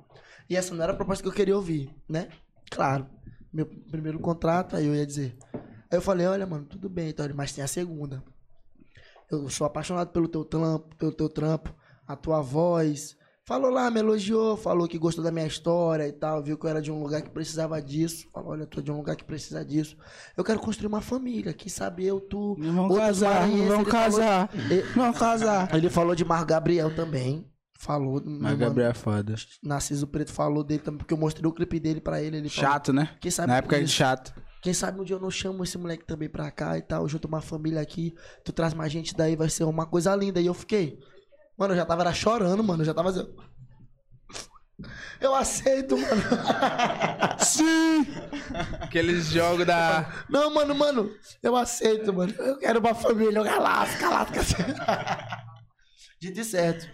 E 0.50 0.56
essa 0.56 0.74
não 0.74 0.84
era 0.84 0.92
a 0.92 0.96
proposta 0.96 1.22
que 1.22 1.30
eu 1.30 1.34
queria 1.34 1.56
ouvir, 1.56 1.96
né? 2.10 2.30
Claro. 2.72 3.08
Meu 3.54 3.68
primeiro 3.68 4.20
contrato, 4.20 4.76
aí 4.76 4.88
eu 4.88 4.96
ia 4.96 5.06
dizer. 5.06 5.38
Aí 5.54 5.98
eu 5.98 6.02
falei, 6.02 6.26
olha, 6.26 6.48
mano, 6.48 6.66
tudo 6.66 6.90
bem, 6.90 7.10
então, 7.10 7.28
mas 7.36 7.54
tem 7.54 7.64
a 7.64 7.68
segunda. 7.68 8.24
Eu 9.30 9.48
sou 9.50 9.68
apaixonado 9.68 10.12
pelo 10.12 10.28
teu 10.28 10.44
trampo, 10.44 10.96
pelo 10.96 11.12
teu 11.12 11.30
trampo, 11.30 11.76
a 12.08 12.16
tua 12.16 12.42
voz. 12.42 13.19
Falou 13.50 13.72
lá, 13.72 13.90
me 13.90 14.00
elogiou, 14.00 14.56
falou 14.56 14.88
que 14.88 14.96
gostou 15.00 15.24
da 15.24 15.32
minha 15.32 15.48
história 15.48 16.08
e 16.08 16.12
tal, 16.12 16.44
viu 16.44 16.56
que 16.56 16.66
eu 16.68 16.70
era 16.70 16.80
de 16.84 16.92
um 16.92 17.02
lugar 17.02 17.24
que 17.24 17.32
precisava 17.32 17.82
disso. 17.82 18.28
Falou, 18.32 18.52
olha, 18.52 18.62
eu 18.62 18.68
tô 18.68 18.80
de 18.80 18.92
um 18.92 18.98
lugar 18.98 19.16
que 19.16 19.24
precisa 19.24 19.66
disso. 19.66 19.98
Eu 20.38 20.44
quero 20.44 20.60
construir 20.60 20.86
uma 20.86 21.02
família, 21.02 21.52
quem 21.52 21.68
sabe 21.68 22.06
eu, 22.06 22.20
tu. 22.22 22.56
Vamos 22.60 22.78
outros 22.92 23.00
casar, 23.00 23.34
maranhenses, 23.34 23.68
vamos 23.68 23.82
ele 23.88 23.92
falou- 23.92 24.20
casar. 24.20 24.50
Ele- 24.54 24.82
Vamos 24.96 25.18
casar. 25.20 25.76
Ele 25.76 25.90
falou 25.90 26.14
de 26.14 26.24
Marco 26.24 26.46
Gabriel 26.46 26.96
também. 26.96 27.44
Falou. 27.80 28.22
mano. 28.24 28.56
Gabriel 28.58 28.92
é 28.92 28.94
foda. 28.94 29.34
Narciso 29.64 30.06
Preto 30.06 30.32
falou 30.32 30.64
dele 30.64 30.84
também, 30.84 31.00
porque 31.00 31.14
eu 31.16 31.18
mostrei 31.18 31.50
o 31.50 31.52
clipe 31.54 31.80
dele 31.80 32.00
pra 32.02 32.22
ele. 32.22 32.38
ele 32.38 32.50
falou, 32.50 32.70
Chato, 32.72 32.94
né? 32.94 33.18
Quem 33.20 33.32
sabe 33.32 33.48
Na 33.48 33.58
época 33.58 33.78
é 33.78 33.82
isso. 33.82 33.94
chato. 33.94 34.32
Quem 34.62 34.74
sabe 34.76 35.02
um 35.02 35.04
dia 35.04 35.16
eu 35.16 35.20
não 35.20 35.32
chamo 35.32 35.64
esse 35.64 35.76
moleque 35.76 36.06
também 36.06 36.30
pra 36.30 36.52
cá 36.52 36.78
e 36.78 36.84
tal, 36.84 37.08
junto 37.08 37.28
uma 37.28 37.42
família 37.42 37.82
aqui, 37.82 38.14
tu 38.46 38.52
traz 38.52 38.76
mais 38.76 38.92
gente 38.92 39.16
daí, 39.16 39.36
vai 39.36 39.50
ser 39.50 39.64
uma 39.64 39.88
coisa 39.88 40.14
linda. 40.16 40.40
E 40.42 40.46
eu 40.46 40.54
fiquei, 40.54 41.00
mano, 41.60 41.74
eu 41.74 41.78
já 41.78 41.86
tava 41.86 42.02
era 42.02 42.14
chorando, 42.14 42.64
mano, 42.64 42.82
eu 42.82 42.86
já 42.86 42.94
tava 42.94 43.10
assim, 43.10 43.28
eu 45.20 45.36
aceito, 45.36 45.98
mano. 45.98 46.22
Sim! 47.40 48.08
Aqueles 48.80 49.28
jogos 49.28 49.66
da. 49.66 50.26
Não, 50.30 50.54
mano, 50.54 50.74
mano, 50.74 51.12
eu 51.44 51.56
aceito, 51.56 52.14
mano. 52.14 52.34
Eu 52.38 52.58
quero 52.58 52.80
uma 52.80 52.96
família, 52.96 53.40
eu 53.40 53.44
galasca, 53.44 54.00
galasca. 54.00 54.40
Dito 56.22 56.40
e 56.40 56.46
certo. 56.46 56.88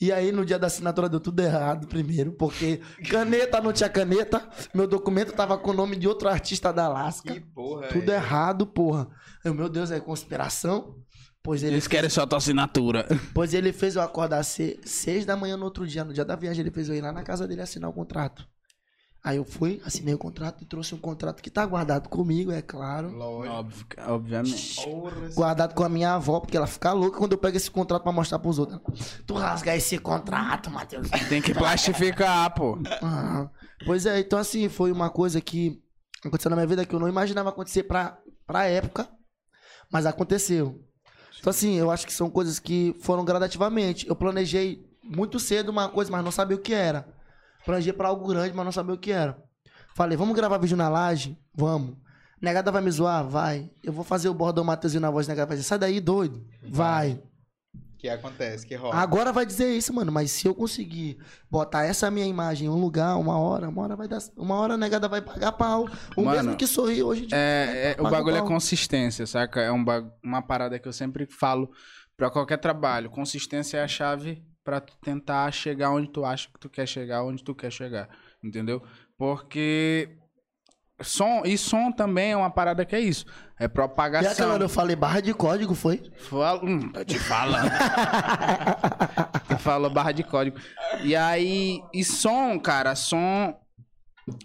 E 0.00 0.10
aí, 0.12 0.32
no 0.32 0.44
dia 0.44 0.58
da 0.58 0.66
assinatura, 0.66 1.08
deu 1.08 1.20
tudo 1.20 1.40
errado, 1.40 1.86
primeiro, 1.86 2.32
porque 2.32 2.80
caneta 3.08 3.60
não 3.60 3.72
tinha 3.72 3.88
caneta, 3.88 4.48
meu 4.74 4.86
documento 4.88 5.32
tava 5.32 5.56
com 5.56 5.70
o 5.70 5.74
nome 5.74 5.94
de 5.94 6.08
outro 6.08 6.28
artista 6.28 6.72
da 6.72 6.86
Alaska. 6.86 7.32
Que 7.32 7.40
porra. 7.40 7.86
Tudo 7.86 8.10
é. 8.10 8.16
errado, 8.16 8.66
porra. 8.66 9.08
Eu, 9.44 9.54
meu 9.54 9.68
Deus, 9.68 9.92
é 9.92 10.00
conspiração? 10.00 10.96
Pois 11.42 11.62
ele, 11.62 11.74
Eles 11.74 11.88
querem 11.88 12.08
só 12.08 12.24
tua 12.26 12.38
assinatura. 12.38 13.06
pois 13.34 13.52
ele 13.52 13.72
fez 13.72 13.96
eu 13.96 14.02
acordar 14.02 14.42
se- 14.44 14.78
seis 14.84 15.26
da 15.26 15.36
manhã 15.36 15.56
no 15.56 15.64
outro 15.64 15.86
dia, 15.86 16.04
no 16.04 16.12
dia 16.12 16.24
da 16.24 16.36
viagem, 16.36 16.60
ele 16.62 16.70
fez 16.70 16.88
eu 16.88 16.94
ir 16.94 17.00
lá 17.00 17.10
na 17.12 17.22
casa 17.24 17.48
dele 17.48 17.62
assinar 17.62 17.90
o 17.90 17.92
contrato. 17.92 18.46
Aí 19.24 19.36
eu 19.36 19.44
fui, 19.44 19.80
assinei 19.84 20.12
o 20.14 20.18
contrato 20.18 20.62
e 20.62 20.66
trouxe 20.66 20.96
um 20.96 20.98
contrato 20.98 21.40
que 21.42 21.48
tá 21.50 21.64
guardado 21.64 22.08
comigo, 22.08 22.50
é 22.50 22.60
claro. 22.60 23.08
Lógico. 23.10 23.54
Óbvio, 23.54 23.86
obviamente. 24.08 24.84
Guardado 25.34 25.74
com 25.74 25.84
a 25.84 25.88
minha 25.88 26.14
avó, 26.14 26.40
porque 26.40 26.56
ela 26.56 26.66
fica 26.66 26.92
louca 26.92 27.18
quando 27.18 27.32
eu 27.32 27.38
pego 27.38 27.56
esse 27.56 27.70
contrato 27.70 28.02
pra 28.02 28.10
mostrar 28.10 28.40
pros 28.40 28.58
outros. 28.58 28.80
Tu 29.24 29.34
rasga 29.34 29.76
esse 29.76 29.96
contrato, 29.98 30.70
Matheus. 30.72 31.08
Tem 31.28 31.40
que 31.40 31.54
plastificar, 31.54 32.52
pô. 32.52 32.78
Aham. 33.00 33.48
Pois 33.86 34.06
é, 34.06 34.18
então 34.18 34.38
assim, 34.40 34.68
foi 34.68 34.90
uma 34.90 35.08
coisa 35.08 35.40
que 35.40 35.80
aconteceu 36.24 36.50
na 36.50 36.56
minha 36.56 36.66
vida 36.66 36.84
que 36.84 36.92
eu 36.94 36.98
não 37.00 37.08
imaginava 37.08 37.48
acontecer 37.50 37.84
pra, 37.84 38.18
pra 38.44 38.64
época, 38.66 39.08
mas 39.92 40.04
aconteceu. 40.04 40.80
Então 41.42 41.50
assim, 41.50 41.74
eu 41.74 41.90
acho 41.90 42.06
que 42.06 42.12
são 42.12 42.30
coisas 42.30 42.60
que 42.60 42.94
foram 43.00 43.24
gradativamente. 43.24 44.08
Eu 44.08 44.14
planejei 44.14 44.88
muito 45.02 45.40
cedo 45.40 45.70
uma 45.70 45.88
coisa, 45.88 46.08
mas 46.08 46.22
não 46.22 46.30
sabia 46.30 46.56
o 46.56 46.60
que 46.60 46.72
era. 46.72 47.04
Planejei 47.64 47.92
pra 47.92 48.06
algo 48.06 48.28
grande, 48.28 48.54
mas 48.54 48.64
não 48.64 48.70
sabia 48.70 48.94
o 48.94 48.98
que 48.98 49.10
era. 49.10 49.36
Falei, 49.92 50.16
vamos 50.16 50.36
gravar 50.36 50.58
vídeo 50.58 50.76
na 50.76 50.88
laje? 50.88 51.36
Vamos. 51.52 51.96
Negada 52.40 52.70
vai 52.70 52.80
me 52.80 52.92
zoar? 52.92 53.26
Vai. 53.26 53.72
Eu 53.82 53.92
vou 53.92 54.04
fazer 54.04 54.28
o 54.28 54.34
bordão 54.34 54.62
Matheusinho 54.62 55.00
na 55.00 55.10
voz 55.10 55.26
negada. 55.26 55.48
Vai 55.48 55.56
dizer, 55.56 55.68
sai 55.68 55.80
daí, 55.80 56.00
doido. 56.00 56.46
Vai. 56.62 57.20
Que 58.02 58.08
acontece, 58.08 58.66
que 58.66 58.74
rola. 58.74 58.96
Agora 58.96 59.32
vai 59.32 59.46
dizer 59.46 59.72
isso, 59.76 59.94
mano. 59.94 60.10
Mas 60.10 60.32
se 60.32 60.48
eu 60.48 60.52
conseguir 60.56 61.18
botar 61.48 61.84
essa 61.84 62.10
minha 62.10 62.26
imagem 62.26 62.66
em 62.66 62.68
um 62.68 62.74
lugar, 62.74 63.16
uma 63.16 63.38
hora, 63.38 63.68
uma 63.68 63.80
hora 63.80 63.94
vai 63.94 64.08
dar. 64.08 64.18
Uma 64.36 64.56
hora 64.56 64.74
a 64.74 64.76
negada 64.76 65.08
vai 65.08 65.22
pagar 65.22 65.52
pau. 65.52 65.88
O 66.16 66.24
Mano, 66.24 66.36
mesmo 66.36 66.56
que 66.56 66.66
sorri 66.66 67.00
hoje 67.00 67.26
de 67.26 67.32
É, 67.32 67.94
é, 67.96 68.02
o 68.02 68.10
bagulho 68.10 68.34
é 68.34 68.38
pau. 68.40 68.48
consistência, 68.48 69.24
saca? 69.24 69.60
É 69.60 69.70
um 69.70 69.84
uma 70.20 70.42
parada 70.42 70.80
que 70.80 70.88
eu 70.88 70.92
sempre 70.92 71.26
falo 71.26 71.70
pra 72.16 72.28
qualquer 72.28 72.56
trabalho. 72.56 73.08
Consistência 73.08 73.78
é 73.78 73.84
a 73.84 73.88
chave 73.88 74.42
pra 74.64 74.80
tu 74.80 74.96
tentar 75.00 75.52
chegar 75.52 75.92
onde 75.92 76.08
tu 76.08 76.24
acha 76.24 76.48
que 76.48 76.58
tu 76.58 76.68
quer 76.68 76.88
chegar, 76.88 77.22
onde 77.22 77.44
tu 77.44 77.54
quer 77.54 77.70
chegar, 77.70 78.08
entendeu? 78.42 78.82
Porque 79.16 80.08
som 81.00 81.42
e 81.44 81.56
som 81.58 81.90
também 81.90 82.32
é 82.32 82.36
uma 82.36 82.50
parada 82.50 82.84
que 82.84 82.94
é 82.94 83.00
isso, 83.00 83.24
é 83.58 83.64
E 83.64 83.68
propagação. 83.68 84.32
aquela 84.32 84.54
hora 84.54 84.64
eu 84.64 84.68
falei 84.68 84.94
barra 84.94 85.20
de 85.20 85.32
código, 85.34 85.74
foi? 85.74 86.02
Fala, 86.28 86.64
hum, 86.64 86.90
tô 86.92 87.04
te 87.04 87.18
falando. 87.18 87.70
tu 89.48 89.58
falou 89.58 89.90
barra 89.90 90.12
de 90.12 90.22
código. 90.22 90.58
E 91.02 91.16
aí, 91.16 91.80
e 91.92 92.04
som, 92.04 92.58
cara, 92.58 92.94
som 92.94 93.58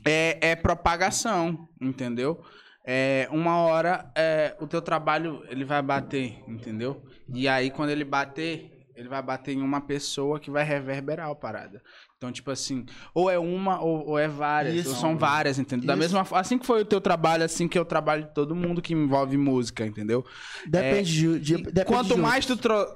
é, 0.05 0.37
é 0.41 0.55
propagação, 0.55 1.67
entendeu? 1.81 2.41
É, 2.85 3.27
uma 3.31 3.57
hora 3.57 4.09
é, 4.15 4.55
o 4.61 4.65
teu 4.67 4.81
trabalho 4.81 5.43
ele 5.49 5.65
vai 5.65 5.81
bater, 5.81 6.41
entendeu? 6.47 7.03
E 7.33 7.47
aí, 7.47 7.69
quando 7.69 7.89
ele 7.89 8.05
bater, 8.05 8.76
ele 8.97 9.07
vai 9.07 9.21
bater 9.21 9.53
em 9.55 9.61
uma 9.61 9.79
pessoa 9.79 10.39
que 10.39 10.49
vai 10.51 10.63
reverberar 10.63 11.29
a 11.29 11.35
parada. 11.35 11.81
Então, 12.17 12.31
tipo 12.31 12.49
assim, 12.51 12.85
ou 13.13 13.29
é 13.29 13.37
uma 13.37 13.79
ou, 13.79 14.07
ou 14.09 14.19
é 14.19 14.27
várias, 14.27 14.73
Isso. 14.75 14.89
ou 14.89 14.95
são 14.95 15.15
várias, 15.17 15.59
entendeu? 15.59 15.85
Da 15.87 15.93
Isso. 15.93 15.99
mesma 16.01 16.25
forma, 16.25 16.41
assim 16.41 16.57
que 16.57 16.65
foi 16.65 16.81
o 16.81 16.85
teu 16.85 16.99
trabalho, 16.99 17.43
assim 17.43 17.67
que 17.67 17.77
é 17.77 17.81
o 17.81 17.85
trabalho 17.85 18.23
de 18.25 18.33
todo 18.33 18.55
mundo 18.55 18.81
que 18.81 18.93
envolve 18.93 19.37
música, 19.37 19.85
entendeu? 19.85 20.25
Depende 20.67 21.13
de, 21.13 21.39
de- 21.39 21.53
E 21.53 21.57
depende 21.63 21.85
Quanto 21.85 22.15
de 22.15 22.19
mais 22.21 22.43
tu, 22.45 22.57
tro- 22.57 22.87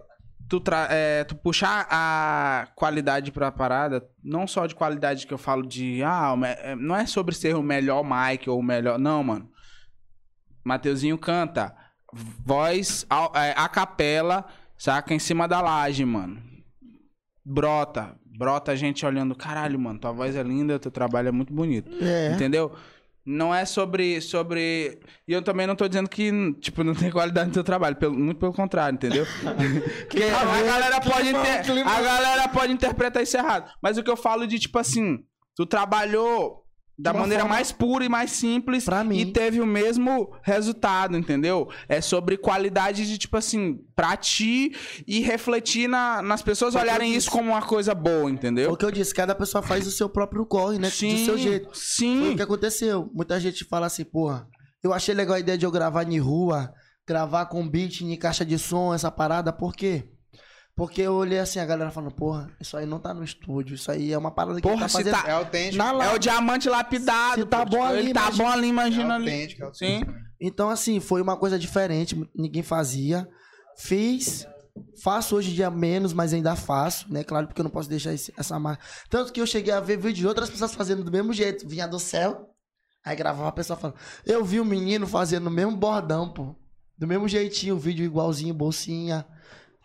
tu, 0.50 0.60
tra- 0.60 0.88
é, 0.90 1.24
tu 1.24 1.36
puxar 1.36 1.88
a 1.90 2.68
qualidade 2.76 3.32
pra 3.32 3.52
parada, 3.52 4.04
não 4.24 4.48
só 4.48 4.66
de 4.66 4.74
qualidade 4.74 5.28
que 5.28 5.34
eu 5.34 5.38
falo 5.38 5.66
de. 5.68 6.02
Ah, 6.04 6.34
é, 6.44 6.76
não 6.76 6.96
é 6.96 7.06
sobre 7.06 7.36
ser 7.36 7.56
o 7.56 7.62
melhor 7.62 8.04
mic 8.04 8.50
ou 8.50 8.60
o 8.60 8.64
melhor. 8.64 8.98
Não, 8.98 9.24
mano. 9.24 9.48
Mateuzinho 10.64 11.18
canta. 11.18 11.76
Voz 12.44 13.06
ao- 13.10 13.32
é, 13.36 13.54
a 13.56 13.70
capela, 13.70 14.46
saca? 14.82 15.14
Em 15.14 15.20
cima 15.20 15.48
da 15.48 15.62
laje, 15.62 16.04
mano. 16.04 16.42
Brota. 17.46 18.16
Brota 18.26 18.72
a 18.72 18.76
gente 18.76 19.06
olhando. 19.06 19.36
Caralho, 19.36 19.80
mano, 19.80 20.00
tua 20.00 20.12
voz 20.12 20.36
é 20.36 20.42
linda, 20.42 20.80
teu 20.80 20.90
trabalho 20.92 21.28
é 21.28 21.32
muito 21.32 21.54
bonito. 21.54 21.92
É. 22.04 22.34
Entendeu? 22.34 22.74
Não 23.24 23.54
é 23.54 23.66
sobre, 23.66 24.20
sobre. 24.20 25.00
E 25.28 25.34
eu 25.34 25.44
também 25.44 25.68
não 25.68 25.76
tô 25.76 25.88
dizendo 25.88 26.10
que, 26.10 26.32
tipo, 26.60 26.84
não 26.84 26.96
tem 26.96 27.12
qualidade 27.12 27.50
no 27.50 27.54
teu 27.54 27.64
trabalho. 27.64 27.96
Pelo, 27.96 28.16
muito 28.16 28.40
pelo 28.40 28.54
contrário, 28.54 28.96
entendeu? 28.96 29.28
Porque 30.10 30.24
a, 30.24 30.40
a 30.42 30.64
galera 30.64 31.00
pode 31.02 31.30
inter- 31.30 31.88
a 31.88 32.02
galera 32.02 32.48
pode 32.48 32.74
interpretar 32.74 33.22
isso 33.22 33.38
errado. 33.38 33.72
Mas 33.80 34.00
o 34.00 34.04
que 34.04 34.10
eu 34.10 34.18
falo 34.18 34.48
de, 34.48 34.58
tipo 34.58 34.80
assim, 34.80 35.20
tu 35.56 35.68
trabalhou 35.68 36.61
da 37.02 37.12
uma 37.12 37.22
maneira 37.22 37.44
forma- 37.44 37.56
mais 37.56 37.72
pura 37.72 38.06
e 38.06 38.10
mais 38.10 38.32
simples 38.32 38.86
Pra 38.86 39.04
mim. 39.04 39.18
e 39.20 39.26
teve 39.32 39.60
o 39.60 39.66
mesmo 39.66 40.34
resultado, 40.44 41.18
entendeu? 41.18 41.70
É 41.90 42.00
sobre 42.02 42.38
qualidade 42.38 43.08
de, 43.08 43.18
tipo 43.18 43.38
assim, 43.38 43.80
pra 43.96 44.16
ti 44.16 44.76
e 45.08 45.20
refletir 45.22 45.88
na- 45.88 46.22
nas 46.22 46.42
pessoas 46.42 46.74
Foi 46.74 46.82
o 46.82 46.84
que 46.84 46.90
eu 46.90 46.94
olharem 46.94 47.16
isso 47.16 47.30
como 47.32 47.52
uma 47.52 47.62
coisa 47.62 47.94
boa, 47.96 48.22
Foi 48.24 48.32
entendeu? 48.32 48.72
o 48.72 48.78
que 48.78 48.86
eu 48.86 48.92
disse, 48.92 49.14
cada 49.14 49.34
pessoa 49.34 49.62
faz 49.62 49.86
o 49.88 49.92
seu 49.92 50.10
próprio 50.10 50.46
corre, 50.46 50.78
né? 50.78 50.90
do 50.90 50.96
seu 51.26 51.38
jeito. 51.38 51.66
Foi 51.66 51.76
Sim. 51.76 52.34
o 52.34 52.36
que 52.36 52.42
aconteceu. 52.42 53.10
Muita 53.14 53.40
gente 53.40 53.66
fala 53.66 53.88
assim, 53.88 54.04
porra, 54.04 54.48
eu 54.84 54.94
achei 54.94 55.14
legal 55.16 55.36
a 55.36 55.40
ideia 55.40 55.58
de 55.58 55.66
eu 55.66 55.72
gravar 55.72 56.04
em 56.10 56.20
rua, 56.20 56.72
gravar 57.08 57.46
com 57.48 57.68
beat 57.68 58.02
em 58.02 58.16
caixa 58.18 58.46
de 58.46 58.58
som, 58.60 58.94
essa 58.94 59.10
parada, 59.12 59.52
por 59.52 59.74
quê? 59.74 60.06
Porque 60.76 61.02
eu 61.02 61.14
olhei 61.14 61.38
assim, 61.40 61.60
a 61.60 61.66
galera 61.66 61.92
falando, 61.92 62.14
porra, 62.14 62.50
isso 62.60 62.76
aí 62.78 62.86
não 62.86 62.98
tá 63.00 63.14
no 63.14 63.24
estúdio, 63.24 63.76
isso 63.76 63.92
aí 63.92 64.12
é 64.12 64.18
uma 64.18 64.32
parada 64.32 64.56
que 64.56 64.62
Porra, 64.68 64.82
tá 64.82 64.88
se 64.88 64.94
fazendo 64.98 65.14
tá- 65.22 65.28
É 65.28 65.32
autêntico. 65.32 65.84
É 65.84 66.14
o 66.16 66.18
diamante 66.18 66.70
lapidado. 66.70 67.42
Se 67.42 67.46
tá 67.46 67.66
pô. 67.66 67.72
bom 67.78 67.84
ali, 67.84 68.00
Ele 68.00 68.14
tá 68.14 68.22
imagina- 68.22 68.44
bom 68.44 68.50
ali, 68.52 68.66
É 68.66 68.70
imagina 68.70 69.16
ali. 69.16 69.30
autêntico, 69.32 69.64
é 69.66 69.74
Sim. 69.74 70.02
Então, 70.40 70.70
assim, 70.70 71.00
foi 71.00 71.22
uma 71.22 71.38
coisa 71.38 71.60
diferente, 71.60 72.20
ninguém 72.36 72.64
fazia. 72.64 73.28
Fiz, 73.78 74.48
faço 75.04 75.36
hoje 75.36 75.52
em 75.52 75.54
dia 75.54 75.70
menos, 75.70 76.14
mas 76.14 76.34
ainda 76.34 76.56
faço, 76.56 77.12
né? 77.12 77.24
Claro, 77.24 77.48
porque 77.48 77.62
eu 77.62 77.64
não 77.64 77.70
posso 77.72 77.90
deixar 77.90 78.14
esse- 78.14 78.34
essa 78.38 78.58
marca. 78.60 78.84
Tanto 79.10 79.32
que 79.32 79.40
eu 79.42 79.46
cheguei 79.46 79.74
a 79.74 79.80
ver 79.80 79.98
vídeo 79.98 80.14
de 80.22 80.28
outras 80.28 80.50
pessoas 80.50 80.74
fazendo 80.74 81.04
do 81.04 81.12
mesmo 81.12 81.32
jeito, 81.34 81.68
vinha 81.68 81.88
do 81.88 82.00
céu, 82.00 82.50
aí 83.06 83.16
gravava 83.16 83.50
a 83.50 83.52
pessoa 83.52 83.78
falando. 83.78 83.98
Eu 84.26 84.44
vi 84.44 84.60
o 84.60 84.66
menino 84.66 85.06
fazendo 85.06 85.48
o 85.48 85.52
mesmo 85.52 85.76
bordão, 85.76 86.32
pô. 86.34 86.56
Do 86.98 87.08
mesmo 87.08 87.28
jeitinho, 87.28 87.76
o 87.76 87.80
vídeo 87.80 88.06
igualzinho, 88.06 88.54
bolsinha. 88.54 89.26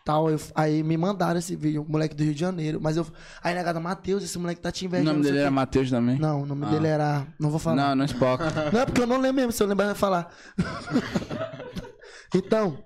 Tal, 0.07 0.29
eu- 0.29 0.39
aí 0.55 0.83
me 0.83 0.95
mandaram 0.95 1.37
esse 1.37 1.53
vídeo, 1.53 1.81
o 1.81 1.91
moleque 1.91 2.15
do 2.15 2.23
Rio 2.23 2.33
de 2.33 2.39
Janeiro. 2.39 2.79
Mas 2.81 2.95
eu. 2.95 3.05
Aí 3.43 3.53
negada, 3.53 3.77
Matheus, 3.77 4.23
esse 4.23 4.39
moleque 4.39 4.61
tá 4.61 4.71
te 4.71 4.85
O 4.85 4.87
invejando. 4.87 5.07
nome 5.07 5.17
não 5.17 5.23
sei 5.23 5.31
dele 5.33 5.39
o 5.39 5.43
era 5.43 5.49
quê." 5.49 5.55
Matheus 5.55 5.89
também? 5.89 6.17
Não, 6.17 6.43
o 6.43 6.45
nome 6.45 6.65
Ah. 6.65 6.69
dele 6.69 6.87
era. 6.87 7.27
Não 7.37 7.49
vou 7.49 7.59
falar. 7.59 7.75
Não, 7.75 7.95
não 7.97 8.05
espoca. 8.05 8.45
Não 8.71 8.79
é 8.79 8.85
porque 8.85 9.01
eu 9.01 9.05
não 9.07 9.17
lembro 9.19 9.35
mesmo, 9.35 9.51
se 9.51 9.61
eu 9.61 9.67
lembrar, 9.67 9.89
eu 9.89 9.95
falar. 9.95 10.33
então, 12.33 12.81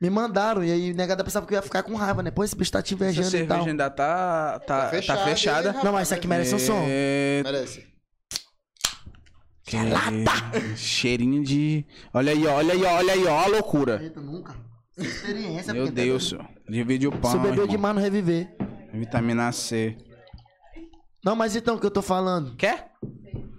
me 0.00 0.10
mandaram, 0.10 0.62
e 0.62 0.70
aí 0.70 0.92
o 0.92 0.94
negada 0.94 1.24
pensava 1.24 1.46
que 1.46 1.54
eu 1.54 1.56
ia 1.56 1.62
ficar 1.62 1.82
com 1.82 1.94
raiva, 1.94 2.22
né? 2.22 2.30
Pô, 2.30 2.44
esse 2.44 2.54
bicho 2.54 2.72
tá 2.72 2.82
te 2.82 2.92
Essa 2.92 3.04
invejando 3.04 3.26
e 3.28 3.30
cerveja 3.30 3.54
tal. 3.60 3.66
ainda 3.66 3.88
tá, 3.90 4.58
tá, 4.60 4.80
tá 4.84 4.88
fechada, 4.90 5.24
fechada. 5.24 5.68
hein, 5.70 5.80
Não, 5.82 5.92
mas 5.92 6.08
isso 6.08 6.14
aqui 6.14 6.28
merece 6.28 6.54
um 6.54 6.58
som. 6.58 6.84
É... 6.86 7.40
Merece. 7.42 7.86
que- 9.64 9.76
Cheirinho 10.76 11.42
de. 11.42 11.86
Olha 12.12 12.32
aí, 12.32 12.46
olha 12.46 12.74
aí, 12.74 12.84
olha 12.84 13.12
aí, 13.14 13.24
ó, 13.26 13.38
a 13.44 13.46
loucura. 13.46 13.98
Eita, 14.02 14.20
nunca. 14.20 14.67
Experiência, 14.98 15.72
Meu 15.72 15.84
porque 15.84 15.96
tá 15.96 16.02
Deus, 16.04 16.28
senhor. 16.28 16.46
Divide 16.68 17.06
o 17.06 17.12
pão. 17.12 17.30
Se 17.30 17.36
bebeu 17.38 17.52
irmão. 17.52 17.66
demais 17.68 17.94
no 17.94 18.00
reviver. 18.00 18.48
Vitamina 18.92 19.52
C. 19.52 19.96
Não, 21.24 21.36
mas 21.36 21.54
então, 21.56 21.76
o 21.76 21.80
que 21.80 21.86
eu 21.86 21.90
tô 21.90 22.02
falando? 22.02 22.56
Quer? 22.56 22.90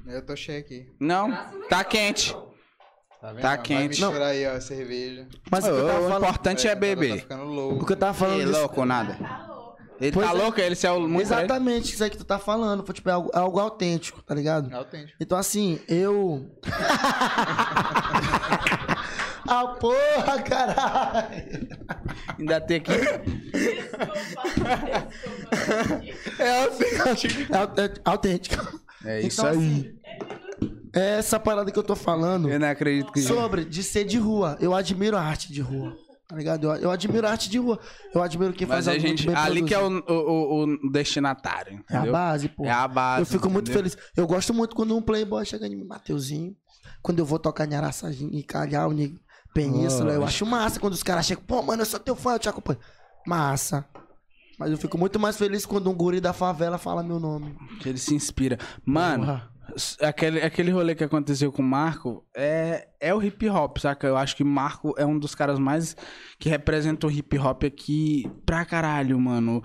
Eu 0.08 0.26
tô 0.26 0.36
cheio 0.36 0.60
aqui. 0.60 0.88
Não. 1.00 1.32
Tá 1.70 1.84
quente. 1.84 2.34
Tá 3.22 3.32
vendo? 3.34 3.42
Tá 3.42 3.50
Vai 3.56 3.62
quente. 3.62 4.02
misturar 4.02 4.30
aí, 4.30 4.48
ó, 4.48 4.54
a 4.54 4.62
cerveja. 4.62 5.28
Mas 5.52 5.66
o 5.66 5.68
tava 5.68 5.84
o 5.84 5.88
falando. 5.88 6.18
importante 6.24 6.68
é 6.68 6.74
Tá 6.74 6.80
beber. 6.80 7.26
O 7.32 7.44
louco. 7.44 7.86
que 7.86 7.94
eu 7.94 7.98
tava 7.98 8.14
falando 8.14 8.40
Ei, 8.40 8.46
disso- 8.46 8.60
louco, 8.60 8.86
nada. 8.86 9.18
Ele 10.02 10.14
Pois 10.14 10.26
tá 10.30 10.34
é. 10.34 10.38
louco? 10.38 10.62
Ele 10.62 10.76
se 10.76 10.88
é 10.88 10.92
o 10.92 11.02
muito 11.02 11.22
Exatamente, 11.22 11.94
isso 11.94 12.02
aí 12.04 12.10
que 12.10 12.18
tu 12.18 12.24
tá 12.24 12.40
falando. 12.40 12.86
Foi 12.86 12.96
tipo 12.96 13.10
é 13.10 13.12
algo, 13.12 13.30
é 13.34 13.38
algo 13.38 13.60
autêntico, 13.60 14.22
tá 14.24 14.34
ligado? 14.34 14.72
É 14.72 14.76
autêntico. 14.78 15.18
Então, 15.20 15.38
assim, 15.38 15.78
eu. 15.90 16.50
ah, 19.50 19.68
porra, 19.80 20.42
caralho! 20.44 21.68
Ainda 22.38 22.62
tem 22.62 22.78
aqui. 22.78 22.92
Desculpa, 22.92 23.24
desculpa. 27.16 27.50
É 27.54 27.60
autêntico. 27.60 28.02
É 28.06 28.10
autêntico. 28.10 28.80
É 29.06 29.22
isso 29.22 29.42
Então, 29.42 29.52
aí. 29.52 29.58
assim, 29.58 29.94
é 30.94 31.18
essa 31.20 31.40
parada 31.40 31.72
que 31.72 31.78
eu 31.80 31.84
tô 31.84 31.96
falando 31.96 32.50
Eu 32.50 32.60
não 32.60 32.68
acredito 32.68 33.12
que. 33.12 33.22
sobre 33.22 33.64
de 33.66 33.84
ser 33.84 34.04
de 34.06 34.18
rua. 34.18 34.58
Eu 34.60 34.74
admiro 34.74 35.16
a 35.18 35.22
arte 35.22 35.52
de 35.54 35.62
rua. 35.62 35.96
Tá 36.28 36.36
ligado? 36.36 36.66
Eu, 36.66 36.76
eu 36.76 36.92
admiro 36.92 37.26
a 37.26 37.32
arte 37.32 37.50
de 37.50 37.58
rua. 37.58 37.80
Eu 38.14 38.22
admiro 38.22 38.54
quem 38.54 38.68
Mas 38.68 38.86
faz 38.86 38.88
a 38.88 38.92
muito 39.02 39.22
gente. 39.24 39.36
Ali 39.36 39.64
que 39.64 39.74
é 39.74 39.80
o, 39.80 40.02
produzido. 40.02 40.14
o, 40.14 40.64
o- 40.86 40.92
destinatário. 40.92 41.84
É 41.90 41.94
a 41.94 41.98
Entendeu? 41.98 42.12
base, 42.14 42.50
pô. 42.50 42.66
É 42.66 42.72
a 42.72 42.88
base. 42.88 43.22
eu 43.22 43.26
fico 43.26 43.50
muito 43.50 43.72
entendeu? 43.72 43.90
feliz. 43.90 43.98
Eu 44.16 44.28
gosto 44.28 44.54
muito 44.54 44.76
quando 44.76 44.96
um 44.96 45.02
playboy 45.02 45.44
chega 45.46 45.66
em 45.66 45.76
mim, 45.76 45.86
Mateuzinho. 45.86 46.56
Quando 47.02 47.18
eu 47.20 47.26
vou 47.26 47.40
tocar 47.40 47.66
em 47.72 47.76
Araçaginho, 47.76 48.30
em 48.32 48.44
Calhau, 48.44 48.94
em 48.94 49.18
Península, 49.64 50.14
eu 50.14 50.24
acho 50.24 50.46
massa 50.46 50.80
quando 50.80 50.94
os 50.94 51.04
caras 51.04 51.26
chegam, 51.26 51.44
pô, 51.46 51.62
mano, 51.62 51.82
eu 51.82 51.86
sou 51.86 52.00
teu 52.00 52.16
fã, 52.16 52.34
eu 52.34 52.40
te 52.40 52.50
acompanho. 52.50 52.80
Massa. 53.26 53.86
Mas 54.58 54.72
eu 54.72 54.78
fico 54.78 54.98
muito 54.98 55.20
mais 55.20 55.38
feliz 55.38 55.66
quando 55.66 55.90
um 55.90 55.94
guri 55.96 56.20
da 56.20 56.34
favela 56.34 56.78
fala 56.78 57.02
meu 57.04 57.20
nome. 57.20 57.56
Que 57.80 57.90
ele 57.90 57.98
se 57.98 58.14
inspira. 58.14 58.58
Mano, 58.86 59.26
Porra. 59.26 59.50
aquele, 60.02 60.42
aquele 60.42 60.72
rolê 60.72 60.96
que 60.96 61.04
aconteceu 61.04 61.52
com 61.52 61.62
o 61.62 61.66
Marco 61.66 62.26
é, 62.36 62.90
é 63.00 63.14
o 63.16 63.24
hip 63.24 63.48
hop, 63.50 63.78
saca? 63.78 64.06
Eu 64.08 64.18
acho 64.18 64.36
que 64.36 64.44
Marco 64.44 64.94
é 64.98 65.06
um 65.06 65.18
dos 65.18 65.34
caras 65.34 65.58
mais 65.60 65.96
que 66.38 66.50
representa 66.50 67.08
o 67.08 67.12
hip 67.12 67.38
hop 67.40 67.64
aqui 67.64 68.30
pra 68.46 68.66
caralho, 68.66 69.18
mano. 69.18 69.64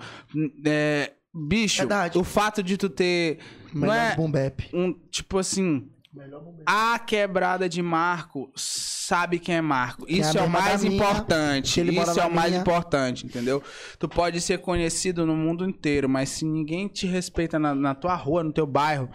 É, 0.65 1.11
bicho, 1.33 1.79
Verdade. 1.79 2.17
o 2.17 2.23
fato 2.23 2.63
de 2.63 2.77
tu 2.77 2.87
ter. 2.89 3.39
Não 3.73 3.81
Melhor 3.81 3.95
é 3.97 4.15
boom 4.15 4.31
bap. 4.31 4.69
um. 4.73 4.93
Tipo 5.11 5.39
assim. 5.39 5.89
A 6.65 6.99
quebrada 6.99 7.67
de 7.69 7.81
Marco 7.81 8.51
sabe 8.55 9.39
quem 9.39 9.55
é 9.55 9.61
Marco. 9.61 10.05
Quem 10.05 10.17
é 10.17 10.21
Isso 10.21 10.37
a 10.37 10.41
é 10.41 10.45
o 10.45 10.49
mais 10.49 10.83
minha, 10.83 10.95
importante. 10.95 11.81
Isso 11.81 12.19
é 12.19 12.25
o 12.25 12.33
mais 12.33 12.49
minha. 12.51 12.61
importante, 12.61 13.25
entendeu? 13.25 13.61
Tu 13.99 14.07
pode 14.09 14.39
ser 14.41 14.59
conhecido 14.59 15.25
no 15.25 15.35
mundo 15.35 15.67
inteiro, 15.67 16.07
mas 16.09 16.29
se 16.29 16.45
ninguém 16.45 16.87
te 16.87 17.05
respeita 17.05 17.59
na, 17.59 17.75
na 17.75 17.93
tua 17.95 18.15
rua, 18.15 18.43
no 18.43 18.51
teu 18.53 18.65
bairro, 18.65 19.09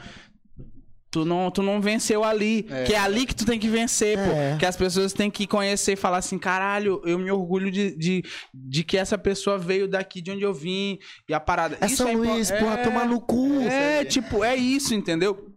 tu 1.11 1.25
não, 1.25 1.51
tu 1.51 1.61
não 1.63 1.81
venceu 1.81 2.23
ali. 2.23 2.67
É. 2.71 2.85
Que 2.85 2.95
é 2.95 2.99
ali 2.99 3.27
que 3.27 3.35
tu 3.35 3.45
tem 3.45 3.59
que 3.59 3.69
vencer, 3.69 4.17
É. 4.19 4.53
pô. 4.53 4.59
Que 4.59 4.67
as 4.67 4.77
pessoas 4.77 5.13
têm 5.13 5.31
que 5.31 5.47
conhecer 5.47 5.93
e 5.93 5.97
falar 5.97 6.19
assim: 6.19 6.39
caralho, 6.39 7.03
eu 7.05 7.19
me 7.19 7.31
orgulho 7.31 7.71
de, 7.71 7.97
de, 7.97 8.23
de 8.55 8.85
que 8.85 8.97
essa 8.97 9.19
pessoa 9.19 9.59
veio 9.59 9.89
daqui 9.89 10.21
de 10.23 10.31
onde 10.31 10.43
eu 10.43 10.55
vim. 10.55 10.99
E 11.29 11.35
a 11.35 11.41
parada. 11.41 11.77
É 11.81 11.87
Isso 11.87 11.97
São 11.97 12.13
impo- 12.13 12.23
Luís, 12.25 12.51
porra, 12.51 12.75
é- 12.75 12.85
toma 12.85 13.05
no 13.05 13.21
cu. 13.21 13.61
é, 13.63 14.05
tipo, 14.05 14.45
é 14.45 14.55
isso, 14.55 14.95
entendeu? 14.95 15.50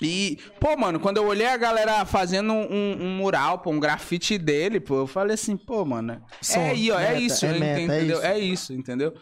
E, 0.00 0.38
pô, 0.60 0.76
mano, 0.76 1.00
quando 1.00 1.16
eu 1.16 1.26
olhei 1.26 1.46
a 1.46 1.56
galera 1.56 2.04
fazendo 2.04 2.52
um, 2.52 2.96
um 3.00 3.16
mural, 3.16 3.58
pô, 3.58 3.70
um 3.70 3.80
grafite 3.80 4.38
dele, 4.38 4.78
pô, 4.78 4.98
eu 4.98 5.06
falei 5.06 5.34
assim, 5.34 5.56
pô, 5.56 5.84
mano, 5.84 6.22
é 6.54 6.70
aí, 6.70 6.90
ó, 6.90 6.98
é 6.98 7.08
meta, 7.08 7.20
isso, 7.20 7.46
é 7.46 7.52
meta, 7.58 7.80
é 7.80 7.84
entendeu? 7.84 8.16
isso. 8.16 8.26
É 8.26 8.38
isso, 8.38 8.72
entendeu? 8.72 9.14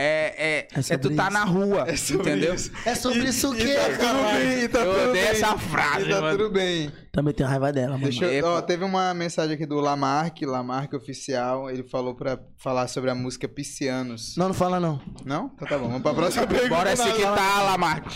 É, 0.00 0.34
é, 0.38 0.68
É 0.72 0.94
é, 0.94 0.96
tu 0.96 1.10
tá 1.16 1.24
isso. 1.24 1.32
na 1.32 1.42
rua, 1.44 1.96
sobre 1.96 2.30
entendeu? 2.30 2.54
isso. 2.54 2.70
É 2.84 2.94
sobre 2.94 3.24
isso 3.28 3.50
o 3.50 3.54
E 3.56 3.58
quê, 3.58 3.74
tá 3.74 3.88
tudo 3.98 4.38
bem, 4.38 4.68
tá 4.68 4.78
Eu 4.78 4.94
tudo 4.94 5.08
odeio 5.10 5.12
bem. 5.12 5.22
essa 5.32 5.58
frase, 5.58 6.04
E 6.06 6.08
tá 6.10 6.20
mano. 6.20 6.38
tudo 6.38 6.50
bem. 6.52 6.92
Também 7.10 7.34
tenho 7.34 7.48
raiva 7.48 7.72
dela, 7.72 7.92
mano. 7.94 8.04
Deixa 8.04 8.26
eu, 8.26 8.32
Epa. 8.32 8.48
ó, 8.48 8.62
teve 8.62 8.84
uma 8.84 9.12
mensagem 9.12 9.54
aqui 9.56 9.66
do 9.66 9.80
Lamarck, 9.80 10.40
Lamarck 10.46 10.94
Oficial. 10.94 11.68
Ele 11.68 11.82
falou 11.82 12.14
pra 12.14 12.38
falar 12.58 12.86
sobre 12.86 13.10
a 13.10 13.14
música 13.16 13.48
Piscianos. 13.48 14.36
Não, 14.36 14.46
não 14.46 14.54
fala 14.54 14.78
não. 14.78 15.00
Não? 15.24 15.50
Então 15.56 15.66
tá 15.66 15.76
bom, 15.76 15.88
vamos 15.88 16.02
pra 16.02 16.14
próxima 16.14 16.46
pergunta. 16.46 16.68
Bora 16.76 16.94
se 16.94 17.12
que 17.12 17.22
tá, 17.22 17.62
Lamarck. 17.64 18.06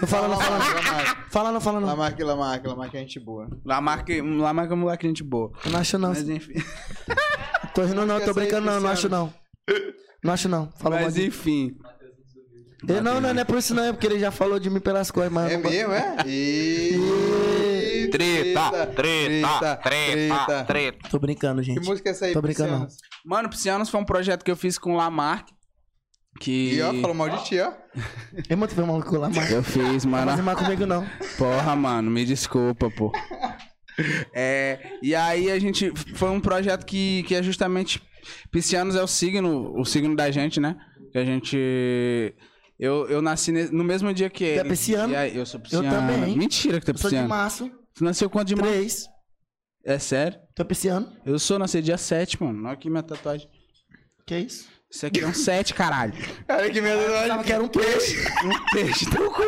Não 0.00 0.06
fala 0.08 0.28
não, 0.28 0.38
fala 0.40 0.58
não. 0.58 0.74
Lamarck, 0.74 1.32
Fala 1.32 1.50
não, 1.52 1.60
fala 1.60 1.80
não. 1.80 1.88
Lamarck, 1.88 2.20
Lamarck, 2.20 2.66
Lamarck 2.68 2.94
é 2.94 2.98
gente 3.00 3.18
boa. 3.18 3.48
Lamarck, 3.64 4.08
Lamarck 4.20 4.70
é 4.70 4.74
um 4.74 4.78
moleque 4.78 5.08
gente 5.08 5.24
boa. 5.24 5.50
Eu 5.64 5.72
não 5.72 5.80
acho 5.80 5.98
não. 5.98 6.10
Mas 6.10 6.28
enfim. 6.28 6.52
Tô 7.74 7.82
rindo 7.82 8.06
não, 8.06 8.20
tô 8.20 8.32
brincando 8.32 8.64
não, 8.66 8.78
não 8.80 8.90
acho 8.90 9.08
não. 9.08 9.32
Não 10.22 10.32
acho 10.32 10.48
não. 10.48 10.70
Fala 10.78 11.00
Mas 11.00 11.14
de... 11.14 11.26
enfim. 11.26 11.76
Eu, 12.86 13.02
não, 13.02 13.20
não, 13.20 13.32
não 13.32 13.40
é 13.40 13.44
por 13.44 13.58
isso 13.58 13.74
não, 13.74 13.84
é 13.84 13.92
porque 13.92 14.06
ele 14.06 14.18
já 14.18 14.30
falou 14.32 14.58
de 14.58 14.68
mim 14.68 14.80
pelas 14.80 15.10
coisas, 15.10 15.32
mas 15.32 15.52
É 15.52 15.56
não 15.56 15.70
mesmo, 15.70 15.92
é? 15.92 16.16
E... 16.26 18.08
Treta, 18.10 18.86
treta, 18.88 19.76
treta, 19.76 20.64
treta. 20.64 21.08
Tô 21.08 21.18
brincando, 21.18 21.62
gente. 21.62 21.80
Que 21.80 21.86
música 21.86 22.10
é 22.10 22.12
essa 22.12 22.26
aí, 22.26 22.32
Tô 22.32 22.42
brincando, 22.42 22.72
não. 22.72 22.86
Piscianos? 22.86 22.96
Mano, 23.24 23.48
Piscianos 23.48 23.88
foi 23.88 24.00
um 24.00 24.04
projeto 24.04 24.44
que 24.44 24.50
eu 24.50 24.56
fiz 24.56 24.78
com 24.78 24.92
o 24.92 24.96
Lamarck. 24.96 25.48
Que. 26.40 26.74
E 26.74 26.82
ó, 26.82 26.92
falou 26.94 27.14
mal 27.14 27.30
de 27.30 27.44
ti, 27.44 27.60
ó. 27.60 27.72
Eu 28.48 28.56
muito 28.58 28.74
foi 28.74 28.84
maluco 28.84 29.16
lá, 29.16 29.28
mas... 29.28 29.50
Eu 29.50 29.62
fiz, 29.62 30.04
Não 30.04 30.10
mano. 30.12 30.26
vai 30.26 30.36
fazer 30.36 30.42
mal 30.42 30.56
comigo 30.56 30.84
não. 30.86 31.06
Porra, 31.38 31.76
mano, 31.76 32.10
me 32.10 32.24
desculpa, 32.24 32.90
pô. 32.90 33.12
É, 34.32 34.78
e 35.02 35.14
aí 35.14 35.50
a 35.50 35.58
gente. 35.58 35.92
Foi 36.14 36.30
um 36.30 36.40
projeto 36.40 36.84
que, 36.86 37.22
que 37.24 37.34
é 37.34 37.42
justamente. 37.42 38.02
Piscianos 38.50 38.94
é 38.94 39.02
o 39.02 39.06
signo, 39.06 39.78
o 39.78 39.84
signo 39.84 40.14
da 40.14 40.30
gente, 40.30 40.60
né? 40.60 40.76
Que 41.12 41.18
a 41.18 41.24
gente. 41.24 41.56
Eu, 42.78 43.08
eu 43.08 43.20
nasci 43.22 43.52
no 43.52 43.84
mesmo 43.84 44.12
dia 44.12 44.30
que 44.30 44.44
ele. 44.44 44.60
é 44.60 44.64
pisciano? 44.64 45.14
Aí, 45.16 45.36
eu 45.36 45.44
sou 45.46 45.60
pisciano. 45.60 45.88
também. 45.88 46.36
Mentira 46.36 46.80
que 46.80 46.86
tu 46.86 46.90
é 46.90 46.94
Eu 46.94 46.98
sou 46.98 47.10
de 47.10 47.16
pisciano. 47.16 47.28
março, 47.28 47.70
Tu 47.94 48.04
nasceu 48.04 48.30
quanto 48.30 48.48
de 48.48 48.56
março? 48.56 48.72
três. 48.72 49.04
É 49.84 49.98
sério? 49.98 50.38
Tô 50.54 50.64
pisciano. 50.64 51.12
Eu 51.26 51.38
sou, 51.38 51.58
nasci 51.58 51.82
dia 51.82 51.98
7, 51.98 52.42
mano. 52.42 52.64
Olha 52.64 52.72
aqui 52.72 52.88
minha 52.88 53.02
tatuagem. 53.02 53.48
Que 54.26 54.38
isso? 54.38 54.68
Isso 54.90 55.06
aqui 55.06 55.20
é 55.20 55.26
um 55.26 55.34
7, 55.34 55.74
caralho. 55.74 56.12
Cara, 56.46 56.70
que 56.70 56.80
medo. 56.80 57.00
Eu 57.00 57.20
pensava 57.22 57.44
que 57.44 57.52
era 57.52 57.62
um 57.62 57.68
peixe. 57.68 58.16
Um 58.44 58.70
peixe 58.72 59.10
teu 59.10 59.30
cu. 59.30 59.42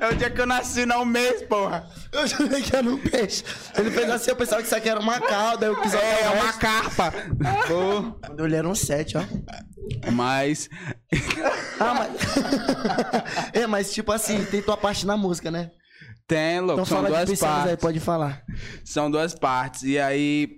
É 0.00 0.08
o 0.08 0.14
dia 0.16 0.28
que 0.30 0.40
eu 0.40 0.46
nasci, 0.46 0.84
não 0.84 1.02
um 1.02 1.04
mês, 1.04 1.42
porra. 1.42 1.88
Eu 2.10 2.26
jurei 2.26 2.60
que 2.60 2.74
era 2.74 2.86
um 2.86 2.98
peixe. 2.98 3.44
Ele 3.76 3.90
pegou 3.90 4.14
assim, 4.14 4.30
eu 4.30 4.36
pensava 4.36 4.60
que 4.60 4.66
isso 4.66 4.76
aqui 4.76 4.88
era 4.88 4.98
uma 4.98 5.20
cauda, 5.20 5.66
eu 5.66 5.80
quis 5.80 5.94
É, 5.94 6.22
é 6.22 6.30
uma 6.30 6.52
carpa. 6.52 7.12
Pô. 7.68 8.12
Quando 8.26 8.38
eu 8.38 8.44
olhei 8.44 8.58
era 8.58 8.68
um 8.68 8.74
sete, 8.74 9.16
ó. 9.16 9.22
Mas. 10.12 10.68
Ah, 11.78 11.94
mas... 11.94 13.54
é, 13.54 13.66
mas 13.66 13.92
tipo 13.92 14.10
assim, 14.12 14.44
tem 14.44 14.60
tua 14.60 14.76
parte 14.76 15.06
na 15.06 15.16
música, 15.16 15.50
né? 15.50 15.70
Tem, 16.26 16.60
louco. 16.60 16.82
Então 16.82 16.84
são 16.84 17.04
duas 17.04 17.38
partes. 17.38 17.70
aí, 17.70 17.76
pode 17.76 18.00
falar. 18.00 18.44
São 18.84 19.10
duas 19.10 19.34
partes. 19.34 19.82
E 19.82 19.98
aí, 19.98 20.48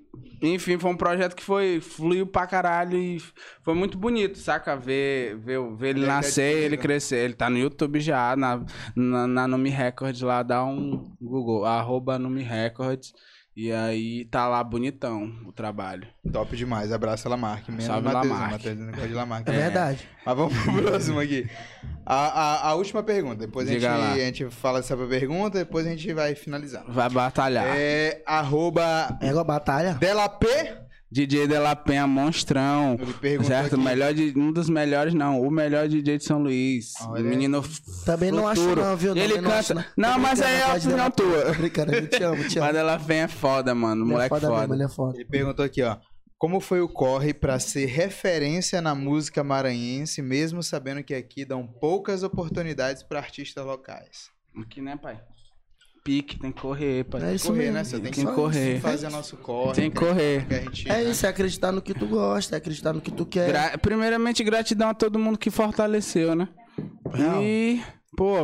enfim, 0.42 0.76
foi 0.78 0.90
um 0.90 0.96
projeto 0.96 1.36
que 1.36 1.42
foi, 1.42 1.80
fluiu 1.80 2.26
pra 2.26 2.46
caralho 2.46 2.98
e 2.98 3.22
foi 3.62 3.74
muito 3.74 3.96
bonito, 3.96 4.36
saca? 4.38 4.76
Ver, 4.76 5.36
ver, 5.36 5.60
ver 5.76 5.90
ele 5.90 6.00
Ele 6.00 6.06
tá 6.06 6.16
nascer, 6.16 6.42
ele 6.42 6.76
disponível. 6.76 6.78
crescer. 6.80 7.16
Ele 7.24 7.34
tá 7.34 7.48
no 7.48 7.58
YouTube 7.58 8.00
já, 8.00 8.34
na, 8.36 8.64
na, 8.96 9.26
na 9.26 9.46
Numi 9.48 9.70
Records 9.70 10.20
lá, 10.20 10.42
dá 10.42 10.64
um 10.64 11.14
Google, 11.20 11.64
arroba 11.64 12.18
Numi 12.18 12.42
Records. 12.42 13.12
E 13.54 13.70
aí 13.70 14.24
tá 14.26 14.48
lá 14.48 14.64
bonitão 14.64 15.30
o 15.46 15.52
trabalho. 15.52 16.06
Top 16.32 16.56
demais. 16.56 16.90
Abraço, 16.90 17.28
Lamarck. 17.28 17.68
Menos 17.68 17.84
Salve, 17.84 18.06
Matheus. 18.08 18.26
Lamarck. 18.32 18.52
Matheus 18.52 18.78
não 18.78 18.86
gosta 18.92 19.08
de 19.08 19.14
Lamarck. 19.14 19.48
É, 19.48 19.52
verdade. 19.52 20.08
Mas 20.24 20.36
vamos 20.36 20.56
pro 20.62 20.82
próximo 20.82 21.20
aqui. 21.20 21.50
A, 22.06 22.14
a, 22.14 22.68
a 22.70 22.74
última 22.74 23.02
pergunta. 23.02 23.36
Depois 23.36 23.68
a 23.68 23.72
gente, 23.72 23.80
Diga 23.80 23.94
lá. 23.96 24.12
a 24.12 24.18
gente 24.18 24.48
fala 24.48 24.82
sobre 24.82 25.04
a 25.04 25.08
pergunta, 25.08 25.58
depois 25.58 25.86
a 25.86 25.90
gente 25.90 26.12
vai 26.14 26.34
finalizar. 26.34 26.82
Vai 26.88 27.10
batalhar. 27.10 27.66
É 27.76 28.22
arroba 28.26 29.18
É 29.20 29.28
igual 29.28 29.44
batalha. 29.44 29.94
Delap. 29.94 30.42
DJ 31.12 31.46
De 31.46 31.58
La 31.58 31.76
Penha, 31.76 32.06
monstrão. 32.06 32.96
Certo? 33.44 33.74
aqui. 33.74 33.84
Melhor 33.84 34.14
de, 34.14 34.32
um 34.36 34.50
dos 34.50 34.70
melhores, 34.70 35.12
não. 35.12 35.40
O 35.42 35.50
melhor 35.50 35.86
DJ 35.86 36.16
de 36.18 36.24
São 36.24 36.38
Luís. 36.42 36.94
Olha. 37.06 37.22
Menino 37.22 37.62
Também 38.06 38.30
não 38.32 38.48
acho 38.48 38.62
futuro. 38.62 38.80
não, 38.82 38.96
viu? 38.96 39.14
Ele 39.16 39.34
não 39.40 39.50
canta. 39.50 39.58
acho, 39.58 39.74
Não, 39.96 40.14
Tô 40.14 40.18
mas 40.20 40.40
aí 40.40 40.54
é 40.54 40.62
a 40.62 40.74
opinião 40.74 41.10
tua. 41.10 41.52
Brincando, 41.52 41.94
eu 41.94 42.08
te 42.08 42.22
amo, 42.22 42.48
te 42.48 42.58
amo. 42.58 42.66
Mas 42.66 42.76
ela 42.76 42.96
vem 42.96 43.18
é 43.20 43.28
foda, 43.28 43.74
mano. 43.74 44.02
Ele 44.04 44.10
é 44.10 44.12
Moleque 44.14 44.28
foda 44.30 44.46
foda. 44.48 44.60
mesmo, 44.60 44.74
ele 44.74 44.82
é 44.84 44.88
foda. 44.88 45.16
Ele 45.18 45.24
perguntou 45.26 45.64
aqui, 45.64 45.82
ó. 45.82 45.98
Como 46.38 46.60
foi 46.60 46.80
o 46.80 46.88
corre 46.88 47.32
pra 47.34 47.58
ser 47.60 47.86
referência 47.86 48.80
na 48.80 48.94
música 48.94 49.44
maranhense, 49.44 50.20
mesmo 50.22 50.62
sabendo 50.62 51.02
que 51.04 51.14
aqui 51.14 51.44
dão 51.44 51.66
poucas 51.66 52.22
oportunidades 52.22 53.02
pra 53.02 53.20
artistas 53.20 53.64
locais? 53.64 54.30
Aqui, 54.60 54.80
né, 54.80 54.96
pai? 54.96 55.20
Pique, 56.04 56.36
tem 56.38 56.50
que 56.50 56.60
correr, 56.60 57.04
pai. 57.04 57.22
É 57.30 57.34
isso 57.34 57.46
correr, 57.46 57.58
mesmo. 57.58 57.74
né? 57.74 57.84
Você 57.84 58.00
tem 58.00 58.10
que 58.10 58.16
Tem 58.18 58.26
que 58.26 58.32
correr. 58.34 58.80
fazer 58.80 59.08
nosso 59.08 59.36
corre. 59.36 59.74
Tem 59.74 59.90
que 59.90 59.96
correr. 59.96 60.46
que 60.48 60.54
a 60.54 60.60
gente, 60.60 60.88
É 60.90 60.94
né? 60.94 61.04
isso, 61.04 61.24
é 61.24 61.28
acreditar 61.28 61.70
no 61.70 61.80
que 61.80 61.94
tu 61.94 62.06
gosta, 62.06 62.56
é 62.56 62.58
acreditar 62.58 62.92
no 62.92 63.00
que 63.00 63.10
tu 63.12 63.24
quer. 63.24 63.46
Gra- 63.48 63.78
Primeiramente, 63.78 64.42
gratidão 64.42 64.88
a 64.88 64.94
todo 64.94 65.16
mundo 65.18 65.38
que 65.38 65.48
fortaleceu, 65.50 66.34
né? 66.34 66.48
Real. 67.12 67.40
E, 67.40 67.80
pô, 68.16 68.34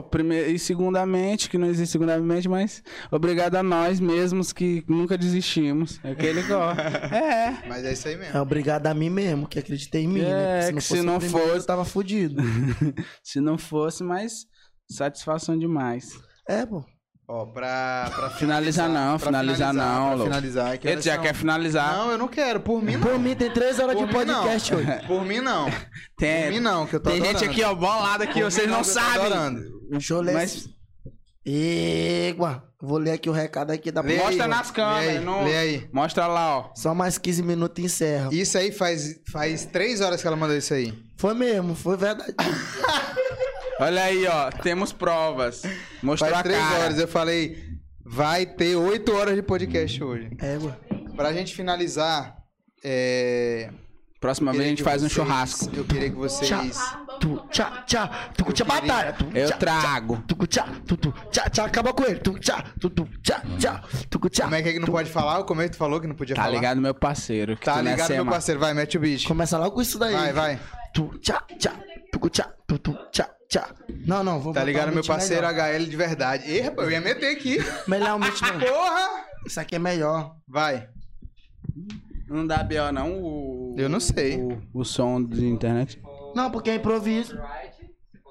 e 0.46 0.56
segundamente, 0.56 1.50
que 1.50 1.58
não 1.58 1.66
existe 1.66 1.90
segundamente, 1.90 2.48
mas 2.48 2.80
obrigado 3.10 3.56
a 3.56 3.62
nós 3.62 3.98
mesmos 3.98 4.52
que 4.52 4.84
nunca 4.88 5.18
desistimos. 5.18 5.98
É 6.04 6.12
aquele 6.12 6.44
corre. 6.44 6.80
é. 7.12 7.58
Mas 7.68 7.84
é 7.84 7.92
isso 7.92 8.06
aí 8.06 8.16
mesmo. 8.16 8.36
É 8.36 8.40
obrigado 8.40 8.86
a 8.86 8.94
mim 8.94 9.10
mesmo, 9.10 9.48
que 9.48 9.58
acreditei 9.58 10.04
em 10.04 10.08
mim, 10.08 10.20
né? 10.20 10.68
É, 10.68 10.72
que 10.72 10.80
se 10.80 11.02
não 11.02 11.16
o 11.16 11.18
primeiro, 11.18 11.44
fosse- 11.48 11.58
Eu 11.60 11.66
tava 11.66 11.84
fudido. 11.84 12.40
Se 13.24 13.40
não 13.40 13.58
fosse, 13.58 14.04
mas 14.04 14.44
satisfação 14.88 15.58
demais. 15.58 16.12
É, 16.48 16.64
pô. 16.64 16.84
Ó, 17.30 17.44
pra, 17.44 18.10
pra 18.16 18.30
Finalizar 18.30 18.88
não, 18.88 19.18
pra 19.18 19.26
finalizar 19.26 19.74
não, 19.74 20.10
louco. 20.16 20.24
finalizar. 20.24 20.78
que 20.78 20.88
Ele 20.88 21.02
já 21.02 21.14
são? 21.16 21.22
quer 21.22 21.34
finalizar. 21.34 21.92
Não, 21.94 22.10
eu 22.12 22.16
não 22.16 22.26
quero. 22.26 22.58
Por 22.60 22.82
mim, 22.82 22.92
não. 22.96 23.00
Por 23.06 23.18
mim, 23.18 23.36
tem 23.36 23.50
três 23.50 23.78
horas 23.78 23.94
Por 23.94 24.06
de 24.06 24.16
mim, 24.16 24.24
não. 24.24 24.34
podcast 24.42 24.74
hoje. 24.74 24.86
Por 25.06 25.24
mim, 25.26 25.40
não. 25.40 25.66
Tem, 26.16 26.44
Por 26.44 26.52
mim, 26.52 26.60
não, 26.60 26.86
que 26.86 26.96
eu 26.96 27.00
tô 27.00 27.10
tem 27.10 27.18
gente 27.18 27.28
adorando. 27.36 27.50
aqui, 27.52 27.62
ó, 27.64 27.74
bolada 27.74 28.24
aqui, 28.24 28.40
Por 28.40 28.50
vocês 28.50 28.66
não 28.66 28.80
que 28.82 28.88
eu 28.88 28.94
tô 28.94 29.00
sabem. 29.00 29.62
Deixa 29.90 30.14
eu 30.14 30.20
ler. 30.22 30.32
Mas 30.34 30.68
Égua. 31.46 32.64
Vou 32.80 32.96
ler 32.98 33.10
aqui 33.12 33.28
o 33.28 33.32
recado 33.32 33.72
aqui 33.72 33.90
da 33.90 34.00
Lê 34.00 34.14
aí, 34.14 34.18
mostra 34.24 34.44
ó. 34.44 34.48
nas 34.48 34.70
câmeras. 34.70 35.08
aí, 35.08 35.18
não- 35.24 35.44
lê 35.44 35.56
aí. 35.56 35.88
Mostra 35.92 36.26
lá, 36.28 36.58
ó. 36.58 36.70
Só 36.76 36.94
mais 36.94 37.18
15 37.18 37.42
minutos 37.42 37.82
e 37.82 37.86
encerra. 37.86 38.28
Isso 38.32 38.56
aí 38.56 38.70
faz, 38.70 39.16
faz 39.32 39.66
três 39.66 40.00
horas 40.00 40.20
que 40.22 40.26
ela 40.28 40.36
mandou 40.36 40.56
isso 40.56 40.72
aí. 40.72 40.94
Foi 41.18 41.34
mesmo, 41.34 41.74
foi 41.74 41.96
verdade. 41.96 42.32
Olha 43.80 44.02
aí, 44.04 44.26
ó. 44.26 44.50
Temos 44.50 44.92
provas. 44.92 45.62
Mostrou 46.02 46.30
Faz 46.30 46.40
a 46.40 46.42
três 46.42 46.58
cara. 46.60 46.78
horas. 46.84 46.98
Eu 46.98 47.08
falei, 47.08 47.64
vai 48.04 48.44
ter 48.46 48.76
oito 48.76 49.12
horas 49.14 49.34
de 49.34 49.42
podcast 49.42 50.02
hoje. 50.02 50.30
Égua. 50.38 50.78
Pra 51.16 51.32
gente 51.32 51.54
finalizar, 51.54 52.36
é... 52.84 53.70
Próxima 54.20 54.50
vez 54.52 54.64
a 54.64 54.68
gente 54.68 54.82
faz 54.82 55.02
um 55.02 55.08
churrasco. 55.08 55.70
Eu 55.76 55.84
queria 55.84 56.10
que 56.10 56.16
vocês... 56.16 56.76
Tu, 57.20 57.36
tchá, 57.50 57.82
tchá, 57.86 58.30
tu, 58.36 58.52
tchá, 58.52 58.64
batalha. 58.64 59.12
Tu, 59.12 59.26
Eu 59.36 59.48
tchá, 59.48 59.56
trago. 59.56 60.22
Tu, 60.26 60.46
tchá, 60.46 60.68
tu, 60.86 60.96
tu, 60.96 61.12
tchá, 61.30 61.48
tchá, 61.50 61.64
acaba 61.64 61.92
com 61.92 62.04
ele. 62.04 62.18
Tu, 62.20 62.38
tchá, 62.38 62.64
tu, 62.80 62.90
tu, 62.90 63.08
tchá, 63.22 63.42
tchá, 63.58 63.82
tu, 64.08 64.18
tchá. 64.28 64.44
Como 64.44 64.54
é 64.56 64.62
que 64.62 64.68
é 64.68 64.72
que 64.72 64.78
não 64.80 64.86
pode 64.88 65.10
falar? 65.10 65.40
É 65.40 65.42
que 65.64 65.70
tu 65.70 65.76
falou 65.76 66.00
que 66.00 66.06
não 66.06 66.14
podia 66.14 66.34
Tá 66.36 66.42
falar? 66.42 66.54
ligado, 66.54 66.80
meu 66.80 66.94
parceiro? 66.94 67.56
Tá 67.56 67.78
é 67.78 67.82
ligado, 67.82 68.10
meu 68.10 68.26
parceiro. 68.26 68.60
Vai, 68.60 68.72
mete 68.74 68.96
o 68.96 69.00
bicho. 69.00 69.26
Começa 69.26 69.56
logo 69.58 69.72
com 69.72 69.82
isso 69.82 69.98
daí. 69.98 70.12
Vai, 70.14 70.32
vai. 70.32 70.60
Tu, 70.94 71.08
tchá, 71.18 71.42
tchá, 71.58 71.72
tchá, 72.30 72.52
tchá, 73.12 73.30
tchá. 73.48 73.74
Não, 74.06 74.24
não, 74.24 74.40
vou 74.40 74.52
Tá 74.52 74.60
botar 74.60 74.64
ligado, 74.64 74.88
um 74.88 74.92
meu 74.94 75.02
beat 75.02 75.06
parceiro 75.06 75.46
melhor. 75.46 75.78
HL 75.78 75.84
de 75.84 75.96
verdade. 75.96 76.50
Ih, 76.50 76.60
rapaz, 76.60 76.88
eu 76.88 76.92
ia 76.92 77.00
meter 77.00 77.30
aqui. 77.36 77.58
Melhor 77.86 78.16
um 78.16 78.20
beat 78.20 78.40
melhor. 78.42 78.72
Porra! 78.72 79.24
Isso 79.46 79.60
aqui 79.60 79.76
é 79.76 79.78
melhor. 79.78 80.36
Vai. 80.46 80.88
Não 82.28 82.46
dá 82.46 82.62
B.O. 82.62 82.92
não, 82.92 83.22
o... 83.22 83.74
Eu 83.78 83.88
não 83.88 84.00
sei. 84.00 84.36
O, 84.36 84.60
o 84.74 84.84
som 84.84 85.22
de 85.22 85.46
internet. 85.46 86.00
Não, 86.34 86.50
porque 86.50 86.70
é 86.70 86.74
improviso. 86.74 87.38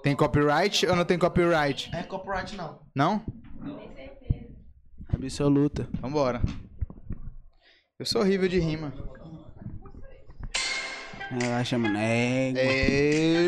Tem 0.03 0.15
copyright 0.15 0.85
ou 0.85 0.95
não 0.95 1.03
tem 1.05 1.17
copyright? 1.17 1.89
É 1.95 2.03
copyright 2.03 2.55
não. 2.55 2.79
Não? 2.95 3.25
Absoluta. 5.11 5.87
Vambora. 5.99 6.41
Eu 7.99 8.05
sou 8.05 8.21
horrível 8.21 8.47
de 8.47 8.59
rima. 8.59 8.93
Relaxa, 11.31 11.77
mano. 11.77 11.97
É... 11.97 12.53
É... 12.55 13.43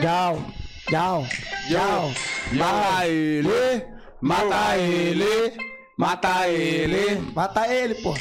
Tchau, 0.00 0.42
tchau, 0.88 1.26
tchau. 1.68 2.12
Mata 2.52 3.06
ele! 3.06 3.84
Mata 4.20 4.76
ele! 4.78 5.52
Mata 5.96 6.48
ele! 6.48 7.20
Mata 7.34 7.68
ele, 7.72 7.94
pô. 7.96 8.14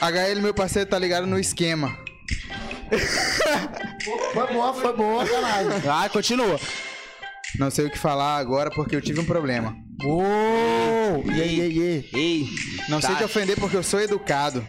HL, 0.00 0.40
meu 0.40 0.54
parceiro, 0.54 0.88
tá 0.88 0.98
ligado 0.98 1.26
no 1.26 1.38
esquema. 1.38 1.94
Foi 4.34 4.46
boa, 4.52 4.74
foi 4.74 4.96
boa, 4.96 5.24
caralho. 5.26 5.78
Vai, 5.80 6.08
continua. 6.08 6.58
Não 7.58 7.70
sei 7.70 7.86
o 7.86 7.90
que 7.90 7.98
falar 7.98 8.36
agora 8.38 8.70
porque 8.70 8.96
eu 8.96 9.00
tive 9.00 9.20
um 9.20 9.24
problema. 9.24 9.76
Uou! 10.04 11.22
E 11.26 11.40
aí, 11.40 11.58
e 11.58 11.62
aí, 11.62 11.78
e 11.78 11.82
aí? 11.82 12.10
Ei, 12.12 12.46
Não 12.88 13.00
sei 13.00 13.10
Tá. 13.10 13.16
te 13.18 13.24
ofender 13.24 13.56
porque 13.60 13.76
eu 13.76 13.82
sou 13.82 14.00
educado. 14.00 14.66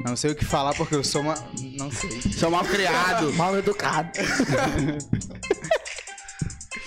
Não 0.00 0.16
sei 0.16 0.32
o 0.32 0.34
que 0.34 0.44
falar 0.44 0.74
porque 0.74 0.94
eu 0.94 1.04
sou 1.04 1.22
uma. 1.22 1.34
Não 1.78 1.90
sei. 1.90 2.20
sou 2.32 2.50
mal 2.50 2.64
criado. 2.64 3.32
Mal 3.36 3.56
educado. 3.58 4.10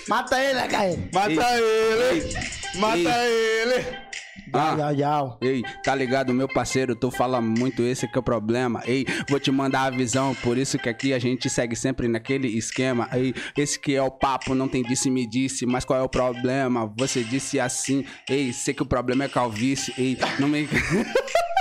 Mata 0.07 0.39
ele, 0.39 0.53
né, 0.53 0.67
Caio? 0.67 1.09
Mata 1.11 1.57
ele! 1.57 2.33
Mata 2.75 3.25
ele! 3.27 4.05
Ah. 4.53 4.75
Yau, 4.77 4.93
yau. 4.93 5.37
Ei, 5.41 5.63
tá 5.83 5.95
ligado, 5.95 6.33
meu 6.33 6.47
parceiro? 6.47 6.95
Tu 6.95 7.09
fala 7.11 7.41
muito, 7.41 7.81
esse 7.81 8.07
que 8.07 8.17
é 8.17 8.19
o 8.19 8.23
problema. 8.23 8.81
Ei, 8.85 9.05
vou 9.27 9.39
te 9.39 9.51
mandar 9.51 9.83
a 9.83 9.89
visão, 9.89 10.35
por 10.35 10.57
isso 10.57 10.77
que 10.77 10.87
aqui 10.87 11.13
a 11.13 11.19
gente 11.19 11.49
segue 11.49 11.75
sempre 11.75 12.07
naquele 12.07 12.47
esquema. 12.47 13.09
Ei, 13.13 13.33
esse 13.57 13.79
que 13.79 13.95
é 13.95 14.01
o 14.01 14.11
papo, 14.11 14.53
não 14.53 14.67
tem 14.67 14.83
disse 14.83 15.09
me 15.09 15.27
disse, 15.27 15.65
mas 15.65 15.83
qual 15.83 15.99
é 15.99 16.03
o 16.03 16.09
problema? 16.09 16.91
Você 16.97 17.23
disse 17.23 17.59
assim. 17.59 18.05
Ei, 18.29 18.53
sei 18.53 18.73
que 18.73 18.83
o 18.83 18.85
problema 18.85 19.25
é 19.25 19.29
calvície. 19.29 19.93
Ei, 19.97 20.17
não 20.39 20.47
me. 20.47 20.69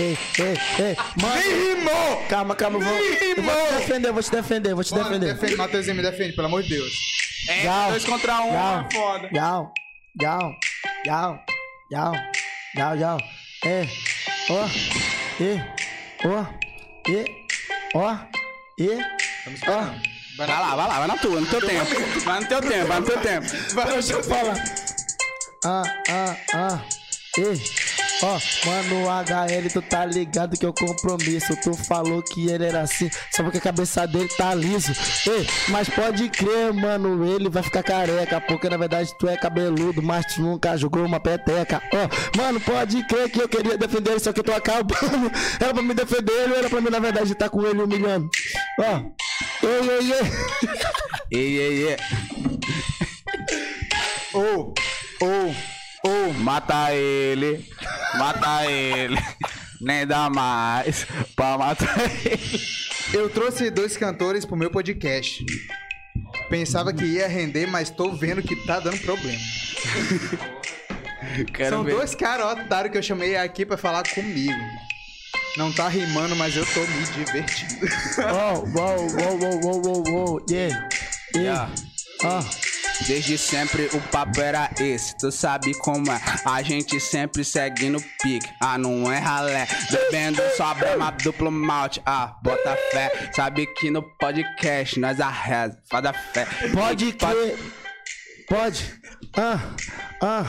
Ei, 0.00 0.16
ei, 0.38 0.84
ei. 0.86 0.96
Mano, 1.20 1.42
Rimou! 1.42 2.26
calma, 2.28 2.54
calma. 2.56 2.78
Eu 2.78 2.84
vou, 2.84 2.94
eu 2.96 3.42
vou 3.42 3.52
te 3.68 3.74
defender, 3.76 4.12
vou 4.12 4.22
te 4.22 4.30
defender, 4.30 4.74
vou 4.74 4.82
te 4.84 4.92
Mano, 4.94 5.04
defender. 5.04 5.34
defende, 5.34 5.56
Matheusinho, 5.56 5.96
me 5.96 6.02
defende, 6.02 6.32
pelo 6.32 6.46
amor 6.46 6.62
de 6.62 6.70
Deus. 6.70 6.92
É, 7.48 7.64
Yau. 7.64 7.90
dois 7.90 8.04
contra 8.06 8.40
um, 8.40 8.52
Yau. 8.52 8.80
é 8.90 8.94
foda. 8.94 9.28
Yau, 9.34 9.72
yau, 10.22 10.54
yau, 11.06 11.38
yau, 11.92 12.14
yau, 12.76 12.96
yau. 12.96 13.18
É, 13.66 13.86
ó, 14.48 14.66
e, 15.38 15.60
ó, 16.26 16.46
e, 17.10 17.24
ó, 17.94 18.16
e, 18.78 19.52
esperando. 19.52 20.00
Vai 20.38 20.46
lá, 20.46 20.74
vai 20.74 20.88
lá, 20.88 20.98
vai 21.00 21.08
na 21.08 21.16
tua, 21.18 21.40
no 21.40 21.46
teu 21.46 21.60
tempo. 21.60 22.20
Vai 22.24 22.40
no 22.40 22.46
teu 22.46 22.60
tempo, 22.62 22.86
vai 22.86 23.00
no 23.00 23.06
teu 23.06 23.20
tempo. 23.20 23.46
Deixa 23.92 24.12
eu 24.14 24.24
falar. 24.24 24.54
Ah, 25.66 25.82
ah, 26.08 26.36
ah. 26.54 26.80
Ei, 27.36 27.62
ó, 28.22 28.38
mano, 28.66 29.04
o 29.04 29.08
HL, 29.08 29.68
tu 29.72 29.82
tá 29.82 30.04
ligado 30.04 30.56
que 30.56 30.64
é 30.64 30.68
o 30.68 30.72
compromisso. 30.72 31.56
Tu 31.62 31.74
falou 31.74 32.22
que 32.22 32.48
ele 32.48 32.66
era 32.66 32.82
assim, 32.82 33.10
só 33.30 33.42
porque 33.42 33.58
a 33.58 33.60
cabeça 33.60 34.06
dele 34.06 34.28
tá 34.28 34.54
liso. 34.54 34.92
Ei, 35.26 35.46
mas 35.68 35.88
pode 35.88 36.28
crer, 36.28 36.72
mano, 36.72 37.24
ele 37.24 37.48
vai 37.48 37.62
ficar 37.62 37.82
careca. 37.82 38.40
Porque 38.40 38.68
na 38.68 38.76
verdade 38.76 39.12
tu 39.18 39.28
é 39.28 39.36
cabeludo, 39.36 40.02
mas 40.02 40.26
tu 40.26 40.42
nunca 40.42 40.76
jogou 40.76 41.04
uma 41.04 41.20
peteca. 41.20 41.82
Ó, 41.92 42.38
mano, 42.38 42.60
pode 42.60 43.02
crer 43.06 43.30
que 43.30 43.40
eu 43.40 43.48
queria 43.48 43.76
defender 43.76 44.12
ele, 44.12 44.20
só 44.20 44.32
que 44.32 44.40
eu 44.40 44.44
tô 44.44 44.52
acabando. 44.52 45.30
Era 45.60 45.72
pra 45.72 45.82
me 45.82 45.94
defender 45.94 46.32
ele, 46.32 46.54
era 46.54 46.68
pra 46.68 46.80
mim, 46.80 46.90
na 46.90 46.98
verdade, 46.98 47.32
estar 47.32 47.48
com 47.48 47.64
ele 47.66 47.82
humilhando. 47.82 48.28
Ó, 48.78 49.02
ei, 49.62 49.90
ei, 49.90 50.12
ei. 50.12 50.30
Ei, 51.30 51.58
ei, 51.58 51.88
ei. 51.88 51.96
Ou, 54.32 54.74
ou, 55.20 55.54
ou. 56.04 56.32
Mata 56.34 56.92
ele, 56.94 57.68
mata 58.18 58.64
ele. 58.70 59.18
Nem 59.80 60.06
dá 60.06 60.28
mais 60.28 61.06
pra 61.34 61.56
matar 61.56 61.98
ele. 62.24 62.60
Eu 63.12 63.28
trouxe 63.30 63.70
dois 63.70 63.96
cantores 63.96 64.44
pro 64.44 64.56
meu 64.56 64.70
podcast. 64.70 65.44
Pensava 66.48 66.92
que 66.92 67.04
ia 67.04 67.26
render, 67.28 67.66
mas 67.66 67.90
tô 67.90 68.10
vendo 68.12 68.42
que 68.42 68.54
tá 68.66 68.78
dando 68.80 68.98
problema. 68.98 69.38
Quero 71.54 71.70
São 71.76 71.84
ver. 71.84 71.94
dois 71.94 72.14
caras 72.14 72.46
otários 72.52 72.92
que 72.92 72.98
eu 72.98 73.02
chamei 73.02 73.36
aqui 73.36 73.64
pra 73.64 73.76
falar 73.76 74.02
comigo. 74.14 74.58
Não 75.56 75.72
tá 75.72 75.88
rimando, 75.88 76.34
mas 76.36 76.56
eu 76.56 76.64
tô 76.66 76.80
me 76.80 77.04
divertindo. 77.06 77.86
Uou, 78.18 78.68
uou, 78.74 78.96
uou, 78.98 79.38
uou, 79.40 79.60
uou, 79.64 79.86
uou, 79.86 80.08
uou, 80.08 80.46
yeah, 80.50 80.88
yeah, 81.34 81.70
Yeah. 81.70 81.72
ah, 82.24 82.44
Desde 83.06 83.38
sempre 83.38 83.88
o 83.92 84.00
papo 84.00 84.40
era 84.40 84.70
esse, 84.78 85.16
tu 85.16 85.32
sabe 85.32 85.74
como 85.74 86.10
é. 86.10 86.20
A 86.44 86.62
gente 86.62 87.00
sempre 87.00 87.44
segue 87.44 87.88
no 87.88 88.00
pique, 88.22 88.48
ah, 88.60 88.78
não 88.78 89.10
é 89.10 89.18
ralé. 89.18 89.66
Bebendo 89.90 90.42
só 90.56 90.74
brama 90.74 91.10
duplo 91.10 91.50
malte, 91.50 92.00
ah, 92.06 92.36
bota 92.42 92.76
fé. 92.92 93.30
Sabe 93.34 93.66
que 93.66 93.90
no 93.90 94.02
podcast 94.18 95.00
nós 95.00 95.20
arresa, 95.20 95.78
faz 95.90 96.04
a 96.04 96.12
fé. 96.12 96.46
pode 96.72 97.12
crer, 97.12 97.58
pode, 98.48 98.94
ah, 99.36 99.60
ah, 100.22 100.46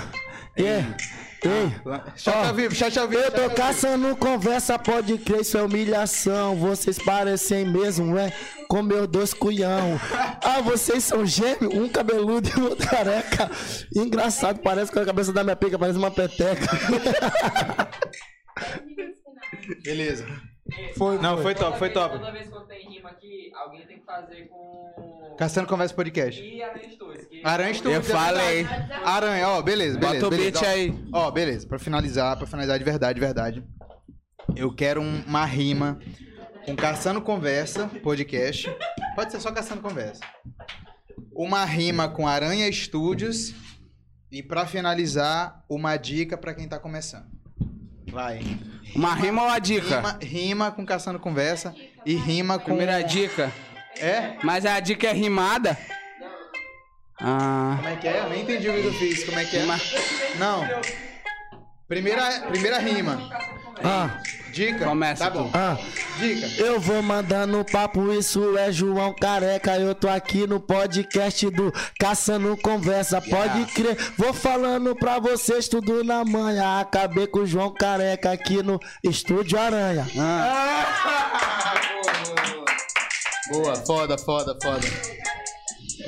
yeah, 0.57 0.95
ei, 1.43 1.71
Chat 2.15 2.35
Ó, 2.35 2.47
ao 2.47 2.53
vivo, 2.53 2.75
chat 2.75 2.99
ao 2.99 3.07
vivo. 3.07 3.21
eu 3.21 3.31
tô 3.31 3.41
vivo. 3.43 3.55
caçando 3.55 4.15
conversa, 4.15 4.77
pode 4.77 5.17
crer, 5.17 5.41
isso 5.41 5.57
é 5.57 5.63
humilhação, 5.63 6.55
vocês 6.55 6.99
parecem 6.99 7.65
mesmo, 7.65 8.17
é, 8.17 8.31
com 8.67 8.81
meus 8.83 9.07
dois 9.07 9.33
cunhão, 9.33 9.99
ah, 10.43 10.61
vocês 10.61 11.03
são 11.03 11.25
gêmeos, 11.25 11.73
um 11.73 11.89
cabeludo 11.89 12.47
e 12.49 12.61
outro 12.61 12.87
careca, 12.87 13.49
engraçado, 13.95 14.59
parece 14.59 14.91
que 14.91 14.99
a 14.99 15.05
cabeça 15.05 15.33
da 15.33 15.43
minha 15.43 15.55
pica 15.55 15.79
parece 15.79 15.97
uma 15.97 16.11
peteca, 16.11 16.67
Beleza. 19.83 20.25
foi, 20.97 21.17
Não, 21.19 21.37
foi 21.41 21.55
top, 21.55 21.77
foi 21.77 21.89
top. 21.89 22.17
Toda 22.17 22.31
vez 22.31 22.47
que 22.47 22.55
eu 22.55 22.61
tenho 22.61 22.89
rima 22.91 23.09
aqui, 23.09 23.51
alguém 23.55 23.85
tem 23.87 23.99
que 23.99 24.05
fazer 24.05 24.47
com. 24.47 25.00
Caçando 25.41 25.67
Conversa 25.67 25.95
Podcast. 25.95 26.39
E 26.39 26.97
dois. 26.99 27.25
Que... 27.25 27.41
Aranha 27.43 27.73
Studios. 27.73 28.07
Eu 28.07 28.15
falei. 28.15 28.63
Aranha, 29.03 29.49
ó, 29.49 29.61
beleza, 29.63 29.97
beleza. 29.97 30.23
Bota 30.23 30.35
o 30.35 30.37
beat 30.37 30.61
aí. 30.63 30.93
Ó, 31.11 31.31
beleza, 31.31 31.65
pra 31.67 31.79
finalizar, 31.79 32.37
pra 32.37 32.45
finalizar 32.45 32.77
de 32.77 32.85
verdade, 32.85 33.15
de 33.15 33.25
verdade. 33.25 33.63
Eu 34.55 34.71
quero 34.71 35.01
um- 35.01 35.23
uma 35.25 35.43
rima 35.43 35.97
com 36.63 36.75
Caçando 36.75 37.19
Conversa, 37.23 37.87
podcast. 38.03 38.69
Pode 39.15 39.31
ser 39.31 39.39
só 39.39 39.51
Caçando 39.51 39.81
Conversa. 39.81 40.21
Uma 41.35 41.65
rima 41.65 42.07
com 42.07 42.27
Aranha 42.27 42.71
Studios. 42.71 43.51
E 44.31 44.43
pra 44.43 44.67
finalizar, 44.67 45.65
uma 45.67 45.97
dica 45.97 46.37
pra 46.37 46.53
quem 46.53 46.67
tá 46.67 46.77
começando. 46.77 47.25
Vai. 48.11 48.41
Uma 48.95 49.15
rima 49.15 49.41
ou 49.41 49.47
uma 49.47 49.57
dica? 49.57 49.95
Rima, 49.97 50.19
rima 50.21 50.71
com 50.71 50.85
Caçando 50.85 51.17
Conversa 51.17 51.73
e 52.05 52.13
rima 52.13 52.59
com. 52.59 52.65
Primeira 52.65 53.01
dica. 53.01 53.51
É? 53.99 54.33
Mas 54.43 54.65
a 54.65 54.79
dica 54.79 55.07
é 55.07 55.13
rimada? 55.13 55.77
Ah. 57.19 57.75
Como 57.77 57.87
é 57.89 57.95
que 57.97 58.07
é? 58.07 58.19
Eu 58.19 58.29
nem 58.29 58.41
entendi 58.41 58.67
o 58.69 58.73
que 58.73 58.85
eu 58.87 58.93
fiz. 58.93 59.23
Como 59.23 59.37
é 59.39 59.45
que 59.45 59.57
é? 59.57 59.61
Rima. 59.61 59.79
Não. 60.39 60.67
Primeira, 61.87 62.23
primeira 62.49 62.79
rima. 62.79 63.29
ah, 63.83 64.17
Dica? 64.51 64.85
Começa 64.85 65.25
Tá 65.25 65.29
bom. 65.29 65.49
tu. 65.49 65.57
ah, 65.57 65.77
Dica. 66.17 66.47
Eu 66.63 66.79
vou 66.79 67.01
mandando 67.03 67.63
papo, 67.65 68.11
isso 68.13 68.57
é 68.57 68.71
João 68.71 69.13
Careca. 69.13 69.77
Eu 69.77 69.93
tô 69.93 70.07
aqui 70.09 70.47
no 70.47 70.59
podcast 70.59 71.49
do 71.49 71.71
Caçando 71.99 72.55
Conversa. 72.57 73.21
Pode 73.21 73.65
crer, 73.73 73.95
vou 74.17 74.33
falando 74.33 74.95
pra 74.95 75.19
vocês 75.19 75.67
tudo 75.67 76.03
na 76.03 76.23
manhã. 76.25 76.79
Acabei 76.79 77.27
com 77.27 77.39
o 77.39 77.45
João 77.45 77.71
Careca 77.73 78.31
aqui 78.31 78.63
no 78.63 78.79
Estúdio 79.03 79.59
Aranha. 79.59 80.07
Boa, 83.51 83.75
foda, 83.75 84.17
foda, 84.17 84.57
foda. 84.61 85.30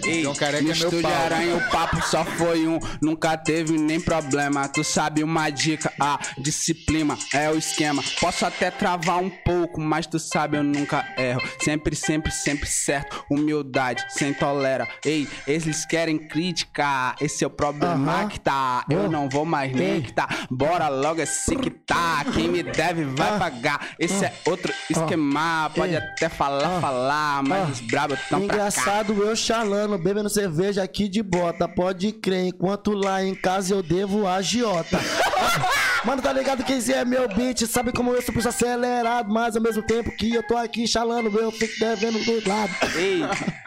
Ei, 0.05 0.23
João 0.23 0.35
Careca 0.35 0.63
no 0.63 0.69
é 0.69 0.73
estúdio 0.73 1.01
pau. 1.01 1.11
Aranha 1.13 1.55
o 1.55 1.69
papo 1.72 2.01
só 2.05 2.23
foi 2.25 2.67
um, 2.67 2.80
nunca 3.01 3.38
teve 3.38 3.77
nem 3.77 3.99
problema. 3.99 4.67
Tu 4.67 4.83
sabe 4.83 5.23
uma 5.23 5.49
dica, 5.49 5.91
a 5.99 6.19
disciplina 6.38 7.17
é 7.33 7.49
o 7.49 7.57
esquema. 7.57 8.03
Posso 8.19 8.45
até 8.45 8.69
travar 8.72 9.17
um 9.19 9.30
pouco, 9.30 9.80
mas 9.80 10.05
tu 10.07 10.19
sabe 10.19 10.57
eu 10.57 10.63
nunca 10.63 11.05
erro. 11.17 11.41
Sempre, 11.61 11.95
sempre, 11.95 12.31
sempre 12.31 12.67
certo. 12.67 13.23
Humildade, 13.30 14.03
sem 14.09 14.33
tolera. 14.33 14.88
Ei, 15.05 15.27
eles 15.47 15.85
querem 15.85 16.17
criticar, 16.17 17.15
esse 17.22 17.43
é 17.43 17.47
o 17.47 17.49
problema 17.49 18.19
Aham. 18.22 18.27
que 18.27 18.39
tá. 18.39 18.85
Eu 18.89 19.09
não 19.09 19.30
vou 19.30 19.45
mais 19.45 19.72
nem 19.73 20.01
que 20.01 20.11
tá. 20.13 20.27
Bora 20.49 20.88
logo 20.89 21.22
esse 21.22 21.55
que 21.55 21.69
tá. 21.69 22.25
Quem 22.33 22.47
me 22.49 22.63
deve 22.63 23.03
vai 23.05 23.35
Ah. 23.35 23.39
pagar. 23.39 23.88
Esse 23.99 24.25
é 24.25 24.33
outro 24.45 24.73
esquema. 24.89 25.69
Pode 25.75 25.91
Ei. 25.93 25.97
até 25.97 26.30
falar, 26.30 26.77
Ah. 26.77 26.81
falar, 26.81 27.43
mas 27.43 27.67
Ah. 27.67 27.72
os 27.72 27.80
brabos 27.81 28.19
tão 28.30 28.39
pra 28.41 28.47
cá. 28.47 28.53
Engraçado 28.55 29.13
eu 29.23 29.35
chalando, 29.83 29.97
bebendo 29.97 30.29
cerveja 30.29 30.81
aqui 30.83 31.07
de 31.07 31.21
bota. 31.21 31.67
Pode 31.67 32.11
crer, 32.13 32.45
enquanto 32.47 32.91
lá 32.91 33.23
em 33.23 33.35
casa 33.35 33.73
eu 33.73 33.83
devo 33.83 34.27
a 34.27 34.41
giota. 34.41 34.99
Ah, 35.37 35.69
Mano, 36.05 36.21
tá 36.21 36.33
ligado 36.33 36.65
que 36.65 36.73
esse 36.73 36.91
é 36.91 37.05
meu 37.05 37.29
beat? 37.29 37.65
Sabe 37.65 37.93
como 37.93 38.11
eu 38.11 38.21
sou 38.21 38.33
puxo 38.33 38.49
acelerado, 38.49 39.31
mas 39.33 39.55
ao 39.55 39.61
mesmo 39.61 39.81
tempo 39.81 40.11
que 40.11 40.33
eu 40.33 40.43
tô 40.45 40.57
aqui 40.57 40.85
chalando, 40.85 41.29
eu 41.39 41.49
fico 41.49 41.79
devendo 41.79 42.19
do 42.25 42.49
lado. 42.49 42.73
Ei, 42.97 43.21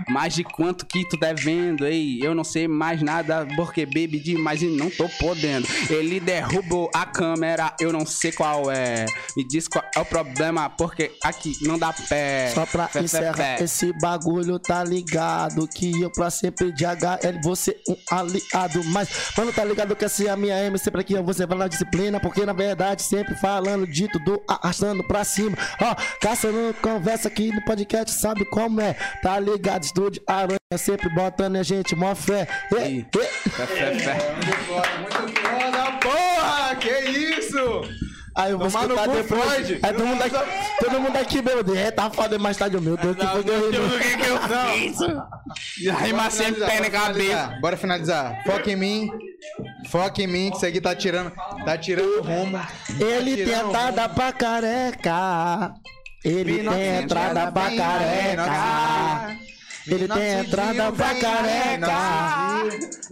mais 0.06 0.34
de 0.34 0.44
quanto 0.44 0.84
que 0.84 1.08
tu 1.08 1.16
devendo? 1.16 1.86
Ei, 1.86 2.18
eu 2.22 2.34
não 2.34 2.44
sei 2.44 2.68
mais 2.68 3.00
nada 3.00 3.46
porque 3.56 3.86
bebi 3.86 4.20
demais 4.20 4.60
e 4.60 4.66
não 4.66 4.90
tô 4.90 5.08
podendo. 5.18 5.66
Ele 5.88 6.20
derrubou 6.20 6.90
a 6.94 7.06
câmera, 7.06 7.74
eu 7.80 7.90
não 7.90 8.04
sei 8.04 8.30
qual 8.32 8.70
é. 8.70 9.06
Me 9.34 9.42
diz 9.48 9.66
qual 9.66 9.82
é 9.96 10.00
o 10.00 10.04
problema 10.04 10.68
porque 10.68 11.12
aqui 11.24 11.56
não 11.62 11.78
dá 11.78 11.94
pé. 12.06 12.50
Só 12.54 12.66
pra 12.66 12.86
Fé, 12.86 12.98
fé, 12.98 13.04
encerrar 13.04 13.34
fé. 13.34 13.56
esse 13.64 13.98
bagulho, 13.98 14.58
tá 14.58 14.84
ligado? 14.84 15.66
Que 15.66 16.04
eu 16.06 16.10
pra 16.10 16.30
sempre 16.30 16.72
de 16.72 16.84
HL, 16.84 17.40
você 17.42 17.76
um 17.88 17.96
aliado. 18.10 18.82
Mas, 18.86 19.08
mano, 19.36 19.52
tá 19.52 19.64
ligado 19.64 19.94
que 19.94 20.04
essa 20.04 20.24
é 20.24 20.28
a 20.30 20.36
minha 20.36 20.58
M, 20.64 20.78
sempre 20.78 21.00
aqui 21.00 21.14
você 21.16 21.46
vai 21.46 21.58
na 21.58 21.68
disciplina. 21.68 22.20
Porque 22.20 22.44
na 22.46 22.52
verdade, 22.52 23.02
sempre 23.02 23.34
falando 23.34 23.86
de 23.86 24.08
tudo, 24.08 24.42
arrastando 24.48 25.02
pra 25.04 25.24
cima. 25.24 25.56
Ó, 25.80 25.94
caçando 26.20 26.74
conversa 26.80 27.28
aqui 27.28 27.52
no 27.52 27.62
podcast, 27.64 28.12
sabe 28.12 28.44
como 28.46 28.80
é? 28.80 28.94
Tá 29.22 29.38
ligado? 29.38 29.84
estúdio, 29.84 30.22
Aranha 30.26 30.58
sempre 30.76 31.08
botando 31.08 31.56
a 31.56 31.62
gente 31.62 31.94
mó 31.94 32.14
fé. 32.14 32.46
E, 32.72 32.98
e, 32.98 33.06
Fé, 33.50 33.66
fé, 33.66 33.98
fé. 33.98 34.34
Muito 34.34 34.56
foda, 34.66 34.88
muito 34.98 35.40
foda, 35.40 35.92
porra! 36.02 36.76
Que 36.76 36.90
isso? 36.90 37.82
Aí 38.36 38.52
eu 38.52 38.58
vou 38.58 38.68
Tomar 38.70 38.86
no 38.86 38.94
escutar 38.94 39.08
cu, 39.10 39.16
depois. 39.16 39.42
Freud. 39.66 39.80
Aí 39.82 39.92
todo 39.94 40.06
mundo 40.06 40.22
aqui, 40.22 40.36
todo 40.84 41.00
mundo 41.00 41.16
aqui, 41.16 41.42
meu 41.42 41.64
Deus, 41.64 41.78
é, 41.78 41.90
tá 41.90 42.10
foda 42.10 42.38
mais 42.38 42.56
tarde, 42.56 42.78
meu 42.78 42.96
Deus, 42.96 43.16
que 43.16 43.26
foi 43.26 43.42
que 43.42 43.50
eu 43.50 43.70
ri, 43.70 43.78
O 43.78 43.98
que 43.98 44.16
que 44.16 44.26
eu 44.26 44.38
fiz? 44.42 45.98
Rima 46.02 46.30
sempre 46.30 46.64
pé 46.64 46.80
na 46.80 46.90
cabeça. 46.90 47.58
Bora 47.60 47.76
finalizar. 47.76 48.42
Foca 48.44 48.70
em 48.70 48.76
mim. 48.76 49.10
Foca 49.88 50.22
em 50.22 50.26
mim, 50.26 50.50
que 50.50 50.56
isso 50.56 50.66
aqui 50.66 50.80
tá 50.80 50.94
tirando, 50.94 51.32
tá 51.64 51.78
tirando 51.78 52.20
rumo. 52.22 52.60
Ele 53.00 53.30
Tá 53.30 53.36
tem 53.36 53.44
tirando 53.46 53.68
entrada 53.68 54.08
pra 54.08 54.32
careca. 54.32 55.72
Ele 56.24 56.58
tem 56.68 57.02
entrada 57.02 57.52
pra 57.52 57.70
careca. 57.76 59.36
Ele 59.86 60.08
tem 60.08 60.40
entrada 60.40 60.92
pra 60.92 61.14
careca. 61.14 61.92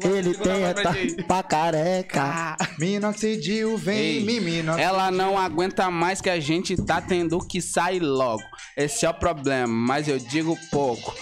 Ele 0.00 0.34
tem 0.34 0.62
entrada 0.62 1.24
pra 1.26 1.42
careca. 1.42 2.56
Minoxidil 2.78 3.78
vem, 3.78 4.22
mimino. 4.22 4.72
Ela 4.78 5.10
não 5.10 5.38
aguenta 5.38 5.90
mais 5.90 6.20
que 6.20 6.28
a 6.28 6.40
gente 6.40 6.76
tá 6.76 7.00
tendo 7.00 7.38
que 7.38 7.62
sair 7.62 8.00
logo. 8.00 8.42
Esse 8.76 9.06
é 9.06 9.10
o 9.10 9.14
problema, 9.14 9.68
mas 9.68 10.08
eu 10.08 10.18
digo 10.18 10.58
pouco. 10.70 11.14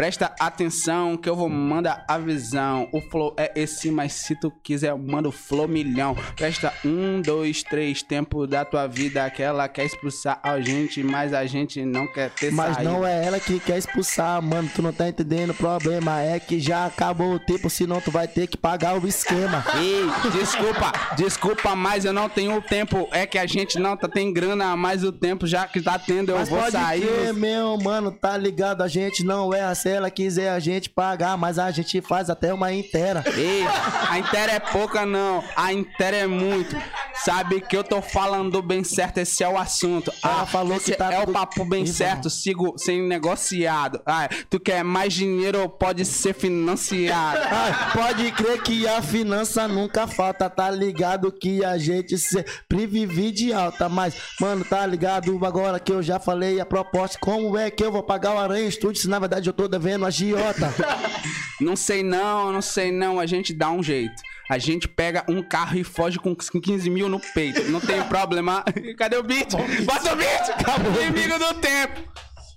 Presta 0.00 0.34
atenção 0.40 1.14
que 1.14 1.28
eu 1.28 1.36
vou 1.36 1.50
mandar 1.50 2.06
a 2.08 2.16
visão. 2.16 2.88
O 2.90 3.02
flow 3.02 3.34
é 3.36 3.52
esse, 3.54 3.90
mas 3.90 4.14
se 4.14 4.34
tu 4.34 4.50
quiser, 4.50 4.92
eu 4.92 4.98
mando 4.98 5.30
flow 5.30 5.68
milhão. 5.68 6.16
Presta 6.36 6.72
um, 6.82 7.20
dois, 7.20 7.62
três, 7.62 8.02
tempo 8.02 8.46
da 8.46 8.64
tua 8.64 8.86
vida 8.86 9.28
que 9.28 9.42
ela 9.42 9.68
quer 9.68 9.84
expulsar 9.84 10.40
a 10.42 10.58
gente, 10.58 11.02
mas 11.02 11.34
a 11.34 11.44
gente 11.44 11.84
não 11.84 12.06
quer 12.06 12.30
ter 12.30 12.50
Mas 12.50 12.76
saída. 12.76 12.90
não 12.90 13.06
é 13.06 13.26
ela 13.26 13.38
que 13.38 13.60
quer 13.60 13.76
expulsar, 13.76 14.40
mano. 14.40 14.70
Tu 14.74 14.80
não 14.80 14.90
tá 14.90 15.06
entendendo. 15.06 15.50
O 15.50 15.54
problema 15.54 16.18
é 16.22 16.40
que 16.40 16.58
já 16.58 16.86
acabou 16.86 17.34
o 17.34 17.38
tempo, 17.38 17.68
senão 17.68 18.00
tu 18.00 18.10
vai 18.10 18.26
ter 18.26 18.46
que 18.46 18.56
pagar 18.56 18.98
o 18.98 19.06
esquema. 19.06 19.62
Ei, 19.76 20.30
desculpa, 20.32 20.92
desculpa, 21.14 21.76
mas 21.76 22.06
eu 22.06 22.14
não 22.14 22.26
tenho 22.26 22.62
tempo. 22.62 23.06
É 23.12 23.26
que 23.26 23.36
a 23.36 23.44
gente 23.44 23.78
não 23.78 23.98
tá 23.98 24.08
tem 24.08 24.32
grana, 24.32 24.74
mas 24.78 25.04
o 25.04 25.12
tempo 25.12 25.46
já 25.46 25.66
que 25.66 25.82
tá 25.82 25.98
tendo, 25.98 26.30
eu 26.30 26.38
Mas 26.38 26.48
vou 26.48 26.58
pode 26.58 26.72
sair. 26.72 27.06
crer, 27.06 27.34
meu 27.34 27.76
mano, 27.76 28.10
tá 28.10 28.34
ligado? 28.38 28.80
A 28.80 28.88
gente 28.88 29.22
não 29.22 29.52
erra 29.52 29.74
se 29.90 29.96
ela 29.96 30.10
quiser 30.10 30.50
a 30.50 30.60
gente 30.60 30.88
pagar, 30.88 31.36
mas 31.36 31.58
a 31.58 31.70
gente 31.72 32.00
faz 32.00 32.30
até 32.30 32.54
uma 32.54 32.72
inteira. 32.72 33.24
Ei, 33.36 33.64
a 34.08 34.18
inteira 34.18 34.52
é 34.52 34.60
pouca 34.60 35.04
não, 35.04 35.42
a 35.56 35.72
inteira 35.72 36.16
é 36.18 36.26
muito. 36.26 36.76
Sabe 37.24 37.60
que 37.60 37.76
eu 37.76 37.82
tô 37.84 38.00
falando 38.00 38.62
bem 38.62 38.82
certo, 38.84 39.18
esse 39.18 39.42
é 39.44 39.48
o 39.48 39.58
assunto. 39.58 40.10
Ela 40.24 40.46
falou 40.46 40.76
esse 40.76 40.92
que 40.92 40.96
tá 40.96 41.12
é 41.12 41.18
o 41.18 41.20
tudo- 41.26 41.32
papo 41.34 41.64
bem 41.64 41.82
Isso, 41.82 41.94
certo, 41.94 42.30
sigo 42.30 42.74
sem 42.78 43.02
negociado. 43.02 44.00
Ah, 44.06 44.28
tu 44.48 44.58
quer 44.60 44.82
mais 44.84 45.12
dinheiro, 45.12 45.68
pode 45.68 46.04
ser 46.04 46.32
financiado. 46.34 47.40
Ai, 47.50 47.92
pode 47.92 48.30
crer 48.32 48.62
que 48.62 48.86
a 48.86 49.02
finança 49.02 49.66
nunca 49.68 50.06
falta, 50.06 50.48
tá 50.48 50.70
ligado 50.70 51.30
que 51.32 51.62
a 51.64 51.76
gente 51.76 52.16
sempre 52.16 52.86
vive 52.86 53.30
de 53.32 53.52
alta, 53.52 53.88
mas, 53.88 54.14
mano, 54.40 54.64
tá 54.64 54.86
ligado 54.86 55.44
agora 55.44 55.78
que 55.80 55.92
eu 55.92 56.02
já 56.02 56.18
falei 56.18 56.58
a 56.60 56.64
proposta, 56.64 57.18
como 57.20 57.58
é 57.58 57.70
que 57.70 57.84
eu 57.84 57.92
vou 57.92 58.02
pagar 58.02 58.34
o 58.34 58.38
Aranha 58.38 58.70
Studio 58.70 59.00
se 59.02 59.08
na 59.08 59.18
verdade 59.18 59.48
eu 59.48 59.52
tô 59.52 59.66
devendo 59.68 59.79
a 60.06 60.10
Giota? 60.10 60.72
Não 61.60 61.76
sei 61.76 62.02
não, 62.02 62.50
não 62.50 62.62
sei 62.62 62.90
não, 62.90 63.20
a 63.20 63.26
gente 63.26 63.52
dá 63.52 63.70
um 63.70 63.82
jeito. 63.82 64.14
A 64.50 64.56
gente 64.56 64.88
pega 64.88 65.22
um 65.28 65.42
carro 65.42 65.76
e 65.76 65.84
foge 65.84 66.18
com 66.18 66.34
15 66.34 66.88
mil 66.88 67.06
no 67.06 67.20
peito. 67.20 67.62
Não 67.70 67.78
tem 67.80 68.02
problema. 68.04 68.64
Cadê 68.96 69.16
o 69.18 69.22
beat? 69.22 69.52
Bota 69.84 70.14
o 70.14 70.16
beat! 70.16 70.48
Acabou. 70.58 71.02
Inimigo 71.02 71.38
do 71.38 71.54
tempo. 71.60 72.00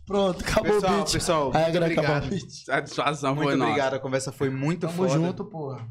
Pronto, 0.07 0.41
acabou 0.41 0.73
Pessoal, 0.75 0.93
o 0.93 0.95
beat. 0.97 1.11
pessoal, 1.11 1.51
Aí, 1.53 1.63
muito 1.63 1.77
agora 1.77 1.91
acabou 1.91 2.15
obrigado. 2.15 2.25
o 2.25 2.29
beat. 2.29 2.51
Satisfação 2.65 3.35
Muito 3.35 3.47
foi 3.49 3.55
nossa. 3.57 3.71
obrigado, 3.71 3.93
a 3.95 3.99
conversa 3.99 4.31
foi 4.31 4.49
muito 4.49 4.81
Tamo 4.87 4.93
foda. 4.93 5.13
junto, 5.13 5.45
porra. 5.45 5.85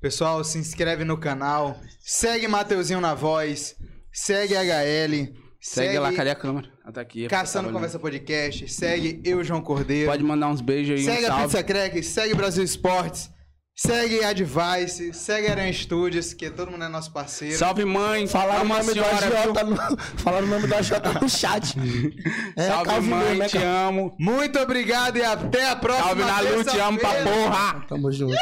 Pessoal, 0.00 0.42
se 0.44 0.58
inscreve 0.58 1.04
no 1.04 1.16
canal, 1.16 1.78
segue 2.00 2.46
Mateuzinho 2.48 3.00
na 3.00 3.14
voz, 3.14 3.76
segue 4.12 4.54
HL, 4.54 5.32
Segue 5.60 5.98
lá, 5.98 6.12
cadê 6.12 6.30
a 6.30 6.34
câmera? 6.34 6.68
Ah, 6.86 6.92
tá 6.92 7.00
aqui. 7.00 7.26
Caçando 7.28 7.68
Tá 7.68 7.72
Conversa 7.74 7.98
Podcast, 7.98 8.68
segue 8.68 9.18
eu, 9.24 9.42
João 9.42 9.62
Cordeiro. 9.62 10.10
Pode 10.10 10.22
mandar 10.22 10.48
uns 10.48 10.60
beijos 10.60 10.98
aí, 11.00 11.04
Segue 11.04 11.22
um 11.24 11.26
a 11.26 11.28
salve. 11.30 11.44
Pizza 11.44 11.62
Crack, 11.62 12.02
segue 12.02 12.34
Brasil 12.34 12.62
Esportes, 12.62 13.30
segue 13.74 14.22
Advice, 14.22 15.14
segue 15.14 15.46
Aranha 15.48 15.72
Studios, 15.72 16.34
que 16.34 16.50
todo 16.50 16.70
mundo 16.70 16.84
é 16.84 16.88
nosso 16.88 17.10
parceiro. 17.10 17.56
Salve, 17.56 17.86
mãe. 17.86 18.26
Falaram 18.26 18.66
o 18.66 18.68
nome 18.68 18.84
senhora, 18.92 19.16
viu? 19.30 19.42
Jota 19.44 19.64
no, 19.64 19.76
falaram 20.18 20.46
o 20.46 20.50
nome 20.50 20.66
da 20.66 20.82
Jota 20.82 21.12
no 21.14 21.28
chat. 21.28 21.74
É, 22.56 22.68
Salve, 22.68 22.84
Calvin 22.90 23.08
mãe. 23.08 23.28
mesmo, 23.30 23.42
é 23.42 23.46
te 23.48 23.52
Calvin. 23.58 23.66
amo. 23.88 24.16
Muito 24.20 24.58
obrigado 24.58 25.16
e 25.16 25.24
até 25.24 25.70
a 25.70 25.76
próxima 25.76 26.06
Salve, 26.06 26.22
Nalu. 26.24 26.64
Te 26.64 26.78
amo 26.78 26.98
pra 26.98 27.14
porra. 27.22 27.84
Tamo 27.88 28.12
junto. 28.12 28.34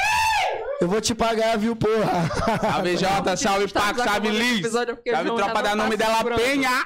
Eu 0.82 0.88
vou 0.88 1.00
te 1.00 1.14
pagar, 1.14 1.56
viu, 1.56 1.76
porra? 1.76 2.28
Tá 2.42 2.72
salve, 2.72 2.96
Jota. 2.96 3.36
Salve, 3.36 3.68
Paco. 3.68 4.02
Salve, 4.02 4.30
Liz. 4.30 4.68
Salve, 4.68 4.96
tropa 5.36 5.62
da 5.62 5.76
nome 5.76 5.96
dela, 5.96 6.24
Penha. 6.34 6.84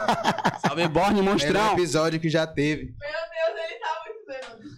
Salve, 0.66 0.88
Borne, 0.88 1.20
monstrão. 1.20 1.60
É 1.60 1.70
um 1.70 1.72
episódio 1.74 2.18
que 2.18 2.30
já 2.30 2.46
teve. 2.46 2.94
Meu 2.98 3.10
Deus, 3.52 3.64
ele 3.68 3.78
tá 3.78 4.02
muito 4.06 4.73